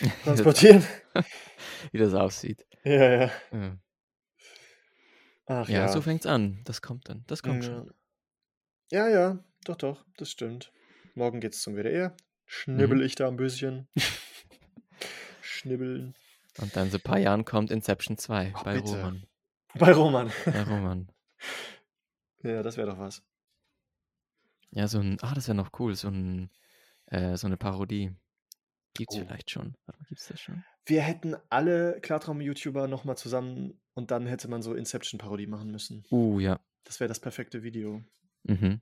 transportieren. 0.24 0.84
Wie 1.92 1.98
das 1.98 2.14
aussieht. 2.14 2.66
ja, 2.84 2.92
ja. 3.22 3.30
Ja, 3.52 3.78
Ach 5.46 5.68
ja 5.68 5.80
ja. 5.80 5.88
so 5.88 6.00
fängt's 6.00 6.26
an. 6.26 6.60
Das 6.64 6.80
kommt 6.80 7.08
dann. 7.08 7.24
Das 7.26 7.42
kommt 7.42 7.64
ja. 7.64 7.70
schon. 7.70 7.92
ja, 8.90 9.08
ja, 9.08 9.44
doch, 9.64 9.76
doch, 9.76 10.04
das 10.16 10.30
stimmt. 10.30 10.72
Morgen 11.14 11.40
geht's 11.40 11.60
zum 11.60 11.74
WDR. 11.76 12.16
Schnibbel 12.46 12.98
Mhm. 12.98 13.04
ich 13.04 13.14
da 13.16 13.28
ein 13.28 13.36
bisschen. 13.36 13.88
Schnibbeln. 15.60 16.14
Und 16.58 16.74
dann 16.74 16.90
so 16.90 16.96
ein 16.98 17.02
paar 17.02 17.18
Jahren 17.18 17.44
kommt 17.44 17.70
Inception 17.70 18.16
2 18.18 18.54
Oh, 18.56 18.64
bei 18.64 18.74
bitte. 18.76 18.88
Roman. 18.96 19.26
Bei 19.78 19.92
Roman. 19.92 20.32
Bei 20.46 20.62
Roman. 20.64 21.12
ja, 22.42 22.62
das 22.64 22.76
wäre 22.76 22.88
doch 22.90 22.98
was. 22.98 23.22
Ja, 24.72 24.88
so 24.88 24.98
ein, 24.98 25.18
ah, 25.20 25.32
das 25.34 25.46
wäre 25.46 25.54
noch 25.56 25.70
cool, 25.78 25.94
so 25.94 26.08
ein, 26.08 26.50
äh, 27.06 27.36
so 27.36 27.46
eine 27.46 27.56
Parodie. 27.56 28.10
Gibt's 28.94 29.14
Oh. 29.16 29.20
vielleicht 29.20 29.50
schon. 29.50 29.76
Warte 29.86 30.00
mal, 30.00 30.06
gibt's 30.08 30.26
das 30.26 30.40
schon? 30.40 30.64
Wir 30.86 31.02
hätten 31.02 31.36
alle 31.50 32.00
Klartraum-YouTuber 32.00 32.88
nochmal 32.88 33.16
zusammen 33.16 33.80
und 33.94 34.10
dann 34.10 34.26
hätte 34.26 34.48
man 34.48 34.62
so 34.62 34.74
Inception-Parodie 34.74 35.46
machen 35.46 35.70
müssen. 35.70 36.04
Uh, 36.10 36.40
ja. 36.40 36.58
Das 36.84 36.98
wäre 36.98 37.08
das 37.08 37.20
perfekte 37.20 37.62
Video. 37.62 38.02
Mhm. 38.42 38.80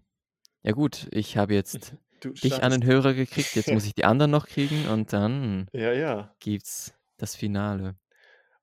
Ja 0.62 0.72
gut, 0.72 1.08
ich 1.10 1.36
habe 1.36 1.52
jetzt 1.54 1.94
Du 2.20 2.30
dich 2.30 2.52
an 2.54 2.58
startest- 2.72 2.82
den 2.82 2.86
Hörer 2.88 3.14
gekriegt, 3.14 3.54
jetzt 3.56 3.70
muss 3.70 3.84
ich 3.86 3.94
die 3.94 4.04
anderen 4.04 4.30
noch 4.30 4.46
kriegen 4.46 4.86
und 4.88 5.12
dann 5.12 5.68
Ja, 5.72 5.92
ja. 5.92 6.34
gibt's 6.40 6.94
das 7.16 7.34
Finale. 7.36 7.96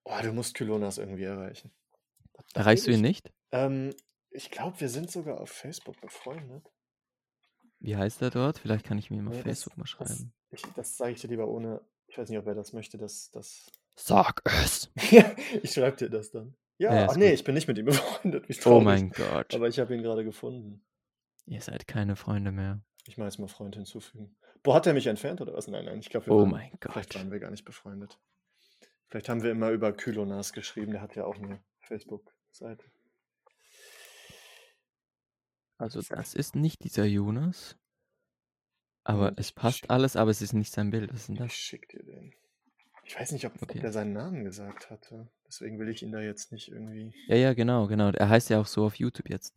Oh, 0.04 0.18
du 0.22 0.32
musst 0.34 0.54
Kylonas 0.56 0.98
irgendwie 0.98 1.24
erreichen. 1.24 1.72
Da 2.54 2.62
Erreichst 2.62 2.88
du 2.88 2.92
ihn 2.92 2.98
ich- 2.98 3.02
nicht? 3.02 3.34
Ähm, 3.52 3.94
ich 4.30 4.52
glaube, 4.52 4.80
wir 4.82 4.90
sind 4.90 5.10
sogar 5.12 5.40
auf 5.40 5.50
Facebook 5.50 6.00
befreundet. 6.02 6.68
Wie 7.80 7.96
heißt 7.96 8.22
er 8.22 8.30
dort? 8.30 8.60
Vielleicht 8.60 8.86
kann 8.86 8.98
ich 8.98 9.10
mir 9.10 9.18
auf 9.20 9.24
Nee, 9.30 9.36
das- 9.38 9.44
Facebook 9.44 9.78
mal 9.78 9.84
Das, 9.84 9.90
schreiben. 9.92 10.34
ich, 10.52 10.62
das 10.76 10.98
sage 10.98 11.12
ich 11.14 11.22
dir 11.22 11.28
lieber 11.30 11.48
ohne. 11.48 11.82
Ich 12.08 12.18
weiß 12.18 12.30
nicht, 12.30 12.38
ob 12.40 12.48
er 12.48 12.56
das 12.56 12.72
möchte, 12.74 12.98
dass 12.98 13.32
das. 13.32 13.72
Sag 13.96 14.42
es! 14.46 14.92
Ich 15.64 15.72
schreibe 15.74 15.98
dir 15.98 16.10
das 16.10 16.32
dann. 16.32 16.56
Ja, 16.78 16.94
Ja, 16.94 17.08
ach 17.10 17.16
nee, 17.16 17.30
gut. 17.30 17.36
ich 17.40 17.44
bin 17.46 17.56
nicht 17.56 17.68
mit 17.68 17.78
ihm 17.78 17.86
befreundet. 18.26 18.46
Oh 18.66 18.80
mein 18.82 19.10
Gott. 19.12 19.54
Aber 19.56 19.68
ich 19.68 19.80
habe 19.80 19.96
ihn 19.96 20.04
gerade 20.04 20.24
gefunden. 20.24 20.84
Ihr 21.46 21.62
seid 21.62 21.88
keine 21.88 22.16
Freunde 22.16 22.52
mehr. 22.52 22.82
Ich 23.08 23.18
mache 23.18 23.28
jetzt 23.28 23.40
mal 23.40 23.48
Freund 23.48 23.76
hinzufügen. 23.76 24.36
Boah, 24.64 24.76
hat 24.76 24.88
er 24.88 24.94
mich 24.94 25.08
entfernt 25.08 25.40
oder 25.42 25.54
was? 25.54 25.68
Nein, 25.68 25.86
nein, 25.86 26.00
ich 26.00 26.10
glaube, 26.10 26.26
wir 26.28 26.34
Oh 26.34 26.42
waren, 26.42 26.50
mein 26.52 26.78
vielleicht 26.82 27.12
Gott. 27.14 27.16
waren 27.22 27.32
wir 27.32 27.40
gar 27.40 27.52
nicht 27.52 27.66
befreundet. 27.66 28.20
Vielleicht 29.08 29.30
haben 29.30 29.44
wir 29.44 29.52
immer 29.52 29.70
über 29.70 29.94
Kylonas 29.94 30.54
geschrieben, 30.54 30.92
der 30.92 31.02
hat 31.02 31.16
ja 31.16 31.26
auch 31.26 31.36
eine 31.36 31.64
Facebook-Seite. 31.82 32.84
Also 35.78 36.02
das 36.02 36.34
ist 36.34 36.56
nicht 36.56 36.84
dieser 36.84 37.06
Jonas. 37.06 37.78
Aber 39.04 39.20
Moment, 39.20 39.40
es 39.40 39.50
ich 39.50 39.56
passt 39.56 39.90
alles, 39.90 40.16
aber 40.16 40.32
es 40.32 40.42
ist 40.42 40.54
nicht 40.54 40.74
sein 40.74 40.90
Bild. 40.90 41.12
Was 41.14 41.22
ist 41.22 41.28
denn 41.28 41.36
Ich 41.36 41.42
das? 41.42 41.54
schick 41.54 41.88
dir 41.90 42.04
den. 42.04 42.34
Ich 43.04 43.20
weiß 43.20 43.34
nicht, 43.34 43.46
ob, 43.46 43.62
Okay. 43.62 43.80
der 43.80 43.92
seinen 43.92 44.14
Namen 44.14 44.44
gesagt 44.44 44.90
hatte. 44.90 45.30
Deswegen 45.48 45.78
will 45.78 45.90
ich 45.90 46.02
ihn 46.02 46.12
da 46.12 46.22
jetzt 46.22 46.52
nicht 46.52 46.70
irgendwie. 46.70 47.14
Ja, 47.28 47.36
ja, 47.36 47.54
genau, 47.54 47.86
genau. 47.86 48.10
Er 48.10 48.30
heißt 48.30 48.50
ja 48.50 48.60
auch 48.60 48.66
so 48.66 48.84
auf 48.86 48.96
YouTube 48.96 49.30
jetzt. 49.30 49.54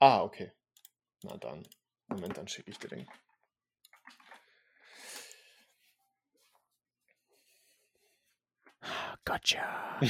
Ah, 0.00 0.22
okay. 0.22 0.50
Na 1.22 1.36
dann. 1.36 1.62
Moment, 2.08 2.36
dann 2.36 2.48
schicke 2.48 2.70
ich 2.70 2.78
dir 2.78 2.88
den. 2.88 3.06
Gotcha. 9.24 9.98
Er 10.00 10.08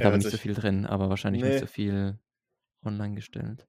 hat 0.00 0.02
aber 0.02 0.04
hört 0.04 0.14
nicht 0.16 0.24
so 0.24 0.30
sich- 0.30 0.40
viel 0.40 0.54
drin, 0.54 0.86
aber 0.86 1.08
wahrscheinlich 1.10 1.42
Nee. 1.42 1.50
nicht 1.50 1.60
so 1.60 1.66
viel 1.66 2.18
online 2.84 3.14
gestellt. 3.14 3.66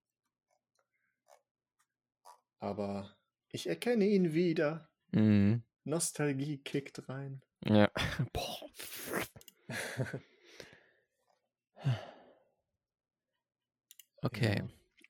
Aber 2.60 3.16
ich 3.50 3.68
erkenne 3.68 4.06
ihn 4.06 4.34
wieder. 4.34 4.90
Mhm. 5.12 5.64
Nostalgie 5.86 6.58
kickt 6.60 7.08
rein. 7.10 7.42
Ja. 7.66 7.90
Boah. 8.34 8.70
Okay. 14.22 14.58
Ja, 14.58 14.68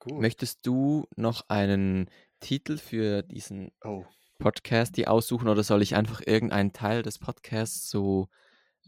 gut. 0.10 0.22
Möchtest 0.22 0.66
du 0.66 1.08
noch 1.16 1.50
einen 1.50 2.10
Titel 2.40 2.78
für 2.78 3.24
diesen 3.24 3.72
oh, 3.84 4.06
Podcast 4.38 4.98
die 4.98 5.08
aussuchen 5.08 5.48
oder 5.48 5.64
soll 5.64 5.82
ich 5.82 5.96
einfach 5.96 6.22
irgendeinen 6.26 6.74
Teil 6.74 7.04
des 7.04 7.20
Podcasts 7.20 7.90
so 7.90 8.30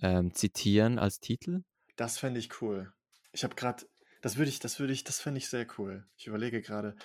ähm, 0.01 0.33
zitieren 0.33 0.99
als 0.99 1.19
Titel? 1.19 1.63
das 2.01 2.17
fände 2.17 2.39
ich 2.39 2.61
cool. 2.61 2.91
Ich 3.31 3.43
habe 3.43 3.55
gerade, 3.55 3.85
das 4.21 4.37
würde 4.37 4.49
ich, 4.49 4.59
das 4.59 4.79
würde 4.79 4.91
ich, 4.91 5.03
das 5.03 5.19
fände 5.19 5.37
ich 5.37 5.49
sehr 5.49 5.67
cool. 5.77 6.07
Ich 6.15 6.27
überlege 6.27 6.61
gerade. 6.61 6.95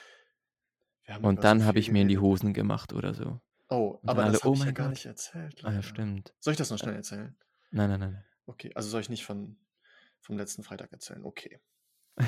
Und 1.23 1.45
dann 1.45 1.65
habe 1.65 1.79
ich 1.79 1.91
mir 1.91 2.03
in 2.03 2.09
die. 2.09 2.19
Hosen 2.19 2.53
gemacht 2.53 2.93
oder 2.93 3.15
so. 3.15 3.41
Oh, 3.69 4.01
aber 4.05 4.25
alle, 4.25 4.33
das 4.33 4.43
habe 4.43 4.53
oh 4.53 4.55
ich 4.55 4.65
ja 4.65 4.71
gar 4.71 4.87
Gott. 4.87 4.95
nicht 4.95 5.07
erzählt. 5.07 5.61
Ah 5.63 5.69
ja, 5.69 5.71
leider. 5.71 5.83
stimmt. 5.83 6.35
Soll 6.41 6.53
ich 6.53 6.57
das 6.57 6.71
noch 6.71 6.79
schnell 6.79 6.95
erzählen? 6.95 7.37
Nein, 7.71 7.91
nein, 7.91 8.01
nein. 8.01 8.25
Okay, 8.47 8.73
also 8.75 8.89
soll 8.89 9.03
ich 9.03 9.09
nicht 9.09 9.25
von, 9.25 9.59
vom 10.21 10.39
letzten 10.39 10.63
Freitag 10.63 10.93
erzählen? 10.93 11.25
Okay. 11.25 11.61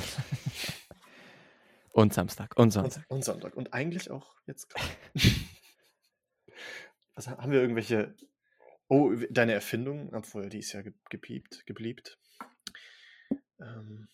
Und 1.99 2.15
Samstag 2.15 2.57
und 2.57 2.67
Und, 2.67 2.71
Sonntag. 2.71 3.05
und 3.09 3.25
Sonntag. 3.25 3.57
Und 3.57 3.75
eigentlich 3.75 4.09
auch 4.09 4.37
jetzt 4.47 4.69
gerade. 4.71 4.89
Was 7.17 7.27
haben 7.27 7.51
wir 7.51 7.61
irgendwelche. 7.61 8.15
Oh, 8.87 9.13
deine 9.31 9.53
Erfindung, 9.53 10.15
obwohl 10.15 10.49
die 10.49 10.61
ist 10.61 10.73
ja 10.75 10.83
ge 10.83 10.93
gepiept, 11.11 11.67
gebliebt. 11.67 12.17
Ähm, 13.61 14.07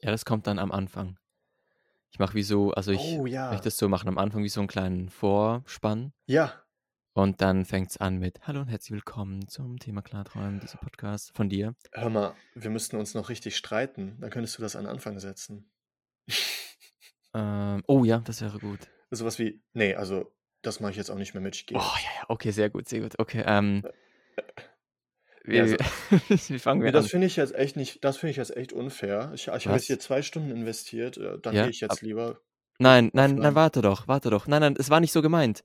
Ja, 0.00 0.10
das 0.10 0.24
kommt 0.24 0.48
dann 0.48 0.58
am 0.58 0.72
Anfang. 0.72 1.18
Ich 2.10 2.18
mache 2.18 2.34
wie 2.34 2.42
so, 2.42 2.72
also 2.72 2.90
ich 2.90 3.00
oh 3.00 3.26
ja. 3.26 3.52
möchte 3.52 3.68
es 3.68 3.76
so 3.76 3.88
machen 3.88 4.08
am 4.08 4.18
Anfang 4.18 4.42
wie 4.42 4.48
so 4.48 4.60
einen 4.60 4.66
kleinen 4.66 5.08
Vorspann. 5.08 6.12
Ja, 6.26 6.64
Und 7.12 7.40
dann 7.40 7.64
fängt 7.64 7.90
es 7.90 7.96
an 7.98 8.18
mit 8.18 8.40
Hallo 8.48 8.60
und 8.62 8.68
herzlich 8.68 8.90
willkommen 8.92 9.46
zum 9.46 9.78
Thema 9.78 10.02
Klarträumen, 10.02 10.58
dieser 10.58 10.78
Podcast 10.78 11.30
von 11.36 11.48
dir. 11.48 11.76
hör 11.92 12.10
mal, 12.10 12.34
wir 12.54 12.70
müssten 12.70 12.96
uns 12.96 13.14
noch 13.14 13.28
richtig 13.28 13.56
streiten. 13.56 14.16
Dann 14.20 14.30
könntest 14.30 14.58
du 14.58 14.62
das 14.62 14.74
an 14.74 14.86
Anfang 14.86 15.20
setzen. 15.20 15.70
Ähm, 17.34 17.82
oh 17.86 18.04
ja, 18.04 18.18
das 18.18 18.40
wäre 18.40 18.58
gut. 18.58 18.80
Sowas 19.10 19.38
wie. 19.38 19.60
Nee, 19.72 19.94
also, 19.94 20.32
das 20.62 20.80
mache 20.80 20.92
ich 20.92 20.96
jetzt 20.96 21.10
auch 21.10 21.16
nicht 21.16 21.34
mehr 21.34 21.42
mit. 21.42 21.54
Ich 21.56 21.66
gehe. 21.66 21.78
Oh 21.78 21.80
ja, 21.80 22.10
ja, 22.20 22.24
okay, 22.28 22.50
sehr 22.50 22.70
gut, 22.70 22.88
sehr 22.88 23.00
gut. 23.00 23.18
Okay, 23.18 23.42
ähm. 23.46 23.82
Ja, 25.46 25.64
Wie, 25.66 25.76
wie 26.54 26.58
fangen 26.58 26.82
wir 26.82 26.92
das 26.92 27.06
an? 27.06 27.10
finde 27.10 27.26
ich 27.26 27.36
jetzt 27.36 27.54
echt 27.54 27.76
nicht, 27.76 28.04
das 28.04 28.18
finde 28.18 28.32
ich 28.32 28.36
jetzt 28.36 28.54
echt 28.54 28.72
unfair. 28.74 29.30
Ich, 29.34 29.48
ich 29.48 29.66
habe 29.66 29.76
jetzt 29.76 29.86
hier 29.86 29.98
zwei 29.98 30.20
Stunden 30.20 30.50
investiert, 30.50 31.16
äh, 31.16 31.38
dann 31.40 31.54
Ja, 31.54 31.62
gehe 31.62 31.70
ich 31.70 31.80
jetzt 31.80 31.90
ab- 31.92 32.02
lieber. 32.02 32.40
Nein, 32.78 33.10
nein, 33.14 33.36
nein, 33.36 33.54
warte 33.54 33.80
doch, 33.80 34.06
warte 34.08 34.28
doch. 34.30 34.46
Nein, 34.46 34.60
nein, 34.60 34.74
es 34.78 34.90
war 34.90 35.00
nicht 35.00 35.10
so 35.12 35.22
gemeint. 35.22 35.64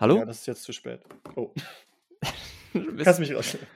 Hallo? 0.00 0.16
Ja, 0.16 0.24
das 0.24 0.40
ist 0.40 0.46
jetzt 0.46 0.62
zu 0.64 0.72
spät. 0.72 1.00
Oh, 1.36 1.54
Du 2.72 2.92
bist- 2.92 3.04
kannst 3.04 3.20
mich 3.20 3.32
rausschneiden. 3.34 3.68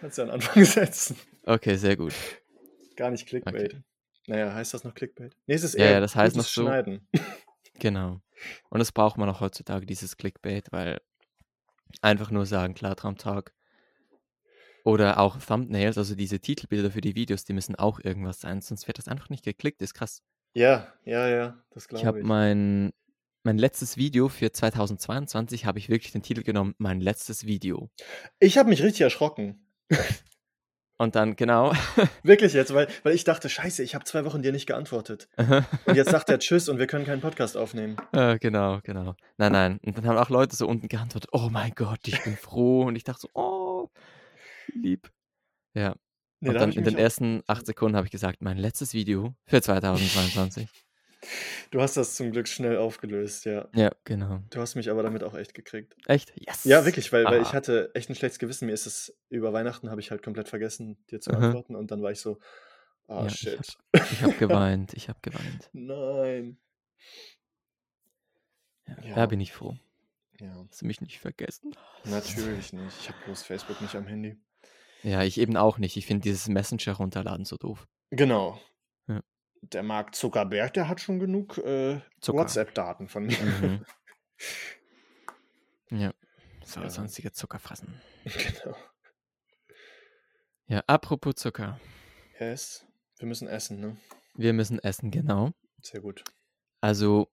kannst 0.00 0.18
du 0.18 0.22
an 0.22 0.30
Anfang 0.30 0.64
setzen. 0.64 1.16
okay, 1.46 1.76
sehr 1.76 1.96
gut. 1.96 2.12
Gar 2.96 3.10
nicht 3.12 3.26
Clickbait. 3.26 3.74
Okay. 3.74 3.82
Naja, 4.26 4.54
heißt 4.54 4.72
das 4.74 4.84
noch 4.84 4.94
Clickbait? 4.94 5.36
Nee, 5.46 5.54
es 5.54 5.64
ist 5.64 5.74
Ja, 5.74 5.86
eher 5.86 5.90
ja, 5.92 6.00
das 6.00 6.14
heißt 6.14 6.36
noch 6.36 6.44
so- 6.44 6.62
Schneiden. 6.62 7.08
Genau. 7.78 8.20
Und 8.70 8.78
das 8.78 8.92
braucht 8.92 9.16
man 9.18 9.28
auch 9.28 9.40
heutzutage, 9.40 9.86
dieses 9.86 10.16
Clickbait, 10.16 10.70
weil 10.72 11.00
einfach 12.00 12.30
nur 12.30 12.46
sagen, 12.46 12.74
Klartraumtag. 12.74 13.52
Oder 14.84 15.18
auch 15.20 15.38
Thumbnails, 15.38 15.96
also 15.96 16.14
diese 16.16 16.40
Titelbilder 16.40 16.90
für 16.90 17.00
die 17.00 17.14
Videos, 17.14 17.44
die 17.44 17.52
müssen 17.52 17.76
auch 17.76 18.00
irgendwas 18.00 18.40
sein, 18.40 18.60
sonst 18.60 18.86
wird 18.88 18.98
das 18.98 19.08
einfach 19.08 19.30
nicht 19.30 19.44
geklickt. 19.44 19.80
Ist 19.80 19.94
krass. 19.94 20.22
Ja, 20.54 20.92
ja, 21.04 21.28
ja, 21.28 21.64
das 21.70 21.86
Ich 21.86 22.04
habe 22.04 22.18
glaube 22.18 22.20
ich. 22.20 22.24
mein, 22.26 22.92
mein 23.44 23.58
letztes 23.58 23.96
Video 23.96 24.28
für 24.28 24.50
2022 24.52 25.64
habe 25.66 25.78
ich 25.78 25.88
wirklich 25.88 26.12
den 26.12 26.22
Titel 26.22 26.42
genommen, 26.42 26.74
mein 26.78 27.00
letztes 27.00 27.46
Video. 27.46 27.90
Ich 28.40 28.58
habe 28.58 28.68
mich 28.68 28.82
richtig 28.82 29.00
erschrocken. 29.02 29.66
Und 31.02 31.16
dann, 31.16 31.34
genau. 31.34 31.72
Wirklich 32.22 32.52
jetzt, 32.52 32.72
weil, 32.72 32.86
weil 33.02 33.12
ich 33.12 33.24
dachte, 33.24 33.48
scheiße, 33.48 33.82
ich 33.82 33.96
habe 33.96 34.04
zwei 34.04 34.24
Wochen 34.24 34.40
dir 34.40 34.52
nicht 34.52 34.66
geantwortet. 34.66 35.28
Und 35.36 35.96
jetzt 35.96 36.10
sagt 36.10 36.28
er 36.28 36.38
Tschüss 36.38 36.68
und 36.68 36.78
wir 36.78 36.86
können 36.86 37.04
keinen 37.04 37.20
Podcast 37.20 37.56
aufnehmen. 37.56 37.96
äh, 38.12 38.38
genau, 38.38 38.78
genau. 38.84 39.16
Nein, 39.36 39.50
nein. 39.50 39.80
Und 39.84 39.98
dann 39.98 40.06
haben 40.06 40.16
auch 40.16 40.30
Leute 40.30 40.54
so 40.54 40.68
unten 40.68 40.86
geantwortet, 40.86 41.30
oh 41.32 41.48
mein 41.50 41.72
Gott, 41.74 42.06
ich 42.06 42.22
bin 42.22 42.36
froh. 42.36 42.82
Und 42.84 42.94
ich 42.94 43.02
dachte 43.02 43.22
so, 43.22 43.28
oh, 43.34 43.88
lieb. 44.74 45.10
Ja. 45.74 45.96
Nee, 46.38 46.50
und 46.50 46.54
dann 46.54 46.70
in 46.70 46.84
den 46.84 46.96
ersten 46.96 47.42
acht 47.48 47.66
Sekunden 47.66 47.96
habe 47.96 48.06
ich 48.06 48.12
gesagt, 48.12 48.40
mein 48.40 48.56
letztes 48.56 48.94
Video 48.94 49.34
für 49.44 49.60
2022. 49.60 50.68
Du 51.70 51.80
hast 51.80 51.96
das 51.96 52.16
zum 52.16 52.32
Glück 52.32 52.48
schnell 52.48 52.76
aufgelöst, 52.78 53.44
ja. 53.44 53.68
Ja, 53.74 53.90
genau. 54.04 54.40
Du 54.50 54.60
hast 54.60 54.74
mich 54.74 54.90
aber 54.90 55.02
damit 55.02 55.22
auch 55.22 55.34
echt 55.34 55.54
gekriegt. 55.54 55.94
Echt? 56.06 56.32
Yes. 56.36 56.64
Ja, 56.64 56.84
wirklich, 56.84 57.12
weil, 57.12 57.24
weil 57.24 57.40
ich 57.42 57.48
Ah. 57.48 57.52
hatte 57.54 57.90
echt 57.94 58.10
ein 58.10 58.14
schlechtes 58.16 58.38
Gewissen. 58.38 58.66
Mir 58.66 58.72
ist 58.72 58.86
es 58.86 59.16
über 59.28 59.52
Weihnachten 59.52 59.88
habe 59.90 60.00
ich 60.00 60.10
halt 60.10 60.22
komplett 60.22 60.48
vergessen, 60.48 60.96
dir 61.10 61.20
zu 61.20 61.30
Mhm. 61.30 61.36
antworten 61.36 61.76
und 61.76 61.90
dann 61.90 62.02
war 62.02 62.10
ich 62.10 62.20
so, 62.20 62.38
ah 63.06 63.20
Ja, 63.22 63.26
ich 63.26 63.34
shit. 63.38 63.76
Ich 64.12 64.22
habe 64.22 64.32
geweint. 64.34 64.94
Ich 64.94 65.08
habe 65.08 65.18
geweint. 65.22 65.68
Nein. 65.72 66.58
Ja, 68.86 68.94
Da 68.96 69.02
Ja, 69.20 69.26
bin 69.26 69.40
ich 69.40 69.52
froh. 69.52 69.76
ja. 70.40 70.52
Hast 70.70 70.82
du 70.82 70.86
mich 70.86 71.00
nicht 71.00 71.20
vergessen? 71.20 71.74
Natürlich 72.04 72.72
nicht. 72.72 72.96
Ich 73.00 73.08
habe 73.08 73.18
bloß 73.24 73.42
Facebook 73.44 73.80
nicht 73.80 73.94
am 73.94 74.06
Handy. 74.06 74.36
Ja, 75.04 75.22
ich 75.22 75.38
eben 75.38 75.56
auch 75.56 75.78
nicht. 75.78 75.96
Ich 75.96 76.06
finde 76.06 76.22
dieses 76.22 76.48
Messenger 76.48 76.92
runterladen 76.94 77.44
so 77.44 77.56
doof. 77.56 77.86
Genau. 78.10 78.60
Der 79.62 79.82
Mark 79.82 80.14
Zuckerberg, 80.14 80.74
der 80.74 80.88
hat 80.88 81.00
schon 81.00 81.18
genug 81.20 81.56
äh, 81.58 82.00
Zucker. 82.20 82.38
WhatsApp-Daten 82.38 83.08
von 83.08 83.24
mir. 83.26 83.38
Mhm. 83.40 83.84
Ja. 85.90 86.12
Soll 86.64 86.84
Ja. 86.84 86.90
sonstige 86.90 87.32
Zucker 87.32 87.58
fressen. 87.58 88.00
genau. 88.24 88.74
Ja, 90.66 90.82
apropos 90.86 91.34
Zucker. 91.34 91.78
Yes. 92.40 92.86
Wir 93.18 93.28
müssen 93.28 93.46
essen, 93.46 93.78
ne? 93.80 93.96
Wir 94.34 94.52
müssen 94.54 94.78
essen, 94.78 95.10
genau. 95.10 95.50
Sehr 95.82 96.00
gut. 96.00 96.24
Also, 96.80 97.28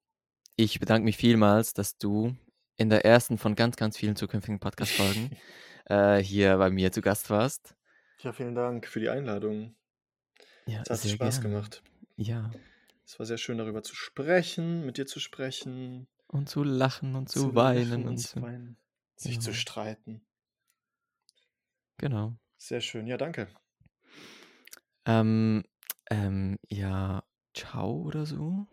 ich 0.57 0.79
bedanke 0.79 1.05
mich 1.05 1.15
vielmals, 1.15 1.73
dass 1.73 1.97
du 1.97 2.35
in 2.75 2.89
der 2.89 3.05
ersten 3.05 3.37
von 3.37 3.55
ganz, 3.55 3.77
ganz 3.77 3.97
vielen 3.97 4.17
zukünftigen 4.17 4.59
Podcast-Folgen 4.59 5.37
äh, 5.85 6.17
hier 6.17 6.57
bei 6.57 6.69
mir 6.69 6.91
zu 6.91 7.01
Gast 7.01 7.29
warst. 7.29 7.75
Ja, 8.19 8.33
vielen 8.33 8.55
Dank 8.55 8.85
für 8.87 8.99
die 8.99 9.09
Einladung. 9.09 9.77
Ja, 10.65 10.81
Es 10.81 10.89
hat 10.89 10.97
sehr 10.99 11.11
Spaß 11.13 11.39
gerne. 11.41 11.55
gemacht. 11.55 11.81
Ja. 12.19 12.59
Es 13.05 13.19
war 13.19 13.25
sehr 13.25 13.37
schön, 13.37 13.57
darüber 13.57 13.83
zu 13.83 13.93
sprechen, 13.93 14.85
mit 14.85 14.97
dir 14.97 15.05
zu 15.05 15.19
sprechen, 15.19 16.07
Und 16.27 16.49
zu 16.49 16.63
lachen 16.63 17.13
und 17.15 17.29
zu, 17.29 17.53
zu 17.53 17.55
weinen 17.55 18.07
lachen 18.07 18.07
und 18.07 18.17
zu 18.17 18.27
zu. 18.27 18.41
weinen, 18.41 18.77
sich 19.15 19.41
zu 19.41 19.51
Genau. 19.51 19.53
streiten. 19.53 20.27
Genau. 21.97 22.39
Sehr 22.57 22.81
schön. 22.81 23.07
Ja, 23.07 23.17
danke. 23.17 23.47
Ähm, 25.05 25.63
ähm, 26.09 26.57
ja, 26.69 27.23
ciao 27.53 28.01
oder 28.01 28.25
so. 28.25 28.67